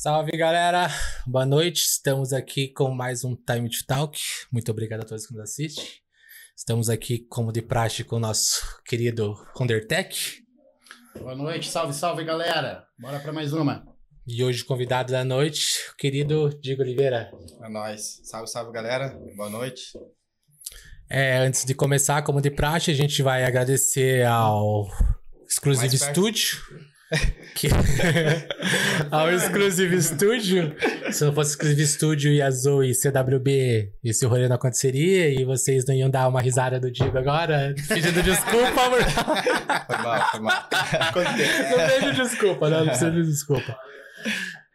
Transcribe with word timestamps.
Salve 0.00 0.30
galera, 0.36 0.86
boa 1.26 1.44
noite. 1.44 1.80
Estamos 1.80 2.32
aqui 2.32 2.68
com 2.68 2.88
mais 2.94 3.24
um 3.24 3.34
Time 3.34 3.68
to 3.68 3.84
Talk. 3.84 4.16
Muito 4.52 4.70
obrigado 4.70 5.00
a 5.00 5.04
todos 5.04 5.26
que 5.26 5.32
nos 5.32 5.42
assistem. 5.42 5.84
Estamos 6.56 6.88
aqui, 6.88 7.26
como 7.28 7.50
de 7.50 7.60
praxe, 7.60 8.04
com 8.04 8.14
o 8.14 8.20
nosso 8.20 8.80
querido 8.84 9.34
Undertech. 9.60 10.40
Boa 11.18 11.34
noite, 11.34 11.68
salve, 11.68 11.92
salve 11.92 12.22
galera. 12.22 12.86
Bora 12.96 13.18
pra 13.18 13.32
mais 13.32 13.52
uma. 13.52 13.84
E 14.24 14.44
hoje, 14.44 14.64
convidado 14.64 15.10
da 15.10 15.24
noite, 15.24 15.90
o 15.92 15.96
querido 15.96 16.56
Diego 16.60 16.82
Oliveira. 16.82 17.32
É 17.60 17.68
nóis. 17.68 18.20
Salve, 18.22 18.46
salve 18.46 18.70
galera. 18.70 19.18
Boa 19.34 19.50
noite. 19.50 19.98
É, 21.10 21.38
antes 21.38 21.64
de 21.64 21.74
começar, 21.74 22.22
como 22.22 22.40
de 22.40 22.52
praxe, 22.52 22.92
a 22.92 22.94
gente 22.94 23.20
vai 23.20 23.42
agradecer 23.42 24.24
ao 24.24 24.86
Exclusive. 25.48 25.98
Studio. 25.98 26.56
Que... 27.54 27.68
ao 29.10 29.32
Exclusive 29.32 30.00
Studio. 30.02 30.74
Se 31.10 31.24
não 31.24 31.32
fosse 31.32 31.50
Exclusive 31.52 31.86
Studio 31.86 32.32
e 32.32 32.42
a 32.42 32.50
Zoe 32.50 32.90
e 32.90 32.94
CWB, 32.94 33.92
esse 34.04 34.26
rolê 34.26 34.46
não 34.48 34.56
aconteceria 34.56 35.28
e 35.30 35.44
vocês 35.44 35.84
não 35.86 35.94
iam 35.94 36.10
dar 36.10 36.28
uma 36.28 36.40
risada 36.40 36.78
do 36.78 36.90
Diego 36.90 37.16
agora, 37.16 37.74
pedindo 37.88 38.22
desculpa, 38.22 38.82
amor. 38.82 39.02
Foi 39.02 39.96
mal, 39.98 40.30
foi 40.30 40.40
mal. 40.40 40.68
Acontece. 41.00 41.62
Não 41.70 41.86
pede 41.86 42.16
desculpa, 42.16 42.68
não, 42.70 42.78
não 42.80 42.86
precisa 42.88 43.10
de 43.10 43.22
desculpa. 43.24 43.76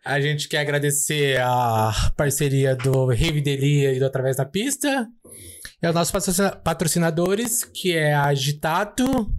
A 0.06 0.20
gente 0.20 0.48
quer 0.50 0.60
agradecer 0.60 1.40
a 1.40 1.92
parceria 2.18 2.76
do 2.76 3.06
Rave 3.08 3.42
Delia 3.42 3.94
e 3.94 4.00
do 4.00 4.06
Através 4.06 4.36
da 4.36 4.46
Pista. 4.46 5.08
E 5.82 5.86
aos 5.86 5.96
nossos 5.96 6.12
patrocina- 6.12 6.52
patrocinadores, 6.52 7.64
que 7.64 7.96
é 7.96 8.14
a 8.14 8.26
Agitato, 8.26 9.32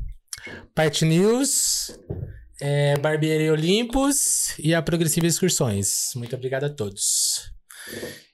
Part 0.74 1.04
News, 1.04 1.98
é, 2.60 2.96
Barbearia 2.98 3.52
Olympus 3.52 4.58
e 4.58 4.74
a 4.74 4.82
Progressiva 4.82 5.26
Excursões. 5.26 6.12
Muito 6.16 6.34
obrigado 6.34 6.64
a 6.64 6.70
todos. 6.70 7.52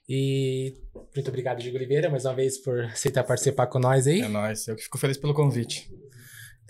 E 0.07 0.73
muito 1.15 1.27
obrigado, 1.29 1.59
Diego 1.59 1.77
Oliveira, 1.77 2.09
mais 2.09 2.25
uma 2.25 2.33
vez 2.33 2.57
por 2.57 2.83
aceitar 2.85 3.23
participar 3.23 3.67
com 3.67 3.79
nós 3.79 4.07
aí. 4.07 4.21
É 4.21 4.27
nóis. 4.27 4.67
Eu 4.67 4.75
que 4.75 4.83
fico 4.83 4.97
feliz 4.97 5.17
pelo 5.17 5.33
convite. 5.33 5.89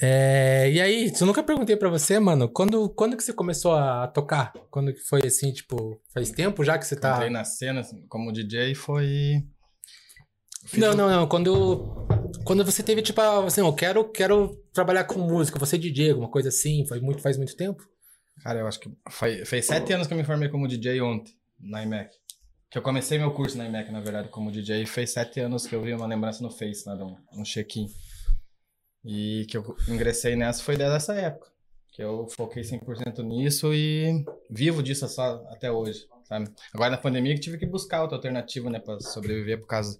É, 0.03 0.71
e 0.71 0.81
aí, 0.81 1.11
eu 1.19 1.27
nunca 1.27 1.43
perguntei 1.43 1.75
pra 1.75 1.87
você, 1.87 2.19
mano, 2.19 2.49
quando, 2.49 2.89
quando 2.89 3.15
que 3.15 3.23
você 3.23 3.31
começou 3.31 3.73
a 3.73 4.07
tocar? 4.07 4.51
Quando 4.71 4.91
que 4.91 5.01
foi 5.01 5.21
assim, 5.25 5.53
tipo, 5.53 6.01
faz 6.11 6.31
tempo 6.31 6.63
já 6.63 6.77
que 6.77 6.87
você 6.87 6.95
tá... 6.95 7.13
Entrei 7.13 7.29
na 7.29 7.43
cena 7.43 7.81
assim, 7.81 8.03
como 8.07 8.33
DJ 8.33 8.73
foi. 8.73 9.43
Fiz 10.65 10.79
Não, 10.79 10.91
um- 10.91 10.95
não, 10.95 11.09
não, 11.09 11.27
quando, 11.27 12.05
quando 12.43 12.63
você 12.63 12.83
teve, 12.83 13.01
tipo, 13.01 13.19
assim, 13.21 13.61
eu 13.61 13.73
quero, 13.73 14.05
quero 14.09 14.55
trabalhar 14.73 15.03
com 15.05 15.19
música, 15.19 15.59
você 15.59 15.75
é 15.75 15.79
DJ, 15.79 16.11
alguma 16.11 16.29
coisa 16.29 16.49
assim, 16.49 16.85
foi 16.87 16.99
muito, 16.99 17.21
faz 17.21 17.37
muito 17.37 17.55
tempo? 17.55 17.83
Cara, 18.43 18.59
eu 18.59 18.67
acho 18.67 18.79
que 18.79 18.89
foi, 19.09 19.45
fez 19.45 19.65
sete 19.65 19.93
anos 19.93 20.07
que 20.07 20.13
eu 20.13 20.17
me 20.17 20.23
formei 20.23 20.49
como 20.49 20.67
DJ 20.67 21.01
ontem, 21.01 21.33
na 21.59 21.83
IMEC. 21.83 22.09
Que 22.69 22.77
eu 22.77 22.81
comecei 22.81 23.17
meu 23.19 23.31
curso 23.31 23.57
na 23.57 23.65
IMEC, 23.65 23.91
na 23.91 23.99
verdade, 23.99 24.29
como 24.29 24.51
DJ. 24.51 24.83
E 24.83 24.85
fez 24.85 25.11
sete 25.11 25.39
anos 25.41 25.67
que 25.67 25.75
eu 25.75 25.81
vi 25.81 25.93
uma 25.93 26.07
lembrança 26.07 26.41
no 26.41 26.49
Face, 26.49 26.85
de 26.85 27.03
um, 27.03 27.15
um 27.33 27.43
check-in. 27.43 27.87
E 29.03 29.45
que 29.49 29.57
eu 29.57 29.75
ingressei 29.87 30.35
nessa 30.35 30.63
foi 30.63 30.77
desde 30.77 30.95
essa 30.95 31.13
época. 31.13 31.49
Que 31.91 32.01
eu 32.01 32.27
foquei 32.29 32.63
100% 32.63 33.21
nisso 33.23 33.73
e 33.73 34.23
vivo 34.49 34.81
disso 34.81 35.05
só 35.09 35.43
até 35.49 35.69
hoje, 35.69 36.05
sabe? 36.23 36.49
Agora 36.73 36.91
na 36.91 36.97
pandemia 36.97 37.33
que 37.35 37.41
tive 37.41 37.57
que 37.57 37.65
buscar 37.65 38.01
outra 38.01 38.17
alternativa, 38.17 38.69
né, 38.69 38.79
pra 38.79 38.97
sobreviver 39.01 39.59
por 39.59 39.67
causa... 39.67 39.99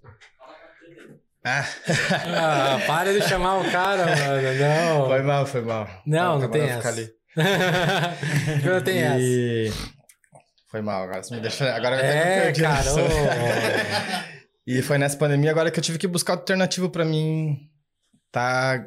Ah, 1.44 1.64
Ah, 2.24 2.80
para 2.86 3.12
de 3.12 3.20
chamar 3.22 3.58
o 3.58 3.70
cara, 3.70 4.04
mano, 4.06 4.58
não. 4.60 5.08
foi 5.08 5.22
mal, 5.22 5.46
foi 5.46 5.60
mal. 5.62 5.88
Não, 6.06 6.38
não 6.38 6.48
tem 6.50 6.62
essa. 6.62 6.92
não 8.64 8.80
tem 8.82 8.98
essa. 9.02 9.18
E... 9.20 9.72
Foi 10.70 10.80
mal, 10.80 11.02
agora 11.02 11.22
você 11.22 11.34
me 11.34 11.40
deixa. 11.40 11.74
Agora 11.74 11.96
eu 11.96 12.00
É, 12.04 12.40
perdi 12.42 12.62
cara. 12.62 12.84
E 14.66 14.80
foi 14.82 14.96
nessa 14.98 15.16
pandemia 15.16 15.50
agora 15.50 15.70
que 15.70 15.78
eu 15.78 15.82
tive 15.82 15.98
que 15.98 16.06
buscar 16.06 16.34
alternativa 16.34 16.88
pra 16.88 17.04
mim 17.04 17.58
tá 18.30 18.82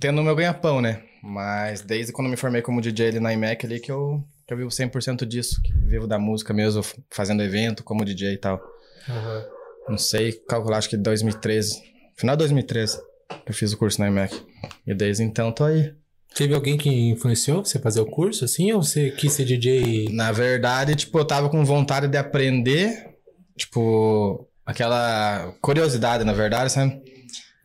tendo 0.00 0.20
o 0.20 0.24
meu 0.24 0.34
ganha-pão, 0.36 0.80
né? 0.80 1.02
Mas 1.22 1.80
desde 1.80 2.12
quando 2.12 2.26
eu 2.26 2.32
me 2.32 2.36
formei 2.36 2.60
como 2.60 2.80
DJ 2.80 3.08
ali 3.08 3.20
na 3.20 3.32
IMEC 3.32 3.64
ali 3.64 3.78
que 3.80 3.90
eu, 3.90 4.22
que 4.46 4.52
eu 4.52 4.58
vivo 4.58 4.68
100% 4.70 5.24
disso. 5.24 5.62
Que 5.62 5.72
vivo 5.72 6.06
da 6.06 6.18
música 6.18 6.52
mesmo, 6.52 6.82
fazendo 7.10 7.42
evento 7.42 7.84
como 7.84 8.04
DJ 8.04 8.32
e 8.34 8.38
tal. 8.38 8.60
Aham. 9.08 9.44
Não 9.88 9.98
sei, 9.98 10.32
calcular, 10.48 10.78
acho 10.78 10.88
que 10.88 10.96
2013. 10.96 11.80
Final 12.16 12.36
de 12.36 12.40
2013 12.40 12.98
que 13.44 13.50
eu 13.50 13.54
fiz 13.54 13.72
o 13.72 13.78
curso 13.78 14.00
na 14.00 14.08
IMEC. 14.08 14.34
E 14.86 14.94
desde 14.94 15.22
então 15.22 15.50
tô 15.52 15.64
aí. 15.64 15.92
Teve 16.34 16.54
alguém 16.54 16.76
que 16.78 16.88
influenciou 16.88 17.64
você 17.64 17.78
fazer 17.78 18.00
o 18.00 18.06
curso, 18.06 18.44
assim, 18.44 18.72
ou 18.72 18.82
você 18.82 19.10
quis 19.10 19.32
ser 19.32 19.44
DJ 19.44 19.82
e... 19.82 20.12
Na 20.12 20.32
verdade, 20.32 20.94
tipo, 20.94 21.18
eu 21.18 21.24
tava 21.26 21.48
com 21.50 21.62
vontade 21.64 22.08
de 22.08 22.16
aprender, 22.16 23.06
tipo, 23.56 24.48
aquela 24.64 25.54
curiosidade, 25.60 26.24
na 26.24 26.32
verdade, 26.32 26.72
sabe? 26.72 27.00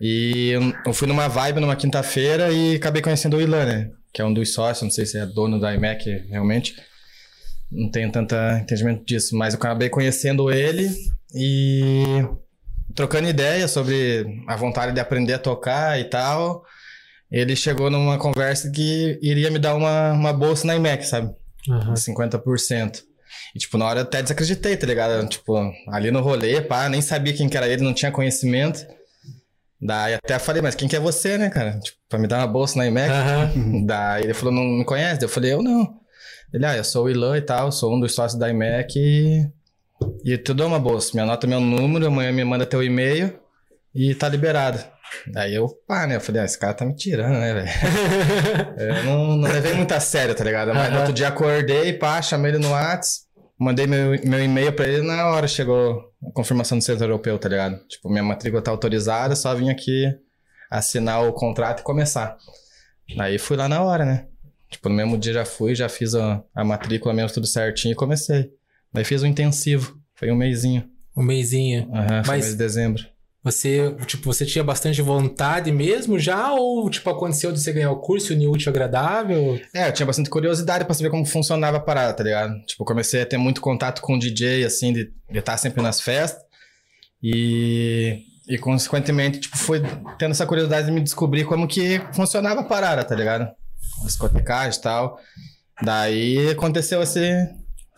E 0.02 0.50
eu- 0.50 0.74
eu 0.86 0.94
fui 0.94 1.08
numa 1.08 1.28
vibe 1.28 1.60
numa 1.62 1.76
quinta-feira 1.76 2.52
e 2.52 2.76
acabei 2.76 3.02
conhecendo 3.02 3.38
o 3.38 3.42
Ilan, 3.42 3.66
né? 3.66 3.92
Que 4.14 4.22
é 4.22 4.26
um 4.26 4.34
dos 4.34 4.54
sócios, 4.54 4.84
não 4.84 4.92
sei 4.92 5.06
se 5.06 5.18
é 5.18 5.26
dono 5.26 5.60
da 5.60 5.74
IMEC 5.74 6.26
realmente. 6.30 6.76
Não 7.72 7.90
tenho 7.90 8.12
tanto 8.12 8.36
entendimento 8.62 9.04
disso, 9.06 9.36
mas 9.36 9.54
eu 9.54 9.60
acabei 9.60 9.90
conhecendo 9.90 10.52
ele 10.52 10.90
e 11.34 12.26
trocando 12.96 13.28
ideia 13.28 13.68
sobre 13.68 14.44
a 14.48 14.56
vontade 14.56 14.94
de 14.94 15.00
aprender 15.00 15.34
a 15.34 15.40
tocar 15.40 16.00
e 16.00 16.06
tal. 16.06 16.64
Ele 17.30 17.56
chegou 17.56 17.90
numa 17.90 18.18
conversa 18.18 18.72
que 18.72 19.20
iria 19.22 19.52
me 19.52 19.60
dar 19.60 19.76
uma, 19.76 20.14
uma 20.14 20.34
bolsa 20.34 20.66
na 20.66 20.76
IMEC, 20.76 21.04
sabe? 21.06 21.34
De 21.66 22.00
50%. 22.00 23.04
E, 23.54 23.60
tipo, 23.60 23.78
na 23.78 23.86
hora 23.86 24.00
eu 24.00 24.04
até 24.04 24.22
desacreditei, 24.22 24.78
tá 24.78 24.88
ligado? 24.88 25.28
Tipo, 25.28 25.72
ali 25.90 26.12
no 26.12 26.22
rolê, 26.22 26.62
pá, 26.62 26.88
nem 26.88 27.02
sabia 27.02 27.34
quem 27.34 27.50
que 27.50 27.58
era 27.58 27.68
ele, 27.68 27.84
não 27.84 27.94
tinha 27.94 28.12
conhecimento. 28.12 28.86
Daí 29.80 30.16
até 30.16 30.40
falei, 30.40 30.62
mas 30.62 30.74
quem 30.74 30.88
que 30.88 30.96
é 30.96 31.00
você, 31.00 31.38
né, 31.38 31.50
cara? 31.50 31.80
Tipo, 31.80 31.98
pra 32.10 32.18
me 32.18 32.28
dar 32.28 32.40
uma 32.40 32.48
bolsa 32.48 32.78
na 32.78 32.88
IMEC. 32.88 33.12
Aham. 33.12 33.86
Daí 33.86 34.24
ele 34.24 34.34
falou, 34.34 34.54
não 34.54 34.64
me 34.64 34.86
conhece? 34.86 35.24
Eu 35.24 35.30
falei, 35.30 35.54
eu 35.54 35.62
não. 35.62 36.00
Ele, 36.54 36.66
ah, 36.66 36.78
eu 36.78 36.84
sou 36.84 37.06
o 37.06 37.10
Ilan 37.10 37.38
e 37.38 37.42
tal, 37.42 37.72
sou 37.72 37.96
um 37.96 38.00
dos 38.00 38.16
sócios 38.16 38.40
da 38.40 38.50
IMEC 38.50 38.96
e... 38.98 39.57
E 40.24 40.38
tu 40.38 40.54
dou 40.54 40.68
uma 40.68 40.80
bolsa, 40.80 41.12
me 41.14 41.22
anota 41.22 41.48
meu 41.48 41.60
número, 41.60 42.08
amanhã 42.08 42.32
me 42.32 42.44
manda 42.44 42.66
teu 42.66 42.84
e-mail 42.84 43.40
e 43.94 44.14
tá 44.14 44.30
liberado. 44.30 44.84
Daí 45.28 45.56
eu, 45.56 45.68
pá, 45.88 46.06
né? 46.06 46.18
Eu 46.18 46.22
falei, 46.22 46.42
ah, 46.42 46.46
esse 46.46 46.60
cara 46.60 46.74
tá 46.74 46.86
me 46.86 46.96
tirando, 46.96 47.40
né, 47.40 47.54
velho? 47.54 47.70
Eu 48.78 49.04
não, 49.06 49.38
não 49.38 49.50
levei 49.50 49.74
muito 49.74 49.94
a 49.94 50.00
sério, 50.00 50.36
tá 50.36 50.44
ligado? 50.44 50.74
Mas 50.74 50.92
no 50.92 51.00
outro 51.00 51.14
dia 51.14 51.30
acordei, 51.30 51.94
pá, 51.94 52.22
chamei 52.22 52.52
ele 52.52 52.60
no 52.60 52.72
Whats, 52.72 53.22
mandei 53.58 53.88
meu, 53.88 54.20
meu 54.24 54.44
e-mail 54.44 54.74
pra 54.74 54.88
ele 54.88 55.02
na 55.02 55.28
hora 55.30 55.48
chegou 55.48 56.12
a 56.28 56.32
confirmação 56.34 56.78
do 56.78 56.84
centro 56.84 57.06
europeu, 57.06 57.40
tá 57.40 57.50
ligado? 57.50 57.80
Tipo, 57.88 58.10
minha 58.10 58.24
matrícula 58.24 58.62
tá 58.62 58.70
autorizada, 58.70 59.36
só 59.36 59.56
vim 59.56 59.70
aqui 59.70 60.14
assinar 60.70 61.24
o 61.24 61.34
contrato 61.34 61.80
e 61.80 61.84
começar. 61.84 62.38
Daí 63.16 63.40
fui 63.40 63.56
lá 63.56 63.70
na 63.70 63.82
hora, 63.82 64.06
né? 64.06 64.28
Tipo, 64.70 64.90
no 64.90 64.96
mesmo 64.96 65.18
dia 65.18 65.34
já 65.34 65.46
fui, 65.46 65.74
já 65.74 65.88
fiz 65.88 66.14
a, 66.14 66.44
a 66.54 66.64
matrícula 66.64 67.14
mesmo, 67.14 67.34
tudo 67.34 67.48
certinho 67.48 67.94
e 67.94 67.96
comecei. 67.96 68.52
Daí 68.94 69.04
fiz 69.04 69.24
um 69.24 69.28
intensivo, 69.28 69.98
foi 70.16 70.32
um 70.32 70.36
mêsinho. 70.36 70.86
Um 71.16 71.24
mêsinho. 71.24 71.90
Aham, 71.94 72.24
foi 72.24 72.36
Mas- 72.36 72.46
mês 72.46 72.52
de 72.52 72.56
dezembro. 72.58 73.04
Você, 73.44 73.96
tipo, 74.06 74.26
você 74.34 74.46
tinha 74.46 74.64
bastante 74.64 75.02
vontade 75.02 75.72
mesmo 75.72 76.20
já? 76.20 76.52
Ou, 76.52 76.90
tipo, 76.90 77.10
aconteceu 77.10 77.50
de 77.52 77.62
você 77.62 77.72
ganhar 77.72 77.92
o 77.92 78.02
curso 78.02 78.34
unir 78.34 78.48
útil 78.48 78.70
agradável? 78.70 79.58
É, 79.74 79.88
eu 79.88 79.94
tinha 79.94 80.06
bastante 80.06 80.30
curiosidade 80.30 80.84
pra 80.84 80.94
saber 80.94 81.10
como 81.10 81.26
funcionava 81.26 81.78
a 81.78 81.80
parada, 81.80 82.14
tá 82.14 82.24
ligado? 82.26 82.54
Tipo, 82.66 82.84
comecei 82.84 83.22
a 83.22 83.26
ter 83.26 83.38
muito 83.38 83.62
contato 83.62 84.02
com 84.02 84.16
o 84.16 84.20
DJ, 84.20 84.66
assim, 84.66 84.92
de 84.92 85.14
de 85.32 85.40
estar 85.40 85.56
sempre 85.58 85.82
nas 85.82 86.02
festas. 86.02 86.42
E, 87.24 88.24
e 88.48 88.58
consequentemente, 88.58 89.40
tipo, 89.40 89.58
foi 89.58 89.82
tendo 90.18 90.32
essa 90.32 90.46
curiosidade 90.46 90.88
de 90.88 90.92
me 90.92 91.02
descobrir 91.02 91.46
como 91.46 91.68
que 91.68 92.02
funcionava 92.14 92.62
a 92.62 92.66
parada, 92.66 93.04
tá 93.04 93.16
ligado? 93.16 93.50
Discotecagem 94.06 94.80
e 94.80 94.82
tal. 94.82 95.18
Daí 95.82 96.50
aconteceu 96.50 97.02
esse, 97.02 97.20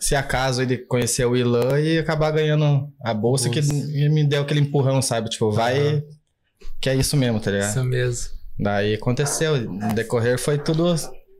esse 0.00 0.16
acaso 0.16 0.64
de 0.64 0.78
conhecer 0.78 1.26
o 1.26 1.36
Ilan 1.36 1.78
e 1.78 1.98
acabar 1.98 2.30
ganhando 2.30 2.88
a 3.04 3.12
bolsa 3.12 3.50
que 3.50 3.60
Bolsa. 3.60 3.86
me 4.08 4.24
deu 4.24 4.42
aquele 4.42 4.60
empurrão, 4.60 5.02
sabe? 5.02 5.28
Tipo, 5.28 5.52
vai. 5.52 6.02
Que 6.80 6.88
é 6.88 6.96
isso 6.96 7.16
mesmo, 7.16 7.38
tá 7.38 7.50
ligado? 7.50 7.70
Isso 7.70 7.84
mesmo. 7.84 8.30
Daí 8.58 8.94
aconteceu, 8.94 9.60
no 9.60 9.94
decorrer 9.94 10.38
foi 10.38 10.58
tudo, 10.58 10.94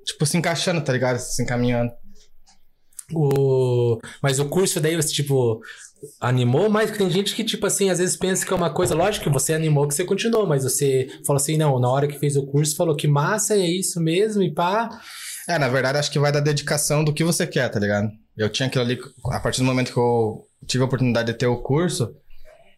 tipo, 0.05 0.26
se 0.26 0.37
encaixando, 0.37 0.82
tá 0.82 0.93
ligado? 0.93 1.19
Se 1.19 1.43
encaminhando. 1.43 1.90
O... 3.14 3.99
Mas 4.23 4.38
o 4.38 4.46
curso 4.46 4.81
daí, 4.81 4.96
você, 4.96 5.08
tipo, 5.08 5.61
animou 6.20 6.70
mais? 6.70 6.90
Porque 6.90 7.02
tem 7.02 7.12
gente 7.12 7.34
que, 7.34 7.44
tipo 7.44 7.67
assim, 7.67 7.90
às 7.90 7.99
vezes 7.99 8.17
pensa 8.17 8.46
que 8.46 8.52
é 8.52 8.56
uma 8.56 8.73
coisa... 8.73 8.94
Lógico 8.94 9.25
que 9.25 9.32
você 9.32 9.52
animou, 9.52 9.88
que 9.88 9.94
você 9.94 10.05
continuou, 10.05 10.46
mas 10.46 10.64
você 10.64 11.08
falou 11.26 11.40
assim, 11.40 11.56
não, 11.56 11.79
na 11.79 11.90
hora 11.90 12.06
que 12.06 12.19
fez 12.19 12.37
o 12.37 12.46
curso, 12.46 12.76
falou 12.76 12.96
que 12.96 13.08
massa, 13.08 13.55
é 13.55 13.67
isso 13.67 14.00
mesmo, 14.00 14.43
e 14.43 14.52
pá... 14.52 14.88
É, 15.49 15.58
na 15.58 15.69
verdade, 15.69 15.99
acho 15.99 16.11
que 16.11 16.19
vai 16.19 16.31
da 16.31 16.40
dedicação 16.40 17.02
do 17.02 17.12
que 17.12 17.25
você 17.25 17.46
quer, 17.46 17.69
tá 17.69 17.81
ligado? 17.81 18.08
Eu 18.40 18.48
tinha 18.48 18.69
aquilo 18.69 18.84
ali, 18.84 18.98
a 19.26 19.38
partir 19.38 19.60
do 19.60 19.66
momento 19.66 19.92
que 19.92 19.98
eu 19.98 20.46
tive 20.66 20.82
a 20.82 20.87
oportunidade 20.87 21.31
de 21.31 21.38
ter 21.38 21.46
o 21.46 21.58
curso, 21.58 22.16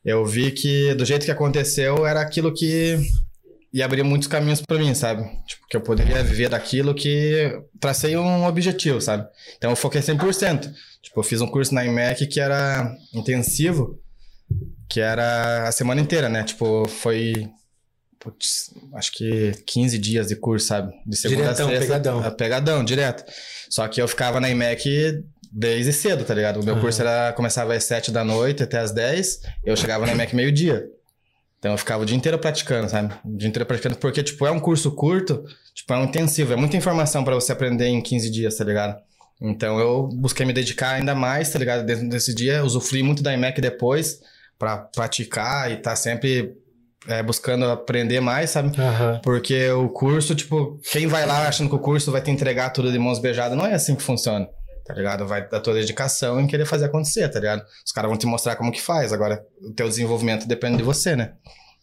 eu 0.05 0.26
vi 0.26 0.50
que 0.50 0.93
do 0.94 1.05
jeito 1.05 1.25
que 1.25 1.31
aconteceu 1.31 2.05
era 2.05 2.20
aquilo 2.20 2.53
que 2.53 2.99
e 3.73 3.81
abrir 3.81 4.03
muitos 4.03 4.26
caminhos 4.26 4.61
pra 4.61 4.76
mim, 4.76 4.93
sabe? 4.93 5.23
Tipo, 5.47 5.67
que 5.69 5.76
eu 5.76 5.81
poderia 5.81 6.23
viver 6.25 6.49
daquilo 6.49 6.94
que 6.94 7.62
tracei 7.81 8.17
um 8.17 8.44
objetivo, 8.44 9.00
sabe? 9.00 9.26
Então 9.56 9.70
eu 9.70 9.76
foquei 9.76 10.00
100%. 10.00 10.70
Tipo, 11.00 11.20
eu 11.20 11.25
fiz 11.25 11.41
um 11.41 11.47
curso 11.47 11.73
na 11.73 11.85
IMEC 11.85 12.26
que 12.26 12.41
era 12.41 12.94
intensivo, 13.15 13.99
que 14.91 15.00
era 15.00 15.69
a 15.69 15.73
semana 15.73 16.00
inteira, 16.00 16.29
né? 16.29 16.43
Tipo, 16.43 16.88
foi 16.88 17.49
putz, 18.19 18.70
acho 18.94 19.12
que 19.12 19.53
15 19.67 19.99
dias 19.99 20.26
de 20.29 20.37
curso, 20.37 20.67
sabe? 20.67 20.93
De 21.06 21.17
segunda 21.17 21.43
Diretão, 21.43 21.67
a 21.67 21.70
sexta. 21.70 21.87
pegadão. 21.87 22.35
Pegadão, 22.37 22.85
direto. 22.85 23.25
Só 23.70 23.87
que 23.88 24.03
eu 24.03 24.06
ficava 24.06 24.41
na 24.41 24.50
IMEC 24.50 25.25
desde 25.53 25.93
cedo, 25.93 26.25
tá 26.25 26.35
ligado? 26.35 26.61
O 26.61 26.65
meu 26.65 26.81
curso 26.81 27.03
era, 27.03 27.33
começava 27.35 27.75
às 27.75 27.85
7 27.85 28.11
da 28.11 28.25
noite 28.25 28.63
até 28.63 28.79
às 28.79 28.91
10. 28.91 29.41
Eu 29.65 29.77
chegava 29.77 30.07
na 30.07 30.13
IMEC 30.13 30.35
meio-dia. 30.35 30.87
Então 31.59 31.73
eu 31.73 31.79
ficava 31.79 32.03
o 32.03 32.07
dia 32.07 32.17
inteiro 32.17 32.39
praticando, 32.39 32.89
sabe? 32.89 33.15
O 33.25 33.37
dia 33.37 33.49
inteiro 33.49 33.67
praticando, 33.67 33.97
porque, 33.97 34.23
tipo, 34.23 34.47
é 34.47 34.51
um 34.51 34.59
curso 34.59 34.91
curto, 34.91 35.45
tipo, 35.75 35.93
é 35.93 35.99
um 35.99 36.05
intensivo, 36.05 36.53
é 36.53 36.57
muita 36.57 36.77
informação 36.77 37.23
pra 37.23 37.35
você 37.37 37.53
aprender 37.53 37.87
em 37.87 38.01
15 38.01 38.31
dias, 38.31 38.57
tá 38.57 38.65
ligado? 38.65 38.97
Então 39.41 39.79
eu 39.79 40.09
busquei 40.09 40.47
me 40.47 40.53
dedicar 40.53 40.95
ainda 40.95 41.15
mais, 41.15 41.51
tá 41.51 41.59
ligado? 41.59 41.85
Dentro 41.85 42.09
desse 42.09 42.35
dia, 42.35 42.65
usufruí 42.65 43.03
muito 43.03 43.23
da 43.23 43.33
IMEC 43.35 43.61
depois 43.61 44.21
pra 44.59 44.77
praticar 44.77 45.71
e 45.71 45.77
tá 45.77 45.95
sempre 45.95 46.57
é, 47.07 47.23
buscando 47.23 47.65
aprender 47.67 48.21
mais, 48.21 48.51
sabe? 48.51 48.77
Aham. 48.81 49.21
Porque 49.23 49.71
o 49.71 49.89
curso, 49.89 50.35
tipo, 50.35 50.81
quem 50.91 51.07
vai 51.07 51.27
lá 51.27 51.47
achando 51.47 51.69
que 51.69 51.77
o 51.77 51.81
curso 51.81 52.11
vai 52.11 52.21
te 52.21 52.31
entregar 52.31 52.71
tudo 52.71 52.91
de 52.91 52.99
mãos 52.99 53.19
beijadas, 53.19 53.57
não 53.57 53.67
é 53.67 53.75
assim 53.75 53.95
que 53.95 54.03
funciona, 54.03 54.49
tá 54.84 54.94
ligado? 54.94 55.26
Vai 55.26 55.49
da 55.49 55.61
tua 55.61 55.75
dedicação 55.75 56.40
em 56.40 56.46
querer 56.46 56.67
fazer 56.67 56.87
acontecer, 56.87 57.29
tá 57.29 57.38
ligado? 57.38 57.64
Os 57.84 57.93
caras 57.93 58.08
vão 58.08 58.19
te 58.19 58.26
mostrar 58.26 58.56
como 58.56 58.73
que 58.73 58.81
faz, 58.81 59.12
agora 59.12 59.44
o 59.61 59.73
teu 59.73 59.88
desenvolvimento 59.88 60.46
depende 60.46 60.79
de 60.79 60.82
você, 60.82 61.17
né? 61.17 61.34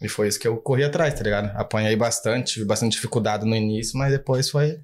E 0.02 0.08
foi 0.08 0.28
isso 0.28 0.40
que 0.40 0.48
eu 0.48 0.58
corri 0.58 0.84
atrás, 0.84 1.14
tá 1.14 1.24
ligado? 1.24 1.52
Apanhei 1.58 1.96
bastante, 1.96 2.54
tive 2.54 2.66
bastante 2.66 2.94
dificuldade 2.94 3.46
no 3.46 3.56
início, 3.56 3.98
mas 3.98 4.12
depois 4.12 4.50
foi, 4.50 4.80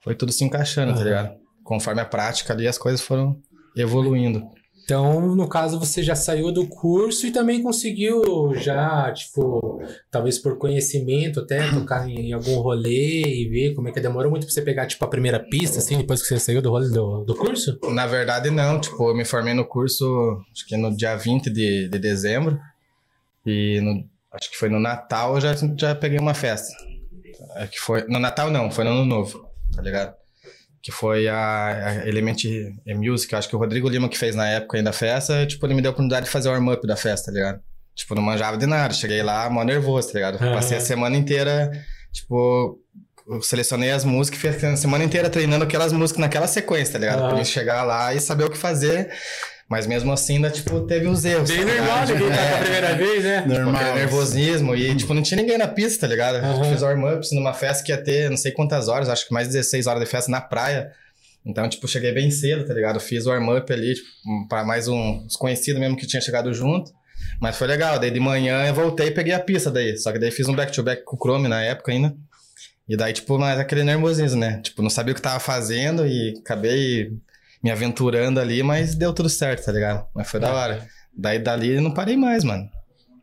foi 0.00 0.14
tudo 0.14 0.32
se 0.32 0.44
encaixando, 0.44 0.92
tá 0.92 1.00
Aham. 1.00 1.04
ligado? 1.04 1.36
Conforme 1.64 2.00
a 2.00 2.04
prática 2.04 2.52
ali, 2.52 2.68
as 2.68 2.78
coisas 2.78 3.00
foram 3.00 3.40
evoluindo. 3.76 4.48
Então, 4.86 5.34
no 5.34 5.48
caso, 5.48 5.80
você 5.80 6.00
já 6.00 6.14
saiu 6.14 6.52
do 6.52 6.64
curso 6.68 7.26
e 7.26 7.32
também 7.32 7.60
conseguiu 7.60 8.54
já, 8.54 9.12
tipo, 9.12 9.82
talvez 10.12 10.38
por 10.38 10.56
conhecimento 10.58 11.40
até, 11.40 11.68
tocar 11.72 12.08
em, 12.08 12.32
algum 12.32 12.60
rolê 12.60 13.20
e 13.24 13.48
ver 13.48 13.74
como 13.74 13.88
é 13.88 13.92
que 13.92 13.98
demorou 13.98 14.30
muito 14.30 14.46
pra 14.46 14.54
você 14.54 14.62
pegar, 14.62 14.86
tipo, 14.86 15.04
a 15.04 15.08
primeira 15.08 15.40
pista, 15.40 15.80
assim, 15.80 15.96
depois 15.98 16.22
que 16.22 16.28
você 16.28 16.38
saiu 16.38 16.62
do 16.62 16.70
rolê 16.70 16.88
do, 16.88 17.24
do 17.24 17.34
curso? 17.34 17.76
Na 17.92 18.06
verdade, 18.06 18.48
não. 18.48 18.80
Tipo, 18.80 19.10
eu 19.10 19.16
me 19.16 19.24
formei 19.24 19.54
no 19.54 19.64
curso, 19.64 20.40
acho 20.52 20.64
que 20.64 20.76
no 20.76 20.96
dia 20.96 21.16
20 21.16 21.50
de, 21.50 21.88
de 21.88 21.98
dezembro. 21.98 22.56
E 23.44 23.80
no- 23.80 24.08
acho 24.30 24.48
que 24.52 24.56
foi 24.56 24.68
no 24.68 24.78
Natal 24.78 25.34
eu 25.34 25.40
já, 25.40 25.52
já 25.76 25.96
peguei 25.96 26.20
uma 26.20 26.32
festa. 26.34 26.72
É 27.56 27.66
que 27.66 27.80
foi, 27.80 28.04
no 28.06 28.20
Natal 28.20 28.52
não, 28.52 28.70
foi 28.70 28.84
no 28.84 28.90
Ano 28.92 29.04
Novo, 29.04 29.48
tá 29.74 29.82
ligado? 29.82 30.14
Que 30.86 30.92
foi 30.92 31.26
a, 31.26 31.66
a 32.04 32.08
Element 32.08 32.36
Music, 32.86 33.34
acho 33.34 33.48
que 33.48 33.56
o 33.56 33.58
Rodrigo 33.58 33.88
Lima 33.88 34.08
que 34.08 34.16
fez 34.16 34.36
na 34.36 34.46
época 34.46 34.76
ainda 34.76 34.90
a 34.90 34.92
festa, 34.92 35.44
tipo, 35.44 35.66
ele 35.66 35.74
me 35.74 35.82
deu 35.82 35.88
a 35.88 35.90
oportunidade 35.90 36.26
de 36.26 36.30
fazer 36.30 36.48
o 36.48 36.52
warm-up 36.52 36.86
da 36.86 36.94
festa, 36.94 37.26
tá 37.26 37.32
ligado? 37.32 37.60
Tipo, 37.92 38.14
não 38.14 38.22
manjava 38.22 38.56
de 38.56 38.66
nada, 38.66 38.94
cheguei 38.94 39.20
lá 39.20 39.50
mó 39.50 39.64
nervoso, 39.64 40.06
tá 40.06 40.14
ligado? 40.14 40.36
Aham. 40.36 40.54
Passei 40.54 40.78
a 40.78 40.80
semana 40.80 41.16
inteira, 41.16 41.72
tipo, 42.12 42.78
selecionei 43.42 43.90
as 43.90 44.04
músicas 44.04 44.38
e 44.38 44.52
fiquei 44.52 44.68
a 44.68 44.76
semana 44.76 45.02
inteira 45.02 45.28
treinando 45.28 45.64
aquelas 45.64 45.92
músicas 45.92 46.20
naquela 46.20 46.46
sequência, 46.46 46.92
tá 46.92 46.98
ligado? 47.00 47.18
Aham. 47.18 47.28
Pra 47.30 47.38
mim 47.38 47.44
chegar 47.44 47.82
lá 47.82 48.14
e 48.14 48.20
saber 48.20 48.44
o 48.44 48.50
que 48.50 48.56
fazer. 48.56 49.10
Mas 49.68 49.84
mesmo 49.86 50.12
assim, 50.12 50.36
ainda, 50.36 50.48
tipo, 50.50 50.80
teve 50.82 51.08
os 51.08 51.24
erros. 51.24 51.50
Bem 51.50 51.58
tá 51.58 51.64
ligado? 51.72 51.86
normal, 51.86 52.06
ninguém 52.06 52.28
tá 52.28 52.42
É. 52.42 52.54
a 52.54 52.58
primeira 52.58 52.94
vez, 52.96 53.24
né? 53.24 53.36
Tipo, 53.42 53.48
Normal. 53.54 53.74
aquele 53.82 53.94
nervosismo 53.96 54.74
e, 54.76 54.94
tipo, 54.96 55.12
não 55.14 55.22
tinha 55.22 55.40
ninguém 55.40 55.58
na 55.58 55.66
pista, 55.66 56.00
tá 56.02 56.06
ligado? 56.06 56.36
Aham. 56.36 56.64
Fiz 56.70 56.82
warm-ups 56.82 57.32
numa 57.32 57.52
festa 57.52 57.82
que 57.82 57.90
ia 57.90 57.98
ter 57.98 58.30
não 58.30 58.36
sei 58.36 58.52
quantas 58.52 58.86
horas, 58.88 59.08
acho 59.08 59.26
que 59.26 59.34
mais 59.34 59.48
16 59.48 59.86
horas 59.88 60.00
de 60.00 60.06
festa 60.06 60.30
na 60.30 60.40
praia. 60.40 60.92
Então, 61.44 61.68
tipo, 61.68 61.86
cheguei 61.88 62.12
bem 62.12 62.30
cedo, 62.30 62.64
tá 62.64 62.72
ligado? 62.74 63.00
Fiz 63.00 63.26
o 63.26 63.30
warm-up 63.30 63.72
ali, 63.72 63.94
tipo, 63.94 64.06
pra 64.48 64.64
mais 64.64 64.86
um 64.86 65.24
desconhecido 65.26 65.80
mesmo 65.80 65.96
que 65.96 66.06
tinha 66.06 66.20
chegado 66.20 66.52
junto. 66.54 66.92
Mas 67.40 67.56
foi 67.56 67.66
legal. 67.66 67.98
Daí 67.98 68.10
de 68.10 68.20
manhã 68.20 68.66
eu 68.66 68.74
voltei 68.74 69.08
e 69.08 69.10
peguei 69.10 69.32
a 69.32 69.40
pista 69.40 69.70
daí. 69.70 69.96
Só 69.96 70.12
que 70.12 70.18
daí 70.18 70.30
fiz 70.30 70.48
um 70.48 70.54
back-to-back 70.54 71.02
com 71.04 71.16
o 71.16 71.18
Chrome 71.18 71.48
na 71.48 71.60
época 71.62 71.90
ainda. 71.90 72.14
E 72.88 72.96
daí, 72.96 73.12
tipo, 73.12 73.36
mais 73.36 73.58
aquele 73.58 73.82
nervosismo, 73.82 74.38
né? 74.40 74.60
Tipo, 74.62 74.80
não 74.80 74.90
sabia 74.90 75.12
o 75.12 75.14
que 75.16 75.20
tava 75.22 75.40
fazendo 75.40 76.06
e 76.06 76.34
acabei 76.38 77.10
me 77.62 77.70
aventurando 77.70 78.38
ali, 78.40 78.62
mas 78.62 78.94
deu 78.94 79.12
tudo 79.12 79.28
certo, 79.28 79.64
tá 79.64 79.72
ligado? 79.72 80.06
Mas 80.14 80.28
foi 80.30 80.40
da 80.40 80.52
hora. 80.52 80.86
Daí 81.16 81.38
dali 81.38 81.74
eu 81.74 81.82
não 81.82 81.92
parei 81.92 82.16
mais, 82.16 82.44
mano. 82.44 82.68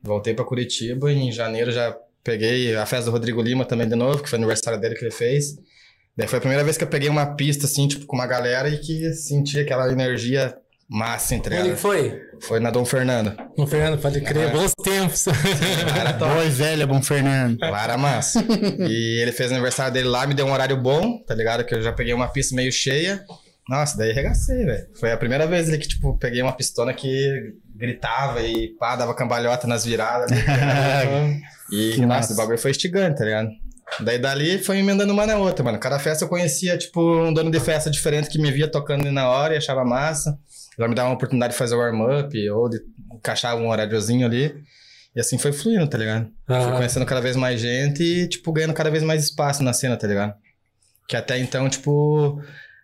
Voltei 0.02 0.34
pra 0.34 0.44
Curitiba 0.46 1.12
e 1.12 1.18
em 1.18 1.32
janeiro 1.32 1.72
já 1.72 1.96
peguei 2.24 2.76
a 2.76 2.86
festa 2.86 3.06
do 3.06 3.12
Rodrigo 3.12 3.42
Lima 3.42 3.66
também 3.66 3.88
de 3.88 3.96
novo, 3.96 4.22
que 4.24 4.30
foi 4.30 4.38
aniversário 4.38 4.80
dele 4.80 4.96
que 4.96 5.04
ele 5.04 5.12
fez. 5.12 5.56
Daí 6.18 6.28
foi 6.28 6.38
a 6.38 6.42
primeira 6.42 6.64
vez 6.64 6.78
que 6.78 6.84
eu 6.84 6.88
peguei 6.88 7.10
uma 7.10 7.36
pista, 7.36 7.66
assim, 7.66 7.88
tipo, 7.88 8.06
com 8.06 8.16
uma 8.16 8.28
galera 8.28 8.70
e 8.70 8.78
que 8.78 9.12
senti 9.14 9.60
aquela 9.60 9.92
energia 9.92 10.56
massa, 10.90 11.40
tá 11.40 11.50
Onde 11.56 11.72
que 11.72 11.76
foi? 11.76 12.22
Foi 12.42 12.60
na 12.60 12.70
Dom 12.70 12.86
Fernando. 12.86 13.36
Não, 13.58 13.66
Fernando, 13.66 14.00
pode 14.00 14.22
crer, 14.22 14.50
Ah. 14.50 14.52
bons 14.52 14.74
tempos. 14.84 15.26
Era 15.98 16.14
top. 16.14 16.32
Boa 16.34 16.46
e 16.46 16.50
velha, 16.50 16.86
bom 16.86 17.02
Fernando. 17.02 17.58
Lá 17.60 17.84
era 17.84 17.98
massa. 17.98 18.46
E 18.88 19.20
ele 19.22 19.32
fez 19.32 19.50
o 19.50 19.54
aniversário 19.54 19.92
dele 19.94 20.08
lá, 20.08 20.28
me 20.28 20.34
deu 20.36 20.46
um 20.46 20.52
horário 20.52 20.78
bom, 20.78 21.18
tá 21.26 21.34
ligado? 21.34 21.64
Que 21.66 21.74
eu 21.74 21.82
já 21.82 21.92
peguei 21.92 22.14
uma 22.14 22.28
pista 22.28 22.56
meio 22.56 22.72
cheia. 22.72 23.24
Nossa, 23.68 23.98
daí 23.98 24.12
arregacei, 24.12 24.66
velho. 24.66 24.88
Foi 25.00 25.12
a 25.12 25.18
primeira 25.18 25.48
vez 25.48 25.70
ali 25.70 25.78
que, 25.78 25.88
tipo, 25.88 26.18
peguei 26.18 26.42
uma 26.42 26.52
pistona 26.52 26.94
que 26.94 27.54
gritava 27.76 28.42
e 28.42 28.70
pá, 28.78 28.96
dava 28.96 29.14
cambalhota 29.14 29.68
nas 29.68 29.86
viradas. 29.86 30.32
ali. 30.32 31.42
e, 31.72 31.94
Que 31.96 32.06
nossa, 32.06 32.34
o 32.34 32.36
bagulho 32.36 32.58
foi 32.58 32.72
instigante, 32.72 33.20
tá 33.20 33.26
ligado? 33.26 33.50
Daí 34.00 34.18
dali 34.18 34.58
foi 34.58 34.80
emendando 34.80 35.14
uma 35.14 35.26
na 35.26 35.38
outra, 35.38 35.64
mano. 35.64 35.80
Cada 35.80 36.00
festa 36.00 36.26
eu 36.26 36.30
conhecia, 36.30 36.78
tipo, 36.78 37.02
um 37.02 37.34
dono 37.34 37.52
de 37.52 37.60
festa 37.60 37.90
diferente 37.90 38.30
que 38.30 38.40
me 38.40 38.52
via 38.52 38.68
tocando 38.68 39.10
na 39.12 39.30
hora 39.30 39.54
e 39.54 39.58
achava 39.58 39.86
massa. 39.86 40.38
Já 40.78 40.88
me 40.88 40.96
dava 40.96 41.10
uma 41.10 41.16
oportunidade 41.16 41.54
de 41.54 41.60
fazer 41.60 41.76
o 41.76 41.80
warm-up 41.80 42.50
ou 42.50 42.70
de 42.70 42.80
encaixar 43.14 43.56
um 43.56 43.70
horáriozinho 43.70 44.26
ali. 44.26 44.54
E 45.16 45.20
assim 45.20 45.38
foi 45.38 45.52
fluindo, 45.52 45.88
tá 45.88 45.98
ligado? 45.98 46.28
Fui 46.48 46.72
conhecendo 46.78 47.06
cada 47.06 47.22
vez 47.22 47.36
mais 47.36 47.60
gente 47.62 48.02
e, 48.02 48.28
tipo, 48.28 48.52
ganhando 48.52 48.74
cada 48.74 48.90
vez 48.90 49.04
mais 49.04 49.24
espaço 49.24 49.64
na 49.64 49.72
cena, 49.72 49.96
tá 49.96 50.08
ligado? 50.08 50.34
Que 51.08 51.16
até 51.16 51.38
então, 51.38 51.70
tipo, 51.70 52.42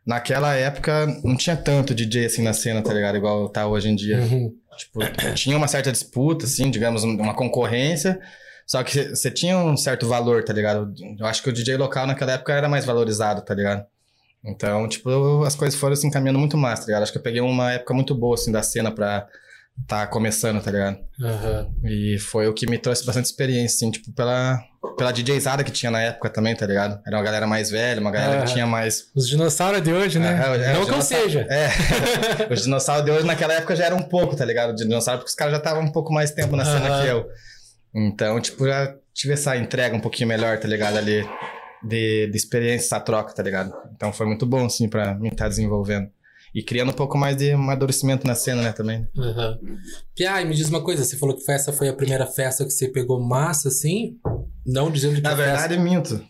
naquela 0.10 0.56
época 0.56 1.06
não 1.24 1.38
tinha 1.38 1.56
tanto 1.56 1.94
DJ 1.94 2.26
assim 2.26 2.42
na 2.42 2.52
cena, 2.52 2.82
tá 2.82 2.92
ligado? 2.92 3.16
Igual 3.16 3.48
tá 3.48 3.68
hoje 3.68 3.90
em 3.90 3.96
dia. 3.96 4.18
uhum. 4.18 4.52
Tipo, 4.76 5.02
tinha 5.36 5.56
uma 5.56 5.68
certa 5.68 5.92
disputa, 5.92 6.46
assim, 6.46 6.72
digamos, 6.72 7.04
uma 7.04 7.36
concorrência. 7.36 8.20
Só 8.66 8.82
que 8.82 9.10
você 9.10 9.30
tinha 9.30 9.56
um 9.58 9.78
certo 9.78 10.08
valor, 10.08 10.44
tá 10.44 10.52
ligado? 10.52 10.92
Eu 11.20 11.26
acho 11.28 11.44
que 11.44 11.50
o 11.50 11.54
DJ 11.54 11.78
local 11.78 12.08
naquela 12.08 12.32
época 12.32 12.54
era 12.54 12.68
mais 12.68 12.86
valorizado, 12.86 13.44
tá 13.44 13.54
ligado? 13.54 13.86
Então, 14.44 14.88
tipo, 14.88 15.44
as 15.44 15.54
coisas 15.54 15.80
foram 15.80 15.96
se 15.96 16.08
encaminhando 16.08 16.40
muito 16.40 16.58
mais, 16.58 16.80
tá 16.80 16.88
ligado? 16.88 17.04
Acho 17.04 17.12
que 17.12 17.18
eu 17.20 17.24
peguei 17.24 17.42
uma 17.42 17.74
época 17.74 17.94
muito 17.94 18.16
boa, 18.16 18.34
assim, 18.34 18.52
da 18.52 18.64
cena 18.64 18.90
pra 18.90 19.28
tá 19.88 20.06
começando, 20.08 20.62
tá 20.62 20.72
ligado? 20.72 20.98
Aham. 21.22 21.68
E 21.84 22.18
foi 22.20 22.48
o 22.48 22.54
que 22.54 22.70
me 22.70 22.78
trouxe 22.78 23.06
bastante 23.06 23.26
experiência, 23.26 23.76
assim, 23.76 23.92
tipo, 23.92 24.12
pela, 24.14 24.60
pela 24.98 25.12
DJzada 25.12 25.64
que 25.64 25.72
tinha 25.72 25.92
na 25.92 26.02
época 26.02 26.30
também, 26.30 26.56
tá 26.56 26.66
ligado? 26.66 27.00
Era 27.06 27.18
uma 27.18 27.24
galera 27.24 27.48
mais 27.48 27.70
velha, 27.72 28.00
uma 28.00 28.12
galera 28.12 28.42
Ah. 28.42 28.46
que 28.46 28.54
tinha 28.54 28.68
mais. 28.68 29.06
Os 29.16 29.28
dinossauros 29.28 29.82
de 29.82 29.92
hoje, 29.92 30.20
né? 30.20 30.40
É, 30.62 30.74
Não 30.74 30.86
que 30.86 30.92
eu 30.92 31.02
seja. 31.02 31.46
É. 31.50 31.70
Os 32.54 32.64
dinossauros 32.64 33.06
de 33.06 33.12
hoje 33.12 33.26
naquela 33.26 33.54
época 33.54 33.76
já 33.76 33.86
eram 33.86 33.98
um 33.98 34.04
pouco, 34.04 34.36
tá 34.36 34.46
ligado? 34.46 34.76
De 34.76 34.84
dinossauro, 34.84 35.20
porque 35.20 35.30
os 35.30 35.36
caras 35.36 35.54
já 35.54 35.58
estavam 35.58 35.84
um 35.84 35.92
pouco 35.92 36.14
mais 36.14 36.32
tempo 36.32 36.56
na 36.56 36.66
cena 36.66 37.02
que 37.02 37.08
eu. 37.08 37.26
Então, 37.94 38.40
tipo, 38.40 38.68
já 38.68 38.94
tive 39.14 39.34
essa 39.34 39.58
entrega 39.58 39.96
um 39.96 40.00
pouquinho 40.00 40.30
melhor, 40.30 40.58
tá 40.60 40.68
ligado? 40.68 40.98
Ali, 40.98 41.28
de, 41.84 42.28
de 42.28 42.38
experiência, 42.38 42.86
essa 42.86 43.00
troca, 43.00 43.34
tá 43.34 43.42
ligado? 43.42 43.74
Então 43.96 44.14
foi 44.14 44.26
muito 44.28 44.46
bom, 44.46 44.66
assim, 44.66 44.88
pra 44.88 45.14
mim 45.16 45.30
estar 45.30 45.48
desenvolvendo. 45.50 46.08
E 46.54 46.64
criando 46.64 46.90
um 46.90 46.96
pouco 46.96 47.18
mais 47.18 47.38
de 47.38 47.52
amadurecimento 47.52 48.26
na 48.26 48.36
cena, 48.36 48.62
né, 48.62 48.72
também. 48.72 49.08
Aham. 49.18 49.60
Pia, 50.16 50.42
e 50.42 50.46
me 50.46 50.56
diz 50.56 50.70
uma 50.70 50.84
coisa, 50.84 51.04
você 51.04 51.16
falou 51.18 51.36
que 51.36 51.52
essa 51.52 51.72
foi 51.72 51.90
a 51.90 51.94
primeira 51.94 52.26
festa 52.26 52.66
que 52.66 52.72
você 52.72 52.88
pegou 52.88 53.22
massa, 53.22 53.68
assim? 53.68 54.18
Não 54.66 54.92
dizendo 54.92 55.16
que 55.16 55.22
Na 55.22 55.36
verdade, 55.36 55.78
minto. 55.78 56.24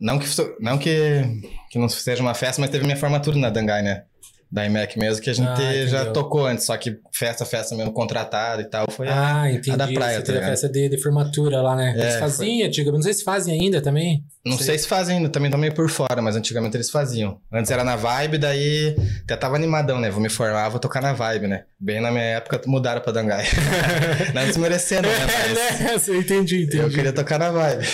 Não 0.00 0.18
que, 0.18 0.26
não 0.58 0.78
que, 0.78 1.22
que 1.70 1.78
não 1.78 1.88
seja 1.88 2.22
uma 2.22 2.34
festa, 2.34 2.60
mas 2.60 2.70
teve 2.70 2.84
minha 2.84 2.96
formatura 2.96 3.36
na 3.36 3.50
Dangai, 3.50 3.82
né? 3.82 4.04
Da 4.52 4.66
IMEC 4.66 4.98
mesmo, 4.98 5.22
que 5.22 5.30
a 5.30 5.32
gente 5.32 5.48
Ah, 5.48 5.86
já 5.86 6.10
tocou 6.12 6.44
antes, 6.44 6.66
só 6.66 6.76
que 6.76 6.98
festa, 7.10 7.46
festa 7.46 7.74
mesmo 7.74 7.90
contratada 7.90 8.60
e 8.60 8.66
tal, 8.68 8.84
foi 8.90 9.08
a- 9.08 9.40
Ah, 9.44 9.50
entendi. 9.50 9.70
a 9.70 9.76
da 9.76 9.88
praia, 9.88 10.20
você 10.22 10.30
tá 10.30 10.38
a 10.40 10.42
festa 10.42 10.68
de, 10.68 10.90
de 10.90 10.98
formatura 10.98 11.62
lá, 11.62 11.74
né? 11.74 11.94
É, 11.96 12.00
Eles 12.02 12.16
faziam, 12.16 12.66
antigamente. 12.66 12.92
Não 12.98 13.02
sei 13.02 13.14
se 13.14 13.24
fazem 13.24 13.58
ainda 13.58 13.80
também. 13.80 14.22
Não 14.44 14.58
sei 14.58 14.76
se 14.76 14.86
fazem 14.86 15.16
ainda, 15.16 15.30
também 15.30 15.50
tô 15.50 15.56
meio 15.56 15.72
por 15.72 15.88
fora, 15.88 16.20
mas 16.20 16.36
antigamente 16.36 16.76
eles 16.76 16.90
faziam. 16.90 17.38
Antes 17.50 17.70
era 17.70 17.82
na 17.82 17.96
vibe, 17.96 18.36
daí 18.36 18.94
até 19.24 19.36
tava 19.36 19.56
animadão, 19.56 19.98
né? 19.98 20.10
Vou 20.10 20.20
me 20.20 20.28
formar, 20.28 20.68
vou 20.68 20.78
tocar 20.78 21.00
na 21.00 21.14
vibe, 21.14 21.46
né? 21.46 21.64
Bem 21.80 22.02
na 22.02 22.10
minha 22.10 22.24
época 22.24 22.60
mudaram 22.66 23.00
pra 23.00 23.10
Dangai. 23.12 23.44
não 24.34 24.44
desmerecendo, 24.44 25.08
né? 25.08 25.14
Mas 25.94 26.08
É, 26.10 26.14
entendi, 26.16 26.64
entendi. 26.64 26.76
eu 26.78 26.90
queria 26.90 27.12
tocar 27.14 27.38
na 27.38 27.50
vibe. 27.50 27.86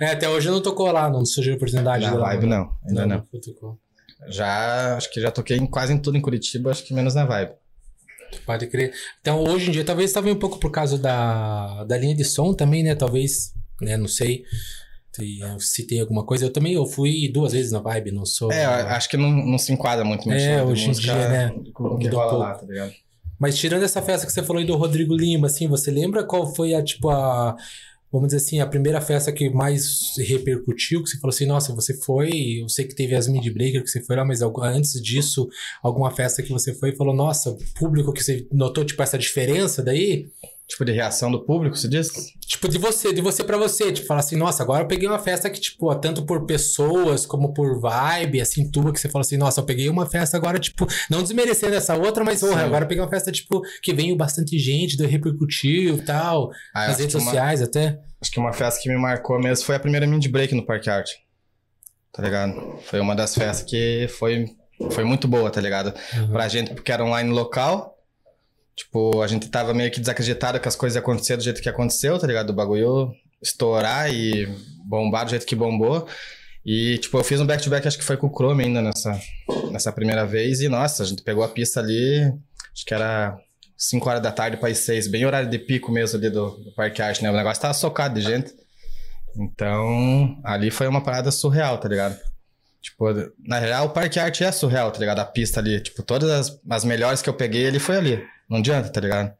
É, 0.00 0.06
até 0.10 0.28
hoje 0.28 0.50
não 0.50 0.60
tocou 0.60 0.90
lá, 0.92 1.08
não 1.08 1.24
surgiu 1.24 1.54
a 1.54 1.56
oportunidade. 1.56 2.04
Na 2.04 2.12
ir 2.12 2.18
lá, 2.18 2.28
vibe 2.28 2.46
não, 2.46 2.70
ainda 2.86 3.06
não. 3.06 3.16
não 3.32 3.40
tocou. 3.40 3.78
Já, 4.28 4.96
acho 4.96 5.10
que 5.12 5.20
já 5.20 5.30
toquei 5.30 5.56
em 5.56 5.66
quase 5.66 5.92
em 5.92 5.98
tudo 5.98 6.16
em 6.16 6.20
Curitiba, 6.20 6.70
acho 6.70 6.84
que 6.84 6.94
menos 6.94 7.14
na 7.14 7.24
vibe. 7.24 7.52
Pode 8.44 8.66
crer. 8.66 8.92
Então, 9.20 9.42
hoje 9.44 9.68
em 9.68 9.72
dia, 9.72 9.84
talvez 9.84 10.12
também 10.12 10.32
um 10.32 10.38
pouco 10.38 10.58
por 10.58 10.70
causa 10.70 10.98
da, 10.98 11.84
da 11.84 11.96
linha 11.96 12.14
de 12.14 12.24
som 12.24 12.52
também, 12.52 12.82
né? 12.82 12.94
Talvez 12.94 13.54
né? 13.80 13.96
Não 13.96 14.08
sei 14.08 14.44
se, 15.58 15.86
tem 15.86 16.00
alguma 16.00 16.24
coisa. 16.24 16.44
Eu 16.44 16.52
também 16.52 16.74
eu 16.74 16.84
fui 16.84 17.30
duas 17.32 17.52
vezes 17.52 17.72
na 17.72 17.80
Vibe, 17.80 18.12
não 18.12 18.26
sou. 18.26 18.52
É, 18.52 18.64
acho 18.64 19.08
que 19.08 19.16
não, 19.16 19.30
não 19.30 19.58
se 19.58 19.72
enquadra 19.72 20.04
muito 20.04 20.30
É, 20.30 20.62
hoje 20.62 20.88
em 20.88 20.92
dia, 20.92 21.28
né? 21.28 21.52
Que 21.74 21.82
Mudou 21.82 22.20
um 22.20 22.38
lá, 22.38 22.50
pouco. 22.50 22.66
tá 22.66 22.72
ligado? 22.72 22.92
Mas 23.38 23.56
tirando 23.56 23.82
essa 23.82 24.00
festa 24.00 24.26
que 24.26 24.32
você 24.32 24.42
falou 24.42 24.60
aí 24.60 24.66
do 24.66 24.76
Rodrigo 24.76 25.14
Lima, 25.14 25.46
assim, 25.46 25.68
você 25.68 25.90
lembra 25.90 26.24
qual 26.24 26.54
foi 26.54 26.74
a, 26.74 26.82
tipo, 26.82 27.10
a. 27.10 27.56
Vamos 28.16 28.28
dizer 28.28 28.38
assim, 28.38 28.60
a 28.60 28.66
primeira 28.66 28.98
festa 28.98 29.30
que 29.30 29.50
mais 29.50 30.14
repercutiu, 30.16 31.02
que 31.02 31.10
você 31.10 31.18
falou 31.18 31.34
assim, 31.34 31.44
nossa, 31.44 31.74
você 31.74 31.92
foi, 31.92 32.62
eu 32.62 32.68
sei 32.68 32.86
que 32.86 32.94
teve 32.94 33.14
as 33.14 33.28
mid 33.28 33.46
breaker 33.52 33.82
que 33.82 33.90
você 33.90 34.02
foi 34.02 34.16
lá, 34.16 34.24
mas 34.24 34.40
antes 34.40 34.92
disso, 35.02 35.46
alguma 35.82 36.10
festa 36.10 36.42
que 36.42 36.50
você 36.50 36.72
foi 36.72 36.90
e 36.90 36.96
falou, 36.96 37.14
nossa, 37.14 37.54
público 37.78 38.14
que 38.14 38.24
você 38.24 38.46
notou, 38.50 38.86
tipo, 38.86 39.02
essa 39.02 39.18
diferença 39.18 39.82
daí? 39.82 40.30
Tipo 40.68 40.84
de 40.84 40.90
reação 40.90 41.30
do 41.30 41.44
público, 41.44 41.76
você 41.76 41.86
diz? 41.86 42.08
Tipo, 42.44 42.68
de 42.68 42.76
você, 42.76 43.12
de 43.12 43.20
você 43.20 43.44
pra 43.44 43.56
você, 43.56 43.92
tipo, 43.92 44.04
falar 44.06 44.18
assim, 44.18 44.34
nossa, 44.34 44.64
agora 44.64 44.82
eu 44.82 44.88
peguei 44.88 45.08
uma 45.08 45.18
festa 45.18 45.48
que, 45.48 45.60
tipo, 45.60 45.94
tanto 45.94 46.26
por 46.26 46.44
pessoas 46.44 47.24
como 47.24 47.54
por 47.54 47.78
vibe, 47.80 48.40
assim, 48.40 48.68
tua, 48.68 48.92
que 48.92 48.98
você 48.98 49.08
falou 49.08 49.20
assim, 49.20 49.36
nossa, 49.36 49.60
eu 49.60 49.64
peguei 49.64 49.88
uma 49.88 50.06
festa 50.06 50.36
agora, 50.36 50.58
tipo, 50.58 50.84
não 51.08 51.22
desmerecendo 51.22 51.74
essa 51.76 51.94
outra, 51.94 52.24
mas, 52.24 52.40
porra, 52.40 52.64
agora 52.64 52.84
eu 52.84 52.88
peguei 52.88 53.00
uma 53.02 53.08
festa, 53.08 53.30
tipo, 53.30 53.62
que 53.80 53.94
veio 53.94 54.16
bastante 54.16 54.58
gente, 54.58 54.96
deu 54.96 55.06
repercutiu 55.08 55.98
e 55.98 56.02
tal, 56.02 56.50
Ah, 56.74 56.88
nas 56.88 56.98
redes 56.98 57.14
que 57.14 57.20
uma- 57.20 57.30
sociais 57.30 57.62
até. 57.62 58.00
Acho 58.20 58.32
que 58.32 58.40
uma 58.40 58.52
festa 58.52 58.80
que 58.82 58.88
me 58.88 58.96
marcou 58.98 59.38
mesmo 59.38 59.64
foi 59.64 59.76
a 59.76 59.80
primeira 59.80 60.04
Mind 60.04 60.26
Break 60.26 60.52
no 60.52 60.66
Parque 60.66 60.90
Arte. 60.90 61.14
Tá 62.12 62.22
ligado? 62.22 62.78
Foi 62.86 62.98
uma 62.98 63.14
das 63.14 63.34
festas 63.36 63.62
que 63.70 64.08
foi, 64.18 64.46
foi 64.90 65.04
muito 65.04 65.28
boa, 65.28 65.48
tá 65.50 65.60
ligado? 65.60 65.94
Uhum. 66.16 66.32
Pra 66.32 66.48
gente, 66.48 66.74
porque 66.74 66.90
era 66.90 67.04
online 67.04 67.30
local. 67.30 67.95
Tipo, 68.76 69.22
a 69.22 69.26
gente 69.26 69.48
tava 69.48 69.72
meio 69.72 69.90
que 69.90 70.00
desacreditado 70.00 70.60
que 70.60 70.68
as 70.68 70.76
coisas 70.76 70.96
iam 70.96 71.02
acontecer 71.02 71.36
do 71.36 71.42
jeito 71.42 71.62
que 71.62 71.68
aconteceu, 71.68 72.18
tá 72.18 72.26
ligado? 72.26 72.50
O 72.50 72.54
bagulho 72.54 73.10
estourar 73.42 74.12
e 74.12 74.46
bombar 74.84 75.24
do 75.24 75.30
jeito 75.30 75.46
que 75.46 75.56
bombou. 75.56 76.06
E, 76.64 76.98
tipo, 76.98 77.16
eu 77.16 77.24
fiz 77.24 77.40
um 77.40 77.46
back-to-back, 77.46 77.86
acho 77.86 77.96
que 77.96 78.04
foi 78.04 78.16
com 78.16 78.26
o 78.26 78.34
Chrome 78.34 78.64
ainda 78.64 78.82
nessa, 78.82 79.18
nessa 79.70 79.92
primeira 79.92 80.26
vez. 80.26 80.60
E, 80.60 80.68
nossa, 80.68 81.04
a 81.04 81.06
gente 81.06 81.22
pegou 81.22 81.42
a 81.42 81.48
pista 81.48 81.80
ali, 81.80 82.30
acho 82.74 82.84
que 82.84 82.92
era 82.92 83.38
5 83.78 84.08
horas 84.08 84.22
da 84.22 84.32
tarde 84.32 84.56
para 84.56 84.74
6, 84.74 85.08
bem 85.08 85.24
horário 85.24 85.48
de 85.48 85.58
pico 85.58 85.90
mesmo 85.90 86.18
ali 86.18 86.28
do, 86.28 86.50
do 86.50 86.72
Parque 86.74 87.00
Arte, 87.00 87.22
né? 87.22 87.30
O 87.30 87.36
negócio 87.36 87.62
tava 87.62 87.72
socado 87.72 88.14
de 88.14 88.20
gente. 88.20 88.52
Então, 89.38 90.38
ali 90.44 90.70
foi 90.70 90.86
uma 90.86 91.02
parada 91.02 91.30
surreal, 91.30 91.78
tá 91.78 91.88
ligado? 91.88 92.18
Tipo, 92.82 93.06
na 93.46 93.58
real, 93.58 93.86
o 93.86 93.90
Parque 93.90 94.18
Arte 94.18 94.44
é 94.44 94.52
surreal, 94.52 94.90
tá 94.90 94.98
ligado? 94.98 95.20
A 95.20 95.24
pista 95.24 95.60
ali, 95.60 95.80
tipo, 95.80 96.02
todas 96.02 96.30
as, 96.30 96.60
as 96.68 96.84
melhores 96.84 97.22
que 97.22 97.28
eu 97.28 97.34
peguei, 97.34 97.64
ele 97.64 97.78
foi 97.78 97.96
ali. 97.96 98.35
Não 98.48 98.58
adianta, 98.58 98.88
tá 98.88 99.00
ligado? 99.00 99.32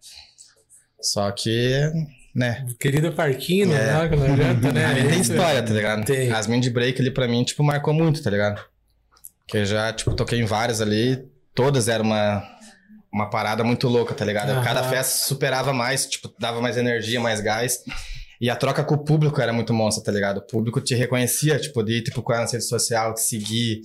Só 1.00 1.30
que, 1.30 1.90
né? 2.34 2.66
Querido 2.80 3.12
Parquinho, 3.12 3.72
É. 3.72 4.08
né? 4.08 4.16
Não 4.16 4.32
adianta, 4.34 4.72
né? 4.72 4.84
Ali 4.86 5.08
tem 5.08 5.20
história, 5.20 5.62
tá 5.62 5.72
ligado? 5.72 6.04
Tem. 6.04 6.30
As 6.32 6.46
mini 6.46 6.68
break 6.70 7.00
ali 7.00 7.10
pra 7.10 7.28
mim, 7.28 7.44
tipo, 7.44 7.62
marcou 7.62 7.94
muito, 7.94 8.22
tá 8.22 8.30
ligado? 8.30 8.60
Que 9.46 9.58
eu 9.58 9.64
já, 9.66 9.92
tipo, 9.92 10.14
toquei 10.14 10.40
em 10.40 10.44
várias 10.44 10.80
ali, 10.80 11.25
todas 11.54 11.86
eram 11.88 12.04
uma, 12.04 12.42
uma 13.12 13.30
parada 13.30 13.62
muito 13.62 13.86
louca, 13.88 14.14
tá 14.14 14.25
ligado? 14.25 14.50
Aham. 14.50 14.64
Cada 14.64 14.82
festa 14.82 15.26
superava 15.26 15.72
mais, 15.72 16.06
tipo, 16.06 16.32
dava 16.38 16.60
mais 16.60 16.76
energia, 16.76 17.20
mais 17.20 17.40
gás. 17.40 17.78
E 18.40 18.50
a 18.50 18.56
troca 18.56 18.82
com 18.84 18.96
o 18.96 19.04
público 19.04 19.40
era 19.40 19.52
muito 19.52 19.72
monstra, 19.72 20.02
tá 20.04 20.12
ligado? 20.12 20.38
O 20.38 20.42
público 20.46 20.80
te 20.80 20.94
reconhecia, 20.94 21.58
tipo, 21.58 21.82
de 21.82 21.98
ir 21.98 22.02
te 22.02 22.10
procurar 22.10 22.40
na 22.44 22.50
rede 22.50 22.64
social, 22.64 23.14
te 23.14 23.20
seguir. 23.22 23.80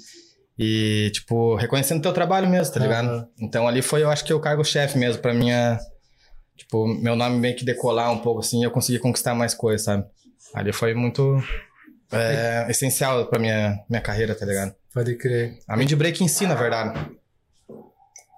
E, 0.63 1.09
tipo, 1.11 1.55
reconhecendo 1.55 2.03
teu 2.03 2.13
trabalho 2.13 2.47
mesmo, 2.47 2.71
tá 2.71 2.79
ligado? 2.79 3.27
Então 3.39 3.67
ali 3.67 3.81
foi, 3.81 4.03
eu 4.03 4.11
acho 4.11 4.23
que 4.23 4.31
o 4.31 4.39
cargo-chefe 4.39 4.95
mesmo, 4.95 5.19
pra 5.19 5.33
minha. 5.33 5.79
Tipo, 6.55 6.85
meu 6.85 7.15
nome 7.15 7.39
meio 7.39 7.55
que 7.55 7.65
decolar 7.65 8.11
um 8.11 8.19
pouco 8.19 8.41
assim, 8.41 8.61
e 8.61 8.63
eu 8.63 8.69
consegui 8.69 8.99
conquistar 8.99 9.33
mais 9.33 9.55
coisas, 9.55 9.83
sabe? 9.83 10.05
Ali 10.53 10.71
foi 10.71 10.93
muito 10.93 11.41
é, 12.11 12.67
essencial 12.69 13.25
pra 13.25 13.39
minha, 13.39 13.79
minha 13.89 14.01
carreira, 14.03 14.35
tá 14.35 14.45
ligado? 14.45 14.75
Pode 14.93 15.15
crer. 15.15 15.57
A 15.67 15.75
Mind 15.75 15.91
Break 15.93 16.23
em 16.23 16.27
si, 16.27 16.45
na 16.45 16.53
verdade. 16.53 17.09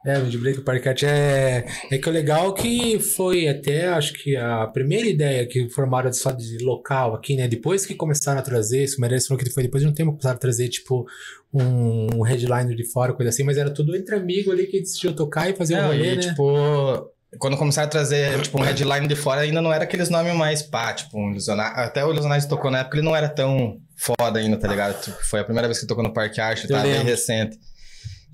É, 0.05 0.19
o 0.19 0.25
de 0.25 0.37
Break 0.37 0.61
Park 0.61 0.85
Art 0.85 1.03
é, 1.03 1.65
é 1.89 1.97
que 1.97 2.09
o 2.09 2.11
legal 2.11 2.53
que 2.53 2.99
foi 2.99 3.47
até, 3.47 3.87
acho 3.87 4.13
que 4.13 4.35
a 4.35 4.67
primeira 4.67 5.07
ideia 5.07 5.47
que 5.47 5.69
formaram 5.69 6.11
só 6.11 6.31
de 6.31 6.57
local 6.63 7.15
aqui, 7.15 7.37
né? 7.37 7.47
Depois 7.47 7.85
que 7.85 7.95
começaram 7.95 8.39
a 8.39 8.43
trazer, 8.43 8.83
isso 8.83 8.99
merece 8.99 9.27
falou 9.27 9.41
que 9.41 9.49
foi 9.49 9.63
depois 9.63 9.81
de 9.81 9.89
um 9.89 9.93
tempo 9.93 10.11
que 10.11 10.17
começaram 10.17 10.35
a 10.35 10.39
trazer, 10.39 10.67
tipo, 10.67 11.05
um, 11.53 12.07
um 12.17 12.21
headliner 12.21 12.75
de 12.75 12.83
fora, 12.83 13.13
coisa 13.13 13.29
assim, 13.29 13.43
mas 13.43 13.57
era 13.57 13.69
tudo 13.69 13.95
entre 13.95 14.15
amigos 14.15 14.51
ali 14.51 14.67
que 14.67 14.79
decidiu 14.79 15.15
tocar 15.15 15.49
e 15.49 15.55
fazer 15.55 15.75
um 15.75 15.81
Não, 15.81 15.87
rolê, 15.87 16.13
e, 16.13 16.15
né? 16.17 16.21
tipo, 16.21 17.09
quando 17.39 17.55
começaram 17.55 17.87
a 17.87 17.89
trazer, 17.89 18.41
tipo, 18.41 18.59
um 18.59 18.63
headline 18.63 19.07
de 19.07 19.15
fora, 19.15 19.41
ainda 19.41 19.61
não 19.61 19.71
era 19.71 19.85
aqueles 19.85 20.09
nomes 20.09 20.35
mais 20.35 20.61
pá, 20.61 20.93
tipo, 20.93 21.17
um 21.17 21.31
Ilusionar. 21.31 21.79
Até 21.79 22.03
o 22.05 22.11
Ilusionários 22.11 22.45
tocou 22.45 22.69
na 22.69 22.79
época, 22.79 22.97
ele 22.97 23.05
não 23.05 23.15
era 23.15 23.29
tão 23.29 23.79
foda 23.95 24.39
ainda, 24.39 24.57
tá 24.57 24.67
ligado? 24.67 25.01
Tipo, 25.01 25.17
foi 25.25 25.39
a 25.39 25.43
primeira 25.45 25.67
vez 25.67 25.79
que 25.79 25.87
tocou 25.87 26.03
no 26.03 26.11
Parque 26.11 26.41
Arte, 26.41 26.67
tá 26.67 26.81
bem 26.81 27.03
recente. 27.03 27.57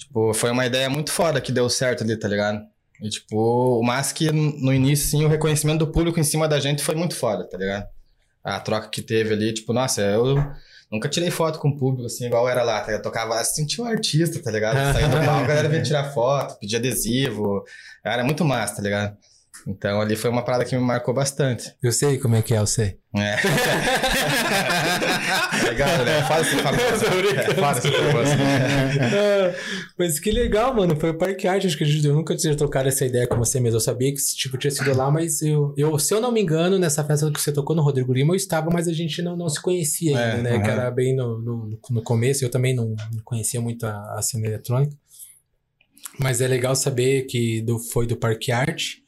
Tipo, 0.10 0.34
foi 0.34 0.50
uma 0.50 0.66
ideia 0.66 0.90
muito 0.90 1.12
foda 1.12 1.40
que 1.40 1.52
deu 1.52 1.70
certo 1.70 2.04
ali, 2.04 2.18
tá 2.18 2.28
ligado? 2.28 2.62
E, 3.00 3.10
tipo, 3.10 3.80
o 3.80 3.84
mas 3.84 4.12
que 4.12 4.32
no 4.32 4.74
início, 4.74 5.08
sim, 5.08 5.24
o 5.24 5.28
reconhecimento 5.28 5.86
do 5.86 5.92
público 5.92 6.20
em 6.20 6.24
cima 6.24 6.48
da 6.48 6.60
gente 6.60 6.84
foi 6.84 6.96
muito 6.96 7.16
foda, 7.16 7.48
tá 7.48 7.58
ligado? 7.58 7.88
A 8.44 8.60
troca 8.60 8.90
que 8.90 9.04
teve 9.04 9.34
ali, 9.34 9.54
tipo, 9.54 9.72
nossa, 9.72 10.02
eu 10.02 10.36
nunca 10.92 11.08
tirei 11.08 11.30
foto 11.30 11.60
com 11.60 11.70
o 11.70 11.78
público, 11.78 12.08
assim, 12.08 12.26
igual 12.26 12.50
era 12.50 12.64
lá, 12.64 12.82
tá? 12.82 12.92
Eu 12.92 13.02
tocava, 13.02 13.42
sentia 13.44 13.84
um 13.84 13.88
artista, 13.88 14.42
tá 14.42 14.50
ligado? 14.50 14.94
Saía 14.94 15.08
do 15.08 15.24
palco, 15.24 15.44
a 15.44 15.48
galera 15.48 15.70
vinha 15.70 15.84
tirar 15.84 16.12
foto, 16.12 16.60
pedir 16.60 16.78
adesivo. 16.78 17.64
Era 18.04 18.24
muito 18.24 18.44
massa, 18.44 18.78
tá 18.78 18.82
ligado? 18.82 19.16
Então 19.68 20.00
ali 20.02 20.16
foi 20.16 20.30
uma 20.30 20.44
parada 20.44 20.66
que 20.66 20.76
me 20.76 20.82
marcou 20.82 21.14
bastante. 21.14 21.74
Eu 21.84 21.92
sei 21.92 22.18
como 22.18 22.36
é 22.36 22.42
que 22.42 22.54
é, 22.54 22.60
eu 22.60 22.68
sei. 22.68 22.98
É. 23.16 23.36
Legal, 25.64 26.06
né? 26.06 26.22
Fala 26.28 26.42
esse 26.42 26.56
famoso. 26.58 27.06
É, 27.36 27.54
Fala 27.56 27.78
esse 27.78 27.92
famoso. 27.92 28.32
Ah, 29.02 29.56
mas 29.98 30.20
que 30.20 30.32
legal, 30.32 30.74
mano. 30.76 30.96
Foi 30.96 31.10
o 31.12 31.18
Parque 31.18 31.48
Arte, 31.48 31.68
acho 31.68 31.78
que 31.78 31.84
a 31.84 31.88
gente- 31.88 32.06
eu 32.06 32.14
nunca 32.14 32.36
tinha 32.36 32.56
trocado 32.56 32.88
essa 32.88 33.06
ideia 33.06 33.28
com 33.28 33.38
você 33.38 33.60
mesmo. 33.60 33.78
Eu 33.78 33.82
sabia 33.82 34.12
que 34.14 34.20
tipo, 34.36 34.58
tinha 34.58 34.72
sido 34.72 34.96
lá, 34.96 35.10
mas 35.12 35.42
eu, 35.42 35.74
eu, 35.78 35.98
se 36.00 36.14
eu 36.14 36.22
não 36.22 36.32
me 36.32 36.42
engano, 36.42 36.78
nessa 36.80 37.04
festa 37.04 37.30
que 37.32 37.42
você 37.42 37.52
tocou 37.52 37.76
no 37.76 37.82
Rodrigo 37.82 38.14
Lima, 38.14 38.34
eu 38.34 38.38
estava, 38.38 38.70
mas 38.72 38.88
a 38.88 38.94
gente 38.94 39.22
não, 39.22 39.36
não 39.36 39.50
se 39.50 39.62
conhecia 39.62 40.18
ainda, 40.18 40.40
É, 40.40 40.42
né? 40.42 40.52
aham. 40.52 40.62
Que 40.64 40.70
era 40.70 40.92
bem 40.92 41.16
no, 41.16 41.40
no, 41.40 41.80
no 41.90 42.04
começo. 42.04 42.44
Eu 42.46 42.50
também 42.50 42.74
não, 42.76 42.90
não 43.14 43.24
conhecia 43.24 43.60
muito 43.62 43.86
a, 43.86 44.16
a 44.18 44.22
cena 44.22 44.48
eletrônica. 44.48 44.96
Mas 46.20 46.42
é 46.42 46.48
legal 46.48 46.76
saber 46.76 47.24
que 47.28 47.62
do, 47.62 47.80
foi 47.80 48.06
do 48.06 48.18
Parque 48.18 48.52
Arte. 48.52 49.04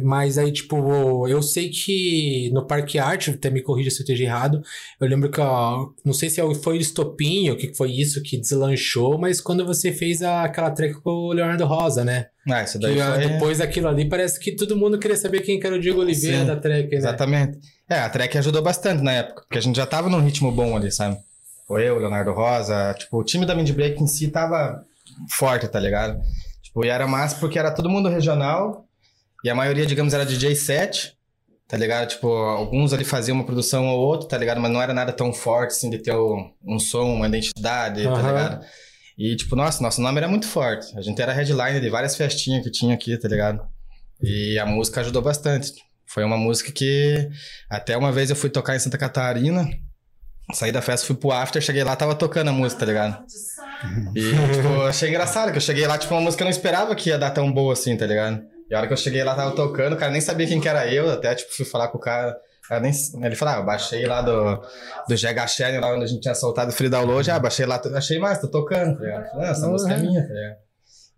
Mas 0.00 0.38
aí, 0.38 0.50
tipo, 0.50 1.28
eu 1.28 1.42
sei 1.42 1.68
que 1.68 2.50
no 2.52 2.66
Parque 2.66 2.98
Arte, 2.98 3.30
até 3.30 3.50
me 3.50 3.60
corrija 3.60 3.90
se 3.90 3.98
eu 3.98 4.04
esteja 4.04 4.24
errado, 4.24 4.62
eu 5.00 5.06
lembro 5.06 5.30
que, 5.30 5.40
ó, 5.40 5.88
não 6.04 6.12
sei 6.14 6.30
se 6.30 6.40
é 6.40 6.54
foi 6.54 6.78
o 6.78 6.80
estopinho, 6.80 7.52
o 7.52 7.56
que 7.56 7.74
foi 7.74 7.90
isso 7.92 8.22
que 8.22 8.38
deslanchou, 8.38 9.18
mas 9.18 9.40
quando 9.40 9.66
você 9.66 9.92
fez 9.92 10.22
a- 10.22 10.44
aquela 10.44 10.70
track 10.70 10.94
com 11.02 11.10
o 11.10 11.32
Leonardo 11.32 11.64
Rosa, 11.66 12.04
né? 12.04 12.26
Ah, 12.48 12.62
isso 12.62 12.78
Que, 12.78 12.86
daí 12.86 13.00
ó, 13.00 13.14
foi... 13.14 13.28
depois 13.28 13.58
daquilo 13.58 13.88
ali, 13.88 14.08
parece 14.08 14.40
que 14.40 14.52
todo 14.56 14.76
mundo 14.76 14.98
queria 14.98 15.16
saber 15.16 15.40
quem 15.42 15.60
que 15.60 15.66
era 15.66 15.76
o 15.76 15.80
Diego 15.80 16.00
Oliveira 16.00 16.40
Sim, 16.40 16.46
da 16.46 16.56
track, 16.56 16.88
né? 16.90 16.96
Exatamente. 16.96 17.58
É, 17.88 17.96
a 17.98 18.08
track 18.08 18.38
ajudou 18.38 18.62
bastante 18.62 19.02
na 19.02 19.12
época, 19.12 19.42
porque 19.42 19.58
a 19.58 19.62
gente 19.62 19.76
já 19.76 19.84
tava 19.86 20.08
num 20.08 20.20
ritmo 20.20 20.50
bom 20.50 20.74
ali, 20.76 20.90
sabe? 20.90 21.18
Foi 21.68 21.86
eu, 21.88 21.98
Leonardo 21.98 22.32
Rosa, 22.32 22.94
tipo, 22.98 23.18
o 23.18 23.24
time 23.24 23.44
da 23.46 23.54
Mind 23.54 23.70
Break 23.70 24.02
em 24.02 24.06
si 24.06 24.28
tava 24.28 24.82
forte, 25.30 25.68
tá 25.68 25.78
ligado? 25.78 26.18
Tipo, 26.62 26.84
e 26.84 26.88
era 26.88 27.06
massa 27.06 27.36
porque 27.38 27.58
era 27.58 27.70
todo 27.70 27.88
mundo 27.90 28.08
regional, 28.08 28.86
e 29.44 29.50
a 29.50 29.54
maioria, 29.54 29.86
digamos, 29.86 30.14
era 30.14 30.24
DJ 30.24 30.54
set, 30.54 31.16
tá 31.68 31.76
ligado? 31.76 32.08
Tipo, 32.08 32.28
alguns 32.28 32.92
ali 32.92 33.04
faziam 33.04 33.34
uma 33.34 33.44
produção 33.44 33.86
ou 33.88 34.00
outra, 34.00 34.28
tá 34.28 34.38
ligado? 34.38 34.60
Mas 34.60 34.70
não 34.70 34.80
era 34.80 34.92
nada 34.92 35.12
tão 35.12 35.32
forte, 35.32 35.70
assim, 35.70 35.90
de 35.90 35.98
ter 35.98 36.14
um, 36.14 36.52
um 36.64 36.78
som, 36.78 37.14
uma 37.14 37.26
identidade, 37.26 38.02
tá 38.04 38.10
Aham. 38.10 38.28
ligado? 38.28 38.66
E, 39.18 39.36
tipo, 39.36 39.56
nossa, 39.56 39.82
nosso 39.82 40.00
nome 40.00 40.18
era 40.18 40.28
muito 40.28 40.46
forte. 40.46 40.86
A 40.96 41.02
gente 41.02 41.20
era 41.20 41.32
headline 41.32 41.80
de 41.80 41.90
várias 41.90 42.16
festinhas 42.16 42.62
que 42.62 42.70
tinha 42.70 42.94
aqui, 42.94 43.16
tá 43.16 43.28
ligado? 43.28 43.60
E 44.22 44.58
a 44.58 44.66
música 44.66 45.00
ajudou 45.00 45.22
bastante. 45.22 45.72
Foi 46.06 46.24
uma 46.24 46.36
música 46.36 46.70
que 46.70 47.28
até 47.70 47.96
uma 47.96 48.12
vez 48.12 48.30
eu 48.30 48.36
fui 48.36 48.50
tocar 48.50 48.76
em 48.76 48.78
Santa 48.78 48.98
Catarina, 48.98 49.68
saí 50.52 50.70
da 50.70 50.82
festa, 50.82 51.06
fui 51.06 51.16
pro 51.16 51.32
after, 51.32 51.62
cheguei 51.62 51.82
lá, 51.82 51.96
tava 51.96 52.14
tocando 52.14 52.48
a 52.48 52.52
música, 52.52 52.80
tá 52.80 52.86
ligado? 52.86 53.24
E, 54.14 54.30
tipo, 54.54 54.82
achei 54.82 55.08
engraçado, 55.08 55.50
que 55.50 55.56
eu 55.56 55.62
cheguei 55.62 55.86
lá, 55.86 55.98
tipo, 55.98 56.14
uma 56.14 56.20
música 56.20 56.38
que 56.38 56.42
eu 56.42 56.46
não 56.46 56.50
esperava 56.50 56.94
que 56.94 57.08
ia 57.08 57.18
dar 57.18 57.30
tão 57.30 57.50
boa 57.50 57.72
assim, 57.72 57.96
tá 57.96 58.06
ligado? 58.06 58.42
E 58.72 58.74
a 58.74 58.78
hora 58.78 58.86
que 58.86 58.94
eu 58.94 58.96
cheguei 58.96 59.22
lá, 59.22 59.34
tava 59.34 59.50
tocando, 59.54 59.92
o 59.92 59.96
cara 59.98 60.10
nem 60.10 60.20
sabia 60.22 60.46
quem 60.46 60.58
que 60.58 60.66
era 60.66 60.86
eu, 60.90 61.10
até, 61.10 61.34
tipo, 61.34 61.52
fui 61.54 61.66
falar 61.66 61.88
com 61.88 61.98
o 61.98 62.00
cara, 62.00 62.34
nem, 62.80 62.90
ele 63.22 63.36
falou, 63.36 63.54
ah, 63.54 63.58
eu 63.58 63.66
baixei 63.66 64.06
lá 64.06 64.22
do, 64.22 64.56
do 65.06 65.14
GH 65.14 65.46
Channel, 65.46 65.78
lá 65.78 65.92
onde 65.94 66.04
a 66.04 66.06
gente 66.06 66.22
tinha 66.22 66.34
soltado 66.34 66.70
o 66.70 66.72
free 66.74 66.88
download, 66.88 67.30
ah, 67.30 67.38
baixei 67.38 67.66
lá, 67.66 67.78
achei 67.94 68.18
mais, 68.18 68.40
tô 68.40 68.48
tocando, 68.48 68.98
tá? 68.98 69.30
Ah, 69.34 69.48
essa 69.50 69.66
Uhum. 69.66 69.72
música 69.72 69.92
é 69.92 69.98
minha, 69.98 70.22
tá 70.26 70.32
ligado? 70.32 70.56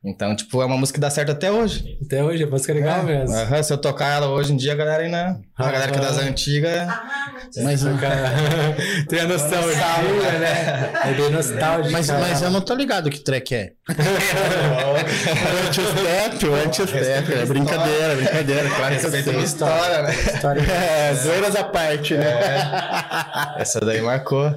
Então, 0.04 0.34
tipo, 0.36 0.60
é 0.60 0.64
uma 0.66 0.76
música 0.76 0.96
que 0.96 1.00
dá 1.00 1.08
certo 1.08 1.30
até 1.30 1.50
hoje. 1.52 1.96
Até 2.04 2.24
hoje, 2.24 2.42
a 2.42 2.46
música 2.48 2.72
é 2.72 2.74
legal 2.74 2.98
É, 2.98 3.02
mesmo. 3.04 3.34
aham, 3.36 3.62
se 3.62 3.72
eu 3.72 3.78
tocar 3.78 4.16
ela 4.16 4.28
hoje 4.28 4.52
em 4.52 4.56
dia, 4.56 4.72
a 4.72 4.76
galera 4.76 5.02
ainda. 5.04 5.40
A 5.56 5.70
galera 5.70 5.92
que 5.92 5.98
é 5.98 6.02
das 6.02 6.18
antigas 6.18 6.88
Mas, 7.62 7.82
Tem 9.08 9.20
a 9.20 9.28
nostalgia, 9.28 10.38
né? 10.38 10.92
É 11.04 11.12
bem 11.12 11.30
nostálgico. 11.30 11.92
mas, 11.92 12.10
mas 12.10 12.42
eu 12.42 12.50
não 12.50 12.60
tô 12.60 12.74
ligado 12.74 13.08
que 13.10 13.20
track 13.20 13.54
é. 13.54 13.72
Anti-step, 15.66 16.46
o 16.46 16.54
anti-step. 16.54 17.32
É 17.32 17.46
brincadeira, 17.46 18.16
brincadeira. 18.16 18.70
Claro 18.70 18.98
que 18.98 19.28
eu 19.28 19.42
história, 19.42 20.02
né? 20.02 20.14
História. 20.14 20.64
É, 20.74 21.14
zoeiras 21.14 21.54
à 21.56 21.64
parte, 21.64 22.14
né? 22.14 22.38
Essa 23.58 23.80
daí 23.80 24.00
marcou. 24.00 24.54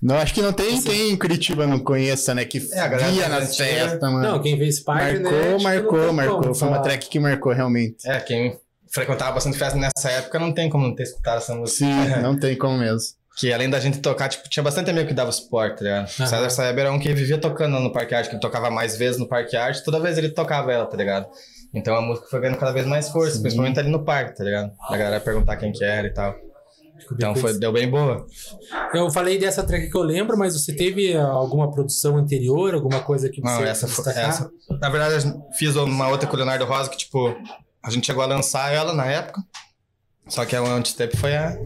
Não, 0.00 0.16
acho 0.16 0.32
que 0.32 0.40
não 0.40 0.52
tem 0.52 0.80
quem 0.80 1.10
em 1.10 1.16
Curitiba 1.16 1.66
não 1.66 1.78
conheça, 1.78 2.34
né? 2.34 2.44
Que 2.44 2.58
É, 2.72 2.88
via 2.88 3.28
nas 3.28 3.56
festas, 3.56 4.00
mano. 4.00 4.20
Não, 4.20 4.40
quem 4.40 4.56
fez 4.56 4.80
parte, 4.80 5.18
marcou, 5.18 5.38
né? 5.40 5.50
não 5.50 5.60
marcou, 5.60 6.12
marcou. 6.12 6.40
como 6.40 6.54
Foi 6.54 6.68
uma 6.68 6.78
track 6.80 7.08
que 7.08 7.18
marcou 7.18 7.52
realmente. 7.52 8.08
É, 8.08 8.20
quem 8.20 8.56
frequentava 8.92 9.32
bastante 9.32 9.58
festa 9.58 9.78
nessa 9.78 10.10
época 10.10 10.38
não 10.38 10.52
tem 10.52 10.68
como 10.68 10.86
não 10.86 10.94
ter 10.94 11.04
escutado 11.04 11.38
essa 11.38 11.54
música. 11.54 11.84
Sim, 11.84 12.08
não 12.22 12.38
tem 12.38 12.56
como 12.56 12.78
mesmo. 12.78 13.16
Que 13.36 13.52
além 13.52 13.70
da 13.70 13.78
gente 13.78 14.00
tocar, 14.00 14.28
tipo, 14.28 14.48
tinha 14.48 14.62
bastante 14.64 14.90
amigo 14.90 15.06
que 15.06 15.14
dava 15.14 15.30
suporte, 15.30 15.78
tá 15.78 15.84
ligado? 15.84 16.06
O 16.06 16.22
Aham. 16.22 16.26
César 16.26 16.50
Saeb 16.50 16.80
era 16.80 16.92
um 16.92 16.98
que 16.98 17.12
vivia 17.14 17.38
tocando 17.38 17.78
no 17.78 17.92
Parque 17.92 18.14
Arte, 18.14 18.28
que 18.28 18.34
ele 18.34 18.42
tocava 18.42 18.68
mais 18.68 18.96
vezes 18.96 19.18
no 19.20 19.28
Parque 19.28 19.56
Arte, 19.56 19.84
toda 19.84 20.00
vez 20.00 20.18
ele 20.18 20.30
tocava 20.30 20.72
ela, 20.72 20.86
tá 20.86 20.96
ligado? 20.96 21.28
Então 21.72 21.94
a 21.94 22.00
música 22.00 22.26
foi 22.28 22.40
ganhando 22.40 22.58
cada 22.58 22.72
vez 22.72 22.84
mais 22.84 23.08
força, 23.10 23.36
Sim. 23.36 23.42
principalmente 23.42 23.78
ali 23.78 23.90
no 23.90 24.04
parque, 24.04 24.36
tá 24.36 24.42
ligado? 24.42 24.72
A 24.88 24.96
galera 24.96 25.20
perguntar 25.20 25.56
quem 25.56 25.70
que 25.70 25.84
era 25.84 26.06
e 26.06 26.12
tal. 26.12 26.34
Então 27.12 27.34
foi, 27.36 27.56
deu 27.58 27.72
bem 27.72 27.88
boa. 27.88 28.26
Eu 28.92 29.10
falei 29.10 29.38
dessa 29.38 29.62
track 29.62 29.88
que 29.88 29.96
eu 29.96 30.02
lembro, 30.02 30.36
mas 30.36 30.54
você 30.54 30.74
teve 30.74 31.16
ah, 31.16 31.26
alguma 31.26 31.70
produção 31.70 32.16
anterior, 32.16 32.74
alguma 32.74 33.00
coisa 33.00 33.28
que 33.28 33.40
você 33.40 33.46
Não, 33.46 33.62
essa 33.62 33.86
foi. 33.86 34.12
Essa, 34.12 34.50
na 34.80 34.88
verdade, 34.88 35.26
eu 35.26 35.42
fiz 35.56 35.76
uma 35.76 36.08
outra 36.08 36.28
com 36.28 36.34
o 36.34 36.36
Leonardo 36.36 36.64
Rosa 36.64 36.90
que, 36.90 36.96
tipo, 36.96 37.36
a 37.88 37.90
gente 37.90 38.06
chegou 38.06 38.22
a 38.22 38.26
lançar 38.26 38.72
ela 38.72 38.92
na 38.94 39.06
época. 39.06 39.42
Só 40.28 40.44
que 40.44 40.54
a 40.54 40.60
Antistep 40.60 41.16
foi 41.16 41.34
a, 41.36 41.58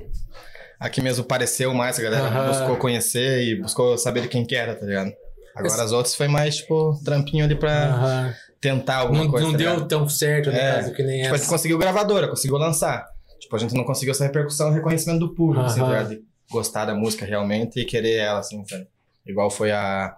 a 0.79 0.89
que 0.89 1.01
mesmo 1.01 1.25
pareceu 1.25 1.75
mais, 1.75 1.99
a 1.99 2.03
galera 2.03 2.49
buscou 2.49 2.77
conhecer 2.77 3.43
e 3.43 3.61
buscou 3.61 3.99
saber 3.99 4.23
de 4.23 4.29
quem 4.29 4.45
que 4.47 4.55
era, 4.55 4.75
tá 4.75 4.87
ligado? 4.87 5.13
Agora 5.55 5.83
as 5.83 5.93
outras 5.93 6.15
foi 6.15 6.29
mais, 6.29 6.57
tipo, 6.59 6.99
trampinho 7.05 7.45
ali 7.45 7.55
pra 7.55 8.35
tentar 8.61 8.97
alguma 8.99 9.25
Não, 9.25 9.31
coisa. 9.31 9.47
não 9.47 9.53
tá 9.53 9.59
deu 9.59 9.87
tão 9.89 10.09
certo, 10.09 10.51
no 10.51 10.57
É, 10.57 10.75
caso, 10.77 10.93
que 10.95 11.03
nem 11.03 11.23
Tipo, 11.23 11.35
a 11.35 11.37
gente 11.37 11.43
essa. 11.45 11.53
conseguiu 11.53 11.77
gravadora, 11.79 12.29
conseguiu 12.29 12.57
lançar. 12.57 13.05
Tipo, 13.41 13.57
a 13.57 13.59
gente 13.59 13.75
não 13.75 13.85
conseguiu 13.85 14.13
essa 14.13 14.25
repercussão 14.25 14.71
e 14.71 14.75
reconhecimento 14.75 15.19
do 15.19 15.35
público, 15.35 15.67
assim, 15.67 15.81
tá? 15.81 16.05
De 16.05 16.23
gostar 16.51 16.85
da 16.87 16.95
música 16.95 17.27
realmente 17.27 17.81
e 17.81 17.85
querer 17.85 18.17
ela, 18.19 18.39
assim, 18.39 18.65
sabe? 18.67 18.87
Igual 19.27 19.51
foi 19.51 19.73
a, 19.73 20.17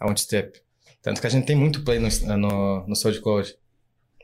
a 0.00 0.16
Step. 0.16 0.60
Tanto 1.00 1.20
que 1.20 1.26
a 1.26 1.30
gente 1.30 1.46
tem 1.46 1.54
muito 1.56 1.82
play 1.84 2.00
no, 2.00 2.08
no, 2.36 2.86
no 2.88 2.96
SoundCloud. 2.96 3.54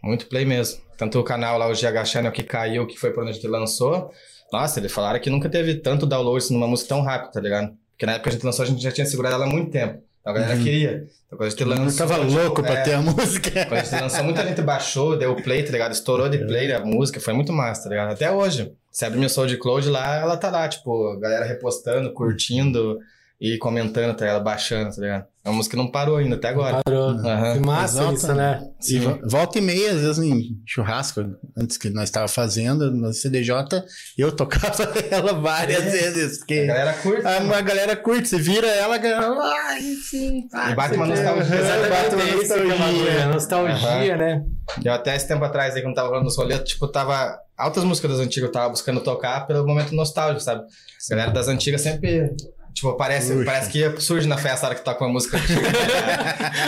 Muito 0.02 0.26
play 0.26 0.44
mesmo. 0.44 0.80
Tanto 0.98 1.18
o 1.18 1.24
canal 1.24 1.58
lá, 1.58 1.68
o 1.68 1.72
GH 1.72 2.04
Channel, 2.04 2.32
que 2.32 2.42
caiu, 2.42 2.86
que 2.86 2.98
foi 2.98 3.12
quando 3.12 3.28
a 3.28 3.32
gente 3.32 3.46
lançou. 3.46 4.10
Nossa, 4.52 4.78
eles 4.80 4.92
falaram 4.92 5.18
que 5.20 5.30
nunca 5.30 5.48
teve 5.48 5.76
tanto 5.76 6.06
download 6.06 6.52
numa 6.52 6.66
música 6.66 6.88
tão 6.90 7.02
rápido, 7.02 7.32
tá 7.32 7.40
ligado? 7.40 7.72
Porque 7.92 8.06
na 8.06 8.12
época 8.12 8.24
que 8.24 8.28
a 8.30 8.32
gente 8.32 8.44
lançou, 8.44 8.64
a 8.64 8.66
gente 8.68 8.82
já 8.82 8.90
tinha 8.92 9.06
segurado 9.06 9.34
ela 9.36 9.44
há 9.46 9.48
muito 9.48 9.70
tempo. 9.70 10.02
Então 10.20 10.32
a 10.32 10.36
galera 10.36 10.56
Uhum. 10.56 10.62
queria. 10.62 11.04
Então 11.26 11.38
quando 11.38 11.46
a 11.46 11.50
gente 11.50 11.62
Eu 11.62 11.68
lançou. 11.68 12.06
tava 12.06 12.20
tipo, 12.26 12.32
louco 12.38 12.62
pra 12.62 12.74
é, 12.74 12.82
ter 12.82 12.92
a 12.94 13.00
música. 13.00 13.50
quando 13.66 13.80
a 13.80 13.82
gente 13.84 14.00
lançou, 14.00 14.24
muita 14.24 14.46
gente 14.46 14.62
baixou, 14.62 15.16
deu 15.16 15.34
play, 15.36 15.64
tá 15.64 15.72
ligado? 15.72 15.92
Estourou 15.92 16.28
de 16.28 16.38
play 16.38 16.72
a 16.72 16.80
música, 16.80 17.18
foi 17.20 17.32
muito 17.32 17.52
massa, 17.52 17.84
tá 17.84 17.88
ligado? 17.90 18.12
Até 18.12 18.30
hoje. 18.30 18.72
Você 18.90 19.06
abre 19.06 19.18
meu 19.18 19.28
SoundCloud 19.28 19.88
lá, 19.88 20.16
ela 20.16 20.36
tá 20.36 20.50
lá, 20.50 20.68
tipo, 20.68 21.08
a 21.12 21.18
galera 21.18 21.44
repostando, 21.46 22.12
curtindo 22.12 22.98
e 23.40 23.56
comentando, 23.58 24.14
tá 24.14 24.26
ligado? 24.26 24.44
Baixando, 24.44 24.94
tá 24.94 25.00
ligado? 25.00 25.24
É 25.44 25.48
uma 25.50 25.56
música 25.56 25.76
que 25.76 25.82
não 25.82 25.90
parou 25.90 26.18
ainda, 26.18 26.36
até 26.36 26.48
agora. 26.48 26.80
Parou. 26.84 27.08
Aham. 27.10 27.54
Que 27.54 27.66
massa 27.66 27.98
Exato. 28.02 28.14
isso, 28.14 28.32
né? 28.34 28.60
E 28.80 28.84
Sim. 28.84 29.00
vo- 29.00 29.18
volta 29.28 29.58
e 29.58 29.60
meia, 29.60 29.90
às 29.90 30.00
vezes 30.00 30.18
em 30.18 30.40
churrasco, 30.64 31.20
antes 31.58 31.76
que 31.76 31.90
nós 31.90 32.04
estava 32.04 32.28
fazendo 32.28 32.92
no 32.92 33.12
CDJ, 33.12 33.82
eu 34.16 34.30
tocava 34.30 34.84
ela 35.10 35.32
várias 35.34 35.82
É. 35.84 35.90
vezes. 35.90 36.36
A 36.36 36.38
Porque 36.38 36.66
galera 36.66 36.92
curte. 36.94 37.26
a, 37.26 37.40
né? 37.40 37.54
a 37.56 37.60
galera 37.60 37.96
curte, 37.96 38.28
você 38.28 38.38
vira 38.38 38.68
ela, 38.68 38.94
a 38.94 38.98
galera. 38.98 39.34
Ai, 39.66 39.80
sim. 40.08 40.46
E 40.70 40.74
bate 40.76 40.94
uma 40.94 41.06
nostalgia. 41.06 41.44
Bate 41.88 42.14
uma 42.14 42.24
nostalgia. 42.36 43.26
nostalgia, 43.26 44.16
né? 44.16 44.44
Eu 44.84 44.92
até 44.92 45.16
esse 45.16 45.26
tempo 45.26 45.44
atrás, 45.44 45.74
aí, 45.74 45.82
quando 45.82 45.94
tava 45.96 46.08
rolando 46.10 46.28
os 46.28 46.36
rolês, 46.36 46.60
tipo, 46.62 46.86
tava. 46.86 47.36
Altas 47.58 47.82
músicas 47.84 48.12
das 48.12 48.20
antigas 48.20 48.46
eu 48.48 48.52
tava 48.52 48.70
buscando 48.70 49.00
tocar 49.00 49.46
pelo 49.46 49.66
momento 49.66 49.92
nostálgico, 49.94 50.40
sabe? 50.40 50.62
A 50.62 51.10
galera 51.14 51.30
das 51.32 51.48
antigas 51.48 51.80
sempre. 51.80 52.30
Tipo, 52.74 52.94
parece, 52.94 53.44
parece 53.44 53.70
que 53.70 54.00
surge 54.00 54.26
na 54.26 54.38
festa 54.38 54.66
a 54.66 54.68
hora 54.70 54.78
que 54.78 54.84
toca 54.84 55.04
uma 55.04 55.12
música 55.12 55.36
antiga. 55.36 55.60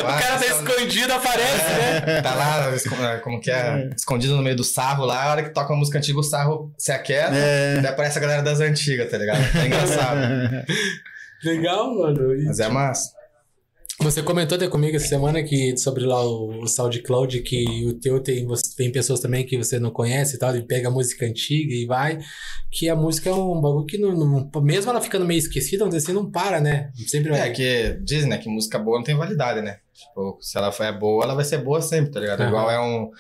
O 0.00 0.06
cara 0.06 0.38
tá 0.38 0.46
escondido, 0.46 1.12
aparece, 1.12 1.64
né? 2.04 2.20
Tá 2.23 2.34
lá, 2.34 3.12
é, 3.14 3.16
como 3.18 3.40
que 3.40 3.50
é? 3.50 3.90
Escondido 3.96 4.37
no 4.37 4.42
meio 4.42 4.56
do 4.56 4.64
sarro 4.64 5.04
lá, 5.04 5.25
a 5.25 5.30
hora 5.30 5.42
que 5.42 5.50
toca 5.50 5.73
uma 5.73 5.78
música 5.78 5.99
antiga, 5.99 6.18
o 6.18 6.23
sarro 6.23 6.73
se 6.76 6.92
aquieta, 6.92 7.35
É. 7.35 7.81
daí 7.81 7.92
aparece 7.92 8.18
a 8.18 8.20
galera 8.20 8.42
das 8.42 8.61
antigas, 8.61 9.11
tá 9.11 9.16
ligado? 9.18 9.40
É 9.57 9.66
engraçado. 9.66 10.20
Legal, 11.44 11.94
mano. 11.94 12.35
E 12.35 12.44
Mas 12.44 12.59
é 12.59 12.68
massa. 12.68 13.11
Você 14.00 14.22
comentou 14.22 14.57
até 14.57 14.66
comigo 14.66 14.96
essa 14.96 15.07
semana 15.07 15.42
que 15.42 15.76
sobre 15.76 16.04
lá 16.04 16.20
o, 16.22 16.62
o 16.62 16.66
SoundCloud 16.66 17.40
que 17.42 17.64
o 17.87 17.94
teu 17.94 18.20
tem, 18.20 18.44
você- 18.44 18.74
tem 18.76 18.90
pessoas 18.90 19.20
também 19.20 19.46
que 19.46 19.57
você 19.57 19.78
não 19.78 19.90
conhece 19.90 20.35
e 20.35 20.38
tal, 20.38 20.54
e 20.57 20.62
pega 20.62 20.88
a 20.88 20.90
música 20.90 21.24
antiga 21.24 21.72
e 21.72 21.87
vai, 21.87 22.18
que 22.72 22.88
a 22.88 22.96
música 22.96 23.30
é 23.30 23.33
um 23.33 23.61
bagulho 23.61 23.87
que 23.87 23.96
não, 23.96 24.12
não- 24.12 24.62
mesmo 24.62 24.90
ela 24.90 25.00
ficando 25.00 25.24
meio 25.24 25.38
esquecida, 25.38 25.85
vamos 25.85 25.94
dizer 25.94 26.07
assim, 26.11 26.14
não 26.20 26.28
para, 26.30 26.61
né? 26.61 26.90
Sempre 27.07 27.30
vai. 27.30 27.48
É 27.48 27.52
que 27.52 27.98
dizem, 28.02 28.28
né, 28.28 28.37
que 28.38 28.48
música 28.48 28.78
boa 28.80 28.98
não 28.98 29.04
tem 29.04 29.14
validade, 29.16 29.62
né? 29.62 29.78
Tipo, 29.94 30.38
se 30.40 30.59
ela 30.59 30.72
for 30.72 30.92
boa, 30.98 31.24
ela 31.24 31.35
vai 31.35 31.44
ser 31.44 31.59
boa 31.59 31.80
sempre, 31.80 32.11
tá 32.11 32.18
ligado? 32.20 32.40
Aham. 32.40 32.48
Igual 32.48 32.70
é 32.70 32.80
um, 32.80 33.11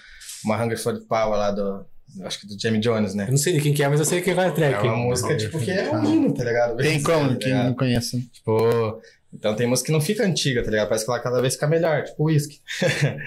uma 0.44 0.62
Hunger 0.62 0.78
for 0.78 0.92
the 0.98 1.04
Power 1.08 1.38
lá 1.38 1.52
do, 1.52 1.86
acho 2.24 2.40
que 2.40 2.48
do 2.48 2.60
Jamie 2.60 2.80
Jones, 2.80 3.14
né? 3.14 3.24
Eu 3.26 3.30
não 3.30 3.36
sei 3.38 3.52
de 3.54 3.60
quem 3.60 3.72
que 3.72 3.82
é, 3.82 3.88
mas 3.88 4.00
eu 4.00 4.06
sei 4.06 4.20
quem 4.20 4.34
vai 4.34 4.46
a 4.46 4.48
É 4.48 4.52
track. 4.52 4.84
uma 4.86 4.96
música, 4.96 5.36
tipo, 5.36 5.56
que 5.60 5.70
é 5.70 5.96
um 5.96 6.04
hino, 6.04 6.34
tá 6.34 6.42
ligado? 6.44 6.76
Tem 6.76 7.00
como, 7.00 7.36
quem 7.38 7.54
não 7.54 7.74
conhece. 7.74 8.20
Tipo, 8.32 9.00
então 9.34 9.54
tem 9.54 9.66
música 9.66 9.86
que 9.86 9.92
não 9.92 10.00
fica 10.00 10.24
antiga, 10.24 10.62
tá 10.62 10.70
ligado? 10.70 10.88
Parece 10.88 11.04
que 11.04 11.10
ela 11.10 11.20
cada 11.20 11.40
vez 11.40 11.54
fica 11.54 11.66
melhor, 11.66 12.04
tipo 12.04 12.24
whisky. 12.24 12.60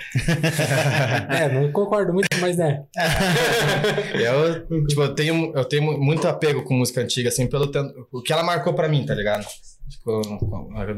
É, 1.29 1.49
não 1.49 1.71
concordo 1.71 2.13
muito, 2.13 2.29
mas 2.39 2.57
né. 2.57 2.83
Eu, 4.13 4.85
tipo, 4.87 5.01
eu 5.01 5.13
tenho, 5.13 5.51
eu 5.55 5.65
tenho 5.65 5.83
muito 5.99 6.27
apego 6.27 6.63
com 6.63 6.73
música 6.73 7.01
antiga, 7.01 7.29
assim, 7.29 7.47
pelo 7.47 7.67
tanto, 7.67 8.07
o 8.11 8.21
que 8.21 8.31
ela 8.31 8.43
marcou 8.43 8.73
pra 8.73 8.87
mim, 8.87 9.05
tá 9.05 9.13
ligado? 9.13 9.45
Tipo, 9.89 10.21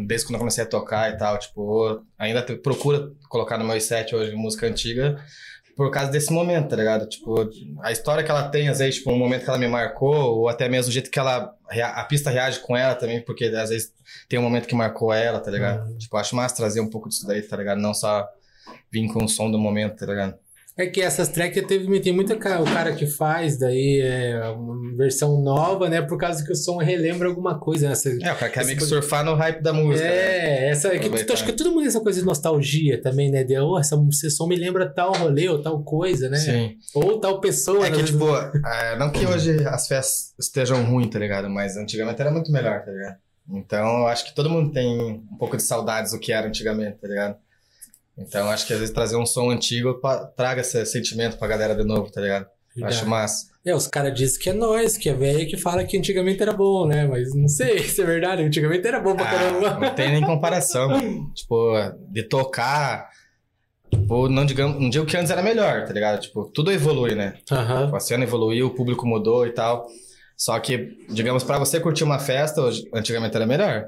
desde 0.07 0.27
quando 0.27 0.35
eu 0.35 0.39
comecei 0.39 0.63
a 0.63 0.67
tocar 0.67 1.11
e 1.11 1.17
tal, 1.17 1.37
tipo, 1.37 2.01
ainda 2.17 2.41
procuro 2.57 3.15
colocar 3.27 3.57
no 3.57 3.65
meu 3.65 3.79
set 3.81 4.15
hoje 4.15 4.35
música 4.35 4.67
antiga 4.67 5.19
por 5.79 5.91
causa 5.91 6.11
desse 6.11 6.33
momento, 6.33 6.67
tá 6.67 6.75
ligado? 6.75 7.07
Tipo, 7.07 7.49
a 7.81 7.89
história 7.89 8.21
que 8.21 8.29
ela 8.29 8.49
tem, 8.49 8.67
às 8.67 8.79
vezes, 8.79 8.95
tipo, 8.95 9.13
um 9.13 9.17
momento 9.17 9.45
que 9.45 9.49
ela 9.49 9.57
me 9.57 9.65
marcou, 9.65 10.39
ou 10.39 10.49
até 10.49 10.67
mesmo 10.67 10.89
o 10.89 10.91
jeito 10.91 11.09
que 11.09 11.17
ela, 11.17 11.55
a 11.71 12.03
pista 12.03 12.29
reage 12.29 12.59
com 12.59 12.75
ela 12.75 12.95
também, 12.95 13.21
porque 13.21 13.45
às 13.45 13.69
vezes 13.69 13.93
tem 14.27 14.37
um 14.37 14.41
momento 14.41 14.67
que 14.67 14.75
marcou 14.75 15.13
ela, 15.13 15.39
tá 15.39 15.49
ligado? 15.49 15.97
Tipo, 15.97 16.17
eu 16.17 16.19
acho 16.19 16.35
massa 16.35 16.53
trazer 16.53 16.81
um 16.81 16.89
pouco 16.89 17.07
disso 17.07 17.25
daí, 17.25 17.41
tá 17.41 17.55
ligado? 17.55 17.79
Não 17.79 17.93
só 17.93 18.27
vir 18.91 19.07
com 19.07 19.23
o 19.23 19.29
som 19.29 19.49
do 19.49 19.57
momento, 19.57 19.95
tá 19.95 20.05
ligado? 20.05 20.37
É 20.79 20.87
que 20.87 21.01
essas 21.01 21.27
tracks 21.27 21.61
teve, 21.67 21.99
tem 21.99 22.13
muita 22.13 22.35
o 22.35 22.63
cara 22.63 22.93
que 22.93 23.05
faz 23.05 23.59
daí 23.59 23.99
é 24.01 24.41
uma 24.47 24.95
versão 24.95 25.41
nova, 25.41 25.89
né? 25.89 26.01
Por 26.01 26.17
causa 26.17 26.41
que 26.41 26.53
o 26.53 26.55
som 26.55 26.77
relembra 26.77 27.27
alguma 27.27 27.59
coisa, 27.59 27.87
né? 27.87 27.91
Essa- 27.91 28.09
É, 28.09 28.31
o 28.31 28.35
cara 28.37 28.49
quer 28.49 28.63
meio 28.63 28.77
que 28.77 28.85
surfar 28.85 29.25
no 29.25 29.35
hype 29.35 29.61
da 29.61 29.73
música, 29.73 30.07
né? 30.07 30.15
É, 30.15 30.69
essa 30.69 30.87
é 30.87 30.91
que 30.91 31.07
Aproveitar. 31.07 31.33
acho 31.33 31.43
que 31.43 31.51
todo 31.51 31.71
mundo 31.71 31.79
tem 31.79 31.87
essa 31.87 31.99
coisa 31.99 32.21
de 32.21 32.25
nostalgia 32.25 33.01
também, 33.01 33.29
né? 33.29 33.43
De, 33.43 33.59
oh, 33.59 33.77
essa, 33.77 34.01
esse 34.09 34.31
som 34.31 34.47
me 34.47 34.55
lembra 34.55 34.87
tal 34.87 35.11
rolê 35.11 35.49
ou 35.49 35.61
tal 35.61 35.83
coisa, 35.83 36.29
né? 36.29 36.37
Sim. 36.37 36.77
Ou 36.95 37.19
tal 37.19 37.41
pessoa. 37.41 37.85
É 37.85 37.89
né? 37.89 37.97
que, 37.97 38.03
tipo, 38.05 38.25
é, 38.65 38.97
não 38.97 39.11
que 39.11 39.25
hoje 39.25 39.57
as 39.67 39.85
festas 39.85 40.33
estejam 40.39 40.81
ruins, 40.85 41.09
tá 41.09 41.19
ligado? 41.19 41.49
Mas 41.49 41.75
antigamente 41.75 42.21
era 42.21 42.31
muito 42.31 42.53
melhor, 42.53 42.85
tá 42.85 42.91
ligado? 42.91 43.17
Então, 43.51 43.99
eu 43.99 44.07
acho 44.07 44.25
que 44.25 44.33
todo 44.33 44.49
mundo 44.49 44.71
tem 44.71 44.97
um 45.29 45.37
pouco 45.37 45.57
de 45.57 45.63
saudades 45.63 46.13
do 46.13 46.19
que 46.19 46.31
era 46.31 46.47
antigamente, 46.47 46.99
tá 47.01 47.07
ligado? 47.09 47.35
Então, 48.19 48.49
acho 48.49 48.67
que 48.67 48.73
às 48.73 48.79
vezes 48.79 48.93
trazer 48.93 49.15
um 49.15 49.25
som 49.25 49.49
antigo 49.49 49.95
pa- 50.01 50.25
traga 50.35 50.61
esse 50.61 50.85
sentimento 50.85 51.37
pra 51.37 51.47
galera 51.47 51.73
de 51.75 51.83
novo, 51.83 52.11
tá 52.11 52.19
ligado? 52.21 52.45
Acho 52.83 53.07
massa. 53.07 53.47
É, 53.65 53.73
os 53.75 53.87
caras 53.87 54.13
dizem 54.13 54.39
que 54.39 54.49
é 54.49 54.53
nós, 54.53 54.97
que 54.97 55.09
é 55.09 55.13
velho 55.13 55.47
que 55.47 55.57
fala 55.57 55.83
que 55.83 55.97
antigamente 55.97 56.41
era 56.41 56.53
bom, 56.53 56.85
né? 56.87 57.05
Mas 57.07 57.33
não 57.33 57.47
sei 57.47 57.79
se 57.83 58.01
é 58.01 58.05
verdade, 58.05 58.41
antigamente 58.43 58.85
era 58.87 58.99
bom 58.99 59.15
pra 59.15 59.25
Ah, 59.25 59.31
caramba. 59.31 59.79
não 59.79 59.95
tem 59.95 60.11
nem 60.11 60.21
comparação. 60.21 60.89
tipo, 61.33 61.73
de 62.11 62.23
tocar. 62.23 63.09
Tipo, 63.91 64.29
não, 64.29 64.45
digamos, 64.45 64.79
não 64.81 64.89
digo 64.89 65.05
que 65.05 65.17
antes 65.17 65.31
era 65.31 65.41
melhor, 65.41 65.85
tá 65.85 65.93
ligado? 65.93 66.19
Tipo, 66.21 66.45
tudo 66.53 66.71
evolui, 66.71 67.15
né? 67.15 67.33
Aham. 67.51 67.93
A 67.95 67.99
cena 67.99 68.23
evoluiu, 68.23 68.67
o 68.67 68.73
público 68.75 69.05
mudou 69.07 69.45
e 69.47 69.51
tal. 69.51 69.87
Só 70.37 70.57
que, 70.59 71.05
digamos, 71.09 71.43
pra 71.43 71.57
você 71.57 71.79
curtir 71.79 72.03
uma 72.03 72.19
festa, 72.19 72.61
hoje- 72.61 72.83
antigamente 72.93 73.35
era 73.35 73.45
melhor. 73.47 73.87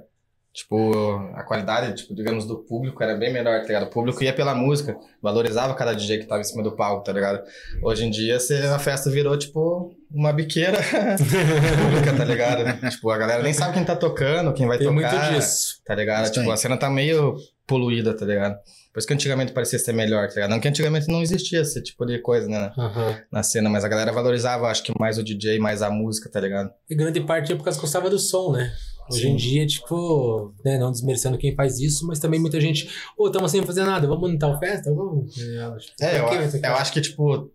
Tipo, 0.54 1.16
a 1.34 1.44
qualidade, 1.44 1.96
tipo, 1.96 2.14
digamos, 2.14 2.46
do 2.46 2.58
público 2.58 3.02
era 3.02 3.16
bem 3.16 3.32
melhor, 3.32 3.62
tá 3.62 3.68
ligado? 3.68 3.84
O 3.84 3.90
público 3.90 4.22
ia 4.22 4.34
pela 4.34 4.54
música, 4.54 4.98
valorizava 5.22 5.74
cada 5.76 5.94
DJ 5.94 6.18
que 6.20 6.26
tava 6.26 6.42
em 6.42 6.44
cima 6.44 6.62
do 6.62 6.76
palco, 6.76 7.06
tá 7.06 7.14
ligado? 7.14 7.42
Hoje 7.82 8.06
em 8.06 8.10
dia, 8.10 8.38
cê, 8.38 8.58
a 8.58 8.78
festa 8.78 9.10
virou, 9.10 9.38
tipo, 9.38 9.96
uma 10.14 10.34
biqueira 10.34 10.78
pública, 11.18 12.18
tá 12.18 12.26
ligado? 12.26 12.90
tipo, 12.90 13.10
a 13.10 13.18
galera 13.18 13.42
nem 13.42 13.54
sabe 13.54 13.76
quem 13.76 13.86
tá 13.86 13.96
tocando, 13.96 14.54
quem 14.54 14.68
vai 14.68 14.78
Tem 14.78 14.88
tocar. 14.88 15.30
muito 15.30 15.34
disso. 15.36 15.76
Tá 15.86 15.96
ligado? 15.96 16.24
Isso 16.26 16.34
Tipo, 16.34 16.52
a 16.52 16.58
cena 16.58 16.76
tá 16.76 16.90
meio 16.90 17.36
poluída, 17.66 18.14
tá 18.14 18.26
ligado? 18.26 18.58
Por 18.92 19.00
isso 19.00 19.08
que 19.08 19.14
antigamente 19.14 19.54
parecia 19.54 19.80
ser 19.80 19.94
melhor, 19.94 20.28
tá 20.28 20.34
ligado? 20.34 20.50
Não 20.50 20.60
que 20.60 20.68
antigamente 20.68 21.08
não 21.08 21.22
existia 21.22 21.62
esse 21.62 21.82
tipo 21.82 22.06
de 22.06 22.20
coisa, 22.20 22.46
né? 22.50 22.74
Aham. 22.78 23.18
Na 23.32 23.42
cena, 23.42 23.70
mas 23.70 23.86
a 23.86 23.88
galera 23.88 24.12
valorizava, 24.12 24.68
acho 24.68 24.84
que 24.84 24.92
mais 25.00 25.18
o 25.18 25.24
DJ, 25.24 25.60
mais 25.60 25.82
a 25.82 25.90
música, 25.90 26.30
tá 26.30 26.42
ligado? 26.42 26.70
E 26.90 26.96
grande 26.96 27.22
parte 27.22 27.54
é 27.54 27.56
por 27.56 27.64
causa 27.64 27.80
que 27.80 27.86
gostava 27.86 28.10
do 28.10 28.20
som, 28.20 28.52
né? 28.52 28.70
Hoje 29.10 29.28
em 29.28 29.36
dia, 29.36 29.66
tipo, 29.68 30.54
né, 30.64 30.78
não 30.78 30.92
desmerecendo 30.92 31.38
quem 31.38 31.54
faz 31.56 31.80
isso, 31.80 32.06
mas 32.08 32.20
também 32.20 32.40
muita 32.40 32.60
gente, 32.62 32.90
ô, 33.18 33.28
estamos 33.28 33.52
sem 33.52 33.62
fazer 33.64 33.84
nada, 33.84 34.08
vamos 34.08 34.32
em 34.32 34.38
tal 34.38 34.58
festa? 34.60 34.94
Vamos. 34.94 35.38
É, 35.38 35.58
eu 35.58 35.74
acho- 35.74 35.92
É, 36.02 36.20
eu? 36.20 36.26
Pra 36.28 36.48
quê? 36.48 36.60
eu 36.64 36.76
acho 36.76 36.94
que, 36.94 37.02
tipo, 37.02 37.52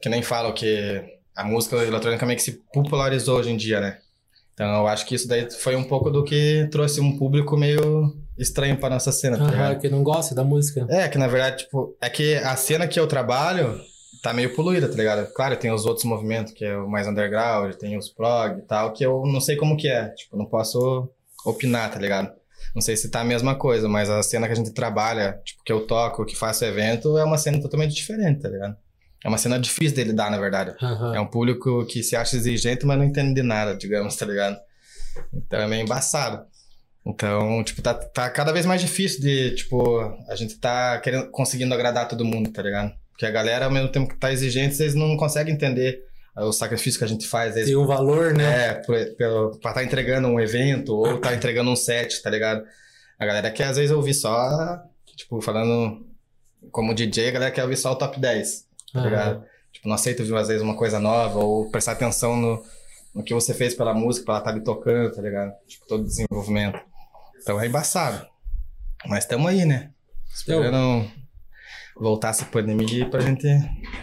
que 0.00 0.08
nem 0.08 0.22
falam 0.22 0.52
que 0.52 1.02
a 1.34 1.44
música 1.44 1.76
eletrônica 1.76 2.24
meio 2.26 2.36
que 2.36 2.42
se 2.44 2.60
popularizou 2.72 3.38
hoje 3.38 3.50
em 3.50 3.56
dia, 3.56 3.80
né? 3.80 3.98
Então 4.54 4.66
eu 4.80 4.86
acho 4.86 5.06
que 5.06 5.14
isso 5.14 5.26
daí 5.26 5.50
foi 5.50 5.74
um 5.74 5.84
pouco 5.84 6.10
do 6.10 6.22
que 6.22 6.68
trouxe 6.70 7.00
um 7.00 7.16
público 7.16 7.56
meio 7.56 8.14
estranho 8.38 8.76
pra 8.78 8.90
nossa 8.90 9.10
cena, 9.10 9.38
tá 9.38 9.74
que 9.76 9.88
não 9.88 10.02
gosta 10.02 10.34
da 10.34 10.44
música. 10.44 10.86
É, 10.88 11.08
que 11.08 11.16
na 11.18 11.26
verdade, 11.26 11.64
tipo, 11.64 11.96
é 12.00 12.08
que 12.10 12.34
a 12.36 12.54
cena 12.56 12.86
que 12.86 13.00
eu 13.00 13.06
trabalho 13.06 13.80
tá 14.22 14.32
meio 14.32 14.54
poluída, 14.54 14.88
tá 14.88 14.96
ligado? 14.96 15.32
Claro, 15.32 15.56
tem 15.56 15.72
os 15.72 15.86
outros 15.86 16.04
movimentos, 16.04 16.52
que 16.52 16.64
é 16.64 16.76
o 16.76 16.88
mais 16.88 17.06
underground, 17.06 17.74
tem 17.74 17.96
os 17.96 18.08
prog 18.08 18.58
e 18.58 18.62
tal, 18.62 18.92
que 18.92 19.04
eu 19.04 19.24
não 19.26 19.40
sei 19.40 19.56
como 19.56 19.76
que 19.76 19.88
é. 19.88 20.08
Tipo, 20.10 20.36
não 20.36 20.46
posso 20.46 21.08
opinar, 21.44 21.90
tá 21.90 21.98
ligado? 21.98 22.32
Não 22.74 22.82
sei 22.82 22.96
se 22.96 23.10
tá 23.10 23.20
a 23.20 23.24
mesma 23.24 23.54
coisa, 23.54 23.88
mas 23.88 24.10
a 24.10 24.22
cena 24.22 24.46
que 24.46 24.52
a 24.52 24.56
gente 24.56 24.72
trabalha, 24.72 25.40
tipo, 25.44 25.62
que 25.64 25.72
eu 25.72 25.86
toco, 25.86 26.24
que 26.24 26.36
faço 26.36 26.64
evento, 26.64 27.16
é 27.18 27.24
uma 27.24 27.38
cena 27.38 27.60
totalmente 27.60 27.94
diferente, 27.94 28.40
tá 28.40 28.48
ligado? 28.48 28.76
É 29.24 29.28
uma 29.28 29.38
cena 29.38 29.58
difícil 29.58 29.96
de 29.96 30.04
lidar, 30.04 30.30
na 30.30 30.38
verdade. 30.38 30.74
Aham. 30.82 31.14
É 31.14 31.20
um 31.20 31.26
público 31.26 31.84
que 31.86 32.02
se 32.02 32.16
acha 32.16 32.36
exigente, 32.36 32.86
mas 32.86 32.98
não 32.98 33.04
entende 33.04 33.34
de 33.34 33.42
nada, 33.42 33.74
digamos, 33.74 34.16
tá 34.16 34.24
ligado? 34.24 34.58
Então 35.32 35.60
é 35.60 35.66
meio 35.66 35.82
embaçado. 35.82 36.44
Então, 37.04 37.62
tipo, 37.64 37.82
tá, 37.82 37.94
tá 37.94 38.30
cada 38.30 38.52
vez 38.52 38.66
mais 38.66 38.80
difícil 38.80 39.20
de, 39.20 39.54
tipo, 39.54 40.00
a 40.28 40.36
gente 40.36 40.56
tá 40.58 40.98
querendo, 41.00 41.30
conseguindo 41.30 41.74
agradar 41.74 42.08
todo 42.08 42.24
mundo, 42.24 42.50
tá 42.50 42.62
ligado? 42.62 42.92
Porque 43.20 43.26
a 43.26 43.30
galera, 43.30 43.66
ao 43.66 43.70
mesmo 43.70 43.92
tempo 43.92 44.08
que 44.08 44.18
tá 44.18 44.32
exigente, 44.32 44.74
vocês 44.74 44.94
não 44.94 45.14
conseguem 45.14 45.52
entender 45.52 46.02
o 46.34 46.52
sacrifício 46.52 46.98
que 46.98 47.04
a 47.04 47.08
gente 47.08 47.28
faz. 47.28 47.54
Eles, 47.54 47.68
Tem 47.68 47.76
um 47.76 47.86
valor, 47.86 48.32
né? 48.32 48.68
é, 48.68 48.74
pelo, 49.14 49.58
pra 49.58 49.74
tá 49.74 49.84
entregando 49.84 50.26
um 50.26 50.40
evento 50.40 50.96
ou 50.96 51.20
tá 51.20 51.34
entregando 51.34 51.70
um 51.70 51.76
set, 51.76 52.22
tá 52.22 52.30
ligado? 52.30 52.64
A 53.18 53.26
galera 53.26 53.50
quer 53.50 53.64
às 53.64 53.76
vezes 53.76 53.90
ouvir 53.90 54.14
só, 54.14 54.82
tipo, 55.14 55.38
falando 55.42 56.06
como 56.72 56.94
DJ, 56.94 57.28
a 57.28 57.32
galera 57.32 57.52
quer 57.52 57.62
ouvir 57.62 57.76
só 57.76 57.92
o 57.92 57.96
top 57.96 58.18
10, 58.18 58.66
tá 58.90 59.02
ligado? 59.02 59.44
Tipo, 59.70 59.88
não 59.88 59.96
aceita 59.96 60.22
ouvir 60.22 60.34
às 60.36 60.48
vezes 60.48 60.62
uma 60.62 60.74
coisa 60.74 60.98
nova 60.98 61.40
ou 61.40 61.70
prestar 61.70 61.92
atenção 61.92 62.36
no, 62.36 62.64
no 63.14 63.22
que 63.22 63.34
você 63.34 63.52
fez 63.52 63.74
pela 63.74 63.92
música, 63.92 64.24
pra 64.24 64.34
ela 64.36 64.40
estar 64.40 64.50
ali 64.50 64.64
tocando, 64.64 65.14
tá 65.14 65.20
ligado? 65.20 65.52
Tipo, 65.68 65.86
todo 65.86 66.00
o 66.00 66.06
desenvolvimento. 66.06 66.80
Então 67.42 67.60
é 67.60 67.66
embaçado. 67.66 68.26
Mas 69.06 69.24
estamos 69.24 69.46
aí, 69.46 69.66
né? 69.66 69.90
Então, 70.42 70.62
Esperando 70.62 71.19
voltar 72.00 72.30
essa 72.30 72.46
pandemia 72.46 73.08
pra 73.08 73.20
gente 73.20 73.46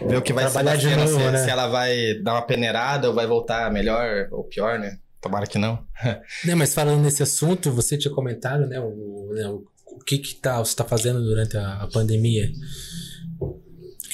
ver 0.05 0.17
o 0.17 0.21
que 0.21 0.31
vai 0.31 0.45
Trabalhar 0.45 0.71
ser 0.71 0.77
de 0.77 0.89
cena, 0.89 1.05
novo, 1.05 1.17
se, 1.17 1.31
né? 1.31 1.37
se 1.39 1.49
ela 1.49 1.67
vai 1.67 2.13
dar 2.21 2.33
uma 2.33 2.43
peneirada 2.43 3.09
ou 3.09 3.15
vai 3.15 3.25
voltar 3.25 3.71
melhor 3.71 4.27
ou 4.31 4.43
pior, 4.43 4.77
né? 4.77 4.99
Tomara 5.19 5.47
que 5.47 5.57
não. 5.57 5.83
né, 6.45 6.55
mas 6.55 6.73
falando 6.73 7.01
nesse 7.01 7.23
assunto, 7.23 7.71
você 7.71 7.97
tinha 7.97 8.13
comentado, 8.13 8.67
né, 8.67 8.79
o, 8.79 9.33
né, 9.33 9.47
o, 9.47 9.65
o 9.87 9.99
que 10.05 10.19
que 10.19 10.35
tá, 10.35 10.59
você 10.59 10.75
tá 10.75 10.83
fazendo 10.83 11.21
durante 11.23 11.57
a, 11.57 11.81
a 11.81 11.87
pandemia? 11.87 12.51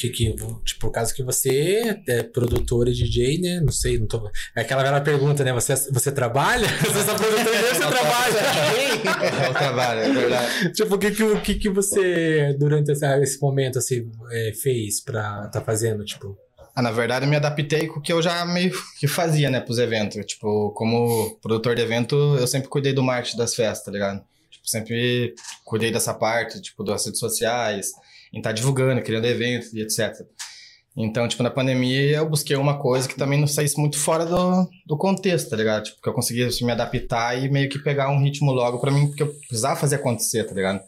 Que 0.09 0.33
tipo, 0.33 0.61
por 0.79 0.91
causa 0.91 1.13
que 1.13 1.23
você 1.23 2.01
é 2.07 2.23
produtor 2.23 2.87
e 2.87 2.93
DJ, 2.93 3.39
né, 3.39 3.59
não 3.61 3.71
sei, 3.71 3.97
não 3.97 4.05
tô... 4.07 4.29
É 4.55 4.61
aquela 4.61 4.83
velha 4.83 4.99
pergunta, 5.01 5.43
né, 5.43 5.53
você, 5.53 5.75
você 5.91 6.11
trabalha? 6.11 6.67
Você 6.83 6.99
é 6.99 7.15
produtor 7.15 7.53
e 7.53 7.73
você 7.73 7.79
trabalha? 7.87 9.49
O 9.49 9.53
trabalho, 9.53 9.99
é 10.01 10.11
verdade. 10.13 10.73
tipo, 10.73 10.95
o 10.95 10.97
que 10.97 11.11
que, 11.11 11.23
o 11.23 11.41
que 11.41 11.55
que 11.55 11.69
você, 11.69 12.55
durante 12.59 12.91
essa- 12.91 13.19
esse 13.21 13.39
momento, 13.41 13.77
assim, 13.79 14.09
é, 14.31 14.51
fez 14.53 14.99
pra 15.01 15.47
tá 15.47 15.61
fazendo, 15.61 16.03
tipo... 16.03 16.37
Ah, 16.75 16.81
na 16.81 16.91
verdade, 16.91 17.25
eu 17.25 17.29
me 17.29 17.35
adaptei 17.35 17.87
com 17.87 17.99
o 17.99 18.01
que 18.01 18.11
eu 18.11 18.21
já 18.21 18.43
meio 18.45 18.71
que 18.99 19.07
fazia, 19.07 19.49
né, 19.49 19.59
pros 19.59 19.77
eventos. 19.77 20.25
Tipo, 20.25 20.71
como 20.71 21.37
produtor 21.41 21.75
de 21.75 21.81
evento, 21.83 22.15
eu 22.37 22.47
sempre 22.47 22.67
cuidei 22.67 22.93
do 22.93 23.03
marketing 23.03 23.37
das 23.37 23.53
festas, 23.53 23.85
tá 23.85 23.91
ligado? 23.91 24.23
Tipo, 24.49 24.67
sempre 24.67 25.35
cuidei 25.63 25.91
dessa 25.91 26.13
parte, 26.15 26.59
tipo, 26.61 26.83
das 26.83 27.05
redes 27.05 27.19
sociais, 27.19 27.91
em 28.33 28.39
estar 28.39 28.51
divulgando, 28.51 29.01
criando 29.01 29.25
eventos 29.25 29.71
e 29.73 29.81
etc. 29.81 30.25
Então, 30.95 31.27
tipo, 31.27 31.41
na 31.41 31.49
pandemia 31.49 32.17
eu 32.17 32.29
busquei 32.29 32.55
uma 32.55 32.77
coisa 32.79 33.07
que 33.07 33.15
também 33.15 33.39
não 33.39 33.47
saísse 33.47 33.79
muito 33.79 33.97
fora 33.97 34.25
do, 34.25 34.69
do 34.85 34.97
contexto, 34.97 35.49
tá 35.49 35.55
ligado? 35.55 35.83
Tipo, 35.83 36.01
que 36.01 36.09
eu 36.09 36.13
conseguia 36.13 36.47
assim, 36.47 36.65
me 36.65 36.71
adaptar 36.71 37.35
e 37.41 37.49
meio 37.49 37.69
que 37.69 37.79
pegar 37.79 38.09
um 38.09 38.21
ritmo 38.21 38.51
logo 38.51 38.79
pra 38.79 38.91
mim, 38.91 39.07
porque 39.07 39.23
eu 39.23 39.33
precisava 39.47 39.79
fazer 39.79 39.95
acontecer, 39.95 40.43
tá 40.43 40.53
ligado? 40.53 40.81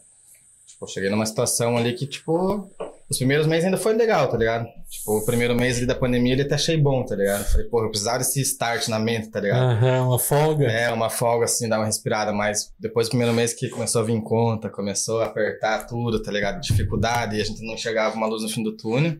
Tipo, 0.66 0.84
eu 0.84 0.88
cheguei 0.88 1.10
numa 1.10 1.26
situação 1.26 1.76
ali 1.76 1.92
que, 1.94 2.06
tipo, 2.06 2.70
os 3.08 3.18
primeiros 3.18 3.46
meses 3.46 3.64
ainda 3.64 3.76
foi 3.76 3.94
legal, 3.94 4.28
tá 4.28 4.36
ligado? 4.36 4.66
Tipo, 4.88 5.18
o 5.18 5.24
primeiro 5.24 5.54
mês 5.54 5.76
ali 5.76 5.86
da 5.86 5.94
pandemia 5.94 6.32
ele 6.32 6.42
até 6.42 6.56
achei 6.56 6.76
bom, 6.76 7.04
tá 7.04 7.14
ligado? 7.14 7.44
Falei, 7.44 7.66
pô, 7.68 7.84
eu 7.84 7.88
precisava 7.88 8.18
desse 8.18 8.40
start 8.40 8.88
na 8.88 8.98
mente, 8.98 9.30
tá 9.30 9.38
ligado? 9.38 9.62
Aham, 9.62 10.08
uma 10.08 10.18
folga. 10.18 10.66
É, 10.66 10.90
uma 10.90 11.08
folga 11.08 11.44
assim, 11.44 11.68
dar 11.68 11.78
uma 11.78 11.86
respirada, 11.86 12.32
mas 12.32 12.72
depois 12.78 13.06
do 13.06 13.10
primeiro 13.10 13.32
mês 13.32 13.52
que 13.52 13.68
começou 13.68 14.02
a 14.02 14.04
vir 14.04 14.20
conta, 14.22 14.68
começou 14.68 15.20
a 15.20 15.26
apertar 15.26 15.86
tudo, 15.86 16.20
tá 16.20 16.32
ligado? 16.32 16.60
Dificuldade, 16.60 17.36
e 17.36 17.40
a 17.40 17.44
gente 17.44 17.64
não 17.64 17.76
chegava 17.76 18.16
uma 18.16 18.26
luz 18.26 18.42
no 18.42 18.48
fim 18.48 18.64
do 18.64 18.76
túnel. 18.76 19.16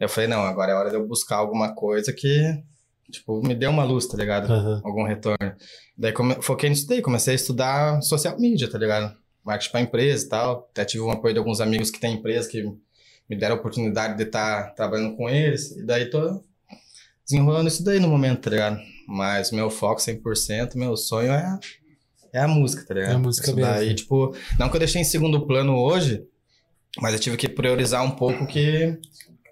Eu 0.00 0.08
falei, 0.08 0.28
não, 0.28 0.40
agora 0.40 0.72
é 0.72 0.74
hora 0.74 0.90
de 0.90 0.96
eu 0.96 1.06
buscar 1.06 1.36
alguma 1.36 1.72
coisa 1.74 2.12
que, 2.12 2.60
tipo, 3.08 3.40
me 3.46 3.54
dê 3.54 3.68
uma 3.68 3.84
luz, 3.84 4.06
tá 4.08 4.16
ligado? 4.16 4.52
Aham. 4.52 4.80
Algum 4.84 5.04
retorno. 5.04 5.54
Daí 5.96 6.12
come... 6.12 6.36
foquei 6.40 6.70
nisso 6.70 6.88
daí, 6.88 7.00
comecei 7.00 7.34
a 7.34 7.36
estudar 7.36 8.02
social 8.02 8.36
media, 8.36 8.68
tá 8.68 8.78
ligado? 8.78 9.14
Marketing 9.44 9.70
pra 9.70 9.80
empresa 9.80 10.26
e 10.26 10.28
tal. 10.28 10.68
Até 10.72 10.84
tive 10.84 11.04
um 11.04 11.10
apoio 11.12 11.32
de 11.32 11.38
alguns 11.38 11.60
amigos 11.60 11.90
que 11.90 12.00
têm 12.00 12.14
empresa 12.14 12.48
que 12.48 12.64
me 13.28 13.36
deram 13.36 13.56
a 13.56 13.58
oportunidade 13.58 14.16
de 14.16 14.24
estar 14.24 14.74
trabalhando 14.74 15.16
com 15.16 15.28
eles. 15.28 15.72
E 15.72 15.84
daí 15.84 16.08
tô 16.08 16.42
desenrolando 17.24 17.68
isso 17.68 17.84
daí 17.84 18.00
no 18.00 18.08
momento, 18.08 18.42
tá 18.42 18.50
ligado? 18.50 18.80
Mas 19.06 19.50
meu 19.50 19.70
foco 19.70 20.00
100%, 20.00 20.74
meu 20.76 20.96
sonho 20.96 21.32
é, 21.32 21.58
é 22.32 22.40
a 22.40 22.48
música, 22.48 22.84
tá 22.86 22.94
ligado? 22.94 23.12
É 23.12 23.14
a 23.14 23.18
música 23.18 23.46
isso 23.46 23.56
mesmo. 23.56 23.70
daí, 23.70 23.94
tipo, 23.94 24.34
não 24.58 24.68
que 24.68 24.76
eu 24.76 24.80
deixei 24.80 25.00
em 25.00 25.04
segundo 25.04 25.46
plano 25.46 25.76
hoje, 25.76 26.22
mas 27.00 27.14
eu 27.14 27.20
tive 27.20 27.36
que 27.36 27.48
priorizar 27.48 28.02
um 28.04 28.10
pouco 28.10 28.46
que 28.46 28.98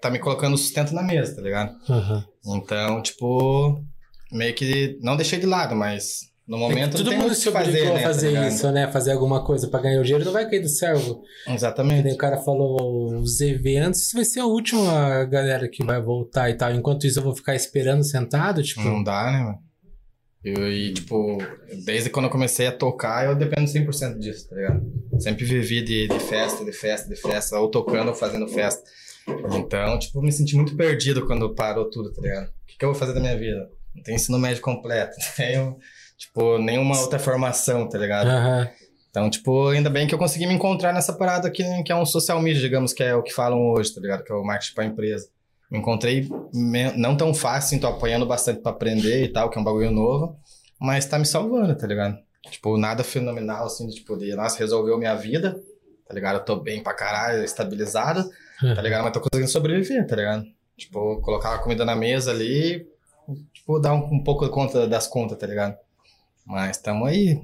tá 0.01 0.09
me 0.09 0.19
colocando 0.19 0.57
sustento 0.57 0.93
na 0.93 1.03
mesa, 1.03 1.35
tá 1.35 1.41
ligado? 1.41 1.75
Aham. 1.89 2.25
Então, 2.45 3.01
tipo, 3.01 3.83
meio 4.31 4.53
que 4.53 4.97
não 5.01 5.15
deixei 5.17 5.39
de 5.39 5.45
lado, 5.45 5.75
mas 5.75 6.26
no 6.47 6.57
momento 6.57 6.97
Todo 6.97 7.03
não 7.03 7.11
tem 7.11 7.19
mundo 7.19 7.35
se 7.35 7.49
obrigou 7.49 7.73
fazer, 7.73 7.87
a 7.87 7.93
né, 7.93 7.99
tá 7.99 8.07
fazer 8.07 8.27
ligado? 8.29 8.47
isso, 8.47 8.71
né? 8.71 8.91
Fazer 8.91 9.11
alguma 9.11 9.43
coisa 9.43 9.67
pra 9.67 9.81
ganhar 9.81 9.99
o 9.99 10.03
dinheiro, 10.03 10.23
não 10.23 10.31
vai 10.31 10.49
cair 10.49 10.61
do 10.61 10.69
céu. 10.69 11.21
Exatamente. 11.47 12.09
o 12.13 12.17
cara 12.17 12.37
falou, 12.37 13.19
os 13.19 13.41
eventos 13.41 14.11
vai 14.13 14.23
ser 14.23 14.39
a 14.39 14.45
última 14.45 15.25
galera 15.25 15.67
que 15.67 15.83
vai 15.83 16.01
voltar 16.01 16.49
e 16.49 16.55
tal. 16.55 16.73
Enquanto 16.73 17.05
isso, 17.05 17.19
eu 17.19 17.23
vou 17.23 17.35
ficar 17.35 17.53
esperando 17.55 18.03
sentado, 18.03 18.63
tipo. 18.63 18.81
Não 18.81 19.03
dá, 19.03 19.31
né, 19.31 19.39
mano? 19.39 19.67
Eu, 20.43 20.71
e, 20.71 20.93
tipo, 20.93 21.37
desde 21.83 22.09
quando 22.09 22.25
eu 22.25 22.31
comecei 22.31 22.67
a 22.67 22.71
tocar, 22.71 23.25
eu 23.25 23.35
dependo 23.35 23.69
100% 23.69 24.17
disso, 24.17 24.47
tá 24.47 24.55
ligado? 24.55 24.85
Sempre 25.19 25.43
vivi 25.43 25.81
de, 25.81 26.07
de 26.07 26.19
festa, 26.19 26.63
de 26.63 26.71
festa, 26.71 27.09
de 27.09 27.19
festa, 27.19 27.59
ou 27.59 27.69
tocando 27.69 28.09
ou 28.09 28.15
fazendo 28.15 28.47
festa. 28.47 28.81
Então, 29.53 29.99
tipo, 29.99 30.21
me 30.21 30.31
senti 30.31 30.55
muito 30.55 30.77
perdido 30.77 31.25
quando 31.25 31.53
parou 31.53 31.89
tudo, 31.89 32.13
tá 32.13 32.21
ligado? 32.21 32.47
O 32.47 32.65
que, 32.65 32.77
que 32.77 32.85
eu 32.85 32.91
vou 32.91 32.97
fazer 32.97 33.13
da 33.13 33.19
minha 33.19 33.37
vida? 33.37 33.69
Não 33.93 34.03
tenho 34.03 34.15
ensino 34.15 34.39
médio 34.39 34.61
completo, 34.61 35.17
não 35.19 35.35
tenho, 35.35 35.77
tipo, 36.17 36.57
nenhuma 36.57 36.99
outra 36.99 37.19
formação, 37.19 37.87
tá 37.87 37.97
ligado? 37.97 38.27
Aham. 38.27 38.69
Então, 39.09 39.29
tipo, 39.29 39.69
ainda 39.69 39.89
bem 39.89 40.05
que 40.05 40.13
eu 40.13 40.19
consegui 40.19 40.45
me 40.45 40.53
encontrar 40.53 40.93
nessa 40.93 41.13
parada 41.13 41.49
que, 41.49 41.63
que 41.83 41.91
é 41.91 41.95
um 41.95 42.05
social 42.05 42.39
media, 42.41 42.61
digamos, 42.61 42.93
que 42.93 43.01
é 43.01 43.15
o 43.15 43.23
que 43.23 43.33
falam 43.33 43.71
hoje, 43.71 43.93
tá 43.93 44.01
ligado? 44.01 44.23
Que 44.23 44.31
é 44.31 44.35
o 44.35 44.43
marketing 44.43 44.75
pra 44.75 44.85
empresa. 44.85 45.29
Me 45.71 45.79
encontrei 45.79 46.29
não 46.95 47.17
tão 47.17 47.33
fácil, 47.33 47.79
tô 47.79 47.87
apanhando 47.87 48.25
bastante 48.25 48.61
pra 48.61 48.71
aprender 48.71 49.23
e 49.23 49.27
tal, 49.29 49.49
que 49.49 49.57
é 49.57 49.61
um 49.61 49.63
bagulho 49.63 49.91
novo, 49.91 50.37
mas 50.79 51.05
tá 51.05 51.17
me 51.17 51.25
salvando, 51.25 51.75
tá 51.75 51.87
ligado? 51.87 52.17
Tipo, 52.49 52.77
nada 52.77 53.03
fenomenal, 53.03 53.65
assim, 53.65 53.87
de, 53.87 53.95
tipo, 53.95 54.15
de, 54.17 54.33
nossa, 54.35 54.59
resolveu 54.59 54.97
minha 54.97 55.15
vida, 55.15 55.59
tá 56.07 56.13
ligado? 56.13 56.35
Eu 56.35 56.45
tô 56.45 56.55
bem 56.55 56.81
pra 56.81 56.93
caralho, 56.93 57.43
estabilizado, 57.43 58.23
tá 58.61 58.81
ligado? 58.81 59.03
Mas 59.03 59.13
tô 59.13 59.19
conseguindo 59.19 59.51
sobreviver, 59.51 60.05
tá 60.07 60.15
ligado? 60.15 60.45
Tipo, 60.77 61.19
colocar 61.21 61.55
a 61.55 61.59
comida 61.59 61.83
na 61.83 61.95
mesa 61.95 62.31
ali, 62.31 62.87
tipo, 63.51 63.79
dar 63.79 63.93
um, 63.93 64.13
um 64.13 64.23
pouco 64.23 64.47
conta 64.49 64.87
das 64.87 65.07
contas, 65.07 65.37
tá 65.37 65.47
ligado? 65.47 65.75
Mas 66.47 66.77
tamo 66.77 67.05
aí, 67.05 67.39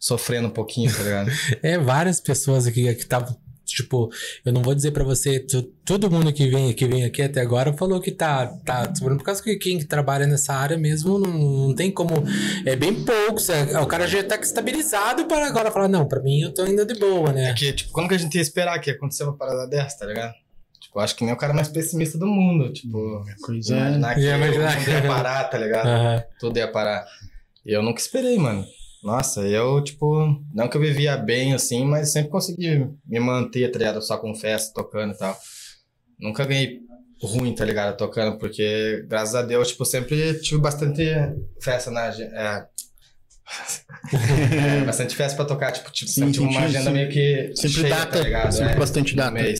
sofrendo 0.00 0.48
um 0.48 0.52
pouquinho, 0.52 0.92
tá 0.92 1.02
ligado? 1.02 1.30
É, 1.62 1.78
várias 1.78 2.20
pessoas 2.20 2.66
aqui 2.66 2.82
que 2.94 3.02
estavam 3.02 3.36
Tipo, 3.64 4.10
eu 4.44 4.52
não 4.52 4.60
vou 4.60 4.74
dizer 4.74 4.90
pra 4.90 5.04
você, 5.04 5.38
tu- 5.40 5.62
todo 5.84 6.10
mundo 6.10 6.30
que 6.32 6.46
vem, 6.50 6.74
que 6.74 6.84
vem 6.84 7.04
aqui 7.04 7.22
até 7.22 7.40
agora 7.40 7.72
falou 7.72 8.00
que 8.00 8.10
tá, 8.10 8.46
tá 8.66 8.92
sofrendo 8.94 9.18
por 9.18 9.24
causa 9.24 9.42
que 9.42 9.54
quem 9.56 9.78
trabalha 9.78 10.26
nessa 10.26 10.52
área 10.52 10.76
mesmo 10.76 11.16
não, 11.18 11.32
não 11.68 11.74
tem 11.74 11.90
como. 11.90 12.10
É 12.66 12.74
bem 12.76 13.04
poucos. 13.04 13.48
é- 13.48 13.78
o 13.80 13.86
cara 13.86 14.06
já 14.06 14.22
tá 14.24 14.36
estabilizado 14.36 15.24
para 15.26 15.46
agora 15.46 15.70
falar, 15.70 15.88
não, 15.88 16.06
pra 16.06 16.20
mim 16.20 16.40
eu 16.40 16.52
tô 16.52 16.62
ainda 16.62 16.84
de 16.84 16.98
boa, 16.98 17.32
né? 17.32 17.50
É 17.50 17.54
que, 17.54 17.72
tipo, 17.72 17.92
quando 17.92 18.08
que 18.08 18.14
a 18.14 18.18
gente 18.18 18.34
ia 18.34 18.42
esperar 18.42 18.78
que 18.80 18.90
ia 18.90 18.96
acontecer 18.96 19.22
uma 19.22 19.36
parada 19.36 19.66
dessa, 19.68 20.00
tá 20.00 20.06
ligado? 20.06 20.34
Tipo, 20.80 20.98
eu 20.98 21.02
acho 21.02 21.16
que 21.16 21.24
nem 21.24 21.32
o 21.32 21.38
cara 21.38 21.54
mais 21.54 21.68
pessimista 21.68 22.18
do 22.18 22.26
mundo. 22.26 22.70
Tipo, 22.72 23.24
Coisa. 23.42 23.74
imaginar 23.76 24.14
que 24.16 24.20
Ia 24.20 24.36
imaginar 24.36 24.72
tudo 24.74 24.84
que- 24.84 24.90
ia 24.90 25.02
parar, 25.06 25.44
tá 25.44 25.56
ligado? 25.56 25.86
Aham. 25.88 26.24
Tudo 26.38 26.58
ia 26.58 26.68
parar. 26.70 27.06
E 27.64 27.72
eu 27.72 27.82
nunca 27.82 28.00
esperei, 28.00 28.38
mano. 28.38 28.64
Nossa, 29.02 29.40
eu, 29.42 29.82
tipo, 29.82 30.40
não 30.54 30.68
que 30.68 30.76
eu 30.76 30.80
vivia 30.80 31.16
bem 31.16 31.54
assim, 31.54 31.84
mas 31.84 32.12
sempre 32.12 32.30
consegui 32.30 32.86
me 33.04 33.18
manter, 33.18 33.70
tá 33.70 33.78
ligado? 33.78 34.00
Só 34.00 34.16
com 34.16 34.34
festa, 34.34 34.72
tocando 34.74 35.12
e 35.12 35.18
tal. 35.18 35.36
Nunca 36.20 36.44
ganhei 36.44 36.80
ruim, 37.20 37.52
tá 37.54 37.64
ligado? 37.64 37.96
Tocando, 37.96 38.38
porque, 38.38 39.04
graças 39.08 39.34
a 39.34 39.42
Deus, 39.42 39.68
tipo, 39.68 39.84
sempre 39.84 40.40
tive 40.40 40.60
bastante 40.60 41.04
festa 41.60 41.90
na. 41.90 42.06
É, 42.08 42.66
É, 44.12 44.84
bastante 44.84 45.14
festa 45.14 45.36
pra 45.36 45.44
tocar, 45.44 45.72
tipo, 45.72 45.90
tipo 45.90 46.10
Sim, 46.10 46.32
sempre 46.32 46.32
tive 46.32 46.44
sim, 46.46 46.50
uma 46.50 46.60
sim, 46.60 46.66
agenda 46.66 46.90
sim. 46.90 46.92
meio 46.92 47.08
que. 47.08 47.52
Sempre 47.54 47.80
cheia, 47.80 47.88
data, 47.88 48.18
tá 48.18 48.24
ligado? 48.24 48.52
sempre 48.52 48.72
É, 48.72 48.78
bastante 48.78 49.16
data. 49.16 49.30
mês. 49.30 49.58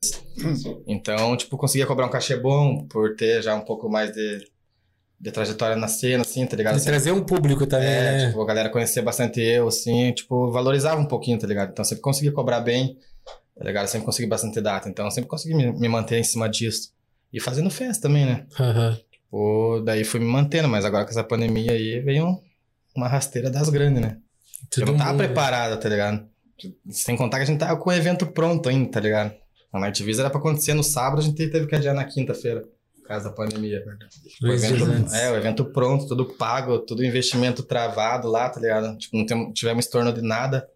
Então, 0.86 1.36
tipo, 1.36 1.56
conseguia 1.56 1.86
cobrar 1.86 2.06
um 2.06 2.10
cachê 2.10 2.36
bom 2.36 2.86
por 2.88 3.14
ter 3.16 3.42
já 3.42 3.54
um 3.54 3.60
pouco 3.60 3.88
mais 3.88 4.12
de, 4.12 4.38
de 5.22 5.30
trajetória 5.30 5.76
na 5.76 5.86
cena, 5.86 6.22
assim, 6.22 6.44
tá 6.44 6.56
ligado? 6.56 6.76
De 6.76 6.84
trazer 6.84 7.12
um 7.12 7.22
público 7.22 7.64
também, 7.64 7.86
É, 7.88 8.00
né? 8.18 8.26
tipo, 8.26 8.42
a 8.42 8.44
galera 8.44 8.68
conhecia 8.68 9.00
bastante 9.02 9.40
eu, 9.40 9.68
assim, 9.68 10.12
tipo, 10.12 10.50
valorizava 10.50 11.00
um 11.00 11.06
pouquinho, 11.06 11.38
tá 11.38 11.46
ligado? 11.46 11.70
Então 11.70 11.84
sempre 11.84 12.02
consegui 12.02 12.32
cobrar 12.32 12.60
bem, 12.60 12.98
tá 13.56 13.64
ligado? 13.64 13.86
Sempre 13.86 14.04
consegui 14.04 14.28
bastante 14.28 14.60
data, 14.60 14.88
então 14.88 15.08
sempre 15.12 15.30
consegui 15.30 15.54
me, 15.54 15.70
me 15.72 15.88
manter 15.88 16.18
em 16.18 16.24
cima 16.24 16.48
disso. 16.48 16.90
E 17.32 17.38
fazendo 17.40 17.70
festa 17.70 18.08
também, 18.08 18.26
né? 18.26 18.46
Aham. 18.58 18.98
Pô, 19.30 19.80
daí 19.84 20.02
fui 20.04 20.18
me 20.18 20.26
mantendo, 20.26 20.68
mas 20.68 20.84
agora 20.84 21.04
com 21.04 21.10
essa 21.12 21.22
pandemia 21.24 21.70
aí 21.72 22.00
veio 22.00 22.26
um- 22.26 22.40
uma 22.96 23.06
rasteira 23.08 23.48
das 23.48 23.68
grandes, 23.70 24.02
né? 24.02 24.18
eu 24.76 24.86
não 24.86 24.96
tava 24.96 25.10
mundo- 25.12 25.18
preparado, 25.18 25.80
tá 25.80 25.88
ligado? 25.88 26.26
Sem 26.90 27.16
contar 27.16 27.38
que 27.38 27.42
a 27.44 27.46
gente 27.46 27.58
tava 27.58 27.76
com 27.76 27.90
o 27.90 27.92
evento 27.92 28.26
pronto 28.26 28.68
ainda, 28.68 28.90
tá 28.90 29.00
ligado? 29.00 29.32
A 29.72 29.78
Night 29.80 30.02
Visa 30.02 30.22
era 30.22 30.30
pra 30.30 30.38
acontecer 30.38 30.74
no 30.74 30.82
sábado, 30.82 31.20
a 31.20 31.22
gente 31.24 31.48
teve 31.50 31.66
que 31.66 31.74
adiar 31.74 31.94
na 31.94 32.04
quinta-feira, 32.04 32.62
causa 33.12 33.28
da 33.28 33.34
pandemia. 33.34 33.82
O 34.42 34.46
Dois 34.46 34.62
evento, 34.64 34.84
antes. 34.84 35.12
é, 35.14 35.30
o 35.30 35.36
evento 35.36 35.64
pronto, 35.66 36.06
tudo 36.06 36.24
pago, 36.34 36.78
tudo 36.80 37.04
investimento 37.04 37.62
travado 37.62 38.28
lá, 38.28 38.48
tá 38.48 38.60
ligado? 38.60 38.96
Tipo, 38.98 39.16
não 39.16 39.26
tem- 39.26 39.52
tivemos 39.52 39.84
estorno 39.84 40.12
de 40.12 40.22
nada. 40.22 40.68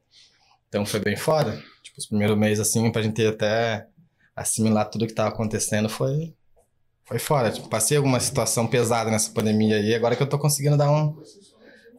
Então 0.69 0.85
foi 0.87 1.01
bem 1.01 1.17
foda. 1.17 1.53
Tipo, 1.83 1.99
os 1.99 2.07
primeiros 2.07 2.37
meses, 2.37 2.61
assim, 2.61 2.91
pra 2.91 3.03
gente 3.03 3.25
até 3.27 3.87
assimilar 4.35 4.89
tudo 4.91 5.07
que 5.07 5.15
tava 5.15 5.31
acontecendo 5.31 5.89
foi. 5.89 6.35
Foi 7.05 7.19
foda. 7.19 7.51
Tipo, 7.53 7.69
passei 7.69 7.97
alguma 7.97 8.19
situação 8.21 8.67
pesada 8.67 9.11
nessa 9.11 9.31
pandemia 9.33 9.77
aí, 9.77 9.95
agora 9.95 10.17
que 10.17 10.23
eu 10.23 10.29
tô 10.29 10.39
conseguindo 10.39 10.77
dar 10.77 10.91
um, 10.91 11.17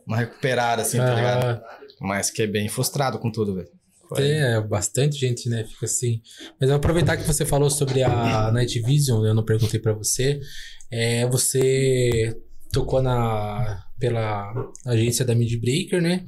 uma 0.05 0.17
recuperada, 0.17 0.81
assim, 0.81 0.97
tá 0.97 1.15
ligado? 1.15 1.43
Aham. 1.45 1.61
Mas 2.01 2.27
fiquei 2.29 2.45
bem 2.45 2.67
frustrado 2.69 3.17
com 3.17 3.31
tudo, 3.31 3.55
velho. 3.55 3.69
É, 4.15 4.61
bastante 4.61 5.17
gente, 5.17 5.49
né? 5.49 5.63
Fica 5.65 5.85
assim. 5.85 6.21
Mas 6.59 6.69
eu 6.69 6.69
vou 6.69 6.77
aproveitar 6.77 7.17
que 7.17 7.23
você 7.23 7.45
falou 7.45 7.69
sobre 7.69 8.03
a 8.03 8.51
Night 8.51 8.79
Vision, 8.81 9.25
eu 9.25 9.33
não 9.33 9.43
perguntei 9.43 9.79
pra 9.79 9.93
você. 9.93 10.39
É, 10.89 11.25
você 11.27 12.37
tocou 12.71 13.01
na 13.01 13.83
pela 13.99 14.53
agência 14.85 15.25
da 15.25 15.33
Midbreaker, 15.33 16.01
né? 16.01 16.23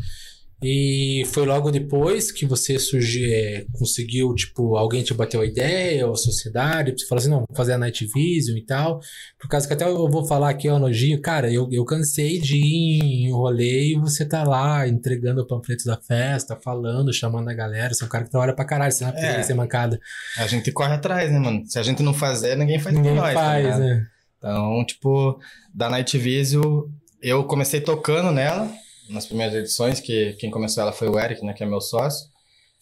E 0.62 1.24
foi 1.28 1.46
logo 1.46 1.72
depois 1.72 2.32
que 2.34 2.46
você 2.46 2.78
surgiu, 2.78 3.26
é, 3.32 3.66
conseguiu, 3.72 4.36
tipo, 4.36 4.76
alguém 4.76 5.02
te 5.02 5.14
bateu 5.14 5.40
a 5.40 5.46
ideia, 5.46 6.06
ou 6.06 6.14
a 6.14 6.18
sociedade, 6.18 6.94
você 6.98 7.06
falou 7.08 7.20
assim, 7.22 7.30
não, 7.30 7.38
vou 7.48 7.56
fazer 7.56 7.74
a 7.74 7.78
Night 7.78 8.06
Vision 8.14 8.58
e 8.58 8.66
tal. 8.66 9.00
Por 9.40 9.48
causa 9.48 9.66
que 9.66 9.74
até 9.74 9.86
eu 9.86 10.10
vou 10.10 10.26
falar 10.26 10.50
aqui, 10.50 10.68
elogio, 10.68 11.22
cara, 11.22 11.50
eu, 11.52 11.70
eu 11.72 11.86
cansei 11.86 12.40
de 12.40 12.58
ir 12.58 13.02
em 13.02 13.32
rolê 13.32 13.94
e 13.94 14.00
você 14.00 14.26
tá 14.26 14.44
lá 14.44 14.86
entregando 14.86 15.42
o 15.42 15.48
panfleto 15.48 15.86
da 15.86 15.96
festa, 15.96 16.58
falando, 16.62 17.14
chamando 17.14 17.48
a 17.50 17.54
galera, 17.54 17.94
você 17.94 18.04
é 18.04 18.08
um 18.08 18.10
cara 18.10 18.26
que 18.26 18.32
trabalha 18.32 18.54
pra 18.54 18.66
caralho, 18.66 18.92
você 18.92 19.06
não 19.06 19.14
É. 19.14 19.38
é. 19.40 19.44
ser 19.44 19.54
mancada. 19.54 19.98
A 20.38 20.46
gente 20.46 20.72
corre 20.74 20.94
atrás, 20.94 21.32
né, 21.32 21.40
mano? 21.40 21.64
Se 21.68 21.80
a 21.80 21.84
gente 21.84 22.04
não 22.04 22.14
fazer, 22.14 22.58
ninguém 22.58 22.80
faz 22.80 22.94
Ninguém 22.94 23.14
por 23.16 23.22
nós, 23.22 23.34
tá 23.34 23.40
faz, 23.40 23.64
ligado? 23.64 23.80
né? 23.80 24.06
Então, 24.38 24.86
tipo, 24.86 25.40
da 25.74 25.90
Night 25.90 26.18
Vision, 26.18 26.84
eu 27.22 27.44
comecei 27.46 27.80
tocando 27.80 28.32
nela, 28.32 28.70
nas 29.10 29.26
primeiras 29.26 29.56
edições, 29.56 30.00
que 30.00 30.34
quem 30.34 30.50
começou 30.50 30.84
ela 30.84 30.92
foi 30.92 31.10
o 31.10 31.20
Eric, 31.20 31.44
né, 31.44 31.54
que 31.54 31.64
é 31.64 31.66
meu 31.66 31.82
sócio. 31.82 32.28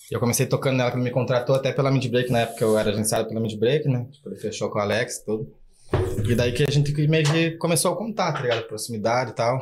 E 0.09 0.13
eu 0.13 0.19
comecei 0.19 0.45
tocando 0.45 0.77
nela, 0.77 0.91
que 0.91 0.97
me 0.97 1.11
contratou 1.11 1.55
até 1.55 1.71
pela 1.71 1.91
Midbreak, 1.91 2.31
na 2.31 2.39
época 2.39 2.63
eu 2.63 2.77
era 2.77 2.91
agenciado 2.91 3.27
pela 3.27 3.41
Midbreak, 3.41 3.89
né? 3.89 4.07
Tipo, 4.11 4.29
ele 4.29 4.39
fechou 4.39 4.69
com 4.69 4.79
o 4.79 4.81
Alex 4.81 5.17
e 5.17 5.25
tudo. 5.25 5.53
E 6.25 6.35
daí 6.35 6.51
que 6.53 6.63
a 6.63 6.71
gente 6.71 6.93
meio 7.07 7.25
que 7.25 7.51
começou 7.51 7.93
a 7.93 7.97
contar, 7.97 8.31
tá 8.33 8.41
ligado? 8.41 8.67
Proximidade 8.67 9.31
e 9.31 9.35
tal. 9.35 9.59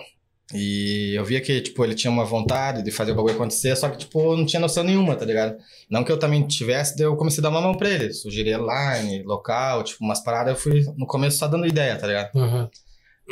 E 0.54 1.16
eu 1.16 1.26
via 1.26 1.42
que, 1.42 1.60
tipo, 1.62 1.84
ele 1.84 1.96
tinha 1.96 2.12
uma 2.12 2.24
vontade 2.24 2.84
de 2.84 2.92
fazer 2.92 3.12
o 3.12 3.16
bagulho 3.16 3.34
acontecer, 3.34 3.76
só 3.76 3.90
que, 3.90 3.98
tipo, 3.98 4.36
não 4.36 4.46
tinha 4.46 4.60
noção 4.60 4.84
nenhuma, 4.84 5.16
tá 5.16 5.26
ligado? 5.26 5.58
Não 5.90 6.04
que 6.04 6.12
eu 6.12 6.20
também 6.20 6.46
tivesse, 6.46 6.96
daí 6.96 7.08
eu 7.08 7.16
comecei 7.16 7.42
a 7.42 7.44
dar 7.44 7.50
uma 7.50 7.62
mão 7.62 7.76
pra 7.76 7.90
ele. 7.90 8.14
Sugerir 8.14 8.60
line, 8.60 9.24
local, 9.24 9.84
tipo, 9.84 10.04
umas 10.04 10.24
paradas, 10.24 10.54
eu 10.54 10.60
fui 10.60 10.84
no 10.96 11.08
começo 11.08 11.40
só 11.40 11.48
dando 11.48 11.66
ideia, 11.66 11.98
tá 11.98 12.06
ligado? 12.06 12.36
Aham. 12.36 12.70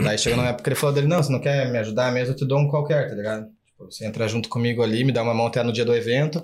Daí 0.02 0.18
chegou 0.18 0.38
na 0.38 0.50
época 0.50 0.64
que 0.64 0.70
ele 0.70 0.76
falou 0.76 0.96
dele, 0.96 1.08
não, 1.08 1.22
você 1.22 1.32
não 1.32 1.40
quer 1.40 1.72
me 1.72 1.78
ajudar 1.78 2.12
mesmo, 2.12 2.34
eu 2.34 2.38
te 2.38 2.46
dou 2.46 2.60
um 2.60 2.68
qualquer, 2.68 3.10
tá 3.10 3.16
ligado? 3.16 3.48
Tipo, 3.66 3.86
você 3.86 4.06
entra 4.06 4.28
junto 4.28 4.50
comigo 4.50 4.82
ali, 4.82 5.04
me 5.04 5.12
dá 5.12 5.22
uma 5.22 5.34
mão 5.34 5.48
até 5.48 5.62
no 5.62 5.72
dia 5.72 5.86
do 5.86 5.96
evento, 5.96 6.42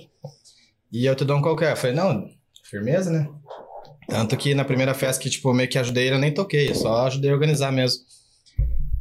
e 0.92 1.06
eu 1.06 1.16
te 1.16 1.26
dou 1.26 1.38
um 1.38 1.42
qualquer. 1.42 1.72
Eu 1.72 1.78
falei, 1.78 1.96
não, 1.96 2.30
firmeza, 2.64 3.10
né? 3.10 3.28
Tanto 4.08 4.36
que 4.38 4.54
na 4.54 4.66
primeira 4.66 4.94
festa 4.94 5.22
que, 5.22 5.30
tipo, 5.30 5.54
meio 5.54 5.70
que 5.70 5.78
ajudei 5.78 6.08
ele, 6.08 6.16
eu 6.16 6.20
nem 6.20 6.34
toquei, 6.34 6.70
eu 6.70 6.76
só 6.76 7.08
ajudei 7.08 7.32
a 7.32 7.34
organizar 7.34 7.72
mesmo. 7.72 8.02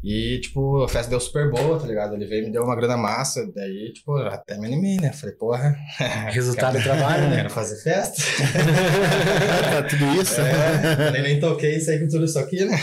E, 0.02 0.38
tipo, 0.40 0.82
a 0.82 0.88
festa 0.88 1.11
deu 1.11 1.18
super 1.18 1.50
boa, 1.50 1.78
tá 1.78 1.87
ligado? 1.87 2.14
Ele 2.14 2.24
veio 2.24 2.42
e 2.42 2.46
me 2.46 2.52
deu 2.52 2.62
uma 2.62 2.76
grana 2.76 2.96
massa, 2.96 3.50
daí, 3.54 3.92
tipo, 3.92 4.16
até 4.16 4.56
me 4.56 4.66
animei, 4.66 4.96
né? 4.96 5.12
Falei, 5.12 5.34
porra... 5.34 5.76
Resultado 6.30 6.78
do 6.78 6.82
trabalho, 6.82 7.28
né? 7.28 7.37
Quero 7.37 7.50
fazer 7.50 7.82
festa. 7.82 8.22
tá 9.72 9.82
tudo 9.82 10.22
isso? 10.22 10.40
É, 10.40 10.96
falei, 10.96 11.22
nem 11.22 11.40
toquei 11.40 11.80
saí 11.80 11.98
com 11.98 12.06
tudo 12.06 12.24
isso 12.24 12.38
aqui, 12.38 12.64
né? 12.64 12.76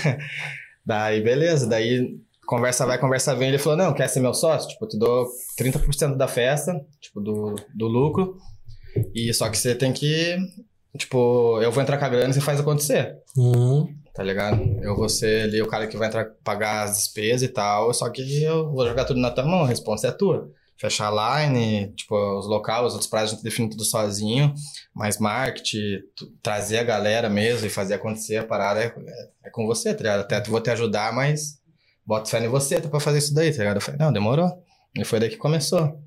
Daí, 0.85 1.21
beleza. 1.21 1.67
Daí, 1.67 2.19
conversa 2.45 2.85
vai, 2.85 2.99
conversa 2.99 3.35
vem. 3.35 3.49
Ele 3.49 3.57
falou, 3.57 3.77
não, 3.77 3.93
quer 3.93 4.07
ser 4.07 4.19
meu 4.19 4.33
sócio? 4.33 4.69
Tipo, 4.69 4.85
eu 4.85 4.89
te 4.89 4.97
dou 4.97 5.27
30% 5.59 6.15
da 6.15 6.27
festa, 6.27 6.79
tipo, 7.01 7.19
do, 7.19 7.55
do 7.73 7.87
lucro. 7.87 8.37
E 9.13 9.33
só 9.33 9.49
que 9.49 9.57
você 9.57 9.73
tem 9.75 9.91
que... 9.91 10.37
Tipo, 10.97 11.59
eu 11.61 11.71
vou 11.71 11.83
entrar 11.83 11.97
com 11.97 12.05
a 12.05 12.09
grana 12.09 12.29
e 12.29 12.33
você 12.33 12.39
faz 12.41 12.59
acontecer. 12.59 13.17
Uhum. 13.35 13.93
Tá 14.13 14.23
ligado? 14.23 14.61
Eu 14.81 14.95
vou 14.95 15.09
ser 15.09 15.43
ali 15.43 15.61
o 15.61 15.67
cara 15.67 15.87
que 15.87 15.97
vai 15.97 16.07
entrar 16.07 16.31
pagar 16.41 16.83
as 16.83 16.95
despesas 16.97 17.41
e 17.41 17.49
tal. 17.49 17.93
Só 17.93 18.09
que 18.09 18.43
eu 18.43 18.71
vou 18.71 18.87
jogar 18.87 19.03
tudo 19.03 19.19
na 19.19 19.29
tua 19.29 19.43
mão, 19.43 19.63
a 19.63 19.67
resposta 19.67 20.07
é 20.07 20.11
tua. 20.11 20.49
Fechar 20.77 21.11
a 21.11 21.45
line, 21.45 21.93
tipo, 21.93 22.15
os 22.37 22.47
locais, 22.47 22.85
os 22.85 22.93
outros 22.93 23.09
prazos 23.09 23.31
a 23.31 23.35
gente 23.35 23.43
define 23.43 23.69
tudo 23.69 23.85
sozinho. 23.85 24.53
Mas 24.93 25.17
marketing, 25.17 25.99
trazer 26.41 26.79
a 26.79 26.83
galera 26.83 27.29
mesmo 27.29 27.65
e 27.65 27.69
fazer 27.69 27.93
acontecer 27.93 28.37
a 28.37 28.45
parada 28.45 28.81
é, 28.81 28.87
é, 28.87 29.29
é 29.45 29.49
com 29.49 29.65
você, 29.65 29.93
tá 29.93 30.03
ligado? 30.03 30.21
Até 30.21 30.41
vou 30.43 30.59
te 30.59 30.69
ajudar, 30.69 31.13
mas 31.13 31.59
bota 32.05 32.29
fé 32.29 32.43
em 32.43 32.49
você 32.49 32.79
pra 32.81 32.99
fazer 32.99 33.19
isso 33.19 33.33
daí, 33.33 33.51
tá 33.51 33.59
ligado? 33.59 33.77
Eu 33.77 33.81
falei, 33.81 33.99
não, 33.99 34.11
demorou. 34.11 34.49
E 34.97 35.03
foi 35.05 35.19
daí 35.19 35.29
que 35.29 35.37
começou. 35.37 35.99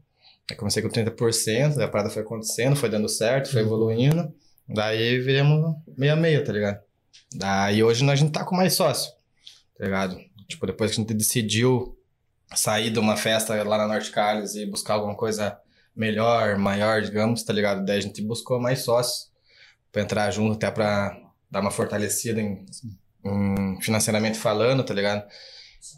Eu 0.51 0.57
comecei 0.57 0.83
com 0.83 0.89
30%, 0.89 1.75
daí 1.75 1.85
a 1.85 1.89
parada 1.89 2.11
foi 2.11 2.23
acontecendo, 2.23 2.77
foi 2.77 2.89
dando 2.89 3.09
certo, 3.09 3.51
foi 3.51 3.61
evoluindo. 3.61 4.33
Daí 4.69 5.19
viremos 5.19 5.75
meio 5.97 6.13
a 6.13 6.17
meio, 6.17 6.45
tá 6.45 6.53
ligado? 6.53 6.81
Daí 7.35 7.83
hoje 7.83 8.05
nós 8.05 8.19
a 8.19 8.23
gente 8.23 8.33
tá 8.33 8.45
com 8.45 8.57
mais 8.57 8.75
sócio, 8.75 9.13
tá 9.77 9.85
ligado? 9.85 10.19
Tipo, 10.47 10.67
depois 10.67 10.91
que 10.91 10.97
a 10.97 11.01
gente 11.03 11.15
decidiu 11.15 11.98
sair 12.55 12.91
de 12.91 12.99
uma 12.99 13.17
festa 13.17 13.63
lá 13.63 13.79
na 13.79 13.87
Norte 13.87 14.11
Carlos 14.11 14.55
e 14.55 14.67
buscar 14.67 14.95
alguma 14.95 15.15
coisa 15.15 15.57
melhor, 15.95 16.57
maior, 16.59 17.03
digamos, 17.03 17.43
tá 17.43 17.53
ligado? 17.53 17.85
Daí 17.85 17.99
a 17.99 18.03
gente 18.03 18.23
buscou 18.23 18.61
mais 18.61 18.81
sócios 18.81 19.31
pra 19.93 20.03
entrar 20.03 20.31
junto, 20.31 20.55
até 20.55 20.71
pra 20.71 21.17
dar 21.51 21.61
uma 21.61 21.71
fortalecida 21.71 22.41
em, 22.41 22.65
em 23.25 23.81
financeiramente 23.81 24.39
falando, 24.39 24.85
tá 24.85 24.95
ligado? 24.95 25.25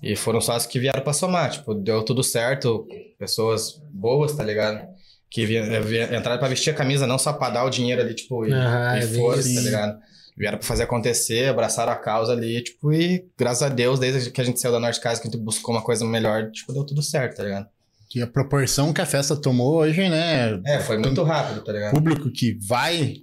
E 0.02 0.14
foram 0.16 0.40
sócios 0.40 0.70
que 0.70 0.78
vieram 0.78 1.00
pra 1.02 1.12
somar, 1.12 1.50
tipo, 1.50 1.74
deu 1.74 2.02
tudo 2.04 2.22
certo, 2.22 2.86
pessoas 3.18 3.80
boas, 3.90 4.34
tá 4.34 4.42
ligado? 4.44 4.86
Que 5.28 5.46
vi- 5.46 5.60
vi- 5.80 6.02
entraram 6.16 6.38
pra 6.38 6.48
vestir 6.48 6.70
a 6.70 6.74
camisa, 6.76 7.06
não 7.06 7.18
só 7.18 7.32
pra 7.32 7.50
dar 7.50 7.64
o 7.64 7.70
dinheiro 7.70 8.00
ali, 8.00 8.14
tipo, 8.14 8.44
e, 8.46 8.52
Ah, 8.52 8.96
e 8.96 9.02
é 9.02 9.06
tá 9.54 9.60
ligado? 9.60 9.98
Vieram 10.36 10.58
pra 10.58 10.66
fazer 10.66 10.84
acontecer, 10.84 11.48
abraçaram 11.50 11.92
a 11.92 11.96
causa 11.96 12.32
ali, 12.32 12.62
tipo, 12.62 12.92
e 12.92 13.26
graças 13.36 13.62
a 13.62 13.68
Deus, 13.68 13.98
desde 13.98 14.30
que 14.30 14.40
a 14.40 14.44
gente 14.44 14.58
saiu 14.60 14.72
da 14.72 14.80
Norte 14.80 15.00
Casa, 15.00 15.20
que 15.20 15.28
a 15.28 15.30
gente 15.30 15.40
buscou 15.40 15.74
uma 15.74 15.82
coisa 15.82 16.04
melhor, 16.04 16.50
tipo, 16.50 16.72
deu 16.72 16.84
tudo 16.84 17.02
certo, 17.02 17.36
tá 17.36 17.42
ligado? 17.44 17.66
Que 18.08 18.22
a 18.22 18.26
proporção 18.26 18.92
que 18.92 19.00
a 19.00 19.06
festa 19.06 19.36
tomou 19.36 19.74
hoje, 19.76 20.08
né? 20.08 20.60
É, 20.66 20.80
foi 20.80 20.98
muito 20.98 21.22
rápido, 21.22 21.62
tá 21.62 21.70
O 21.70 21.74
ligado? 21.74 21.90
público 21.92 22.30
que 22.30 22.58
vai 22.66 23.16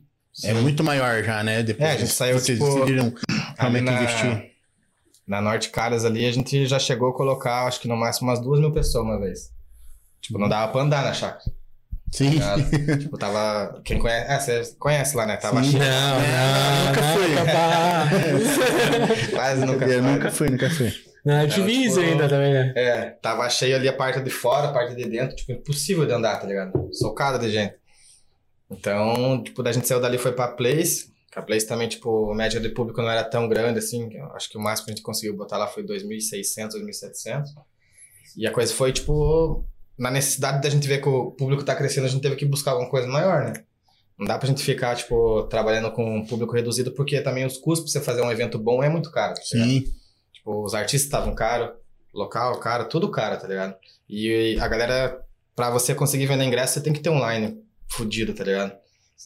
é 0.44 0.54
Sim. 0.54 0.62
muito 0.62 0.84
maior 0.84 1.24
já, 1.24 1.44
né? 1.44 1.64
Depois 1.64 1.90
É, 1.90 1.94
a 1.94 1.98
gente 1.98 2.12
saiu, 2.12 2.40
vocês 2.40 2.58
tipo, 2.60 2.72
decidiram 2.74 3.12
realmente 3.58 3.84
na, 3.86 3.94
investir. 3.94 4.52
na 5.28 5.42
Norte 5.42 5.70
Caras 5.70 6.06
ali, 6.06 6.26
a 6.26 6.32
gente 6.32 6.68
já 6.68 6.78
chegou 6.78 7.10
a 7.10 7.14
colocar, 7.16 7.66
acho 7.66 7.82
que 7.82 7.88
no 7.88 7.98
máximo 7.98 8.30
umas 8.30 8.40
duas 8.40 8.60
mil 8.60 8.72
pessoas 8.72 9.04
uma 9.04 9.20
vez. 9.20 9.50
Tipo, 10.22 10.38
não 10.40 10.48
dava 10.48 10.72
pra 10.72 10.82
andar 10.82 11.04
na 11.04 11.14
chácara. 11.14 11.52
Sim. 12.12 12.30
ligado? 12.30 12.64
tipo, 13.00 13.18
tava. 13.18 13.82
Quem 13.84 13.98
conhece. 14.00 14.52
É, 14.52 14.64
você 14.64 14.76
conhece 14.78 15.18
lá, 15.18 15.26
né? 15.26 15.36
Tava 15.38 15.62
Sim. 15.64 15.72
cheio. 15.72 15.84
Não, 15.84 16.22
É, 16.22 16.32
não, 16.32 16.86
nunca 16.88 17.02
não, 17.02 17.18
fui. 17.18 17.28
Quase 19.32 19.66
nunca 19.66 19.86
foi. 19.86 20.02
nunca 20.02 20.32
fui, 20.32 20.50
nunca 20.50 20.70
fui. 20.70 20.94
Não, 21.26 21.42
eu 21.42 21.50
tive 21.50 21.84
tipo, 21.84 22.00
ainda 22.00 22.30
também, 22.30 22.54
né? 22.54 22.72
É, 22.76 23.10
tava 23.22 23.50
cheio 23.50 23.76
ali 23.76 23.88
a 23.90 23.94
parte 23.94 24.22
de 24.22 24.30
fora, 24.30 24.70
a 24.70 24.74
parte 24.74 24.96
de 24.96 25.04
dentro, 25.10 25.36
tipo, 25.36 25.52
impossível 25.52 26.06
de 26.06 26.14
andar, 26.14 26.38
tá 26.40 26.48
ligado? 26.48 26.90
Socada 26.94 27.38
de 27.38 27.52
gente. 27.52 27.76
Então, 28.72 29.44
tipo, 29.44 29.62
da 29.62 29.72
gente 29.72 29.88
saiu 29.88 30.00
dali 30.00 30.18
foi 30.18 30.32
pra 30.32 30.48
Place. 30.48 31.12
A 31.36 31.42
Place 31.42 31.68
também, 31.68 31.88
tipo, 31.90 32.32
a 32.32 32.36
média 32.36 32.60
de 32.60 32.70
público 32.70 33.02
não 33.02 33.10
era 33.10 33.24
tão 33.24 33.48
grande 33.48 33.80
assim. 33.80 34.10
Acho 34.34 34.50
que 34.50 34.58
o 34.58 34.62
máximo 34.62 34.86
que 34.86 34.92
a 34.92 34.96
gente 34.96 35.04
conseguiu 35.04 35.36
botar 35.36 35.58
lá 35.58 35.68
foi 35.68 35.84
2.600, 35.84 36.70
2.700. 36.70 37.44
E 38.38 38.48
a 38.48 38.52
coisa 38.52 38.74
foi, 38.74 38.92
tipo, 38.94 39.66
na 39.98 40.12
necessidade 40.12 40.62
da 40.62 40.70
gente 40.70 40.88
ver 40.88 41.02
que 41.02 41.10
o 41.10 41.32
público 41.32 41.64
tá 41.64 41.76
crescendo, 41.76 42.06
a 42.06 42.10
gente 42.10 42.22
teve 42.22 42.36
que 42.36 42.46
buscar 42.46 42.72
alguma 42.72 42.90
coisa 42.90 43.08
maior, 43.08 43.46
né? 43.46 43.54
Não 44.18 44.26
dá 44.26 44.38
pra 44.38 44.48
gente 44.48 44.64
ficar, 44.64 44.96
tipo, 44.96 45.44
trabalhando 45.44 45.92
com 45.92 46.18
um 46.18 46.26
público 46.26 46.54
reduzido, 46.54 46.92
porque 46.92 47.22
também 47.22 47.46
os 47.46 47.58
custos 47.58 47.92
pra 47.92 48.00
você 48.00 48.06
fazer 48.06 48.22
um 48.22 48.32
evento 48.32 48.58
bom 48.58 48.84
é 48.84 48.90
muito 48.90 49.12
caro. 49.12 49.36
tá? 49.36 49.42
Sim. 49.42 49.86
Tipo, 50.34 50.64
os 50.64 50.74
artistas 50.74 51.04
estavam 51.06 51.36
caros, 51.36 51.70
local 52.14 52.60
caro, 52.60 52.90
tudo 52.90 53.12
caro, 53.12 53.40
tá 53.40 53.48
ligado? 53.48 53.76
E 54.10 54.58
a 54.60 54.68
galera, 54.68 55.22
pra 55.56 55.70
você 55.70 55.94
conseguir 55.94 56.26
vender 56.26 56.46
ingresso, 56.46 56.74
você 56.74 56.82
tem 56.82 56.94
que 56.94 57.00
ter 57.00 57.10
online 57.10 57.62
fudido, 57.90 58.34
tá 58.34 58.44
ligado? 58.44 58.74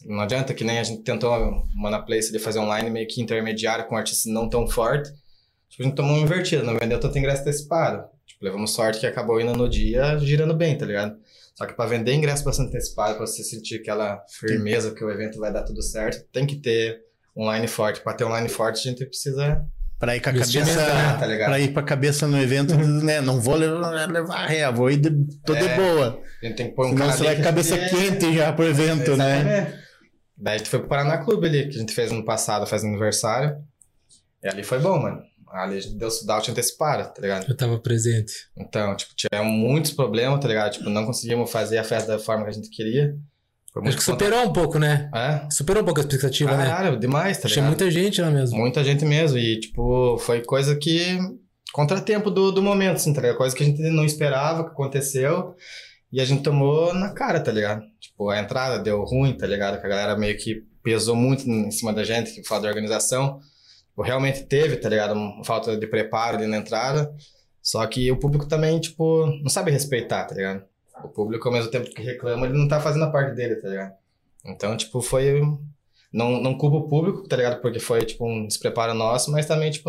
Não 0.06 0.20
adianta 0.20 0.54
que 0.54 0.64
nem 0.64 0.78
a 0.78 0.82
gente 0.82 1.02
tentou 1.02 1.30
uma 1.74 1.90
na 1.90 2.00
Place 2.00 2.32
de 2.32 2.38
fazer 2.38 2.58
online 2.58 2.90
meio 2.90 3.06
que 3.06 3.20
intermediário 3.20 3.86
com 3.86 3.96
artistas 3.96 4.32
não 4.32 4.48
tão 4.48 4.66
forte. 4.66 5.10
Tipo, 5.68 5.82
a 5.82 5.86
gente 5.86 5.94
tomou 5.94 6.16
uma 6.16 6.22
invertida, 6.22 6.62
não 6.62 6.78
vendeu 6.78 6.98
tanto 6.98 7.18
ingresso 7.18 7.42
antecipado. 7.42 8.04
Levamos 8.42 8.72
sorte 8.72 9.00
que 9.00 9.06
acabou 9.06 9.40
indo 9.40 9.52
no 9.54 9.68
dia 9.68 10.18
girando 10.18 10.54
bem, 10.54 10.76
tá 10.76 10.84
ligado? 10.84 11.16
Só 11.54 11.64
que 11.66 11.74
pra 11.74 11.86
vender 11.86 12.12
ingresso 12.14 12.44
bastante 12.44 12.68
antecipado, 12.68 13.16
pra 13.16 13.26
você 13.26 13.42
sentir 13.44 13.76
aquela 13.76 14.20
firmeza 14.40 14.92
que 14.94 15.04
o 15.04 15.10
evento 15.10 15.38
vai 15.38 15.52
dar 15.52 15.62
tudo 15.62 15.82
certo, 15.82 16.26
tem 16.32 16.46
que 16.46 16.56
ter 16.56 16.98
online 17.36 17.68
forte. 17.68 18.00
Pra 18.00 18.14
ter 18.14 18.24
online 18.24 18.48
forte, 18.48 18.80
a 18.88 18.90
gente 18.90 19.04
precisa 19.06 19.62
Pra 19.98 20.16
ir 20.16 20.20
com 20.20 20.30
a 20.30 20.32
cabeça. 20.32 20.60
né, 20.60 21.16
tá 21.20 21.26
ligado? 21.26 21.48
pra 21.50 21.60
ir 21.60 21.72
pra 21.72 21.82
cabeça 21.84 22.26
no 22.26 22.36
evento, 22.40 22.74
né? 23.04 23.20
Não 23.20 23.40
vou 23.40 23.54
levar, 23.54 24.10
levar 24.10 24.46
ré, 24.46 24.68
vou 24.72 24.90
ir 24.90 24.96
de, 24.96 25.10
tô 25.44 25.54
de 25.54 25.64
É. 25.64 25.76
boa. 25.76 26.20
A 26.42 26.46
gente 26.46 26.56
tem 26.56 26.68
que 26.70 26.74
pôr 26.74 26.86
um 26.86 26.88
Senão 26.90 27.06
cara 27.06 27.16
você 27.18 27.24
vai 27.24 27.34
com 27.36 27.40
a 27.42 27.44
cabeça 27.44 27.76
é- 27.76 27.88
quente 27.88 28.34
já 28.34 28.52
pro 28.52 28.66
evento, 28.66 29.16
né? 29.16 29.78
Daí 30.36 30.56
a 30.56 30.58
gente 30.58 30.68
foi 30.70 30.80
pro 30.80 30.88
Paraná 30.88 31.18
Clube 31.18 31.46
ali, 31.46 31.68
que 31.68 31.76
a 31.76 31.80
gente 31.80 31.94
fez 31.94 32.10
no 32.10 32.24
passado, 32.24 32.66
faz 32.66 32.82
aniversário. 32.82 33.56
E 34.42 34.48
ali 34.48 34.64
foi 34.64 34.80
bom, 34.80 34.98
mano. 34.98 35.22
A 35.52 35.70
gente 35.70 35.94
deu 35.94 36.10
sold-out 36.10 36.50
antecipado, 36.50 37.12
tá 37.12 37.20
ligado? 37.20 37.46
Eu 37.48 37.56
tava 37.56 37.78
presente. 37.78 38.32
Então, 38.56 38.96
tipo, 38.96 39.12
tinha 39.14 39.42
muitos 39.42 39.92
problemas, 39.92 40.40
tá 40.40 40.48
ligado? 40.48 40.72
Tipo, 40.72 40.88
não 40.88 41.04
conseguimos 41.04 41.50
fazer 41.50 41.78
a 41.78 41.84
festa 41.84 42.12
da 42.12 42.18
forma 42.18 42.44
que 42.44 42.50
a 42.50 42.54
gente 42.54 42.70
queria. 42.70 43.14
Acho 43.84 43.96
que 43.96 44.02
superou 44.02 44.44
um 44.44 44.52
pouco, 44.52 44.78
né? 44.78 45.10
É? 45.14 45.50
Superou 45.50 45.82
um 45.82 45.86
pouco 45.86 46.00
a 46.00 46.02
expectativa, 46.02 46.56
né? 46.56 46.66
Caralho, 46.66 46.98
demais, 46.98 47.38
tá 47.38 47.48
Tinha 47.48 47.64
ligado? 47.64 47.68
muita 47.68 47.90
gente 47.90 48.20
lá 48.20 48.30
mesmo. 48.30 48.58
Muita 48.58 48.84
gente 48.84 49.04
mesmo. 49.04 49.38
E, 49.38 49.60
tipo, 49.60 50.18
foi 50.18 50.42
coisa 50.42 50.76
que. 50.76 51.18
Contratempo 51.72 52.30
do, 52.30 52.52
do 52.52 52.62
momento, 52.62 52.96
assim, 52.96 53.14
tá 53.14 53.22
ligado? 53.22 53.38
Coisa 53.38 53.56
que 53.56 53.62
a 53.62 53.66
gente 53.66 53.80
não 53.82 54.04
esperava, 54.04 54.64
que 54.64 54.70
aconteceu. 54.70 55.54
E 56.12 56.20
a 56.20 56.24
gente 56.24 56.42
tomou 56.42 56.92
na 56.92 57.14
cara, 57.14 57.40
tá 57.40 57.50
ligado? 57.50 57.82
Tipo, 57.98 58.28
a 58.28 58.38
entrada 58.38 58.78
deu 58.78 59.02
ruim, 59.04 59.36
tá 59.36 59.46
ligado? 59.46 59.80
Que 59.80 59.86
a 59.86 59.88
galera 59.88 60.18
meio 60.18 60.36
que 60.36 60.62
pesou 60.82 61.16
muito 61.16 61.48
em 61.48 61.70
cima 61.70 61.94
da 61.94 62.04
gente, 62.04 62.32
que 62.32 62.46
fala 62.46 62.62
da 62.62 62.68
organização. 62.68 63.40
Tipo, 63.92 64.02
realmente 64.02 64.44
teve, 64.44 64.76
tá 64.76 64.88
ligado? 64.88 65.12
Uma 65.12 65.44
falta 65.44 65.76
de 65.76 65.86
preparo 65.86 66.38
ali 66.38 66.46
na 66.46 66.56
entrada. 66.56 67.14
Só 67.62 67.86
que 67.86 68.10
o 68.10 68.16
público 68.16 68.48
também, 68.48 68.80
tipo, 68.80 69.26
não 69.42 69.48
sabe 69.48 69.70
respeitar, 69.70 70.24
tá 70.24 70.34
ligado? 70.34 70.64
O 71.04 71.08
público, 71.08 71.46
ao 71.46 71.54
mesmo 71.54 71.70
tempo 71.70 71.90
que 71.90 72.02
reclama, 72.02 72.46
ele 72.46 72.58
não 72.58 72.66
tá 72.66 72.80
fazendo 72.80 73.04
a 73.04 73.10
parte 73.10 73.34
dele, 73.36 73.56
tá 73.56 73.68
ligado? 73.68 73.92
Então, 74.44 74.76
tipo, 74.76 75.00
foi. 75.00 75.40
Não, 76.12 76.40
não 76.42 76.56
culpa 76.56 76.76
o 76.78 76.88
público, 76.88 77.26
tá 77.28 77.36
ligado? 77.36 77.60
Porque 77.60 77.78
foi, 77.78 78.04
tipo, 78.04 78.26
um 78.26 78.46
despreparo 78.46 78.94
nosso, 78.94 79.30
mas 79.30 79.46
também, 79.46 79.70
tipo, 79.70 79.88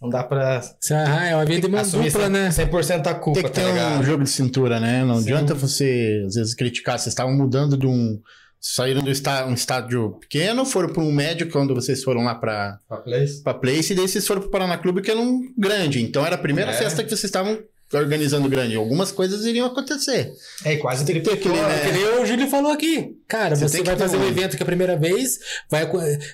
não 0.00 0.08
dá 0.08 0.22
pra 0.22 0.60
Ah, 0.92 1.26
é 1.26 1.34
uma 1.34 1.44
via 1.44 1.60
de 1.60 1.68
mão 1.68 1.82
dupla, 1.82 2.28
100%, 2.28 2.28
né? 2.28 2.48
100% 2.50 3.06
a 3.06 3.14
culpa, 3.14 3.40
Tem 3.40 3.50
que 3.50 3.54
tá 3.56 3.62
ter 3.62 3.72
ligado? 3.72 4.00
um 4.00 4.04
jogo 4.04 4.24
de 4.24 4.30
cintura, 4.30 4.78
né? 4.78 5.04
Não 5.04 5.16
Sim. 5.16 5.22
adianta 5.22 5.54
você, 5.54 6.22
às 6.26 6.34
vezes, 6.34 6.54
criticar. 6.54 6.98
Vocês 6.98 7.12
estavam 7.12 7.34
mudando 7.34 7.76
de 7.76 7.86
um. 7.86 8.20
Saíram 8.60 9.02
do 9.02 9.10
está, 9.10 9.46
um 9.46 9.54
estádio 9.54 10.16
pequeno, 10.20 10.64
foram 10.66 10.88
para 10.88 11.02
um 11.02 11.12
médio, 11.12 11.48
quando 11.50 11.74
vocês 11.74 12.02
foram 12.02 12.24
lá 12.24 12.34
para 12.34 12.78
place. 13.04 13.42
pra 13.42 13.54
Place, 13.54 13.92
e 13.92 13.96
daí 13.96 14.08
vocês 14.08 14.26
foram 14.26 14.40
pro 14.42 14.50
Paraná 14.50 14.76
Clube, 14.76 15.00
que 15.00 15.10
era 15.10 15.20
um 15.20 15.52
grande. 15.56 16.02
Então 16.02 16.26
era 16.26 16.34
a 16.34 16.38
primeira 16.38 16.72
É. 16.72 16.74
festa 16.74 17.02
que 17.04 17.08
vocês 17.08 17.22
estavam 17.24 17.58
organizando 17.94 18.48
grande. 18.48 18.74
Algumas 18.76 19.12
coisas 19.12 19.44
iriam 19.46 19.66
acontecer. 19.66 20.32
É, 20.64 20.76
quase 20.76 21.04
Tem 21.06 21.14
que 21.16 21.20
ter 21.22 21.34
aquele, 21.34 21.54
né? 21.54 21.78
que 21.86 21.92
nem 21.92 22.20
o 22.20 22.26
Júlio 22.26 22.48
falou 22.48 22.72
aqui. 22.72 23.16
Cara, 23.28 23.54
Você 23.56 23.68
você, 23.68 23.82
vai 23.82 23.96
fazer 23.96 24.16
um 24.16 24.26
evento 24.28 24.56
que 24.56 24.62
é 24.62 24.64
a 24.64 24.66
primeira 24.66 24.96
vez, 24.96 25.38
vai, 25.70 25.88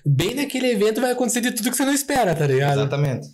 bem 0.04 0.34
naquele 0.34 0.70
evento 0.72 1.00
vai 1.02 1.12
acontecer 1.12 1.42
de 1.42 1.52
tudo 1.52 1.70
que 1.70 1.76
você 1.76 1.84
não 1.84 1.92
espera, 1.92 2.34
tá 2.34 2.46
ligado? 2.46 2.80
Exatamente. 2.80 3.28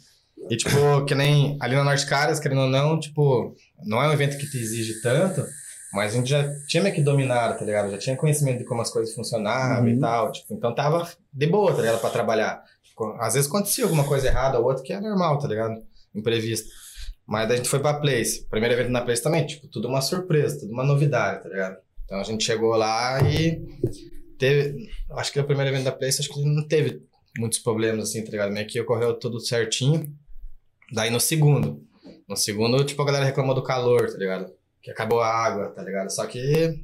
E, 0.50 0.56
tipo, 0.56 1.04
que 1.06 1.14
nem 1.14 1.56
ali 1.60 1.76
na 1.76 1.84
Norte 1.84 2.04
Caras, 2.06 2.40
querendo 2.40 2.62
ou 2.62 2.68
não, 2.68 2.98
tipo, 2.98 3.54
não 3.86 4.02
é 4.02 4.08
um 4.08 4.12
evento 4.12 4.36
que 4.36 4.50
te 4.50 4.58
exige 4.58 5.00
tanto, 5.00 5.44
mas 5.92 6.12
a 6.12 6.16
gente 6.16 6.28
já 6.30 6.48
tinha 6.66 6.82
meio 6.82 6.94
que 6.94 7.02
dominado, 7.02 7.58
tá 7.58 7.64
ligado? 7.64 7.90
Já 7.90 7.98
tinha 7.98 8.16
conhecimento 8.16 8.58
de 8.58 8.64
como 8.64 8.80
as 8.82 8.90
coisas 8.90 9.14
funcionavam 9.14 9.84
Uhum. 9.84 9.88
e 9.96 10.00
tal, 10.00 10.32
tipo, 10.32 10.54
então 10.54 10.74
tava 10.74 11.08
de 11.32 11.46
boa, 11.46 11.74
tá 11.74 11.80
ligado? 11.82 12.00
Pra 12.00 12.10
trabalhar. 12.10 12.62
Tipo, 12.82 13.12
às 13.20 13.34
vezes 13.34 13.48
acontecia 13.48 13.84
alguma 13.84 14.04
coisa 14.04 14.26
errada 14.28 14.58
ou 14.58 14.66
outra 14.66 14.82
que 14.82 14.92
é 14.92 15.00
normal, 15.00 15.38
tá 15.38 15.48
ligado? 15.48 15.74
Imprevisto. 16.14 16.68
Mas 17.26 17.46
daí 17.46 17.54
a 17.54 17.56
gente 17.58 17.68
foi 17.68 17.78
pra 17.78 17.94
Place. 17.94 18.46
Primeiro 18.48 18.74
evento 18.74 18.90
na 18.90 19.02
Place 19.02 19.22
também, 19.22 19.46
tipo, 19.46 19.68
tudo 19.68 19.86
uma 19.88 20.00
surpresa, 20.00 20.58
tudo 20.60 20.72
uma 20.72 20.84
novidade, 20.84 21.42
tá 21.42 21.48
ligado? 21.48 21.76
Então 22.04 22.18
a 22.20 22.24
gente 22.24 22.42
chegou 22.44 22.74
lá 22.76 23.20
e 23.22 23.62
teve. 24.38 24.88
Acho 25.12 25.32
que 25.32 25.38
no 25.38 25.46
primeiro 25.46 25.70
evento 25.70 25.84
da 25.84 25.92
Place, 25.92 26.20
acho 26.20 26.32
que 26.32 26.44
não 26.44 26.66
teve 26.66 27.02
muitos 27.38 27.60
problemas, 27.60 28.08
assim, 28.08 28.24
tá 28.24 28.30
ligado? 28.32 28.52
Meio 28.52 28.66
que 28.66 28.80
ocorreu 28.80 29.14
tudo 29.14 29.38
certinho. 29.40 30.12
Daí 30.92 31.08
no 31.10 31.20
segundo. 31.20 31.82
No 32.28 32.36
segundo, 32.36 32.82
tipo, 32.84 33.00
a 33.02 33.04
galera 33.04 33.24
reclamou 33.24 33.54
do 33.54 33.62
calor, 33.62 34.10
tá 34.10 34.18
ligado? 34.18 34.52
Que 34.82 34.90
acabou 34.90 35.20
a 35.20 35.28
água, 35.28 35.68
tá 35.70 35.82
ligado? 35.82 36.10
Só 36.10 36.24
que 36.26 36.82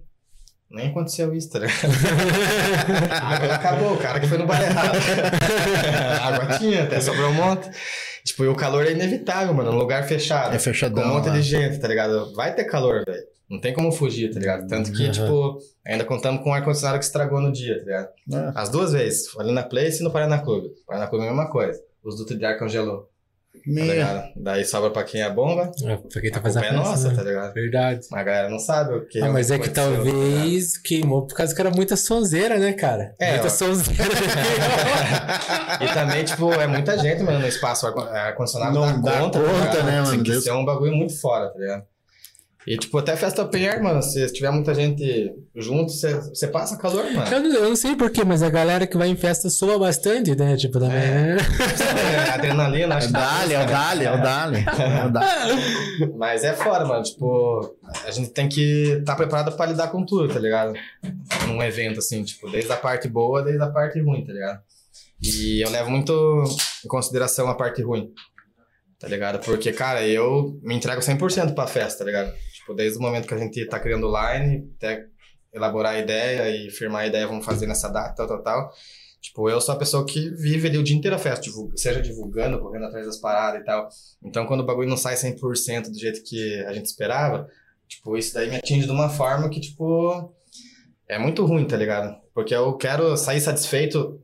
nem 0.70 0.88
aconteceu 0.88 1.32
isso, 1.34 1.50
tá 1.50 1.60
ligado? 1.60 1.76
A 3.10 3.34
água 3.34 3.54
acabou, 3.54 3.94
o 3.94 3.98
cara 3.98 4.20
que 4.20 4.26
foi 4.26 4.36
no 4.38 4.46
bar 4.46 4.60
errado. 4.62 4.98
a 6.20 6.26
água 6.26 6.58
tinha, 6.58 6.84
até 6.84 7.00
sobrou 7.00 7.30
um 7.30 7.34
monte. 7.34 7.70
Tipo, 8.24 8.44
e 8.44 8.48
o 8.48 8.54
calor 8.56 8.84
é 8.86 8.90
inevitável, 8.92 9.54
mano. 9.54 9.70
Um 9.70 9.76
lugar 9.76 10.04
fechado. 10.06 10.48
É 10.50 10.58
Com 10.58 10.64
fechadão. 10.64 11.04
um 11.04 11.14
monte 11.14 11.28
lá. 11.28 11.34
de 11.34 11.42
gente, 11.42 11.78
tá 11.78 11.86
ligado? 11.88 12.34
Vai 12.34 12.54
ter 12.54 12.64
calor, 12.64 13.04
velho. 13.06 13.22
Não 13.48 13.60
tem 13.60 13.72
como 13.72 13.92
fugir, 13.92 14.32
tá 14.32 14.40
ligado? 14.40 14.66
Tanto 14.66 14.90
que, 14.90 15.04
Uhum. 15.04 15.10
tipo, 15.12 15.58
ainda 15.86 16.04
contamos 16.04 16.42
com 16.42 16.50
um 16.50 16.54
ar-condicionado 16.54 16.98
que 16.98 17.04
estragou 17.04 17.40
no 17.40 17.52
dia, 17.52 17.78
tá 17.78 17.84
ligado? 17.84 18.08
Ah, 18.34 18.52
As 18.60 18.68
duas 18.68 18.92
vezes. 18.92 19.28
Ali 19.38 19.52
na 19.52 19.62
Place 19.62 20.00
e 20.00 20.02
no 20.04 20.10
Paraná 20.10 20.38
Clube. 20.40 20.70
Paraná 20.84 21.06
Clube 21.06 21.24
é 21.24 21.28
a 21.28 21.30
mesma 21.30 21.48
coisa. 21.48 21.80
Os 22.02 22.16
dutos 22.16 22.36
de 22.36 22.44
ar 22.44 22.58
congelou, 22.58 23.08
tá 23.74 23.80
meu. 23.84 23.84
ligado? 23.86 24.28
Daí 24.36 24.64
sobra 24.64 24.90
pra 24.90 25.04
quem 25.04 25.22
é 25.22 25.30
bomba. 25.30 25.70
É, 25.84 25.96
pra 25.96 26.20
quem 26.20 26.30
tá 26.30 26.38
A 26.38 26.42
fazendo 26.42 26.64
é 26.64 26.68
a 26.68 26.72
festa, 26.72 26.88
nossa, 26.88 27.08
né? 27.08 27.14
tá 27.16 27.22
ligado? 27.22 27.52
Verdade. 27.54 28.00
Mas 28.10 28.20
a 28.20 28.24
galera 28.24 28.48
não 28.48 28.58
sabe 28.58 28.94
o 28.94 29.06
que 29.06 29.20
Ah, 29.20 29.28
mas 29.30 29.50
é 29.50 29.58
que 29.58 29.68
tá 29.70 29.82
talvez 29.82 30.76
queimou 30.78 31.26
por 31.26 31.34
causa 31.36 31.54
que 31.54 31.60
era 31.60 31.70
muita 31.70 31.96
sonzeira, 31.96 32.58
né, 32.58 32.72
cara? 32.72 33.14
É, 33.18 33.32
muita 33.32 33.46
ó. 33.46 33.50
sonzeira. 33.50 34.04
E 35.80 35.88
também, 35.92 36.24
tipo, 36.24 36.52
é 36.52 36.66
muita 36.66 36.98
gente, 36.98 37.22
mano, 37.22 37.40
no 37.40 37.46
espaço 37.46 37.86
ar- 37.86 38.08
ar-condicionado 38.08 38.74
Não 38.74 39.00
dá 39.02 39.20
conta, 39.20 39.38
tá 39.40 39.44
conta, 39.44 39.60
ligado? 39.70 39.84
né, 39.84 40.00
mano? 40.00 40.10
Tem 40.10 40.22
que 40.22 40.30
Deus- 40.30 40.44
ser 40.44 40.52
um 40.52 40.64
bagulho 40.64 40.92
muito 40.96 41.18
fora, 41.20 41.48
tá 41.50 41.58
ligado? 41.58 41.82
E, 42.66 42.76
tipo, 42.76 42.98
até 42.98 43.14
festa 43.14 43.42
open 43.42 43.64
air, 43.64 43.80
mano, 43.80 44.02
se 44.02 44.26
tiver 44.32 44.50
muita 44.50 44.74
gente 44.74 45.32
junto, 45.54 45.92
você 45.92 46.48
passa 46.48 46.76
calor, 46.76 47.04
mano. 47.12 47.32
eu, 47.32 47.40
não, 47.40 47.54
eu 47.54 47.68
não 47.68 47.76
sei 47.76 47.94
porquê, 47.94 48.24
mas 48.24 48.42
a 48.42 48.50
galera 48.50 48.88
que 48.88 48.96
vai 48.98 49.06
em 49.08 49.14
festa 49.14 49.48
soa 49.48 49.78
bastante, 49.78 50.34
né? 50.34 50.56
Tipo, 50.56 50.80
também. 50.80 50.96
É. 50.96 51.00
né? 51.00 51.36
É, 52.26 52.30
adrenalina, 52.30 52.94
É 52.94 52.98
acho 52.98 53.06
o 53.06 53.12
que 53.12 53.14
tá 53.14 53.38
Dali, 53.38 53.54
é 53.54 53.62
o 53.62 53.66
Dali, 53.66 54.04
é 54.04 54.12
o 54.12 54.20
Dali. 54.20 54.64
É 54.66 55.06
o 55.06 55.10
Dali. 55.12 55.62
Mas 56.18 56.42
é 56.42 56.54
fora, 56.54 56.84
mano. 56.84 57.04
Tipo, 57.04 57.76
a 58.04 58.10
gente 58.10 58.30
tem 58.30 58.48
que 58.48 58.96
estar 58.98 59.14
preparado 59.14 59.56
pra 59.56 59.66
lidar 59.66 59.88
com 59.88 60.04
tudo, 60.04 60.34
tá 60.34 60.40
ligado? 60.40 60.72
Num 61.46 61.62
evento, 61.62 62.00
assim, 62.00 62.24
tipo, 62.24 62.50
desde 62.50 62.72
a 62.72 62.76
parte 62.76 63.08
boa, 63.08 63.44
desde 63.44 63.62
a 63.62 63.68
parte 63.68 64.00
ruim, 64.00 64.24
tá 64.24 64.32
ligado? 64.32 64.60
E 65.22 65.64
eu 65.64 65.70
levo 65.70 65.88
muito 65.90 66.12
em 66.84 66.88
consideração 66.88 67.48
a 67.48 67.54
parte 67.54 67.80
ruim, 67.80 68.10
tá 68.98 69.06
ligado? 69.06 69.38
Porque, 69.44 69.72
cara, 69.72 70.04
eu 70.04 70.58
me 70.62 70.74
entrego 70.74 71.00
100% 71.00 71.54
pra 71.54 71.68
festa, 71.68 72.00
tá 72.00 72.04
ligado? 72.04 72.32
Tipo, 72.66 72.74
desde 72.74 72.98
o 72.98 73.02
momento 73.02 73.28
que 73.28 73.34
a 73.34 73.38
gente 73.38 73.64
tá 73.66 73.78
criando 73.78 74.08
line, 74.08 74.68
até 74.76 75.06
elaborar 75.54 75.94
a 75.94 75.98
ideia 76.00 76.50
e 76.50 76.68
firmar 76.68 77.02
a 77.02 77.06
ideia, 77.06 77.24
vamos 77.26 77.44
fazer 77.44 77.64
nessa 77.68 77.88
data, 77.88 78.14
tal, 78.16 78.26
tal, 78.26 78.42
tal. 78.42 78.70
Tipo, 79.20 79.48
eu 79.48 79.60
sou 79.60 79.72
a 79.74 79.78
pessoa 79.78 80.04
que 80.04 80.30
vive 80.30 80.66
ali 80.68 80.76
o 80.76 80.82
dia 80.82 80.96
inteiro 80.96 81.14
a 81.14 81.18
festa, 81.18 81.42
divulga- 81.44 81.76
seja 81.76 82.02
divulgando, 82.02 82.58
correndo 82.58 82.86
atrás 82.86 83.06
das 83.06 83.18
paradas 83.18 83.60
e 83.60 83.64
tal. 83.64 83.88
Então, 84.22 84.46
quando 84.46 84.60
o 84.60 84.66
bagulho 84.66 84.88
não 84.88 84.96
sai 84.96 85.14
100% 85.16 85.90
do 85.90 85.98
jeito 85.98 86.22
que 86.24 86.60
a 86.64 86.72
gente 86.72 86.86
esperava, 86.86 87.48
tipo, 87.88 88.16
isso 88.16 88.34
daí 88.34 88.50
me 88.50 88.56
atinge 88.56 88.84
de 88.86 88.92
uma 88.92 89.08
forma 89.08 89.48
que, 89.48 89.60
tipo, 89.60 90.32
é 91.08 91.18
muito 91.20 91.44
ruim, 91.46 91.66
tá 91.66 91.76
ligado? 91.76 92.16
Porque 92.34 92.54
eu 92.54 92.76
quero 92.76 93.16
sair 93.16 93.40
satisfeito 93.40 94.20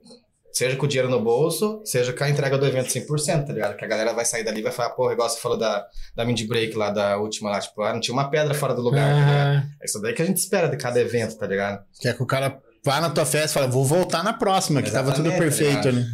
Seja 0.53 0.77
com 0.77 0.85
o 0.85 0.89
dinheiro 0.89 1.11
no 1.11 1.21
bolso, 1.21 1.81
seja 1.85 2.13
com 2.13 2.25
a 2.25 2.29
entrega 2.29 2.59
do 2.59 2.67
evento 2.67 2.89
100%, 2.89 3.47
tá 3.47 3.53
ligado? 3.53 3.77
Que 3.77 3.85
a 3.85 3.89
galera 3.89 4.13
vai 4.13 4.25
sair 4.25 4.45
dali 4.45 4.61
e 4.61 4.63
vai 4.63 4.73
falar, 4.73 4.91
pô, 4.91 5.11
igual 5.11 5.29
você 5.29 5.41
falou 5.41 5.57
da, 5.57 5.87
da 6.15 6.25
Mindy 6.25 6.47
Break 6.47 6.77
lá, 6.77 6.91
da 6.91 7.17
última 7.17 7.51
lá, 7.51 7.59
tipo, 7.59 7.81
ah, 7.83 7.93
não 7.95 8.01
tinha 8.01 8.13
uma 8.13 8.29
pedra 8.29 8.53
fora 8.53 8.75
do 8.75 8.83
lugar, 8.83 9.09
tá 9.09 9.21
ligado? 9.21 9.47
Aham. 9.47 9.71
É 9.81 9.85
isso 9.85 10.01
daí 10.01 10.13
que 10.13 10.21
a 10.21 10.27
gente 10.27 10.37
espera 10.37 10.69
de 10.69 10.77
cada 10.77 11.01
evento, 11.01 11.37
tá 11.39 11.47
ligado? 11.47 11.83
Quer 12.01 12.15
que 12.15 12.23
o 12.23 12.27
cara 12.27 12.61
vá 12.85 13.01
na 13.01 13.09
tua 13.09 13.25
festa 13.25 13.51
e 13.51 13.55
fala, 13.55 13.67
vou 13.67 13.85
voltar 13.85 14.23
na 14.23 14.33
próxima, 14.33 14.83
que 14.83 14.91
tava 14.91 15.13
tudo 15.13 15.29
Exatamente, 15.29 15.57
perfeito 15.57 15.83
tá 15.83 15.89
ali. 15.89 16.05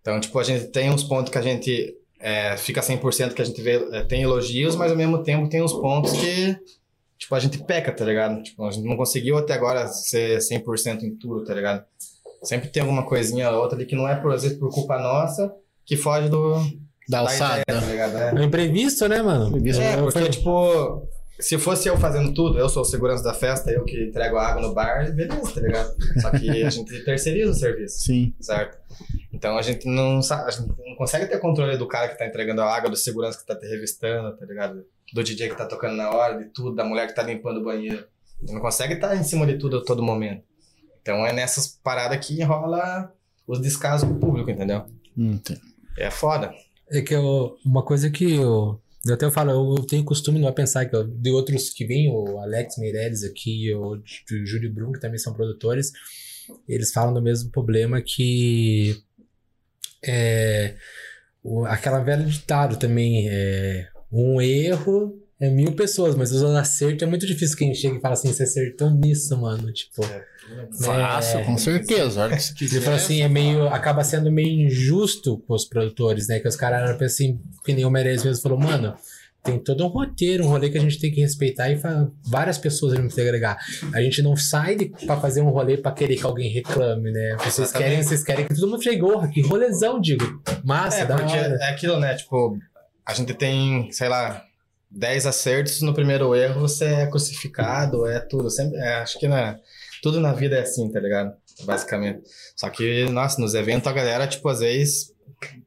Então, 0.00 0.20
tipo, 0.20 0.38
a 0.38 0.42
gente 0.42 0.66
tem 0.66 0.90
uns 0.90 1.04
pontos 1.04 1.30
que 1.30 1.38
a 1.38 1.42
gente 1.42 1.96
é, 2.20 2.56
fica 2.56 2.80
100% 2.80 3.34
que 3.34 3.42
a 3.42 3.44
gente 3.44 3.60
vê, 3.60 3.76
é, 3.92 4.02
tem 4.02 4.22
elogios, 4.22 4.74
mas 4.76 4.90
ao 4.90 4.96
mesmo 4.96 5.22
tempo 5.22 5.48
tem 5.48 5.62
uns 5.62 5.72
pontos 5.72 6.12
que, 6.12 6.56
tipo, 7.18 7.34
a 7.34 7.38
gente 7.38 7.58
peca, 7.64 7.92
tá 7.92 8.04
ligado? 8.04 8.42
Tipo, 8.42 8.64
a 8.66 8.70
gente 8.70 8.86
não 8.88 8.96
conseguiu 8.96 9.38
até 9.38 9.54
agora 9.54 9.86
ser 9.88 10.38
100% 10.38 11.02
em 11.02 11.14
tudo, 11.14 11.44
tá 11.44 11.54
ligado? 11.54 11.84
Sempre 12.44 12.68
tem 12.68 12.82
alguma 12.82 13.04
coisinha 13.04 13.50
ou 13.50 13.62
outra 13.62 13.76
ali 13.76 13.86
que 13.86 13.96
não 13.96 14.08
é, 14.08 14.14
por, 14.16 14.32
às 14.32 14.42
vezes, 14.42 14.58
por 14.58 14.70
culpa 14.70 14.98
nossa, 14.98 15.52
que 15.84 15.96
foge 15.96 16.28
do, 16.28 16.54
Da 17.08 17.20
alçada. 17.20 17.62
ideia, 17.66 17.80
tá 17.80 17.86
ligado? 17.86 18.16
É. 18.16 18.30
É 18.30 18.34
um 18.34 18.42
imprevisto, 18.44 19.08
né, 19.08 19.22
mano? 19.22 19.48
Imprevisto. 19.48 19.82
É, 19.82 19.94
Eu 19.94 19.98
porque, 19.98 20.12
falei- 20.12 20.28
tipo, 20.30 21.06
se 21.40 21.58
fosse 21.58 21.88
eu 21.88 21.96
fazendo 21.96 22.32
tudo, 22.32 22.58
eu 22.58 22.68
sou 22.68 22.82
o 22.82 22.84
segurança 22.84 23.22
da 23.24 23.34
festa, 23.34 23.70
eu 23.70 23.84
que 23.84 24.04
entrego 24.04 24.36
a 24.36 24.46
água 24.48 24.62
no 24.62 24.72
bar, 24.72 25.10
beleza, 25.12 25.52
tá 25.54 25.60
ligado? 25.60 25.94
Só 26.20 26.30
que 26.30 26.48
a 26.62 26.70
gente 26.70 26.84
terceiriza 27.04 27.50
o 27.50 27.54
serviço 27.54 27.98
Sim. 28.02 28.32
certo? 28.40 28.78
Então 29.32 29.58
a 29.58 29.62
gente 29.62 29.88
não 29.88 30.22
sabe, 30.22 30.44
a 30.46 30.50
gente 30.50 30.68
não 30.68 30.94
consegue 30.96 31.26
ter 31.26 31.38
controle 31.40 31.76
do 31.76 31.88
cara 31.88 32.08
que 32.08 32.16
tá 32.16 32.24
entregando 32.26 32.60
a 32.62 32.72
água, 32.72 32.88
do 32.88 32.96
segurança 32.96 33.38
que 33.38 33.46
tá 33.46 33.56
te 33.56 33.66
revistando, 33.66 34.36
tá 34.36 34.46
ligado? 34.46 34.84
Do 35.12 35.22
DJ 35.24 35.48
que 35.48 35.56
tá 35.56 35.66
tocando 35.66 35.96
na 35.96 36.10
hora, 36.10 36.38
de 36.38 36.44
tudo, 36.46 36.74
da 36.74 36.84
mulher 36.84 37.06
que 37.08 37.14
tá 37.14 37.22
limpando 37.22 37.60
o 37.60 37.64
banheiro. 37.64 38.04
A 38.38 38.40
gente 38.46 38.54
não 38.54 38.60
consegue 38.60 38.94
estar 38.94 39.14
em 39.16 39.22
cima 39.24 39.44
de 39.46 39.58
tudo 39.58 39.78
a 39.78 39.84
todo 39.84 40.02
momento. 40.02 40.42
Então 41.04 41.24
é 41.26 41.34
nessas 41.34 41.66
paradas 41.66 42.26
que 42.26 42.42
rola 42.42 43.12
os 43.46 43.60
descasos 43.60 44.08
com 44.08 44.14
o 44.14 44.18
público, 44.18 44.50
entendeu? 44.50 44.86
Tá. 45.44 45.54
É 45.98 46.10
foda. 46.10 46.50
É 46.90 47.02
que 47.02 47.14
eu, 47.14 47.58
uma 47.62 47.82
coisa 47.84 48.10
que 48.10 48.32
eu, 48.36 48.80
eu 49.06 49.14
até 49.14 49.30
falo, 49.30 49.50
eu, 49.50 49.74
eu 49.76 49.84
tenho 49.86 50.02
costume 50.02 50.38
não 50.40 50.48
é 50.48 50.52
pensar 50.52 50.86
que 50.86 50.96
eu, 50.96 51.04
de 51.06 51.30
outros 51.30 51.68
que 51.68 51.84
vêm, 51.84 52.10
o 52.10 52.38
Alex 52.40 52.78
Meirelles 52.78 53.22
aqui, 53.22 53.70
o 53.74 53.96
o 53.96 54.46
Júlio 54.46 54.72
Brum, 54.72 54.92
que 54.92 55.00
também 55.00 55.18
são 55.18 55.34
produtores, 55.34 55.92
eles 56.66 56.90
falam 56.90 57.12
do 57.12 57.20
mesmo 57.20 57.50
problema 57.50 58.00
que 58.00 58.96
é, 60.02 60.74
o- 61.42 61.66
aquela 61.66 62.00
velha 62.00 62.24
ditado 62.24 62.78
também, 62.78 63.28
é, 63.28 63.88
um 64.10 64.40
erro 64.40 65.20
é 65.40 65.50
mil 65.50 65.72
pessoas, 65.72 66.14
mas 66.14 66.32
o 66.32 66.46
acerto 66.56 67.04
é 67.04 67.06
muito 67.06 67.26
difícil 67.26 67.56
quem 67.56 67.74
chega 67.74 67.96
e 67.96 68.00
fala 68.00 68.14
assim, 68.14 68.32
você 68.32 68.44
acertou 68.44 68.90
nisso, 68.90 69.36
mano, 69.40 69.72
tipo... 69.72 70.02
Fácil, 70.82 71.40
É. 71.40 71.44
com 71.44 71.56
certeza. 71.56 72.22
Hora 72.22 72.36
que 72.36 72.42
você 72.42 72.50
Ele 72.52 72.58
quiser. 72.58 72.80
falou 72.82 72.96
assim, 72.96 73.22
é 73.22 73.28
meio. 73.28 73.66
Acaba 73.68 74.04
sendo 74.04 74.30
meio 74.30 74.66
injusto 74.66 75.38
com 75.46 75.54
os 75.54 75.64
produtores, 75.64 76.28
né? 76.28 76.38
Que 76.38 76.46
os 76.46 76.54
caras 76.56 76.88
eram 76.90 77.04
assim, 77.06 77.40
que 77.64 77.72
nem 77.72 77.84
o 77.84 77.90
Meirelles 77.90 78.24
mesmo 78.24 78.42
falou, 78.42 78.58
mano, 78.60 78.94
tem 79.42 79.58
todo 79.58 79.84
um 79.84 79.88
roteiro, 79.88 80.44
um 80.44 80.48
rolê 80.48 80.68
que 80.68 80.76
a 80.76 80.80
gente 80.80 80.98
tem 81.00 81.10
que 81.10 81.20
respeitar 81.20 81.70
e 81.70 81.78
várias 82.26 82.58
pessoas 82.58 82.92
a 82.92 82.96
gente 82.96 83.14
tem 83.14 83.24
que 83.24 83.28
agregar. 83.28 83.56
A 83.94 84.02
gente 84.02 84.20
não 84.22 84.36
sai 84.36 84.76
pra 85.06 85.16
fazer 85.18 85.40
um 85.40 85.48
rolê 85.48 85.78
pra 85.78 85.92
querer 85.92 86.16
que 86.16 86.24
alguém 86.26 86.50
reclame, 86.50 87.10
né? 87.10 87.36
Vocês 87.38 87.58
Exatamente. 87.60 87.88
querem, 87.90 88.02
vocês 88.02 88.22
querem 88.24 88.46
que 88.46 88.54
todo 88.54 88.68
mundo 88.68 88.82
chegou, 88.82 89.26
que 89.28 89.40
rolezão, 89.40 89.98
digo. 90.00 90.42
Massa, 90.62 90.98
É, 91.00 91.06
da 91.06 91.16
porque 91.16 91.32
hora. 91.38 91.56
é 91.60 91.70
aquilo, 91.70 91.98
né? 91.98 92.14
Tipo, 92.16 92.58
a 93.06 93.14
gente 93.14 93.32
tem, 93.34 93.90
sei 93.92 94.08
lá, 94.10 94.42
10 94.94 95.26
acertos, 95.26 95.82
no 95.82 95.92
primeiro 95.92 96.34
erro 96.34 96.60
você 96.60 96.84
é 96.84 97.06
crucificado, 97.06 98.06
é 98.06 98.20
tudo. 98.20 98.48
Sempre, 98.48 98.78
é, 98.78 98.96
acho 98.96 99.18
que 99.18 99.26
né, 99.26 99.58
tudo 100.02 100.20
na 100.20 100.32
vida 100.32 100.56
é 100.56 100.60
assim, 100.60 100.90
tá 100.90 101.00
ligado? 101.00 101.34
Basicamente. 101.64 102.22
Só 102.56 102.70
que, 102.70 103.04
nossa, 103.06 103.40
nos 103.40 103.54
eventos 103.54 103.88
a 103.88 103.92
galera, 103.92 104.26
tipo, 104.26 104.48
às 104.48 104.60
vezes 104.60 105.12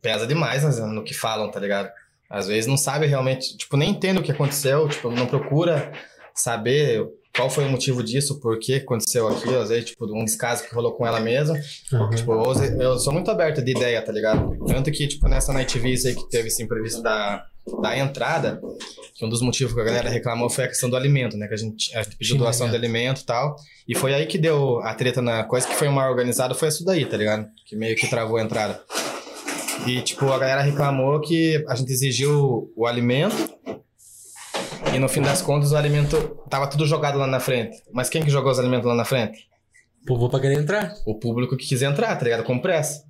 pesa 0.02 0.26
demais 0.26 0.64
no, 0.64 0.88
no 0.88 1.04
que 1.04 1.14
falam, 1.14 1.52
tá 1.52 1.60
ligado? 1.60 1.90
Às 2.30 2.48
vezes 2.48 2.68
não 2.68 2.78
sabe 2.78 3.06
realmente, 3.06 3.58
tipo, 3.58 3.78
nem 3.78 3.92
entende 3.92 4.20
o 4.20 4.24
que 4.24 4.32
aconteceu, 4.32 4.88
tipo, 4.88 5.12
não 5.12 5.28
procura 5.28 5.92
saber 6.34 7.06
qual 7.38 7.52
foi 7.52 7.66
o 7.66 7.70
motivo 7.70 8.02
disso, 8.02 8.40
por 8.40 8.58
que 8.58 8.74
aconteceu 8.74 9.28
aquilo, 9.28 9.60
às 9.60 9.70
vezes, 9.70 9.92
tipo, 9.92 10.06
um 10.06 10.26
descaso 10.26 10.64
que 10.64 10.74
rolou 10.74 10.94
com 10.94 11.06
ela 11.06 11.20
mesma. 11.20 11.56
Uhum. 11.94 12.10
Tipo, 12.10 12.34
eu, 12.80 12.98
sou 12.98 13.14
muito 13.14 13.30
aberto 13.30 13.62
de 13.62 13.72
ideia, 13.72 14.02
tá 14.02 14.12
ligado? 14.12 14.58
Tanto 14.66 14.92
que, 14.92 15.08
tipo, 15.08 15.28
nessa 15.30 15.54
Night 15.54 15.78
Visa 15.78 16.10
aí 16.10 16.16
que 16.16 16.28
teve 16.30 16.48
esse 16.48 16.64
imprevisto 16.64 17.04
da, 17.04 17.46
da 17.80 17.96
entrada, 17.96 18.60
que 19.14 19.24
um 19.24 19.30
dos 19.30 19.42
motivos 19.42 19.76
que 19.76 19.80
a 19.80 19.84
galera 19.84 20.10
reclamou 20.10 20.50
foi 20.50 20.64
a 20.64 20.68
questão 20.68 20.90
do 20.90 20.98
alimento, 20.98 21.38
né? 21.38 21.48
Que 21.48 21.54
a 21.54 21.58
gente, 21.58 21.96
a 21.96 22.02
gente 22.02 22.18
pediu 22.18 22.36
Tinha 22.36 22.44
doação 22.46 22.68
de 22.68 22.76
alimento 22.76 23.22
e 23.22 23.26
tal. 23.26 23.56
E 23.88 23.96
foi 23.96 24.16
aí 24.16 24.26
que 24.26 24.40
deu 24.40 24.80
a 24.80 24.96
treta 24.96 25.22
na 25.22 25.44
coisa 25.44 25.68
que 25.68 25.76
foi 25.76 25.90
mal 25.90 26.10
organizado, 26.10 26.56
foi 26.56 26.70
isso 26.70 26.84
daí, 26.84 27.06
tá 27.06 27.18
ligado? 27.18 27.48
Que 27.68 27.76
meio 27.76 27.96
que 27.96 28.10
travou 28.10 28.38
a 28.38 28.44
entrada. 28.44 28.82
E, 29.86 30.02
tipo, 30.02 30.26
a 30.32 30.40
galera 30.40 30.62
reclamou 30.62 31.22
que 31.22 31.64
a 31.68 31.76
gente 31.76 31.92
exigiu 31.92 32.72
o 32.76 32.88
alimento 32.88 33.56
e 34.94 35.00
no 35.00 35.08
fim 35.10 35.22
das 35.22 35.42
contas 35.42 35.72
o 35.72 35.78
alimento 35.78 36.38
tava 36.50 36.68
tudo 36.68 36.86
jogado 36.86 37.18
lá 37.18 37.28
na 37.28 37.40
frente. 37.40 37.78
Mas 37.92 38.10
quem 38.10 38.24
que 38.24 38.30
jogou 38.30 38.52
os 38.52 38.60
alimentos 38.60 38.86
lá 38.88 38.96
na 38.96 39.06
frente? 39.06 39.48
O 40.04 40.06
povo 40.08 40.30
pra 40.30 40.40
querer 40.40 40.58
entrar. 40.60 40.94
o 41.06 41.16
público 41.20 41.58
que 41.58 41.66
quis 41.68 41.82
entrar, 41.82 42.16
tá 42.16 42.24
ligado? 42.24 42.44
Com 42.44 42.58
pressa. 42.60 43.06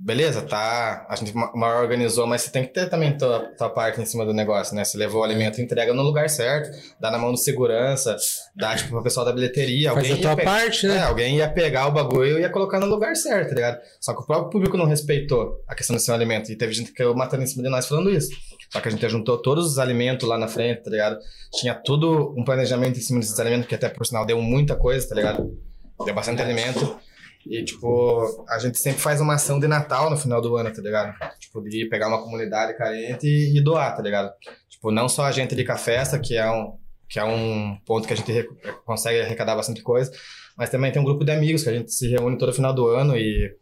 Beleza, 0.00 0.42
tá. 0.42 1.04
A 1.08 1.16
gente 1.16 1.34
ma- 1.34 1.50
mal 1.56 1.80
organizou, 1.82 2.24
mas 2.24 2.42
você 2.42 2.50
tem 2.50 2.62
que 2.62 2.72
ter 2.72 2.88
também 2.88 3.16
tua, 3.18 3.40
tua 3.58 3.68
parte 3.68 4.00
em 4.00 4.04
cima 4.04 4.24
do 4.24 4.32
negócio, 4.32 4.72
né? 4.76 4.84
Você 4.84 4.96
levou 4.96 5.22
o 5.22 5.24
alimento, 5.24 5.60
entrega 5.60 5.92
no 5.92 6.02
lugar 6.02 6.30
certo, 6.30 6.70
dá 7.00 7.10
na 7.10 7.18
mão 7.18 7.32
do 7.32 7.36
segurança, 7.38 8.14
dá, 8.54 8.76
tipo, 8.76 8.90
pro 8.90 9.02
pessoal 9.02 9.26
da 9.26 9.32
bilheteria. 9.32 9.92
Faz 9.92 10.08
Alguém 10.08 10.24
a 10.24 10.34
tua 10.36 10.44
parte, 10.44 10.86
É, 10.86 10.90
né? 10.90 11.02
alguém 11.02 11.36
ia 11.38 11.48
pegar 11.50 11.88
o 11.88 11.90
bagulho 11.92 12.38
e 12.38 12.42
ia 12.42 12.48
colocar 12.50 12.78
no 12.78 12.86
lugar 12.86 13.16
certo, 13.16 13.48
tá 13.48 13.54
ligado? 13.56 13.80
Só 14.00 14.14
que 14.14 14.22
o 14.22 14.26
próprio 14.26 14.50
público 14.50 14.76
não 14.76 14.86
respeitou 14.86 15.60
a 15.66 15.74
questão 15.74 15.96
do 15.96 16.00
seu 16.02 16.14
alimento. 16.14 16.52
E 16.52 16.56
teve 16.56 16.72
gente 16.74 16.90
que 16.92 16.94
caiu 16.98 17.12
matando 17.14 17.42
em 17.42 17.46
cima 17.46 17.64
de 17.64 17.68
nós 17.70 17.88
falando 17.88 18.08
isso. 18.10 18.28
Só 18.70 18.80
que 18.80 18.88
a 18.88 18.90
gente 18.90 19.08
juntou 19.08 19.38
todos 19.38 19.66
os 19.66 19.78
alimentos 19.78 20.28
lá 20.28 20.36
na 20.36 20.46
frente, 20.46 20.82
tá 20.82 20.90
ligado? 20.90 21.18
Tinha 21.52 21.74
tudo 21.74 22.34
um 22.36 22.44
planejamento 22.44 22.98
em 22.98 23.02
cima 23.02 23.20
desses 23.20 23.38
alimentos, 23.40 23.66
que 23.66 23.74
até 23.74 23.88
por 23.88 24.06
sinal 24.06 24.26
deu 24.26 24.40
muita 24.42 24.76
coisa, 24.76 25.08
tá 25.08 25.14
ligado? 25.14 25.58
Deu 26.04 26.14
bastante 26.14 26.42
alimento. 26.42 26.98
E, 27.46 27.64
tipo, 27.64 28.44
a 28.48 28.58
gente 28.58 28.78
sempre 28.78 29.00
faz 29.00 29.20
uma 29.22 29.34
ação 29.34 29.58
de 29.58 29.66
Natal 29.66 30.10
no 30.10 30.16
final 30.18 30.42
do 30.42 30.54
ano, 30.56 30.70
tá 30.70 30.82
ligado? 30.82 31.14
Tipo, 31.38 31.62
de 31.62 31.86
pegar 31.86 32.08
uma 32.08 32.22
comunidade 32.22 32.76
carente 32.76 33.26
e, 33.26 33.56
e 33.56 33.60
doar, 33.62 33.96
tá 33.96 34.02
ligado? 34.02 34.30
Tipo, 34.68 34.90
não 34.90 35.08
só 35.08 35.24
a 35.24 35.32
gente 35.32 35.54
de 35.54 35.64
Cafesta, 35.64 36.18
que 36.18 36.36
é 36.36 36.50
um, 36.50 36.76
que 37.08 37.18
é 37.18 37.24
um 37.24 37.78
ponto 37.86 38.06
que 38.06 38.12
a 38.12 38.16
gente 38.16 38.46
consegue 38.84 39.20
arrecadar 39.20 39.56
bastante 39.56 39.82
coisa, 39.82 40.12
mas 40.58 40.68
também 40.68 40.92
tem 40.92 41.00
um 41.00 41.04
grupo 41.04 41.24
de 41.24 41.32
amigos 41.32 41.62
que 41.62 41.70
a 41.70 41.72
gente 41.72 41.90
se 41.90 42.06
reúne 42.08 42.36
todo 42.36 42.52
final 42.52 42.74
do 42.74 42.86
ano 42.88 43.16
e 43.16 43.56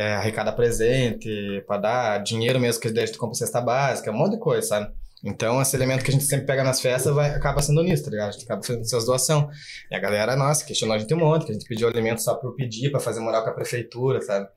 é, 0.00 0.14
arrecada 0.14 0.50
presente, 0.50 1.62
pra 1.66 1.76
dar 1.76 2.18
dinheiro 2.22 2.58
mesmo 2.58 2.80
que 2.80 2.88
a 2.88 3.06
gente 3.06 3.18
compra 3.18 3.34
cesta 3.34 3.60
básica, 3.60 4.10
um 4.10 4.14
monte 4.14 4.32
de 4.32 4.38
coisa, 4.38 4.66
sabe? 4.66 4.90
Então, 5.22 5.60
esse 5.60 5.76
elemento 5.76 6.02
que 6.02 6.10
a 6.10 6.14
gente 6.14 6.24
sempre 6.24 6.46
pega 6.46 6.64
nas 6.64 6.80
festas 6.80 7.14
vai, 7.14 7.34
acaba 7.34 7.60
sendo 7.60 7.82
nisso, 7.82 8.04
tá 8.04 8.10
ligado? 8.10 8.30
A 8.30 8.32
gente 8.32 8.44
acaba 8.44 8.62
fazendo 8.62 8.80
essas 8.80 9.04
doações. 9.04 9.54
E 9.90 9.94
a 9.94 9.98
galera, 9.98 10.34
nossa, 10.34 10.64
questionou 10.64 10.96
a 10.96 10.98
gente 10.98 11.12
um 11.12 11.18
monte, 11.18 11.44
que 11.44 11.50
a 11.50 11.54
gente 11.54 11.66
pediu 11.68 11.86
alimento 11.86 12.22
só 12.22 12.34
por 12.34 12.54
pedir, 12.54 12.90
pra 12.90 12.98
fazer 12.98 13.20
moral 13.20 13.44
com 13.44 13.50
a 13.50 13.52
prefeitura, 13.52 14.22
sabe? 14.22 14.48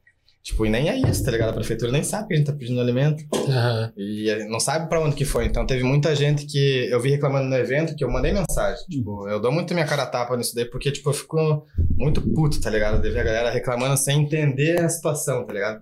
Tipo, 0.44 0.66
e 0.66 0.70
nem 0.70 0.90
é 0.90 0.98
isso, 1.10 1.24
tá 1.24 1.32
ligado? 1.32 1.52
A 1.52 1.54
prefeitura 1.54 1.90
nem 1.90 2.04
sabe 2.04 2.28
que 2.28 2.34
a 2.34 2.38
gente 2.38 2.46
tá 2.48 2.52
pedindo 2.52 2.82
alimento. 2.82 3.24
Aham. 3.48 3.94
E 3.96 4.46
não 4.50 4.60
sabe 4.60 4.90
pra 4.90 5.00
onde 5.00 5.16
que 5.16 5.24
foi. 5.24 5.46
Então 5.46 5.66
teve 5.66 5.84
muita 5.84 6.14
gente 6.14 6.46
que 6.46 6.90
eu 6.92 7.00
vi 7.00 7.12
reclamando 7.12 7.48
no 7.48 7.56
evento 7.56 7.96
que 7.96 8.04
eu 8.04 8.12
mandei 8.12 8.34
mensagem. 8.34 8.86
Tipo, 8.90 9.26
eu 9.30 9.40
dou 9.40 9.54
muito 9.54 9.74
minha 9.74 9.86
cara 9.86 10.04
a 10.04 10.06
tapa 10.06 10.36
nisso 10.36 10.54
daí, 10.54 10.66
porque, 10.66 10.92
tipo, 10.92 11.10
eu 11.10 11.14
fico 11.14 11.66
muito 11.96 12.22
puto, 12.22 12.60
tá 12.60 12.70
ligado? 12.70 13.02
De 13.02 13.10
ver 13.10 13.22
a 13.22 13.24
galera 13.24 13.52
reclamando 13.52 13.96
sem 13.96 14.22
entender 14.22 14.82
a 14.82 14.90
situação, 14.90 15.46
tá 15.46 15.54
ligado? 15.54 15.82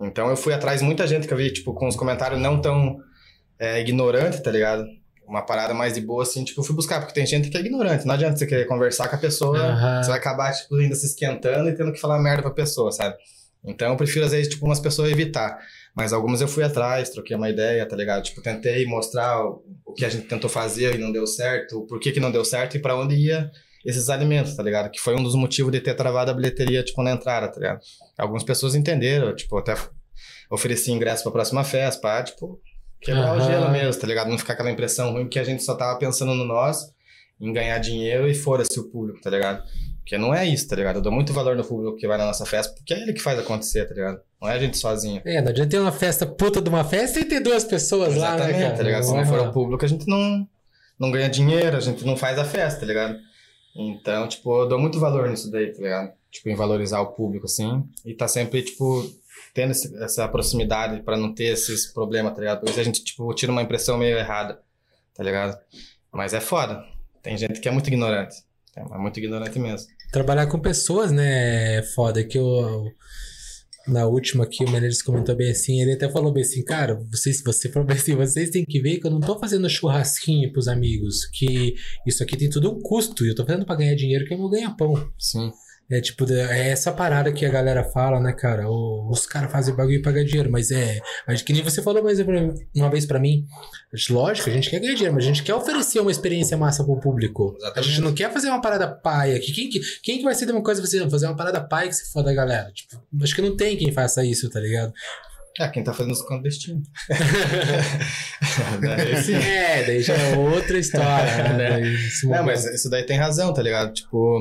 Então 0.00 0.30
eu 0.30 0.36
fui 0.38 0.54
atrás 0.54 0.80
de 0.80 0.86
muita 0.86 1.06
gente 1.06 1.28
que 1.28 1.34
eu 1.34 1.38
vi, 1.38 1.52
tipo, 1.52 1.74
com 1.74 1.86
os 1.86 1.94
comentários 1.94 2.40
não 2.40 2.62
tão 2.62 2.96
é, 3.58 3.78
ignorantes, 3.78 4.40
tá 4.40 4.50
ligado? 4.50 4.86
Uma 5.26 5.42
parada 5.42 5.74
mais 5.74 5.92
de 5.92 6.00
boa, 6.00 6.22
assim, 6.22 6.44
tipo, 6.44 6.60
eu 6.60 6.64
fui 6.64 6.74
buscar, 6.74 7.00
porque 7.00 7.12
tem 7.12 7.26
gente 7.26 7.50
que 7.50 7.58
é 7.58 7.60
ignorante. 7.60 8.06
Não 8.06 8.14
adianta 8.14 8.38
você 8.38 8.46
querer 8.46 8.64
conversar 8.64 9.08
com 9.08 9.16
a 9.16 9.18
pessoa, 9.18 9.58
Aham. 9.58 10.02
você 10.02 10.08
vai 10.08 10.18
acabar, 10.18 10.52
tipo, 10.54 10.74
ainda 10.76 10.94
se 10.94 11.04
esquentando 11.04 11.68
e 11.68 11.74
tendo 11.74 11.92
que 11.92 12.00
falar 12.00 12.18
merda 12.18 12.40
pra 12.40 12.50
pessoa, 12.52 12.90
sabe? 12.90 13.14
Então 13.64 13.90
eu 13.90 13.96
prefiro, 13.96 14.24
às 14.24 14.32
vezes, 14.32 14.48
tipo, 14.48 14.64
umas 14.64 14.80
pessoas 14.80 15.10
evitar. 15.10 15.58
Mas 15.94 16.12
algumas 16.12 16.40
eu 16.40 16.48
fui 16.48 16.62
atrás, 16.62 17.10
troquei 17.10 17.36
uma 17.36 17.50
ideia, 17.50 17.86
tá 17.86 17.96
ligado? 17.96 18.22
Tipo, 18.22 18.40
tentei 18.40 18.86
mostrar 18.86 19.44
o, 19.44 19.64
o 19.84 19.92
que 19.92 20.04
a 20.04 20.08
gente 20.08 20.26
tentou 20.26 20.48
fazer 20.48 20.94
e 20.94 20.98
não 20.98 21.10
deu 21.10 21.26
certo, 21.26 21.78
o 21.80 21.86
porquê 21.86 22.12
que 22.12 22.20
não 22.20 22.30
deu 22.30 22.44
certo 22.44 22.76
e 22.76 22.80
pra 22.80 22.96
onde 22.96 23.16
ia 23.16 23.50
esses 23.84 24.08
alimentos, 24.08 24.54
tá 24.54 24.62
ligado? 24.62 24.90
Que 24.90 25.00
foi 25.00 25.14
um 25.14 25.22
dos 25.22 25.34
motivos 25.34 25.72
de 25.72 25.80
ter 25.80 25.94
travado 25.94 26.30
a 26.30 26.34
bilheteria, 26.34 26.82
tipo, 26.82 27.02
na 27.02 27.12
entrada, 27.12 27.48
tá 27.48 27.58
ligado? 27.58 27.80
Algumas 28.16 28.44
pessoas 28.44 28.74
entenderam, 28.74 29.34
tipo, 29.34 29.56
até 29.56 29.74
ofereci 30.50 30.90
ingresso 30.92 31.22
pra 31.22 31.32
próxima 31.32 31.64
festa, 31.64 32.00
pra, 32.00 32.22
tipo, 32.22 32.60
quebrar 33.00 33.34
o 33.34 33.38
Aham. 33.38 33.46
gelo 33.46 33.70
mesmo, 33.70 34.00
tá 34.00 34.06
ligado? 34.06 34.28
Não 34.28 34.38
ficar 34.38 34.54
aquela 34.54 34.70
impressão 34.70 35.12
ruim 35.12 35.28
que 35.28 35.38
a 35.38 35.44
gente 35.44 35.62
só 35.62 35.74
tava 35.74 35.98
pensando 35.98 36.34
no 36.34 36.44
nós, 36.44 36.92
em 37.40 37.52
ganhar 37.52 37.78
dinheiro 37.78 38.28
e 38.28 38.34
fora-se 38.34 38.78
o 38.78 38.84
público, 38.90 39.20
tá 39.20 39.30
ligado? 39.30 39.62
Porque 40.08 40.16
não 40.16 40.32
é 40.34 40.46
isso, 40.46 40.66
tá 40.66 40.74
ligado? 40.74 40.96
Eu 40.96 41.02
dou 41.02 41.12
muito 41.12 41.34
valor 41.34 41.54
no 41.54 41.62
público 41.62 41.98
que 41.98 42.08
vai 42.08 42.16
na 42.16 42.24
nossa 42.24 42.46
festa, 42.46 42.72
porque 42.74 42.94
é 42.94 43.02
ele 43.02 43.12
que 43.12 43.20
faz 43.20 43.38
acontecer, 43.38 43.84
tá 43.86 43.92
ligado? 43.94 44.18
Não 44.40 44.48
é 44.48 44.54
a 44.54 44.58
gente 44.58 44.78
sozinho. 44.78 45.20
É, 45.22 45.42
não 45.42 45.50
adianta 45.50 45.68
ter 45.70 45.78
uma 45.78 45.92
festa 45.92 46.24
puta 46.24 46.62
de 46.62 46.68
uma 46.70 46.82
festa 46.82 47.20
e 47.20 47.26
ter 47.26 47.40
duas 47.40 47.62
pessoas 47.62 48.16
lá, 48.16 48.30
né, 48.30 48.36
Exatamente, 48.36 48.62
cara? 48.62 48.76
tá 48.78 48.82
ligado? 48.84 49.02
Se 49.02 49.12
não 49.14 49.26
for 49.26 49.40
o 49.40 49.52
público, 49.52 49.84
a 49.84 49.88
gente 49.88 50.08
não, 50.08 50.48
não 50.98 51.10
ganha 51.10 51.28
dinheiro, 51.28 51.76
a 51.76 51.80
gente 51.80 52.06
não 52.06 52.16
faz 52.16 52.38
a 52.38 52.44
festa, 52.46 52.80
tá 52.80 52.86
ligado? 52.86 53.18
Então, 53.76 54.26
tipo, 54.26 54.62
eu 54.62 54.66
dou 54.66 54.78
muito 54.78 54.98
valor 54.98 55.28
nisso 55.28 55.50
daí, 55.50 55.72
tá 55.74 55.82
ligado? 55.82 56.12
Tipo, 56.30 56.48
em 56.48 56.54
valorizar 56.54 57.00
o 57.02 57.12
público, 57.12 57.44
assim, 57.44 57.84
e 58.02 58.14
tá 58.14 58.26
sempre, 58.26 58.62
tipo, 58.62 59.04
tendo 59.52 59.72
esse- 59.72 59.94
essa 60.02 60.26
proximidade 60.26 61.02
pra 61.02 61.18
não 61.18 61.34
ter 61.34 61.52
esses 61.52 61.84
problemas, 61.92 62.32
tá 62.32 62.40
ligado? 62.40 62.60
Por 62.60 62.70
isso 62.70 62.80
a 62.80 62.82
gente, 62.82 63.04
tipo, 63.04 63.34
tira 63.34 63.52
uma 63.52 63.60
impressão 63.62 63.98
meio 63.98 64.16
errada, 64.16 64.58
tá 65.14 65.22
ligado? 65.22 65.58
Mas 66.10 66.32
é 66.32 66.40
foda. 66.40 66.82
Tem 67.22 67.36
gente 67.36 67.60
que 67.60 67.68
é 67.68 67.70
muito 67.70 67.88
ignorante. 67.88 68.36
É 68.74 68.96
muito 68.98 69.18
ignorante 69.18 69.58
mesmo. 69.58 69.86
Trabalhar 70.12 70.46
com 70.46 70.58
pessoas, 70.58 71.12
né, 71.12 71.76
é 71.76 71.82
foda. 71.82 72.24
Que 72.24 72.38
eu, 72.38 72.90
na 73.86 74.06
última 74.06 74.44
aqui, 74.44 74.64
o 74.64 74.70
Menezes 74.70 75.02
comentou 75.02 75.34
bem 75.34 75.50
assim, 75.50 75.80
ele 75.80 75.92
até 75.92 76.08
falou 76.08 76.32
bem 76.32 76.42
assim, 76.42 76.62
cara, 76.64 76.94
vocês, 77.10 77.42
você 77.42 77.68
falou 77.68 77.86
bem 77.86 77.96
assim, 77.96 78.14
vocês 78.14 78.50
têm 78.50 78.64
que 78.64 78.80
ver 78.80 78.98
que 78.98 79.06
eu 79.06 79.10
não 79.10 79.20
tô 79.20 79.38
fazendo 79.38 79.68
churrasquinho 79.68 80.52
pros 80.52 80.68
amigos, 80.68 81.26
que 81.26 81.74
isso 82.06 82.22
aqui 82.22 82.36
tem 82.36 82.50
tudo 82.50 82.70
um 82.70 82.80
custo, 82.80 83.24
e 83.24 83.28
eu 83.28 83.34
tô 83.34 83.44
fazendo 83.44 83.64
pra 83.64 83.76
ganhar 83.76 83.94
dinheiro 83.94 84.24
que 84.26 84.34
é 84.34 84.36
meu 84.36 84.48
ganha-pão. 84.48 85.10
Sim. 85.18 85.50
É 85.90 86.02
tipo, 86.02 86.30
é 86.30 86.68
essa 86.68 86.92
parada 86.92 87.32
que 87.32 87.46
a 87.46 87.48
galera 87.48 87.82
fala, 87.82 88.20
né, 88.20 88.32
cara? 88.34 88.68
O- 88.68 89.08
os 89.10 89.26
caras 89.26 89.50
fazem 89.50 89.74
bagulho 89.74 90.02
pra 90.02 90.12
ganhar 90.12 90.26
dinheiro, 90.26 90.50
mas 90.52 90.70
é. 90.70 91.00
Mas 91.26 91.40
que 91.40 91.50
nem 91.52 91.62
você 91.62 91.80
falou 91.80 92.02
mais 92.04 92.18
uma 92.20 92.90
vez 92.90 93.06
pra 93.06 93.18
mim. 93.18 93.46
Lógico, 94.10 94.50
a 94.50 94.52
gente 94.52 94.68
quer 94.68 94.80
ganhar 94.80 94.92
dinheiro, 94.92 95.14
mas 95.14 95.24
a 95.24 95.26
gente 95.28 95.42
quer 95.42 95.54
oferecer 95.54 96.00
uma 96.00 96.10
experiência 96.10 96.58
massa 96.58 96.84
pro 96.84 97.00
público. 97.00 97.56
A 97.74 97.80
gente 97.80 98.00
não 98.02 98.14
quer 98.14 98.30
fazer 98.30 98.48
uma 98.48 98.60
parada 98.60 98.86
paia. 98.86 99.40
Que 99.40 99.50
quem, 99.50 99.70
que, 99.70 99.80
quem 100.02 100.18
que 100.18 100.24
vai 100.24 100.34
ser 100.34 100.44
de 100.44 100.52
uma 100.52 100.62
coisa 100.62 100.80
você 100.84 101.08
fazer 101.08 101.26
uma 101.26 101.36
parada 101.36 101.58
paia 101.60 101.88
que 101.88 101.94
se 101.96 102.12
foda 102.12 102.30
a 102.30 102.34
galera? 102.34 102.70
Tipo, 102.70 103.00
acho 103.22 103.34
que 103.34 103.40
não 103.40 103.56
tem 103.56 103.74
quem 103.76 103.90
faça 103.90 104.22
isso, 104.22 104.50
tá 104.50 104.60
ligado? 104.60 104.92
É, 105.60 105.68
quem 105.68 105.82
tá 105.82 105.92
fazendo 105.92 106.12
os 106.12 106.22
clandestinos. 106.22 106.86
Esse 109.12 109.34
É, 109.34 109.84
daí 109.84 110.02
já 110.02 110.14
é 110.14 110.36
outra 110.36 110.78
história, 110.78 111.52
né? 111.54 111.80
Daí 111.80 111.94
esse 111.94 112.28
Não, 112.28 112.44
mas 112.44 112.64
isso 112.64 112.88
daí 112.88 113.02
tem 113.02 113.18
razão, 113.18 113.52
tá 113.52 113.62
ligado? 113.62 113.92
Tipo, 113.92 114.40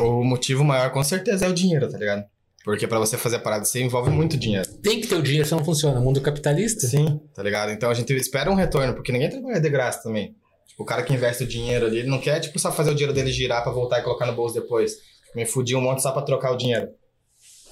o 0.00 0.22
motivo 0.22 0.62
maior 0.62 0.90
com 0.90 1.02
certeza 1.02 1.46
é 1.46 1.48
o 1.48 1.54
dinheiro, 1.54 1.88
tá 1.88 1.96
ligado? 1.96 2.24
Porque 2.64 2.86
pra 2.86 2.98
você 2.98 3.18
fazer 3.18 3.36
a 3.36 3.40
parada, 3.40 3.64
você 3.64 3.82
envolve 3.82 4.10
muito 4.10 4.36
dinheiro. 4.36 4.66
Tem 4.82 5.00
que 5.00 5.06
ter 5.06 5.16
o 5.16 5.22
dinheiro, 5.22 5.46
senão 5.46 5.58
não 5.58 5.66
funciona. 5.66 6.00
Mundo 6.00 6.20
capitalista? 6.20 6.86
Sim. 6.86 7.20
Tá 7.34 7.42
ligado? 7.42 7.70
Então 7.70 7.90
a 7.90 7.94
gente 7.94 8.12
espera 8.14 8.50
um 8.50 8.54
retorno, 8.54 8.94
porque 8.94 9.12
ninguém 9.12 9.28
trabalha 9.28 9.60
de 9.60 9.68
graça 9.68 10.02
também. 10.02 10.34
Tipo, 10.68 10.82
o 10.82 10.86
cara 10.86 11.02
que 11.02 11.12
investe 11.12 11.44
o 11.44 11.46
dinheiro 11.46 11.86
ali, 11.86 11.98
ele 11.98 12.08
não 12.08 12.20
quer, 12.20 12.40
tipo, 12.40 12.58
só 12.58 12.72
fazer 12.72 12.90
o 12.90 12.94
dinheiro 12.94 13.12
dele 13.12 13.30
girar 13.30 13.62
pra 13.62 13.70
voltar 13.70 14.00
e 14.00 14.02
colocar 14.02 14.26
no 14.26 14.34
bolso 14.34 14.54
depois. 14.54 14.92
Me 15.34 15.44
fudir 15.44 15.76
um 15.76 15.80
monte 15.80 16.02
só 16.02 16.10
pra 16.10 16.22
trocar 16.22 16.52
o 16.52 16.56
dinheiro. 16.56 16.88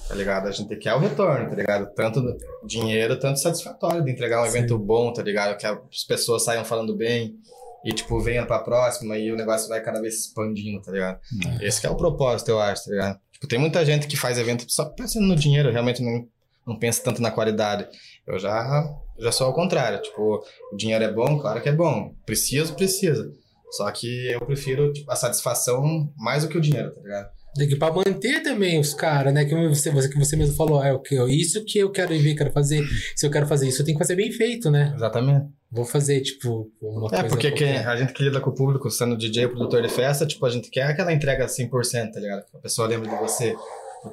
Tá 0.07 0.15
ligado? 0.15 0.47
A 0.47 0.51
gente 0.51 0.75
quer 0.75 0.93
o 0.93 0.99
retorno, 0.99 1.49
tá 1.49 1.55
ligado? 1.55 1.93
Tanto 1.95 2.21
dinheiro, 2.65 3.17
tanto 3.17 3.39
satisfatório 3.39 4.03
de 4.03 4.11
entregar 4.11 4.41
um 4.41 4.45
Sim. 4.45 4.57
evento 4.57 4.77
bom, 4.77 5.11
tá 5.13 5.21
ligado? 5.21 5.57
Que 5.57 5.65
as 5.65 6.03
pessoas 6.07 6.43
saiam 6.43 6.65
falando 6.65 6.95
bem 6.95 7.35
e, 7.83 7.91
tipo, 7.93 8.19
venham 8.19 8.45
pra 8.45 8.59
próxima 8.59 9.17
e 9.17 9.31
o 9.31 9.35
negócio 9.35 9.67
vai 9.67 9.81
cada 9.81 10.01
vez 10.01 10.25
expandindo, 10.25 10.81
tá 10.81 10.91
ligado? 10.91 11.19
Esse 11.61 11.81
que 11.81 11.87
é 11.87 11.89
o 11.89 11.95
propósito, 11.95 12.49
eu 12.49 12.59
acho, 12.59 12.85
tá 12.85 12.91
ligado? 12.91 13.19
Tipo, 13.31 13.47
tem 13.47 13.59
muita 13.59 13.83
gente 13.85 14.07
que 14.07 14.15
faz 14.17 14.37
evento 14.37 14.65
só 14.69 14.85
pensando 14.85 15.25
no 15.25 15.35
dinheiro, 15.35 15.71
realmente 15.71 16.01
não, 16.01 16.27
não 16.65 16.77
pensa 16.77 17.03
tanto 17.03 17.21
na 17.21 17.31
qualidade. 17.31 17.87
Eu 18.25 18.39
já, 18.39 18.83
já 19.19 19.31
sou 19.31 19.47
ao 19.47 19.53
contrário, 19.53 20.01
tipo, 20.01 20.43
o 20.71 20.75
dinheiro 20.75 21.03
é 21.03 21.11
bom, 21.11 21.37
claro 21.39 21.61
que 21.61 21.69
é 21.69 21.73
bom. 21.73 22.13
Preciso, 22.25 22.73
precisa. 22.73 23.31
Só 23.71 23.89
que 23.91 24.31
eu 24.31 24.39
prefiro 24.45 24.93
tipo, 24.93 25.11
a 25.11 25.15
satisfação 25.15 26.13
mais 26.15 26.43
do 26.43 26.49
que 26.49 26.57
o 26.57 26.61
dinheiro, 26.61 26.93
tá 26.93 27.01
ligado? 27.01 27.29
Tem 27.55 27.67
que 27.67 27.75
pra 27.75 27.93
manter 27.93 28.41
também 28.41 28.79
os 28.79 28.93
caras, 28.93 29.31
né? 29.33 29.45
Que 29.45 29.53
você, 29.67 29.91
você, 29.91 30.09
que 30.09 30.17
você 30.17 30.35
mesmo 30.35 30.55
falou, 30.55 30.83
é 30.83 30.91
o 30.91 30.99
que 30.99 31.15
isso 31.31 31.63
que 31.65 31.77
eu 31.79 31.91
quero 31.91 32.09
ver, 32.17 32.33
quero 32.35 32.51
fazer. 32.51 32.83
Se 33.15 33.25
eu 33.25 33.31
quero 33.31 33.45
fazer 33.45 33.67
isso, 33.67 33.81
eu 33.81 33.85
tenho 33.85 33.97
que 33.97 34.03
fazer 34.03 34.15
bem 34.15 34.31
feito, 34.31 34.71
né? 34.71 34.91
Exatamente. 34.95 35.45
Vou 35.71 35.85
fazer, 35.85 36.21
tipo, 36.21 36.71
uma 36.81 37.07
É, 37.07 37.09
coisa. 37.09 37.27
porque 37.29 37.51
quem- 37.51 37.73
qualquer. 37.73 37.87
a 37.87 37.95
gente 37.95 38.13
que 38.13 38.23
lida 38.23 38.39
com 38.41 38.49
o 38.49 38.55
público, 38.55 38.89
sendo 38.89 39.15
DJ, 39.17 39.47
produtor 39.47 39.81
de 39.81 39.89
festa, 39.89 40.25
tipo, 40.25 40.45
a 40.45 40.49
gente 40.49 40.69
quer 40.69 40.83
aquela 40.83 41.13
entrega 41.13 41.47
100%, 41.47 42.11
tá 42.13 42.19
ligado? 42.19 42.45
Que 42.49 42.57
a 42.57 42.59
pessoa 42.59 42.87
lembre 42.87 43.09
de 43.09 43.15
você, 43.17 43.55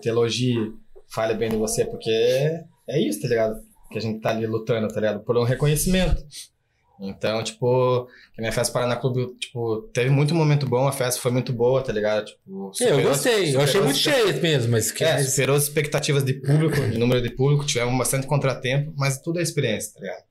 te 0.01 0.09
elogie, 0.09 0.57
fale 1.09 1.34
bem 1.34 1.49
de 1.51 1.57
você, 1.57 1.84
porque 1.84 2.11
é 2.88 3.01
isso, 3.01 3.20
tá 3.22 3.28
ligado? 3.28 3.57
Que 3.91 3.99
a 3.99 4.01
gente 4.01 4.20
tá 4.20 4.30
ali 4.30 4.47
lutando, 4.47 4.86
tá 4.88 5.01
ligado? 5.01 5.20
Por 5.24 5.36
um 5.36 5.45
reconhecimento. 5.45 6.22
Então, 7.03 7.43
tipo, 7.43 8.07
que 8.35 8.41
minha 8.43 8.53
festa 8.53 8.73
Paraná 8.73 8.95
Clube, 8.97 9.35
tipo, 9.41 9.83
teve 9.93 10.11
muito 10.11 10.35
momento 10.35 10.67
bom, 10.67 10.87
a 10.87 10.93
festa 10.93 11.21
foi 11.21 11.31
muito 11.31 11.53
boa, 11.53 11.83
tá 11.83 11.93
ligado? 11.93 12.27
Tipo, 12.27 12.71
É, 12.81 12.91
eu 12.93 13.03
gostei, 13.03 13.55
eu 13.57 13.61
achei 13.61 13.81
muito 13.81 13.99
cheio 13.99 14.41
mesmo, 14.43 14.71
mas 14.73 14.91
que 14.91 15.03
É, 15.03 15.23
superou 15.23 15.57
as 15.57 15.63
expectativas 15.65 16.23
de 16.23 16.35
público, 16.35 16.77
de 16.77 16.99
número 16.99 17.23
de 17.23 17.31
público, 17.31 17.65
tivemos 17.65 17.97
bastante 17.97 18.27
contratempo, 18.27 18.93
mas 18.97 19.19
tudo 19.21 19.39
é 19.39 19.43
experiência, 19.43 19.95
tá 19.95 20.01
ligado? 20.01 20.23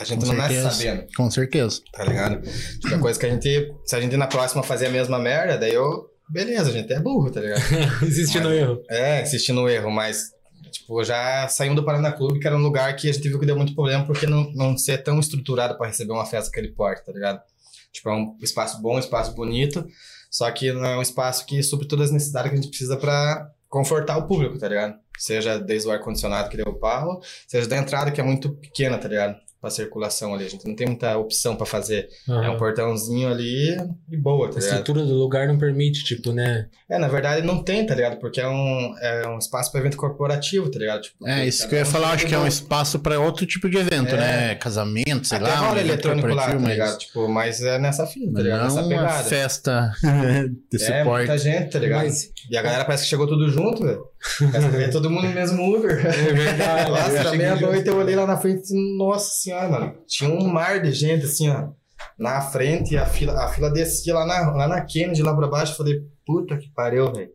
A 0.00 0.04
gente 0.04 0.20
Com 0.20 0.26
não 0.26 0.34
nasce 0.34 0.54
certeza. 0.54 0.70
sabendo 0.76 1.06
Com 1.16 1.30
certeza. 1.30 1.80
tá 1.92 2.04
ligado? 2.04 2.40
Tipo, 2.80 2.94
é 2.94 2.98
coisa 2.98 3.18
que 3.18 3.26
a 3.26 3.30
gente, 3.30 3.72
se 3.84 3.96
a 3.96 4.00
gente 4.00 4.16
na 4.16 4.26
próxima 4.26 4.62
fazer 4.62 4.86
a 4.86 4.90
mesma 4.90 5.18
merda, 5.18 5.56
daí 5.58 5.74
eu, 5.74 6.08
beleza, 6.28 6.70
a 6.70 6.72
gente 6.72 6.92
é 6.92 7.00
burro, 7.00 7.30
tá 7.30 7.40
ligado? 7.40 7.60
existe 8.06 8.38
no 8.40 8.52
erro. 8.52 8.80
É, 8.90 9.22
insistir 9.22 9.52
no 9.52 9.68
erro, 9.68 9.90
mas, 9.90 10.30
tipo, 10.70 11.02
já 11.04 11.48
saímos 11.48 11.76
do 11.76 11.84
Paraná 11.84 12.12
Clube, 12.12 12.38
que 12.38 12.46
era 12.46 12.56
um 12.56 12.62
lugar 12.62 12.94
que 12.96 13.08
a 13.08 13.12
gente 13.12 13.28
viu 13.28 13.38
que 13.38 13.46
deu 13.46 13.56
muito 13.56 13.74
problema, 13.74 14.04
porque 14.04 14.26
não, 14.26 14.50
não 14.52 14.76
ser 14.76 15.02
tão 15.02 15.18
estruturado 15.18 15.76
pra 15.76 15.86
receber 15.86 16.12
uma 16.12 16.26
festa 16.26 16.50
que 16.50 16.58
ele 16.58 16.72
porta, 16.72 17.04
tá 17.04 17.12
ligado? 17.12 17.40
Tipo, 17.92 18.10
é 18.10 18.12
um 18.14 18.36
espaço 18.40 18.80
bom, 18.80 18.96
um 18.96 18.98
espaço 18.98 19.34
bonito, 19.34 19.86
só 20.30 20.50
que 20.50 20.72
não 20.72 20.84
é 20.84 20.96
um 20.96 21.02
espaço 21.02 21.46
que 21.46 21.62
supre 21.62 21.88
todas 21.88 22.06
as 22.06 22.12
necessidades 22.12 22.50
que 22.50 22.58
a 22.58 22.60
gente 22.60 22.70
precisa 22.70 22.96
pra 22.96 23.50
confortar 23.68 24.16
o 24.18 24.26
público, 24.26 24.58
tá 24.58 24.68
ligado? 24.68 24.94
Seja 25.18 25.58
desde 25.58 25.88
o 25.88 25.90
ar-condicionado 25.90 26.48
que 26.48 26.56
deu 26.56 26.66
o 26.66 26.78
pau, 26.78 27.20
seja 27.46 27.66
da 27.66 27.76
entrada 27.76 28.10
que 28.10 28.20
é 28.20 28.24
muito 28.24 28.54
pequena, 28.56 28.98
tá 28.98 29.08
ligado? 29.08 29.36
Pra 29.60 29.70
circulação 29.70 30.34
ali. 30.34 30.44
A 30.46 30.48
gente 30.48 30.66
não 30.68 30.74
tem 30.76 30.86
muita 30.86 31.18
opção 31.18 31.56
pra 31.56 31.66
fazer. 31.66 32.08
É 32.28 32.48
um 32.48 32.56
portãozinho 32.56 33.28
ali 33.28 33.76
e 34.08 34.16
boa, 34.16 34.46
A 34.46 34.50
tá 34.52 34.60
ligado? 34.60 34.70
estrutura 34.78 35.04
do 35.04 35.14
lugar 35.14 35.48
não 35.48 35.58
permite, 35.58 36.04
tipo, 36.04 36.32
né? 36.32 36.68
É, 36.88 36.96
na 36.96 37.08
verdade 37.08 37.44
não 37.44 37.60
tem, 37.64 37.84
tá 37.84 37.92
ligado? 37.94 38.18
Porque 38.20 38.40
é 38.40 38.46
um, 38.48 38.94
é 39.00 39.26
um 39.28 39.36
espaço 39.38 39.72
pra 39.72 39.80
evento 39.80 39.96
corporativo, 39.96 40.70
tá 40.70 40.78
ligado? 40.78 41.02
Tipo, 41.02 41.26
É, 41.26 41.44
isso 41.44 41.68
que 41.68 41.74
eu 41.74 41.80
ia 41.80 41.84
falar, 41.84 42.12
acho 42.12 42.24
que 42.26 42.34
é 42.34 42.38
um 42.38 42.46
espaço 42.46 43.00
pra 43.00 43.18
outro 43.18 43.44
tipo 43.46 43.68
de 43.68 43.78
evento, 43.78 44.14
É. 44.14 44.18
né? 44.18 44.54
Casamento, 44.54 45.26
sei 45.26 45.38
Até 45.38 45.48
lá. 45.48 45.56
rola 45.56 45.76
um 45.76 45.80
eletrônico 45.80 46.28
lá, 46.28 46.46
tá 46.46 46.54
ligado? 46.56 46.98
Tipo, 46.98 47.28
mas 47.28 47.60
é 47.60 47.78
nessa 47.80 48.06
fila, 48.06 48.32
tá 48.34 48.40
ligado? 48.40 48.58
Não 48.58 48.64
Nessa 48.66 48.80
uma 48.82 48.88
pegada. 48.88 49.24
festa 49.24 49.92
de 50.70 50.76
É, 50.82 50.98
suporte. 50.98 51.26
muita 51.26 51.38
gente, 51.38 51.70
tá 51.72 51.78
ligado? 51.80 52.04
Mas 52.04 52.30
E 52.48 52.56
a 52.56 52.62
galera 52.62 52.84
parece 52.84 53.02
que 53.02 53.10
chegou 53.10 53.26
tudo 53.26 53.50
junto, 53.50 53.82
velho. 53.84 54.04
Veio 54.72 54.90
todo 54.90 55.10
mundo 55.10 55.28
no 55.28 55.34
mesmo 55.34 55.76
Uber. 55.76 56.04
é 56.06 56.32
verdade. 56.32 56.90
Nossa, 56.90 57.30
que- 57.30 57.36
meia-noite 57.36 57.88
eu 57.88 57.96
olhei 57.96 58.16
lá 58.16 58.26
na 58.26 58.36
frente 58.36 58.68
e, 58.72 58.98
nossa 58.98 59.30
senhora, 59.30 59.68
mano. 59.68 59.94
Tinha 60.06 60.30
um 60.30 60.46
mar 60.46 60.80
de 60.80 60.92
gente, 60.92 61.24
assim, 61.24 61.48
ó. 61.50 61.68
Na 62.18 62.40
frente, 62.40 62.94
e 62.94 62.98
a 62.98 63.06
fila, 63.06 63.44
a 63.44 63.48
fila 63.48 63.70
descia 63.72 64.14
lá 64.14 64.24
na, 64.26 64.50
lá 64.52 64.68
na 64.68 64.80
Kennedy, 64.84 65.22
lá 65.22 65.34
pra 65.34 65.46
baixo. 65.48 65.72
Eu 65.72 65.76
falei, 65.76 66.00
puta 66.26 66.56
que 66.56 66.70
pariu, 66.72 67.12
velho. 67.12 67.30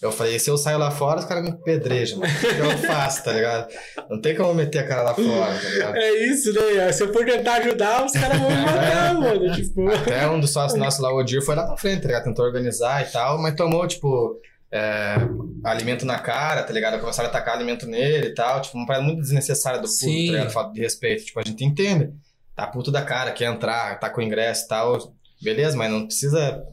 Eu 0.00 0.12
falei, 0.12 0.38
se 0.38 0.48
eu 0.48 0.56
saio 0.56 0.78
lá 0.78 0.92
fora, 0.92 1.18
os 1.18 1.24
caras 1.24 1.42
me 1.42 1.52
pedrejam, 1.64 2.20
mano. 2.20 2.32
O 2.32 2.38
que 2.38 2.46
eu 2.46 2.78
faço, 2.88 3.24
tá 3.24 3.32
ligado? 3.32 3.66
Não 4.08 4.20
tem 4.20 4.36
como 4.36 4.54
meter 4.54 4.78
a 4.78 4.86
cara 4.86 5.02
lá 5.02 5.14
fora, 5.14 5.54
tá 5.60 5.68
ligado? 5.70 5.96
É 5.96 6.10
isso, 6.26 6.52
né? 6.52 6.92
Se 6.92 7.02
eu 7.02 7.12
for 7.12 7.24
tentar 7.24 7.54
ajudar, 7.54 8.04
os 8.06 8.12
caras 8.12 8.38
vão 8.38 8.48
me 8.48 8.56
matar, 8.62 9.14
mano. 9.14 9.52
Tipo. 9.52 9.88
Até 9.90 10.28
um 10.28 10.38
dos 10.38 10.52
sócios 10.52 10.78
nossos 10.78 11.00
lá, 11.00 11.12
o 11.12 11.16
Odir, 11.18 11.44
foi 11.44 11.56
lá 11.56 11.66
pra 11.66 11.76
frente, 11.76 12.02
tá 12.02 12.06
ligado? 12.08 12.24
Tentou 12.24 12.44
organizar 12.44 13.02
e 13.02 13.10
tal, 13.10 13.42
mas 13.42 13.54
tomou, 13.56 13.86
tipo, 13.88 14.36
é, 14.70 15.16
alimento 15.64 16.04
na 16.04 16.18
cara, 16.18 16.62
tá 16.62 16.72
ligado? 16.72 17.00
Começaram 17.00 17.28
a 17.28 17.30
atacar 17.30 17.54
alimento 17.54 17.86
nele 17.86 18.28
e 18.28 18.34
tal. 18.34 18.60
Tipo, 18.60 18.76
uma 18.76 18.86
parada 18.86 19.04
muito 19.04 19.20
desnecessária 19.22 19.78
do 19.80 19.88
público, 19.88 20.04
Sim. 20.10 20.26
tá 20.26 20.32
ligado? 20.32 20.50
Falta 20.50 20.72
de 20.72 20.80
respeito. 20.80 21.24
Tipo, 21.24 21.40
a 21.40 21.44
gente 21.44 21.64
entende. 21.64 22.12
Tá 22.54 22.66
puto 22.66 22.90
da 22.90 23.02
cara, 23.02 23.30
quer 23.30 23.44
entrar, 23.44 23.98
tá 24.00 24.10
com 24.10 24.20
ingresso 24.20 24.64
e 24.64 24.68
tal. 24.68 25.14
Beleza, 25.40 25.76
mas 25.76 25.90
não 25.90 26.06
precisa 26.06 26.64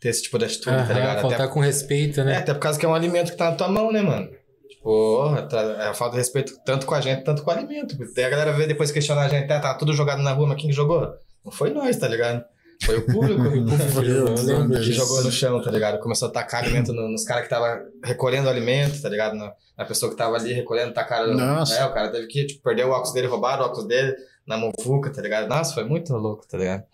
ter 0.00 0.08
esse 0.08 0.22
tipo 0.22 0.38
de 0.38 0.46
atitude, 0.46 0.76
tá 0.86 0.94
ligado? 0.94 1.20
faltar 1.20 1.42
Até, 1.42 1.52
com 1.52 1.60
respeito, 1.60 2.20
é, 2.20 2.24
né? 2.24 2.36
até 2.38 2.54
por 2.54 2.60
causa 2.60 2.78
que 2.78 2.86
é 2.86 2.88
um 2.88 2.94
alimento 2.94 3.32
que 3.32 3.36
tá 3.36 3.50
na 3.50 3.56
tua 3.56 3.68
mão, 3.68 3.92
né, 3.92 4.00
mano? 4.00 4.28
Tipo, 4.70 5.36
tá- 5.50 5.90
é 5.90 5.94
falta 5.94 6.12
de 6.12 6.18
respeito 6.18 6.54
tanto 6.64 6.86
com 6.86 6.94
a 6.94 7.00
gente, 7.00 7.24
tanto 7.24 7.42
com 7.42 7.50
o 7.50 7.54
alimento. 7.54 7.96
Daí 8.14 8.24
a 8.24 8.30
galera 8.30 8.52
vê 8.52 8.66
depois 8.66 8.90
questionar 8.90 9.26
a 9.26 9.28
gente, 9.28 9.52
ah, 9.52 9.60
tá 9.60 9.74
tudo 9.74 9.92
jogado 9.92 10.22
na 10.22 10.32
rua, 10.32 10.46
mas 10.46 10.56
quem 10.58 10.70
que 10.70 10.74
jogou? 10.76 11.12
Não 11.44 11.52
foi 11.52 11.70
nós, 11.70 11.96
tá 11.96 12.08
ligado? 12.08 12.44
Foi 12.82 12.96
o 12.98 13.06
público. 13.06 13.42
o 13.42 13.48
público 13.52 14.00
Eu 14.02 14.34
lembro 14.44 14.80
que 14.80 14.92
jogou 14.92 15.22
no 15.22 15.30
chão, 15.32 15.60
tá 15.60 15.70
ligado? 15.70 15.98
Começou 16.00 16.28
a 16.28 16.30
tacar 16.30 16.62
alimento 16.62 16.92
no- 16.92 17.08
nos 17.08 17.24
caras 17.24 17.44
que 17.44 17.50
tava 17.50 17.82
recolhendo 18.04 18.48
alimento, 18.48 19.00
tá 19.02 19.08
ligado? 19.08 19.34
Na, 19.36 19.52
na 19.76 19.84
pessoa 19.84 20.10
que 20.10 20.16
tava 20.16 20.36
ali 20.36 20.52
recolhendo, 20.52 20.92
tacaram. 20.94 21.34
Nossa. 21.34 21.74
É, 21.74 21.84
o 21.84 21.92
cara 21.92 22.08
teve 22.10 22.26
que 22.28 22.46
tipo, 22.46 22.62
perder 22.62 22.84
o 22.86 22.90
óculos 22.90 23.12
dele, 23.12 23.26
roubaram 23.26 23.62
o 23.64 23.66
óculos 23.66 23.86
dele 23.86 24.14
na 24.46 24.56
muvuca, 24.56 25.10
tá 25.10 25.20
ligado? 25.20 25.48
Nossa, 25.48 25.74
foi 25.74 25.84
muito 25.84 26.12
louco, 26.14 26.46
tá 26.46 26.56
ligado? 26.56 26.84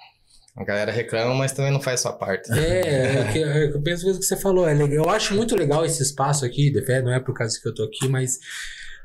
A 0.56 0.64
galera 0.64 0.92
reclama, 0.92 1.34
mas 1.34 1.52
também 1.52 1.72
não 1.72 1.80
faz 1.80 2.00
sua 2.00 2.12
parte. 2.12 2.50
É, 2.52 3.18
é 3.28 3.32
que- 3.32 3.42
é 3.42 3.68
que 3.70 3.76
eu 3.76 3.82
penso 3.82 4.06
mesmo 4.06 4.20
que 4.20 4.26
você 4.26 4.36
falou. 4.36 4.68
É 4.68 4.72
legal. 4.72 5.04
Eu 5.04 5.10
acho 5.10 5.34
muito 5.34 5.54
legal 5.56 5.84
esse 5.84 6.02
espaço 6.02 6.44
aqui, 6.44 6.70
de 6.72 6.80
fé, 6.84 7.02
não 7.02 7.12
é 7.12 7.20
por 7.20 7.34
causa 7.34 7.60
que 7.60 7.68
eu 7.68 7.74
tô 7.74 7.82
aqui, 7.84 8.08
mas. 8.08 8.38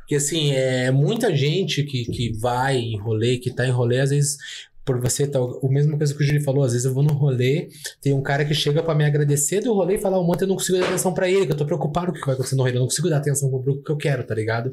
Porque 0.01 0.15
assim, 0.15 0.53
é 0.55 0.89
muita 0.89 1.35
gente 1.35 1.83
que, 1.83 2.03
que 2.05 2.33
vai 2.39 2.77
em 2.77 2.99
rolê, 2.99 3.37
que 3.37 3.53
tá 3.53 3.65
em 3.67 3.71
rolê, 3.71 3.99
às 3.99 4.09
vezes. 4.11 4.37
Por 4.89 4.99
você 4.99 5.27
tá. 5.27 5.39
O 5.39 5.69
mesmo 5.69 5.95
coisa 5.95 6.15
que 6.15 6.23
o 6.23 6.25
Júlio 6.25 6.43
falou, 6.43 6.63
às 6.63 6.71
vezes 6.71 6.83
eu 6.83 6.91
vou 6.95 7.03
no 7.03 7.13
rolê, 7.13 7.69
tem 8.01 8.11
um 8.11 8.23
cara 8.23 8.43
que 8.43 8.55
chega 8.55 8.81
pra 8.81 8.95
me 8.95 9.05
agradecer 9.05 9.61
do 9.61 9.71
rolê 9.71 9.97
e 9.97 10.01
falar 10.01 10.19
um 10.19 10.23
monte, 10.23 10.41
eu 10.41 10.47
não 10.47 10.55
consigo 10.55 10.79
dar 10.79 10.87
atenção 10.87 11.13
pra 11.13 11.29
ele, 11.29 11.45
que 11.45 11.51
eu 11.51 11.55
tô 11.57 11.63
preocupado 11.63 12.07
com 12.07 12.17
o 12.17 12.19
que 12.19 12.25
vai 12.25 12.33
acontecer 12.33 12.55
no 12.55 12.63
rolê, 12.63 12.75
eu 12.75 12.79
não 12.79 12.87
consigo 12.87 13.07
dar 13.07 13.17
atenção 13.17 13.51
pro 13.51 13.59
público 13.59 13.83
que 13.83 13.91
eu 13.91 13.97
quero, 13.97 14.23
tá 14.23 14.33
ligado? 14.33 14.71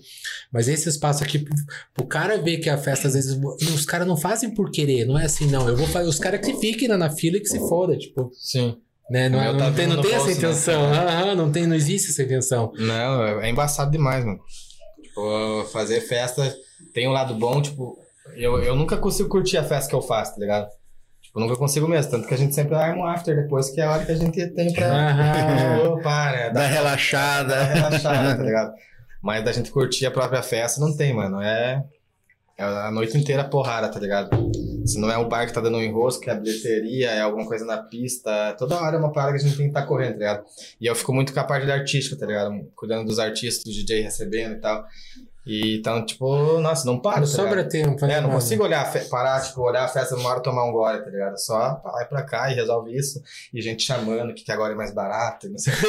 Mas 0.51 0.69
esse 0.69 0.89
espaço 0.89 1.23
aqui, 1.23 1.45
pro, 1.93 2.07
cara 2.07 2.39
ver 2.39 2.57
que 2.57 2.71
a 2.71 2.79
festa, 2.79 3.09
às 3.09 3.13
vezes, 3.13 3.39
os 3.75 3.85
caras 3.85 4.09
não 4.09 4.17
fazem 4.17 4.55
por 4.55 4.71
querer, 4.71 5.05
não 5.05 5.19
é 5.19 5.27
assim, 5.27 5.49
não. 5.49 5.69
Eu 5.69 5.77
vou 5.77 5.87
fazer, 5.87 6.09
os 6.09 6.19
caras 6.19 6.41
que 6.41 6.55
fiquem 6.55 6.89
lá 6.89 6.97
na 6.97 7.11
fila 7.11 7.37
e 7.37 7.41
que 7.41 7.49
se 7.51 7.59
foda, 7.59 7.95
tipo. 7.99 8.31
Sim. 8.33 8.75
Né? 9.11 9.29
Não, 9.29 9.39
meu 9.39 9.53
não 9.53 9.59
tá 9.59 9.71
tem, 9.71 9.87
não 9.87 10.01
tem 10.01 10.15
essa 10.15 10.27
né? 10.29 10.33
intenção. 10.33 10.83
Aham, 10.83 11.35
não, 11.35 11.53
tem, 11.53 11.67
não 11.67 11.77
existe 11.77 12.11
essa 12.11 12.23
intenção. 12.23 12.73
Não, 12.79 13.23
é 13.23 13.47
é 13.49 13.51
embaçado 13.51 13.91
demais, 13.91 14.25
mano. 14.25 14.41
Tipo, 15.03 15.65
fazer 15.71 16.01
festa 16.01 16.57
tem 16.95 17.07
um 17.07 17.13
lado 17.13 17.35
bom, 17.35 17.61
tipo, 17.61 17.99
eu, 18.35 18.63
eu 18.63 18.75
nunca 18.75 18.97
consigo 18.97 19.29
curtir 19.29 19.59
a 19.59 19.65
festa 19.65 19.89
que 19.89 19.95
eu 19.95 20.03
faço, 20.03 20.35
tá 20.35 20.41
ligado? 20.41 20.69
Tipo, 21.23 21.41
nunca 21.41 21.57
consigo 21.57 21.87
mesmo. 21.87 22.11
Tanto 22.11 22.27
que 22.27 22.35
a 22.35 22.39
gente 22.39 22.55
sempre 22.55 22.75
arma 22.75 23.03
um 23.03 23.07
after 23.07 23.37
depois, 23.37 23.71
que 23.71 23.81
é 23.81 23.85
a 23.85 23.93
hora 23.93 24.05
que 24.05 24.13
a 24.13 24.17
gente 24.17 24.47
tem 24.55 24.73
pra. 24.73 24.87
Aham. 24.87 25.91
Opa, 25.91 26.33
né? 26.33 26.51
Da 26.51 26.61
Dar 26.61 26.67
relaxada. 26.67 27.55
Dá 27.55 27.65
relaxada, 27.65 28.37
tá 28.37 28.43
ligado? 28.43 28.73
Mas 29.23 29.45
da 29.45 29.53
gente 29.53 29.71
curtir 29.71 30.07
a 30.07 30.11
própria 30.11 30.43
festa 30.43 30.81
não 30.81 30.97
tem, 30.97 31.13
mano. 31.13 31.43
É, 31.43 31.83
é 32.57 32.65
a 32.65 32.91
noite 32.91 33.19
inteira 33.19 33.45
porrada, 33.45 33.89
tá 33.91 33.99
ligado? 33.99 34.31
Se 34.87 35.01
não 35.01 35.11
é 35.11 35.19
o 35.19 35.29
bar 35.29 35.47
que 35.47 35.53
tá 35.53 35.61
dando 35.61 35.79
um 35.79 35.83
enrosco, 35.83 36.31
é 36.31 36.33
a 36.33 36.37
bilheteria, 36.37 37.11
é 37.11 37.21
alguma 37.21 37.45
coisa 37.45 37.65
na 37.65 37.79
pista, 37.79 38.55
toda 38.57 38.81
hora 38.81 38.97
é 38.97 38.99
uma 38.99 39.13
parada 39.13 39.37
que 39.37 39.45
a 39.45 39.47
gente 39.47 39.57
tem 39.57 39.67
que 39.67 39.71
estar 39.71 39.83
tá 39.83 39.87
correndo, 39.87 40.13
tá 40.13 40.19
ligado? 40.19 40.45
E 40.81 40.87
eu 40.87 40.95
fico 40.95 41.13
muito 41.13 41.35
com 41.35 41.41
a 41.41 41.45
parte 41.45 41.67
da 41.67 41.75
artística, 41.75 42.17
tá 42.17 42.25
ligado? 42.25 42.53
Cuidando 42.77 43.05
dos 43.05 43.19
artistas, 43.19 43.65
do 43.65 43.71
DJ 43.73 44.03
recebendo 44.03 44.55
e 44.55 44.61
tal. 44.61 44.85
E 45.47 45.77
então, 45.79 46.05
tipo, 46.05 46.59
nossa, 46.59 46.85
não 46.85 46.99
para, 46.99 47.21
Não 47.21 47.23
tá 47.23 47.27
sobra 47.29 47.57
ligado? 47.63 47.69
tempo, 47.71 48.05
né? 48.05 48.15
É, 48.15 48.21
não 48.21 48.31
consigo 48.31 48.65
olhar, 48.65 48.93
parar, 49.09 49.41
tipo, 49.41 49.61
olhar 49.63 49.85
a 49.85 49.89
festa 49.89 50.17
numa 50.17 50.29
hora 50.31 50.41
e 50.41 50.43
tomar 50.43 50.65
um 50.65 50.73
gole, 50.73 50.99
tá 50.99 51.09
ligado? 51.09 51.39
Só 51.39 51.81
vai 51.85 52.05
pra 52.05 52.23
cá 52.25 52.51
e 52.51 52.55
resolve 52.55 52.97
isso. 52.97 53.23
E 53.55 53.63
gente 53.63 53.85
chamando 53.85 54.35
que, 54.35 54.43
que 54.43 54.51
agora 54.51 54.73
é 54.73 54.77
mais 54.77 54.93
barato, 54.93 55.49
não 55.49 55.57
sei 55.59 55.73
o 55.73 55.77
quê. 55.77 55.87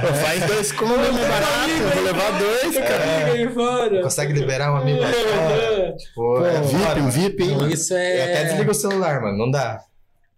Pô, 0.00 0.14
faz 0.14 0.46
dois 0.46 0.72
combos 0.72 0.96
barato, 0.98 1.70
eu 1.70 1.90
vou 1.90 2.02
levar 2.04 2.38
dois, 2.38 2.78
cara. 2.78 3.00
Fica 3.00 3.32
aí 3.32 3.48
fora. 3.54 4.02
Consegue 4.02 4.32
liberar 4.34 4.72
um 4.72 4.76
amigo 4.76 5.00
lá 5.00 5.08
fora. 5.10 5.96
Tipo, 5.96 6.44
é 6.44 6.60
VIP, 6.60 7.00
um. 7.00 7.08
VIP, 7.08 7.72
isso 7.72 7.94
Eu 7.94 7.98
é. 7.98 8.22
até 8.24 8.44
desligo 8.44 8.70
o 8.70 8.74
celular, 8.74 9.22
mano. 9.22 9.38
Não 9.38 9.50
dá. 9.50 9.80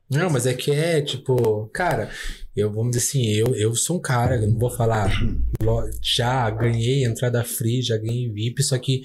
Não, 0.09 0.29
mas 0.29 0.45
é 0.47 0.55
que 0.55 0.73
é, 0.73 1.01
tipo, 1.01 1.71
cara, 1.73 2.09
eu 2.57 2.73
vamos 2.73 2.93
dizer 2.93 3.09
assim, 3.09 3.27
eu, 3.27 3.55
eu 3.55 3.75
sou 3.75 3.99
um 3.99 4.01
cara, 4.01 4.37
eu 4.37 4.49
não 4.49 4.59
vou 4.59 4.71
falar, 4.71 5.11
já 6.03 6.51
ganhei 6.51 7.05
entrada 7.05 7.45
free, 7.45 7.83
já 7.83 7.97
ganhei 7.97 8.29
VIP, 8.31 8.63
só 8.63 8.79
que 8.79 9.03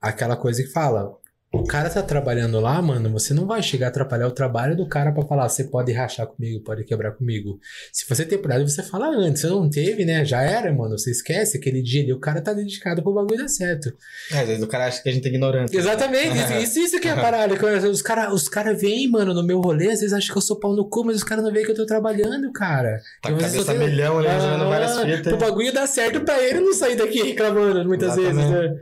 aquela 0.00 0.36
coisa 0.36 0.62
que 0.62 0.70
fala, 0.70 1.12
o 1.52 1.62
cara 1.64 1.88
tá 1.88 2.02
trabalhando 2.02 2.60
lá, 2.60 2.82
mano, 2.82 3.08
você 3.10 3.32
não 3.32 3.46
vai 3.46 3.62
chegar 3.62 3.86
a 3.86 3.88
atrapalhar 3.88 4.26
o 4.26 4.32
trabalho 4.32 4.76
do 4.76 4.86
cara 4.86 5.10
pra 5.12 5.24
falar, 5.24 5.48
você 5.48 5.64
pode 5.64 5.90
rachar 5.92 6.26
comigo, 6.26 6.62
pode 6.62 6.84
quebrar 6.84 7.12
comigo. 7.12 7.58
Se 7.92 8.06
você 8.06 8.24
tem 8.26 8.36
prioridade, 8.36 8.70
você 8.70 8.82
fala 8.82 9.08
antes, 9.08 9.40
você 9.40 9.48
não 9.48 9.70
teve, 9.70 10.04
né? 10.04 10.24
Já 10.24 10.42
era, 10.42 10.70
mano, 10.72 10.98
você 10.98 11.10
esquece 11.10 11.56
aquele 11.56 11.80
dia 11.82 12.02
ali, 12.02 12.12
o 12.12 12.18
cara 12.20 12.42
tá 12.42 12.52
dedicado 12.52 13.02
pro 13.02 13.14
bagulho 13.14 13.38
dar 13.38 13.48
certo. 13.48 13.90
É, 14.32 14.40
às 14.40 14.48
vezes 14.48 14.62
o 14.62 14.66
cara 14.66 14.86
acha 14.86 15.02
que 15.02 15.08
a 15.08 15.12
gente 15.12 15.24
é 15.26 15.30
ignorante. 15.30 15.74
Exatamente, 15.76 16.36
isso, 16.36 16.52
isso, 16.60 16.78
isso 16.80 17.00
que 17.00 17.08
é 17.08 17.12
a 17.12 17.16
parada. 17.16 17.54
Os 17.90 18.02
caras 18.02 18.32
os 18.34 18.48
cara 18.48 18.74
vêm, 18.74 19.08
mano, 19.08 19.32
no 19.32 19.42
meu 19.44 19.60
rolê, 19.60 19.86
às 19.90 20.00
vezes 20.00 20.12
acham 20.12 20.32
que 20.32 20.38
eu 20.38 20.42
sou 20.42 20.58
pau 20.58 20.74
no 20.74 20.88
cu, 20.88 21.04
mas 21.04 21.16
os 21.16 21.24
caras 21.24 21.42
não 21.44 21.52
veem 21.52 21.64
que 21.64 21.70
eu 21.70 21.76
tô 21.76 21.86
trabalhando, 21.86 22.52
cara. 22.52 23.00
Tá 23.22 23.30
com 23.30 23.36
vezes, 23.36 23.52
cabeça 23.52 23.72
tô 23.72 23.78
tendo- 23.78 23.88
milhão 23.90 24.18
ali, 24.18 24.28
resolvendo 24.28 24.62
Ah, 24.64 24.68
várias 24.68 25.00
fitas. 25.00 25.32
O 25.32 25.36
bagulho 25.36 25.72
dá 25.72 25.86
certo 25.86 26.20
pra 26.20 26.42
ele 26.42 26.60
não 26.60 26.74
sair 26.74 26.96
daqui 26.96 27.22
reclamando 27.22 27.84
muitas 27.88 28.14
vezes, 28.16 28.30
Exatamente. 28.36 28.74
né? 28.74 28.80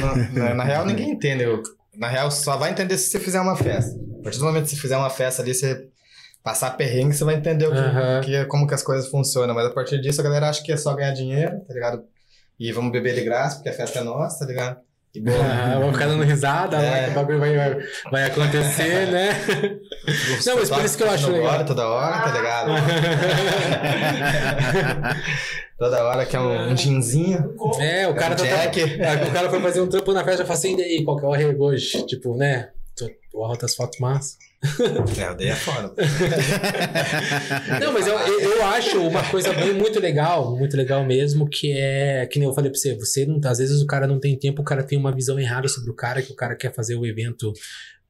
Na, 0.00 0.16
na- 0.48 0.54
na 0.54 0.64
real, 0.64 0.84
ninguém 0.86 1.10
entende. 1.10 1.44
Na 1.96 2.08
real, 2.08 2.30
só 2.30 2.56
vai 2.56 2.70
entender 2.70 2.96
se 2.96 3.10
você 3.10 3.20
fizer 3.20 3.40
uma 3.40 3.56
festa. 3.56 3.98
A 4.20 4.22
partir 4.22 4.38
do 4.38 4.44
momento 4.44 4.64
que 4.64 4.70
você 4.70 4.76
fizer 4.76 4.96
uma 4.96 5.10
festa 5.10 5.42
ali, 5.42 5.54
você 5.54 5.86
passar 6.42 6.70
perrengue, 6.72 7.14
você 7.14 7.24
vai 7.24 7.34
entender 7.34 7.66
o 7.66 7.72
que, 7.72 7.78
Aham. 7.78 8.20
que- 8.22 8.44
como 8.46 8.66
que 8.66 8.74
as 8.74 8.82
coisas 8.82 9.08
funcionam. 9.10 9.54
Mas 9.54 9.66
a 9.66 9.70
partir 9.70 10.00
disso, 10.00 10.20
a 10.20 10.24
galera 10.24 10.48
acha 10.48 10.62
que 10.62 10.72
é 10.72 10.76
só 10.76 10.94
ganhar 10.94 11.12
dinheiro, 11.12 11.60
tá 11.66 11.74
ligado? 11.74 12.02
E 12.58 12.72
vamos 12.72 12.92
beber 12.92 13.14
de 13.14 13.22
graça, 13.22 13.56
porque 13.56 13.68
a 13.68 13.72
festa 13.72 13.98
é 13.98 14.02
nossa, 14.02 14.38
tá 14.40 14.46
ligado? 14.46 14.78
Ah, 15.42 15.78
vou 15.82 15.92
ficar 15.92 16.06
dando 16.06 16.22
risada 16.22 16.76
lá, 16.76 16.82
É. 16.82 17.04
que 17.06 17.10
o 17.10 17.14
bagulho 17.14 17.40
vai, 17.40 17.56
vai, 17.56 17.76
vai 18.12 18.24
acontecer, 18.26 19.06
né? 19.10 19.30
Não, 20.46 20.56
mas 20.56 20.70
por 20.70 20.84
isso 20.84 20.96
que 20.96 21.02
eu 21.02 21.10
acho 21.10 21.30
legal. 21.30 21.54
Hora, 21.54 21.64
toda 21.64 21.88
hora, 21.88 22.18
tá 22.20 22.30
ligado? 22.32 22.70
toda 25.78 26.04
hora 26.04 26.26
que 26.26 26.36
é 26.36 26.40
um, 26.40 26.70
um. 26.70 26.74
É, 27.80 28.06
o 28.08 28.14
cara, 28.14 28.34
É 28.34 28.36
tá, 28.36 28.44
um 28.44 28.98
tá- 28.98 29.28
o 29.28 29.32
cara 29.32 29.50
foi 29.50 29.60
fazer 29.60 29.80
um 29.80 29.88
trampo 29.88 30.12
na 30.12 30.24
festa 30.24 30.42
e 30.42 30.46
falou 30.46 30.58
assim, 30.58 30.76
e 30.76 30.82
aí, 30.82 31.04
qual 31.04 31.16
que 31.16 31.24
é 31.24 31.28
o 31.28 31.32
arrego 31.34 31.64
hoje? 31.64 32.04
Tipo, 32.06 32.36
né? 32.36 32.68
Tô- 32.96 33.10
O 33.34 33.44
altas 33.44 33.74
fotos 33.74 33.98
massa. 33.98 34.36
É, 34.62 35.34
daí 35.34 35.48
é 35.48 35.54
foda. 35.54 35.94
Não, 37.80 37.94
mas 37.94 38.06
eu, 38.06 38.14
eu, 38.14 38.62
acho 38.66 39.00
uma 39.00 39.22
coisa 39.30 39.54
bem, 39.54 39.72
muito 39.72 39.98
legal, 39.98 40.54
muito 40.54 40.76
legal 40.76 41.02
mesmo, 41.02 41.48
que 41.48 41.72
é, 41.72 42.26
que 42.26 42.38
nem 42.38 42.46
eu 42.46 42.54
falei 42.54 42.70
pra 42.70 42.78
você, 42.78 42.94
você 42.94 43.24
não, 43.24 43.40
às 43.48 43.56
vezes 43.56 43.80
o 43.80 43.86
cara 43.86 44.06
não 44.06 44.20
tem 44.20 44.38
tempo, 44.38 44.60
o 44.60 44.64
cara 44.64 44.82
tem 44.82 44.98
uma 44.98 45.14
visão 45.14 45.40
errada 45.40 45.66
sobre 45.66 45.90
o 45.90 45.94
cara, 45.94 46.20
que 46.20 46.30
o 46.30 46.36
cara 46.36 46.54
quer 46.54 46.74
fazer 46.74 46.94
o 46.94 47.06
evento 47.06 47.54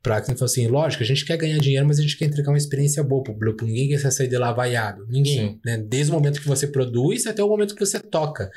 pra, 0.03 0.21
que 0.21 0.33
assim, 0.43 0.67
lógico, 0.67 1.03
a 1.03 1.07
gente 1.07 1.25
quer 1.25 1.37
ganhar 1.37 1.59
dinheiro, 1.59 1.87
mas 1.87 1.99
a 1.99 2.03
gente 2.03 2.17
quer 2.17 2.25
entregar 2.25 2.51
uma 2.51 2.59
experiência 2.59 3.03
boa 3.05 3.23
pro 3.23 3.35
público, 3.35 3.65
ninguém 3.65 3.89
quer 3.89 3.99
sair 4.11 4.29
de 4.29 4.39
lá 4.39 4.53
vaiado, 4.53 5.07
ninguém, 5.09 5.51
Sim. 5.51 5.61
né? 5.65 5.77
Desde 5.79 6.11
o 6.11 6.15
momento 6.15 6.41
que 6.41 6.49
você 6.49 6.67
produz 6.67 7.27
até 7.27 7.45
o 7.45 7.49
momento 7.49 7.75
que 7.75 7.85
você 7.85 8.01
toca, 8.01 8.51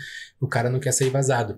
o 0.44 0.48
cara 0.48 0.70
não 0.70 0.80
quer 0.80 0.92
sair 0.92 1.10
vazado. 1.10 1.58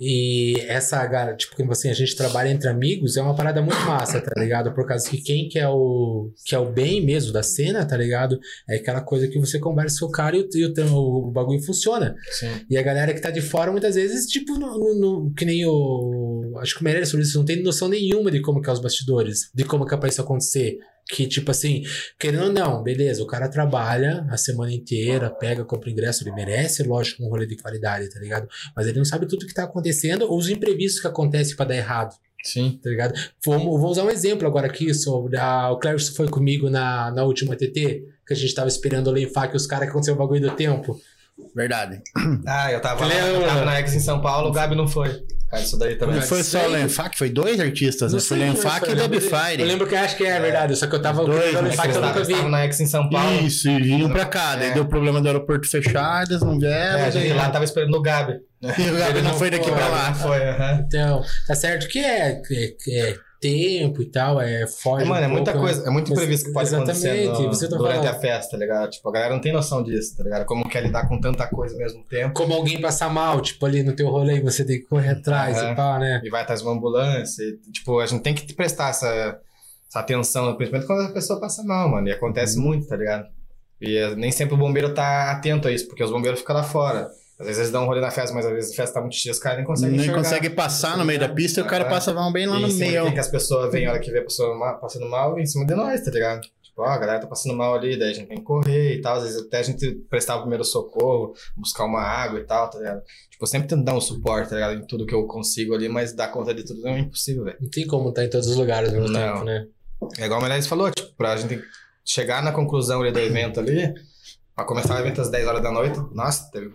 E 0.00 0.54
essa, 0.68 1.06
tipo, 1.34 1.70
assim, 1.70 1.90
a 1.90 1.92
gente 1.94 2.14
trabalha 2.16 2.48
entre 2.50 2.68
amigos, 2.68 3.16
é 3.16 3.22
uma 3.22 3.34
parada 3.34 3.60
muito 3.60 3.80
massa, 3.80 4.20
tá 4.20 4.32
ligado? 4.40 4.72
Por 4.72 4.86
causa 4.86 5.08
que 5.08 5.18
quem 5.20 5.48
quer 5.48 5.68
o, 5.68 6.32
quer 6.46 6.58
o 6.58 6.70
bem 6.70 7.04
mesmo 7.04 7.32
da 7.32 7.42
cena, 7.42 7.84
tá 7.84 7.96
ligado? 7.96 8.38
É 8.68 8.76
aquela 8.76 9.00
coisa 9.00 9.26
que 9.28 9.38
você 9.38 9.58
conversa 9.58 10.00
com 10.00 10.06
o 10.06 10.10
cara 10.10 10.36
e 10.36 10.40
o, 10.40 10.48
e 10.54 10.64
o, 10.82 10.96
o 11.28 11.30
bagulho 11.30 11.60
funciona. 11.62 12.14
Sim. 12.30 12.50
E 12.70 12.76
a 12.78 12.82
galera 12.82 13.12
que 13.12 13.20
tá 13.20 13.30
de 13.30 13.40
fora, 13.40 13.70
muitas 13.72 13.94
vezes, 13.94 14.26
tipo, 14.26 14.54
no, 14.58 14.78
no- 14.78 14.94
no- 15.24 15.34
que 15.34 15.44
nem 15.44 15.64
o. 15.66 16.54
Acho 16.58 16.74
que 16.76 16.80
o 16.80 16.84
Meirelles 16.84 17.08
sobre 17.08 17.24
isso, 17.24 17.38
não 17.38 17.44
tem 17.44 17.62
noção 17.62 17.88
nenhuma 17.88 18.30
de 18.30 18.40
como 18.40 18.60
que 18.62 18.68
é 18.68 18.72
os 18.72 18.80
bastidores, 18.80 19.50
de 19.54 19.64
como 19.64 19.86
que 19.86 19.94
é 19.94 19.96
pra 19.96 20.08
isso 20.08 20.20
acontecer. 20.20 20.78
Que, 21.08 21.26
tipo 21.26 21.50
assim, 21.50 21.82
querendo 22.18 22.44
ou 22.44 22.52
não, 22.52 22.82
beleza, 22.82 23.22
o 23.22 23.26
cara 23.26 23.48
trabalha 23.48 24.26
a 24.30 24.36
semana 24.36 24.72
inteira, 24.72 25.30
pega, 25.30 25.64
compra 25.64 25.90
ingresso, 25.90 26.22
ele 26.22 26.32
merece, 26.32 26.82
lógico, 26.84 27.22
um 27.22 27.28
rolê 27.28 27.46
de 27.46 27.56
qualidade, 27.56 28.08
tá 28.08 28.18
ligado? 28.18 28.48
Mas 28.74 28.86
ele 28.86 28.98
não 28.98 29.04
sabe 29.04 29.26
tudo 29.26 29.46
que 29.46 29.52
tá 29.52 29.64
acontecendo 29.64 30.22
ou 30.22 30.38
os 30.38 30.48
imprevistos 30.48 31.00
que 31.00 31.06
acontecem 31.06 31.56
pra 31.56 31.66
dar 31.66 31.76
errado 31.76 32.14
Sim. 32.42 32.78
tá 32.82 32.90
ligado? 32.90 33.14
Vamos, 33.44 33.80
vou 33.80 33.90
usar 33.90 34.02
um 34.02 34.10
exemplo 34.10 34.46
agora 34.46 34.66
aqui 34.66 34.92
sobre 34.92 35.36
a, 35.36 35.70
o 35.70 35.78
Clércio 35.78 36.14
foi 36.14 36.28
comigo 36.28 36.68
na, 36.68 37.10
na 37.12 37.24
última 37.24 37.54
TT, 37.54 38.04
que 38.26 38.32
a 38.32 38.36
gente 38.36 38.54
tava 38.54 38.68
esperando 38.68 39.08
o 39.08 39.12
Lenfac 39.12 39.52
e 39.52 39.56
os 39.56 39.66
caras 39.66 39.84
que 39.84 39.90
aconteceu 39.90 40.14
o 40.14 40.18
bagulho 40.18 40.40
do 40.40 40.50
tempo. 40.56 41.00
Verdade. 41.54 42.02
Ah, 42.46 42.72
eu 42.72 42.80
tava, 42.80 43.06
lá, 43.06 43.14
eu 43.14 43.46
tava 43.46 43.64
na 43.64 43.80
Ex 43.80 43.94
em 43.94 44.00
São 44.00 44.20
Paulo, 44.20 44.50
o 44.50 44.52
Gabi 44.52 44.74
não 44.74 44.88
foi. 44.88 45.24
Cara, 45.52 45.62
isso 45.64 45.78
daí 45.78 45.96
também. 45.96 46.16
Não 46.16 46.22
foi 46.22 46.42
só 46.42 46.66
o. 46.66 46.70
Lenfac, 46.70 47.18
foi 47.18 47.28
dois 47.28 47.60
artistas, 47.60 48.14
né? 48.14 48.20
Foi 48.20 48.38
Lenfac 48.38 48.86
e 48.86 48.90
eu 48.90 48.96
Dub 48.96 49.12
lembro- 49.12 49.18
Eu 49.18 49.38
Fire. 49.44 49.62
lembro 49.64 49.86
que 49.86 49.94
acho 49.94 50.16
que 50.16 50.24
é 50.24 50.40
verdade, 50.40 50.74
só 50.76 50.86
que 50.86 50.94
eu 50.94 51.02
tava 51.02 51.24
Dois, 51.26 51.52
com 51.52 51.58
o 51.58 51.62
né? 51.62 51.68
Lenfac 51.68 51.90
que 51.90 51.96
eu 51.98 52.00
nunca 52.00 52.24
vi. 52.24 52.42
na 52.48 52.64
Ex 52.64 52.80
em 52.80 52.86
São 52.86 53.10
Paulo. 53.10 53.46
Isso, 53.46 53.68
e 53.68 53.82
vinham 53.82 54.08
pra 54.08 54.24
cá. 54.24 54.56
Daí 54.56 54.70
É. 54.70 54.74
deu 54.74 54.86
problema 54.86 55.20
do 55.20 55.26
aeroporto 55.26 55.68
fechar, 55.68 56.24
eles 56.26 56.40
não 56.40 56.58
vieram. 56.58 56.98
É, 57.00 57.04
a 57.04 57.10
gente 57.10 57.28
daí- 57.28 57.36
lá 57.36 57.50
tava 57.50 57.64
esperando 57.64 57.94
o 57.94 58.00
Gabi. 58.00 58.40
E 58.62 58.90
o 58.90 58.96
Gabi 58.96 59.20
não 59.22 59.32
não 59.32 59.38
foi 59.38 59.50
daqui 59.50 59.64
foi, 59.68 59.74
pra 59.74 59.88
lá. 59.88 60.14
foi. 60.14 60.38
Então, 60.86 61.22
tá 61.46 61.54
certo 61.54 61.86
que 61.88 61.98
é, 61.98 62.40
é, 62.50 62.74
é 63.10 63.16
tempo 63.42 64.00
e 64.00 64.06
tal, 64.06 64.40
é 64.40 64.66
foge. 64.66 65.04
É, 65.04 65.08
mano, 65.08 65.24
é 65.24 65.28
um 65.28 65.32
muita 65.32 65.52
pouco, 65.52 65.66
né? 65.66 65.72
coisa, 65.74 65.88
é 65.88 65.90
muito 65.92 66.12
imprevisto 66.12 66.46
que 66.46 66.52
pode 66.52 66.74
acontecer 66.74 67.08
Exatamente, 67.08 67.42
no- 67.42 67.54
você 67.54 67.68
tá 67.68 67.76
durante 67.76 67.96
falando. 67.96 68.16
a 68.16 68.20
festa, 68.20 68.50
tá 68.52 68.56
ligado? 68.56 68.90
Tipo, 68.90 69.08
a 69.08 69.12
galera 69.12 69.34
não 69.34 69.40
tem 69.40 69.52
noção 69.52 69.82
disso, 69.82 70.16
tá 70.16 70.22
ligado? 70.22 70.44
Como 70.46 70.68
quer 70.68 70.82
lidar 70.82 71.08
com 71.08 71.20
tanta 71.20 71.46
coisa 71.48 71.74
ao 71.74 71.78
mesmo 71.80 72.02
tempo. 72.04 72.32
Como 72.34 72.54
alguém 72.54 72.80
passar 72.80 73.10
mal, 73.10 73.40
tipo, 73.42 73.66
ali 73.66 73.82
no 73.82 73.92
teu 73.94 74.08
rolê, 74.08 74.40
você 74.40 74.64
tem 74.64 74.78
que 74.78 74.86
correr 74.86 75.10
atrás 75.10 75.58
Aham. 75.58 75.72
e 75.72 75.76
pá, 75.76 75.98
né? 75.98 76.20
E 76.24 76.30
vai 76.30 76.42
atrás 76.42 76.60
de 76.60 76.66
uma 76.66 76.74
ambulância. 76.74 77.42
E, 77.42 77.56
tipo, 77.72 77.98
a 77.98 78.06
gente 78.06 78.22
tem 78.22 78.32
que 78.34 78.54
prestar 78.54 78.90
essa, 78.90 79.38
essa 79.88 79.98
atenção, 79.98 80.54
principalmente 80.56 80.86
quando 80.86 81.02
a 81.10 81.12
pessoa 81.12 81.40
passa 81.40 81.62
mal, 81.64 81.90
mano. 81.90 82.06
E 82.08 82.12
acontece 82.12 82.56
Uhum. 82.56 82.64
muito, 82.64 82.86
tá 82.86 82.96
ligado? 82.96 83.26
E 83.80 83.96
eh, 83.96 84.14
nem 84.14 84.30
sempre 84.30 84.54
o 84.54 84.56
bombeiro 84.56 84.94
tá 84.94 85.32
atento 85.32 85.66
a 85.66 85.72
isso, 85.72 85.88
porque 85.88 86.04
os 86.04 86.10
bombeiros 86.12 86.38
ficam 86.40 86.54
lá 86.54 86.62
fora. 86.62 87.10
Às 87.42 87.46
vezes 87.48 87.58
eles 87.60 87.70
dão 87.72 87.82
um 87.82 87.86
rolê 87.86 88.00
na 88.00 88.10
festa, 88.10 88.34
mas 88.34 88.46
às 88.46 88.52
vezes 88.52 88.72
a 88.72 88.76
festa 88.76 88.94
tá 88.94 89.00
muito 89.00 89.16
cheia, 89.16 89.32
os 89.32 89.38
caras 89.38 89.58
nem 89.58 89.66
conseguem 89.66 89.92
Nem 89.96 90.00
enxergar. 90.00 90.18
consegue 90.22 90.50
passar 90.50 90.96
no 90.96 91.04
meio 91.04 91.20
da 91.20 91.28
pista 91.28 91.60
e 91.60 91.62
o 91.62 91.66
cara 91.66 91.84
É. 91.84 91.88
passa 91.88 92.12
mal 92.14 92.32
bem 92.32 92.46
lá 92.46 92.58
no 92.58 92.68
sempre 92.70 92.88
meio. 92.88 93.04
tem 93.04 93.14
que 93.14 93.20
as 93.20 93.28
pessoas 93.28 93.70
vêm 93.72 93.86
a 93.86 93.90
hora 93.90 93.98
que 94.00 94.10
vê 94.10 94.18
a 94.20 94.24
pessoa 94.24 94.56
ma- 94.56 94.74
passando 94.74 95.08
mal 95.08 95.38
em 95.38 95.44
cima 95.46 95.66
de 95.66 95.74
nós, 95.74 96.00
tá 96.02 96.10
ligado? 96.10 96.40
Tipo, 96.62 96.82
ó, 96.82 96.86
a 96.86 96.96
galera 96.96 97.20
tá 97.20 97.26
passando 97.26 97.54
mal 97.54 97.74
ali, 97.74 97.98
daí 97.98 98.10
a 98.10 98.14
gente 98.14 98.28
tem 98.28 98.38
que 98.38 98.42
correr 98.44 98.94
e 98.94 99.00
tal. 99.02 99.16
Às 99.16 99.24
vezes 99.24 99.42
até 99.42 99.58
a 99.58 99.62
gente 99.62 99.92
prestar 100.08 100.36
o 100.36 100.40
primeiro 100.40 100.64
socorro, 100.64 101.34
buscar 101.56 101.84
uma 101.84 102.00
água 102.00 102.40
e 102.40 102.44
tal, 102.44 102.70
tá 102.70 102.78
ligado? 102.78 103.02
Tipo, 103.30 103.44
eu 103.44 103.46
sempre 103.46 103.68
tento 103.68 103.84
dar 103.84 103.94
um 103.94 104.00
suporte, 104.00 104.48
tá 104.48 104.54
ligado? 104.54 104.74
Em 104.76 104.86
tudo 104.86 105.04
que 105.04 105.14
eu 105.14 105.26
consigo 105.26 105.74
ali, 105.74 105.88
mas 105.88 106.14
dar 106.14 106.28
conta 106.28 106.54
de 106.54 106.64
tudo 106.64 106.86
é 106.88 106.98
impossível, 107.00 107.44
velho. 107.44 107.58
Não 107.60 107.68
tem 107.68 107.86
como 107.86 108.08
estar 108.08 108.24
em 108.24 108.30
todos 108.30 108.46
os 108.48 108.56
lugares 108.56 108.88
ao 108.88 108.94
mesmo 109.00 109.08
Não. 109.12 109.32
tempo, 109.34 109.44
né? 109.44 109.66
É 110.18 110.24
igual 110.24 110.38
o 110.40 110.42
Meirelles 110.42 110.66
falou, 110.66 110.90
tipo, 110.90 111.12
pra 111.14 111.36
gente 111.36 111.62
chegar 112.04 112.42
na 112.42 112.52
conclusão 112.52 113.02
ali 113.02 113.12
do 113.12 113.20
evento 113.20 113.60
ali, 113.60 113.92
pra 114.56 114.64
começar 114.64 114.96
o 114.96 114.98
evento 114.98 115.20
às 115.20 115.28
10 115.30 115.46
horas 115.46 115.62
da 115.62 115.70
noite, 115.70 115.98
nossa, 116.14 116.50
teve 116.50 116.70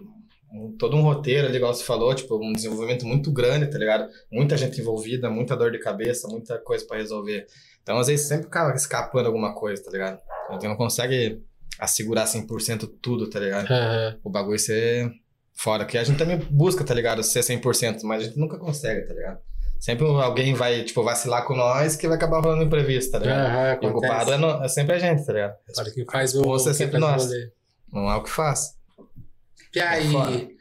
um- 0.52 0.76
todo 0.78 0.96
um 0.96 1.02
roteiro 1.02 1.48
ali, 1.48 1.58
igual 1.58 1.74
você 1.74 1.84
falou, 1.84 2.14
tipo, 2.16 2.38
um 2.38 2.54
desenvolvimento 2.54 3.06
muito 3.06 3.32
grande, 3.32 3.68
tá 3.70 3.78
ligado? 3.78 4.10
Muita 4.32 4.56
gente 4.58 4.80
envolvida, 4.82 5.30
muita 5.30 5.56
dor 5.56 5.72
de 5.72 5.80
cabeça, 5.80 6.28
muita 6.28 6.58
coisa 6.58 6.86
pra 6.86 6.98
resolver. 6.98 7.46
Então, 7.84 7.98
às 7.98 8.08
vezes, 8.08 8.28
sempre 8.28 8.48
acaba 8.48 8.74
escapando 8.76 9.26
alguma 9.28 9.54
coisa, 9.54 9.84
tá 9.84 9.92
ligado? 9.92 10.20
A 10.50 10.54
gente 10.54 10.68
não 10.68 10.76
consegue 10.76 11.42
assegurar 11.80 12.26
100% 12.28 12.88
tudo, 13.02 13.30
tá 13.30 13.40
ligado? 13.40 13.72
Aham. 13.72 14.18
O 14.24 14.30
bagulho 14.30 14.58
ser 14.60 15.12
fora, 15.54 15.86
que 15.86 15.98
a 15.98 16.04
gente 16.04 16.18
também 16.18 16.38
busca, 16.38 16.84
tá 16.84 16.94
ligado? 16.94 17.24
Ser 17.24 17.44
100%, 17.44 18.04
mas 18.04 18.22
a 18.22 18.26
gente 18.26 18.40
nunca 18.40 18.58
consegue, 18.58 19.08
tá 19.08 19.14
ligado? 19.14 19.40
Sempre 19.80 20.06
alguém 20.08 20.54
vai, 20.56 20.84
tipo, 20.84 21.04
vacilar 21.04 21.46
com 21.46 21.56
nós 21.56 21.96
que 21.96 22.08
vai 22.08 22.18
acabar 22.18 22.40
rolando 22.44 22.64
imprevisto, 22.64 23.12
tá 23.12 23.20
ligado? 23.20 23.46
Aham, 23.46 23.74
E 23.82 23.86
o 23.88 23.92
culpado 23.92 24.34
é, 24.34 24.38
no- 24.38 24.64
é 24.64 24.68
sempre 24.68 24.96
a 24.96 25.00
gente, 25.00 25.24
tá 25.24 25.34
ligado? 25.34 25.56
Claro 25.74 25.94
que 25.94 26.06
faz 26.12 26.34
o. 26.36 26.42
Você 26.42 26.70
é 26.72 26.74
sempre 26.74 26.98
nós. 27.00 27.30
Não 27.94 28.10
há 28.10 28.18
o 28.18 28.24
que 28.24 28.30
faz. 28.32 28.76
E 29.78 29.82
aí, 29.82 30.58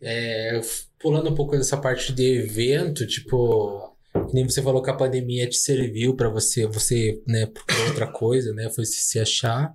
É 0.00 0.60
pulando 1.00 1.30
um 1.30 1.34
pouco 1.34 1.56
dessa 1.56 1.76
parte 1.76 2.12
de 2.12 2.24
evento, 2.38 3.06
tipo, 3.06 3.96
nem 4.32 4.44
você 4.44 4.60
falou 4.60 4.82
que 4.82 4.90
a 4.90 4.94
pandemia 4.96 5.48
te 5.48 5.56
serviu 5.56 6.16
para 6.16 6.28
você, 6.28 6.66
você, 6.66 7.22
né, 7.26 7.46
pra 7.46 7.86
outra 7.88 8.06
coisa, 8.08 8.52
né, 8.52 8.68
foi 8.68 8.84
se, 8.84 9.18
achar, 9.20 9.72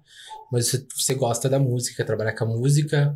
mas 0.52 0.68
você, 0.68 0.86
você 0.94 1.14
gosta 1.16 1.48
da 1.48 1.58
música, 1.58 2.04
trabalhar 2.04 2.34
com 2.34 2.44
a 2.44 2.48
música, 2.48 3.16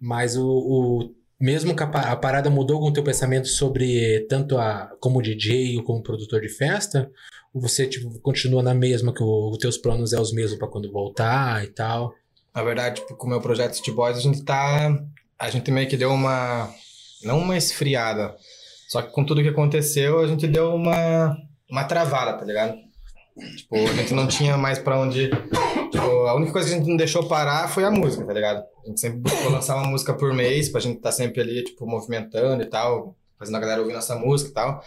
mas 0.00 0.36
o, 0.36 0.46
o 0.46 1.14
mesmo 1.40 1.74
que 1.74 1.82
a, 1.82 1.86
a 2.12 2.14
parada 2.16 2.48
mudou 2.48 2.78
com 2.78 2.86
o 2.90 2.92
teu 2.92 3.02
pensamento 3.02 3.48
sobre 3.48 4.20
tanto 4.28 4.56
a 4.56 4.88
como 5.00 5.20
DJ 5.20 5.78
ou 5.78 5.82
como 5.82 6.00
produtor 6.02 6.40
de 6.40 6.48
festa, 6.48 7.10
ou 7.52 7.60
você 7.60 7.88
tipo 7.88 8.20
continua 8.20 8.62
na 8.62 8.72
mesma 8.74 9.12
que 9.12 9.22
o- 9.22 9.50
os 9.50 9.58
teus 9.58 9.76
planos 9.76 10.12
é 10.12 10.20
os 10.20 10.32
mesmos 10.32 10.58
para 10.58 10.68
quando 10.68 10.92
voltar 10.92 11.64
e 11.64 11.68
tal? 11.68 12.14
Na 12.54 12.62
verdade, 12.62 13.00
tipo, 13.00 13.14
com 13.16 13.26
o 13.26 13.30
meu 13.30 13.40
projeto 13.40 13.74
City 13.74 13.92
Boys, 13.92 14.16
a 14.16 14.20
gente 14.20 14.44
tá. 14.44 14.96
A 15.38 15.50
gente 15.50 15.70
meio 15.70 15.88
que 15.88 15.96
deu 15.96 16.10
uma. 16.10 16.72
Não 17.22 17.38
uma 17.38 17.56
esfriada. 17.56 18.34
Só 18.88 19.02
que 19.02 19.12
com 19.12 19.24
tudo 19.24 19.42
que 19.42 19.48
aconteceu, 19.48 20.20
a 20.20 20.26
gente 20.26 20.46
deu 20.46 20.74
uma. 20.74 21.36
Uma 21.70 21.84
travada, 21.84 22.38
tá 22.38 22.44
ligado? 22.44 22.74
Tipo, 23.56 23.76
a 23.76 23.92
gente 23.92 24.14
não 24.14 24.26
tinha 24.26 24.56
mais 24.56 24.78
pra 24.78 24.98
onde. 24.98 25.30
Tipo, 25.92 26.26
a 26.26 26.34
única 26.34 26.52
coisa 26.52 26.68
que 26.68 26.74
a 26.74 26.78
gente 26.78 26.88
não 26.88 26.96
deixou 26.96 27.28
parar 27.28 27.68
foi 27.68 27.84
a 27.84 27.90
música, 27.90 28.24
tá 28.24 28.32
ligado? 28.32 28.64
A 28.84 28.88
gente 28.88 29.00
sempre 29.00 29.20
buscou 29.20 29.50
lançar 29.50 29.76
uma 29.76 29.86
música 29.86 30.14
por 30.14 30.34
mês, 30.34 30.68
pra 30.68 30.80
gente 30.80 31.00
tá 31.00 31.12
sempre 31.12 31.40
ali, 31.40 31.62
tipo, 31.62 31.86
movimentando 31.86 32.62
e 32.62 32.66
tal, 32.66 33.16
fazendo 33.38 33.56
a 33.56 33.60
galera 33.60 33.80
ouvir 33.80 33.92
nossa 33.92 34.16
música 34.16 34.50
e 34.50 34.54
tal. 34.54 34.82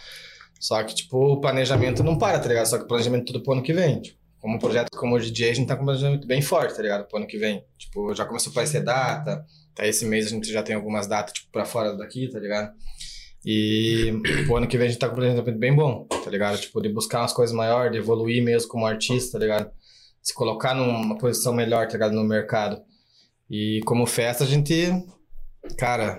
Só 0.60 0.82
que, 0.84 0.94
tipo, 0.94 1.16
o 1.16 1.40
planejamento 1.40 2.04
não 2.04 2.18
para, 2.18 2.38
tá 2.38 2.48
ligado? 2.48 2.66
Só 2.66 2.78
que 2.78 2.84
o 2.84 2.88
planejamento 2.88 3.26
tudo 3.26 3.42
pro 3.42 3.52
ano 3.54 3.62
que 3.62 3.72
vem. 3.72 4.00
Tipo, 4.00 4.18
como 4.42 4.56
um 4.56 4.58
projeto 4.58 4.90
como 4.96 5.14
o 5.14 5.20
DJ, 5.20 5.50
a 5.50 5.54
gente 5.54 5.68
tá 5.68 5.76
planejamento 5.76 6.26
bem 6.26 6.42
forte, 6.42 6.74
tá 6.74 6.82
ligado? 6.82 7.06
Pro 7.06 7.18
ano 7.18 7.28
que 7.28 7.38
vem. 7.38 7.64
Tipo, 7.78 8.12
já 8.12 8.24
começou 8.24 8.50
a 8.50 8.52
aparecer 8.52 8.82
data. 8.82 9.46
Até 9.72 9.88
esse 9.88 10.04
mês 10.04 10.26
a 10.26 10.30
gente 10.30 10.50
já 10.50 10.64
tem 10.64 10.74
algumas 10.74 11.06
datas, 11.06 11.32
tipo, 11.32 11.52
pra 11.52 11.64
fora 11.64 11.96
daqui, 11.96 12.28
tá 12.28 12.40
ligado? 12.40 12.72
E 13.46 14.12
pro 14.44 14.56
ano 14.56 14.66
que 14.66 14.76
vem 14.76 14.88
a 14.88 14.90
gente 14.90 14.98
tá 14.98 15.06
com 15.06 15.12
um 15.12 15.16
planejamento 15.18 15.56
bem 15.56 15.72
bom, 15.72 16.08
tá 16.24 16.28
ligado? 16.28 16.58
Tipo, 16.58 16.82
de 16.82 16.88
buscar 16.88 17.20
umas 17.20 17.32
coisas 17.32 17.54
maiores, 17.54 17.92
de 17.92 17.98
evoluir 17.98 18.42
mesmo 18.42 18.68
como 18.68 18.84
artista, 18.84 19.38
tá 19.38 19.38
ligado? 19.38 19.70
Se 20.20 20.34
colocar 20.34 20.74
numa 20.74 21.16
posição 21.16 21.54
melhor, 21.54 21.86
tá 21.86 21.92
ligado? 21.92 22.12
No 22.12 22.24
mercado. 22.24 22.82
E 23.48 23.80
como 23.86 24.06
festa, 24.06 24.42
a 24.42 24.46
gente, 24.46 24.92
cara, 25.78 26.18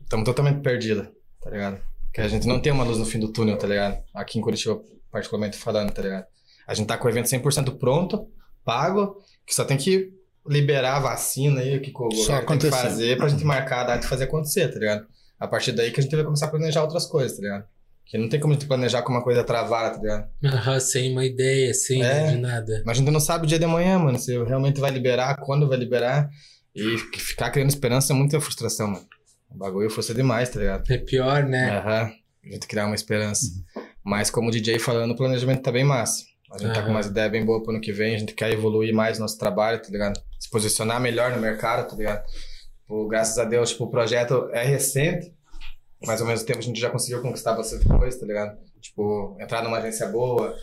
estamos 0.00 0.24
totalmente 0.24 0.62
perdidos, 0.62 1.08
tá 1.42 1.50
ligado? 1.50 1.82
Porque 2.04 2.20
a 2.20 2.28
gente 2.28 2.46
não 2.46 2.60
tem 2.60 2.72
uma 2.72 2.84
luz 2.84 2.98
no 2.98 3.04
fim 3.04 3.18
do 3.18 3.32
túnel, 3.32 3.58
tá 3.58 3.66
ligado? 3.66 4.00
Aqui 4.14 4.38
em 4.38 4.42
Curitiba, 4.42 4.80
particularmente 5.10 5.56
falando, 5.56 5.90
tá 5.92 6.02
ligado? 6.02 6.26
A 6.68 6.74
gente 6.74 6.86
tá 6.86 6.96
com 6.98 7.06
o 7.06 7.10
evento 7.10 7.26
100% 7.26 7.78
pronto, 7.78 8.28
pago, 8.64 9.16
que 9.46 9.54
só 9.54 9.64
tem 9.64 9.76
que 9.78 10.12
liberar 10.46 10.96
a 10.96 11.00
vacina 11.00 11.60
aí, 11.62 11.76
o 11.76 11.80
que 11.80 11.90
o 11.90 11.92
governo 11.94 12.46
tem 12.46 12.58
que 12.58 12.70
fazer 12.70 13.16
pra 13.16 13.28
gente 13.28 13.44
marcar 13.44 13.80
a 13.80 13.84
data 13.84 14.04
e 14.06 14.08
fazer 14.08 14.24
acontecer, 14.24 14.68
tá 14.68 14.78
ligado? 14.78 15.06
A 15.40 15.48
partir 15.48 15.72
daí 15.72 15.90
que 15.90 15.98
a 15.98 16.02
gente 16.02 16.14
vai 16.14 16.24
começar 16.24 16.46
a 16.46 16.50
planejar 16.50 16.82
outras 16.82 17.06
coisas, 17.06 17.36
tá 17.36 17.42
ligado? 17.42 17.64
Que 18.04 18.16
não 18.18 18.28
tem 18.28 18.38
como 18.40 18.52
a 18.52 18.56
gente 18.56 18.66
planejar 18.66 19.02
com 19.02 19.12
uma 19.12 19.22
coisa 19.22 19.42
travada, 19.44 19.96
tá 19.96 20.00
ligado? 20.00 20.28
Aham, 20.44 20.80
sem 20.80 21.12
uma 21.12 21.24
ideia, 21.24 21.72
sem 21.74 22.02
É. 22.02 22.34
nada. 22.36 22.82
Mas 22.84 22.96
a 22.96 23.00
gente 23.00 23.10
não 23.10 23.20
sabe 23.20 23.44
o 23.44 23.46
dia 23.48 23.58
de 23.58 23.64
amanhã, 23.64 23.98
mano. 23.98 24.18
Se 24.18 24.32
realmente 24.44 24.80
vai 24.80 24.90
liberar, 24.90 25.36
quando 25.40 25.68
vai 25.68 25.76
liberar. 25.78 26.28
E 26.74 26.96
ficar 26.98 27.50
criando 27.50 27.68
esperança 27.68 28.12
é 28.12 28.16
muita 28.16 28.40
frustração, 28.40 28.88
mano. 28.88 29.06
O 29.50 29.56
bagulho 29.58 29.90
força 29.90 30.14
demais, 30.14 30.48
tá 30.48 30.58
ligado? 30.60 30.90
É 30.90 30.98
pior, 30.98 31.42
né? 31.44 31.78
Aham. 31.78 32.10
A 32.44 32.52
gente 32.52 32.66
criar 32.66 32.86
uma 32.86 32.94
esperança. 32.94 33.46
Mas 34.02 34.30
como 34.30 34.50
DJ 34.50 34.78
falando, 34.78 35.10
o 35.10 35.16
planejamento 35.16 35.62
tá 35.62 35.70
bem 35.72 35.84
massa. 35.84 36.24
A 36.50 36.58
gente 36.58 36.74
tá 36.74 36.82
com 36.82 36.90
umas 36.90 37.06
ideias 37.06 37.30
bem 37.30 37.44
boas 37.44 37.62
pro 37.62 37.72
ano 37.72 37.80
que 37.80 37.92
vem. 37.92 38.14
A 38.14 38.18
gente 38.18 38.32
quer 38.32 38.50
evoluir 38.50 38.94
mais 38.94 39.18
nosso 39.18 39.38
trabalho, 39.38 39.82
tá 39.82 39.88
ligado? 39.90 40.20
Se 40.40 40.48
posicionar 40.48 41.00
melhor 41.00 41.30
no 41.30 41.40
mercado, 41.40 41.88
tá 41.88 41.94
ligado? 41.94 42.24
Tipo, 42.80 43.06
graças 43.06 43.38
a 43.38 43.44
Deus, 43.44 43.70
tipo, 43.70 43.84
o 43.84 43.90
projeto 43.90 44.48
é 44.52 44.64
recente. 44.64 45.32
Mas 46.06 46.20
ao 46.20 46.26
mesmo 46.26 46.46
tempo 46.46 46.60
a 46.60 46.62
gente 46.62 46.80
já 46.80 46.90
conseguiu 46.90 47.20
conquistar 47.20 47.54
bastante 47.54 47.86
coisa, 47.86 48.18
tá 48.18 48.24
ligado? 48.24 48.58
Tipo, 48.80 49.36
entrar 49.40 49.62
numa 49.62 49.78
agência 49.78 50.06
boa. 50.06 50.56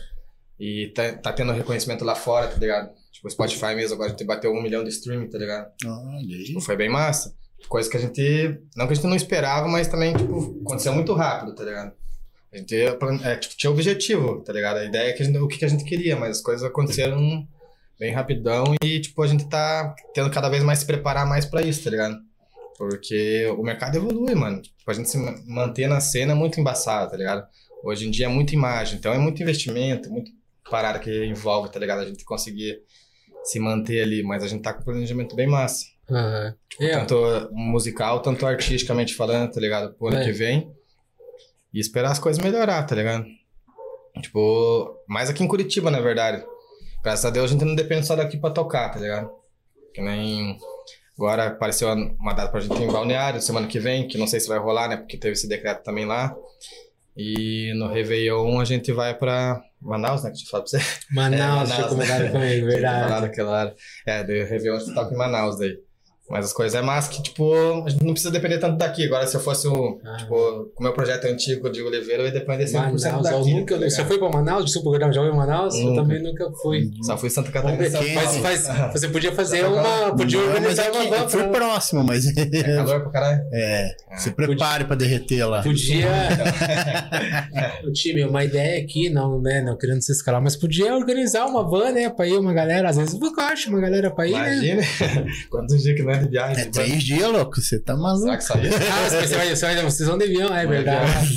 E 0.58 0.92
tá, 0.94 1.12
tá 1.12 1.32
tendo 1.32 1.52
reconhecimento 1.52 2.04
lá 2.04 2.14
fora, 2.14 2.48
tá 2.48 2.56
ligado? 2.56 2.90
Tipo, 3.12 3.28
o 3.28 3.30
Spotify 3.30 3.74
mesmo, 3.74 3.94
agora 3.94 4.08
a 4.08 4.10
gente 4.10 4.24
bateu 4.24 4.52
um 4.52 4.62
milhão 4.62 4.82
de 4.82 4.90
streaming, 4.90 5.28
tá 5.28 5.38
ligado? 5.38 5.70
Olha 5.84 6.36
aí. 6.36 6.44
Tipo, 6.44 6.60
foi 6.60 6.76
bem 6.76 6.88
massa. 6.88 7.34
Coisa 7.68 7.88
que 7.88 7.96
a 7.96 8.00
gente. 8.00 8.60
Não 8.74 8.86
que 8.86 8.92
a 8.92 8.96
gente 8.96 9.06
não 9.06 9.16
esperava, 9.16 9.68
mas 9.68 9.88
também, 9.88 10.14
tipo, 10.16 10.60
aconteceu 10.64 10.92
muito 10.94 11.12
rápido, 11.12 11.54
tá 11.54 11.64
ligado? 11.64 11.92
A 12.56 12.58
gente 12.58 12.74
é, 13.24 13.36
tipo, 13.36 13.56
tinha 13.56 13.70
objetivo, 13.70 14.40
tá 14.42 14.52
ligado? 14.52 14.78
A 14.78 14.84
ideia 14.84 15.10
é 15.10 15.12
que 15.12 15.22
a 15.22 15.26
gente, 15.26 15.38
o 15.38 15.46
que 15.48 15.64
a 15.64 15.68
gente 15.68 15.84
queria, 15.84 16.16
mas 16.16 16.38
as 16.38 16.42
coisas 16.42 16.64
aconteceram 16.64 17.46
bem 17.98 18.12
rapidão 18.12 18.74
e, 18.82 19.00
tipo, 19.00 19.22
a 19.22 19.26
gente 19.26 19.48
tá 19.48 19.94
tendo 20.14 20.30
cada 20.30 20.48
vez 20.48 20.62
mais 20.62 20.80
se 20.80 20.86
preparar 20.86 21.26
mais 21.26 21.44
pra 21.44 21.62
isso, 21.62 21.84
tá 21.84 21.90
ligado? 21.90 22.16
Porque 22.78 23.46
o 23.56 23.62
mercado 23.62 23.96
evolui, 23.96 24.34
mano. 24.34 24.60
Tipo, 24.60 24.90
a 24.90 24.92
gente 24.94 25.08
se 25.08 25.16
ma- 25.18 25.34
manter 25.46 25.88
na 25.88 26.00
cena 26.00 26.32
é 26.32 26.34
muito 26.34 26.60
embaçado, 26.60 27.10
tá 27.10 27.16
ligado? 27.16 27.46
Hoje 27.82 28.06
em 28.06 28.10
dia 28.10 28.26
é 28.26 28.28
muita 28.28 28.54
imagem, 28.54 28.98
então 28.98 29.12
é 29.12 29.18
muito 29.18 29.42
investimento, 29.42 30.10
muito 30.10 30.30
parada 30.70 30.98
que 30.98 31.24
envolve, 31.24 31.70
tá 31.70 31.78
ligado? 31.78 32.00
A 32.00 32.06
gente 32.06 32.24
conseguir 32.24 32.80
se 33.44 33.58
manter 33.60 34.02
ali, 34.02 34.22
mas 34.22 34.42
a 34.42 34.48
gente 34.48 34.62
tá 34.62 34.74
com 34.74 34.80
um 34.80 34.84
planejamento 34.84 35.34
bem 35.36 35.46
massa. 35.46 35.84
Aham. 36.10 36.54
É, 36.80 36.90
Tanto 36.98 37.48
musical, 37.52 38.20
tanto 38.20 38.46
artisticamente 38.46 39.14
falando, 39.14 39.52
tá 39.52 39.60
ligado? 39.60 39.94
Pro 39.94 40.08
ano 40.08 40.18
É. 40.18 40.24
que 40.24 40.32
vem. 40.32 40.70
E 41.76 41.80
esperar 41.80 42.12
as 42.12 42.18
coisas 42.18 42.42
melhorar, 42.42 42.82
tá 42.84 42.94
ligado? 42.94 43.26
Tipo, 44.22 44.96
mais 45.06 45.28
aqui 45.28 45.44
em 45.44 45.48
Curitiba, 45.48 45.90
na 45.90 46.00
verdade. 46.00 46.42
Graças 47.04 47.24
a 47.26 47.30
Deus 47.30 47.50
a 47.50 47.52
gente 47.52 47.64
não 47.64 47.74
depende 47.74 48.06
só 48.06 48.16
daqui 48.16 48.38
pra 48.38 48.50
tocar, 48.50 48.90
tá 48.90 48.98
ligado? 48.98 49.30
Que 49.94 50.00
nem. 50.00 50.56
Agora 51.18 51.46
apareceu 51.48 51.88
uma 51.92 52.32
data 52.34 52.50
pra 52.50 52.60
gente 52.60 52.74
ir 52.80 52.84
em 52.84 52.92
Balneário, 52.92 53.40
semana 53.40 53.66
que 53.66 53.78
vem, 53.78 54.06
que 54.08 54.18
não 54.18 54.26
sei 54.26 54.40
se 54.40 54.48
vai 54.48 54.58
rolar, 54.58 54.88
né? 54.88 54.96
Porque 54.96 55.16
teve 55.16 55.32
esse 55.32 55.48
decreto 55.48 55.82
também 55.82 56.04
lá. 56.04 56.34
E 57.16 57.72
no 57.78 57.88
Réveillon 57.88 58.60
a 58.60 58.64
gente 58.64 58.92
vai 58.92 59.14
pra 59.14 59.58
Manaus, 59.80 60.22
né? 60.24 60.30
Que 60.30 60.36
eu 60.42 60.50
falado 60.50 60.68
pra 60.70 60.78
você. 60.78 60.86
Manaus, 61.10 61.70
É, 61.70 61.72
tinha 61.76 61.76
Manaus. 61.86 61.92
comentado 61.92 62.32
comigo, 62.32 62.68
Tinha 62.68 62.80
falado 62.80 63.00
verdade. 63.00 63.26
aquela 63.26 63.50
hora. 63.50 63.74
É, 64.06 64.24
do 64.24 64.32
Réveillon 64.32 64.76
a 64.76 64.80
gente 64.80 64.94
toca 64.94 65.14
em 65.14 65.16
Manaus 65.18 65.58
daí. 65.58 65.78
Mas 66.28 66.46
as 66.46 66.52
coisas 66.52 66.74
é 66.74 66.82
massa 66.82 67.08
que, 67.10 67.22
tipo, 67.22 67.54
a 67.84 67.88
gente 67.88 68.02
não 68.04 68.12
precisa 68.12 68.32
depender 68.32 68.58
tanto 68.58 68.76
daqui. 68.78 69.04
Agora, 69.04 69.26
se 69.26 69.36
eu 69.36 69.40
fosse 69.40 69.68
o. 69.68 70.00
Ah. 70.04 70.16
Tipo, 70.16 70.34
com 70.74 70.80
o 70.80 70.82
meu 70.82 70.92
projeto 70.92 71.24
antigo 71.26 71.70
de 71.70 71.80
Oliveira, 71.82 72.22
eu 72.22 72.26
ia 72.26 72.32
depender 72.32 72.64
100% 72.64 72.72
Manaus, 72.74 73.04
eu 73.04 73.22
daqui. 73.22 73.54
nunca, 73.54 73.78
tá 73.78 73.88
você 73.90 74.04
foi 74.04 74.18
pra 74.18 74.28
Manaus? 74.28 74.64
Desculpa, 74.64 74.96
eu 75.04 75.12
já 75.12 75.20
foi 75.20 75.28
pra 75.30 75.36
Manaus? 75.36 75.74
Eu 75.76 75.84
Nunca. 75.84 76.02
também 76.02 76.22
nunca 76.22 76.50
fui. 76.62 76.90
Só 77.02 77.16
fui 77.16 77.28
em 77.28 77.30
Santa 77.30 77.52
Catarina. 77.52 77.88
São 77.90 78.02
faz, 78.42 78.68
você 78.92 79.08
podia 79.08 79.32
fazer 79.32 79.64
uma. 79.66 80.16
Podia 80.16 80.38
Não, 80.40 80.46
mas 80.46 80.56
organizar 80.56 80.86
é 80.86 80.90
uma 80.90 81.16
eu 81.16 81.28
fui 81.28 81.42
pra- 81.44 81.52
próximo, 81.52 82.02
mas. 82.04 82.24
É 82.36 82.62
calor 82.76 83.00
pra 83.02 83.10
caralho. 83.10 83.40
É, 83.52 83.94
se 84.16 84.30
prepare 84.32 84.84
pra 84.84 84.96
derreter 84.96 85.44
lá. 85.44 85.62
Podia. 85.62 86.06
o 87.86 87.92
time, 87.92 88.24
uma 88.24 88.44
ideia 88.44 88.82
aqui, 88.82 89.10
não, 89.10 89.40
né? 89.40 89.62
Não 89.62 89.76
querendo 89.76 90.02
se 90.02 90.12
escalar, 90.12 90.42
mas 90.42 90.56
podia 90.56 90.94
organizar 90.94 91.46
uma 91.46 91.62
van, 91.68 91.92
né? 91.92 92.08
Pra 92.10 92.26
ir 92.26 92.36
uma 92.38 92.52
galera. 92.52 92.88
Às 92.90 92.96
vezes 92.96 93.14
eu 93.20 93.32
acho 93.40 93.68
uma 93.70 93.80
galera 93.80 94.10
pra 94.10 94.26
ir, 94.26 94.32
né? 94.32 94.52
Imagina. 94.56 94.82
Quantos 95.50 95.82
dias 95.82 95.96
que 95.96 96.02
não 96.02 96.15
é 96.16 96.22
de 96.24 96.28
viagem? 96.28 96.62
É 96.64 96.66
três 96.70 97.02
dias, 97.02 97.28
louco. 97.30 97.60
Você 97.60 97.78
tá 97.78 97.92
Será 97.94 98.02
maluco. 98.02 98.36
que 98.36 98.44
sabia? 98.44 98.70
Ah, 98.70 99.08
você 99.08 99.36
vai, 99.36 99.56
você 99.56 99.66
vai, 99.66 99.82
vocês 99.82 100.08
vão 100.08 100.18
de 100.18 100.24
avião, 100.24 100.54
é 100.54 100.66
verdade. 100.66 101.36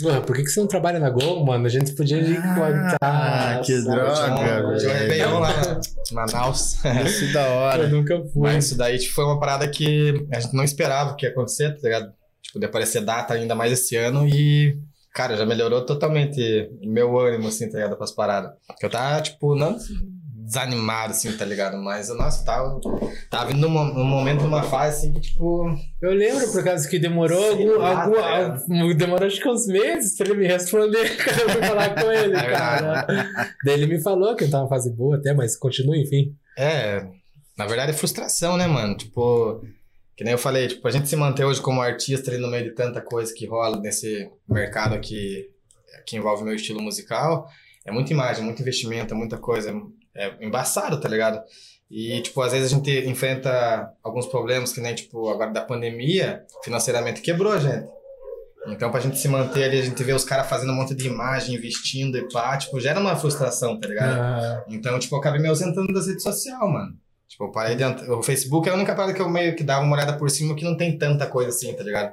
Mano, 0.00 0.22
por 0.22 0.36
que, 0.36 0.44
que 0.44 0.48
você 0.50 0.60
não 0.60 0.68
trabalha 0.68 1.00
na 1.00 1.10
Gol, 1.10 1.44
mano? 1.44 1.66
A 1.66 1.68
gente 1.68 1.90
podia 1.92 2.18
ir 2.18 2.38
Ah, 3.02 3.60
que 3.64 3.80
droga, 3.82 4.64
um 4.64 4.68
velho. 4.76 4.88
Réveillon 4.92 5.38
lá 5.40 5.50
em 6.10 6.14
Manaus. 6.14 6.76
Isso 7.04 7.32
da 7.32 7.46
Eu 7.48 7.52
hora. 7.54 7.88
nunca 7.88 8.16
fui. 8.32 8.42
Mas 8.42 8.66
isso 8.66 8.76
daí 8.78 8.96
tipo, 8.96 9.14
foi 9.14 9.24
uma 9.24 9.40
parada 9.40 9.66
que 9.68 10.24
a 10.32 10.38
gente 10.38 10.54
não 10.54 10.62
esperava 10.62 11.16
que 11.16 11.26
ia 11.26 11.32
acontecer, 11.32 11.72
tá 11.80 11.80
ligado? 11.88 12.12
Tipo, 12.42 12.60
de 12.60 12.66
aparecer 12.66 13.00
data 13.04 13.34
ainda 13.34 13.56
mais 13.56 13.72
esse 13.72 13.96
ano 13.96 14.24
e, 14.28 14.78
cara, 15.12 15.36
já 15.36 15.44
melhorou 15.44 15.84
totalmente 15.84 16.40
o 16.80 16.88
meu 16.88 17.18
ânimo, 17.18 17.48
assim, 17.48 17.68
tá 17.68 17.78
ligado? 17.78 17.96
Pras 17.96 18.12
paradas. 18.12 18.52
Porque 18.68 18.86
eu 18.86 18.90
tava, 18.90 19.20
tipo, 19.20 19.56
não 19.56 19.76
desanimado, 20.48 21.10
assim, 21.12 21.30
tá 21.36 21.44
ligado? 21.44 21.76
Mas, 21.76 22.08
nossa, 22.08 22.44
tava, 22.44 22.80
tava 23.30 23.46
vindo 23.52 23.60
num, 23.60 23.68
mo- 23.68 23.84
num 23.84 24.04
momento, 24.04 24.42
numa 24.42 24.62
fase, 24.62 24.96
assim, 24.96 25.12
que, 25.12 25.20
tipo, 25.20 25.66
Eu 26.00 26.12
lembro, 26.14 26.50
por 26.50 26.64
causa 26.64 26.88
que 26.88 26.98
demorou 26.98 27.50
algum, 27.50 27.76
lá, 27.78 28.02
algum- 28.04 28.14
cara. 28.16 28.54
algum- 28.54 28.94
demorou 28.96 29.26
acho 29.26 29.40
que 29.40 29.48
uns 29.48 29.66
meses 29.66 30.16
pra 30.16 30.26
ele 30.28 30.38
me 30.38 30.46
responder 30.46 31.16
quando 31.22 31.38
eu 31.40 31.48
fui 31.50 31.62
falar 31.62 31.94
com 31.94 32.10
ele, 32.10 32.34
É 32.36 32.50
cara. 32.50 33.06
Daí 33.64 33.74
ele 33.74 33.86
me 33.86 34.00
falou 34.02 34.34
que 34.34 34.44
eu 34.44 34.50
tava 34.50 34.68
fase 34.68 34.90
boa 34.90 35.16
até, 35.16 35.34
mas 35.34 35.54
continua, 35.56 35.96
enfim. 35.96 36.34
É, 36.56 37.06
na 37.56 37.66
verdade 37.66 37.92
é 37.92 37.94
frustração, 37.94 38.56
né, 38.56 38.66
mano? 38.66 38.96
Tipo, 38.96 39.60
que 40.16 40.24
nem 40.24 40.32
eu 40.32 40.38
falei, 40.38 40.66
tipo, 40.68 40.88
a 40.88 40.90
gente 40.90 41.08
se 41.08 41.14
manter 41.16 41.44
hoje 41.44 41.60
como 41.60 41.82
artista 41.82 42.30
ali 42.30 42.40
no 42.40 42.48
meio 42.48 42.64
de 42.64 42.70
tanta 42.74 43.00
coisa 43.00 43.32
que 43.34 43.46
rola 43.46 43.78
nesse 43.80 44.28
mercado 44.48 44.94
aqui, 44.94 45.46
que 46.06 46.16
envolve 46.16 46.42
o 46.42 46.46
meu 46.46 46.54
estilo 46.54 46.80
musical, 46.80 47.46
é 47.84 47.92
muita 47.92 48.12
imagem, 48.12 48.44
muito 48.44 48.60
investimento, 48.62 49.12
é 49.14 49.16
muita 49.16 49.36
coisa, 49.38 49.72
é 50.18 50.44
embaçado, 50.44 51.00
tá 51.00 51.08
ligado? 51.08 51.40
E, 51.90 52.20
tipo, 52.20 52.42
às 52.42 52.52
vezes 52.52 52.70
a 52.70 52.74
gente 52.74 52.90
enfrenta 53.08 53.90
alguns 54.02 54.26
problemas, 54.26 54.72
que 54.72 54.80
nem, 54.80 54.94
tipo, 54.94 55.28
agora 55.30 55.50
da 55.50 55.62
pandemia, 55.62 56.44
financeiramente 56.62 57.22
quebrou 57.22 57.52
a 57.52 57.58
gente. 57.58 57.88
Então, 58.66 58.90
pra 58.90 59.00
gente 59.00 59.16
se 59.16 59.28
manter 59.28 59.64
ali, 59.64 59.78
a 59.78 59.82
gente 59.82 60.02
vê 60.02 60.12
os 60.12 60.24
caras 60.24 60.46
fazendo 60.46 60.72
um 60.72 60.74
monte 60.74 60.94
de 60.94 61.06
imagem, 61.06 61.54
investindo 61.54 62.18
e 62.18 62.28
pá, 62.30 62.58
tipo, 62.58 62.78
gera 62.78 63.00
uma 63.00 63.16
frustração, 63.16 63.80
tá 63.80 63.88
ligado? 63.88 64.20
Ah, 64.20 64.64
Então, 64.68 64.98
tipo, 64.98 65.14
eu 65.14 65.20
acabei 65.20 65.40
me 65.40 65.48
ausentando 65.48 65.92
das 65.92 66.06
redes 66.06 66.22
sociais, 66.22 66.60
mano. 66.60 66.94
Tipo, 67.26 67.44
eu 67.44 67.50
parei 67.50 67.76
de. 67.76 67.84
O 68.10 68.22
Facebook 68.22 68.68
é 68.68 68.72
a 68.72 68.74
única 68.74 68.94
parada 68.94 69.14
que 69.14 69.22
eu 69.22 69.28
meio 69.28 69.54
que 69.54 69.62
dava 69.62 69.82
uma 69.84 69.94
olhada 69.94 70.14
por 70.18 70.30
cima 70.30 70.54
que 70.54 70.64
não 70.64 70.76
tem 70.76 70.98
tanta 70.98 71.26
coisa 71.26 71.50
assim, 71.50 71.72
tá 71.74 71.82
ligado? 71.82 72.12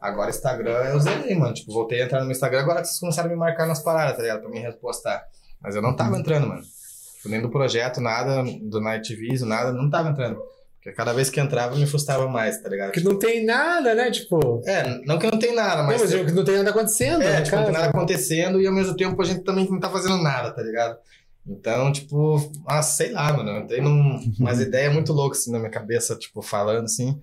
Agora 0.00 0.30
Instagram 0.30 0.84
eu 0.90 1.00
zerei, 1.00 1.34
mano. 1.34 1.54
Tipo, 1.54 1.72
voltei 1.72 2.02
a 2.02 2.04
entrar 2.04 2.18
no 2.20 2.26
meu 2.26 2.32
Instagram 2.32 2.60
agora 2.60 2.80
que 2.82 2.88
vocês 2.88 3.00
começaram 3.00 3.28
a 3.28 3.32
me 3.32 3.38
marcar 3.38 3.66
nas 3.66 3.82
paradas, 3.82 4.16
tá 4.16 4.22
ligado? 4.22 4.40
Pra 4.42 4.50
me 4.50 4.58
repostar. 4.60 5.24
Mas 5.60 5.74
eu 5.74 5.82
não 5.82 5.96
tava 5.96 6.16
entrando, 6.18 6.46
mano. 6.48 6.62
Tipo, 7.26 7.30
nem 7.30 7.42
do 7.42 7.50
projeto, 7.50 8.00
nada, 8.00 8.44
do 8.62 8.80
Night 8.80 9.14
Vision, 9.14 9.48
nada, 9.48 9.72
não 9.72 9.90
tava 9.90 10.10
entrando. 10.10 10.40
Porque 10.76 10.92
cada 10.92 11.12
vez 11.12 11.28
que 11.28 11.40
entrava 11.40 11.74
me 11.76 11.86
frustrava 11.86 12.28
mais, 12.28 12.62
tá 12.62 12.68
ligado? 12.68 12.92
Que 12.92 13.00
não 13.00 13.18
tem 13.18 13.44
nada, 13.44 13.94
né? 13.94 14.10
Tipo. 14.10 14.62
É, 14.64 15.00
não 15.04 15.18
que 15.18 15.28
não 15.28 15.38
tem 15.38 15.54
nada, 15.54 15.82
Não, 15.82 15.88
mas. 15.88 16.00
mas 16.00 16.10
que 16.14 16.32
não 16.32 16.44
tem 16.44 16.56
nada 16.56 16.70
acontecendo, 16.70 17.22
É, 17.22 17.30
né, 17.32 17.42
tipo, 17.42 17.56
não 17.56 17.64
tem 17.64 17.72
nada 17.72 17.86
acontecendo 17.88 18.60
e 18.60 18.66
ao 18.66 18.72
mesmo 18.72 18.96
tempo 18.96 19.20
a 19.20 19.24
gente 19.24 19.42
também 19.42 19.68
não 19.68 19.80
tá 19.80 19.90
fazendo 19.90 20.22
nada, 20.22 20.52
tá 20.52 20.62
ligado? 20.62 20.96
Então, 21.44 21.92
tipo, 21.92 22.52
ah, 22.66 22.82
sei 22.82 23.10
lá, 23.12 23.32
mano, 23.32 23.50
eu 23.50 23.58
entrei 23.62 23.80
num, 23.80 24.20
umas 24.38 24.60
ideias 24.60 24.92
muito 24.92 25.12
loucas 25.12 25.40
assim 25.40 25.52
na 25.52 25.58
minha 25.58 25.70
cabeça, 25.70 26.14
tipo, 26.16 26.40
falando 26.40 26.84
assim, 26.84 27.20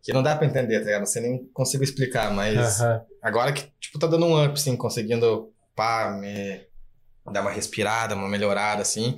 que 0.00 0.12
não 0.12 0.22
dá 0.22 0.36
pra 0.36 0.46
entender, 0.46 0.78
tá 0.78 0.84
ligado? 0.84 1.00
Não 1.00 1.06
sei 1.06 1.22
nem 1.22 1.44
consigo 1.52 1.82
explicar, 1.82 2.32
mas 2.32 2.80
Aham. 2.80 3.00
agora 3.20 3.52
que, 3.52 3.64
tipo, 3.80 3.98
tá 3.98 4.06
dando 4.06 4.26
um 4.26 4.44
up, 4.44 4.54
assim, 4.54 4.76
conseguindo, 4.76 5.50
pá, 5.74 6.16
me 6.20 6.60
dar 7.30 7.40
uma 7.42 7.50
respirada, 7.50 8.14
uma 8.14 8.28
melhorada, 8.28 8.82
assim, 8.82 9.16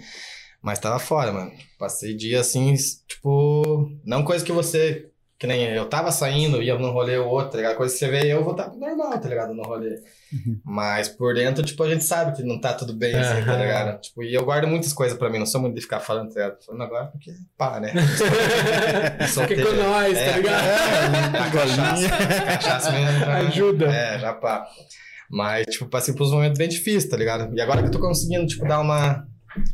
mas 0.63 0.79
tava 0.79 0.99
fora, 0.99 1.33
mano. 1.33 1.53
Passei 1.79 2.15
dia, 2.15 2.41
assim, 2.41 2.75
tipo, 3.09 3.91
não 4.05 4.25
coisa 4.25 4.45
que 4.45 4.53
você, 4.53 5.09
que 5.39 5.47
nem 5.47 5.63
eu 5.65 5.87
tava 5.89 6.11
saindo, 6.11 6.63
ia 6.63 6.79
num 6.79 6.91
rolê 6.91 7.17
ou 7.19 7.29
outro, 7.29 7.51
tá 7.53 7.57
ligado? 7.59 7.77
Coisa 7.77 7.93
que 7.93 7.99
você 7.99 8.09
vê 8.09 8.33
eu, 8.33 8.43
vou 8.43 8.53
estar 8.53 8.69
normal, 8.75 9.19
tá 9.19 9.29
ligado? 9.29 9.53
No 9.55 9.63
rolê. 9.63 9.99
Mas 10.65 11.09
por 11.09 11.35
dentro, 11.35 11.63
tipo, 11.65 11.83
a 11.83 11.89
gente 11.89 12.03
sabe 12.05 12.35
que 12.37 12.43
não 12.43 12.61
tá 12.61 12.73
tudo 12.75 12.93
bem, 12.93 13.15
assim, 13.15 13.45
tá 13.45 13.53
Aham. 13.53 13.61
ligado? 13.63 14.01
Tipo, 14.01 14.23
e 14.23 14.35
eu 14.35 14.45
guardo 14.45 14.67
muitas 14.67 14.93
coisas 14.93 15.17
pra 15.17 15.31
mim, 15.31 15.39
não 15.39 15.47
sou 15.47 15.61
muito 15.61 15.75
de 15.77 15.81
ficar 15.83 16.01
falando, 16.01 16.33
tá 16.33 16.41
ligado? 16.41 16.65
Falando 16.65 16.83
agora 16.83 17.07
porque, 17.07 17.31
pá, 17.57 17.79
né? 17.79 17.93
Fica 19.29 19.63
com 19.65 19.73
nós, 19.77 20.15
tá 20.15 20.21
É, 20.21 20.37
ligado? 20.37 21.37
A 21.37 21.51
cachaça, 21.51 22.09
cachaça 22.09 22.93
mesmo. 22.93 23.19
já- 23.21 23.35
Ajuda. 23.39 23.87
É, 23.95 24.19
já 24.19 24.33
pá. 24.33 24.67
Mas, 25.31 25.67
tipo, 25.67 25.87
passei 25.87 26.15
por 26.15 26.25
uns 26.25 26.33
momentos 26.33 26.59
bem 26.59 26.69
difíceis, 26.69 27.09
tá 27.09 27.17
ligado? 27.17 27.55
E 27.55 27.61
agora 27.61 27.81
que 27.81 27.89
eu 27.89 27.93
tô 27.93 28.01
conseguindo, 28.01 28.47
tipo, 28.47 28.67
dar 28.67 28.81
uma, 28.81 29.27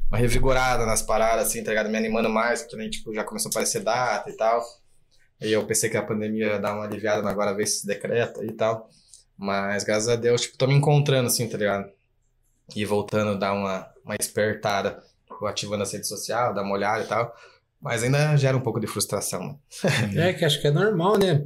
uma 0.09 0.19
revigorada 0.19 0.87
nas 0.87 1.03
paradas, 1.03 1.49
assim, 1.49 1.63
tá 1.63 1.71
ligado? 1.71 1.91
Me 1.91 1.99
animando 1.99 2.29
mais, 2.29 2.63
porque 2.63 2.77
nem, 2.77 2.91
tipo, 2.91 3.15
já 3.15 3.25
começou 3.25 3.49
a 3.49 3.53
aparecer 3.53 3.83
data 3.83 4.31
e 4.31 4.37
tal. 4.37 4.63
E 5.41 5.53
eu 5.53 5.67
pensei 5.67 5.89
que 5.89 5.97
a 5.97 6.03
pandemia 6.03 6.47
ia 6.47 6.59
dar 6.59 6.75
uma 6.75 6.85
aliviada, 6.85 7.23
mas 7.23 7.33
agora 7.33 7.55
ver 7.55 7.67
se 7.67 7.87
decreta 7.87 8.45
e 8.45 8.53
tal. 8.53 8.89
Mas, 9.37 9.85
graças 9.85 10.09
a 10.09 10.17
Deus, 10.17 10.43
tipo, 10.43 10.59
tô 10.59 10.67
me 10.67 10.75
encontrando, 10.75 11.29
assim, 11.29 11.49
tá 11.49 11.57
ligado? 11.57 11.91
E 12.77 12.85
voltando 12.85 13.33
a 13.33 13.35
dar 13.35 13.53
uma, 13.53 13.89
uma 14.05 14.17
espertada, 14.19 15.03
tipo, 15.27 15.47
ativando 15.47 15.83
as 15.83 15.93
redes 15.93 16.09
sociais, 16.09 16.55
dar 16.55 16.63
uma 16.63 16.75
olhada 16.75 17.03
e 17.03 17.07
tal. 17.07 17.35
Mas 17.81 18.03
ainda 18.03 18.37
gera 18.37 18.57
um 18.57 18.61
pouco 18.61 18.79
de 18.79 18.87
frustração. 18.87 19.59
né? 20.13 20.31
É 20.31 20.33
que 20.35 20.45
acho 20.45 20.61
que 20.61 20.67
é 20.67 20.71
normal, 20.71 21.19
né? 21.19 21.45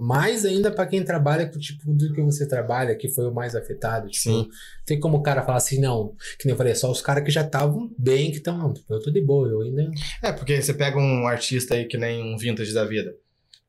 Mais 0.00 0.44
ainda 0.44 0.70
pra 0.70 0.86
quem 0.86 1.04
trabalha 1.04 1.48
com 1.48 1.56
o 1.56 1.60
tipo 1.60 1.92
do 1.92 2.12
que 2.12 2.20
você 2.20 2.46
trabalha, 2.46 2.96
que 2.96 3.08
foi 3.08 3.26
o 3.26 3.32
mais 3.32 3.54
afetado. 3.54 4.08
Tipo, 4.08 4.30
Sim. 4.30 4.48
tem 4.84 4.98
como 4.98 5.18
o 5.18 5.22
cara 5.22 5.44
falar 5.44 5.58
assim, 5.58 5.80
não, 5.80 6.14
que 6.38 6.46
nem 6.46 6.52
eu 6.52 6.56
falei, 6.56 6.74
só 6.74 6.90
os 6.90 7.00
caras 7.00 7.22
que 7.22 7.30
já 7.30 7.42
estavam 7.42 7.88
bem, 7.96 8.32
que 8.32 8.38
estão. 8.38 8.74
Eu 8.90 9.00
tô 9.00 9.10
de 9.10 9.20
boa, 9.20 9.48
eu 9.48 9.62
ainda. 9.62 9.88
É, 10.22 10.32
porque 10.32 10.60
você 10.60 10.74
pega 10.74 10.98
um 10.98 11.26
artista 11.28 11.74
aí 11.74 11.84
que 11.84 11.96
nem 11.96 12.22
um 12.22 12.36
vintage 12.36 12.74
da 12.74 12.84
vida. 12.84 13.14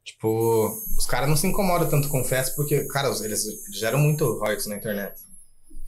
Tipo, 0.03 0.71
os 0.97 1.05
caras 1.05 1.29
não 1.29 1.37
se 1.37 1.45
incomodam 1.45 1.87
tanto 1.87 2.09
com 2.09 2.23
festa 2.23 2.55
porque, 2.55 2.87
cara, 2.87 3.09
eles 3.23 3.45
geram 3.71 3.99
muito 3.99 4.25
royalties 4.39 4.65
na 4.65 4.77
internet. 4.77 5.28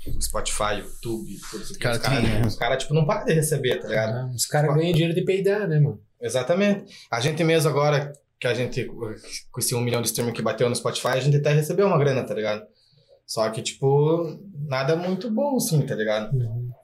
Tipo, 0.01 0.19
Spotify, 0.19 0.79
YouTube, 0.79 1.39
tudo 1.51 1.63
isso. 1.63 1.73
aqui. 1.73 1.79
Cara, 1.79 1.95
os 1.95 2.01
caras, 2.01 2.23
né? 2.23 2.41
os 2.45 2.55
caras, 2.55 2.81
tipo, 2.81 2.93
não 2.93 3.05
param 3.05 3.25
de 3.25 3.33
receber, 3.33 3.79
tá 3.79 3.87
ligado? 3.87 4.13
Ah, 4.13 4.31
os 4.33 4.47
caras 4.47 4.73
ganham 4.73 4.91
dinheiro 4.91 5.13
de 5.13 5.23
peidar, 5.23 5.67
né, 5.67 5.79
mano? 5.79 6.01
Exatamente. 6.19 6.91
A 7.11 7.19
gente 7.19 7.43
mesmo 7.43 7.69
agora, 7.69 8.11
que 8.39 8.47
a 8.47 8.53
gente, 8.53 8.85
com 8.85 9.59
esse 9.59 9.75
um 9.75 9.81
milhão 9.81 10.01
de 10.01 10.07
streaming 10.07 10.33
que 10.33 10.41
bateu 10.41 10.67
no 10.67 10.75
Spotify, 10.75 11.09
a 11.09 11.19
gente 11.19 11.37
até 11.37 11.53
recebeu 11.53 11.85
uma 11.85 11.99
grana, 11.99 12.23
tá 12.23 12.33
ligado? 12.33 12.65
Só 13.27 13.47
que, 13.51 13.61
tipo, 13.61 14.39
nada 14.67 14.95
muito 14.95 15.29
bom, 15.29 15.55
assim, 15.55 15.81
tá 15.85 15.93
ligado? 15.93 16.35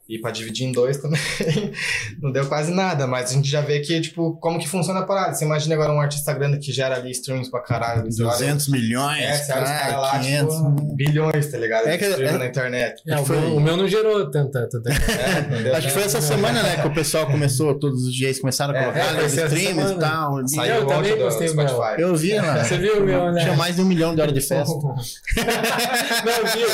E 0.09 0.17
pra 0.19 0.31
dividir 0.31 0.65
em 0.65 0.71
dois 0.71 0.97
também 0.97 1.19
não 2.21 2.31
deu 2.31 2.45
quase 2.47 2.71
nada, 2.71 3.05
mas 3.05 3.29
a 3.29 3.33
gente 3.33 3.49
já 3.49 3.59
vê 3.59 3.81
que, 3.81 3.99
tipo, 3.99 4.37
como 4.39 4.57
que 4.57 4.65
funciona 4.67 5.01
a 5.01 5.03
parada. 5.03 5.33
Você 5.33 5.43
imagina 5.43 5.75
agora 5.75 5.91
um 5.91 5.99
artista 5.99 6.31
grande 6.33 6.59
que 6.59 6.71
gera 6.71 6.95
ali 6.95 7.11
streams 7.11 7.51
pra 7.51 7.59
caralho. 7.59 8.09
você 8.09 8.23
olha- 8.23 8.31
200 8.31 8.69
milhões, 8.69 9.21
É, 9.21 9.47
caras 9.47 9.69
cara, 9.69 9.99
lá, 9.99 10.19
500. 10.19 10.55
tipo, 10.55 10.95
bilhões, 10.95 11.51
tá 11.51 11.57
ligado? 11.57 11.87
É 11.87 11.97
que- 11.97 12.05
Streaming 12.05 12.35
é- 12.35 12.37
na 12.37 12.45
internet. 12.47 13.01
É, 13.05 13.19
o, 13.19 13.25
Foi- 13.25 13.37
meu, 13.37 13.55
o 13.57 13.59
meu 13.59 13.75
não 13.75 13.85
gerou 13.87 14.31
tanta. 14.31 14.67
tanta... 14.69 14.89
É, 14.91 15.75
Acho 15.75 15.87
que 15.87 15.93
foi 15.93 16.03
essa 16.03 16.21
semana, 16.21 16.63
né, 16.63 16.77
que 16.81 16.87
o 16.87 16.93
pessoal 16.93 17.25
começou, 17.27 17.77
todos 17.77 18.03
os 18.05 18.13
dias 18.13 18.39
começaram 18.39 18.73
a 18.73 18.77
É, 18.77 18.81
colocar 18.83 19.21
é, 19.21 19.25
streams 19.25 19.91
e 19.91 19.95
tal. 19.99 20.47
Saiu 20.47 20.75
Eu 20.75 20.87
também 20.87 21.17
do 21.17 21.23
postei 21.25 21.49
o 21.49 21.55
meu. 21.55 21.67
Spotify. 21.67 22.01
Eu 22.01 22.15
vi 22.15 22.33
lá. 22.35 22.63
Você 22.63 22.77
viu 22.77 23.01
o 23.01 23.03
meu, 23.05 23.31
né? 23.33 23.41
Tinha 23.43 23.57
mais 23.57 23.75
de 23.75 23.81
um 23.81 23.85
milhão 23.85 24.15
de 24.15 24.21
horas 24.21 24.33
de 24.33 24.39
festa. 24.47 24.73
não, 24.73 26.45
viu? 26.53 26.67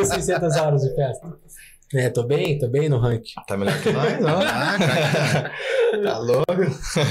1.600 0.02 0.56
horas 0.62 0.80
de 0.82 0.94
festa. 0.94 1.28
É, 1.94 2.10
tô 2.10 2.22
bem, 2.22 2.58
tô 2.58 2.68
bem 2.68 2.88
no 2.88 2.98
ranking. 2.98 3.32
Tá 3.46 3.56
melhor 3.56 3.80
que 3.80 3.90
nós, 3.90 4.24
ó. 4.24 4.40
Ah, 4.44 4.78
cara. 4.78 5.52
Tá 6.02 6.18
louco? 6.18 6.52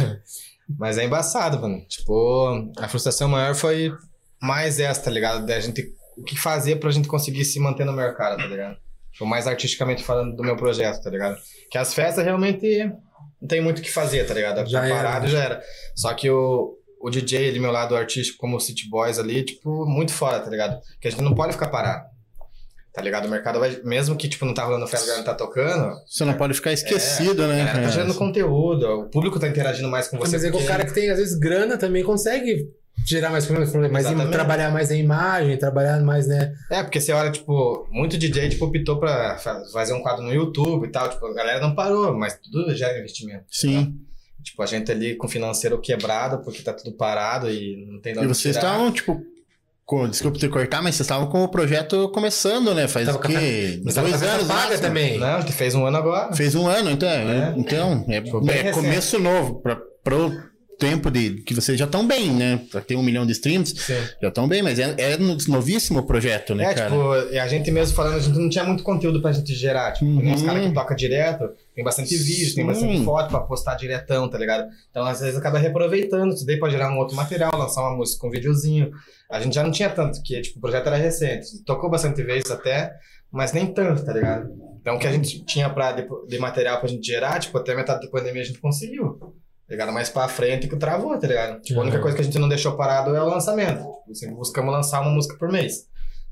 Mas 0.78 0.98
é 0.98 1.06
embaçado, 1.06 1.60
mano. 1.60 1.84
Tipo, 1.88 2.72
a 2.78 2.88
frustração 2.88 3.28
maior 3.28 3.56
foi 3.56 3.92
mais 4.42 4.80
essa, 4.80 5.02
tá 5.04 5.10
ligado? 5.10 5.46
Da 5.46 5.60
gente, 5.60 5.94
o 6.18 6.24
que 6.24 6.38
fazer 6.38 6.76
pra 6.78 6.92
gente 6.92 7.08
conseguir 7.08 7.46
se 7.46 7.60
manter 7.60 7.86
no 7.86 7.94
mercado, 7.94 8.38
tá 8.38 8.46
ligado? 8.46 8.78
Tipo, 9.12 9.26
mais 9.26 9.48
artisticamente 9.48 10.04
falando 10.04 10.36
do 10.36 10.44
meu 10.44 10.56
projeto, 10.56 11.02
tá 11.02 11.10
ligado? 11.10 11.38
Que 11.72 11.78
as 11.78 11.94
festas 11.94 12.24
realmente 12.24 12.86
não 13.42 13.48
tem 13.48 13.62
muito 13.62 13.80
o 13.80 13.82
que 13.82 13.92
fazer, 13.92 14.26
tá 14.28 14.34
ligado? 14.34 14.68
Já 14.70 14.82
tá 14.82 14.88
era, 14.88 14.96
parado 14.96 15.26
né? 15.26 15.32
já 15.32 15.44
era. 15.44 15.62
Só 15.96 16.14
que 16.14 16.30
o, 16.30 16.76
o 17.02 17.10
DJ 17.10 17.50
ali, 17.50 17.60
meu 17.60 17.72
lado 17.72 17.96
artístico, 17.96 18.38
como 18.38 18.58
o 18.58 18.60
City 18.60 18.90
Boys 18.90 19.18
ali, 19.18 19.44
tipo, 19.44 19.86
muito 19.86 20.12
fora, 20.14 20.40
tá 20.40 20.50
ligado? 20.50 20.80
Que 21.00 21.08
a 21.08 21.12
gente 21.12 21.24
não 21.24 21.34
pode 21.34 21.54
ficar 21.54 21.70
parado. 21.70 22.06
Tá 22.98 23.04
ligado? 23.04 23.28
O 23.28 23.30
mercado 23.30 23.60
vai. 23.60 23.80
Mesmo 23.84 24.16
que, 24.16 24.28
tipo, 24.28 24.44
não 24.44 24.56
tá 24.56 24.64
rolando 24.64 24.88
festa, 24.88 25.14
a 25.14 25.18
não 25.18 25.24
tá 25.24 25.36
tocando, 25.36 25.96
Você 26.08 26.26
não 26.26 26.34
pode 26.34 26.56
ficar 26.56 26.74
esquecido, 26.74 27.44
a 27.44 27.48
né? 27.48 27.58
galera 27.60 27.68
tá 27.68 27.74
cara? 27.82 27.90
gerando 27.92 28.16
conteúdo, 28.16 28.88
o 29.02 29.06
público 29.06 29.40
tá 29.40 29.48
interagindo 29.48 29.88
mais 29.88 30.08
com 30.08 30.18
você. 30.18 30.32
Mas 30.32 30.44
é 30.44 30.48
que 30.50 30.56
o 30.56 30.58
porque- 30.58 30.68
cara 30.68 30.84
que 30.84 30.94
tem, 30.96 31.08
às 31.12 31.20
vezes, 31.20 31.38
grana 31.38 31.78
também 31.78 32.04
consegue 32.04 32.68
gerar 33.06 33.30
mais 33.30 33.46
problemas, 33.46 33.72
Exatamente. 33.72 34.32
trabalhar 34.32 34.72
mais 34.72 34.90
a 34.90 34.96
imagem, 34.96 35.56
trabalhar 35.58 36.00
mais, 36.02 36.26
né? 36.28 36.56
É, 36.72 36.82
porque 36.82 37.00
você 37.00 37.12
olha, 37.12 37.30
tipo, 37.32 37.88
muito 37.92 38.18
DJ, 38.18 38.50
tipo, 38.50 38.66
optou 38.66 39.00
pra 39.00 39.38
fa- 39.38 39.62
fazer 39.72 39.94
um 39.94 40.02
quadro 40.02 40.24
no 40.24 40.34
YouTube 40.34 40.88
e 40.88 40.92
tal, 40.92 41.08
tipo, 41.08 41.24
a 41.28 41.34
galera 41.36 41.60
não 41.62 41.76
parou, 41.76 42.18
mas 42.18 42.36
tudo 42.40 42.76
gera 42.76 42.98
investimento. 42.98 43.46
Sim. 43.52 43.94
Tipo, 44.44 44.64
a 44.64 44.66
gente 44.66 44.92
ali 44.92 45.16
com 45.16 45.28
o 45.28 45.30
financeiro 45.30 45.80
quebrado, 45.80 46.40
porque 46.44 46.64
tá 46.64 46.74
tudo 46.74 46.94
parado 46.98 47.48
e 47.48 47.86
não 47.92 48.02
tem 48.02 48.14
de 48.14 48.24
E 48.24 48.28
vocês 48.28 48.56
estavam, 48.56 48.92
tipo, 48.92 49.22
desculpa 50.10 50.38
te 50.38 50.50
cortar, 50.50 50.82
mas 50.82 50.96
vocês 50.96 51.06
estavam 51.06 51.28
com 51.28 51.44
o 51.44 51.48
projeto 51.48 52.10
começando, 52.10 52.74
né? 52.74 52.88
Faz 52.88 53.06
Tava 53.06 53.18
o 53.18 53.22
quê? 53.22 53.80
Dois 53.82 54.22
anos, 54.22 54.48
paga 54.48 54.78
também. 54.80 55.18
Não, 55.18 55.38
a 55.38 55.40
gente 55.40 55.54
fez 55.54 55.74
um 55.76 55.86
ano 55.86 55.98
agora. 55.98 56.36
Fez 56.36 56.56
um 56.56 56.68
ano, 56.68 56.92
então. 56.92 57.10
É. 57.10 57.54
Então, 57.56 58.06
é, 58.10 58.18
é 58.68 58.72
começo 58.72 59.18
novo. 59.18 59.62
Pra, 59.62 59.78
pro 60.04 60.32
tempo 60.78 61.10
de 61.10 61.42
que 61.42 61.54
vocês 61.54 61.78
já 61.78 61.86
estão 61.86 62.06
bem, 62.08 62.30
né? 62.32 62.62
Pra 62.72 62.82
ter 62.82 62.96
um 62.96 63.02
milhão 63.04 63.26
de 63.26 63.32
streams, 63.32 63.76
Sim. 63.78 63.96
já 64.22 64.28
estão 64.30 64.48
bem, 64.48 64.62
mas 64.62 64.78
é, 64.80 64.94
é 64.98 65.18
no- 65.18 65.38
novíssimo 65.48 66.00
o 66.00 66.04
projeto, 66.04 66.54
né, 66.54 66.66
É, 66.66 66.74
cara? 66.74 66.90
tipo, 66.92 67.34
e 67.34 67.40
a 67.40 67.48
gente 67.48 67.72
mesmo 67.72 67.96
falando, 67.96 68.16
a 68.16 68.20
gente 68.20 68.38
não 68.38 68.50
tinha 68.50 68.64
muito 68.64 68.84
conteúdo 68.84 69.22
pra 69.22 69.32
gente 69.32 69.54
gerar. 69.56 69.92
Tipo, 69.94 70.06
Uhum. 70.06 70.22
nem 70.22 70.34
os 70.36 70.42
caras 70.44 70.66
que 70.66 70.74
tocam 70.74 70.96
direto, 70.96 71.50
tem 71.76 71.84
bastante 71.84 72.16
vídeo, 72.16 72.54
tem 72.56 72.64
Sim. 72.64 72.66
bastante 72.66 73.04
foto 73.04 73.30
pra 73.30 73.40
postar 73.42 73.76
diretão, 73.76 74.30
tá 74.30 74.38
ligado? 74.38 74.68
Então, 74.90 75.04
às 75.06 75.20
vezes, 75.20 75.36
acaba 75.38 75.58
reaproveitando 75.58 76.34
isso 76.34 76.46
daí 76.46 76.58
pra 76.60 76.70
gerar 76.70 76.92
um 76.94 76.98
outro 76.98 77.16
material, 77.16 77.52
lançar 77.56 77.82
uma 77.82 77.96
música 77.98 78.20
com 78.22 78.28
um 78.28 78.32
videozinho. 78.32 78.92
A 79.32 79.42
gente 79.42 79.56
já 79.56 79.64
não 79.64 79.72
tinha 79.72 79.90
tanto, 79.90 80.22
que 80.24 80.40
tipo, 80.42 80.60
o 80.60 80.62
projeto 80.62 80.88
era 80.88 80.96
recente. 80.98 81.64
Tocou 81.66 81.90
bastante 81.90 82.22
vezes 82.24 82.50
até, 82.52 82.94
mas 83.32 83.52
nem 83.52 83.66
tanto, 83.68 84.06
tá 84.06 84.14
ligado? 84.14 84.48
Então, 84.80 84.96
o 84.96 85.00
que 85.00 85.08
a 85.08 85.12
gente 85.12 85.44
tinha 85.44 85.70
pra, 85.70 85.92
de, 85.92 86.08
de 86.30 86.40
material 86.40 86.80
pra 86.80 86.88
gente 86.88 87.06
gerar, 87.06 87.40
tipo, 87.40 87.58
até 87.58 87.74
a 87.74 87.76
metade 87.76 88.06
da 88.06 88.10
pandemia 88.10 88.42
a 88.42 88.46
gente 88.46 88.60
conseguiu. 88.60 89.17
Tá 89.68 89.74
ligado? 89.74 89.92
Mais 89.92 90.10
pra 90.10 90.28
frente 90.30 90.68
que 90.68 90.76
travou, 90.78 91.18
tá 91.20 91.28
ligado? 91.28 91.62
Tipo, 91.62 91.80
a 91.80 91.84
única 91.84 91.98
Uhum. 91.98 92.02
coisa 92.04 92.16
que 92.16 92.22
a 92.22 92.26
gente 92.26 92.40
não 92.40 92.48
deixou 92.48 92.78
parado 92.78 93.14
é 93.16 93.22
o 93.22 93.26
lançamento. 93.28 93.80
Tipo, 93.80 94.16
sempre 94.16 94.36
buscamos 94.36 94.72
lançar 94.74 95.02
uma 95.02 95.10
música 95.12 95.36
por 95.38 95.52
mês. 95.52 95.86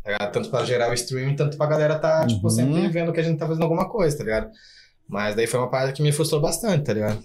Tá 0.04 0.12
ligado? 0.12 0.32
Tanto 0.32 0.50
pra 0.50 0.64
gerar 0.64 0.90
o 0.90 0.94
streaming, 0.94 1.36
tanto 1.36 1.58
pra 1.58 1.66
galera 1.68 2.00
tá, 2.00 2.26
tipo, 2.26 2.44
Uhum. 2.46 2.50
sempre 2.50 2.88
vendo 2.88 3.12
que 3.12 3.20
a 3.20 3.24
gente 3.24 3.38
tá 3.38 3.46
fazendo 3.48 3.64
alguma 3.64 3.90
coisa, 3.90 4.18
tá 4.18 4.24
ligado? 4.24 4.50
Mas 5.08 5.36
daí 5.36 5.48
foi 5.48 5.60
uma 5.60 5.70
parada 5.70 5.92
que 5.92 6.02
me 6.02 6.12
frustrou 6.12 6.40
bastante, 6.40 6.86
tá 6.86 6.94
ligado? 6.94 7.22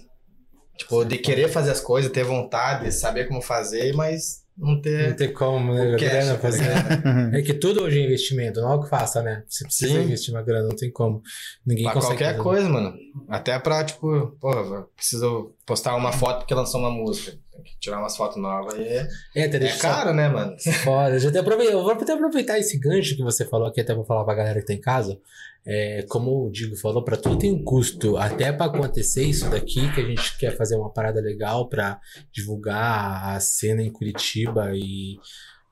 Tipo, 0.77 1.05
de 1.05 1.17
querer 1.17 1.47
fazer 1.47 1.71
as 1.71 1.79
coisas, 1.79 2.11
ter 2.11 2.23
vontade, 2.23 2.91
saber 2.91 3.27
como 3.27 3.41
fazer, 3.41 3.93
mas 3.93 4.40
não 4.57 4.73
Não 4.75 4.81
ter. 4.81 5.15
tem 5.15 5.33
como, 5.33 5.73
né? 5.73 5.95
grana 5.97 6.33
tá 6.33 6.39
fazer. 6.39 6.63
É 7.33 7.41
que 7.41 7.53
tudo 7.53 7.83
hoje 7.83 7.99
é 7.99 8.05
investimento, 8.05 8.59
não 8.61 8.71
é 8.71 8.75
o 8.75 8.83
que 8.83 8.89
faça, 8.89 9.21
né? 9.23 9.43
Você 9.47 9.63
precisa 9.63 9.93
Sim. 9.93 10.03
investir 10.03 10.33
uma 10.33 10.43
grana, 10.43 10.67
não 10.67 10.75
tem 10.75 10.91
como. 10.91 11.21
Ninguém 11.65 11.85
Pra 11.85 11.93
consegue. 11.93 12.13
qualquer 12.15 12.31
fazer. 12.31 12.43
coisa, 12.43 12.69
mano. 12.69 12.93
Até 13.29 13.57
pra, 13.59 13.83
tipo, 13.83 14.35
pô, 14.39 14.83
preciso 14.95 15.55
postar 15.65 15.95
uma 15.95 16.11
foto 16.11 16.39
porque 16.39 16.53
lançou 16.53 16.79
uma 16.81 16.91
música. 16.91 17.37
Tirar 17.79 17.99
umas 17.99 18.15
fotos 18.15 18.37
novas 18.37 18.75
e 18.75 18.83
é, 18.83 19.09
É, 19.35 19.45
é 19.45 19.77
caro, 19.77 20.13
né, 20.13 20.27
mano? 20.27 20.55
Foda. 20.83 21.19
Já 21.19 21.29
até 21.29 21.39
eu 21.39 21.83
vou 21.83 21.91
até 21.91 22.13
aproveitar 22.13 22.59
esse 22.59 22.77
gancho 22.79 23.15
que 23.15 23.23
você 23.23 23.45
falou 23.45 23.67
aqui, 23.67 23.81
até 23.81 23.93
vou 23.93 24.05
falar 24.05 24.23
pra 24.23 24.35
galera 24.35 24.59
que 24.59 24.67
tá 24.67 24.73
em 24.73 24.81
casa. 24.81 25.19
É, 25.63 26.03
como 26.09 26.47
o 26.47 26.51
Digo 26.51 26.75
falou, 26.75 27.03
pra 27.03 27.15
tudo 27.15 27.37
tem 27.37 27.51
um 27.51 27.63
custo. 27.63 28.17
Até 28.17 28.51
pra 28.51 28.65
acontecer 28.65 29.23
isso 29.23 29.49
daqui, 29.49 29.91
que 29.93 30.01
a 30.01 30.05
gente 30.05 30.37
quer 30.37 30.55
fazer 30.57 30.75
uma 30.75 30.91
parada 30.91 31.21
legal 31.21 31.69
pra 31.69 31.99
divulgar 32.31 33.35
a 33.35 33.39
cena 33.39 33.81
em 33.81 33.91
Curitiba 33.91 34.71
e. 34.73 35.19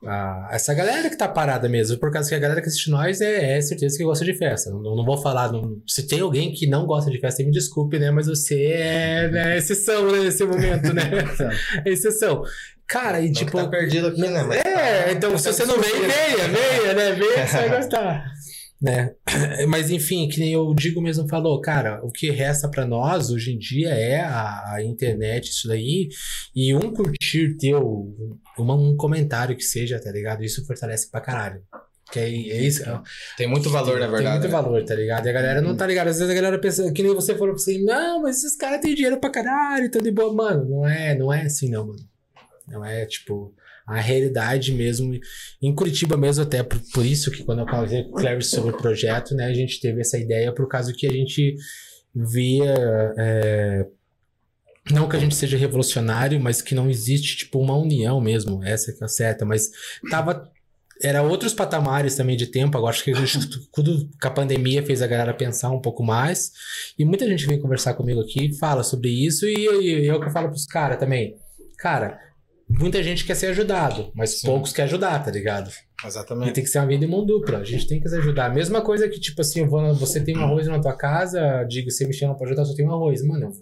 a- 0.04 0.48
essa 0.52 0.72
galera 0.74 1.08
que 1.10 1.16
tá 1.16 1.28
parada 1.28 1.68
mesmo, 1.68 1.98
por 1.98 2.10
causa 2.10 2.28
que 2.28 2.34
a 2.34 2.38
galera 2.38 2.60
que 2.62 2.68
assiste 2.68 2.90
nós 2.90 3.20
é, 3.20 3.58
é 3.58 3.60
certeza 3.60 3.96
que 3.98 4.04
gosta 4.04 4.24
de 4.24 4.34
festa. 4.34 4.70
Não, 4.70 4.80
não 4.96 5.04
vou 5.04 5.18
falar, 5.20 5.52
não- 5.52 5.76
se 5.86 6.06
tem 6.06 6.20
alguém 6.20 6.52
que 6.52 6.66
não 6.66 6.86
gosta 6.86 7.10
de 7.10 7.18
festa, 7.20 7.42
me 7.42 7.50
desculpe, 7.50 7.98
né? 7.98 8.10
Mas 8.10 8.26
você 8.26 8.64
é, 8.72 9.28
né, 9.30 9.56
exceção 9.58 10.10
né, 10.10 10.20
nesse 10.20 10.44
momento, 10.44 10.92
né? 10.92 11.02
É 11.84 11.90
exceção. 11.90 12.42
Cara, 12.86 13.20
e 13.20 13.26
Não 13.26 13.32
tipo. 13.32 13.56
tá 13.56 13.68
perdido 13.68 14.08
aqui, 14.08 14.20
né? 14.20 14.42
Mas 14.42 14.58
É, 14.64 15.04
tá- 15.04 15.12
então 15.12 15.30
tá 15.32 15.38
se 15.38 15.52
você 15.52 15.64
não 15.64 15.78
vem, 15.80 15.92
venha, 15.92 16.48
venha, 16.48 16.92
né? 16.94 17.12
Venha 17.12 17.44
que 17.44 17.50
você 17.50 17.56
vai 17.68 17.76
gostar. 17.76 18.24
Né? 18.80 19.14
Mas 19.68 19.90
enfim, 19.90 20.26
que 20.28 20.40
nem 20.40 20.56
o 20.56 20.72
Digo 20.74 21.02
mesmo 21.02 21.28
falou, 21.28 21.60
cara, 21.60 22.00
o 22.02 22.10
que 22.10 22.30
resta 22.30 22.66
pra 22.68 22.86
nós 22.86 23.30
hoje 23.30 23.52
em 23.52 23.58
dia 23.58 23.90
é 23.90 24.20
a, 24.20 24.74
a 24.74 24.82
internet, 24.82 25.50
isso 25.50 25.68
daí, 25.68 26.08
e 26.56 26.74
um 26.74 26.90
curtir 26.92 27.56
teu, 27.58 28.16
uma- 28.58 28.74
um 28.76 28.96
comentário 28.96 29.54
que 29.54 29.62
seja, 29.64 30.00
tá 30.00 30.10
ligado? 30.10 30.42
Isso 30.42 30.64
fortalece 30.66 31.10
pra 31.10 31.20
caralho. 31.20 31.62
Que 32.10 32.18
é, 32.18 32.24
é 32.24 32.62
isso. 32.62 32.82
Tem 33.36 33.46
muito 33.46 33.68
valor, 33.70 34.00
na 34.00 34.06
Tem 34.06 34.14
verdade. 34.16 34.38
muito 34.40 34.44
né? 34.44 34.62
valor, 34.62 34.84
tá 34.84 34.94
ligado? 34.94 35.26
E 35.26 35.28
a 35.28 35.32
galera 35.32 35.60
não 35.60 35.76
tá 35.76 35.86
ligada. 35.86 36.10
Às 36.10 36.16
vezes 36.18 36.30
a 36.32 36.34
galera 36.34 36.58
pensa, 36.58 36.90
que 36.92 37.02
nem 37.04 37.14
você 37.14 37.36
falou 37.36 37.54
assim, 37.54 37.84
não, 37.84 38.22
mas 38.22 38.38
esses 38.38 38.56
caras 38.56 38.80
têm 38.80 38.94
dinheiro 38.96 39.20
pra 39.20 39.30
caralho, 39.30 39.84
então 39.84 40.02
de 40.02 40.10
boa. 40.10 40.32
Mano, 40.32 40.64
não 40.68 40.88
é, 40.88 41.14
não 41.14 41.32
é 41.32 41.42
assim, 41.42 41.70
não, 41.70 41.86
mano. 41.86 42.00
Não 42.66 42.84
é, 42.84 43.04
tipo, 43.06 43.54
a 43.90 44.00
realidade 44.00 44.72
mesmo. 44.72 45.18
Em 45.60 45.74
Curitiba 45.74 46.16
mesmo, 46.16 46.42
até 46.42 46.62
por, 46.62 46.80
por 46.92 47.04
isso 47.04 47.30
que 47.30 47.44
quando 47.44 47.60
eu 47.60 47.66
falei 47.66 48.04
com 48.04 48.20
o 48.20 48.42
sobre 48.42 48.72
o 48.72 48.76
projeto, 48.76 49.34
né, 49.34 49.46
a 49.46 49.54
gente 49.54 49.80
teve 49.80 50.00
essa 50.00 50.18
ideia 50.18 50.52
por 50.52 50.68
causa 50.68 50.92
que 50.92 51.06
a 51.06 51.12
gente 51.12 51.56
via. 52.14 52.74
é, 53.18 53.86
não 54.90 55.08
que 55.08 55.16
a 55.16 55.20
gente 55.20 55.34
seja 55.34 55.56
revolucionário, 55.56 56.40
mas 56.40 56.62
que 56.62 56.74
não 56.74 56.90
existe, 56.90 57.36
tipo, 57.36 57.58
uma 57.60 57.76
união 57.76 58.20
mesmo. 58.20 58.64
Essa 58.64 58.92
que 58.92 59.04
é 59.04 59.08
certa. 59.08 59.44
Mas 59.44 59.70
tava 60.10 60.50
era 61.02 61.22
outros 61.22 61.54
patamares 61.54 62.14
também 62.14 62.36
de 62.36 62.46
tempo. 62.46 62.76
Agora 62.76 62.94
acho 62.94 63.04
que 63.04 63.12
tudo 63.72 64.08
com 64.20 64.28
a 64.28 64.30
pandemia 64.30 64.82
fez 64.82 65.00
a 65.00 65.06
galera 65.06 65.32
pensar 65.32 65.70
um 65.70 65.80
pouco 65.80 66.02
mais. 66.02 66.52
E 66.98 67.04
muita 67.04 67.26
gente 67.26 67.46
vem 67.46 67.60
conversar 67.60 67.94
comigo 67.94 68.20
aqui, 68.20 68.56
fala 68.58 68.82
sobre 68.82 69.08
isso, 69.08 69.46
e, 69.46 69.54
e 69.54 70.06
eu 70.06 70.20
que 70.20 70.26
eu 70.26 70.32
falo 70.32 70.48
pros 70.48 70.66
caras 70.66 70.98
também. 70.98 71.36
Cara, 71.78 72.18
muita 72.78 73.02
gente 73.02 73.24
quer 73.24 73.34
ser 73.34 73.46
ajudado, 73.48 74.10
mas 74.14 74.40
Sim. 74.40 74.46
poucos 74.46 74.72
quer 74.72 74.82
ajudar, 74.84 75.22
tá 75.24 75.30
ligado? 75.30 75.70
E 76.02 76.06
Exatamente. 76.06 76.52
tem 76.52 76.64
que 76.64 76.70
ser 76.70 76.78
uma 76.78 76.86
vida 76.86 77.04
em 77.04 77.08
mão 77.08 77.26
dupla. 77.26 77.58
A 77.58 77.64
gente 77.64 77.86
tem 77.86 78.00
que 78.00 78.08
se 78.08 78.16
ajudar. 78.16 78.52
Mesma 78.54 78.80
coisa 78.80 79.08
que, 79.08 79.18
tipo 79.20 79.40
assim, 79.40 79.60
eu 79.60 79.68
vou 79.68 79.82
na- 79.82 79.92
você 79.92 80.20
tem 80.22 80.36
um 80.38 80.42
arroz 80.44 80.66
na 80.66 80.78
tua 80.80 80.96
casa, 80.96 81.64
digo, 81.64 81.90
você 81.90 82.06
me 82.06 82.12
chama 82.14 82.34
pra 82.36 82.46
ajudar, 82.46 82.64
só 82.64 82.74
tem 82.74 82.86
um 82.86 82.92
arroz. 82.92 83.22
Mano, 83.24 83.52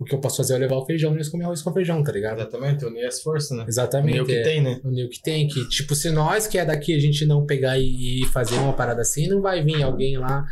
o 0.00 0.04
que 0.04 0.14
eu 0.14 0.18
posso 0.18 0.38
fazer 0.38 0.54
é 0.54 0.58
levar 0.58 0.76
o 0.76 0.86
feijão 0.86 1.12
e 1.12 1.16
eles 1.16 1.28
comer 1.28 1.44
arroz 1.44 1.60
com 1.60 1.74
feijão, 1.74 2.02
tá 2.02 2.10
ligado? 2.10 2.40
Exatamente, 2.40 2.86
unir 2.86 3.04
as 3.04 3.20
forças, 3.20 3.56
né? 3.56 3.66
Exatamente. 3.68 4.12
Unir 4.18 4.22
o 4.22 4.26
que 4.26 4.32
é. 4.32 4.42
tem, 4.42 4.62
né? 4.62 4.80
unir 4.82 5.04
o 5.04 5.10
que 5.10 5.22
tem, 5.22 5.46
que, 5.46 5.68
tipo, 5.68 5.94
se 5.94 6.10
nós 6.10 6.46
que 6.46 6.56
é 6.56 6.64
daqui 6.64 6.94
a 6.94 6.98
gente 6.98 7.26
não 7.26 7.44
pegar 7.44 7.78
e, 7.78 8.22
e 8.22 8.26
fazer 8.28 8.56
uma 8.56 8.72
parada 8.72 9.02
assim, 9.02 9.28
não 9.28 9.42
vai 9.42 9.62
vir 9.62 9.82
alguém 9.82 10.16
lá, 10.16 10.42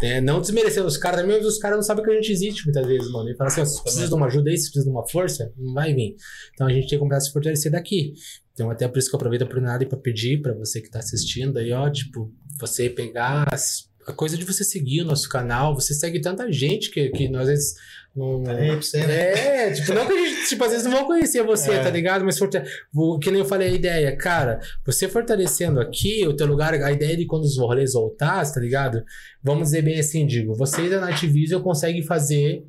né? 0.00 0.20
não 0.20 0.40
desmerecendo 0.40 0.86
os 0.86 0.96
caras, 0.96 1.20
também 1.20 1.40
os 1.44 1.58
caras 1.58 1.78
não 1.78 1.82
sabem 1.82 2.04
que 2.04 2.10
a 2.12 2.14
gente 2.14 2.30
existe 2.30 2.64
muitas 2.64 2.86
vezes, 2.86 3.10
mano, 3.10 3.28
e 3.28 3.36
fala 3.36 3.48
assim, 3.48 3.60
ó, 3.60 3.64
se 3.64 3.82
precisa 3.82 4.06
de 4.06 4.14
uma 4.14 4.26
ajuda 4.26 4.50
aí, 4.50 4.56
se 4.56 4.70
precisa 4.70 4.84
de 4.84 4.90
uma 4.92 5.06
força, 5.08 5.52
não 5.58 5.74
vai 5.74 5.92
vir. 5.92 6.14
Então 6.54 6.68
a 6.68 6.70
gente 6.70 6.82
tem 6.82 6.90
que 6.90 6.98
começar 6.98 7.18
a 7.18 7.20
se 7.22 7.32
fortalecer 7.32 7.72
daqui. 7.72 8.14
Então 8.52 8.70
até 8.70 8.86
por 8.86 8.98
isso 8.98 9.08
que 9.08 9.16
eu 9.16 9.18
aproveito 9.18 9.42
a 9.42 9.46
oportunidade 9.46 9.84
para 9.86 9.98
pedir 9.98 10.40
para 10.40 10.54
você 10.54 10.80
que 10.80 10.88
tá 10.88 11.00
assistindo 11.00 11.56
aí, 11.58 11.72
ó, 11.72 11.90
tipo, 11.90 12.30
você 12.60 12.88
pegar 12.88 13.48
as- 13.52 13.90
a 14.06 14.12
coisa 14.12 14.36
de 14.36 14.44
você 14.44 14.64
seguir 14.64 15.02
o 15.02 15.04
nosso 15.04 15.28
canal, 15.28 15.74
você 15.74 15.94
segue 15.94 16.20
tanta 16.20 16.50
gente 16.52 16.90
que, 16.90 17.08
que 17.10 17.28
nós 17.28 17.42
às 17.42 17.48
vezes 17.48 17.74
não, 18.14 18.42
nem 18.42 18.56
aí 18.56 18.66
pra 18.72 18.76
você, 18.82 19.06
né? 19.06 19.66
é, 19.68 19.70
tipo, 19.72 19.92
não 19.94 20.06
que 20.06 20.12
a 20.12 20.16
gente, 20.16 20.48
tipo, 20.48 20.64
às 20.64 20.70
vezes 20.70 20.84
não 20.84 20.92
vão 20.92 21.04
conhecer 21.06 21.42
você, 21.42 21.72
É. 21.72 21.82
tá 21.82 21.88
ligado? 21.90 22.24
Mas 22.24 22.38
forta- 22.38 22.62
vou- 22.92 23.18
que 23.18 23.30
nem 23.30 23.40
eu 23.40 23.46
falei 23.46 23.68
a 23.68 23.72
ideia, 23.72 24.16
cara, 24.16 24.60
você 24.84 25.08
fortalecendo 25.08 25.80
aqui 25.80 26.26
o 26.26 26.34
teu 26.36 26.46
lugar, 26.46 26.74
a 26.74 26.92
ideia 26.92 27.16
de 27.16 27.24
quando 27.26 27.44
os 27.44 27.56
rolês 27.58 27.94
voltar, 27.94 28.44
tá 28.52 28.60
ligado? 28.60 29.02
Vamos 29.42 29.64
dizer 29.68 29.82
bem 29.82 29.98
assim, 29.98 30.26
digo, 30.26 30.54
vocês 30.54 30.90
da 30.90 31.00
Night 31.00 31.26
Vision 31.26 31.62
conseguem 31.62 32.02
fazer 32.02 32.62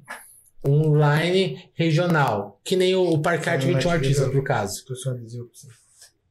um 0.65 0.93
line 0.95 1.59
regional, 1.73 2.59
que 2.63 2.75
nem 2.77 2.95
o, 2.95 3.01
o 3.03 3.21
Parcard 3.21 3.65
Sim, 3.65 3.73
21 3.73 3.89
Night 3.89 4.03
artistas, 4.05 4.31
por 4.31 4.43
caso. 4.45 4.81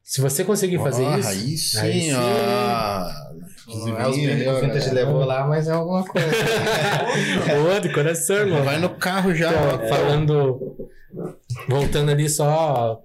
Se 0.02 0.20
você 0.20 0.42
conseguir 0.44 0.78
fazer 0.78 1.04
Ah, 1.04 1.18
isso, 1.18 1.28
Aí 1.28 1.56
sim, 1.58 1.78
Aí 1.78 2.00
sim. 2.02 2.10
ah. 2.12 3.31
Não 3.66 3.98
é 3.98 4.08
os 4.08 4.16
Vintage 4.16 4.60
galera. 4.60 4.92
levou 4.92 5.24
lá, 5.24 5.46
mas 5.46 5.68
é 5.68 5.72
alguma 5.72 6.04
coisa. 6.04 6.28
boa, 7.62 7.80
de 7.80 7.92
coração, 7.92 8.36
irmão. 8.36 8.64
Vai 8.64 8.78
no 8.78 8.90
carro 8.96 9.34
já. 9.34 9.50
Então, 9.50 9.84
ó. 9.84 9.88
falando. 9.88 10.76
Voltando 11.68 12.10
ali 12.10 12.28
só. 12.28 13.02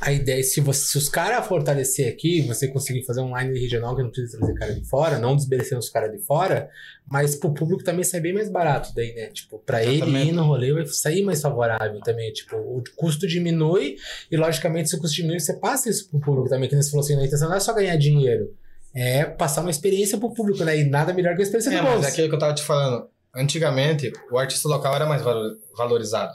A 0.00 0.12
ideia, 0.12 0.42
se, 0.42 0.60
você, 0.60 0.86
se 0.86 0.98
os 0.98 1.08
caras 1.08 1.46
fortalecer 1.46 2.12
aqui, 2.12 2.42
você 2.42 2.68
conseguir 2.68 3.04
fazer 3.04 3.20
um 3.20 3.38
line 3.38 3.58
regional 3.58 3.94
que 3.94 4.02
não 4.02 4.10
precisa 4.10 4.38
trazer 4.38 4.54
cara 4.54 4.74
de 4.74 4.84
fora, 4.88 5.18
não 5.18 5.36
desmerecendo 5.36 5.78
os 5.78 5.88
caras 5.88 6.10
de 6.10 6.18
fora, 6.26 6.68
mas 7.08 7.36
pro 7.36 7.54
público 7.54 7.84
também 7.84 8.02
sai 8.02 8.20
bem 8.20 8.34
mais 8.34 8.50
barato 8.50 8.92
daí, 8.94 9.14
né? 9.14 9.28
Tipo, 9.28 9.58
pra 9.60 9.82
ele 9.82 9.96
Exatamente. 9.96 10.28
ir 10.28 10.32
no 10.32 10.44
rolê 10.44 10.72
vai 10.72 10.84
sair 10.86 11.22
mais 11.22 11.40
favorável 11.40 12.00
também. 12.00 12.32
Tipo, 12.32 12.56
o 12.56 12.82
custo 12.96 13.26
diminui 13.26 13.96
e, 14.30 14.36
logicamente, 14.36 14.90
se 14.90 14.96
o 14.96 14.98
custo 14.98 15.16
diminui, 15.16 15.38
você 15.38 15.54
passa 15.54 15.88
isso 15.88 16.10
pro 16.10 16.20
público 16.20 16.48
também. 16.48 16.68
Que 16.68 16.74
nem 16.74 16.82
você 16.82 16.90
falou 16.90 17.04
assim, 17.04 17.16
a 17.16 17.24
intenção 17.24 17.48
não 17.48 17.56
é 17.56 17.60
só 17.60 17.72
ganhar 17.72 17.96
dinheiro, 17.96 18.52
é 18.94 19.24
passar 19.24 19.60
uma 19.62 19.70
experiência 19.70 20.18
pro 20.18 20.32
público, 20.32 20.64
né? 20.64 20.78
E 20.78 20.84
nada 20.84 21.12
melhor 21.12 21.34
que 21.34 21.40
a 21.40 21.44
experiência 21.44 21.70
É, 21.70 21.76
do 21.78 21.82
mas 21.82 21.92
bolso. 21.94 22.08
é 22.08 22.10
aquilo 22.10 22.28
que 22.28 22.34
eu 22.34 22.38
tava 22.38 22.54
te 22.54 22.62
falando. 22.62 23.08
Antigamente, 23.34 24.12
o 24.30 24.38
artista 24.38 24.68
local 24.68 24.94
era 24.94 25.06
mais 25.06 25.22
valo- 25.22 25.56
valorizado. 25.76 26.32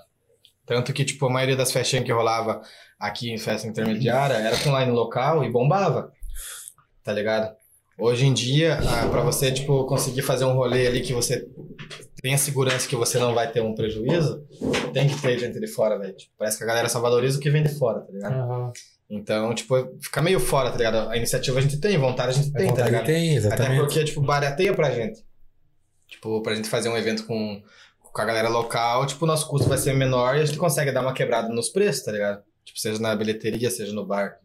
Tanto 0.66 0.92
que, 0.94 1.04
tipo, 1.06 1.26
a 1.26 1.30
maioria 1.30 1.56
das 1.56 1.72
festinhas 1.72 2.06
que 2.06 2.12
rolava 2.12 2.62
aqui 3.00 3.32
em 3.32 3.38
festa 3.38 3.68
intermediária 3.68 4.36
era 4.36 4.58
com 4.58 4.78
line 4.78 4.92
local 4.92 5.44
e 5.44 5.50
bombava. 5.52 6.12
Tá 7.04 7.14
ligado? 7.14 7.56
Hoje 7.98 8.26
em 8.26 8.34
dia, 8.34 8.78
ah, 8.80 9.08
pra 9.10 9.22
você, 9.22 9.52
tipo, 9.52 9.86
conseguir 9.86 10.22
fazer 10.22 10.46
um 10.46 10.54
rolê 10.54 10.88
ali 10.88 11.02
que 11.02 11.12
você 11.14 11.46
tenha 12.22 12.38
segurança 12.38 12.88
que 12.88 12.96
você 12.96 13.18
não 13.18 13.34
vai 13.34 13.52
ter 13.52 13.62
um 13.62 13.74
prejuízo, 13.74 14.46
tem 14.94 15.08
que 15.08 15.22
ter 15.22 15.38
gente 15.40 15.60
de 15.60 15.68
fora, 15.68 15.98
velho. 15.98 16.14
Tipo, 16.16 16.34
parece 16.38 16.58
que 16.58 16.64
a 16.64 16.68
galera 16.68 16.88
só 16.90 17.00
valoriza 17.00 17.38
o 17.38 17.42
que 17.42 17.50
vem 17.50 17.64
de 17.64 17.70
fora, 17.78 18.02
tá 18.02 18.12
ligado? 18.12 18.34
Aham. 18.34 18.72
Então, 19.10 19.54
tipo, 19.56 19.76
fica 20.02 20.22
meio 20.22 20.40
fora, 20.40 20.70
tá 20.70 20.78
ligado? 20.78 21.10
A 21.10 21.18
iniciativa 21.18 21.58
a 21.58 21.62
gente 21.62 21.80
tem, 21.80 21.98
vontade 21.98 22.30
a 22.30 22.34
gente 22.34 22.50
A 22.56 22.58
tem, 22.60 22.68
tá 22.68 22.72
vontade 22.74 22.90
ligado? 22.92 23.06
tem, 23.06 23.30
Até 23.30 23.48
exatamente. 23.48 23.80
porque, 23.80 24.04
tipo, 24.04 24.22
barateia 24.22 24.74
pra 24.74 24.92
gente. 24.92 25.24
Tipo, 26.08 26.42
pra 26.44 26.54
gente 26.56 26.70
fazer 26.70 26.90
um 26.90 26.98
evento 26.98 27.26
com, 27.26 27.62
com 28.00 28.22
a 28.22 28.26
galera 28.26 28.50
local, 28.50 29.06
tipo, 29.08 29.26
o 29.26 29.28
nosso 29.28 29.48
custo 29.48 29.68
vai 29.68 29.78
ser 29.78 29.94
menor 29.94 30.36
e 30.36 30.42
a 30.42 30.46
gente 30.46 30.58
consegue 30.60 30.92
dar 30.92 31.02
uma 31.02 31.14
quebrada 31.14 31.50
nos 31.50 31.70
preços, 31.70 32.04
tá 32.04 32.12
ligado? 32.12 32.42
Tipo, 32.64 32.80
seja 32.80 33.00
na 33.02 33.16
bilheteria, 33.16 33.70
seja 33.72 33.94
no 33.94 34.06
bar. 34.06 34.36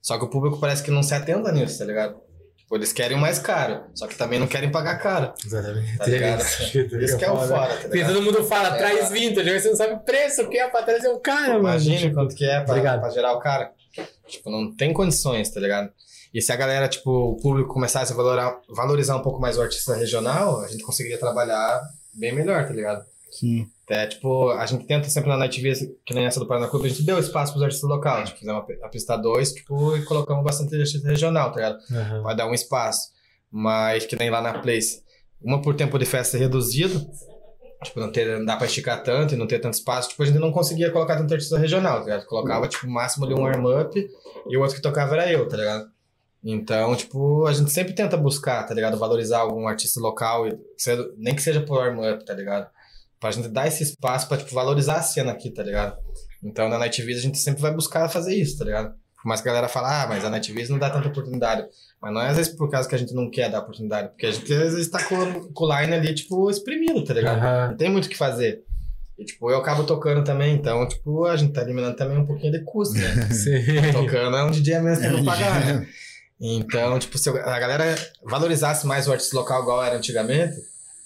Só 0.00 0.16
que 0.18 0.24
o 0.24 0.30
público 0.30 0.58
parece 0.60 0.82
que 0.84 0.90
não 0.90 1.02
se 1.02 1.14
atenta 1.14 1.50
nisso, 1.50 1.78
tá 1.78 1.84
ligado? 1.84 2.20
Tipo, 2.56 2.76
eles 2.76 2.92
querem 2.92 3.16
o 3.16 3.20
mais 3.20 3.38
caro, 3.40 3.84
só 3.94 4.06
que 4.06 4.14
também 4.16 4.38
não 4.38 4.46
querem 4.46 4.70
pagar 4.70 4.98
caro. 4.98 5.32
Exatamente. 5.44 5.98
Tá 5.98 6.06
ligado? 6.06 6.42
Isso 6.42 7.18
que 7.18 7.24
é 7.24 7.30
o 7.30 7.36
fora, 7.38 7.68
tá 7.74 7.80
Porque 7.82 7.96
ligado? 7.96 8.14
todo 8.14 8.22
mundo 8.22 8.44
fala, 8.44 8.74
É, 8.76 8.78
traz 8.78 8.98
cara. 9.00 9.10
vintage, 9.10 9.60
você 9.60 9.68
não 9.68 9.76
sabe 9.76 9.94
o 9.94 10.00
preço, 10.00 10.42
o 10.42 10.48
que 10.48 10.58
é 10.58 10.68
pra 10.68 10.82
trazer 10.82 11.08
o 11.08 11.18
cara, 11.20 11.54
mano. 11.54 11.60
Imagina 11.60 12.14
quanto 12.14 12.34
que 12.36 12.44
é 12.44 12.60
pra, 12.60 12.70
Obrigado. 12.74 13.00
pra 13.00 13.10
gerar 13.10 13.32
o 13.32 13.40
cara. 13.40 13.72
Tipo, 14.32 14.50
não 14.50 14.74
tem 14.74 14.92
condições, 14.92 15.50
tá 15.50 15.60
ligado? 15.60 15.90
E 16.32 16.40
se 16.40 16.50
a 16.50 16.56
galera, 16.56 16.88
tipo, 16.88 17.10
o 17.10 17.36
público 17.36 17.74
começasse 17.74 18.12
a 18.12 18.16
valorar, 18.16 18.58
valorizar 18.68 19.16
um 19.16 19.22
pouco 19.22 19.40
mais 19.40 19.58
o 19.58 19.62
artista 19.62 19.94
regional, 19.94 20.60
a 20.62 20.68
gente 20.68 20.82
conseguiria 20.82 21.18
trabalhar 21.18 21.80
bem 22.14 22.34
melhor, 22.34 22.66
tá 22.66 22.72
ligado? 22.72 23.04
Sim. 23.30 23.66
É, 23.88 24.06
tipo, 24.06 24.50
a 24.50 24.64
gente 24.64 24.86
tenta 24.86 25.10
sempre 25.10 25.28
na 25.28 25.36
Night 25.36 25.60
View, 25.60 25.74
que 26.06 26.14
nem 26.14 26.24
essa 26.24 26.40
do 26.40 26.46
Paraná 26.46 26.68
Clube, 26.68 26.86
a 26.86 26.88
gente 26.88 27.02
deu 27.02 27.18
espaço 27.18 27.52
pros 27.52 27.62
artistas 27.62 27.88
locais. 27.88 28.30
Tipo, 28.30 28.40
fizemos 28.40 28.64
a 28.82 28.88
pista 28.88 29.16
2, 29.16 29.52
tipo, 29.52 29.96
e 29.96 30.04
colocamos 30.04 30.42
bastante 30.42 30.74
artista 30.74 31.06
regional, 31.06 31.50
tá 31.50 31.56
ligado? 31.56 31.78
Aham. 31.90 32.22
Vai 32.22 32.34
dar 32.34 32.46
um 32.46 32.54
espaço. 32.54 33.10
Mas 33.50 34.06
que 34.06 34.16
nem 34.16 34.30
lá 34.30 34.40
na 34.40 34.58
Place, 34.60 35.02
uma 35.42 35.60
por 35.60 35.74
tempo 35.74 35.98
de 35.98 36.06
festa 36.06 36.38
reduzido, 36.38 37.06
tipo, 37.84 38.00
não, 38.00 38.10
ter, 38.10 38.38
não 38.38 38.46
dá 38.46 38.56
pra 38.56 38.66
esticar 38.66 39.02
tanto 39.02 39.34
e 39.34 39.36
não 39.36 39.46
ter 39.46 39.58
tanto 39.58 39.74
espaço, 39.74 40.10
tipo, 40.10 40.22
a 40.22 40.26
gente 40.26 40.38
não 40.38 40.50
conseguia 40.50 40.90
colocar 40.90 41.16
tanto 41.16 41.34
artista 41.34 41.58
regional, 41.58 41.98
tá 41.98 42.04
ligado? 42.04 42.26
Colocava, 42.26 42.68
tipo, 42.68 42.86
o 42.86 42.90
máximo 42.90 43.26
de 43.26 43.34
um 43.34 43.42
warm-up 43.42 44.08
e 44.48 44.56
o 44.56 44.60
outro 44.60 44.76
que 44.76 44.82
tocava 44.82 45.14
era 45.14 45.30
eu, 45.30 45.48
tá 45.48 45.56
ligado? 45.56 45.86
Então, 46.44 46.96
tipo, 46.96 47.46
a 47.46 47.52
gente 47.52 47.70
sempre 47.70 47.94
tenta 47.94 48.16
buscar, 48.16 48.64
tá 48.64 48.74
ligado? 48.74 48.98
Valorizar 48.98 49.38
algum 49.38 49.68
artista 49.68 50.00
local, 50.00 50.46
nem 51.16 51.34
que 51.34 51.42
seja 51.42 51.60
por 51.60 51.78
warm-up, 51.78 52.24
tá 52.24 52.34
ligado? 52.34 52.68
Pra 53.20 53.30
gente 53.30 53.48
dar 53.48 53.68
esse 53.68 53.84
espaço 53.84 54.26
pra, 54.26 54.36
tipo, 54.36 54.52
valorizar 54.52 54.96
a 54.96 55.02
cena 55.02 55.30
aqui, 55.30 55.50
tá 55.50 55.62
ligado? 55.62 55.96
Então, 56.42 56.68
na 56.68 56.78
Night 56.78 57.00
Viz 57.02 57.18
a 57.18 57.22
gente 57.22 57.38
sempre 57.38 57.62
vai 57.62 57.72
buscar 57.72 58.08
fazer 58.08 58.34
isso, 58.34 58.58
tá 58.58 58.64
ligado? 58.64 58.92
Por 59.22 59.28
mais 59.28 59.40
que 59.40 59.48
a 59.48 59.52
galera 59.52 59.68
fala, 59.68 60.02
ah, 60.02 60.06
mas 60.08 60.24
a 60.24 60.30
Night 60.30 60.52
Viz 60.52 60.68
não 60.68 60.80
dá 60.80 60.90
tanta 60.90 61.06
oportunidade. 61.06 61.64
Mas 62.00 62.12
não 62.12 62.20
é 62.20 62.30
às 62.30 62.36
vezes 62.36 62.56
por 62.56 62.68
causa 62.68 62.88
que 62.88 62.94
a 62.96 62.98
gente 62.98 63.14
não 63.14 63.30
quer 63.30 63.48
dar 63.48 63.60
oportunidade, 63.60 64.08
porque 64.08 64.26
a 64.26 64.32
gente 64.32 64.52
às 64.52 64.74
vezes 64.74 64.90
tá 64.90 65.04
com, 65.04 65.52
com 65.52 65.64
o 65.64 65.80
line 65.80 65.94
ali, 65.94 66.12
tipo, 66.12 66.50
exprimido, 66.50 67.04
tá 67.04 67.14
ligado? 67.14 67.38
Aham. 67.38 67.68
Não 67.68 67.76
tem 67.76 67.88
muito 67.88 68.06
o 68.06 68.08
que 68.08 68.16
fazer. 68.16 68.64
E, 69.18 69.24
tipo, 69.24 69.50
eu 69.50 69.58
acabo 69.58 69.84
tocando 69.84 70.24
também, 70.24 70.54
então, 70.54 70.86
tipo, 70.88 71.26
a 71.26 71.36
gente 71.36 71.52
tá 71.52 71.62
eliminando 71.62 71.96
também 71.96 72.18
um 72.18 72.26
pouquinho 72.26 72.52
de 72.52 72.64
custo, 72.64 72.94
né? 72.94 73.22
Sim. 73.30 73.92
tocando 73.92 74.36
é 74.36 74.44
um 74.44 74.50
DJ 74.50 74.80
mesmo 74.80 75.18
que 75.18 75.24
pagar, 75.24 75.66
né? 75.66 75.88
Então, 76.44 76.98
tipo, 76.98 77.16
se 77.18 77.30
a 77.30 77.60
galera 77.60 77.94
valorizasse 78.24 78.84
mais 78.84 79.06
o 79.06 79.12
artista 79.12 79.36
local 79.36 79.62
igual 79.62 79.84
era 79.84 79.94
antigamente, 79.94 80.56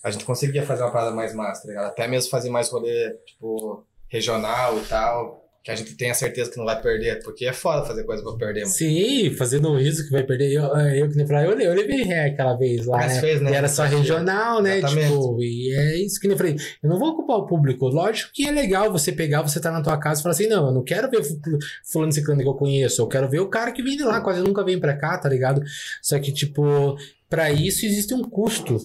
a 0.03 0.11
gente 0.11 0.25
conseguia 0.25 0.65
fazer 0.65 0.83
uma 0.83 0.91
parada 0.91 1.11
mais 1.15 1.35
massa, 1.35 1.61
tá 1.61 1.69
ligado? 1.69 1.87
Até 1.89 2.09
mesmo 2.09 2.31
fazer 2.31 2.49
mais 2.49 2.71
rolê, 2.71 3.11
tipo, 3.27 3.85
regional 4.09 4.79
e 4.79 4.81
tal, 4.87 5.45
que 5.67 5.73
a 5.73 5.75
gente 5.75 5.97
tenha 5.97 6.14
certeza 6.14 6.49
que 6.49 6.57
não 6.59 6.64
vai 6.64 6.81
perder, 6.81 7.21
porque 7.25 7.45
é 7.45 7.53
foda 7.53 7.85
fazer 7.85 8.05
coisa 8.05 8.23
pra 8.23 8.35
perder, 8.35 8.61
mano. 8.61 8.73
Sim, 8.73 9.35
fazendo 9.37 9.69
um 9.69 9.77
risco 9.77 10.05
que 10.07 10.12
vai 10.12 10.23
perder. 10.23 10.53
Eu, 10.53 10.62
eu 10.62 11.09
que 11.11 11.17
nem 11.17 11.27
falei, 11.27 11.45
eu, 11.45 11.59
eu 11.61 11.75
levei 11.75 12.05
ré 12.05 12.27
aquela 12.27 12.55
vez 12.55 12.87
lá, 12.87 12.99
Mas 12.99 13.14
né? 13.17 13.21
fez, 13.21 13.41
né? 13.41 13.51
E 13.51 13.55
era 13.55 13.67
só 13.69 13.83
regional, 13.83 14.62
né? 14.62 14.79
Exatamente. 14.79 15.09
Tipo, 15.12 15.43
e 15.43 15.75
é 15.75 15.97
isso 15.99 16.21
que 16.21 16.29
nem 16.29 16.35
eu 16.35 16.39
falei. 16.39 16.55
Eu 16.81 16.89
não 16.89 17.01
vou 17.01 17.09
ocupar 17.09 17.39
o 17.39 17.47
público. 17.47 17.89
Lógico 17.89 18.31
que 18.33 18.47
é 18.47 18.53
legal 18.53 18.93
você 18.93 19.11
pegar, 19.11 19.43
você 19.43 19.59
tá 19.59 19.73
na 19.73 19.83
tua 19.83 19.99
casa 19.99 20.21
e 20.21 20.23
falar 20.23 20.35
assim: 20.35 20.47
não, 20.47 20.67
eu 20.69 20.73
não 20.73 20.85
quero 20.85 21.11
ver 21.11 21.25
fu- 21.25 21.41
fulano 21.85 22.12
ciclano 22.12 22.41
que 22.43 22.49
eu 22.49 22.55
conheço. 22.55 23.03
Eu 23.03 23.09
quero 23.09 23.29
ver 23.29 23.41
o 23.41 23.49
cara 23.49 23.73
que 23.73 23.83
vem 23.83 23.97
de 23.97 24.05
lá, 24.05 24.21
quase 24.21 24.41
nunca 24.43 24.64
vem 24.64 24.79
pra 24.79 24.97
cá, 24.97 25.19
tá 25.19 25.29
ligado? 25.29 25.61
Só 26.01 26.17
que, 26.21 26.31
tipo, 26.33 26.97
pra 27.29 27.51
isso 27.51 27.85
existe 27.85 28.14
um 28.14 28.23
custo. 28.23 28.79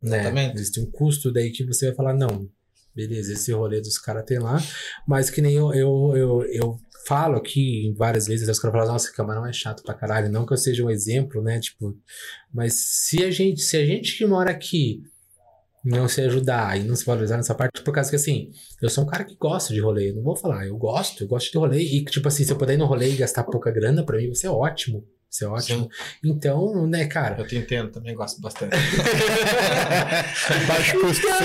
Né? 0.00 0.20
Exatamente. 0.20 0.54
Existe 0.54 0.78
um 0.78 0.86
custo 0.88 1.32
daí 1.32 1.50
que 1.50 1.64
você 1.64 1.86
vai 1.86 1.94
falar, 1.96 2.14
não, 2.14 2.48
beleza, 2.98 3.32
esse 3.32 3.52
rolê 3.52 3.80
dos 3.80 3.96
caras 3.96 4.24
tem 4.24 4.40
lá, 4.40 4.56
mas 5.06 5.30
que 5.30 5.40
nem 5.40 5.54
eu, 5.54 5.72
eu, 5.72 6.16
eu, 6.16 6.42
eu 6.50 6.78
falo 7.06 7.36
aqui 7.36 7.94
várias 7.96 8.26
vezes, 8.26 8.48
os 8.48 8.58
caras 8.58 8.76
falam, 8.76 8.92
nossa, 8.92 9.12
camarão 9.12 9.46
é 9.46 9.52
chato 9.52 9.84
pra 9.84 9.94
caralho, 9.94 10.28
não 10.28 10.44
que 10.44 10.52
eu 10.52 10.56
seja 10.56 10.84
um 10.84 10.90
exemplo, 10.90 11.40
né, 11.40 11.60
tipo, 11.60 11.96
mas 12.52 12.74
se 13.06 13.22
a 13.22 13.30
gente, 13.30 13.60
se 13.60 13.76
a 13.76 13.86
gente 13.86 14.18
que 14.18 14.26
mora 14.26 14.50
aqui 14.50 15.00
não 15.84 16.08
se 16.08 16.20
ajudar 16.22 16.76
e 16.76 16.82
não 16.82 16.96
se 16.96 17.04
valorizar 17.04 17.36
nessa 17.36 17.54
parte, 17.54 17.82
por 17.82 17.94
causa 17.94 18.10
que 18.10 18.16
assim, 18.16 18.50
eu 18.82 18.90
sou 18.90 19.04
um 19.04 19.06
cara 19.06 19.22
que 19.22 19.36
gosta 19.36 19.72
de 19.72 19.80
rolê, 19.80 20.12
não 20.12 20.24
vou 20.24 20.34
falar, 20.34 20.66
eu 20.66 20.76
gosto, 20.76 21.22
eu 21.22 21.28
gosto 21.28 21.52
de 21.52 21.58
rolê, 21.58 21.80
e 21.80 22.04
tipo 22.04 22.26
assim, 22.26 22.42
se 22.42 22.50
eu 22.50 22.58
puder 22.58 22.74
ir 22.74 22.78
no 22.78 22.86
rolê 22.86 23.10
e 23.12 23.16
gastar 23.16 23.44
pouca 23.44 23.70
grana, 23.70 24.04
pra 24.04 24.18
mim 24.18 24.26
vai 24.26 24.34
ser 24.34 24.48
ótimo, 24.48 25.06
vai 25.28 25.30
ser 25.30 25.46
ótimo. 25.46 25.88
Então, 26.24 26.86
né, 26.86 27.06
cara, 27.06 27.36
Eu 27.38 27.46
te 27.46 27.56
entendo, 27.56 27.90
também 27.90 28.14
gosto 28.14 28.40
bastante. 28.40 28.74
Baixo 30.66 31.00
custo 31.00 31.26
sempre. 31.26 31.38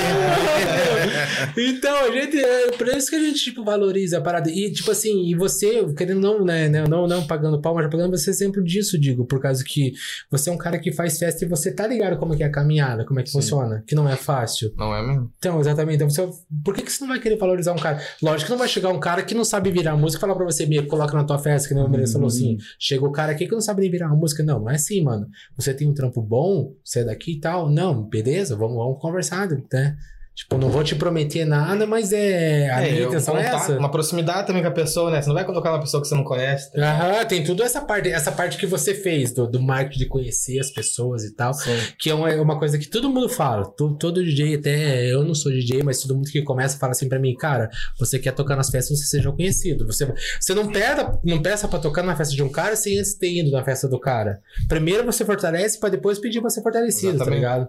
Então, 1.74 1.96
a 2.06 2.12
gente, 2.12 2.38
é 2.40 2.72
por 2.72 2.88
isso 2.88 3.10
que 3.10 3.16
a 3.16 3.20
gente, 3.20 3.44
tipo, 3.44 3.64
valoriza 3.64 4.18
a 4.18 4.22
parada. 4.22 4.50
E, 4.50 4.72
tipo 4.72 4.90
assim, 4.92 5.26
e 5.26 5.36
você, 5.36 5.86
querendo 5.96 6.22
não, 6.22 6.44
né, 6.44 6.70
né, 6.70 6.86
não, 6.88 7.08
não 7.08 7.26
pagando 7.28 7.62
pau, 7.62 7.76
mas 7.76 7.90
pagando 7.90 8.18
você 8.18 8.30
é 8.30 8.34
exemplo 8.34 8.64
disso, 8.64 9.00
digo, 9.00 9.26
por 9.26 9.42
causa 9.42 9.64
que 9.64 9.94
você 10.32 10.50
é 10.50 10.54
um 10.54 10.58
cara 10.58 10.80
que 10.80 10.92
faz 10.92 11.20
festa 11.20 11.44
e 11.46 11.48
você 11.48 11.74
tá 11.74 11.86
ligado 11.86 12.18
como 12.18 12.34
é 12.34 12.38
que 12.38 12.44
é 12.44 12.46
a 12.46 12.52
caminhada, 12.52 13.06
como 13.06 13.20
é 13.20 13.24
que 13.24 13.30
Sim. 13.30 13.40
funciona, 13.40 13.84
que 13.86 13.96
não 13.96 14.08
é 14.08 14.16
fácil. 14.16 14.74
Não 14.78 14.96
é 14.96 15.06
mesmo? 15.06 15.32
Então, 15.38 15.60
exatamente. 15.60 15.96
Então, 15.96 16.10
você, 16.10 16.28
por 16.64 16.74
que, 16.74 16.84
que 16.84 16.92
você 16.92 17.02
não 17.02 17.10
vai 17.10 17.20
querer 17.20 17.38
valorizar 17.38 17.74
um 17.74 17.78
cara? 17.78 18.02
Lógico 18.22 18.46
que 18.46 18.52
não 18.52 18.58
vai 18.58 18.68
chegar 18.68 18.90
um 18.90 19.00
cara 19.00 19.24
que 19.24 19.36
não 19.36 19.44
sabe 19.44 19.72
virar 19.72 19.96
música 19.98 20.20
e 20.20 20.22
falar 20.22 20.36
pra 20.36 20.46
você, 20.46 20.66
me 20.66 20.82
coloca 20.86 21.16
na 21.16 21.24
tua 21.24 21.38
festa, 21.38 21.68
que 21.68 21.76
nem 21.76 21.84
o 21.84 21.90
Mereço 21.90 22.14
falou 22.14 22.28
assim. 22.28 22.58
Chega 22.80 23.06
o 23.06 23.12
cara 23.12 23.32
aqui 23.32 23.46
que 23.46 23.54
não 23.54 23.62
sabe 23.62 23.73
nem 23.82 23.92
virar 23.92 24.08
uma 24.08 24.16
música. 24.16 24.44
Não, 24.44 24.60
não 24.60 24.70
é 24.70 24.76
assim, 24.76 25.02
mano. 25.02 25.28
Você 25.56 25.74
tem 25.74 25.88
um 25.88 25.94
trampo 25.94 26.22
bom, 26.22 26.74
você 26.84 27.00
é 27.00 27.04
daqui 27.04 27.34
e 27.34 27.40
tal. 27.40 27.70
Não, 27.70 28.04
beleza, 28.04 28.56
vamos, 28.56 28.78
vamos 28.78 29.02
conversar, 29.02 29.50
né? 29.72 29.98
Tipo, 30.36 30.58
não 30.58 30.68
vou 30.70 30.84
te 30.84 30.96
prometer 30.96 31.46
nada, 31.46 31.86
mas 31.86 32.12
é. 32.12 32.68
A 32.72 32.82
minha 32.82 32.96
eu- 33.02 33.08
intenção 33.10 33.38
é 33.38 33.46
essa. 33.46 33.78
Uma 33.78 33.92
proximidade 33.92 34.48
também 34.48 34.64
com 34.64 34.68
a 34.68 34.72
pessoa, 34.72 35.12
né? 35.12 35.22
Você 35.22 35.28
não 35.28 35.36
vai 35.36 35.46
colocar 35.46 35.70
uma 35.72 35.80
pessoa 35.80 36.02
que 36.02 36.08
você 36.08 36.16
não 36.16 36.24
conhece. 36.24 36.72
tá? 36.72 36.82
Aham, 36.82 37.26
tem 37.26 37.44
tudo 37.44 37.62
essa 37.62 37.82
parte, 37.82 38.10
essa 38.10 38.32
parte 38.32 38.58
que 38.58 38.66
você 38.66 38.96
fez, 38.96 39.32
do, 39.32 39.46
do 39.48 39.62
marketing 39.62 40.00
de 40.00 40.06
conhecer 40.08 40.58
as 40.60 40.72
pessoas 40.72 41.24
e 41.24 41.36
tal. 41.36 41.54
Sim. 41.54 41.78
Que 42.00 42.10
é 42.10 42.16
uma, 42.16 42.32
é 42.32 42.42
uma 42.42 42.58
coisa 42.58 42.80
que 42.80 42.88
todo 42.88 43.10
mundo 43.12 43.30
fala. 43.30 43.64
To- 43.78 43.96
todo 43.96 44.24
DJ, 44.24 44.56
até 44.56 45.06
eu 45.06 45.24
não 45.24 45.36
sou 45.36 45.52
DJ, 45.52 45.84
mas 45.84 46.02
todo 46.02 46.16
mundo 46.16 46.30
que 46.32 46.42
começa 46.42 46.80
fala 46.80 46.94
assim 46.94 47.08
pra 47.08 47.20
mim, 47.20 47.36
cara, 47.36 47.70
você 48.00 48.18
quer 48.18 48.32
tocar 48.32 48.56
nas 48.56 48.72
festas, 48.72 48.98
você 49.00 49.06
seja 49.06 49.32
conhecido. 49.32 49.86
Você, 49.86 50.12
você 50.42 50.56
não, 50.56 50.68
peda, 50.72 51.20
não 51.24 51.44
peça 51.44 51.68
pra 51.68 51.78
tocar 51.78 52.02
na 52.02 52.16
festa 52.16 52.34
de 52.36 52.42
um 52.42 52.50
cara 52.50 52.76
sem 52.76 52.98
antes 52.98 53.14
ter 53.16 53.32
ido 53.32 53.52
na 53.52 53.64
festa 53.64 53.88
do 53.88 54.00
cara. 54.00 54.40
Primeiro 54.68 55.06
você 55.06 55.24
fortalece 55.24 55.80
pra 55.80 55.90
depois 55.90 56.18
pedir 56.18 56.42
pra 56.42 56.50
ser 56.50 56.64
fortalecido, 56.64 57.10
tá 57.10 57.16
Exatamente. 57.18 57.36
ligado? 57.40 57.68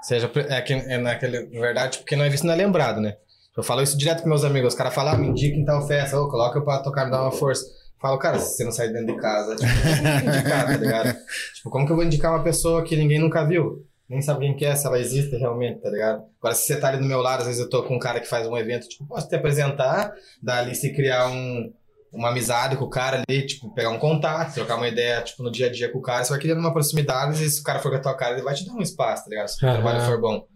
Seja, 0.00 0.30
é, 0.48 0.60
que, 0.60 0.72
é 0.72 0.98
naquele, 0.98 1.46
na 1.46 1.60
verdade, 1.60 1.98
porque 1.98 2.16
não 2.16 2.24
é 2.24 2.28
visto, 2.28 2.44
não 2.44 2.54
é 2.54 2.56
lembrado, 2.56 3.00
né? 3.00 3.16
Eu 3.56 3.62
falo 3.62 3.82
isso 3.82 3.98
direto 3.98 4.22
com 4.22 4.28
meus 4.28 4.44
amigos. 4.44 4.72
Os 4.72 4.78
caras 4.78 4.94
falam, 4.94 5.14
ah, 5.14 5.18
me 5.18 5.26
indica 5.26 5.56
em 5.56 5.64
tal 5.64 5.86
festa, 5.86 6.18
ô, 6.18 6.28
coloca 6.28 6.60
pra 6.60 6.78
tocar, 6.78 7.04
me 7.04 7.10
dá 7.10 7.22
uma 7.22 7.32
força. 7.32 7.64
Eu 7.64 8.00
Falo, 8.00 8.18
cara, 8.18 8.38
se 8.38 8.56
você 8.56 8.64
não 8.64 8.70
sair 8.70 8.92
dentro 8.92 9.12
de 9.12 9.20
casa, 9.20 9.56
tipo, 9.56 9.68
indicar, 9.68 10.66
tá 10.66 10.76
ligado? 10.76 11.18
Tipo, 11.56 11.70
como 11.70 11.84
que 11.84 11.90
eu 11.90 11.96
vou 11.96 12.04
indicar 12.04 12.32
uma 12.32 12.44
pessoa 12.44 12.84
que 12.84 12.94
ninguém 12.94 13.18
nunca 13.18 13.44
viu? 13.44 13.84
Nem 14.08 14.22
sabe 14.22 14.46
quem 14.46 14.56
que 14.56 14.64
é, 14.64 14.76
se 14.76 14.86
ela 14.86 14.98
existe 14.98 15.36
realmente, 15.36 15.82
tá 15.82 15.90
ligado? 15.90 16.22
Agora, 16.38 16.54
se 16.54 16.66
você 16.66 16.76
tá 16.78 16.88
ali 16.88 16.98
do 16.98 17.04
meu 17.04 17.20
lado, 17.20 17.40
às 17.40 17.46
vezes 17.46 17.60
eu 17.60 17.68
tô 17.68 17.82
com 17.82 17.96
um 17.96 17.98
cara 17.98 18.20
que 18.20 18.28
faz 18.28 18.46
um 18.46 18.56
evento, 18.56 18.88
tipo, 18.88 19.04
posso 19.06 19.28
te 19.28 19.34
apresentar, 19.34 20.14
dali 20.40 20.74
se 20.74 20.94
criar 20.94 21.28
um, 21.28 21.72
uma 22.12 22.30
amizade 22.30 22.76
com 22.76 22.84
o 22.84 22.90
cara 22.90 23.22
ali, 23.28 23.46
tipo, 23.46 23.72
pegar 23.74 23.90
um 23.90 23.98
contato, 23.98 24.54
trocar 24.54 24.76
uma 24.76 24.88
ideia, 24.88 25.22
tipo, 25.22 25.42
no 25.42 25.50
dia 25.50 25.66
a 25.66 25.70
dia 25.72 25.90
com 25.90 25.98
o 25.98 26.02
cara, 26.02 26.24
você 26.24 26.30
vai 26.30 26.40
criando 26.40 26.60
uma 26.60 26.72
proximidade 26.72 27.42
e 27.44 27.50
se 27.50 27.60
o 27.60 27.64
cara 27.64 27.78
for 27.80 27.90
com 27.90 27.96
a 27.96 28.00
tua 28.00 28.16
cara, 28.16 28.34
ele 28.34 28.42
vai 28.42 28.54
te 28.54 28.64
dar 28.66 28.72
um 28.72 28.80
espaço, 28.80 29.24
tá 29.24 29.30
ligado? 29.30 29.48
Se 29.48 29.64
o 29.64 29.68
Aham. 29.68 29.74
trabalho 29.82 30.00
for 30.06 30.20
bom. 30.20 30.46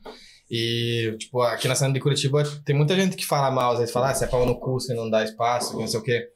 E, 0.51 1.17
tipo, 1.19 1.41
aqui 1.43 1.67
na 1.67 1.75
cena 1.75 1.93
de 1.93 2.01
Curitiba 2.01 2.43
tem 2.65 2.77
muita 2.77 2.95
gente 2.95 3.17
que 3.17 3.25
fala 3.27 3.51
mal, 3.51 3.73
às 3.73 3.79
vezes 3.79 3.93
fala, 3.93 4.11
ah, 4.11 4.15
você 4.15 4.25
é 4.25 4.29
pau 4.29 4.45
no 4.45 4.59
cu, 4.59 4.73
você 4.73 4.95
não 4.95 5.09
dá 5.09 5.25
espaço, 5.25 5.79
não 5.79 5.87
sei 5.87 6.01
o 6.01 6.03
quê. 6.03 6.29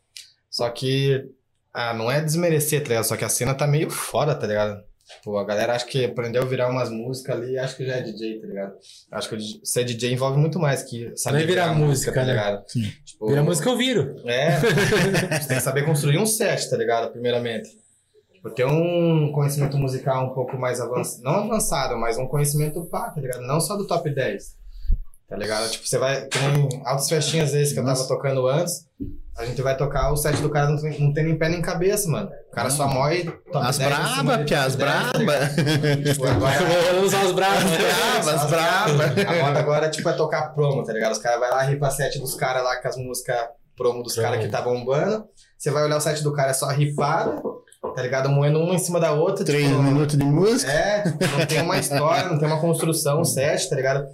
Só 0.50 0.68
que, 0.70 1.22
ah, 1.72 1.92
não 1.92 2.10
é 2.10 2.20
desmerecer, 2.22 2.82
tá 2.82 2.88
ligado? 2.88 3.04
Só 3.04 3.16
que 3.16 3.24
a 3.24 3.28
cena 3.28 3.54
tá 3.54 3.66
meio 3.66 3.90
fora, 3.90 4.34
tá 4.34 4.46
ligado? 4.46 4.82
Tipo, 5.06 5.38
a 5.38 5.44
galera 5.44 5.74
acha 5.74 5.86
que 5.86 6.04
aprendeu 6.04 6.42
a 6.42 6.46
virar 6.46 6.68
umas 6.68 6.90
músicas 6.90 7.36
ali 7.36 7.52
e 7.52 7.58
acha 7.58 7.76
que 7.76 7.86
já 7.86 7.94
é 7.96 8.02
DJ, 8.02 8.40
tá 8.40 8.46
ligado? 8.48 8.74
Acho 9.12 9.28
que 9.28 9.38
ser 9.62 9.84
DJ 9.84 10.12
envolve 10.12 10.36
muito 10.36 10.58
mais 10.58 10.82
que 10.82 11.12
saber 11.16 11.44
é 11.44 11.46
virar 11.46 11.74
música, 11.74 12.12
tá 12.12 12.24
né? 12.24 12.32
ligado? 12.32 12.64
Sim. 12.66 12.90
Tipo, 13.04 13.28
Vira 13.28 13.42
música 13.42 13.70
eu 13.70 13.76
viro. 13.76 14.16
é, 14.26 14.58
você 15.40 15.48
tem 15.48 15.56
que 15.58 15.62
saber 15.62 15.84
construir 15.84 16.18
um 16.18 16.26
set, 16.26 16.68
tá 16.68 16.76
ligado? 16.76 17.12
Primeiramente. 17.12 17.68
Tipo, 18.34 18.50
ter 18.50 18.66
um 18.66 19.30
conhecimento 19.32 19.76
musical 19.78 20.26
um 20.26 20.34
pouco 20.34 20.58
mais 20.58 20.80
avançado, 20.80 21.22
não 21.22 21.34
avançado, 21.34 21.96
mas 21.96 22.18
um 22.18 22.26
conhecimento 22.26 22.84
pá, 22.86 23.10
tá 23.10 23.20
ligado? 23.20 23.42
Não 23.42 23.60
só 23.60 23.76
do 23.76 23.86
top 23.86 24.12
10, 24.12 24.56
tá 25.28 25.36
ligado? 25.36 25.70
Tipo, 25.70 25.86
você 25.86 25.98
vai, 25.98 26.26
tem 26.26 26.68
altas 26.84 27.08
festinhas 27.08 27.52
vezes 27.52 27.72
que 27.72 27.78
eu 27.78 27.84
tava 27.84 28.08
tocando 28.08 28.46
antes, 28.48 28.86
a 29.38 29.44
gente 29.44 29.60
vai 29.60 29.76
tocar, 29.76 30.10
o 30.10 30.16
set 30.16 30.40
do 30.40 30.48
cara 30.48 30.70
não 30.70 30.80
tem, 30.80 30.98
não 30.98 31.12
tem 31.12 31.24
nem 31.24 31.38
pé 31.38 31.48
nem 31.48 31.60
cabeça, 31.60 32.08
mano. 32.08 32.30
O 32.50 32.54
cara 32.54 32.70
só 32.70 32.88
morre 32.88 33.24
top 33.52 33.66
As 33.66 33.76
10 33.76 33.90
em 33.90 33.94
cima 33.94 34.22
braba, 34.24 34.44
pia, 34.44 34.62
as 34.62 34.76
top 34.76 34.90
10, 34.90 35.12
tá 35.12 35.18
ligado? 35.18 36.18
braba. 36.18 36.50
Vamos 36.90 37.06
usar 37.06 37.24
os 37.24 37.32
bravos. 37.32 37.64
né? 37.64 37.78
Braba, 38.24 38.32
as 38.32 38.50
braba. 38.50 39.04
A 39.28 39.46
moda 39.46 39.58
agora, 39.58 39.90
tipo, 39.90 40.08
é 40.08 40.12
tocar 40.14 40.54
promo, 40.54 40.82
tá 40.82 40.92
ligado? 40.92 41.12
Os 41.12 41.18
caras 41.18 41.38
vão 41.38 41.50
lá 41.50 41.62
ripa 41.62 41.90
set 41.90 42.18
dos 42.18 42.34
caras 42.34 42.64
lá 42.64 42.80
com 42.80 42.88
as 42.88 42.96
músicas 42.96 43.36
promo 43.76 44.02
dos 44.02 44.14
caras 44.14 44.40
que 44.40 44.48
tá 44.48 44.62
bombando. 44.62 45.26
Você 45.58 45.70
vai 45.70 45.84
olhar 45.84 45.98
o 45.98 46.00
set 46.00 46.22
do 46.22 46.32
cara, 46.32 46.50
é 46.50 46.54
só 46.54 46.68
ripada, 46.68 47.40
tá 47.94 48.02
ligado? 48.02 48.30
Moendo 48.30 48.58
uma 48.58 48.74
em 48.74 48.78
cima 48.78 48.98
da 48.98 49.12
outra. 49.12 49.44
Três 49.44 49.68
tipo, 49.68 49.82
minutos 49.82 50.16
de 50.16 50.24
música. 50.24 50.72
É, 50.72 51.04
não 51.04 51.46
tem 51.46 51.60
uma 51.60 51.78
história, 51.78 52.28
não 52.30 52.38
tem 52.38 52.48
uma 52.48 52.60
construção, 52.60 53.20
um 53.20 53.24
set, 53.24 53.68
tá 53.68 53.76
ligado? 53.76 54.06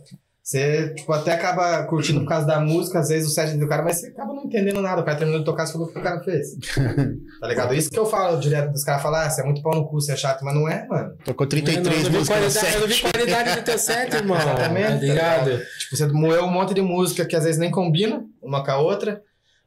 Você, 0.42 0.92
tipo, 0.94 1.12
até 1.12 1.32
acaba 1.32 1.84
curtindo 1.84 2.20
por 2.20 2.28
causa 2.28 2.44
da 2.44 2.58
música, 2.58 2.98
às 2.98 3.08
vezes 3.08 3.30
o 3.30 3.32
set 3.32 3.56
do 3.56 3.68
cara, 3.68 3.82
mas 3.84 4.00
você 4.00 4.08
acaba 4.08 4.34
não 4.34 4.44
entendendo 4.44 4.82
nada. 4.82 5.00
O 5.00 5.04
cara 5.04 5.16
terminou 5.16 5.38
de 5.38 5.44
tocar, 5.44 5.66
você 5.66 5.72
falou 5.72 5.86
o 5.86 5.92
que 5.92 5.98
o 5.98 6.02
cara 6.02 6.20
fez. 6.20 6.48
Tá 7.40 7.48
ligado? 7.48 7.74
Isso 7.74 7.90
que 7.90 7.98
eu 7.98 8.06
falo 8.06 8.38
direto 8.38 8.70
dos 8.70 8.84
caras 8.84 9.02
falar, 9.02 9.26
ah, 9.26 9.30
você 9.30 9.40
é 9.40 9.44
muito 9.44 9.62
pau 9.62 9.74
no 9.74 9.86
cu, 9.86 10.00
você 10.00 10.12
é 10.12 10.16
chato, 10.16 10.44
mas 10.44 10.54
não 10.54 10.68
é, 10.68 10.86
mano. 10.86 11.12
Tocou 11.24 11.44
Eu 11.44 11.48
33 11.48 11.84
não, 11.84 12.10
vi 12.10 12.18
músicas 12.18 12.20
no 12.20 12.50
qualidade, 12.52 12.74
eu 12.74 12.80
não 12.80 12.88
vi 12.88 13.00
qualidade 13.00 13.60
do 13.60 13.64
teu 13.64 13.78
set, 13.78 14.14
irmão. 14.14 14.36
Exatamente, 14.38 15.00
Tá 15.00 15.06
ligado? 15.06 15.60
Tipo, 15.78 15.96
você 15.96 16.06
moeu 16.06 16.44
um 16.44 16.50
monte 16.50 16.74
de 16.74 16.82
música 16.82 17.24
que 17.24 17.34
às 17.34 17.44
vezes 17.44 17.58
nem 17.58 17.70
combina 17.70 18.24
uma 18.40 18.64
com 18.64 18.70
a 18.70 18.78
outra, 18.78 19.20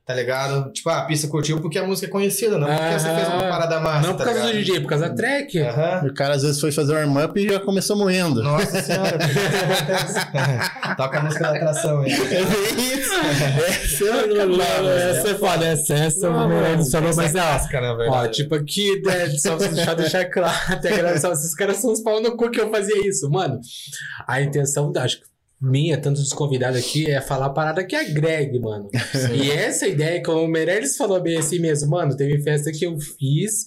tá 0.05 0.13
ligado? 0.13 0.71
Tipo, 0.71 0.89
ah, 0.89 0.99
a 0.99 1.05
pista 1.05 1.27
curtiu 1.27 1.59
porque 1.59 1.79
a 1.79 1.83
música 1.85 2.07
é 2.07 2.09
conhecida, 2.09 2.57
não 2.57 2.67
porque 2.67 2.99
você 2.99 3.09
fez 3.15 3.27
uma 3.27 3.43
parada 3.43 3.79
massa. 3.79 4.07
Não 4.07 4.15
por 4.15 4.25
tá 4.25 4.33
causa 4.33 4.47
do? 4.47 4.51
DJ, 4.53 4.79
por 4.81 4.89
causa 4.89 5.09
da 5.09 5.15
track. 5.15 5.57
O 6.07 6.13
cara 6.13 6.35
às 6.35 6.43
vezes 6.43 6.59
foi 6.61 6.71
fazer 6.71 6.93
um 6.93 6.95
warm-up 7.13 7.39
e 7.39 7.49
já 7.51 7.59
começou 7.59 7.95
morrendo. 7.97 8.43
Nossa 8.43 8.81
senhora. 8.81 9.17
Toca 10.97 11.19
a 11.19 11.23
música 11.23 11.43
da 11.43 11.55
atração 11.55 12.01
aí. 12.01 12.11
É 12.11 12.81
isso. 12.81 13.15
Essa 13.65 14.03
é 14.03 14.27
Não, 14.27 14.27
não, 14.27 14.57
não, 14.57 14.83
né? 14.83 15.09
Essa 15.11 15.29
é 15.29 15.35
foda, 15.35 15.65
essa, 15.65 15.93
essa 15.93 16.29
Não, 16.29 16.49
mano, 16.49 16.85
falou, 16.91 17.09
essa 17.09 17.21
mas 17.21 17.35
é 17.35 17.39
ó, 17.39 17.43
clássica, 17.43 17.81
na 17.81 17.93
verdade. 17.93 18.27
ó, 18.27 18.27
tipo 18.31 18.55
aqui, 18.55 19.01
né, 19.03 19.29
só 19.37 19.55
pra 19.57 19.67
deixar, 19.67 19.93
deixar 19.95 20.25
claro, 20.25 20.57
até 20.69 20.95
gravação, 20.95 21.31
esses 21.31 21.55
caras 21.55 21.77
são 21.77 21.91
os 21.91 22.01
pau 22.01 22.21
no 22.21 22.35
cu 22.35 22.49
que 22.51 22.59
eu 22.59 22.69
fazia 22.69 23.07
isso, 23.07 23.29
mano. 23.29 23.59
A 24.27 24.41
intenção, 24.41 24.91
da- 24.91 25.03
acho 25.03 25.19
que 25.19 25.25
minha, 25.61 25.97
tanto 25.97 26.19
dos 26.19 26.33
convidados 26.33 26.79
aqui, 26.79 27.09
é 27.09 27.21
falar 27.21 27.47
a 27.47 27.49
parada 27.49 27.83
que 27.83 27.95
agregue, 27.95 28.59
mano. 28.59 28.89
E 29.33 29.51
essa 29.51 29.87
ideia, 29.87 30.21
como 30.21 30.41
o 30.41 30.47
Meirelles 30.47 30.97
falou 30.97 31.21
bem 31.21 31.37
assim 31.37 31.59
mesmo, 31.59 31.89
mano, 31.89 32.15
teve 32.15 32.41
festa 32.41 32.71
que 32.71 32.85
eu 32.85 32.99
fiz 32.99 33.65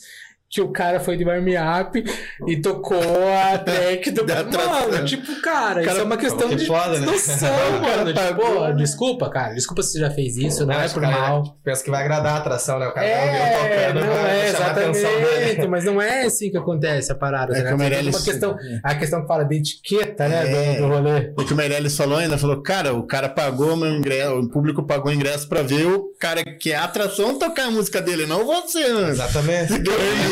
que 0.51 0.61
o 0.63 0.69
cara 0.73 0.99
foi 0.99 1.17
de 1.17 1.25
warm-up 1.25 2.03
e 2.47 2.57
tocou 2.61 2.97
a 2.99 3.59
track 3.59 4.11
do. 4.11 4.25
Da. 4.29 4.45
Mano, 4.45 5.05
tipo, 5.05 5.41
cara, 5.43 5.81
isso 5.81 5.89
Cara, 5.91 6.01
é 6.01 6.05
uma 6.05 6.17
questão 6.17 6.49
que 6.49 6.57
de 6.57 6.67
foda, 6.67 6.99
né? 7.01 7.07
O 7.09 7.81
mano. 7.83 8.13
Tipo, 8.15 8.35
pô, 8.41 8.61
né? 8.69 8.73
desculpa, 8.75 9.29
cara. 9.31 9.55
Desculpa 9.55 9.83
se 9.83 9.93
você 9.93 10.01
já 10.01 10.11
fez 10.11 10.37
isso, 10.37 10.65
não, 10.67 10.75
é 10.75 10.85
acho 10.85 10.95
por 10.95 11.03
o 11.03 11.07
mal. 11.07 11.43
Pensa 11.65 11.83
que 11.85 11.91
vai 11.91 12.03
agradar 12.03 12.35
a 12.35 12.37
atração, 12.39 12.79
né? 12.79 12.87
O 12.89 12.93
cara 12.93 13.07
É, 13.07 13.89
tocando, 13.93 14.07
não 14.07 14.13
é, 14.15 14.51
a 14.51 14.67
atenção 14.71 15.11
exatamente, 15.11 15.69
mas 15.69 15.85
não 15.85 16.01
é 16.01 16.23
assim 16.25 16.51
que 16.51 16.57
acontece 16.57 17.11
a 17.13 17.15
parada. 17.15 17.57
É 17.57 17.63
tá 17.63 17.69
que 17.69 17.75
o? 17.75 17.79
Meirelles- 17.79 18.15
uma 18.17 18.25
questão, 18.25 18.57
a 18.83 18.95
questão 18.95 19.21
que 19.23 19.27
fala 19.29 19.45
de 19.45 19.57
etiqueta, 19.57 20.29
né, 20.29 20.51
É. 20.51 20.77
do, 20.77 20.83
do 20.83 20.89
rolê. 20.95 21.33
O 21.39 21.45
que 21.45 21.53
o 21.53 21.57
Meirelles 21.57 21.97
falou 21.97 22.19
ainda, 22.19 22.39
falou, 22.39 22.63
cara, 22.63 22.95
o 22.95 23.03
cara 23.07 23.29
pagou 23.29 23.77
meu 23.77 23.91
ingresso, 23.93 24.35
o 24.35 24.49
público 24.49 24.83
pagou 24.85 25.13
ingresso 25.13 25.49
pra 25.49 25.63
ver 25.63 25.87
o 25.87 26.13
cara 26.19 26.43
que 26.45 26.73
é 26.73 26.77
a 26.77 26.85
atração 26.85 27.39
tocar 27.39 27.67
a 27.67 27.71
música 27.71 28.01
dele, 28.01 28.27
não 28.27 28.45
você, 28.47 28.89
mano. 28.93 29.09
Exatamente. 29.09 29.73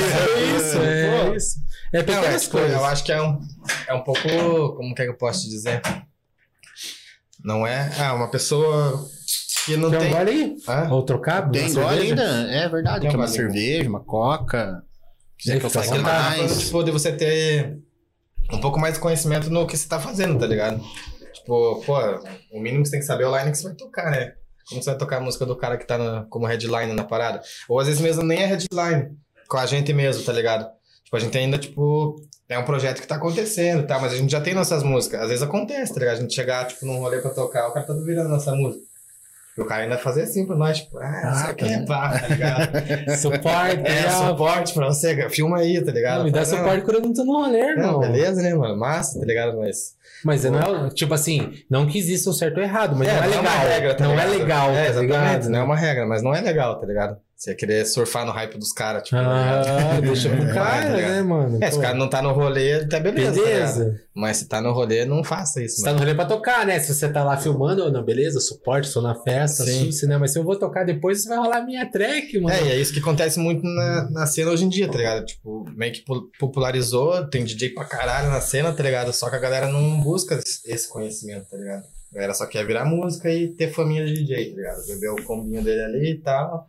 É 0.07 0.57
isso, 0.57 0.79
é 0.79 1.25
Pô. 1.29 1.35
isso. 1.35 1.59
É 1.93 2.03
Não, 2.03 2.15
é, 2.15 2.17
pequenas 2.17 2.43
tipo, 2.43 2.53
coisas. 2.59 2.73
eu 2.73 2.85
acho 2.85 3.05
que 3.05 3.13
é 3.13 3.23
um, 3.23 3.39
é 3.89 3.95
um 3.95 4.03
pouco. 4.03 4.21
Como 4.77 4.95
que 4.95 5.03
é 5.03 5.05
que 5.05 5.11
eu 5.11 5.17
posso 5.17 5.43
te 5.43 5.49
dizer? 5.51 5.81
Não 7.45 7.67
é? 7.67 7.91
Ah, 7.99 8.15
uma 8.15 8.29
pessoa 8.31 9.07
que 9.65 9.77
não 9.77 9.91
Tem 9.91 9.99
um 9.99 10.03
tem. 10.03 10.13
gole 10.13 10.31
aí? 10.31 10.57
Hã? 10.69 10.89
Outro 10.91 11.21
cabo? 11.21 11.53
Tem 11.53 11.73
gole 11.73 12.01
ainda? 12.03 12.23
É 12.23 12.69
verdade, 12.69 13.01
Tem 13.03 13.11
que 13.11 13.17
é 13.17 13.19
uma 13.19 13.27
gole. 13.27 13.37
cerveja, 13.37 13.89
uma 13.89 14.01
coca. 14.05 14.83
Quiser 15.39 15.61
que 15.61 15.67
eu 15.67 15.71
faça 15.71 15.95
mais. 15.99 16.37
falando, 16.41 16.59
tipo, 16.59 16.83
de 16.83 16.91
você 16.91 17.13
ter 17.13 17.79
um 18.53 18.61
pouco 18.61 18.79
mais 18.81 18.95
de 18.95 19.01
conhecimento 19.01 19.51
no 19.51 19.67
que 19.67 19.77
você 19.77 19.87
tá 19.87 20.01
fazendo, 20.01 20.39
tá 20.39 20.47
ligado? 20.47 20.81
Tipo, 21.35 21.83
pô, 21.85 21.99
o 22.53 22.61
mínimo 22.61 22.83
que 22.83 22.89
você 22.89 22.93
tem 22.93 23.01
que 23.01 23.07
saber 23.07 23.25
é 23.25 23.29
o 23.29 23.37
line 23.39 23.51
que 23.51 23.59
você 23.59 23.65
vai 23.65 23.75
tocar, 23.75 24.11
né? 24.11 24.33
Como 24.69 24.83
você 24.83 24.91
vai 24.91 24.99
tocar 24.99 25.19
a 25.19 25.21
música 25.21 25.45
do 25.47 25.55
cara 25.57 25.77
que 25.77 25.87
tá 25.87 25.97
na- 25.99 26.25
como 26.31 26.47
headline 26.47 26.93
na 26.93 27.05
parada. 27.05 27.41
Ou 27.69 27.79
às 27.79 27.87
vezes 27.87 28.01
mesmo 28.01 28.23
nem 28.25 28.39
é 28.43 28.47
headline, 28.47 29.11
com 29.49 29.57
a 29.59 29.67
gente 29.67 29.93
mesmo, 29.93 30.23
tá 30.25 30.33
ligado? 30.33 30.67
Tipo, 31.05 31.17
a 31.17 31.21
gente 31.21 31.37
ainda, 31.39 31.57
tipo, 31.59 32.17
é 32.49 32.59
um 32.59 32.65
projeto 32.65 33.01
que 33.01 33.07
tá 33.07 33.17
acontecendo, 33.17 33.87
tá? 33.87 33.99
Mas 33.99 34.13
a 34.13 34.17
gente 34.17 34.31
já 34.31 34.41
tem 34.41 34.55
nossas 34.55 34.83
músicas. 34.83 35.21
Às 35.23 35.29
vezes 35.29 35.43
acontece, 35.43 35.93
tá 35.95 36.01
ligado? 36.01 36.17
A 36.17 36.21
gente 36.21 36.35
chegar, 36.35 36.67
tipo, 36.67 36.85
num 36.87 36.99
rolê 36.99 37.19
pra 37.21 37.31
tocar, 37.31 37.69
o 37.69 37.73
cara 37.73 37.87
tá 37.87 37.93
virando 37.95 38.29
nossa 38.29 38.53
música. 38.55 38.85
E 39.57 39.61
o 39.63 39.65
cara 39.65 39.85
ainda 39.85 39.97
fazer 39.97 40.23
assim 40.25 40.45
pra 40.47 40.55
nós, 40.55 40.81
tipo, 40.81 40.99
ah, 40.99 41.33
isso 41.35 41.51
aqui 41.51 41.65
é 41.65 41.87
pá, 41.87 42.19
tá 42.19 42.29
ligado? 42.29 42.69
Suporte, 43.17 43.81
É, 43.87 44.03
legal. 44.03 44.29
suporte 44.29 44.75
pra 44.75 44.87
você, 44.89 45.31
filma 45.31 45.59
aí, 45.59 45.83
tá 45.83 45.91
ligado? 45.93 46.19
Não, 46.19 46.25
me 46.27 46.31
dá 46.31 46.45
Fala, 46.45 46.59
suporte 46.59 46.85
quando 46.85 46.97
eu 46.97 47.03
não 47.03 47.15
tô 47.15 47.25
no 47.25 47.33
rolê, 47.33 47.75
Não, 47.75 47.85
irmão. 47.87 48.01
beleza, 48.01 48.43
né, 48.43 48.53
mano? 48.55 48.77
Massa, 48.77 49.19
tá 49.19 49.25
ligado? 49.25 49.57
Mas. 49.57 49.97
Mas 50.25 50.45
não 50.45 50.59
é, 50.87 50.91
tipo 50.91 51.15
assim, 51.15 51.53
não 51.71 51.87
que 51.87 51.99
exista 51.99 52.29
um 52.29 52.33
certo 52.35 52.59
ou 52.59 52.63
errado, 52.63 52.95
mas 52.97 53.09
não 53.09 53.15
é 53.15 53.27
legal. 53.29 53.45
regra, 53.69 53.95
tá 53.95 54.05
não 54.05 54.19
é 54.21 54.27
legal, 54.27 54.71
É, 54.71 54.75
tá 54.75 54.81
exatamente. 54.91 55.07
ligado? 55.07 55.49
Não 55.49 55.59
é 55.59 55.63
uma 55.63 55.77
regra, 55.77 56.07
mas 56.07 56.23
não 56.23 56.35
é 56.35 56.41
legal, 56.43 56.79
tá 56.81 56.87
ligado? 56.87 57.17
Você 57.37 57.55
querer 57.55 57.85
surfar 57.85 58.25
no 58.25 58.33
hype 58.33 58.57
dos 58.57 58.73
caras, 58.73 59.03
tipo. 59.03 59.17
Ah, 59.21 59.61
tá 59.63 59.73
ligado? 59.77 60.01
deixa 60.07 60.31
pro 60.31 60.55
cara, 60.55 60.87
tá 60.87 60.97
ligado? 60.97 61.11
né, 61.13 61.23
mano? 61.23 61.59
É, 61.63 61.71
se 61.71 61.77
o 61.77 61.81
cara 61.83 61.95
não 61.95 62.09
tá 62.09 62.23
no 62.23 62.33
rolê, 62.33 62.73
até 62.81 62.99
beleza. 62.99 63.39
tá? 63.39 63.47
Beleza. 63.47 64.01
mas 64.15 64.39
se 64.39 64.49
tá 64.49 64.59
no 64.63 64.73
rolê, 64.73 65.05
não 65.05 65.23
faça 65.23 65.63
isso, 65.63 65.77
Você 65.77 65.83
tá 65.83 65.89
mano. 65.91 65.99
no 65.99 66.05
rolê 66.07 66.15
pra 66.17 66.25
tocar, 66.25 66.65
né? 66.65 66.79
Se 66.81 66.95
você 66.95 67.09
tá 67.11 67.23
lá 67.23 67.37
filmando, 67.37 67.85
ou 67.85 67.93
não, 67.93 68.03
beleza, 68.03 68.41
suporte, 68.41 68.91
tô 68.91 69.03
na 69.03 69.15
festa, 69.15 69.65
Sim. 69.65 69.85
suce, 69.85 70.07
né? 70.07 70.17
Mas 70.17 70.33
se 70.33 70.39
eu 70.39 70.45
vou 70.45 70.59
tocar 70.59 70.85
depois, 70.85 71.27
vai 71.27 71.37
rolar 71.37 71.61
minha 71.61 71.85
track, 71.91 72.41
mano. 72.41 72.57
É, 72.57 72.63
e 72.65 72.71
é 72.71 72.77
isso 72.81 72.91
que 72.95 73.01
acontece 73.01 73.39
muito 73.39 73.63
na, 73.63 74.11
na 74.11 74.27
cena 74.27 74.51
hoje 74.51 74.65
em 74.65 74.69
dia, 74.71 74.89
tá 74.91 74.97
ligado? 74.97 75.27
Tipo, 75.27 75.67
meio 75.77 75.93
que 75.93 76.01
pu- 76.01 76.31
popularizou, 76.39 77.27
tem 77.29 77.45
DJ 77.45 77.69
pra 77.75 77.85
caralho 77.85 78.31
na 78.31 78.41
cena, 78.41 78.73
tá 78.73 78.83
ligado? 78.83 79.13
Só 79.13 79.29
que 79.29 79.37
a 79.37 79.41
galera 79.41 79.69
não 79.69 80.01
busca 80.01 80.41
esse 80.65 80.89
conhecimento, 80.89 81.51
tá 81.51 81.57
ligado? 81.59 81.83
A 82.13 82.15
galera 82.15 82.33
só 82.33 82.47
quer 82.47 82.67
virar 82.67 82.87
música 82.87 83.31
e 83.31 83.49
ter 83.49 83.71
família 83.71 84.07
de 84.07 84.15
DJ, 84.25 84.53
tá 84.53 84.57
ligado? 84.57 84.87
Beber 84.87 85.11
o 85.11 85.23
combinho 85.25 85.63
dele 85.63 85.83
ali 85.83 86.11
e 86.13 86.19
tal. 86.19 86.67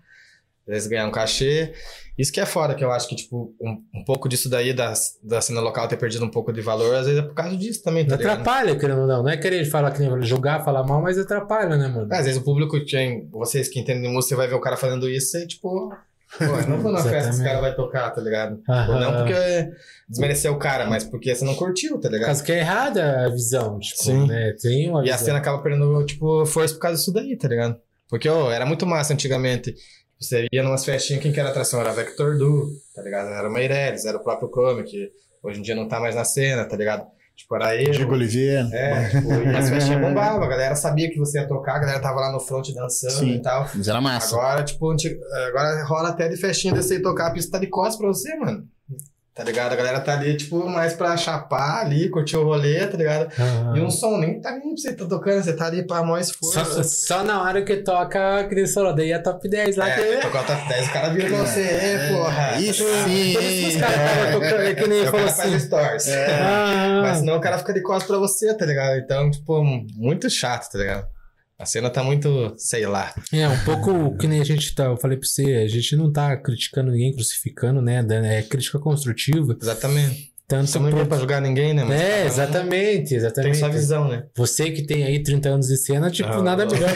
Às 0.67 0.73
vezes 0.73 0.87
ganhar 0.87 1.07
um 1.07 1.11
cachê. 1.11 1.73
Isso 2.17 2.31
que 2.33 2.39
é 2.39 2.45
foda, 2.47 2.73
que 2.73 2.83
eu 2.83 2.91
acho 2.91 3.07
que, 3.07 3.15
tipo, 3.15 3.53
um, 3.61 3.77
um 3.93 4.03
pouco 4.03 4.27
disso 4.27 4.49
daí 4.49 4.73
da, 4.73 4.91
da 5.23 5.39
cena 5.39 5.61
local 5.61 5.87
ter 5.87 5.97
perdido 5.97 6.25
um 6.25 6.31
pouco 6.31 6.51
de 6.51 6.61
valor, 6.61 6.95
às 6.95 7.05
vezes 7.05 7.21
é 7.21 7.23
por 7.23 7.35
causa 7.35 7.55
disso 7.55 7.83
também, 7.83 8.07
tá 8.07 8.15
atrapalha, 8.15 8.75
querendo 8.75 9.01
ou 9.01 9.07
não. 9.07 9.21
Não 9.21 9.29
é 9.29 9.37
querer 9.37 9.63
falar 9.65 9.91
que 9.91 9.99
nem 9.99 10.23
julgar, 10.23 10.65
falar 10.65 10.83
mal, 10.83 10.99
mas 11.01 11.17
atrapalha, 11.19 11.77
né, 11.77 11.87
mano? 11.87 12.07
Às 12.11 12.25
vezes 12.25 12.41
o 12.41 12.43
público 12.43 12.83
tem. 12.85 13.29
Vocês 13.29 13.69
que 13.69 13.79
entendem 13.79 14.01
de 14.03 14.07
música, 14.09 14.29
você 14.29 14.35
vai 14.35 14.47
ver 14.47 14.55
o 14.55 14.59
cara 14.61 14.75
fazendo 14.75 15.07
isso 15.09 15.37
e, 15.37 15.47
tipo. 15.47 15.93
Pô, 16.39 16.43
eu 16.43 16.67
não 16.67 16.79
vou 16.81 16.91
na 16.91 17.01
festa 17.01 17.29
que 17.29 17.35
esse 17.35 17.43
cara 17.43 17.61
vai 17.61 17.73
tocar, 17.73 18.09
tá 18.09 18.19
ligado? 18.19 18.59
Aham. 18.67 18.99
Não 18.99 19.13
porque 19.23 19.69
desmereceu 20.09 20.51
o 20.51 20.59
cara, 20.59 20.85
mas 20.85 21.05
porque 21.05 21.33
você 21.33 21.45
não 21.45 21.55
curtiu, 21.55 21.97
tá 22.01 22.09
ligado? 22.09 22.25
causa 22.25 22.43
que 22.43 22.51
é 22.51 22.59
errada 22.59 23.25
a 23.25 23.29
visão, 23.29 23.79
tipo, 23.79 24.03
Sim. 24.03 24.27
né? 24.27 24.53
Tem 24.61 24.89
uma 24.89 25.05
E 25.05 25.09
a 25.09 25.13
visão. 25.13 25.27
cena 25.27 25.37
acaba 25.37 25.59
perdendo, 25.63 26.05
tipo, 26.05 26.45
força 26.45 26.73
por 26.73 26.81
causa 26.81 26.97
disso 26.97 27.13
daí, 27.13 27.37
tá 27.37 27.47
ligado? 27.47 27.77
Porque, 28.09 28.27
ô, 28.27 28.51
era 28.51 28.65
muito 28.65 28.85
massa 28.85 29.13
antigamente. 29.13 29.73
Você 30.19 30.47
ia 30.51 30.63
numas 30.63 30.83
festinhas, 30.83 31.21
quem 31.21 31.31
que 31.31 31.39
era 31.39 31.49
atração? 31.49 31.79
Era 31.79 31.93
Vector 31.93 32.37
Du, 32.37 32.71
tá 32.95 33.01
ligado? 33.01 33.29
Era 33.29 33.47
o 33.47 33.51
Meirelles, 33.51 34.05
era 34.05 34.17
o 34.17 34.23
próprio 34.23 34.49
que 34.83 35.11
hoje 35.43 35.59
em 35.59 35.61
dia 35.61 35.75
não 35.75 35.87
tá 35.87 35.99
mais 35.99 36.15
na 36.15 36.25
cena, 36.25 36.65
tá 36.65 36.75
ligado? 36.75 37.05
Tipo, 37.35 37.55
era 37.55 37.79
eu. 37.79 37.91
Diego 37.91 38.13
Oliveira. 38.13 38.67
É, 38.73 39.09
tipo, 39.09 39.31
e 39.31 39.55
as 39.55 39.69
festinhas 39.69 40.01
bombavam, 40.01 40.41
a 40.41 40.47
galera 40.47 40.75
sabia 40.75 41.07
que 41.11 41.19
você 41.19 41.39
ia 41.39 41.47
tocar, 41.47 41.75
a 41.75 41.79
galera 41.79 41.99
tava 41.99 42.19
lá 42.19 42.31
no 42.31 42.39
front 42.39 42.67
dançando 42.73 43.11
Sim. 43.11 43.35
e 43.35 43.41
tal. 43.43 43.69
Mas 43.75 43.87
era 43.87 44.01
massa. 44.01 44.35
Agora, 44.35 44.63
tipo, 44.63 44.91
agora 45.47 45.83
rola 45.85 46.09
até 46.09 46.27
de 46.27 46.35
festinha 46.35 46.73
desse 46.73 46.95
aí 46.95 47.01
tocar, 47.01 47.27
a 47.27 47.31
pista 47.31 47.51
tá 47.51 47.59
de 47.59 47.67
costas 47.67 47.97
pra 47.97 48.07
você, 48.07 48.35
mano. 48.37 48.67
Tá 49.37 49.43
ligado? 49.43 49.71
A 49.71 49.75
galera 49.75 49.99
tá 49.99 50.13
ali, 50.13 50.35
tipo, 50.35 50.67
mais 50.67 50.93
pra 50.93 51.15
chapar 51.15 51.81
ali, 51.85 52.09
curtir 52.09 52.35
o 52.37 52.43
rolê, 52.43 52.87
tá 52.87 52.97
ligado? 52.97 53.31
Aham. 53.39 53.77
E 53.77 53.81
um 53.81 53.91
som 53.91 54.17
nem 54.17 54.41
tá 54.41 54.49
nem 54.53 54.61
pra 54.73 54.77
você 54.77 54.93
tá 54.93 55.05
tocando, 55.05 55.43
você 55.43 55.53
tá 55.53 55.67
ali 55.67 55.85
pra 55.85 56.01
maior 56.01 56.17
esforço. 56.19 56.65
Só, 56.65 56.83
só 56.83 57.23
na 57.23 57.43
hora 57.43 57.61
que 57.61 57.77
toca, 57.77 58.45
que 58.49 58.65
falou, 58.65 58.95
daí 58.95 59.11
é 59.11 59.19
top 59.19 59.47
10 59.47 59.75
lá. 59.77 59.91
que... 59.91 60.01
É, 60.01 60.17
tocar 60.21 60.41
o 60.41 60.45
top 60.47 60.67
10, 60.67 60.87
o 60.87 60.91
cara 60.91 61.09
vira 61.09 61.27
pra 61.29 61.37
você, 61.37 61.61
é, 61.61 62.09
porra. 62.11 62.59
Isso 62.59 62.83
Por 62.83 62.89
isso 62.91 63.05
que 63.05 63.67
os 63.67 63.73
sim. 63.73 63.79
caras 63.79 63.95
estavam 63.95 64.31
tocando, 64.41 64.61
é 64.63 64.73
que 64.73 64.87
nem 64.87 65.01
o 65.01 65.05
falou 65.05 65.19
cara 65.19 65.33
faz 65.33 65.53
assim. 65.53 65.59
stories. 65.67 66.07
Ah, 66.09 66.99
Mas 67.03 67.17
senão 67.19 67.37
o 67.37 67.39
cara 67.41 67.57
fica 67.59 67.73
de 67.73 67.81
costas 67.83 68.07
pra 68.07 68.17
você, 68.17 68.53
tá 68.55 68.65
ligado? 68.65 68.97
Então, 68.97 69.29
tipo, 69.29 69.63
muito 69.95 70.29
chato, 70.31 70.71
tá 70.71 70.79
ligado? 70.79 71.05
A 71.59 71.65
cena 71.65 71.89
tá 71.89 72.03
muito, 72.03 72.53
sei 72.57 72.85
lá. 72.85 73.13
É, 73.33 73.47
um 73.47 73.59
pouco 73.65 74.15
que 74.17 74.27
nem 74.27 74.39
a 74.39 74.43
gente 74.43 74.75
tá, 74.75 74.85
eu 74.85 74.97
falei 74.97 75.17
pra 75.17 75.27
você, 75.27 75.43
a 75.55 75.67
gente 75.67 75.95
não 75.95 76.11
tá 76.11 76.37
criticando 76.37 76.91
ninguém, 76.91 77.13
crucificando, 77.15 77.81
né? 77.81 78.05
É 78.37 78.43
crítica 78.43 78.77
construtiva. 78.79 79.57
Exatamente. 79.59 80.27
Tanto 80.47 80.67
Você 80.69 80.79
não 80.79 80.89
pro- 80.91 81.01
é 81.01 81.05
pra 81.05 81.17
julgar 81.17 81.41
ninguém, 81.41 81.73
né? 81.73 81.83
Mas 81.83 81.99
É, 81.99 82.09
cada 82.09 82.23
um 82.23 82.27
exatamente, 82.27 83.09
Tem 83.09 83.17
exatamente. 83.17 83.57
sua 83.57 83.67
visão, 83.69 84.07
né? 84.07 84.23
Você 84.37 84.71
que 84.71 84.85
tem 84.85 85.03
aí 85.03 85.21
30 85.21 85.49
anos 85.49 85.67
de 85.67 85.75
cena, 85.77 86.09
tipo, 86.09 86.29
Ah, 86.29 86.41
nada 86.41 86.63
não. 86.65 86.71
melhor. 86.71 86.91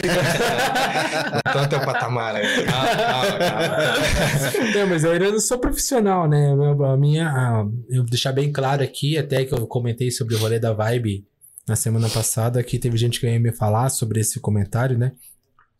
Então 1.49 1.67
teu 1.67 1.79
patamar 1.81 2.35
aí. 2.35 2.63
Calma, 2.63 2.95
calma, 2.95 3.37
calma. 3.39 4.73
Não, 4.73 4.87
mas 4.87 5.03
eu 5.03 5.11
ainda 5.11 5.31
não 5.31 5.39
sou 5.39 5.57
profissional, 5.57 6.29
né? 6.29 6.47
A 6.93 6.95
minha. 6.97 7.65
eu 7.89 8.03
vou 8.03 8.09
deixar 8.09 8.31
bem 8.31 8.51
claro 8.53 8.83
aqui, 8.83 9.17
até 9.17 9.43
que 9.43 9.53
eu 9.53 9.67
comentei 9.67 10.11
sobre 10.11 10.35
o 10.35 10.37
rolê 10.37 10.57
da 10.57 10.71
Vibe 10.71 11.25
na 11.71 11.75
semana 11.77 12.09
passada, 12.09 12.61
que 12.61 12.77
teve 12.77 12.97
gente 12.97 13.17
que 13.17 13.25
veio 13.25 13.39
me 13.39 13.53
falar 13.53 13.89
sobre 13.89 14.19
esse 14.19 14.41
comentário, 14.41 14.97
né? 14.97 15.13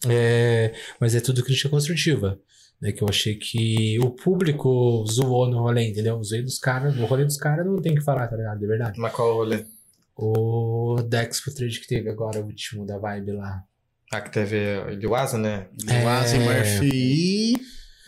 É, 0.08 0.74
mas 1.02 1.14
é 1.14 1.20
tudo 1.20 1.44
crítica 1.44 1.70
construtiva. 1.70 2.40
Né, 2.82 2.92
que 2.92 3.04
eu 3.04 3.08
achei 3.08 3.36
que 3.36 4.00
o 4.00 4.10
público 4.10 5.06
zoou 5.08 5.48
no 5.48 5.60
rolê, 5.60 5.88
entendeu? 5.90 6.18
O 6.18 6.24
zoei 6.24 6.42
dos 6.42 6.58
caras, 6.58 6.98
o 6.98 7.06
rolê 7.06 7.24
dos 7.24 7.38
caras 7.38 7.64
não 7.64 7.80
tem 7.80 7.94
que 7.94 8.02
falar, 8.02 8.28
tá 8.28 8.36
ligado? 8.36 8.58
De 8.58 8.66
verdade. 8.66 9.00
Mas 9.00 9.14
qual 9.14 9.30
o 9.30 9.36
rolê? 9.36 9.66
O 10.16 10.96
Dex 11.08 11.42
Trade 11.42 11.80
que 11.80 11.88
teve 11.88 12.10
agora, 12.10 12.40
o 12.40 12.46
último 12.46 12.84
da 12.84 12.98
Vibe 12.98 13.34
lá. 13.34 13.62
Ah, 14.12 14.22
que 14.22 14.32
teve 14.32 14.58
o 14.58 14.90
Iliwasa, 14.94 15.38
né? 15.38 15.68
Asi 16.20 16.38
É. 16.38 16.40
Murphy 16.40 16.90
e... 16.92 17.54
O 17.56 17.60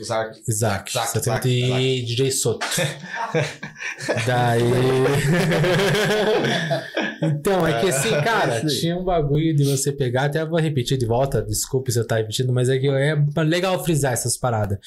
Isaac, 0.03 0.41
Isaac, 0.47 0.89
Isaac, 0.89 1.49
Isaac. 1.49 2.05
DJ 2.05 2.31
Soto. 2.31 2.65
Daí. 4.27 4.61
então, 7.21 7.65
é 7.65 7.79
que 7.79 7.89
assim, 7.89 8.11
cara, 8.21 8.65
tinha 8.65 8.97
um 8.97 9.03
bagulho 9.03 9.55
de 9.55 9.63
você 9.63 9.91
pegar, 9.91 10.25
até 10.25 10.45
vou 10.45 10.59
repetir 10.59 10.97
de 10.97 11.05
volta, 11.05 11.41
desculpe 11.41 11.91
se 11.91 11.99
eu 11.99 12.05
tá 12.05 12.17
repetindo, 12.17 12.53
mas 12.53 12.69
é 12.69 12.77
que 12.77 12.87
é 12.87 13.15
legal 13.43 13.81
frisar 13.83 14.13
essas 14.13 14.37
paradas. 14.37 14.77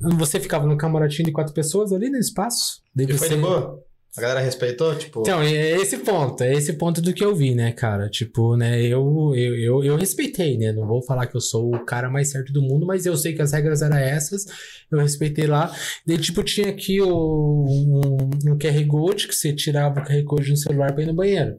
Você 0.00 0.38
ficava 0.38 0.66
no 0.66 0.76
camarotinho 0.76 1.26
de 1.26 1.32
quatro 1.32 1.54
pessoas 1.54 1.92
ali 1.92 2.10
no 2.10 2.18
espaço. 2.18 2.80
Daí 2.94 3.06
E 3.06 3.16
foi 3.16 3.28
você... 3.28 3.36
de 3.36 3.40
boa? 3.40 3.82
A 4.16 4.20
galera 4.20 4.40
respeitou? 4.40 4.94
Tipo, 4.96 5.20
Então, 5.20 5.40
é 5.42 5.72
esse 5.80 5.98
ponto, 5.98 6.42
é 6.42 6.52
esse 6.52 6.72
ponto 6.72 7.00
do 7.00 7.12
que 7.12 7.24
eu 7.24 7.34
vi, 7.36 7.54
né, 7.54 7.72
cara? 7.72 8.08
Tipo, 8.08 8.56
né, 8.56 8.80
eu, 8.82 9.32
eu, 9.36 9.54
eu, 9.56 9.84
eu 9.84 9.96
respeitei, 9.96 10.56
né? 10.58 10.72
Não 10.72 10.86
vou 10.86 11.02
falar 11.02 11.26
que 11.26 11.36
eu 11.36 11.40
sou 11.40 11.74
o 11.74 11.84
cara 11.84 12.10
mais 12.10 12.30
certo 12.30 12.52
do 12.52 12.62
mundo, 12.62 12.86
mas 12.86 13.06
eu 13.06 13.16
sei 13.16 13.34
que 13.34 13.42
as 13.42 13.52
regras 13.52 13.82
eram 13.82 13.96
essas, 13.96 14.44
eu 14.90 14.98
respeitei 14.98 15.46
lá. 15.46 15.72
Daí, 16.06 16.18
tipo, 16.18 16.42
tinha 16.42 16.68
aqui 16.68 17.00
o, 17.00 17.08
um, 17.08 18.30
um 18.52 18.58
QR 18.58 18.86
Code, 18.86 19.28
que 19.28 19.34
você 19.34 19.52
tirava 19.52 20.00
o 20.00 20.04
QR 20.04 20.24
Code 20.24 20.50
no 20.50 20.56
celular 20.56 20.92
pra 20.92 21.02
ir 21.02 21.06
no 21.06 21.14
banheiro. 21.14 21.58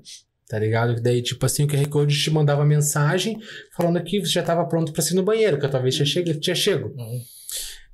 Tá 0.49 0.57
ligado? 0.57 0.99
Daí, 0.99 1.21
tipo 1.21 1.45
assim, 1.45 1.63
o 1.63 1.67
QR 1.67 1.87
Code 1.87 2.17
te 2.19 2.31
mandava 2.31 2.65
mensagem 2.65 3.37
falando 3.77 4.03
que 4.03 4.19
você 4.19 4.31
já 4.31 4.41
tava 4.41 4.65
pronto 4.67 4.91
pra 4.91 5.03
ir 5.03 5.13
no 5.13 5.23
banheiro, 5.23 5.59
que 5.59 5.65
eu 5.65 5.69
talvez 5.69 5.95
tinha 5.95 6.07
chego. 6.07 6.39
Tinha 6.39 6.55
chego. 6.55 6.87
Uhum. 6.97 7.21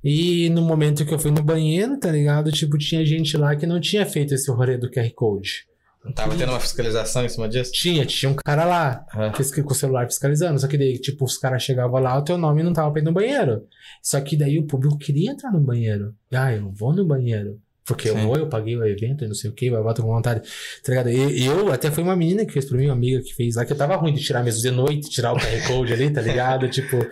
E 0.08 0.48
no 0.50 0.62
momento 0.62 1.04
que 1.04 1.12
eu 1.12 1.18
fui 1.18 1.32
no 1.32 1.42
banheiro, 1.42 1.98
tá 1.98 2.12
ligado? 2.12 2.52
Tipo, 2.52 2.78
tinha 2.78 3.04
gente 3.04 3.36
lá 3.36 3.56
que 3.56 3.66
não 3.66 3.80
tinha 3.80 4.06
feito 4.06 4.34
esse 4.34 4.48
rolê 4.50 4.78
do 4.78 4.88
QR 4.90 5.10
Code. 5.14 5.66
não 6.04 6.12
tava 6.12 6.36
tendo 6.36 6.50
uma 6.52 6.60
fiscalização 6.60 7.24
em 7.24 7.28
cima 7.28 7.48
disso? 7.48 7.72
Tinha, 7.72 8.06
tinha 8.06 8.30
um 8.30 8.34
cara 8.36 8.64
lá 8.64 9.04
fisca- 9.34 9.60
com 9.64 9.72
o 9.72 9.74
celular 9.74 10.06
fiscalizando. 10.06 10.60
Só 10.60 10.68
que 10.68 10.78
daí, 10.78 10.96
tipo, 11.00 11.24
os 11.24 11.36
caras 11.36 11.64
chegavam 11.64 12.00
lá, 12.00 12.16
o 12.16 12.22
teu 12.22 12.38
nome 12.38 12.62
não 12.62 12.72
tava 12.72 12.92
pra 12.92 13.02
ir 13.02 13.04
no 13.04 13.12
banheiro. 13.12 13.62
Só 14.00 14.20
que 14.20 14.36
daí 14.36 14.56
o 14.60 14.66
público 14.68 14.96
queria 14.96 15.32
entrar 15.32 15.50
no 15.50 15.58
banheiro. 15.60 16.14
Ah, 16.32 16.52
eu 16.52 16.70
vou 16.70 16.94
no 16.94 17.04
banheiro. 17.04 17.58
Porque 17.86 18.10
eu 18.10 18.16
Sim. 18.16 18.34
eu 18.36 18.48
paguei 18.48 18.76
o 18.76 18.84
evento 18.84 19.24
e 19.24 19.28
não 19.28 19.34
sei 19.34 19.48
o 19.48 19.52
que, 19.52 19.70
vai 19.70 19.80
bater 19.80 20.02
com 20.02 20.08
vontade. 20.08 20.40
Tá 20.40 20.88
ligado? 20.88 21.08
E 21.08 21.46
eu, 21.46 21.72
até 21.72 21.88
foi 21.88 22.02
uma 22.02 22.16
menina 22.16 22.44
que 22.44 22.52
fez 22.52 22.64
pra 22.64 22.76
mim, 22.76 22.86
uma 22.86 22.94
amiga 22.94 23.22
que 23.22 23.32
fez 23.32 23.54
lá, 23.54 23.64
que 23.64 23.72
eu 23.72 23.76
tava 23.76 23.94
ruim 23.94 24.12
de 24.12 24.20
tirar 24.24 24.42
mesmo 24.42 24.60
de 24.60 24.72
noite, 24.72 25.08
tirar 25.08 25.32
o 25.32 25.36
QR 25.36 25.66
Code 25.68 25.92
ali, 25.92 26.10
tá 26.10 26.20
ligado? 26.20 26.68
Tipo, 26.68 27.06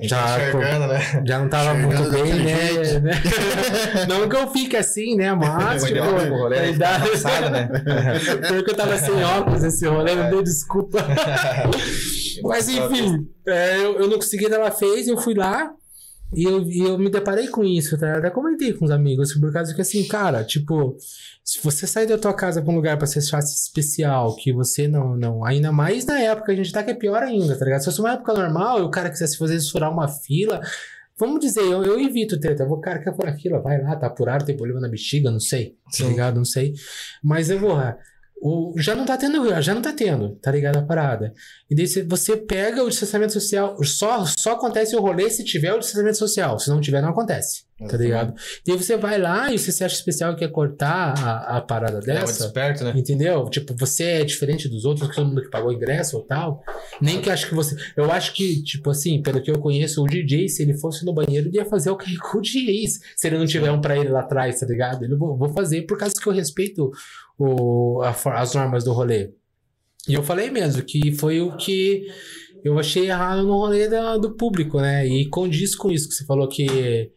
já, 0.00 0.38
enxergando, 0.38 0.86
né? 0.86 1.22
já 1.26 1.38
não 1.38 1.50
tava 1.50 1.74
muito 1.74 2.10
bem, 2.10 2.22
daquele 2.22 3.00
né? 3.00 3.12
não 4.08 4.26
que 4.26 4.36
eu 4.36 4.50
fique 4.50 4.74
assim, 4.74 5.16
né? 5.16 5.34
Mas, 5.34 5.84
tipo, 5.84 5.98
pro 6.00 6.28
rolê, 6.34 6.58
a 6.60 6.66
idade- 6.68 7.10
passada, 7.10 7.50
né? 7.50 7.68
Porque 8.48 8.70
eu 8.70 8.74
tava 8.74 8.96
sem 8.96 9.22
óculos 9.22 9.62
esse 9.62 9.86
rolê, 9.86 10.14
não 10.14 10.30
deu 10.30 10.42
desculpa. 10.42 11.04
Mas 12.42 12.68
enfim, 12.70 13.28
é, 13.46 13.78
eu, 13.78 13.98
eu 14.00 14.08
não 14.08 14.16
consegui, 14.16 14.46
ela 14.46 14.70
fez, 14.70 15.08
eu 15.08 15.18
fui 15.18 15.34
lá 15.34 15.70
e 16.36 16.44
eu, 16.44 16.62
e 16.68 16.80
eu 16.80 16.98
me 16.98 17.08
deparei 17.08 17.48
com 17.48 17.64
isso, 17.64 17.98
tá? 17.98 18.18
Até 18.18 18.28
comentei 18.28 18.74
com 18.74 18.84
os 18.84 18.90
amigos, 18.90 19.32
por 19.34 19.50
causa 19.50 19.74
que 19.74 19.80
assim, 19.80 20.06
cara, 20.06 20.44
tipo, 20.44 20.94
se 21.42 21.58
você 21.62 21.86
sair 21.86 22.06
da 22.06 22.18
tua 22.18 22.34
casa 22.34 22.60
pra 22.60 22.70
um 22.70 22.76
lugar 22.76 22.98
pra 22.98 23.06
ser 23.06 23.22
fácil 23.22 23.54
especial, 23.54 24.36
que 24.36 24.52
você 24.52 24.86
não, 24.86 25.16
não. 25.16 25.44
Ainda 25.44 25.72
mais 25.72 26.04
na 26.04 26.20
época, 26.20 26.52
a 26.52 26.54
gente 26.54 26.70
tá 26.70 26.82
que 26.82 26.90
é 26.90 26.94
pior 26.94 27.22
ainda, 27.22 27.58
tá 27.58 27.64
ligado? 27.64 27.80
Se 27.80 27.86
fosse 27.86 28.00
uma 28.00 28.12
época 28.12 28.34
normal 28.34 28.80
e 28.80 28.82
o 28.82 28.90
cara 28.90 29.08
quisesse 29.08 29.38
fazer 29.38 29.58
furar 29.62 29.90
uma 29.90 30.08
fila. 30.08 30.60
Vamos 31.18 31.40
dizer, 31.40 31.62
eu, 31.62 31.82
eu 31.82 31.98
evito 31.98 32.38
treta. 32.38 32.64
Eu 32.64 32.68
vou, 32.68 32.80
cara, 32.80 32.98
quer 32.98 33.16
furar 33.16 33.34
fila? 33.38 33.58
Vai 33.60 33.80
lá, 33.80 33.96
tá 33.96 34.06
apurado, 34.06 34.44
tem 34.44 34.54
problema 34.56 34.80
na 34.80 34.88
bexiga, 34.88 35.30
não 35.30 35.40
sei. 35.40 35.78
Tá 35.96 36.04
ligado? 36.04 36.36
Não 36.36 36.44
sei. 36.44 36.74
Mas 37.24 37.48
eu 37.48 37.58
vou. 37.58 37.78
O, 38.38 38.74
já 38.78 38.94
não 38.94 39.06
tá 39.06 39.16
tendo, 39.16 39.62
já 39.62 39.74
não 39.74 39.80
tá 39.80 39.92
tendo, 39.92 40.36
tá 40.36 40.50
ligado 40.52 40.76
a 40.76 40.82
parada. 40.82 41.32
E 41.70 41.74
daí 41.74 41.86
você- 41.86 42.36
pega 42.36 42.84
o 42.84 42.88
distanciamento 42.88 43.32
social, 43.32 43.76
só, 43.82 44.24
só 44.26 44.52
acontece 44.52 44.94
o 44.94 45.00
rolê 45.00 45.30
se 45.30 45.42
tiver 45.42 45.72
o 45.72 45.78
distanciamento 45.78 46.18
social, 46.18 46.58
se 46.58 46.68
não 46.68 46.80
tiver, 46.80 47.00
não 47.00 47.08
acontece, 47.08 47.64
tá 47.88 47.96
ligado? 47.96 48.34
E 48.66 48.70
aí 48.72 48.76
você 48.76 48.94
vai 48.96 49.18
lá 49.18 49.50
e 49.50 49.58
você 49.58 49.72
se 49.72 49.82
acha 49.82 49.94
especial 49.96 50.32
e 50.32 50.36
quer 50.36 50.48
cortar 50.52 51.14
a, 51.18 51.56
a 51.56 51.60
parada 51.62 51.94
É 51.94 51.94
muito 51.94 52.06
dessa. 52.06 52.44
esperto, 52.46 52.84
né? 52.84 52.92
Entendeu? 52.94 53.48
Tipo, 53.48 53.74
você 53.74 54.04
é 54.04 54.24
diferente 54.24 54.68
dos 54.68 54.84
outros, 54.84 55.08
que 55.08 55.16
todo 55.16 55.28
mundo 55.28 55.42
que 55.42 55.48
pagou 55.50 55.72
ingresso 55.72 56.18
ou 56.18 56.22
tal. 56.22 56.62
Nem 57.00 57.20
que 57.22 57.30
acho 57.30 57.48
que 57.48 57.54
você. 57.54 57.74
Eu 57.96 58.12
acho 58.12 58.34
que, 58.34 58.62
tipo 58.62 58.90
assim, 58.90 59.22
pelo 59.22 59.40
que 59.42 59.50
eu 59.50 59.58
conheço, 59.58 60.02
o 60.02 60.06
DJ, 60.06 60.48
se 60.50 60.62
ele 60.62 60.74
fosse 60.78 61.04
no 61.06 61.14
banheiro, 61.14 61.48
ele 61.48 61.56
ia 61.56 61.64
fazer 61.64 61.88
o 61.90 61.96
que 61.96 62.14
o 62.34 62.40
DJ. 62.40 62.86
Se 63.16 63.26
ele 63.26 63.38
não 63.38 63.46
tiver 63.46 63.70
um 63.70 63.80
pra 63.80 63.96
ele 63.96 64.10
lá 64.10 64.20
atrás, 64.20 64.60
tá 64.60 64.66
ligado? 64.66 65.02
Ele 65.04 65.16
vou, 65.16 65.36
vou 65.38 65.48
fazer 65.48 65.82
por 65.86 65.96
causa 65.98 66.14
que 66.14 66.26
eu 66.28 66.32
respeito 66.34 66.90
o, 67.38 68.00
a 68.02 68.10
as 68.40 68.54
normas 68.54 68.84
do 68.84 68.92
rolê. 68.92 69.30
E 70.08 70.14
eu 70.14 70.22
falei 70.22 70.50
mesmo 70.50 70.82
que 70.82 71.12
foi 71.12 71.40
o 71.40 71.56
que 71.56 72.06
eu 72.64 72.78
achei 72.78 73.08
errado 73.08 73.42
no 73.44 73.54
rolê 73.58 73.88
da- 73.88 74.16
do 74.16 74.36
público, 74.36 74.80
né? 74.80 75.06
E 75.06 75.28
condiz 75.28 75.74
com 75.74 75.90
isso 75.90 76.08
que 76.08 76.14
você 76.14 76.24
falou 76.24 76.48
que 76.48 77.10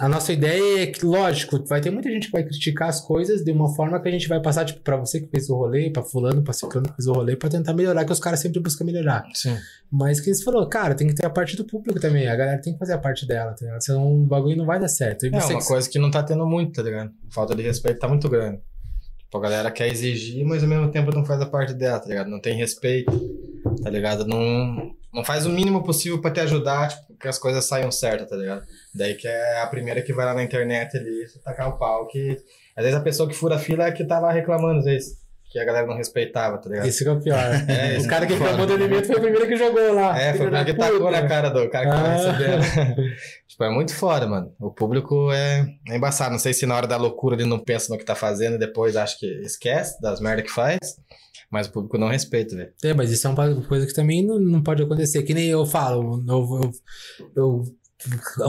a 0.00 0.08
nossa 0.08 0.32
ideia 0.32 0.82
é 0.82 0.86
que, 0.86 1.04
lógico, 1.04 1.62
vai 1.66 1.80
ter 1.80 1.90
muita 1.90 2.10
gente 2.10 2.26
que 2.26 2.32
vai 2.32 2.42
criticar 2.42 2.88
as 2.88 3.00
coisas 3.00 3.44
de 3.44 3.52
uma 3.52 3.72
forma 3.74 4.00
que 4.00 4.08
a 4.08 4.10
gente 4.10 4.26
vai 4.26 4.40
passar, 4.40 4.64
tipo, 4.64 4.80
pra 4.80 4.96
você 4.96 5.20
que 5.20 5.28
fez 5.28 5.48
o 5.50 5.54
rolê, 5.54 5.90
pra 5.90 6.02
fulano, 6.02 6.42
pra 6.42 6.52
ciclano 6.52 6.88
que 6.88 6.96
fez 6.96 7.06
o 7.06 7.12
rolê, 7.12 7.36
pra 7.36 7.48
tentar 7.48 7.74
melhorar, 7.74 8.04
que 8.04 8.12
os 8.12 8.18
caras 8.18 8.40
sempre 8.40 8.58
buscam 8.60 8.84
melhorar. 8.84 9.24
Sim. 9.34 9.56
Mas 9.90 10.20
que 10.20 10.32
você 10.34 10.42
falou, 10.42 10.66
cara, 10.68 10.94
tem 10.96 11.06
que 11.06 11.14
ter 11.14 11.26
a 11.26 11.30
parte 11.30 11.56
do 11.56 11.64
público 11.64 12.00
também, 12.00 12.26
a 12.26 12.34
galera 12.34 12.60
tem 12.60 12.72
que 12.72 12.78
fazer 12.80 12.94
a 12.94 12.98
parte 12.98 13.26
dela, 13.26 13.52
tá 13.52 13.64
ligado? 13.64 13.80
Senão 13.84 14.22
o 14.22 14.26
bagulho 14.26 14.56
não 14.56 14.66
vai 14.66 14.80
dar 14.80 14.88
certo. 14.88 15.24
E 15.26 15.28
É 15.28 15.32
uma 15.38 15.58
que- 15.60 15.66
coisa 15.68 15.88
que 15.88 15.98
não 15.98 16.10
tá 16.10 16.22
tendo 16.22 16.44
muito, 16.46 16.72
tá 16.72 16.82
ligado? 16.82 17.12
Falta 17.30 17.54
de 17.54 17.62
respeito 17.62 18.00
tá 18.00 18.08
muito 18.08 18.28
grande. 18.28 18.58
Tipo, 19.32 19.38
a 19.38 19.48
galera 19.48 19.70
quer 19.70 19.88
exigir, 19.88 20.44
mas 20.44 20.62
ao 20.62 20.68
mesmo 20.68 20.90
tempo 20.90 21.10
não 21.10 21.24
faz 21.24 21.40
a 21.40 21.46
parte 21.46 21.72
dela, 21.72 21.98
tá 21.98 22.06
ligado? 22.06 22.28
Não 22.28 22.38
tem 22.38 22.54
respeito, 22.54 23.10
tá 23.82 23.88
ligado? 23.88 24.26
Não, 24.26 24.94
não 25.10 25.24
faz 25.24 25.46
o 25.46 25.48
mínimo 25.48 25.82
possível 25.82 26.20
pra 26.20 26.30
te 26.30 26.40
ajudar, 26.40 26.88
tipo, 26.88 27.16
que 27.18 27.26
as 27.26 27.38
coisas 27.38 27.64
saiam 27.64 27.90
certas, 27.90 28.28
tá 28.28 28.36
ligado? 28.36 28.62
Daí 28.94 29.14
que 29.14 29.26
é 29.26 29.62
a 29.62 29.66
primeira 29.66 30.02
que 30.02 30.12
vai 30.12 30.26
lá 30.26 30.34
na 30.34 30.42
internet 30.42 30.98
ali, 30.98 31.26
tacar 31.42 31.70
o 31.70 31.78
pau, 31.78 32.06
que 32.08 32.36
às 32.76 32.84
vezes 32.84 32.98
a 32.98 33.02
pessoa 33.02 33.26
que 33.26 33.34
fura 33.34 33.54
a 33.54 33.58
fila 33.58 33.86
é 33.86 33.92
que 33.92 34.04
tá 34.04 34.20
lá 34.20 34.30
reclamando, 34.30 34.80
às 34.80 34.84
vezes, 34.84 35.16
que 35.52 35.58
a 35.58 35.64
galera 35.64 35.86
não 35.86 35.96
respeitava, 35.96 36.58
tá 36.58 36.68
ligado? 36.70 36.86
Esse 36.86 37.04
que 37.04 37.10
é 37.10 37.12
o 37.12 37.20
pior. 37.20 37.38
É, 37.68 37.98
o 37.98 38.08
cara 38.08 38.26
que 38.26 38.32
é 38.32 38.36
foda. 38.36 38.66
do 38.66 38.72
alimento 38.72 39.06
foi 39.06 39.16
o 39.16 39.20
primeiro 39.20 39.46
que 39.46 39.56
jogou 39.56 39.92
lá. 39.94 40.18
É, 40.18 40.32
foi 40.32 40.46
o 40.46 40.50
primeiro 40.50 40.66
que 40.66 40.74
tacou 40.74 41.10
na 41.10 41.26
cara 41.28 41.50
do 41.50 41.68
cara 41.68 41.84
que 41.84 41.90
tava 41.92 42.08
Ah. 42.08 42.32
recebendo. 42.32 43.14
tipo, 43.46 43.64
é 43.64 43.70
muito 43.70 43.94
foda, 43.94 44.26
mano. 44.26 44.52
O 44.60 44.70
público 44.70 45.30
é, 45.32 45.66
é 45.88 45.96
embaçado. 45.96 46.32
Não 46.32 46.38
sei 46.38 46.54
se 46.54 46.64
na 46.66 46.74
hora 46.76 46.86
da 46.86 46.96
loucura 46.96 47.36
ele 47.36 47.44
não 47.44 47.58
pensa 47.58 47.92
no 47.92 47.98
que 47.98 48.04
tá 48.04 48.14
fazendo 48.14 48.54
e 48.54 48.58
depois 48.58 48.96
acha 48.96 49.16
que 49.18 49.26
esquece 49.42 50.00
das 50.00 50.20
merda 50.20 50.42
que 50.42 50.50
faz. 50.50 50.78
Mas 51.50 51.66
o 51.66 51.72
público 51.72 51.98
não 51.98 52.08
respeita, 52.08 52.56
velho. 52.56 52.72
É, 52.82 52.94
mas 52.94 53.10
isso 53.10 53.26
é 53.26 53.30
uma 53.30 53.62
coisa 53.64 53.86
que 53.86 53.92
também 53.92 54.24
não, 54.26 54.38
não 54.38 54.62
pode 54.62 54.82
acontecer. 54.82 55.22
Que 55.22 55.34
nem 55.34 55.48
eu 55.48 55.66
falo, 55.66 56.24
eu, 56.26 56.60
eu, 56.62 56.70
eu- 57.36 57.62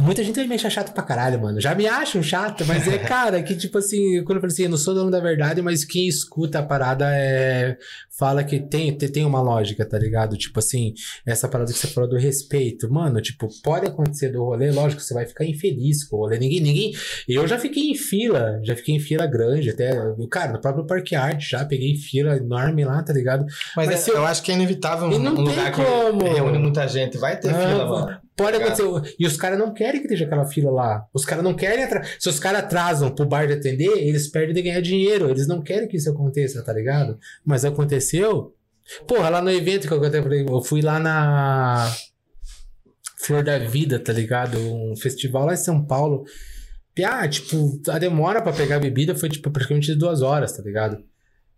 Muita 0.01 0.23
gente 0.23 0.39
me 0.47 0.55
acha 0.55 0.69
chato 0.69 0.93
pra 0.93 1.03
caralho, 1.03 1.41
mano. 1.41 1.59
Já 1.61 1.75
me 1.75 1.87
acham 1.87 2.21
chato, 2.23 2.65
mas 2.65 2.87
é, 2.87 2.97
cara, 3.07 3.41
que 3.43 3.55
tipo 3.55 3.77
assim, 3.77 4.23
quando 4.23 4.37
eu 4.37 4.41
falei 4.41 4.53
assim, 4.53 4.63
eu 4.63 4.69
não 4.69 4.77
sou 4.77 4.93
dono 4.93 5.11
da 5.11 5.19
verdade, 5.19 5.61
mas 5.61 5.83
quem 5.85 6.07
escuta 6.07 6.59
a 6.59 6.63
parada 6.63 7.05
é. 7.13 7.77
Fala 8.15 8.43
que 8.43 8.59
tem, 8.59 8.95
tem 8.95 9.25
uma 9.25 9.41
lógica, 9.41 9.83
tá 9.83 9.97
ligado? 9.97 10.37
Tipo 10.37 10.59
assim, 10.59 10.93
essa 11.25 11.47
parada 11.47 11.71
que 11.73 11.77
você 11.79 11.87
falou 11.87 12.07
do 12.09 12.15
respeito. 12.15 12.87
Mano, 12.91 13.19
tipo, 13.19 13.47
pode 13.63 13.87
acontecer 13.87 14.29
do 14.29 14.43
rolê, 14.43 14.71
lógico, 14.71 15.01
você 15.01 15.13
vai 15.15 15.25
ficar 15.25 15.45
infeliz 15.45 16.03
com 16.03 16.17
o 16.17 16.19
rolê. 16.19 16.37
Ninguém, 16.37 16.61
ninguém. 16.61 16.93
Eu 17.27 17.47
já 17.47 17.57
fiquei 17.57 17.89
em 17.89 17.95
fila, 17.95 18.59
já 18.63 18.75
fiquei 18.75 18.95
em 18.95 18.99
fila 18.99 19.25
grande, 19.25 19.71
até. 19.71 19.91
Cara, 20.29 20.53
no 20.53 20.61
próprio 20.61 20.85
Parque 20.85 21.15
Arte 21.15 21.49
já 21.49 21.65
peguei 21.65 21.95
fila 21.95 22.37
enorme 22.37 22.85
lá, 22.85 23.01
tá 23.01 23.11
ligado? 23.11 23.45
Mas, 23.75 23.87
Mas 23.87 24.07
é- 24.07 24.11
eu- 24.11 24.15
eu... 24.17 24.25
acho 24.25 24.43
que 24.43 24.51
é 24.51 24.55
inevitável 24.55 25.07
um, 25.07 25.17
não 25.19 25.33
um 25.33 25.41
lugar 25.41 25.71
como. 25.71 26.23
que 26.23 26.29
reúne 26.29 26.59
muita 26.59 26.87
gente. 26.87 27.17
Vai 27.17 27.39
ter 27.39 27.49
Ah, 27.49 27.67
fila, 27.67 27.85
mano. 27.87 28.17
Pode 28.35 28.57
acontecer. 28.57 29.15
E 29.19 29.27
os 29.27 29.37
caras 29.37 29.59
não 29.59 29.73
querem 29.73 29.99
que 30.01 30.07
esteja 30.07 30.25
aquela 30.25 30.45
fila 30.45 30.71
lá. 30.71 31.05
Os 31.13 31.23
caras 31.23 31.43
não 31.43 31.53
querem. 31.53 31.83
atra- 31.83 32.03
Se 32.19 32.27
os 32.29 32.39
caras 32.39 32.61
atrasam 32.63 33.13
pro 33.13 33.25
bar 33.27 33.45
de 33.45 33.53
atender, 33.53 33.91
eles 33.97 34.27
perdem 34.27 34.55
de 34.55 34.61
ganhar 34.63 34.81
dinheiro. 34.81 35.29
Eles 35.29 35.47
não 35.47 35.61
querem 35.61 35.87
que 35.87 35.97
isso 35.97 36.09
aconteça, 36.09 36.63
tá 36.63 36.73
ligado? 36.73 37.19
Mas 37.45 37.63
aconteceu. 37.63 38.55
Porra, 39.07 39.29
lá 39.29 39.41
no 39.41 39.51
evento 39.51 39.87
que 39.87 39.93
eu 39.93 40.03
até 40.03 40.21
falei, 40.21 40.43
eu 40.47 40.61
fui 40.61 40.81
lá 40.81 40.99
na 40.99 41.89
Flor 43.19 43.43
da 43.43 43.57
Vida, 43.59 43.99
tá 43.99 44.11
ligado? 44.11 44.57
Um 44.59 44.95
festival 44.95 45.45
lá 45.45 45.53
em 45.53 45.57
São 45.57 45.85
Paulo. 45.85 46.25
E, 46.97 47.03
ah, 47.03 47.27
tipo, 47.27 47.79
a 47.89 47.97
demora 47.97 48.41
pra 48.41 48.51
pegar 48.53 48.75
a 48.75 48.79
bebida 48.79 49.15
foi, 49.15 49.29
tipo, 49.29 49.49
praticamente 49.49 49.95
duas 49.95 50.21
horas, 50.21 50.51
tá 50.55 50.61
ligado? 50.61 50.97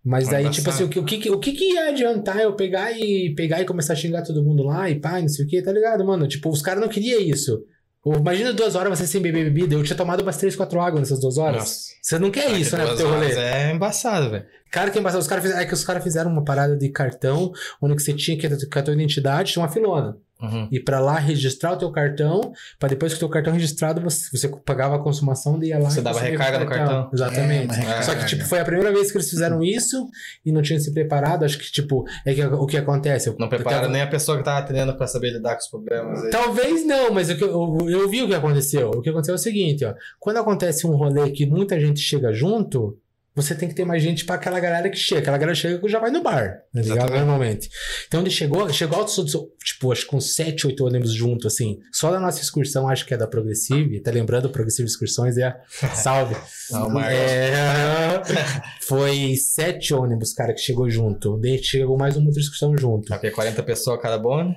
Mas 0.05 0.25
Vai 0.25 0.35
aí, 0.35 0.43
passar. 0.43 0.55
tipo 0.55 0.69
assim, 0.69 0.83
o 0.83 0.89
que, 0.89 0.99
o, 0.99 1.03
que, 1.03 1.31
o 1.31 1.39
que 1.39 1.51
que 1.53 1.73
ia 1.73 1.89
adiantar 1.89 2.37
eu 2.39 2.53
pegar 2.53 2.91
e 2.91 3.33
pegar 3.33 3.59
e 3.59 3.65
começar 3.65 3.93
a 3.93 3.95
xingar 3.95 4.21
todo 4.21 4.43
mundo 4.43 4.61
lá 4.61 4.87
e 4.87 4.99
pá, 4.99 5.19
não 5.19 5.27
sei 5.27 5.45
o 5.45 5.47
que, 5.47 5.59
tá 5.63 5.71
ligado, 5.71 6.05
mano? 6.05 6.27
Tipo, 6.27 6.49
os 6.49 6.61
caras 6.61 6.79
não 6.79 6.87
queriam 6.87 7.19
isso. 7.19 7.63
Imagina 8.05 8.53
duas 8.53 8.75
horas 8.75 8.99
você 8.99 9.07
sem 9.07 9.19
beber 9.19 9.45
bebida. 9.45 9.73
Eu 9.73 9.83
tinha 9.83 9.97
tomado 9.97 10.21
umas 10.21 10.37
três, 10.37 10.55
quatro 10.55 10.79
águas 10.79 11.01
nessas 11.01 11.19
duas 11.19 11.39
horas. 11.39 11.57
Nossa. 11.57 11.81
Você 12.03 12.19
não 12.19 12.29
quer 12.29 12.51
isso, 12.51 12.77
né, 12.77 12.85
pro 12.85 12.95
teu 12.95 13.09
rolê. 13.09 13.31
É 13.33 13.71
embaçado, 13.71 14.29
velho. 14.29 14.45
Cara, 14.71 14.91
que 14.91 14.99
embaçado. 14.99 15.21
Os 15.21 15.27
caras 15.27 15.43
fizeram, 15.43 15.61
é 15.61 15.65
que 15.65 15.73
os 15.73 15.83
caras 15.83 16.03
fizeram 16.03 16.31
uma 16.31 16.43
parada 16.43 16.77
de 16.77 16.89
cartão, 16.89 17.51
onde 17.81 17.95
que 17.95 18.03
você 18.03 18.13
tinha 18.13 18.37
que 18.37 18.45
a 18.45 18.83
tua 18.83 18.93
identidade, 18.93 19.53
tinha 19.53 19.63
uma 19.63 19.71
filona. 19.71 20.17
Uhum. 20.45 20.67
Ir 20.71 20.79
pra 20.81 20.99
lá 20.99 21.17
registrar 21.17 21.73
o 21.73 21.77
teu 21.77 21.91
cartão, 21.91 22.53
pra 22.79 22.89
depois 22.89 23.13
que 23.13 23.17
o 23.17 23.19
teu 23.19 23.29
cartão 23.29 23.53
registrado, 23.53 24.01
você, 24.01 24.29
você 24.37 24.47
pagava 24.65 24.95
a 24.95 24.99
consumação 24.99 25.61
e 25.63 25.67
ia 25.69 25.79
lá. 25.79 25.89
Você 25.89 25.99
e 25.99 26.03
dava 26.03 26.19
recarga 26.19 26.59
no 26.59 26.65
cartão. 26.65 27.09
Exatamente. 27.13 27.79
É, 27.79 27.99
É, 27.99 28.01
Só 28.01 28.13
que, 28.15 28.21
é, 28.23 28.25
tipo, 28.25 28.43
é. 28.43 28.45
foi 28.45 28.59
a 28.59 28.65
primeira 28.65 28.91
vez 28.91 29.11
que 29.11 29.17
eles 29.17 29.29
fizeram 29.29 29.63
isso 29.63 30.07
e 30.45 30.51
não 30.51 30.61
tinham 30.61 30.79
se 30.79 30.93
preparado. 30.93 31.43
Acho 31.45 31.57
que, 31.57 31.71
tipo, 31.71 32.05
é 32.25 32.33
que 32.33 32.43
o 32.43 32.65
que 32.65 32.77
acontece. 32.77 33.29
Eu- 33.29 33.35
Não 33.39 33.49
prepara 33.49 33.87
nem 33.87 34.01
a 34.01 34.07
pessoa 34.07 34.37
que 34.37 34.43
tava 34.43 34.59
atendendo 34.59 34.95
pra 34.95 35.07
saber 35.07 35.31
lidar 35.31 35.53
com 35.55 35.61
os 35.61 35.67
problemas 35.67 36.23
aí. 36.23 36.29
Talvez 36.29 36.85
não, 36.85 37.11
mas 37.11 37.31
que 37.31 37.43
eu, 37.43 37.77
eu 37.89 38.09
vi 38.09 38.21
o 38.23 38.27
que 38.27 38.35
aconteceu. 38.35 38.89
O 38.91 39.01
que 39.01 39.09
aconteceu 39.09 39.33
é 39.33 39.37
o 39.37 39.39
seguinte, 39.39 39.83
ó. 39.85 39.93
Quando 40.19 40.37
acontece 40.37 40.85
um 40.87 40.95
rolê 40.95 41.29
que 41.31 41.45
muita 41.45 41.79
gente 41.79 41.99
chega 41.99 42.31
junto, 42.33 42.97
você 43.35 43.53
tem 43.53 43.67
que 43.67 43.75
ter 43.75 43.83
mais 43.83 44.01
gente 44.01 44.23
pra 44.23 44.35
aquela 44.35 44.59
galera 44.59 44.89
que 44.89 44.97
chega. 44.97 45.19
Aquela 45.19 45.37
galera 45.37 45.55
chega 45.55 45.77
que 45.77 45.89
já 45.89 45.99
vai 45.99 46.09
no 46.09 46.23
bar, 46.23 46.61
tá 46.73 46.81
ligado? 46.81 47.11
Normalmente. 47.11 47.69
Então 48.07 48.21
ele 48.21 48.29
chegou, 48.29 48.71
chegou 48.71 48.99
alto, 48.99 49.25
tipo, 49.61 49.91
acho 49.91 50.03
que 50.03 50.07
com 50.07 50.21
7, 50.21 50.67
8 50.67 50.85
ônibus 50.85 51.13
junto, 51.13 51.47
assim. 51.47 51.77
Só 51.91 52.11
da 52.11 52.19
nossa 52.19 52.41
excursão, 52.41 52.87
acho 52.87 53.05
que 53.05 53.13
é 53.13 53.17
da 53.17 53.27
Progressive. 53.27 53.99
Tá 54.01 54.09
lembrando, 54.09 54.49
Progressive 54.49 54.87
Excursões 54.87 55.37
é 55.37 55.53
salve. 55.93 56.35
Não, 56.71 56.89
Marcos. 56.89 57.13
É, 57.13 58.21
foi 58.87 59.35
sete 59.35 59.93
ônibus, 59.93 60.33
cara, 60.33 60.53
que 60.53 60.61
chegou 60.61 60.89
junto. 60.89 61.37
Daí 61.37 61.61
chegou 61.61 61.97
mais 61.97 62.15
uma 62.15 62.27
outra 62.27 62.41
excursão 62.41 62.75
junto. 62.77 63.09
Porque 63.09 63.31
40 63.31 63.61
pessoas 63.63 64.01
cada 64.01 64.17
bônus. 64.17 64.55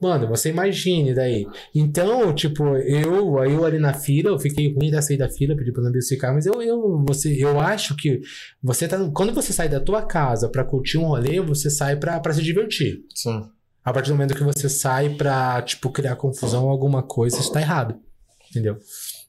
Mano, 0.00 0.28
você 0.28 0.50
imagine 0.50 1.12
daí. 1.12 1.44
Então, 1.74 2.32
tipo, 2.32 2.64
eu, 2.76 3.42
eu 3.44 3.64
ali 3.64 3.78
na 3.80 3.92
fila, 3.92 4.30
eu 4.30 4.38
fiquei 4.38 4.72
ruim 4.72 4.90
da 4.90 5.02
sair 5.02 5.16
da 5.16 5.28
fila, 5.28 5.56
pedi 5.56 5.72
pra 5.72 5.82
não 5.82 5.92
ficar, 6.00 6.32
mas 6.32 6.46
eu, 6.46 6.62
eu, 6.62 7.04
você, 7.06 7.34
eu 7.42 7.58
acho 7.58 7.96
que 7.96 8.20
você 8.62 8.86
tá. 8.86 8.96
Quando 9.10 9.34
você 9.34 9.52
sai 9.52 9.68
da 9.68 9.80
tua 9.80 10.02
casa 10.02 10.48
pra 10.48 10.64
curtir 10.64 10.98
um 10.98 11.06
rolê, 11.06 11.40
você 11.40 11.68
sai 11.68 11.96
pra, 11.96 12.20
pra 12.20 12.32
se 12.32 12.42
divertir. 12.42 13.04
Sim. 13.12 13.42
A 13.84 13.92
partir 13.92 14.10
do 14.10 14.14
momento 14.14 14.36
que 14.36 14.44
você 14.44 14.68
sai 14.68 15.10
pra, 15.10 15.60
tipo, 15.62 15.90
criar 15.90 16.14
confusão 16.14 16.64
ou 16.64 16.70
alguma 16.70 17.02
coisa, 17.02 17.40
isso 17.40 17.52
tá 17.52 17.60
errado. 17.60 17.96
Entendeu? 18.50 18.78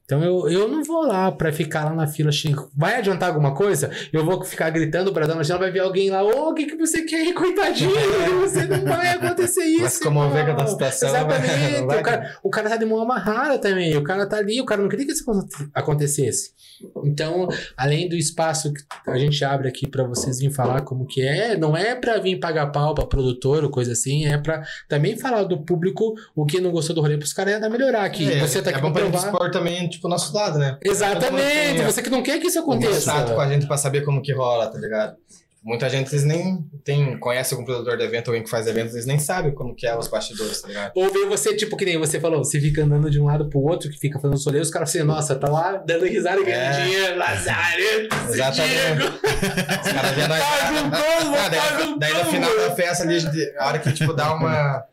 Então 0.09 0.23
eu, 0.23 0.49
eu 0.49 0.67
não 0.67 0.83
vou 0.83 1.05
lá 1.05 1.31
pra 1.31 1.53
ficar 1.53 1.85
lá 1.85 1.93
na 1.93 2.07
fila. 2.07 2.31
Vai 2.75 2.95
adiantar 2.95 3.29
alguma 3.29 3.53
coisa? 3.53 3.91
Eu 4.11 4.25
vou 4.25 4.43
ficar 4.43 4.71
gritando 4.71 5.13
pra 5.13 5.27
dona 5.27 5.43
Gina, 5.43 5.59
vai 5.59 5.69
vir 5.69 5.81
alguém 5.81 6.09
lá, 6.09 6.23
ô, 6.23 6.49
o 6.49 6.53
que, 6.55 6.65
que 6.65 6.75
você 6.75 7.03
quer 7.03 7.31
coitadinho? 7.31 7.91
Você 8.41 8.65
não 8.65 8.83
vai 8.85 9.09
acontecer 9.09 9.63
isso. 9.65 9.81
Vai 9.81 9.89
se 9.91 10.01
comover 10.03 10.45
com 10.45 10.51
a 10.51 10.55
tua 10.55 10.63
irmão." 10.63 10.67
situação, 10.67 11.09
Exatamente. 11.09 11.81
não 11.81 11.87
vai- 11.87 11.99
O, 11.99 12.03
cara, 12.03 12.37
o 12.41 12.49
cara 12.49 12.69
tá 12.69 12.77
de 12.77 12.85
mão 12.85 12.99
amarrada 12.99 13.59
também. 13.59 13.95
O 13.97 14.03
cara 14.03 14.25
tá 14.27 14.37
ali, 14.37 14.59
o 14.59 14.65
cara 14.65 14.81
não 14.81 14.89
queria 14.89 15.05
que 15.05 15.11
isso 15.11 15.23
acontecesse. 15.75 16.53
Então, 17.03 17.47
além 17.77 18.07
do 18.09 18.15
espaço 18.15 18.73
que 18.73 18.81
a 19.11 19.17
gente 19.17 19.43
abre 19.43 19.67
aqui 19.67 19.87
pra 19.87 20.03
vocês 20.05 20.39
virem 20.39 20.53
falar 20.53 20.81
como 20.81 21.05
que 21.05 21.21
é, 21.21 21.55
não 21.57 21.75
é 21.75 21.93
pra 21.93 22.17
vir 22.17 22.39
pagar 22.39 22.67
pau 22.71 22.95
pra 22.95 23.05
produtor 23.05 23.63
ou 23.63 23.69
coisa 23.69 23.91
assim, 23.91 24.25
é 24.25 24.37
pra 24.37 24.63
também 24.87 25.17
falar 25.17 25.43
do 25.43 25.61
público 25.63 26.13
o 26.35 26.45
que 26.45 26.59
não 26.61 26.71
gostou 26.71 26.95
do 26.95 27.01
rolê 27.01 27.17
pros 27.17 27.33
caras 27.33 27.55
ainda 27.55 27.69
melhorar 27.69 28.03
aqui. 28.05 28.31
É, 28.31 28.39
você 28.39 28.61
tá 28.61 28.71
é 28.71 28.73
aqui 28.73 28.81
bom 28.81 28.91
pra 28.93 29.05
provar. 29.09 29.51
também, 29.51 29.87
tipo, 29.89 29.98
o 30.07 30.09
nosso 30.09 30.33
lado, 30.35 30.57
né? 30.59 30.77
Exatamente, 30.83 31.81
você 31.83 32.01
que 32.01 32.09
não 32.09 32.21
quer 32.23 32.39
que 32.39 32.47
isso 32.47 32.59
aconteça. 32.59 33.11
contato 33.11 33.33
com 33.35 33.41
a 33.41 33.47
gente 33.47 33.67
pra 33.67 33.77
saber 33.77 34.01
como 34.05 34.21
que 34.21 34.33
rola, 34.33 34.67
tá 34.67 34.77
ligado? 34.77 35.15
Muita 35.61 35.89
gente, 35.89 36.07
eles 36.13 36.23
nem 36.23 36.63
tem, 36.85 37.19
conhece 37.19 37.53
algum 37.53 37.65
produtor 37.65 37.97
de 37.97 38.03
evento, 38.05 38.29
alguém 38.29 38.41
que 38.41 38.49
faz 38.49 38.65
eventos, 38.65 38.93
eles 38.93 39.05
nem 39.05 39.19
sabem 39.19 39.53
como 39.53 39.75
que 39.75 39.85
é 39.85 39.93
os 39.97 40.07
bastidores, 40.07 40.61
tá 40.61 40.69
ligado? 40.69 40.93
Ou 40.95 41.11
ver 41.11 41.25
você, 41.27 41.53
tipo, 41.53 41.75
que 41.75 41.83
nem 41.83 41.97
você 41.97 42.17
falou, 42.17 42.41
você 42.41 42.61
fica 42.61 42.81
andando 42.85 43.11
de 43.11 43.19
um 43.19 43.25
lado 43.25 43.49
pro 43.49 43.59
outro, 43.59 43.89
que 43.89 43.99
fica 43.99 44.17
fazendo 44.21 44.37
solê, 44.39 44.61
os 44.61 44.69
caras 44.71 44.89
assim, 44.89 45.03
nossa, 45.03 45.35
tá 45.35 45.49
lá 45.49 45.73
dando 45.85 46.05
risada 46.05 46.41
ganhando 46.41 46.75
É. 46.77 46.83
dinheiro, 46.85 47.17
Lazarento, 47.19 48.15
Exatamente. 48.29 49.03
Os 49.03 49.91
caras 49.91 50.15
um 50.71 50.89
combo, 50.89 51.35
Ah, 51.37 51.49
faz 51.49 51.99
daí, 51.99 52.13
no 52.23 52.25
final 52.31 52.57
da 52.57 52.71
festa 52.75 53.03
ali, 53.03 53.19
a 53.57 53.67
hora 53.67 53.79
que 53.79 53.91
tipo, 53.91 54.13
dá 54.13 54.33
uma, 54.33 54.85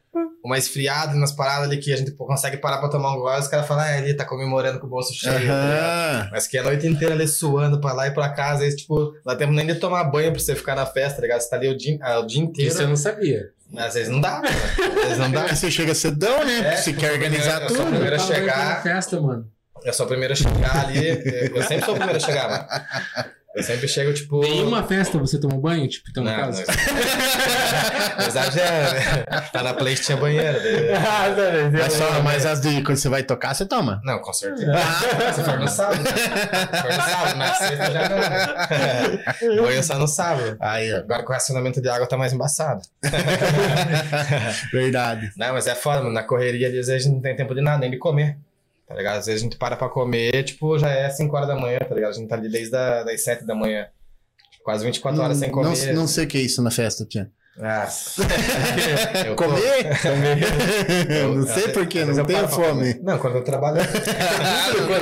uma 0.44 0.56
esfriada 0.58 1.14
nas 1.14 1.32
paradas 1.32 1.64
ali 1.64 1.78
que 1.78 1.92
a 1.92 1.96
gente 1.96 2.12
pô, 2.12 2.26
consegue 2.26 2.56
parar 2.56 2.78
pra 2.78 2.88
tomar 2.88 3.12
um 3.14 3.18
gole, 3.20 3.40
os 3.40 3.48
caras 3.48 3.66
falam, 3.66 3.84
ah, 3.84 3.98
ele 3.98 4.14
tá 4.14 4.24
comemorando 4.24 4.78
com 4.78 4.86
o 4.86 4.90
bolso 4.90 5.12
cheio. 5.14 5.46
tá? 5.46 5.52
Aham. 5.52 6.28
Mas 6.32 6.46
que 6.46 6.56
a 6.58 6.62
noite 6.62 6.86
inteira 6.86 7.14
ali 7.14 7.26
suando 7.28 7.80
pra 7.80 7.92
lá 7.92 8.06
e 8.06 8.10
pra 8.12 8.26
às 8.36 8.60
vezes, 8.60 8.80
tipo, 8.80 8.96
não 9.00 9.20
dá 9.24 9.36
tempo 9.36 9.52
nem 9.52 9.66
de 9.66 9.74
tomar 9.76 10.04
banho 10.04 10.30
pra 10.30 10.40
você 10.40 10.54
ficar 10.54 10.74
na 10.76 10.86
festa, 10.86 11.16
tá 11.16 11.22
ligado? 11.22 11.40
Você 11.40 11.50
tá 11.50 11.56
ali 11.56 11.68
o 11.68 11.76
dia, 11.76 11.98
ah, 12.02 12.20
o 12.20 12.26
dia 12.26 12.40
inteiro. 12.42 12.70
Isso 12.70 12.82
eu 12.82 12.88
não 12.88 12.96
sabia. 12.96 13.50
Às 13.76 13.94
vezes 13.94 14.08
não 14.08 14.20
dá, 14.20 14.36
mano. 14.36 14.48
Às 14.98 15.02
vezes 15.04 15.18
não 15.18 15.30
dá. 15.32 15.42
Aí 15.44 15.56
você 15.56 15.70
chega 15.70 15.94
cedão, 15.94 16.44
né? 16.44 16.58
É, 16.74 16.76
você 16.76 16.92
quer 16.92 17.12
organizar 17.12 17.60
primeiro- 17.60 17.64
eu 17.64 17.68
sou 17.76 17.76
tudo. 17.84 17.90
primeiro 17.90 18.16
a 18.16 18.18
chegar. 18.20 18.82
festa, 18.82 19.20
mano. 19.20 19.46
Eu 19.84 19.92
sou 19.92 20.06
o 20.06 20.08
primeiro 20.08 20.32
a 20.32 20.36
chegar 20.36 20.86
ali. 20.86 20.98
Eu 21.54 21.62
sempre 21.64 21.84
sou 21.84 21.94
o 21.94 21.96
primeiro 21.96 22.16
a 22.16 22.20
chegar, 22.20 22.48
mano. 22.48 22.66
Eu 23.56 23.62
sempre 23.62 23.88
chego, 23.88 24.12
tipo. 24.12 24.40
Nenhuma 24.40 24.82
festa 24.82 25.16
você 25.18 25.40
tomou 25.40 25.58
banho, 25.58 25.88
tipo, 25.88 26.10
então 26.10 26.22
no 26.22 26.30
Não, 26.30 26.36
caso? 26.38 26.62
não. 28.18 28.26
Exagera, 28.26 28.92
né? 28.92 29.24
Tá 29.52 29.62
na 29.62 29.72
Play 29.72 29.94
tinha 29.94 30.16
banheiro. 30.16 30.58
né? 30.62 30.92
Ah, 31.06 31.34
tá 31.34 31.70
Mas, 31.72 31.92
só, 31.94 32.22
mas 32.22 32.44
as 32.46 32.60
de 32.60 32.82
quando 32.82 32.98
você 32.98 33.08
vai 33.08 33.22
tocar, 33.22 33.54
você 33.54 33.64
toma. 33.64 34.00
Não, 34.04 34.18
com 34.18 34.32
certeza. 34.32 34.72
Se 35.34 35.42
for 35.42 35.58
no 35.58 35.68
sábado. 35.68 36.02
Se 36.06 36.82
for 36.82 36.92
no 36.92 37.02
sábado, 37.02 37.38
na 37.38 37.54
sexta 37.54 37.90
já 37.90 38.08
não. 38.08 39.56
Banho 39.64 39.82
só 39.82 39.98
no 39.98 40.06
sábado. 40.08 40.56
Aí. 40.60 40.92
Agora 40.92 41.22
com 41.22 41.30
o 41.30 41.34
racionamento 41.34 41.80
de 41.80 41.88
água 41.88 42.06
tá 42.06 42.16
mais 42.18 42.32
embaçado. 42.34 42.82
Verdade. 44.72 45.30
Não, 45.36 45.54
mas 45.54 45.66
é 45.66 45.74
foda, 45.74 46.00
mano. 46.00 46.12
Na 46.12 46.22
correria, 46.22 46.68
ali, 46.68 46.78
às 46.78 46.86
vezes 46.88 47.02
a 47.02 47.04
gente 47.04 47.14
não 47.14 47.22
tem 47.22 47.34
tempo 47.36 47.54
de 47.54 47.60
nada, 47.60 47.78
nem 47.78 47.90
de 47.90 47.98
comer. 47.98 48.36
Tá 48.86 48.94
ligado? 48.94 49.18
Às 49.18 49.26
vezes 49.26 49.40
a 49.40 49.44
gente 49.44 49.56
para 49.56 49.76
pra 49.76 49.88
comer, 49.88 50.44
tipo, 50.44 50.78
já 50.78 50.88
é 50.90 51.10
5 51.10 51.34
horas 51.34 51.48
da 51.48 51.56
manhã, 51.56 51.78
tá 51.80 51.94
ligado? 51.94 52.10
A 52.10 52.14
gente 52.14 52.28
tá 52.28 52.36
ali 52.36 52.48
desde 52.48 52.76
a, 52.76 53.02
das 53.02 53.22
7 53.24 53.44
da 53.44 53.54
manhã. 53.54 53.86
Quase 54.64 54.84
24 54.84 55.20
horas 55.22 55.36
sem 55.38 55.50
comer. 55.50 55.86
Não, 55.88 56.02
não 56.02 56.06
sei 56.08 56.24
o 56.24 56.28
que 56.28 56.38
é 56.38 56.40
isso 56.40 56.62
na 56.62 56.70
festa, 56.70 57.04
tia. 57.04 57.30
Ah. 57.58 57.88
Eu 59.26 59.34
Comer? 59.34 59.86
Eu- 61.08 61.34
não 61.36 61.46
sei 61.46 61.64
vezes 62.06 62.18
não 62.18 62.24
tenho 62.26 62.48
fome. 62.48 62.68
comer. 62.68 63.00
Não, 63.02 63.18
quando 63.18 63.36
eu 63.36 63.44
trabalho. 63.44 63.78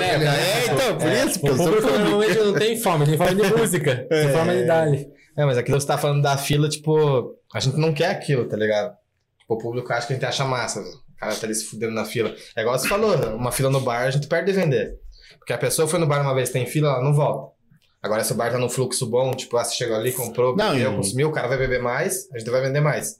É, 0.05 0.65
então, 0.65 0.99
por 0.99 1.11
isso, 1.13 1.41
pô, 1.41 1.47
O 1.47 1.51
eu 1.51 1.57
sou 1.57 1.67
público 1.67 1.83
público. 1.83 1.99
normalmente 1.99 2.39
não 2.39 2.55
tem 2.55 2.77
fome, 2.81 3.07
tem 3.07 3.17
fome 3.19 3.35
de 3.35 3.43
música, 3.57 4.07
tem 4.09 4.29
fome 4.33 4.53
de 4.53 4.63
idade. 4.63 5.09
É, 5.37 5.45
mas 5.45 5.59
aquilo 5.59 5.77
que 5.77 5.83
você 5.83 5.87
tá 5.89 5.99
falando 5.99 6.23
da 6.23 6.37
fila, 6.37 6.69
tipo, 6.69 7.35
a 7.53 7.61
gente 7.61 7.77
não 7.77 7.93
quer 7.93 8.11
aquilo, 8.11 8.47
tá 8.47 8.57
ligado? 8.57 8.95
Tipo, 9.41 9.55
o 9.55 9.59
público 9.59 9.93
acha 9.93 10.07
que 10.07 10.13
a 10.13 10.17
gente 10.17 10.25
acha 10.27 10.45
massa. 10.45 10.81
Cara 11.25 11.37
tá 11.37 11.47
ali 11.47 11.55
se 11.55 11.65
fudendo 11.67 11.93
na 11.93 12.05
fila. 12.05 12.35
É 12.57 12.61
igual 12.63 12.79
você 12.79 12.89
falou, 12.89 13.15
uma 13.37 13.51
fila 13.53 13.71
no 13.71 13.81
bar, 13.81 14.03
a 14.03 14.11
gente 14.11 14.27
perde 14.27 14.53
de 14.53 14.59
vender. 14.59 14.95
Porque 15.39 15.53
a 15.53 15.59
pessoa 15.59 15.87
foi 15.89 15.99
no 15.99 16.07
bar 16.07 16.21
uma 16.23 16.35
vez, 16.35 16.51
tem 16.51 16.67
fila, 16.67 16.89
ela 16.89 17.03
não 17.03 17.13
volta. 17.15 17.53
Agora, 18.03 18.23
se 18.23 18.33
o 18.33 18.37
bar 18.37 18.51
tá 18.53 18.59
num 18.59 18.69
fluxo 18.69 19.07
bom, 19.07 19.31
tipo, 19.33 19.57
ah, 19.57 19.65
você 19.65 19.75
chegou 19.77 19.97
ali, 19.97 20.13
comprou, 20.13 20.55
Não, 20.57 20.73
bebeu, 20.73 20.93
e- 20.93 20.97
consumiu, 20.97 21.29
o 21.29 21.33
cara 21.33 21.49
vai 21.49 21.57
beber 21.57 21.81
mais, 21.83 22.29
a 22.35 22.39
gente 22.39 22.51
vai 22.51 22.61
vender 22.61 22.81
mais. 22.81 23.17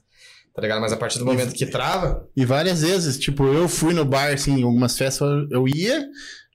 Tá 0.53 0.61
ligado? 0.61 0.79
Mas 0.79 0.93
a 0.93 0.97
partir 0.97 1.19
do 1.19 1.25
momento 1.25 1.53
que 1.53 1.65
trava, 1.65 2.27
E 2.37 2.45
várias 2.45 2.81
vezes, 2.81 3.17
tipo, 3.19 3.43
eu 3.45 3.67
fui 3.67 3.93
no 3.93 4.05
bar, 4.05 4.31
assim, 4.33 4.59
em 4.59 4.63
algumas 4.63 4.97
festas, 4.97 5.27
eu- 5.51 5.67
ia, 5.67 6.07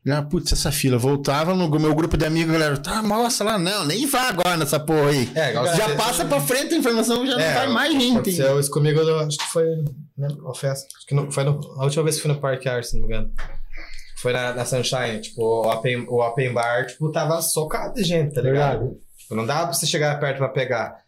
já, 0.07 0.23
putz, 0.23 0.53
essa 0.53 0.73
fila, 0.73 0.97
voltava 0.97 1.55
no 1.55 1.69
meu 1.79 1.95
grupo 1.95 2.17
de 2.17 2.25
amigos, 2.25 2.53
galera, 2.53 2.79
tá, 2.79 3.03
mostra 3.03 3.45
lá, 3.45 3.59
não, 3.59 3.85
nem 3.85 4.07
vá 4.07 4.29
agora 4.29 4.57
nessa 4.57 4.81
porra 4.81 5.11
aí. 5.11 5.29
é, 5.35 5.53
Já 5.77 5.95
passa 5.97 6.25
pra 6.25 6.41
frente 6.41 6.73
a 6.73 6.79
informação, 6.79 7.27
já 7.27 7.35
É, 7.39 7.47
não 7.49 7.55
vai 7.55 7.69
mais 7.69 7.93
gente. 7.93 8.13
Aconteceu 8.13 8.59
isso 8.59 8.71
comigo, 8.71 9.01
eu 9.01 9.19
acho 9.21 9.37
que 9.37 9.47
foi. 9.53 9.67
Né, 10.21 10.29
qual 10.39 10.55
festa? 10.55 10.87
Acho 10.95 11.07
que 11.07 11.15
não, 11.15 11.33
foi 11.33 11.45
no, 11.45 11.59
a 11.79 11.85
última 11.85 12.05
vez 12.05 12.17
que 12.17 12.23
fui 12.23 12.31
no 12.31 12.39
Parque 12.39 12.69
Art, 12.69 12.85
se 12.85 12.95
não 12.95 13.09
me 13.09 13.15
engano. 13.15 13.33
Foi 14.19 14.35
na, 14.35 14.53
na 14.53 14.67
Sunshine, 14.67 15.19
tipo, 15.23 15.43
o 15.43 15.67
open, 15.67 16.07
o 16.07 16.21
open 16.21 16.53
bar, 16.53 16.87
tipo, 16.87 17.11
tava 17.11 17.41
socado 17.41 17.95
de 17.95 18.05
gente, 18.05 18.35
tá 18.35 18.43
ligado? 18.43 18.81
Verdade. 18.81 19.01
Tipo, 19.17 19.35
não 19.35 19.47
dava 19.47 19.69
pra 19.69 19.73
você 19.73 19.87
chegar 19.87 20.21
perto 20.21 20.37
pra 20.37 20.51
pegar. 20.51 21.03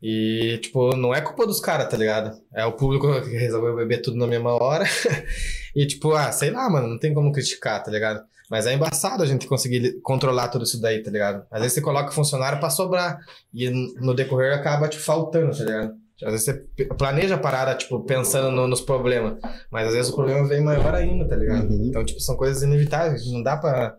E, 0.00 0.58
tipo, 0.62 0.94
não 0.96 1.12
é 1.12 1.20
culpa 1.20 1.44
dos 1.44 1.58
caras, 1.58 1.88
tá 1.88 1.96
ligado? 1.96 2.40
É 2.54 2.64
o 2.64 2.72
público 2.72 3.08
que 3.22 3.36
resolveu 3.36 3.74
beber 3.74 4.00
tudo 4.00 4.16
na 4.16 4.28
mesma 4.28 4.52
hora. 4.52 4.84
e, 5.74 5.84
tipo, 5.84 6.12
ah, 6.12 6.30
sei 6.30 6.50
lá, 6.50 6.70
mano, 6.70 6.86
não 6.86 6.98
tem 6.98 7.12
como 7.12 7.32
criticar, 7.32 7.82
tá 7.82 7.90
ligado? 7.90 8.22
Mas 8.48 8.66
é 8.66 8.74
embaçado 8.74 9.24
a 9.24 9.26
gente 9.26 9.48
conseguir 9.48 10.00
controlar 10.02 10.48
tudo 10.48 10.64
isso 10.64 10.80
daí, 10.80 11.02
tá 11.02 11.10
ligado? 11.10 11.44
Às 11.50 11.60
vezes 11.62 11.74
você 11.74 11.80
coloca 11.80 12.12
funcionário 12.12 12.60
pra 12.60 12.70
sobrar. 12.70 13.18
E 13.52 13.68
no 13.70 14.14
decorrer 14.14 14.54
acaba, 14.54 14.88
tipo, 14.88 15.02
faltando, 15.02 15.56
tá 15.56 15.64
ligado? 15.64 16.01
Às 16.24 16.30
vezes 16.32 16.44
você 16.44 16.86
planeja 16.98 17.34
a 17.34 17.38
parada, 17.38 17.74
tipo, 17.74 18.00
pensando 18.04 18.50
no- 18.50 18.68
nos 18.68 18.80
problemas. 18.80 19.38
Mas 19.70 19.88
às 19.88 19.94
vezes 19.94 20.12
o 20.12 20.14
problema 20.14 20.46
vem 20.46 20.60
maior 20.62 20.94
ainda, 20.94 21.28
tá 21.28 21.34
ligado? 21.36 21.68
Uhum. 21.68 21.86
Então, 21.88 22.04
tipo, 22.04 22.20
são 22.20 22.36
coisas 22.36 22.62
inevitáveis. 22.62 23.26
Não 23.32 23.42
dá 23.42 23.56
pra 23.56 23.96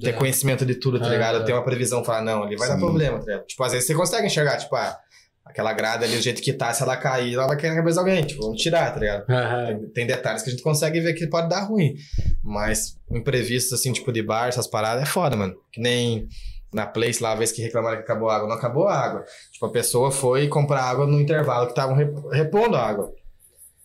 ter 0.00 0.12
conhecimento 0.14 0.64
de 0.66 0.74
tudo, 0.76 0.98
tá 1.00 1.06
Ah, 1.06 1.10
ligado? 1.10 1.38
é. 1.42 1.44
Ter 1.44 1.52
uma 1.52 1.64
previsão, 1.64 2.04
falar, 2.04 2.22
não, 2.22 2.42
ali 2.44 2.56
vai 2.56 2.68
dar 2.68 2.74
Sim. 2.74 2.80
problema, 2.80 3.18
tá 3.18 3.24
ligado? 3.26 3.46
Tipo, 3.46 3.64
às 3.64 3.72
vezes 3.72 3.86
você 3.86 3.94
consegue 3.94 4.26
enxergar, 4.26 4.56
tipo, 4.58 4.74
ah, 4.76 4.98
aquela 5.44 5.72
grade 5.72 6.04
ali, 6.04 6.14
do 6.16 6.22
jeito 6.22 6.42
que 6.42 6.52
tá, 6.52 6.72
se 6.74 6.82
ela 6.82 6.96
cair, 6.96 7.34
ela 7.34 7.46
vai 7.46 7.56
cair 7.56 7.70
na 7.70 7.76
cabeça 7.76 7.94
de 8.02 8.08
alguém, 8.10 8.24
tipo, 8.24 8.42
vamos 8.42 8.60
tirar, 8.60 8.92
tá 8.92 9.00
ligado? 9.00 9.24
Aham. 9.30 9.66
Tem, 9.66 9.88
tem 9.90 10.06
detalhes 10.06 10.42
que 10.42 10.48
a 10.50 10.52
gente 10.52 10.62
consegue 10.62 11.00
ver 11.00 11.14
que 11.14 11.26
pode 11.26 11.48
dar 11.48 11.60
ruim. 11.64 11.94
Mas 12.42 12.96
imprevistos, 13.10 13.72
assim, 13.72 13.92
tipo 13.92 14.12
de 14.12 14.22
bar, 14.22 14.48
essas 14.48 14.66
paradas, 14.66 15.02
é 15.02 15.06
foda, 15.06 15.34
mano. 15.36 15.54
Que 15.72 15.80
nem 15.80 16.28
na 16.72 16.86
Place 16.86 17.22
lá, 17.22 17.32
a 17.32 17.34
vez 17.34 17.50
que 17.52 17.62
reclamaram 17.62 17.96
que 17.96 18.02
acabou 18.02 18.28
a 18.28 18.36
água. 18.36 18.48
Não 18.48 18.56
acabou 18.56 18.86
a 18.88 18.94
água. 18.94 19.24
Tipo, 19.52 19.66
a 19.66 19.70
pessoa 19.70 20.10
foi 20.10 20.48
comprar 20.48 20.82
água 20.82 21.06
no 21.06 21.20
intervalo 21.20 21.66
que 21.66 21.72
estavam 21.72 21.94
rep- 21.96 22.28
repondo 22.32 22.76
a 22.76 22.86
água. 22.86 23.12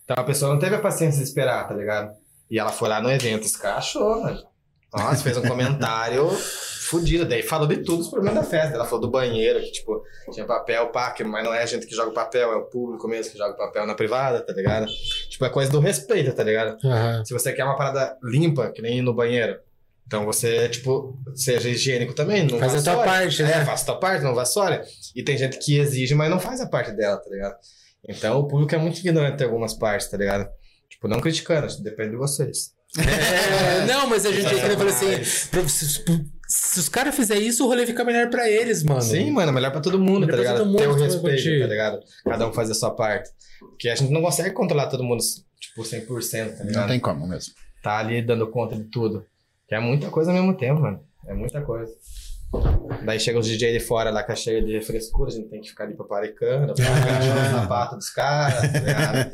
Então 0.04 0.16
a 0.18 0.24
pessoa 0.24 0.52
não 0.52 0.58
teve 0.58 0.74
a 0.76 0.80
paciência 0.80 1.18
de 1.22 1.24
esperar, 1.28 1.66
tá 1.66 1.74
ligado? 1.74 2.10
E 2.50 2.58
ela 2.58 2.70
foi 2.70 2.88
lá 2.88 3.00
no 3.00 3.10
evento, 3.10 3.44
escrachou, 3.46 4.20
mano. 4.22 4.38
Nossa, 4.92 5.24
fez 5.24 5.36
um 5.38 5.42
comentário 5.42 6.28
fudido. 6.88 7.24
Daí 7.24 7.42
falou 7.42 7.66
de 7.66 7.78
tudo 7.78 8.00
os 8.02 8.08
problemas 8.08 8.44
da 8.44 8.48
festa. 8.48 8.74
Ela 8.74 8.84
falou 8.84 9.00
do 9.00 9.10
banheiro, 9.10 9.58
que, 9.60 9.72
tipo, 9.72 10.02
tinha 10.30 10.46
papel, 10.46 10.88
pá, 10.88 11.10
que, 11.10 11.24
mas 11.24 11.42
não 11.42 11.52
é 11.54 11.62
a 11.62 11.66
gente 11.66 11.86
que 11.86 11.94
joga 11.96 12.12
papel, 12.12 12.52
é 12.52 12.56
o 12.56 12.66
público 12.66 13.08
mesmo 13.08 13.32
que 13.32 13.38
joga 13.38 13.54
papel 13.56 13.86
na 13.86 13.94
privada, 13.94 14.40
tá 14.44 14.52
ligado? 14.52 14.86
Tipo, 15.30 15.46
é 15.46 15.48
coisa 15.48 15.72
do 15.72 15.80
respeito, 15.80 16.32
tá 16.34 16.44
ligado? 16.44 16.76
Aham. 16.86 17.24
Se 17.24 17.32
você 17.32 17.52
quer 17.52 17.64
uma 17.64 17.76
parada 17.76 18.16
limpa, 18.22 18.70
que 18.70 18.82
nem 18.82 18.98
ir 18.98 19.02
no 19.02 19.14
banheiro, 19.14 19.58
então 20.06 20.24
você, 20.24 20.68
tipo, 20.68 21.18
seja 21.34 21.68
higiênico 21.68 22.14
também. 22.14 22.46
Não 22.46 22.58
Faz 22.58 22.74
a 22.74 22.82
tua 22.94 23.04
parte, 23.04 23.42
né? 23.42 23.52
É, 23.62 23.64
faça 23.64 23.82
a 23.82 23.86
tua 23.86 24.00
parte, 24.00 24.22
não 24.22 24.34
vassoure. 24.34 24.80
E 25.14 25.22
tem 25.22 25.36
gente 25.36 25.58
que 25.58 25.78
exige, 25.78 26.14
mas 26.14 26.30
não 26.30 26.38
faz 26.38 26.60
a 26.60 26.66
parte 26.66 26.92
dela, 26.92 27.16
tá 27.16 27.30
ligado? 27.30 27.54
Então 28.08 28.38
o 28.38 28.46
público 28.46 28.74
é 28.74 28.78
muito 28.78 28.98
ignorante 29.00 29.42
em 29.42 29.46
algumas 29.46 29.74
partes, 29.74 30.08
tá 30.08 30.16
ligado? 30.16 30.48
Tipo, 30.90 31.08
não 31.08 31.20
criticando, 31.20 31.66
que 31.66 31.82
depende 31.82 32.10
de 32.10 32.16
vocês. 32.16 32.72
É, 32.98 33.86
não, 33.90 34.06
mas 34.08 34.24
a 34.26 34.30
gente 34.32 34.46
É, 34.46 34.58
entra 34.58 34.72
e 34.74 34.76
fala 34.76 34.90
assim: 34.90 35.24
se, 35.66 36.04
se 36.46 36.78
os 36.80 36.88
caras 36.88 37.14
fizerem 37.14 37.46
isso, 37.48 37.64
o 37.64 37.66
rolê 37.66 37.86
fica 37.86 38.04
melhor 38.04 38.28
pra 38.30 38.48
eles, 38.48 38.82
mano. 38.84 39.00
Sim, 39.02 39.30
mano, 39.30 39.50
é 39.50 39.54
melhor 39.54 39.72
pra 39.72 39.80
todo 39.80 39.98
mundo, 39.98 40.26
Melhor 40.26 40.36
tá 40.36 40.36
pra 40.36 40.42
ligado? 40.42 40.56
todo 40.58 40.66
mundo 40.68 40.78
Ter 40.78 40.88
o 40.88 40.92
vai 41.22 41.32
respeito, 41.32 41.60
tá 41.62 41.66
ligado? 41.66 42.00
Cada 42.24 42.48
um 42.48 42.52
faz 42.52 42.70
a 42.70 42.74
sua 42.74 42.90
parte. 42.94 43.30
Porque 43.58 43.88
a 43.88 43.94
gente 43.96 44.12
não 44.12 44.20
consegue 44.22 44.50
controlar 44.52 44.86
todo 44.88 45.02
mundo, 45.02 45.22
tipo, 45.58 45.82
100%, 45.82 46.56
tá 46.58 46.64
ligado? 46.64 46.82
Não 46.82 46.88
tem 46.88 47.00
como 47.00 47.26
mesmo. 47.26 47.52
tá 47.82 47.98
ali 47.98 48.22
dando 48.22 48.46
conta 48.50 48.76
de 48.76 48.84
tudo. 48.84 49.26
Que 49.74 49.78
é 49.78 49.80
muita 49.80 50.08
coisa 50.08 50.30
ao 50.30 50.36
mesmo 50.36 50.56
tempo, 50.56 50.80
mano. 50.82 51.00
É 51.26 51.34
muita 51.34 51.60
coisa. 51.60 51.92
Daí 53.04 53.18
chega 53.18 53.40
os 53.40 53.46
DJ 53.48 53.72
de 53.72 53.80
fora 53.80 54.08
lá, 54.08 54.22
que 54.22 54.36
cheio 54.36 54.64
de 54.64 54.80
frescura, 54.80 55.28
a 55.28 55.32
gente 55.34 55.48
tem 55.48 55.60
que 55.60 55.68
ficar 55.70 55.82
ali 55.82 55.96
paparicando, 55.96 56.74
pra 56.74 56.84
ficar 56.94 57.18
no 57.18 57.60
sapato 57.60 57.96
dos 57.96 58.08
caras, 58.10 58.60
tá? 58.60 59.30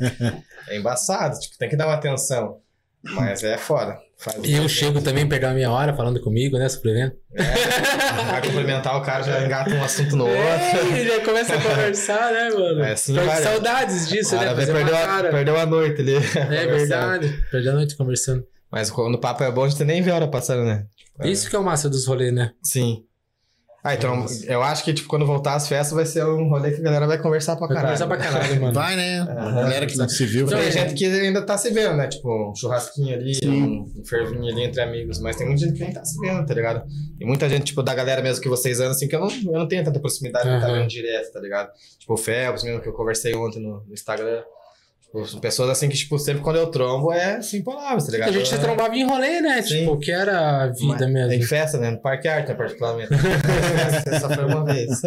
É 0.67 0.77
embaçado, 0.79 1.39
tipo, 1.39 1.55
tem 1.59 1.69
que 1.69 1.75
dar 1.75 1.85
uma 1.85 1.93
atenção. 1.93 2.57
Mas 3.03 3.43
é 3.43 3.55
foda. 3.55 3.99
Faz 4.17 4.37
E 4.43 4.53
eu 4.53 4.67
chego 4.67 4.99
também, 4.99 5.29
perder 5.29 5.45
a 5.45 5.53
minha 5.53 5.69
hora 5.69 5.93
falando 5.93 6.19
comigo, 6.19 6.57
né, 6.57 6.67
sobre 6.69 6.89
o 6.89 6.91
evento. 6.93 7.17
É, 7.35 7.43
vai 8.31 8.41
cumprimentar 8.41 8.97
o 8.97 9.01
cara, 9.01 9.21
já 9.21 9.45
engata 9.45 9.69
um 9.75 9.83
assunto 9.83 10.15
no 10.15 10.25
outro. 10.25 10.39
É, 10.39 11.05
já 11.05 11.23
começa 11.23 11.55
a 11.55 11.61
conversar, 11.61 12.31
né, 12.31 12.49
mano? 12.49 12.83
É, 12.83 12.93
assim 12.93 13.13
vai, 13.13 13.43
saudades 13.43 14.09
disso, 14.09 14.35
né? 14.37 14.55
perdeu, 14.55 14.97
a, 14.97 15.23
perdeu 15.23 15.59
a 15.59 15.65
noite 15.67 16.01
ali. 16.01 16.15
É 16.15 16.65
verdade. 16.65 17.45
Perdi 17.51 17.69
a 17.69 17.73
noite 17.73 17.95
conversando. 17.95 18.43
Mas 18.71 18.89
quando 18.89 19.15
o 19.15 19.19
papo 19.19 19.43
é 19.43 19.51
bom, 19.51 19.63
a 19.65 19.69
gente 19.69 19.83
nem 19.83 20.01
vê 20.01 20.11
a 20.11 20.15
hora 20.15 20.27
passando, 20.27 20.63
né? 20.63 20.85
Isso 21.23 21.49
que 21.49 21.55
é 21.55 21.59
o 21.59 21.63
massa 21.63 21.89
dos 21.89 22.05
rolês, 22.07 22.33
né? 22.33 22.51
Sim. 22.63 23.03
Ah, 23.83 23.95
então, 23.95 24.27
eu 24.45 24.61
acho 24.61 24.83
que, 24.83 24.93
tipo, 24.93 25.09
quando 25.09 25.25
voltar 25.25 25.55
às 25.55 25.67
festas 25.67 25.91
vai 25.95 26.05
ser 26.05 26.23
um 26.23 26.47
rolê 26.49 26.69
que 26.71 26.79
a 26.81 26.83
galera 26.83 27.07
vai 27.07 27.17
conversar 27.19 27.55
pra 27.55 27.65
Vai 27.65 27.77
caralho. 27.77 27.97
conversar 27.97 28.07
pra 28.07 28.17
caralho, 28.39 28.61
mano. 28.61 28.73
Vai, 28.75 28.95
né? 28.95 29.21
A 29.21 29.51
galera 29.53 29.87
que 29.87 29.97
não 29.97 30.07
se 30.07 30.23
viu. 30.23 30.45
Tem 30.45 30.55
vai- 30.55 30.71
gente 30.71 30.93
que 30.93 31.03
ainda 31.03 31.41
tá 31.43 31.57
se 31.57 31.71
vendo, 31.71 31.95
né? 31.97 32.07
Tipo, 32.07 32.51
um 32.51 32.55
churrasquinho 32.55 33.15
ali, 33.15 33.33
Sim. 33.33 33.83
um 33.97 34.05
fervinho 34.05 34.45
ali 34.53 34.65
entre 34.65 34.79
amigos. 34.81 35.19
Mas 35.19 35.35
tem 35.35 35.47
muita 35.47 35.61
gente 35.65 35.73
que 35.73 35.83
nem 35.83 35.93
tá 35.93 36.05
se 36.05 36.15
vendo, 36.19 36.45
tá 36.45 36.53
ligado? 36.53 36.83
E 37.19 37.25
muita 37.25 37.49
gente, 37.49 37.63
tipo, 37.65 37.81
da 37.81 37.95
galera 37.95 38.21
mesmo 38.21 38.43
que 38.43 38.49
vocês 38.49 38.79
andam, 38.79 38.91
assim, 38.91 39.07
que 39.07 39.15
eu 39.15 39.19
não, 39.19 39.29
eu 39.31 39.59
não 39.59 39.67
tenho 39.67 39.83
tanta 39.83 39.99
proximidade 39.99 40.47
de 40.47 40.61
tá 40.61 40.71
vendo 40.71 40.87
direto, 40.87 41.31
tá 41.33 41.39
ligado? 41.39 41.71
Tipo, 41.97 42.13
o 42.13 42.17
Phelps 42.17 42.63
mesmo, 42.63 42.81
que 42.81 42.87
eu 42.87 42.93
conversei 42.93 43.33
ontem 43.35 43.59
no, 43.63 43.83
no 43.83 43.93
Instagram. 43.93 44.43
Pessoas 45.41 45.69
assim 45.71 45.89
que, 45.89 45.97
tipo, 45.97 46.17
sempre 46.17 46.41
quando 46.41 46.55
eu 46.55 46.67
trombo 46.67 47.11
é 47.11 47.41
sem 47.41 47.61
palavras, 47.61 48.05
tá 48.05 48.13
ligado? 48.13 48.29
A 48.29 48.31
gente 48.31 48.47
se 48.47 48.55
É- 48.55 48.57
trombava 48.59 48.95
em 48.95 49.05
rolê, 49.05 49.41
né? 49.41 49.61
Sim. 49.61 49.79
Tipo, 49.79 49.97
que 49.99 50.09
era 50.09 50.63
a 50.63 50.67
vida 50.67 51.05
Em 51.05 51.11
mesmo. 51.13 51.43
festa, 51.43 51.77
né? 51.77 51.91
No 51.91 52.01
Parque 52.01 52.29
Arte, 52.29 52.47
né, 52.47 52.55
particularmente. 52.55 53.09
Só 54.21 54.29
foi 54.29 54.45
uma 54.45 54.63
vez. 54.63 55.03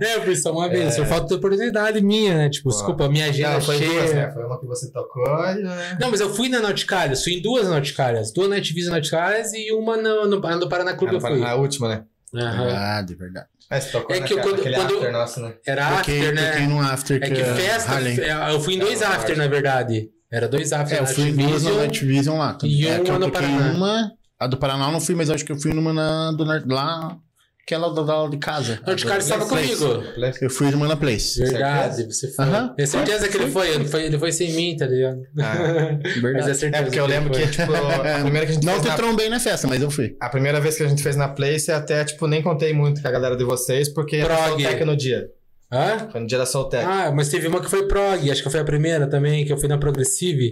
É, 0.00 0.16
eu 0.16 0.22
fiz 0.22 0.42
só 0.42 0.52
uma 0.52 0.68
vez. 0.68 0.96
Foi 0.96 1.04
falta 1.06 1.26
de 1.26 1.34
oportunidade 1.34 2.00
minha, 2.00 2.34
né? 2.36 2.48
Tipo, 2.48 2.70
Pô. 2.70 2.76
desculpa, 2.76 3.08
minha 3.08 3.26
agenda 3.26 3.54
Não, 3.54 3.60
foi 3.60 3.78
cheia. 3.78 3.90
duas, 3.92 4.14
né? 4.14 4.30
Foi 4.32 4.44
uma 4.44 4.60
que 4.60 4.66
você 4.66 4.90
tocou 4.92 5.24
e... 5.26 5.54
né? 5.62 5.96
Não, 6.00 6.10
mas 6.10 6.20
eu 6.20 6.30
fui 6.32 6.48
na 6.48 6.60
Nauticárias, 6.60 7.24
fui 7.24 7.34
em 7.34 7.42
duas 7.42 7.68
Nauticárias. 7.68 8.32
Duas 8.32 8.48
Night 8.50 8.72
Vision 8.72 8.92
Nauticárias 8.92 9.52
e 9.52 9.72
uma 9.72 9.96
no, 9.96 10.26
no, 10.28 10.38
no 10.38 10.68
Paraná 10.68 10.94
Clube 10.94 11.14
eu 11.14 11.20
fui. 11.20 11.42
A 11.42 11.54
última, 11.56 11.88
né? 11.88 12.04
Aham. 12.34 12.64
Verdade, 12.64 13.14
verdade. 13.14 13.46
É, 13.72 13.80
você 13.80 13.90
tocou 13.90 14.14
É 14.14 14.20
que 14.20 14.32
eu 14.32 14.36
naquela- 14.36 14.42
quando- 14.56 14.60
aquele 14.60 14.74
quando- 14.76 14.94
after 14.96 15.12
nosso, 15.12 15.40
né? 15.40 15.54
Era 15.66 15.96
Toquei, 15.96 16.20
after, 16.28 16.44
toquei 16.46 16.60
né? 16.62 16.66
num 16.66 16.80
after 16.80 17.22
É 17.22 17.30
que 17.30 17.40
é 17.40 17.44
festa. 17.54 17.92
Harlem. 17.92 18.16
Eu 18.18 18.60
fui 18.60 18.74
em 18.74 18.78
dois 18.78 19.00
É, 19.02 19.06
after, 19.06 19.36
na 19.36 19.46
verdade. 19.46 20.08
Era 20.30 20.48
dois 20.48 20.72
after. 20.72 20.98
É, 20.98 21.00
eu 21.00 21.06
fui 21.06 21.24
em 21.28 21.34
duas 21.36 21.50
na 21.62 21.70
Vision. 21.70 21.76
Night 21.78 22.04
Vision 22.04 22.38
lá. 22.38 22.54
também. 22.54 22.76
e 22.76 22.86
é, 22.86 22.98
uma 23.00 23.08
eu 23.08 23.18
no 23.18 23.30
toquei 23.30 23.48
Paraná. 23.48 23.72
uma. 23.72 24.12
A 24.38 24.46
do 24.46 24.56
Paraná 24.56 24.86
eu 24.86 24.92
não 24.92 25.00
fui, 25.00 25.14
mas 25.14 25.28
eu 25.28 25.34
acho 25.34 25.44
que 25.44 25.52
eu 25.52 25.58
fui 25.58 25.72
numa 25.72 25.92
na, 25.92 26.32
do, 26.32 26.44
lá. 26.74 27.16
Aquela 27.64 27.94
da, 27.94 28.02
da 28.02 28.26
de 28.26 28.38
casa. 28.38 28.80
Nauticárias 28.84 29.24
estava 29.24 29.46
Place. 29.46 29.76
comigo. 29.76 30.02
Eu 30.40 30.50
fui 30.50 30.70
numa 30.72 30.88
na 30.88 30.96
Place. 30.96 31.38
Verdade, 31.40 32.04
você 32.04 32.28
foi. 32.32 32.44
Aham. 32.44 32.74
Tenho 32.74 32.88
certeza 32.88 33.28
que 33.28 33.36
ele 33.36 33.50
foi. 33.52 33.68
Ele 33.70 33.84
foi, 33.86 34.04
ele 34.04 34.18
foi 34.18 34.32
sem 34.32 34.52
mim, 34.52 34.76
tá 34.76 34.84
ligado? 34.86 35.20
Ah, 35.38 35.54
Mas 36.02 36.16
é 36.16 36.20
Verdade. 36.20 36.54
certeza. 36.56 36.76
É, 36.76 36.82
porque 36.82 36.98
eu 36.98 37.06
lembro 37.06 37.30
que, 37.32 37.46
tipo, 37.46 37.72
a 37.72 38.18
primeira 38.22 38.46
que 38.46 38.52
a 38.52 38.54
gente 38.56 38.64
Não 38.66 38.72
fez 38.72 38.82
te 38.84 38.88
na... 38.88 38.96
trombei 38.96 39.28
na 39.28 39.38
festa, 39.38 39.68
mas 39.68 39.80
eu 39.80 39.90
fui. 39.92 40.16
A 40.20 40.28
primeira 40.28 40.60
vez 40.60 40.76
que 40.76 40.82
a 40.82 40.88
gente 40.88 41.02
fez 41.02 41.14
na 41.14 41.28
Place, 41.28 41.70
até, 41.70 42.04
tipo, 42.04 42.26
nem 42.26 42.42
contei 42.42 42.72
muito 42.72 43.00
com 43.00 43.06
a 43.06 43.10
galera 43.12 43.36
de 43.36 43.44
vocês, 43.44 43.88
porque 43.88 44.16
era 44.16 44.34
Prog. 44.34 44.48
Soltec 44.62 44.84
no 44.84 44.96
dia. 44.96 45.28
Hã? 45.72 46.08
Foi 46.10 46.20
no 46.20 46.26
da 46.26 46.44
Soltec. 46.44 46.84
Ah, 46.84 47.10
mas 47.10 47.28
teve 47.30 47.46
uma 47.46 47.60
que 47.60 47.70
foi 47.70 47.88
prog, 47.88 48.30
acho 48.30 48.42
que 48.42 48.50
foi 48.50 48.60
a 48.60 48.64
primeira 48.64 49.06
também, 49.08 49.44
que 49.44 49.52
eu 49.52 49.56
fui 49.56 49.68
na 49.68 49.78
Progressive, 49.78 50.50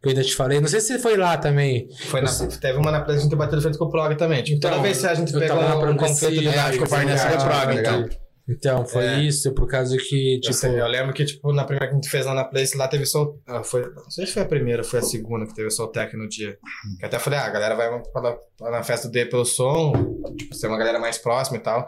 que 0.00 0.06
eu 0.06 0.10
ainda 0.10 0.22
te 0.22 0.34
falei. 0.36 0.60
Não 0.60 0.68
sei 0.68 0.80
se 0.80 0.96
foi 1.00 1.16
lá 1.16 1.36
também. 1.36 1.88
Foi 2.06 2.20
na... 2.20 2.30
Teve 2.30 2.78
uma 2.78 2.92
na 2.92 3.00
Place 3.00 3.18
que 3.18 3.26
a 3.26 3.30
gente 3.30 3.36
bateu 3.36 3.58
de 3.58 3.62
frente 3.64 3.78
com 3.78 3.86
o 3.86 3.90
Prog 3.90 4.14
também. 4.14 4.44
Tipo, 4.44 4.60
toda 4.60 4.74
Então, 4.74 4.82
vez 4.84 5.00
que 5.00 5.06
a 5.06 5.14
gente 5.14 5.32
pegou 5.32 5.58
um 5.58 5.80
Progressive, 5.80 5.98
conflito 5.98 6.40
de 6.40 6.48
é, 6.48 6.78
com 6.78 6.84
o 6.84 6.88
na 6.88 7.12
era 7.12 7.44
Prog, 7.44 7.74
ligado? 7.74 8.29
Então, 8.48 8.84
foi 8.84 9.06
É. 9.06 9.20
isso, 9.20 9.52
por 9.54 9.68
causa 9.68 9.96
que, 9.96 10.34
Eu, 10.36 10.40
tipo. 10.40 10.54
sei, 10.54 10.80
eu 10.80 10.86
lembro 10.86 11.12
que, 11.12 11.24
tipo, 11.24 11.52
na 11.52 11.64
primeira 11.64 11.86
que 11.86 11.92
a 11.92 11.94
gente 11.94 12.08
fez 12.08 12.26
lá 12.26 12.34
na 12.34 12.44
Place, 12.44 12.76
lá 12.76 12.88
teve 12.88 13.06
Sol... 13.06 13.40
ah, 13.46 13.62
foi... 13.62 13.82
Não 13.94 14.10
sei 14.10 14.26
se 14.26 14.32
foi 14.32 14.42
a 14.42 14.46
primeira 14.46 14.82
ou 14.82 14.88
foi 14.88 14.98
a 14.98 15.02
segunda 15.02 15.46
que 15.46 15.54
teve 15.54 15.68
o 15.68 15.70
Soltec 15.70 16.16
no 16.16 16.28
dia. 16.28 16.58
Que 16.98 17.06
até 17.06 17.18
falei, 17.18 17.38
ah, 17.38 17.46
a 17.46 17.50
galera 17.50 17.74
vai 17.76 17.88
pra 18.12 18.38
na 18.70 18.82
festa 18.82 19.08
do 19.08 19.12
D 19.12 19.24
pelo 19.26 19.44
som, 19.44 19.92
tipo, 20.36 20.54
ser 20.54 20.66
uma 20.66 20.76
galera 20.76 20.98
mais 20.98 21.16
próxima 21.16 21.56
e 21.56 21.60
tal. 21.60 21.86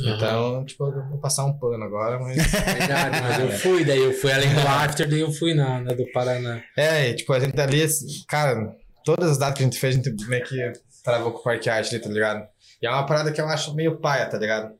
Então, 0.00 0.64
tipo, 0.64 0.86
eu 0.86 1.08
vou 1.10 1.18
passar 1.18 1.44
um 1.44 1.52
pano 1.58 1.84
agora, 1.84 2.18
mas... 2.18 2.36
Verdade, 2.52 3.20
mas 3.22 3.38
eu 3.40 3.50
fui, 3.58 3.84
daí 3.84 3.98
eu 3.98 4.12
fui 4.12 4.32
além 4.32 4.54
do 4.54 4.60
after, 4.60 5.08
daí 5.08 5.20
eu 5.20 5.30
fui 5.32 5.52
na, 5.54 5.80
na 5.80 5.92
do 5.92 6.10
Paraná. 6.12 6.62
É, 6.76 7.10
e, 7.10 7.14
tipo, 7.14 7.32
a 7.32 7.40
gente 7.40 7.60
ali, 7.60 7.84
cara, 8.28 8.74
todas 9.04 9.32
as 9.32 9.38
datas 9.38 9.56
que 9.58 9.62
a 9.62 9.66
gente 9.66 9.78
fez, 9.78 9.94
a 9.94 9.98
gente 9.98 10.28
meio 10.28 10.44
que 10.44 10.72
travou 11.02 11.32
com 11.32 11.38
o 11.40 11.42
Parque 11.42 11.68
Arte 11.68 11.94
ali, 11.94 12.02
tá 12.02 12.08
ligado? 12.08 12.46
E 12.80 12.86
é 12.86 12.90
uma 12.90 13.06
parada 13.06 13.30
que 13.30 13.40
eu 13.40 13.46
acho 13.46 13.74
meio 13.74 13.98
paia, 13.98 14.26
tá 14.26 14.38
ligado? 14.38 14.72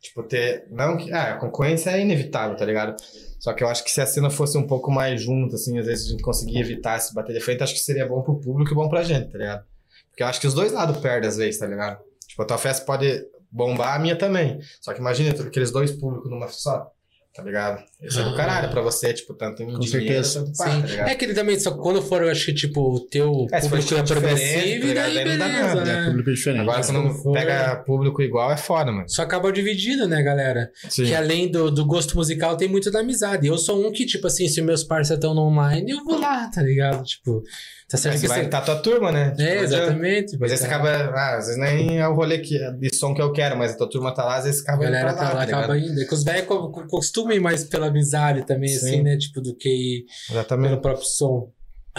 Tipo, 0.00 0.22
ter. 0.22 0.66
Não 0.70 0.96
que. 0.96 1.12
Ah, 1.12 1.34
a 1.34 1.36
concorrência 1.36 1.90
é 1.90 2.00
inevitável, 2.00 2.56
tá 2.56 2.64
ligado? 2.64 2.96
Só 3.38 3.52
que 3.52 3.62
eu 3.62 3.68
acho 3.68 3.84
que 3.84 3.90
se 3.90 4.00
a 4.00 4.06
cena 4.06 4.30
fosse 4.30 4.56
um 4.56 4.66
pouco 4.66 4.90
mais 4.90 5.20
junta, 5.20 5.56
assim, 5.56 5.78
às 5.78 5.86
vezes 5.86 6.06
a 6.06 6.10
gente 6.12 6.22
conseguir 6.22 6.58
evitar 6.58 6.98
se 6.98 7.14
bater 7.14 7.34
de 7.34 7.40
frente, 7.40 7.62
acho 7.62 7.74
que 7.74 7.80
seria 7.80 8.06
bom 8.06 8.22
pro 8.22 8.40
público 8.40 8.72
e 8.72 8.74
bom 8.74 8.88
pra 8.88 9.02
gente, 9.02 9.30
tá 9.30 9.38
ligado? 9.38 9.64
Porque 10.10 10.22
eu 10.22 10.26
acho 10.26 10.40
que 10.40 10.46
os 10.46 10.54
dois 10.54 10.72
lados 10.72 10.96
perdem 10.98 11.28
às 11.28 11.36
vezes, 11.36 11.58
tá 11.58 11.66
ligado? 11.66 12.02
Tipo, 12.26 12.42
a 12.42 12.46
tua 12.46 12.58
festa 12.58 12.84
pode 12.84 13.26
bombar, 13.50 13.94
a 13.94 13.98
minha 13.98 14.16
também. 14.16 14.58
Só 14.80 14.92
que 14.94 15.00
imagina 15.00 15.30
aqueles 15.30 15.70
dois 15.70 15.92
públicos 15.92 16.30
numa 16.30 16.48
só, 16.48 16.90
tá 17.34 17.42
ligado? 17.42 17.82
Isso 18.00 18.20
é 18.20 18.22
do 18.24 18.36
caralho 18.36 18.70
pra 18.70 18.80
você, 18.80 19.12
tipo, 19.12 19.34
tanto 19.34 19.62
em 19.62 19.72
Com 19.72 19.78
dinheiro, 19.80 20.24
certeza. 20.24 20.44
tanto 20.44 20.56
pá, 20.56 20.70
Sim. 20.70 20.80
tá 20.82 20.86
ligado? 20.86 21.08
É 21.08 21.14
que 21.16 21.24
ele 21.24 21.34
também, 21.34 21.58
só 21.58 21.72
quando 21.76 22.00
for, 22.00 22.22
eu 22.22 22.30
acho 22.30 22.46
que, 22.46 22.54
tipo, 22.54 22.80
o 22.80 23.00
teu 23.00 23.46
É, 23.52 23.60
se 23.60 23.68
for 23.68 23.78
público 23.78 23.94
é 23.94 24.00
estilo 24.00 24.02
diferente, 24.02 24.06
progressivo, 24.36 24.54
tá 24.60 24.64
e 24.64 24.88
ligado? 24.88 24.94
daí 24.94 25.14
Daí 25.14 25.24
não 25.24 25.38
dá 25.38 25.44
beleza, 25.48 25.74
nada, 25.74 25.90
É, 25.90 25.94
né? 26.00 26.06
público 26.06 26.30
diferente. 26.32 26.60
Agora, 26.62 26.76
Mas 26.78 26.86
quando 26.86 27.02
quando 27.02 27.22
for- 27.22 27.32
pega 27.32 27.76
público 27.84 28.22
igual, 28.22 28.52
é 28.52 28.56
foda, 28.56 28.92
mano. 28.92 29.08
Só 29.08 29.22
acaba 29.22 29.52
dividido, 29.52 30.06
né, 30.06 30.22
galera? 30.22 30.70
Sim. 30.88 31.04
Que 31.06 31.14
além 31.14 31.50
do, 31.50 31.70
do 31.70 31.84
gosto 31.84 32.16
musical, 32.16 32.56
tem 32.56 32.68
muito 32.68 32.90
da 32.90 33.00
amizade. 33.00 33.46
Eu 33.48 33.58
sou 33.58 33.84
um 33.84 33.90
que, 33.90 34.06
tipo 34.06 34.26
assim, 34.28 34.46
se 34.48 34.62
meus 34.62 34.84
parceiros 34.84 35.18
estão 35.22 35.34
no 35.34 35.42
online, 35.42 35.90
eu 35.90 36.04
vou 36.04 36.18
lá, 36.20 36.48
tá 36.48 36.62
ligado? 36.62 37.02
Tipo, 37.04 37.42
tá 37.88 37.96
certo 37.96 38.14
Mas 38.14 38.20
que 38.20 38.26
você 38.26 38.32
vai 38.32 38.38
você... 38.40 38.44
estar 38.46 38.60
tua 38.62 38.76
turma, 38.76 39.12
né? 39.12 39.30
Tipo, 39.30 39.42
É, 39.42 39.58
adianta. 39.58 39.64
exatamente. 39.76 40.34
Às 40.34 40.40
vezes 40.40 40.60
você 40.60 40.66
acaba. 40.66 40.88
Ah, 40.90 41.36
às 41.36 41.46
vezes 41.46 41.60
nem 41.60 41.98
é 41.98 42.08
o 42.08 42.14
rolê 42.14 42.38
que, 42.38 42.58
de 42.72 42.94
som 42.94 43.14
que 43.14 43.22
eu 43.22 43.32
quero, 43.32 43.56
mas 43.56 43.72
a 43.72 43.76
tua 43.76 43.88
turma 43.90 44.12
tá 44.14 44.24
lá, 44.24 44.36
às 44.38 44.44
vezes 44.44 44.60
A 44.60 44.62
acaba 44.64 44.84
indo 44.84 44.92
galera 44.92 45.12
pra 45.14 45.22
lá, 45.22 45.28
tá 45.30 45.34
lá, 45.34 45.46
tá 45.46 45.58
acaba 45.58 45.78
indo. 45.78 46.00
É 46.00 46.04
que 46.04 46.14
os 46.14 46.24
velhos 46.24 46.46
co- 46.46 46.70
co- 46.70 46.86
costumam 46.86 47.32
ir 47.32 47.40
mais 47.40 47.64
pela 47.64 47.86
amizade 47.88 48.46
também, 48.46 48.68
Sim. 48.70 48.76
assim, 48.86 49.02
né? 49.02 49.16
Tipo, 49.16 49.40
do 49.40 49.54
que 49.54 49.68
ir 49.68 50.04
pelo 50.28 50.38
Exatamente. 50.40 50.80
próprio 50.82 51.06
som. 51.06 51.50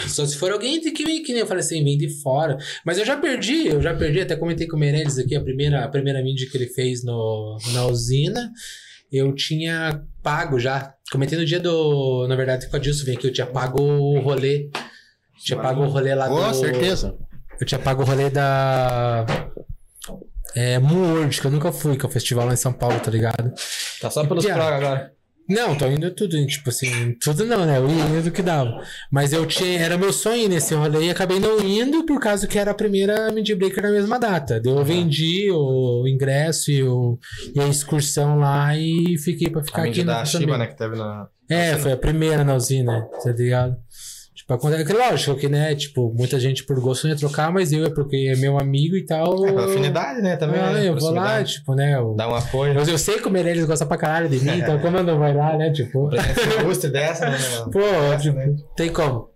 Só 0.08 0.26
se 0.26 0.36
for 0.36 0.52
alguém 0.52 0.78
que 0.80 1.04
vem, 1.04 1.22
que 1.22 1.32
nem 1.32 1.40
eu 1.40 1.46
falei 1.46 1.62
assim, 1.62 1.82
vem 1.82 1.96
de 1.96 2.10
fora. 2.20 2.58
Mas 2.84 2.98
eu 2.98 3.04
já 3.06 3.16
perdi, 3.16 3.68
eu 3.68 3.80
já 3.80 3.94
perdi, 3.94 4.20
até 4.20 4.36
comentei 4.36 4.66
com 4.66 4.76
o 4.76 4.78
Meirelles 4.78 5.18
aqui, 5.18 5.34
a 5.34 5.40
primeira, 5.40 5.82
a 5.84 5.88
primeira 5.88 6.22
mídia 6.22 6.46
que 6.50 6.56
ele 6.58 6.66
fez 6.66 7.02
no, 7.02 7.56
na 7.72 7.86
usina, 7.86 8.52
eu 9.10 9.34
tinha 9.34 10.02
pago 10.22 10.58
já. 10.58 10.92
Comentei 11.10 11.38
no 11.38 11.46
dia 11.46 11.58
do. 11.60 12.26
Na 12.28 12.36
verdade, 12.36 12.68
com 12.68 12.76
a 12.76 12.78
Dilson 12.78 13.06
vem 13.06 13.16
aqui, 13.16 13.26
eu 13.28 13.32
tinha 13.32 13.46
pago 13.46 13.80
o 13.80 14.20
rolê. 14.20 14.68
Tinha 15.38 15.60
pago 15.60 15.82
o 15.82 15.88
rolê 15.88 16.14
lá 16.14 16.28
Com 16.28 16.48
do. 16.48 16.54
certeza. 16.54 17.16
Eu 17.60 17.66
tinha 17.66 17.78
pago 17.78 18.02
o 18.02 18.04
rolê 18.04 18.30
da. 18.30 19.24
É, 20.54 20.78
Moon 20.78 21.14
World, 21.14 21.40
que 21.40 21.46
eu 21.46 21.50
nunca 21.50 21.70
fui, 21.70 21.96
que 21.96 22.06
é 22.06 22.08
o 22.08 22.12
festival 22.12 22.46
lá 22.46 22.54
em 22.54 22.56
São 22.56 22.72
Paulo, 22.72 22.98
tá 23.00 23.10
ligado? 23.10 23.52
Tá 24.00 24.10
só 24.10 24.24
pelos 24.24 24.44
prog 24.44 24.60
agora. 24.60 25.12
Não, 25.48 25.76
tô 25.76 25.86
indo 25.86 26.10
tudo, 26.10 26.44
tipo 26.46 26.70
assim, 26.70 27.14
tudo 27.22 27.44
não, 27.46 27.64
né? 27.64 27.78
Eu 27.78 27.88
ia 27.88 28.18
indo 28.18 28.32
que 28.32 28.42
dava. 28.42 28.82
Mas 29.12 29.32
eu 29.32 29.46
tinha, 29.46 29.78
era 29.78 29.96
meu 29.96 30.12
sonho 30.12 30.42
ir 30.44 30.48
nesse 30.48 30.74
rolê 30.74 31.06
e 31.06 31.10
acabei 31.10 31.38
não 31.38 31.60
indo 31.60 32.04
por 32.04 32.18
causa 32.18 32.48
que 32.48 32.58
era 32.58 32.72
a 32.72 32.74
primeira 32.74 33.30
Mid 33.30 33.48
Breaker 33.54 33.84
na 33.84 33.92
mesma 33.92 34.18
data. 34.18 34.60
Eu 34.64 34.84
vendi 34.84 35.48
o 35.52 36.04
ingresso 36.08 36.72
e, 36.72 36.82
o, 36.82 37.16
e 37.54 37.60
a 37.60 37.68
excursão 37.68 38.40
lá 38.40 38.76
e 38.76 39.16
fiquei 39.18 39.48
pra 39.48 39.62
ficar 39.62 39.82
A 39.82 39.84
aqui 39.84 40.02
da 40.02 40.24
Shiba, 40.24 40.58
né? 40.58 40.66
Que 40.66 40.76
teve 40.76 40.96
na. 40.96 41.28
É, 41.48 41.76
foi 41.76 41.92
a 41.92 41.96
primeira 41.96 42.42
na 42.42 42.56
usina, 42.56 43.06
tá 43.22 43.30
ligado? 43.30 43.76
Tipo, 44.46 44.54
acontece 44.54 44.84
que 44.84 44.92
lógico 44.92 45.34
que, 45.34 45.48
né, 45.48 45.74
tipo, 45.74 46.14
muita 46.14 46.38
gente 46.38 46.64
por 46.64 46.78
gosto 46.80 47.02
não 47.02 47.10
ia 47.10 47.18
trocar, 47.18 47.52
mas 47.52 47.72
eu 47.72 47.84
é 47.84 47.90
porque 47.90 48.32
é 48.32 48.36
meu 48.36 48.56
amigo 48.56 48.94
e 48.94 49.04
tal. 49.04 49.44
É, 49.44 49.52
pela 49.52 49.64
afinidade, 49.64 50.22
né? 50.22 50.36
Também. 50.36 50.60
Ah, 50.60 50.70
né? 50.70 50.88
eu 50.88 50.96
vou 50.96 51.10
lá, 51.10 51.42
tipo, 51.42 51.74
né? 51.74 51.96
Eu, 51.96 52.14
Dá 52.14 52.28
um 52.28 52.34
apoio. 52.36 52.74
eu, 52.74 52.84
eu 52.84 52.96
sei 52.96 53.18
que 53.18 53.26
o 53.26 53.30
Meirelles 53.30 53.64
gosta 53.64 53.84
pra 53.84 53.96
caralho 53.96 54.28
de 54.28 54.38
mim, 54.38 54.58
então 54.62 54.78
como 54.78 54.98
eu 54.98 55.02
não 55.02 55.18
vai 55.18 55.34
lá, 55.34 55.56
né? 55.56 55.72
Tipo. 55.72 56.10
Ilustre 56.60 56.92
dessa, 56.92 57.28
né? 57.28 57.36
Pô, 57.72 57.80
Essa, 57.80 58.22
tipo, 58.22 58.36
né? 58.36 58.56
tem 58.76 58.92
como. 58.92 59.30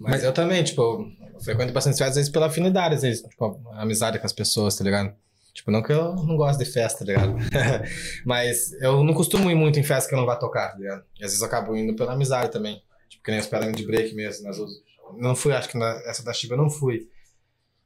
Mas 0.00 0.24
eu 0.24 0.32
também, 0.32 0.64
tipo, 0.64 1.06
frequento 1.44 1.72
bastante 1.72 1.98
festas, 1.98 2.08
às 2.08 2.16
vezes 2.16 2.32
pela 2.32 2.46
afinidade, 2.46 2.96
às 2.96 3.02
vezes, 3.02 3.22
tipo, 3.22 3.60
amizade 3.74 4.18
com 4.18 4.26
as 4.26 4.32
pessoas, 4.32 4.74
tá 4.74 4.82
ligado? 4.82 5.14
Tipo, 5.54 5.70
não 5.70 5.82
que 5.82 5.92
eu 5.92 6.14
não 6.16 6.36
gosto 6.36 6.58
de 6.58 6.64
festa, 6.64 7.00
tá 7.00 7.04
ligado? 7.04 7.36
Mas 8.24 8.72
eu 8.80 9.04
não 9.04 9.12
costumo 9.12 9.50
ir 9.50 9.54
muito 9.54 9.78
em 9.78 9.82
festa 9.82 10.08
que 10.08 10.14
eu 10.14 10.18
não 10.18 10.26
vá 10.26 10.36
tocar, 10.36 10.70
tá 10.72 10.78
ligado? 10.78 11.04
E 11.20 11.24
às 11.24 11.30
vezes 11.30 11.40
eu 11.40 11.46
acabo 11.46 11.76
indo 11.76 11.94
pela 11.94 12.14
amizade 12.14 12.50
também. 12.50 12.82
Tipo, 13.08 13.22
que 13.22 13.30
nem 13.30 13.40
os 13.40 13.76
de 13.76 13.86
break 13.86 14.14
mesmo. 14.14 14.46
Nas 14.46 14.58
outras... 14.58 14.78
Não 15.18 15.36
fui, 15.36 15.52
acho 15.52 15.68
que 15.68 15.76
na... 15.76 15.90
essa 16.06 16.24
da 16.24 16.32
Chiba 16.32 16.54
eu 16.54 16.58
não 16.58 16.70
fui. 16.70 17.06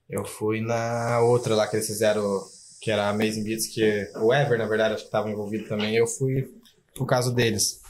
Eu 0.09 0.25
fui 0.25 0.61
na 0.61 1.19
outra 1.21 1.57
lá 1.57 1.67
que 1.67 1.75
eles 1.75 1.87
fizeram, 1.89 2.23
que 2.81 2.91
era 2.91 3.07
a 3.07 3.09
Amazing 3.09 3.43
Beats, 3.43 3.67
que 3.67 4.09
o 4.17 4.33
Ever, 4.33 4.57
na 4.57 4.67
verdade, 4.67 4.95
acho 4.95 5.05
que 5.05 5.11
tava 5.11 5.29
envolvido 5.29 5.69
também. 5.69 5.97
Eu 5.97 6.07
fui 6.07 6.49
por 6.95 7.07
causa 7.07 7.33
deles. 7.33 7.81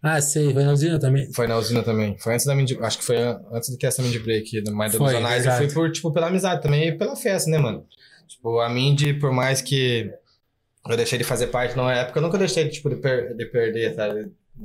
Ah, 0.00 0.20
sei, 0.20 0.52
foi 0.52 0.64
na 0.64 0.72
usina 0.72 0.98
também. 1.00 1.32
Foi 1.32 1.46
na 1.48 1.56
usina 1.56 1.82
também. 1.82 2.16
Foi 2.18 2.34
antes 2.34 2.46
da 2.46 2.54
Mind... 2.54 2.72
Acho 2.80 2.98
que 2.98 3.04
foi 3.04 3.18
an- 3.18 3.40
antes 3.52 3.68
de 3.70 3.78
ter 3.78 3.88
essa 3.88 4.02
Mind 4.02 4.16
Break, 4.22 4.70
mais 4.70 4.94
Foi, 4.94 5.06
dos 5.06 5.16
anais. 5.16 5.44
Eu 5.44 5.52
fui 5.52 5.72
por, 5.72 5.90
tipo, 5.90 6.12
pela 6.12 6.28
amizade 6.28 6.62
também 6.62 6.88
e 6.88 6.92
pela 6.92 7.16
festa, 7.16 7.50
né, 7.50 7.58
mano? 7.58 7.84
Tipo, 8.28 8.60
a 8.60 8.68
Mindy, 8.68 9.14
por 9.14 9.32
mais 9.32 9.60
que 9.60 10.10
eu 10.88 10.96
deixei 10.96 11.18
de 11.18 11.24
fazer 11.24 11.48
parte 11.48 11.76
na 11.76 11.92
época, 11.94 12.18
eu 12.18 12.22
nunca 12.22 12.38
deixei 12.38 12.68
tipo, 12.68 12.88
de, 12.90 12.96
per- 12.96 13.34
de 13.36 13.46
perder, 13.46 13.94
tá? 13.94 14.08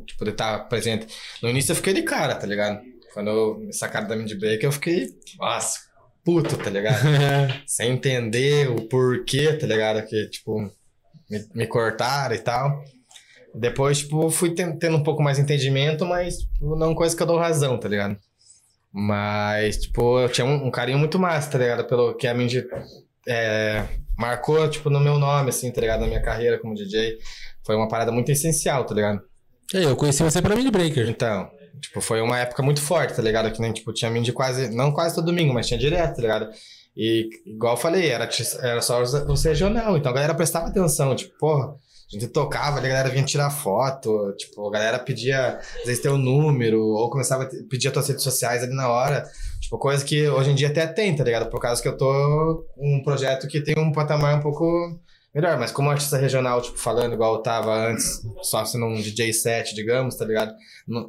Tipo, 0.06 0.26
de 0.26 0.32
estar 0.32 0.60
presente. 0.68 1.08
No 1.42 1.50
início 1.50 1.72
eu 1.72 1.76
fiquei 1.76 1.94
de 1.94 2.04
cara, 2.04 2.36
tá 2.36 2.46
ligado? 2.48 2.82
Quando 3.14 3.30
eu 3.30 3.58
me 3.60 3.74
sacaram 3.74 4.08
da 4.08 4.16
Mind 4.16 4.32
Break, 4.34 4.64
eu 4.64 4.72
fiquei, 4.72 5.08
nossa, 5.40 5.80
puto, 6.24 6.58
tá 6.58 6.70
ligado? 6.70 7.02
Sem 7.66 7.92
entender 7.92 8.70
o 8.70 8.88
porquê, 8.88 9.54
tá 9.54 9.66
ligado? 9.66 10.06
Que, 10.06 10.28
tipo, 10.30 10.60
me, 11.30 11.46
me 11.56 11.68
cortaram 11.68 12.36
e 12.36 12.40
tal. 12.40 12.84
Depois, 13.56 14.00
tipo, 14.00 14.30
fui 14.30 14.54
ten- 14.54 14.78
tendo 14.78 14.98
um 14.98 15.04
pouco 15.04 15.24
mais 15.24 15.40
entendimento, 15.40 16.06
mas 16.06 16.38
tipo, 16.40 16.76
não 16.76 16.94
coisa 16.94 17.16
que 17.16 17.24
eu 17.24 17.28
dou 17.28 17.38
razão, 17.40 17.80
tá 17.80 17.88
ligado? 17.90 18.18
Mas, 18.92 19.78
tipo, 19.78 20.20
eu 20.20 20.30
tinha 20.30 20.46
um, 20.46 20.68
um 20.68 20.72
carinho 20.72 20.98
muito 20.98 21.20
massa, 21.20 21.52
tá 21.52 21.58
ligado? 21.58 21.86
Pelo 21.88 22.16
que 22.16 22.28
a 22.28 22.34
Mindy 22.34 22.66
é, 23.28 23.84
marcou, 24.18 24.68
tipo, 24.70 24.90
no 24.90 25.00
meu 25.00 25.20
nome, 25.20 25.50
assim, 25.50 25.72
tá 25.72 25.82
ligado? 25.82 26.02
Na 26.02 26.08
minha 26.08 26.22
carreira 26.22 26.58
como 26.58 26.74
DJ. 26.74 27.18
Foi 27.66 27.76
uma 27.76 27.88
parada 27.88 28.12
muito 28.12 28.32
essencial, 28.32 28.86
tá 28.86 28.96
ligado? 28.96 29.22
É, 29.74 29.84
eu 29.84 29.96
conheci 29.96 30.24
você 30.24 30.42
pela 30.42 30.56
Mini 30.56 30.72
Breaker. 30.72 31.10
Então, 31.10 31.50
tipo, 31.82 32.00
foi 32.00 32.22
uma 32.22 32.40
época 32.40 32.64
muito 32.64 32.82
forte, 32.82 33.14
tá 33.14 33.22
ligado? 33.22 33.52
Que 33.52 33.62
nem, 33.62 33.74
tipo, 33.74 33.92
tinha 33.92 34.10
Mindy 34.10 34.32
quase, 34.32 34.74
não 34.74 34.92
quase 34.92 35.14
todo 35.14 35.26
domingo, 35.26 35.54
mas 35.54 35.68
tinha 35.68 35.80
direto, 35.80 36.16
tá 36.16 36.22
ligado? 36.22 36.50
E, 36.96 37.30
igual 37.46 37.74
eu 37.74 37.78
falei, 37.78 38.10
era, 38.10 38.28
era 38.62 38.82
só 38.82 39.02
os 39.02 39.44
regional, 39.44 39.98
então 39.98 40.12
a 40.12 40.16
galera 40.16 40.34
prestava 40.34 40.68
atenção, 40.68 41.16
tipo, 41.16 41.38
porra, 41.38 41.68
a 41.68 41.76
gente 42.10 42.28
tocava, 42.30 42.80
a 42.80 42.82
galera 42.82 43.10
vinha 43.10 43.24
tirar 43.24 43.52
foto, 43.52 44.34
tipo, 44.38 44.68
a 44.68 44.72
galera 44.72 44.98
pedia, 44.98 45.58
às 45.58 45.86
vezes, 45.86 46.02
teu 46.02 46.18
número, 46.18 46.82
ou 46.82 47.10
começava 47.10 47.44
a 47.44 47.50
pedir 47.70 47.90
as 47.90 47.94
tuas 47.94 48.08
redes 48.08 48.24
sociais 48.24 48.64
ali 48.64 48.74
na 48.74 48.90
hora. 48.90 49.30
Tipo, 49.62 49.78
coisa 49.78 50.04
que 50.04 50.28
hoje 50.28 50.52
em 50.52 50.56
dia 50.56 50.68
até 50.68 50.88
tem, 50.88 51.16
tá 51.16 51.24
ligado? 51.24 51.50
Por 51.50 51.60
causa 51.60 51.82
que 51.82 51.88
eu 51.88 51.98
tô 51.98 52.66
com 52.76 52.98
um 52.98 53.04
projeto 53.04 53.48
que 53.48 53.62
tem 53.62 53.78
um 53.78 53.92
patamar 53.92 54.36
um 54.36 54.42
pouco 54.42 55.00
melhor, 55.34 55.58
mas 55.60 55.72
como 55.72 55.90
artista 55.90 56.18
regional, 56.18 56.62
tipo, 56.62 56.78
falando 56.78 57.14
igual 57.14 57.36
eu 57.36 57.42
tava 57.42 57.74
antes, 57.74 58.22
só 58.42 58.66
sendo 58.66 58.86
um 58.86 58.96
DJ 58.96 59.34
set, 59.34 59.76
digamos, 59.76 60.16
tá 60.16 60.26
ligado? 60.26 60.54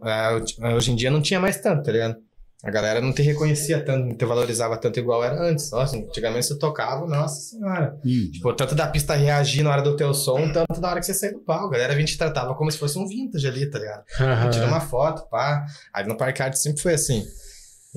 É, 0.05 0.75
hoje 0.75 0.93
em 0.93 0.97
dia 0.97 1.11
não 1.11 1.23
tinha 1.23 1.41
mais 1.41 1.61
tanto, 1.61 1.85
tá 1.85 1.93
ligado? 1.93 2.17
A 2.65 2.73
galera 2.73 3.01
não 3.01 3.13
te 3.13 3.23
reconhecia 3.23 3.85
tanto, 3.85 4.09
não 4.09 4.17
te 4.17 4.25
valorizava 4.25 4.77
tanto 4.77 4.99
igual 4.99 5.23
era 5.23 5.41
antes. 5.41 5.71
Nossa, 5.71 5.97
antigamente 5.97 6.47
você 6.47 6.59
tocava, 6.59 7.07
nossa 7.07 7.41
senhora. 7.41 7.97
Hum. 8.05 8.31
Tipo, 8.33 8.53
tanto 8.53 8.75
da 8.75 8.89
pista 8.89 9.15
reagir 9.15 9.63
na 9.63 9.71
hora 9.71 9.83
do 9.83 9.95
teu 9.95 10.13
som, 10.13 10.51
tanto 10.53 10.81
na 10.81 10.91
hora 10.91 10.99
que 10.99 11.07
você 11.07 11.15
saía 11.15 11.35
do 11.35 11.39
palco. 11.39 11.69
A 11.69 11.71
galera 11.79 11.95
vinha 11.95 12.05
te 12.05 12.19
tratava 12.19 12.57
como 12.57 12.71
se 12.71 12.77
fosse 12.77 12.99
um 12.99 13.07
vintage 13.07 13.47
ali, 13.47 13.71
tá 13.71 13.79
ligado? 13.79 14.03
Uhum. 14.21 14.51
Tira 14.51 14.67
uma 14.67 14.81
foto, 14.81 15.29
pá. 15.31 15.65
Aí 15.95 16.05
no 16.05 16.17
Parque 16.17 16.43
Arte 16.43 16.59
sempre 16.59 16.83
foi 16.83 16.95
assim. 16.95 17.25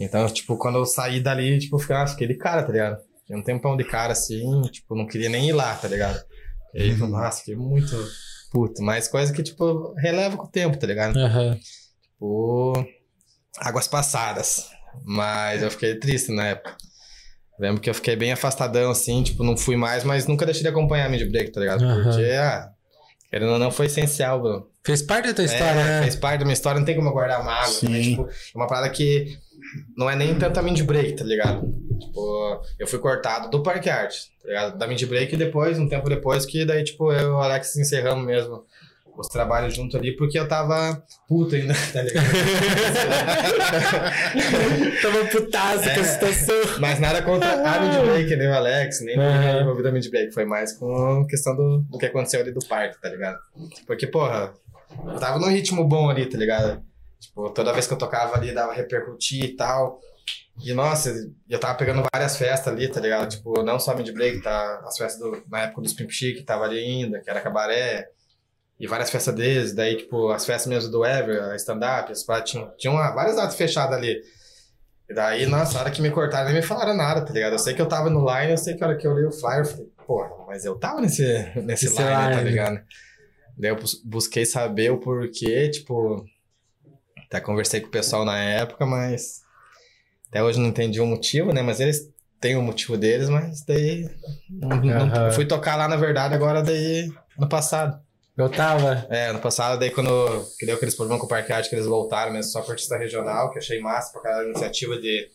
Então, 0.03 0.27
tipo, 0.27 0.57
quando 0.57 0.77
eu 0.77 0.85
saí 0.85 1.19
dali, 1.19 1.59
tipo, 1.59 1.75
eu 1.75 1.79
fiquei, 1.79 2.07
fiquei 2.07 2.27
de 2.27 2.35
cara, 2.35 2.63
tá 2.63 2.71
ligado? 2.71 2.97
Tinha 3.25 3.37
um 3.37 3.43
tempão 3.43 3.77
de 3.77 3.83
cara 3.83 4.13
assim, 4.13 4.61
tipo, 4.71 4.95
não 4.95 5.07
queria 5.07 5.29
nem 5.29 5.49
ir 5.49 5.53
lá, 5.53 5.75
tá 5.75 5.87
ligado? 5.87 6.19
E 6.73 6.81
aí, 6.81 7.01
uhum. 7.01 7.07
nossa, 7.07 7.39
fiquei 7.39 7.55
muito 7.55 7.95
puto. 8.51 8.81
Mas 8.81 9.07
coisa 9.07 9.31
que, 9.31 9.43
tipo, 9.43 9.93
releva 9.97 10.37
com 10.37 10.45
o 10.45 10.51
tempo, 10.51 10.77
tá 10.77 10.87
ligado? 10.87 11.15
Uhum. 11.15 11.55
Tipo 11.55 12.73
águas 13.57 13.87
passadas. 13.87 14.69
Mas 15.05 15.61
eu 15.61 15.71
fiquei 15.71 15.95
triste 15.95 16.31
na 16.31 16.47
época. 16.47 16.75
Lembro 17.59 17.81
que 17.81 17.89
eu 17.89 17.93
fiquei 17.93 18.15
bem 18.15 18.31
afastadão, 18.31 18.89
assim, 18.89 19.21
tipo, 19.21 19.43
não 19.43 19.55
fui 19.55 19.75
mais, 19.75 20.03
mas 20.03 20.25
nunca 20.25 20.45
deixei 20.45 20.63
de 20.63 20.69
acompanhar 20.69 21.05
a 21.05 21.09
Mid 21.09 21.29
Break, 21.29 21.51
tá 21.51 21.59
ligado? 21.59 21.83
Uhum. 21.83 22.03
Porque, 22.03 22.23
ah, 22.31 22.69
querendo 23.29 23.51
ou 23.51 23.59
não, 23.59 23.69
foi 23.69 23.85
essencial, 23.85 24.41
bro. 24.41 24.71
Fez 24.83 25.03
parte 25.03 25.27
da 25.27 25.33
tua 25.35 25.45
história, 25.45 25.79
é, 25.79 25.83
né? 25.83 26.01
Fez 26.01 26.15
parte 26.15 26.39
da 26.39 26.45
minha 26.45 26.53
história, 26.53 26.79
não 26.79 26.85
tem 26.85 26.95
como 26.95 27.09
eu 27.09 27.13
guardar 27.13 27.43
mágoa. 27.45 27.79
Também, 27.79 28.01
tipo, 28.01 28.23
é 28.23 28.57
uma 28.57 28.65
parada 28.65 28.89
que 28.89 29.37
não 29.95 30.09
é 30.09 30.15
nem 30.15 30.35
tanto 30.35 30.59
a 30.59 30.63
Mind 30.63 30.81
Break, 30.81 31.13
tá 31.13 31.23
ligado? 31.23 31.73
Tipo, 31.99 32.61
eu 32.79 32.87
fui 32.87 32.99
cortado 32.99 33.49
do 33.49 33.63
Parque 33.63 33.89
Art, 33.89 34.15
tá 34.41 34.47
ligado? 34.47 34.77
Da 34.77 34.87
Break 34.87 35.33
e 35.33 35.37
depois, 35.37 35.79
um 35.79 35.87
tempo 35.87 36.09
depois, 36.09 36.45
que 36.45 36.65
daí, 36.65 36.83
tipo, 36.83 37.11
eu 37.11 37.19
e 37.19 37.31
o 37.31 37.37
Alex 37.37 37.75
encerramos 37.75 38.25
mesmo 38.25 38.65
os 39.17 39.27
trabalhos 39.27 39.75
junto 39.75 39.97
ali, 39.97 40.15
porque 40.15 40.39
eu 40.39 40.47
tava 40.47 41.03
puto 41.27 41.55
ainda, 41.55 41.73
tá 41.93 42.01
ligado? 42.01 42.25
tava 45.01 45.25
putazo 45.25 45.89
é, 45.89 45.93
com 45.93 45.99
a 45.99 46.03
situação. 46.03 46.55
Mas 46.79 46.99
nada 46.99 47.21
contra 47.21 47.53
a 47.53 47.79
Mid 47.79 48.05
Break, 48.05 48.35
nem 48.35 48.47
o 48.47 48.53
Alex, 48.53 49.01
nem 49.01 49.17
uhum. 49.17 49.61
envolvido 49.61 49.89
a 49.89 49.91
Mid 49.91 50.09
Break. 50.09 50.33
Foi 50.33 50.45
mais 50.45 50.73
com 50.73 51.25
questão 51.27 51.55
do, 51.55 51.79
do 51.89 51.97
que 51.97 52.05
aconteceu 52.05 52.41
ali 52.41 52.51
do 52.51 52.65
parque, 52.65 53.01
tá 53.01 53.09
ligado? 53.09 53.37
Porque, 53.85 54.07
porra, 54.07 54.53
eu 55.05 55.19
tava 55.19 55.39
num 55.39 55.49
ritmo 55.49 55.87
bom 55.87 56.09
ali, 56.09 56.25
tá 56.25 56.37
ligado? 56.37 56.81
Tipo, 57.21 57.51
toda 57.51 57.71
vez 57.71 57.85
que 57.85 57.93
eu 57.93 57.97
tocava 57.97 58.35
ali, 58.35 58.53
dava 58.53 58.73
repercutir 58.73 59.45
e 59.45 59.55
tal. 59.55 59.99
E, 60.63 60.73
nossa, 60.73 61.13
eu 61.47 61.59
tava 61.59 61.77
pegando 61.77 62.03
várias 62.13 62.35
festas 62.35 62.73
ali, 62.73 62.87
tá 62.87 62.99
ligado? 62.99 63.29
Tipo, 63.29 63.63
não 63.63 63.79
só 63.79 63.95
Mid 63.95 64.11
Break, 64.11 64.41
tá? 64.41 64.81
As 64.85 64.97
festas 64.97 65.19
do, 65.19 65.43
na 65.49 65.61
época 65.61 65.81
dos 65.81 65.93
Pimp 65.93 66.09
Chic, 66.09 66.43
tava 66.43 66.65
ali 66.65 66.79
ainda, 66.79 67.21
que 67.21 67.29
era 67.29 67.39
cabaré 67.39 68.09
e 68.79 68.87
várias 68.87 69.11
festas 69.11 69.35
deles, 69.35 69.75
daí, 69.75 69.95
tipo, 69.95 70.31
as 70.31 70.43
festas 70.43 70.65
mesmo 70.67 70.91
do 70.91 71.05
Ever, 71.05 71.51
a 71.51 71.55
stand-up, 71.55 72.11
as 72.11 72.23
paradas, 72.23 72.49
tinham, 72.49 72.73
tinham 72.79 72.95
várias 72.95 73.35
datas 73.35 73.55
fechadas 73.55 73.95
ali. 73.95 74.19
E 75.07 75.13
daí, 75.13 75.45
nossa, 75.45 75.75
na 75.75 75.81
hora 75.81 75.91
que 75.91 76.01
me 76.01 76.09
cortaram, 76.09 76.45
nem 76.45 76.55
me 76.55 76.61
falaram 76.63 76.95
nada, 76.95 77.23
tá 77.23 77.31
ligado? 77.31 77.53
Eu 77.53 77.59
sei 77.59 77.75
que 77.75 77.81
eu 77.81 77.87
tava 77.87 78.09
no 78.09 78.25
line, 78.25 78.53
eu 78.53 78.57
sei 78.57 78.73
que 78.73 78.83
a 78.83 78.87
hora 78.87 78.97
que 78.97 79.05
eu 79.05 79.11
olhei 79.11 79.27
o 79.27 79.31
flyer, 79.31 79.59
eu 79.59 79.65
falei, 79.65 79.87
pô, 80.07 80.45
mas 80.47 80.65
eu 80.65 80.79
tava 80.79 80.99
nesse, 80.99 81.23
nesse 81.61 81.89
line, 81.89 81.99
line, 81.99 82.35
tá 82.35 82.41
ligado? 82.41 82.81
Daí 83.55 83.69
eu 83.69 83.77
busquei 84.03 84.45
saber 84.45 84.91
o 84.91 84.99
porquê, 84.99 85.69
tipo, 85.69 86.25
até 87.31 87.39
conversei 87.39 87.79
com 87.79 87.87
o 87.87 87.91
pessoal 87.91 88.25
na 88.25 88.37
época, 88.37 88.85
mas 88.85 89.41
até 90.27 90.43
hoje 90.43 90.59
não 90.59 90.67
entendi 90.67 90.99
o 90.99 91.05
motivo, 91.05 91.53
né? 91.53 91.61
Mas 91.61 91.79
eles 91.79 92.11
têm 92.41 92.57
o 92.57 92.61
motivo 92.61 92.97
deles, 92.97 93.29
mas 93.29 93.63
daí 93.63 94.09
não, 94.49 94.69
não, 94.69 95.31
fui 95.31 95.45
tocar 95.45 95.77
lá, 95.77 95.87
na 95.87 95.95
verdade, 95.95 96.35
agora 96.35 96.61
daí, 96.61 97.09
no 97.39 97.47
passado. 97.47 97.97
Eu 98.37 98.49
tava. 98.49 99.07
É, 99.09 99.27
ano 99.27 99.39
passado, 99.39 99.79
daí 99.79 99.91
quando 99.91 100.45
que 100.59 100.65
deu 100.65 100.75
aqueles 100.75 100.95
problemas 100.95 101.21
com 101.21 101.25
o 101.25 101.29
Parque 101.29 101.53
Arte, 101.53 101.69
que 101.69 101.75
eles 101.75 101.85
voltaram 101.85 102.33
mesmo 102.33 102.51
só 102.51 102.61
com 102.61 102.71
artista 102.71 102.97
regional, 102.97 103.49
que 103.51 103.59
achei 103.59 103.79
massa 103.79 104.11
pra 104.11 104.21
cada 104.21 104.43
iniciativa 104.43 104.97
de 104.97 105.29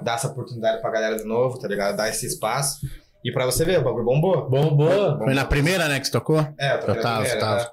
dar 0.00 0.14
essa 0.14 0.28
oportunidade 0.28 0.80
pra 0.80 0.90
galera 0.90 1.16
de 1.16 1.24
novo, 1.24 1.58
tá 1.58 1.66
ligado? 1.66 1.96
Dar 1.96 2.08
esse 2.08 2.24
espaço. 2.24 2.86
E 3.24 3.32
pra 3.32 3.46
você 3.46 3.64
ver, 3.64 3.80
o 3.80 3.84
bagulho 3.84 4.04
bombou. 4.04 4.48
Bombou. 4.48 4.88
bombou. 4.88 5.24
Foi 5.24 5.34
na 5.34 5.44
primeira, 5.44 5.88
né, 5.88 5.98
que 5.98 6.06
você 6.06 6.12
tocou? 6.12 6.38
É, 6.58 6.74
eu 6.74 6.78
eu 6.78 7.00
tava, 7.00 7.20
primeira, 7.20 7.40
tava. 7.40 7.62
Né? 7.62 7.70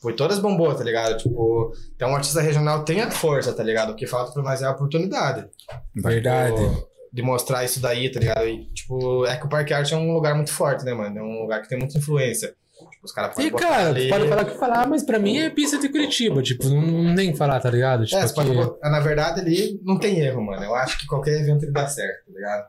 Foi 0.00 0.12
todas 0.12 0.38
bombou, 0.38 0.74
tá 0.74 0.84
ligado? 0.84 1.16
Tipo, 1.16 1.72
então 1.94 2.10
um 2.10 2.14
artista 2.14 2.40
regional 2.40 2.84
tem 2.84 3.00
a 3.00 3.10
força, 3.10 3.52
tá 3.52 3.62
ligado? 3.62 3.90
O 3.90 3.96
que 3.96 4.06
falta 4.06 4.32
pra 4.32 4.42
mais 4.42 4.62
é 4.62 4.66
a 4.66 4.70
oportunidade. 4.70 5.46
Verdade. 5.94 6.56
Tipo, 6.56 6.88
de 7.12 7.22
mostrar 7.22 7.64
isso 7.64 7.80
daí, 7.80 8.10
tá 8.10 8.20
ligado? 8.20 8.46
E, 8.46 8.66
tipo, 8.66 9.24
é 9.26 9.36
que 9.36 9.46
o 9.46 9.48
Parque 9.48 9.72
Arte 9.72 9.94
é 9.94 9.96
um 9.96 10.12
lugar 10.12 10.34
muito 10.34 10.52
forte, 10.52 10.84
né, 10.84 10.92
mano? 10.94 11.18
É 11.18 11.22
um 11.22 11.42
lugar 11.42 11.62
que 11.62 11.68
tem 11.68 11.78
muita 11.78 11.98
influência. 11.98 12.54
Tipo, 12.90 13.04
os 13.04 13.12
caras 13.12 13.34
podem. 13.34 13.48
E, 13.48 13.50
cara, 13.52 13.88
ali... 13.88 14.08
pode 14.08 14.28
falar 14.28 14.42
o 14.42 14.46
que 14.46 14.58
falar, 14.58 14.86
mas 14.86 15.02
pra 15.02 15.18
mim 15.18 15.38
é 15.38 15.50
pista 15.50 15.78
de 15.78 15.88
Curitiba. 15.88 16.42
Tipo, 16.42 16.68
não, 16.68 17.14
nem 17.14 17.34
falar, 17.34 17.60
tá 17.60 17.70
ligado? 17.70 18.04
Tipo, 18.04 18.20
é, 18.20 18.24
aqui... 18.24 18.34
pode... 18.34 18.80
na 18.82 19.00
verdade, 19.00 19.40
ali 19.40 19.80
não 19.84 19.98
tem 19.98 20.20
erro, 20.20 20.42
mano. 20.42 20.62
Eu 20.62 20.74
acho 20.74 20.98
que 20.98 21.06
qualquer 21.06 21.40
evento 21.40 21.64
ele 21.64 21.72
dá 21.72 21.86
certo, 21.86 22.26
tá 22.26 22.32
ligado? 22.32 22.66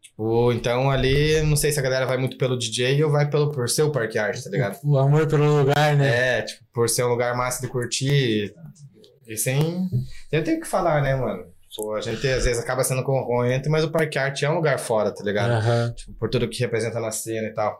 Tipo, 0.00 0.52
então 0.52 0.90
ali, 0.90 1.42
não 1.42 1.56
sei 1.56 1.72
se 1.72 1.78
a 1.78 1.82
galera 1.82 2.06
vai 2.06 2.16
muito 2.16 2.38
pelo 2.38 2.58
DJ 2.58 3.04
ou 3.04 3.10
vai 3.10 3.28
pelo, 3.28 3.50
por 3.50 3.68
ser 3.68 3.82
o 3.82 3.92
Parque 3.92 4.18
Arte, 4.18 4.42
tá 4.42 4.50
ligado? 4.50 4.78
O 4.82 4.96
amor 4.96 5.26
pelo 5.26 5.58
lugar, 5.58 5.94
né? 5.96 6.38
É, 6.38 6.42
tipo, 6.42 6.64
por 6.72 6.88
ser 6.88 7.04
um 7.04 7.08
lugar 7.08 7.36
massa 7.36 7.60
de 7.60 7.68
curtir. 7.68 8.54
E 9.26 9.36
sem. 9.36 9.88
Eu 10.30 10.42
tenho 10.44 10.60
que 10.60 10.66
falar, 10.66 11.02
né, 11.02 11.14
mano? 11.16 11.44
Pô, 11.76 11.94
a 11.94 12.00
gente 12.00 12.26
às 12.26 12.44
vezes 12.44 12.58
acaba 12.58 12.82
sendo 12.82 13.02
concorrente, 13.02 13.68
mas 13.68 13.84
o 13.84 13.90
Parque 13.90 14.18
Arte 14.18 14.46
é 14.46 14.50
um 14.50 14.54
lugar 14.54 14.78
fora, 14.78 15.12
tá 15.12 15.22
ligado? 15.22 15.62
Uhum. 15.62 15.94
Tipo, 15.94 16.12
por 16.14 16.30
tudo 16.30 16.48
que 16.48 16.60
representa 16.60 16.98
na 16.98 17.10
cena 17.10 17.48
e 17.48 17.52
tal. 17.52 17.78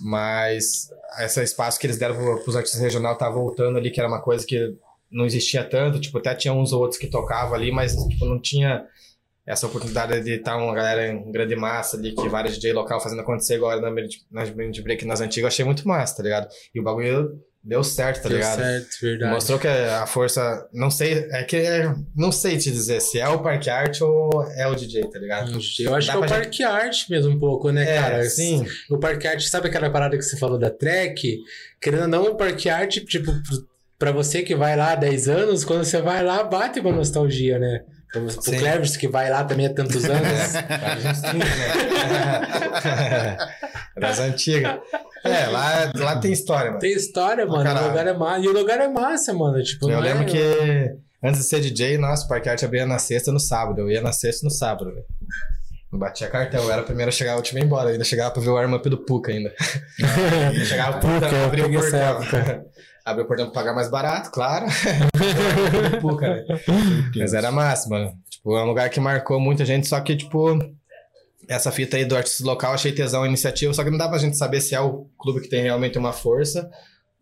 Mas 0.00 0.90
esse 1.20 1.42
espaço 1.42 1.78
que 1.78 1.86
eles 1.86 1.98
deram 1.98 2.14
para 2.14 2.48
os 2.48 2.56
artistas 2.56 2.80
regional 2.80 3.16
tá 3.16 3.28
voltando 3.28 3.78
ali, 3.78 3.90
que 3.90 4.00
era 4.00 4.08
uma 4.08 4.20
coisa 4.20 4.46
que 4.46 4.76
não 5.10 5.24
existia 5.24 5.64
tanto. 5.64 6.00
Tipo, 6.00 6.18
até 6.18 6.34
tinha 6.34 6.52
uns 6.52 6.72
ou 6.72 6.80
outros 6.80 7.00
que 7.00 7.06
tocavam 7.06 7.54
ali, 7.54 7.72
mas 7.72 7.96
tipo, 7.96 8.24
não 8.24 8.40
tinha 8.40 8.86
essa 9.46 9.66
oportunidade 9.66 10.20
de 10.22 10.32
estar 10.32 10.58
uma 10.58 10.74
galera 10.74 11.08
em 11.08 11.32
grande 11.32 11.56
massa 11.56 11.96
ali, 11.96 12.14
que 12.14 12.28
vários 12.28 12.56
DJ 12.56 12.74
local 12.74 13.00
fazendo 13.00 13.22
acontecer 13.22 13.54
agora 13.54 13.80
na, 13.80 13.90
nas 14.30 14.50
Band 14.50 14.72
Break 14.82 15.06
nas 15.06 15.22
antigas, 15.22 15.44
eu 15.44 15.48
achei 15.48 15.64
muito 15.64 15.88
massa, 15.88 16.18
tá 16.18 16.22
ligado? 16.22 16.48
E 16.74 16.78
o 16.78 16.82
bagulho 16.82 17.40
Deu 17.62 17.82
certo, 17.82 18.22
tá 18.22 18.28
Deu 18.28 18.38
ligado? 18.38 18.60
certo, 18.60 18.88
verdade. 19.02 19.34
Mostrou 19.34 19.58
que 19.58 19.66
a 19.66 20.06
força. 20.06 20.68
Não 20.72 20.90
sei. 20.90 21.28
É 21.30 21.42
que. 21.42 21.58
Não 22.16 22.30
sei 22.32 22.56
te 22.56 22.70
dizer 22.70 23.00
se 23.00 23.18
é 23.18 23.28
o 23.28 23.42
Parque 23.42 23.68
Art 23.68 24.00
ou 24.00 24.42
é 24.56 24.66
o 24.66 24.74
DJ, 24.74 25.02
tá 25.10 25.18
ligado? 25.18 25.50
Eu 25.80 25.94
acho 25.94 26.06
Dá 26.06 26.12
que 26.12 26.18
é 26.18 26.26
o 26.26 26.28
Parque 26.28 26.58
gente... 26.58 26.62
Art 26.62 27.10
mesmo, 27.10 27.32
um 27.32 27.38
pouco, 27.38 27.70
né, 27.70 27.82
é, 27.82 28.00
cara? 28.00 28.24
Sim. 28.24 28.64
O 28.88 28.98
Parque 28.98 29.26
Art, 29.26 29.42
sabe 29.42 29.68
aquela 29.68 29.90
parada 29.90 30.16
que 30.16 30.22
você 30.22 30.36
falou 30.38 30.58
da 30.58 30.70
track? 30.70 31.38
Querendo 31.80 32.02
ou 32.02 32.08
não, 32.08 32.24
o 32.32 32.36
Parque 32.36 32.70
Art, 32.70 32.96
tipo, 33.04 33.32
pra 33.98 34.12
você 34.12 34.42
que 34.42 34.54
vai 34.54 34.76
lá 34.76 34.92
há 34.92 34.96
10 34.96 35.28
anos, 35.28 35.64
quando 35.64 35.84
você 35.84 36.00
vai 36.00 36.22
lá, 36.24 36.44
bate 36.44 36.80
com 36.80 36.92
nostalgia, 36.92 37.58
né? 37.58 37.82
Pro, 38.12 38.26
pro 38.26 38.42
Cleves, 38.42 38.96
que 38.96 39.06
vai 39.06 39.30
lá 39.30 39.44
também 39.44 39.66
há 39.66 39.74
tantos 39.74 40.04
anos. 40.04 40.54
É, 40.54 40.62
né? 42.88 43.36
Das 43.98 44.20
antigas. 44.20 44.78
É, 45.24 45.46
lá, 45.46 45.90
lá 45.96 46.16
tem 46.18 46.32
história, 46.32 46.70
mano. 46.70 46.80
Tem 46.80 46.92
história, 46.92 47.44
mano. 47.44 47.64
Caralho. 47.64 47.86
O 47.86 47.88
lugar 47.88 48.06
é 48.06 48.12
massa. 48.12 48.40
E 48.40 48.48
o 48.48 48.52
lugar 48.52 48.80
é 48.80 48.88
massa, 48.88 49.34
mano. 49.34 49.62
Tipo, 49.62 49.90
eu 49.90 50.00
lembro 50.00 50.22
é... 50.22 50.26
que 50.26 50.96
antes 51.22 51.40
de 51.40 51.46
ser 51.46 51.60
DJ, 51.60 51.98
nossa, 51.98 52.24
o 52.24 52.28
Parque 52.28 52.48
Arte 52.48 52.64
abria 52.64 52.86
na 52.86 52.98
sexta 52.98 53.30
e 53.30 53.32
no 53.32 53.40
sábado. 53.40 53.80
Eu 53.80 53.90
ia 53.90 54.00
na 54.00 54.12
sexta 54.12 54.44
e 54.44 54.48
no 54.48 54.50
sábado, 54.50 54.92
velho. 54.92 55.04
Não 55.90 55.98
batia 55.98 56.28
cartel, 56.28 56.62
eu 56.62 56.70
era 56.70 56.82
o 56.82 56.84
primeiro 56.84 57.08
a 57.08 57.12
chegar, 57.12 57.34
o 57.34 57.36
último 57.38 57.58
ia 57.58 57.64
embora. 57.64 57.88
Eu 57.88 57.92
ainda 57.94 58.04
chegava 58.04 58.30
pra 58.30 58.42
ver 58.42 58.50
o 58.50 58.56
arm-up 58.58 58.88
do 58.88 58.98
Puka 58.98 59.32
ainda. 59.32 59.52
chegava 60.66 60.98
pro 60.98 61.08
Puka, 61.08 61.44
abria 61.44 61.66
o 61.66 61.72
portão. 61.72 62.64
Abriu 63.08 63.24
o 63.24 63.26
portão 63.28 63.46
pra 63.46 63.54
pagar 63.54 63.74
mais 63.74 63.88
barato, 63.88 64.30
claro. 64.30 64.66
Puka, 66.02 66.28
né? 66.28 66.44
Mas 67.16 67.32
era 67.32 67.50
massa, 67.50 67.88
mano. 67.88 68.12
Tipo, 68.28 68.54
é 68.54 68.62
um 68.62 68.66
lugar 68.66 68.90
que 68.90 69.00
marcou 69.00 69.40
muita 69.40 69.64
gente, 69.64 69.88
só 69.88 69.98
que, 70.00 70.14
tipo, 70.14 70.58
essa 71.48 71.72
fita 71.72 71.96
aí 71.96 72.04
do 72.04 72.14
artista 72.14 72.44
local, 72.44 72.74
achei 72.74 72.92
tesão 72.92 73.22
a 73.22 73.26
iniciativa, 73.26 73.72
só 73.72 73.82
que 73.82 73.88
não 73.88 73.96
dá 73.96 74.06
pra 74.06 74.18
gente 74.18 74.36
saber 74.36 74.60
se 74.60 74.74
é 74.74 74.80
o 74.80 75.06
clube 75.18 75.40
que 75.40 75.48
tem 75.48 75.62
realmente 75.62 75.96
uma 75.96 76.12
força 76.12 76.70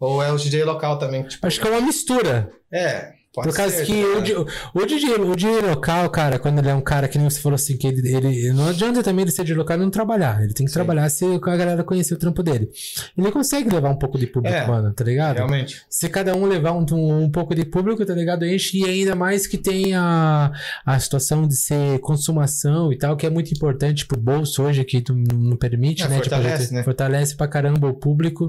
ou 0.01 0.21
é 0.21 0.33
o 0.33 0.37
DJ 0.37 0.65
local 0.65 0.99
também. 0.99 1.23
Tipo, 1.23 1.47
Acho 1.47 1.61
que 1.61 1.69
é 1.69 1.71
uma 1.71 1.81
mistura. 1.81 2.51
É. 2.73 3.13
Pode 3.37 3.49
Por 3.49 3.55
causa 3.57 3.77
ser, 3.77 3.85
que 3.85 3.93
tá 4.03 4.41
o, 4.79 4.83
o, 4.83 4.87
DJ, 4.87 5.15
o 5.17 5.37
DJ 5.37 5.61
local, 5.61 6.09
cara, 6.09 6.39
quando 6.39 6.59
ele 6.59 6.71
é 6.71 6.75
um 6.75 6.81
cara 6.81 7.07
que 7.07 7.19
nem 7.19 7.29
você 7.29 7.39
falou 7.39 7.57
assim, 7.57 7.77
que 7.77 7.87
ele, 7.87 8.17
ele- 8.17 8.53
não 8.55 8.69
adianta 8.69 9.03
também 9.03 9.25
ele 9.25 9.31
ser 9.31 9.45
de 9.45 9.53
local 9.53 9.77
e 9.77 9.81
não 9.81 9.91
trabalhar. 9.91 10.43
Ele 10.43 10.55
tem 10.55 10.65
que 10.65 10.73
Sim. 10.73 10.77
trabalhar 10.79 11.07
se 11.11 11.23
a 11.27 11.39
galera 11.57 11.85
conhecer 11.85 12.15
o 12.15 12.17
trampo 12.17 12.43
dele. 12.43 12.71
Ele 13.17 13.31
consegue 13.31 13.69
levar 13.69 13.91
um 13.91 13.99
pouco 13.99 14.17
de 14.19 14.27
público, 14.27 14.57
É, 14.57 14.67
mano, 14.67 14.91
tá 14.95 15.05
ligado? 15.05 15.37
Realmente. 15.37 15.83
Se 15.91 16.09
cada 16.09 16.35
um 16.35 16.47
levar 16.47 16.73
um, 16.73 16.87
um, 16.93 17.25
um 17.25 17.31
pouco 17.31 17.55
de 17.55 17.67
público, 17.67 18.07
tá 18.07 18.15
ligado? 18.15 18.47
Enche 18.47 18.79
e 18.79 18.85
ainda 18.89 19.15
mais 19.15 19.47
que 19.47 19.59
tem 19.59 19.95
a, 19.95 20.51
a 20.87 20.99
situação 20.99 21.47
de 21.47 21.57
ser 21.57 21.99
consumação 22.01 22.91
e 22.91 22.97
tal, 22.97 23.19
que 23.19 23.27
é 23.27 23.31
muito 23.31 23.53
importante 23.53 24.07
pro 24.07 24.19
bolso 24.19 24.63
hoje, 24.63 24.83
que 24.83 25.03
tu 25.03 25.15
não, 25.15 25.59
permite, 25.59 26.03
É, 26.03 26.09
né? 26.09 26.17
fortalece, 26.17 26.55
a 26.55 26.59
gente 26.59 26.73
né? 26.73 26.83
fortalece 26.83 27.37
pra 27.37 27.47
caramba 27.47 27.87
o 27.89 27.93
público 27.95 28.49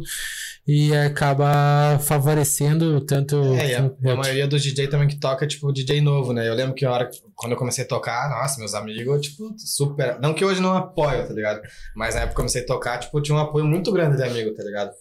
e 0.65 0.95
acaba 0.95 1.97
favorecendo 1.99 2.99
tanto. 3.01 3.37
É, 3.55 3.75
a, 3.75 4.11
a 4.11 4.15
maioria 4.15 4.47
dos 4.47 4.61
DJ 4.77 4.87
também 4.87 5.07
que 5.07 5.19
toca, 5.19 5.47
tipo, 5.47 5.73
DJ 5.73 6.01
novo, 6.01 6.31
né? 6.31 6.47
Eu 6.47 6.53
lembro 6.53 6.75
que 6.75 6.85
a 6.85 6.91
hora 6.91 7.09
quando 7.35 7.53
eu 7.53 7.57
comecei 7.57 7.83
a 7.83 7.87
tocar, 7.87 8.29
nossa, 8.29 8.59
meus 8.59 8.75
amigos, 8.75 9.21
tipo, 9.21 9.55
super. 9.57 10.19
Não 10.19 10.33
que 10.33 10.45
hoje 10.45 10.61
não 10.61 10.75
apoio, 10.75 11.27
tá 11.27 11.33
ligado? 11.33 11.61
Mas 11.95 12.13
na 12.13 12.21
época 12.21 12.35
que 12.35 12.39
eu 12.39 12.43
comecei 12.43 12.61
a 12.61 12.65
tocar, 12.65 12.99
tipo, 12.99 13.19
tinha 13.21 13.35
um 13.35 13.41
apoio 13.41 13.65
muito 13.65 13.91
grande 13.91 14.17
de 14.17 14.23
amigo, 14.23 14.53
tá 14.53 14.63
ligado? 14.63 14.91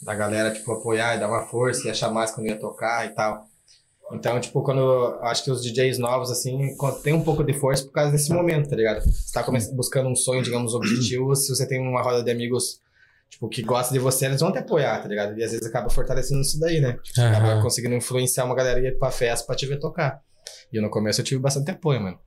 Da 0.00 0.14
galera, 0.14 0.52
tipo, 0.52 0.70
apoiar 0.72 1.16
e 1.16 1.20
dar 1.20 1.28
uma 1.28 1.46
força 1.46 1.88
e 1.88 1.90
achar 1.90 2.10
mais 2.10 2.30
quando 2.30 2.46
ia 2.46 2.58
tocar 2.58 3.06
e 3.06 3.10
tal. 3.10 3.44
Então, 4.12 4.38
tipo, 4.38 4.62
quando 4.62 5.18
acho 5.22 5.42
que 5.42 5.50
os 5.50 5.62
DJs 5.62 5.98
novos, 5.98 6.30
assim, 6.30 6.76
tem 7.02 7.14
um 7.14 7.22
pouco 7.22 7.42
de 7.42 7.54
força 7.54 7.84
por 7.84 7.92
causa 7.92 8.12
desse 8.12 8.32
momento, 8.32 8.68
tá 8.68 8.76
ligado? 8.76 9.02
Você 9.02 9.32
tá 9.32 9.44
buscando 9.72 10.08
um 10.08 10.14
sonho, 10.14 10.42
digamos, 10.42 10.74
objetivo, 10.74 11.34
se 11.34 11.48
você 11.48 11.66
tem 11.66 11.80
uma 11.80 12.02
roda 12.02 12.22
de 12.22 12.30
amigos, 12.30 12.80
tipo, 13.28 13.48
que 13.48 13.62
gosta 13.62 13.92
de 13.92 13.98
você, 13.98 14.26
eles 14.26 14.40
vão 14.40 14.52
te 14.52 14.58
apoiar, 14.58 15.02
tá 15.02 15.08
ligado? 15.08 15.38
E 15.38 15.42
às 15.42 15.52
vezes 15.52 15.66
acaba 15.66 15.90
fortalecendo 15.90 16.40
isso 16.40 16.58
daí, 16.58 16.80
né? 16.80 16.96
Tipo, 17.02 17.20
Aham. 17.20 17.30
acaba 17.36 17.62
conseguindo 17.62 17.94
influenciar 17.94 18.44
uma 18.44 18.54
galera 18.54 18.80
ir 18.80 18.98
pra 18.98 19.10
festa 19.10 19.46
pra 19.46 19.56
te 19.56 19.66
ver 19.66 19.78
tocar. 19.78 20.20
E 20.72 20.80
no 20.80 20.90
começo 20.90 21.20
eu 21.20 21.24
tive 21.24 21.40
bastante 21.40 21.70
apoio, 21.70 22.00
mano. 22.00 22.18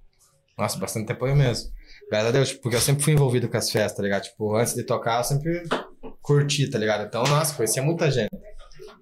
Nossa, 0.58 0.78
bastante 0.80 1.12
apoio 1.12 1.36
mesmo. 1.36 1.70
Graças 2.10 2.30
a 2.30 2.32
Deus, 2.32 2.50
tipo, 2.50 2.62
porque 2.64 2.76
eu 2.76 2.82
sempre 2.82 3.04
fui 3.04 3.14
envolvido 3.14 3.48
com 3.48 3.58
as 3.58 3.70
festas, 3.70 3.96
tá 3.96 4.04
ligado? 4.04 4.24
Tipo, 4.24 4.56
antes 4.56 4.74
de 4.74 4.84
tocar, 4.84 5.20
eu 5.20 5.24
sempre 5.24 5.64
curti, 6.22 6.70
tá 6.70 6.80
ligado? 6.80 7.06
Então, 7.06 7.24
nossa, 7.24 7.54
conhecia 7.54 7.84
muita 7.84 8.10
gente. 8.10 8.30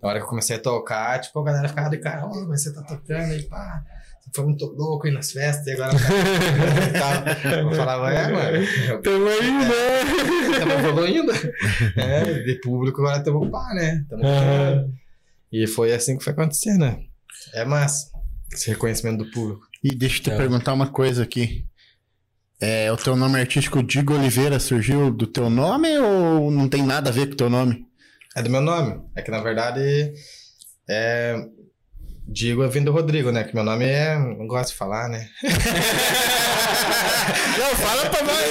Na 0.02 0.10
hora 0.10 0.20
que 0.20 0.26
eu 0.26 0.30
comecei 0.30 0.58
a 0.58 0.60
tocar, 0.60 1.20
tipo, 1.22 1.40
a 1.40 1.44
galera 1.44 1.70
ficava 1.70 1.90
de 1.90 1.98
cara, 2.00 2.26
ô, 2.26 2.48
mas 2.48 2.64
você 2.64 2.74
tá 2.74 2.82
tocando 2.84 3.32
aí, 3.32 3.44
pá. 3.48 3.84
Foi 4.34 4.46
muito 4.46 4.66
louco 4.66 5.08
aí 5.08 5.14
nas 5.14 5.32
festas 5.32 5.66
e 5.68 5.72
agora 5.72 5.92
tá. 5.94 7.50
Eu 7.60 7.72
falava, 7.72 8.12
é, 8.12 8.32
mano. 8.32 9.02
Tamo 9.02 9.28
aí, 9.28 9.52
né? 9.52 9.70
Estamos 10.52 10.76
evoluindo. 10.86 11.32
É, 11.96 12.34
de 12.44 12.56
público 12.62 13.02
agora 13.02 13.18
estamos 13.20 13.50
pá, 13.50 13.74
né? 13.74 14.06
Tamo 14.10 14.26
Aham. 14.26 14.90
E 15.52 15.68
foi 15.68 15.94
assim 15.94 16.18
que 16.18 16.24
foi 16.24 16.34
acontecendo, 16.34 16.80
né? 16.82 17.00
É 17.54 17.64
massa. 17.64 18.10
Esse 18.52 18.70
reconhecimento 18.70 19.24
do 19.24 19.32
público. 19.32 19.68
E 19.84 19.96
deixa 19.96 20.20
eu 20.20 20.24
te 20.24 20.32
É. 20.32 20.38
perguntar 20.38 20.74
uma 20.74 20.88
coisa 20.88 21.24
aqui. 21.24 21.66
É, 22.60 22.92
o 22.92 22.98
teu 22.98 23.16
nome 23.16 23.40
artístico 23.40 23.84
Digo 23.84 24.14
Oliveira 24.14 24.60
surgiu 24.60 25.12
do 25.12 25.28
teu 25.28 25.50
nome 25.50 25.98
ou 26.00 26.50
não 26.50 26.68
tem 26.68 26.84
nada 26.84 27.10
a 27.10 27.14
ver 27.14 27.28
com 27.28 27.34
o 27.34 27.38
teu 27.38 27.50
nome? 27.50 27.86
É 28.36 28.42
do 28.42 28.50
meu 28.50 28.62
nome. 28.62 29.02
É 29.16 29.22
que 29.22 29.30
na 29.32 29.42
verdade 29.42 30.14
é. 30.90 31.36
Digo 32.28 32.64
é 32.64 32.68
vindo 32.68 32.86
do 32.86 32.92
Rodrigo, 32.92 33.32
né? 33.32 33.44
Que 33.44 33.54
meu 33.54 33.64
nome 33.64 33.86
é. 33.86 34.18
Não 34.18 34.48
gosto 34.48 34.72
de 34.72 34.78
falar, 34.78 35.08
né? 35.08 35.30
Não, 37.58 37.70
fala 37.76 38.10
pra 38.10 38.24
nós 38.24 38.42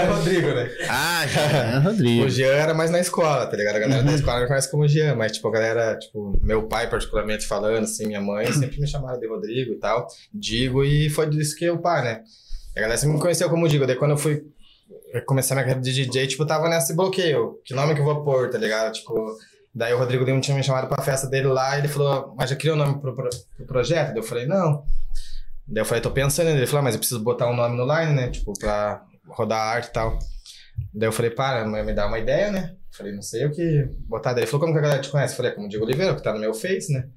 É 0.00 0.06
Rodrigo, 0.06 0.48
né? 0.48 0.70
Ah, 0.88 1.26
já 1.28 1.40
é 1.40 1.78
Rodrigo. 1.78 2.24
O 2.24 2.28
Jean 2.28 2.52
era 2.54 2.72
mais 2.72 2.90
na 2.90 3.00
escola, 3.00 3.46
tá 3.46 3.56
ligado? 3.56 3.76
A 3.76 3.78
galera 3.80 4.02
da 4.02 4.12
escola 4.12 4.40
me 4.40 4.46
conhece 4.46 4.70
como 4.70 4.86
Jean, 4.86 5.16
mas, 5.16 5.32
tipo, 5.32 5.48
a 5.48 5.50
galera, 5.50 5.98
tipo, 5.98 6.38
meu 6.40 6.68
pai, 6.68 6.88
particularmente 6.88 7.46
falando, 7.46 7.84
assim, 7.84 8.06
minha 8.06 8.20
mãe, 8.20 8.50
sempre 8.54 8.80
me 8.80 8.86
chamaram 8.86 9.18
de 9.18 9.26
Rodrigo 9.26 9.72
e 9.72 9.78
tal. 9.78 10.06
Digo, 10.32 10.84
e 10.84 11.10
foi 11.10 11.28
disso 11.28 11.56
que 11.56 11.64
eu, 11.64 11.78
pá, 11.78 12.00
né? 12.00 12.22
A 12.76 12.80
galera 12.80 12.98
sempre 12.98 13.16
me 13.16 13.22
conheceu 13.22 13.50
como 13.50 13.68
Digo. 13.68 13.86
Daí, 13.86 13.96
quando 13.96 14.12
eu 14.12 14.18
fui 14.18 14.44
começar 15.26 15.54
minha 15.54 15.64
carreira 15.64 15.82
de 15.82 15.92
DJ, 15.92 16.28
tipo, 16.28 16.46
tava 16.46 16.68
nesse 16.68 16.94
bloqueio. 16.94 17.60
Que 17.64 17.74
nome 17.74 17.94
que 17.94 18.00
eu 18.00 18.04
vou 18.04 18.24
pôr, 18.24 18.50
tá 18.50 18.58
ligado? 18.58 18.92
Tipo, 18.92 19.36
daí 19.74 19.92
o 19.92 19.98
Rodrigo 19.98 20.24
Lima 20.24 20.40
tinha 20.40 20.56
me 20.56 20.62
chamado 20.62 20.88
pra 20.88 21.02
festa 21.02 21.26
dele 21.26 21.48
lá 21.48 21.76
e 21.76 21.80
ele 21.80 21.88
falou, 21.88 22.34
mas 22.36 22.50
já 22.50 22.56
criou 22.56 22.76
o 22.76 22.78
nome 22.78 23.00
pro, 23.00 23.14
pro, 23.14 23.28
pro 23.56 23.66
projeto? 23.66 24.08
Daí 24.08 24.18
eu 24.18 24.22
falei, 24.22 24.46
não. 24.46 24.84
Daí 25.66 25.80
eu 25.82 25.86
falei, 25.86 26.02
tô 26.02 26.10
pensando. 26.10 26.48
Ele 26.50 26.66
falou, 26.66 26.80
ah, 26.80 26.84
mas 26.84 26.94
eu 26.94 26.98
preciso 27.00 27.20
botar 27.22 27.48
um 27.48 27.56
nome 27.56 27.76
no 27.76 27.84
line, 27.84 28.12
né? 28.12 28.30
Tipo, 28.30 28.52
pra 28.58 29.02
rodar 29.26 29.58
a 29.58 29.70
arte 29.70 29.88
e 29.88 29.92
tal. 29.92 30.18
Daí 30.92 31.08
eu 31.08 31.12
falei, 31.12 31.30
para, 31.30 31.64
me 31.66 31.92
dá 31.92 32.06
uma 32.06 32.18
ideia, 32.18 32.50
né? 32.50 32.74
Falei, 32.90 33.12
não 33.12 33.22
sei 33.22 33.46
o 33.46 33.50
que 33.50 33.88
botar. 34.06 34.32
Daí 34.32 34.42
ele 34.42 34.46
falou, 34.50 34.60
como 34.66 34.72
que 34.72 34.78
a 34.78 34.82
galera 34.82 35.02
te 35.02 35.10
conhece? 35.10 35.32
Eu 35.32 35.36
falei, 35.36 35.52
é 35.52 35.54
como 35.54 35.68
Diego 35.68 35.84
Oliveira, 35.84 36.14
que 36.14 36.22
tá 36.22 36.32
no 36.32 36.38
meu 36.38 36.54
Face, 36.54 36.92
né? 36.92 37.08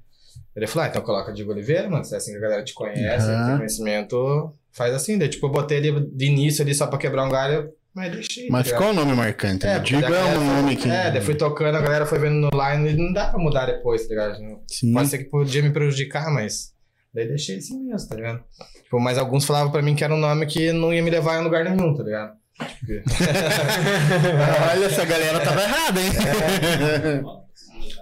Ele 0.56 0.66
falou, 0.66 0.86
ah, 0.86 0.88
então 0.88 1.02
coloca 1.02 1.32
Diego 1.32 1.52
Oliveira, 1.52 1.88
mano, 1.88 2.04
se 2.04 2.14
é 2.14 2.16
assim 2.16 2.32
que 2.32 2.38
a 2.38 2.40
galera 2.40 2.64
te 2.64 2.74
conhece, 2.74 3.26
Aham. 3.28 3.46
tem 3.46 3.56
conhecimento, 3.58 4.52
faz 4.72 4.92
assim. 4.92 5.16
Daí, 5.16 5.28
tipo, 5.28 5.46
eu 5.46 5.50
botei 5.52 5.78
ele 5.78 6.00
de 6.12 6.26
início 6.26 6.62
ali 6.62 6.74
só 6.74 6.86
pra 6.88 6.98
quebrar 6.98 7.24
um 7.24 7.30
galho, 7.30 7.72
mas 7.94 8.12
deixei. 8.12 8.48
Mas 8.50 8.68
ficou 8.68 8.90
o 8.90 8.92
nome 8.92 9.14
marcante. 9.14 9.66
né? 9.66 9.76
é 9.76 10.00
galera 10.00 10.38
um 10.38 10.46
nome 10.46 10.76
que. 10.76 10.88
É, 10.88 11.10
daí 11.10 11.20
fui 11.20 11.34
tocando, 11.34 11.76
a 11.76 11.80
galera 11.80 12.06
foi 12.06 12.18
vendo 12.18 12.34
no 12.34 12.50
line 12.50 12.90
e 12.90 12.96
não 12.96 13.12
dá 13.12 13.28
pra 13.28 13.38
mudar 13.38 13.66
depois, 13.66 14.06
tá 14.06 14.08
ligado? 14.08 14.38
Sim. 14.68 14.92
Pode 14.92 15.08
ser 15.08 15.18
que 15.18 15.24
podia 15.24 15.62
me 15.62 15.70
prejudicar, 15.70 16.30
mas 16.30 16.72
daí 17.12 17.26
deixei 17.26 17.58
assim 17.58 17.82
mesmo, 17.84 18.08
tá 18.08 18.14
ligado? 18.14 18.42
Tipo, 18.84 19.00
mas 19.00 19.18
alguns 19.18 19.44
falavam 19.44 19.72
pra 19.72 19.82
mim 19.82 19.94
que 19.94 20.04
era 20.04 20.14
um 20.14 20.18
nome 20.18 20.46
que 20.46 20.72
não 20.72 20.92
ia 20.92 21.02
me 21.02 21.10
levar 21.10 21.40
em 21.40 21.44
lugar 21.44 21.64
nenhum, 21.64 21.94
tá 21.94 22.02
ligado? 22.02 22.38
Olha, 24.72 24.86
essa 24.86 25.04
galera 25.04 25.40
tava 25.40 25.62
errada, 25.62 26.00
hein? 26.00 26.10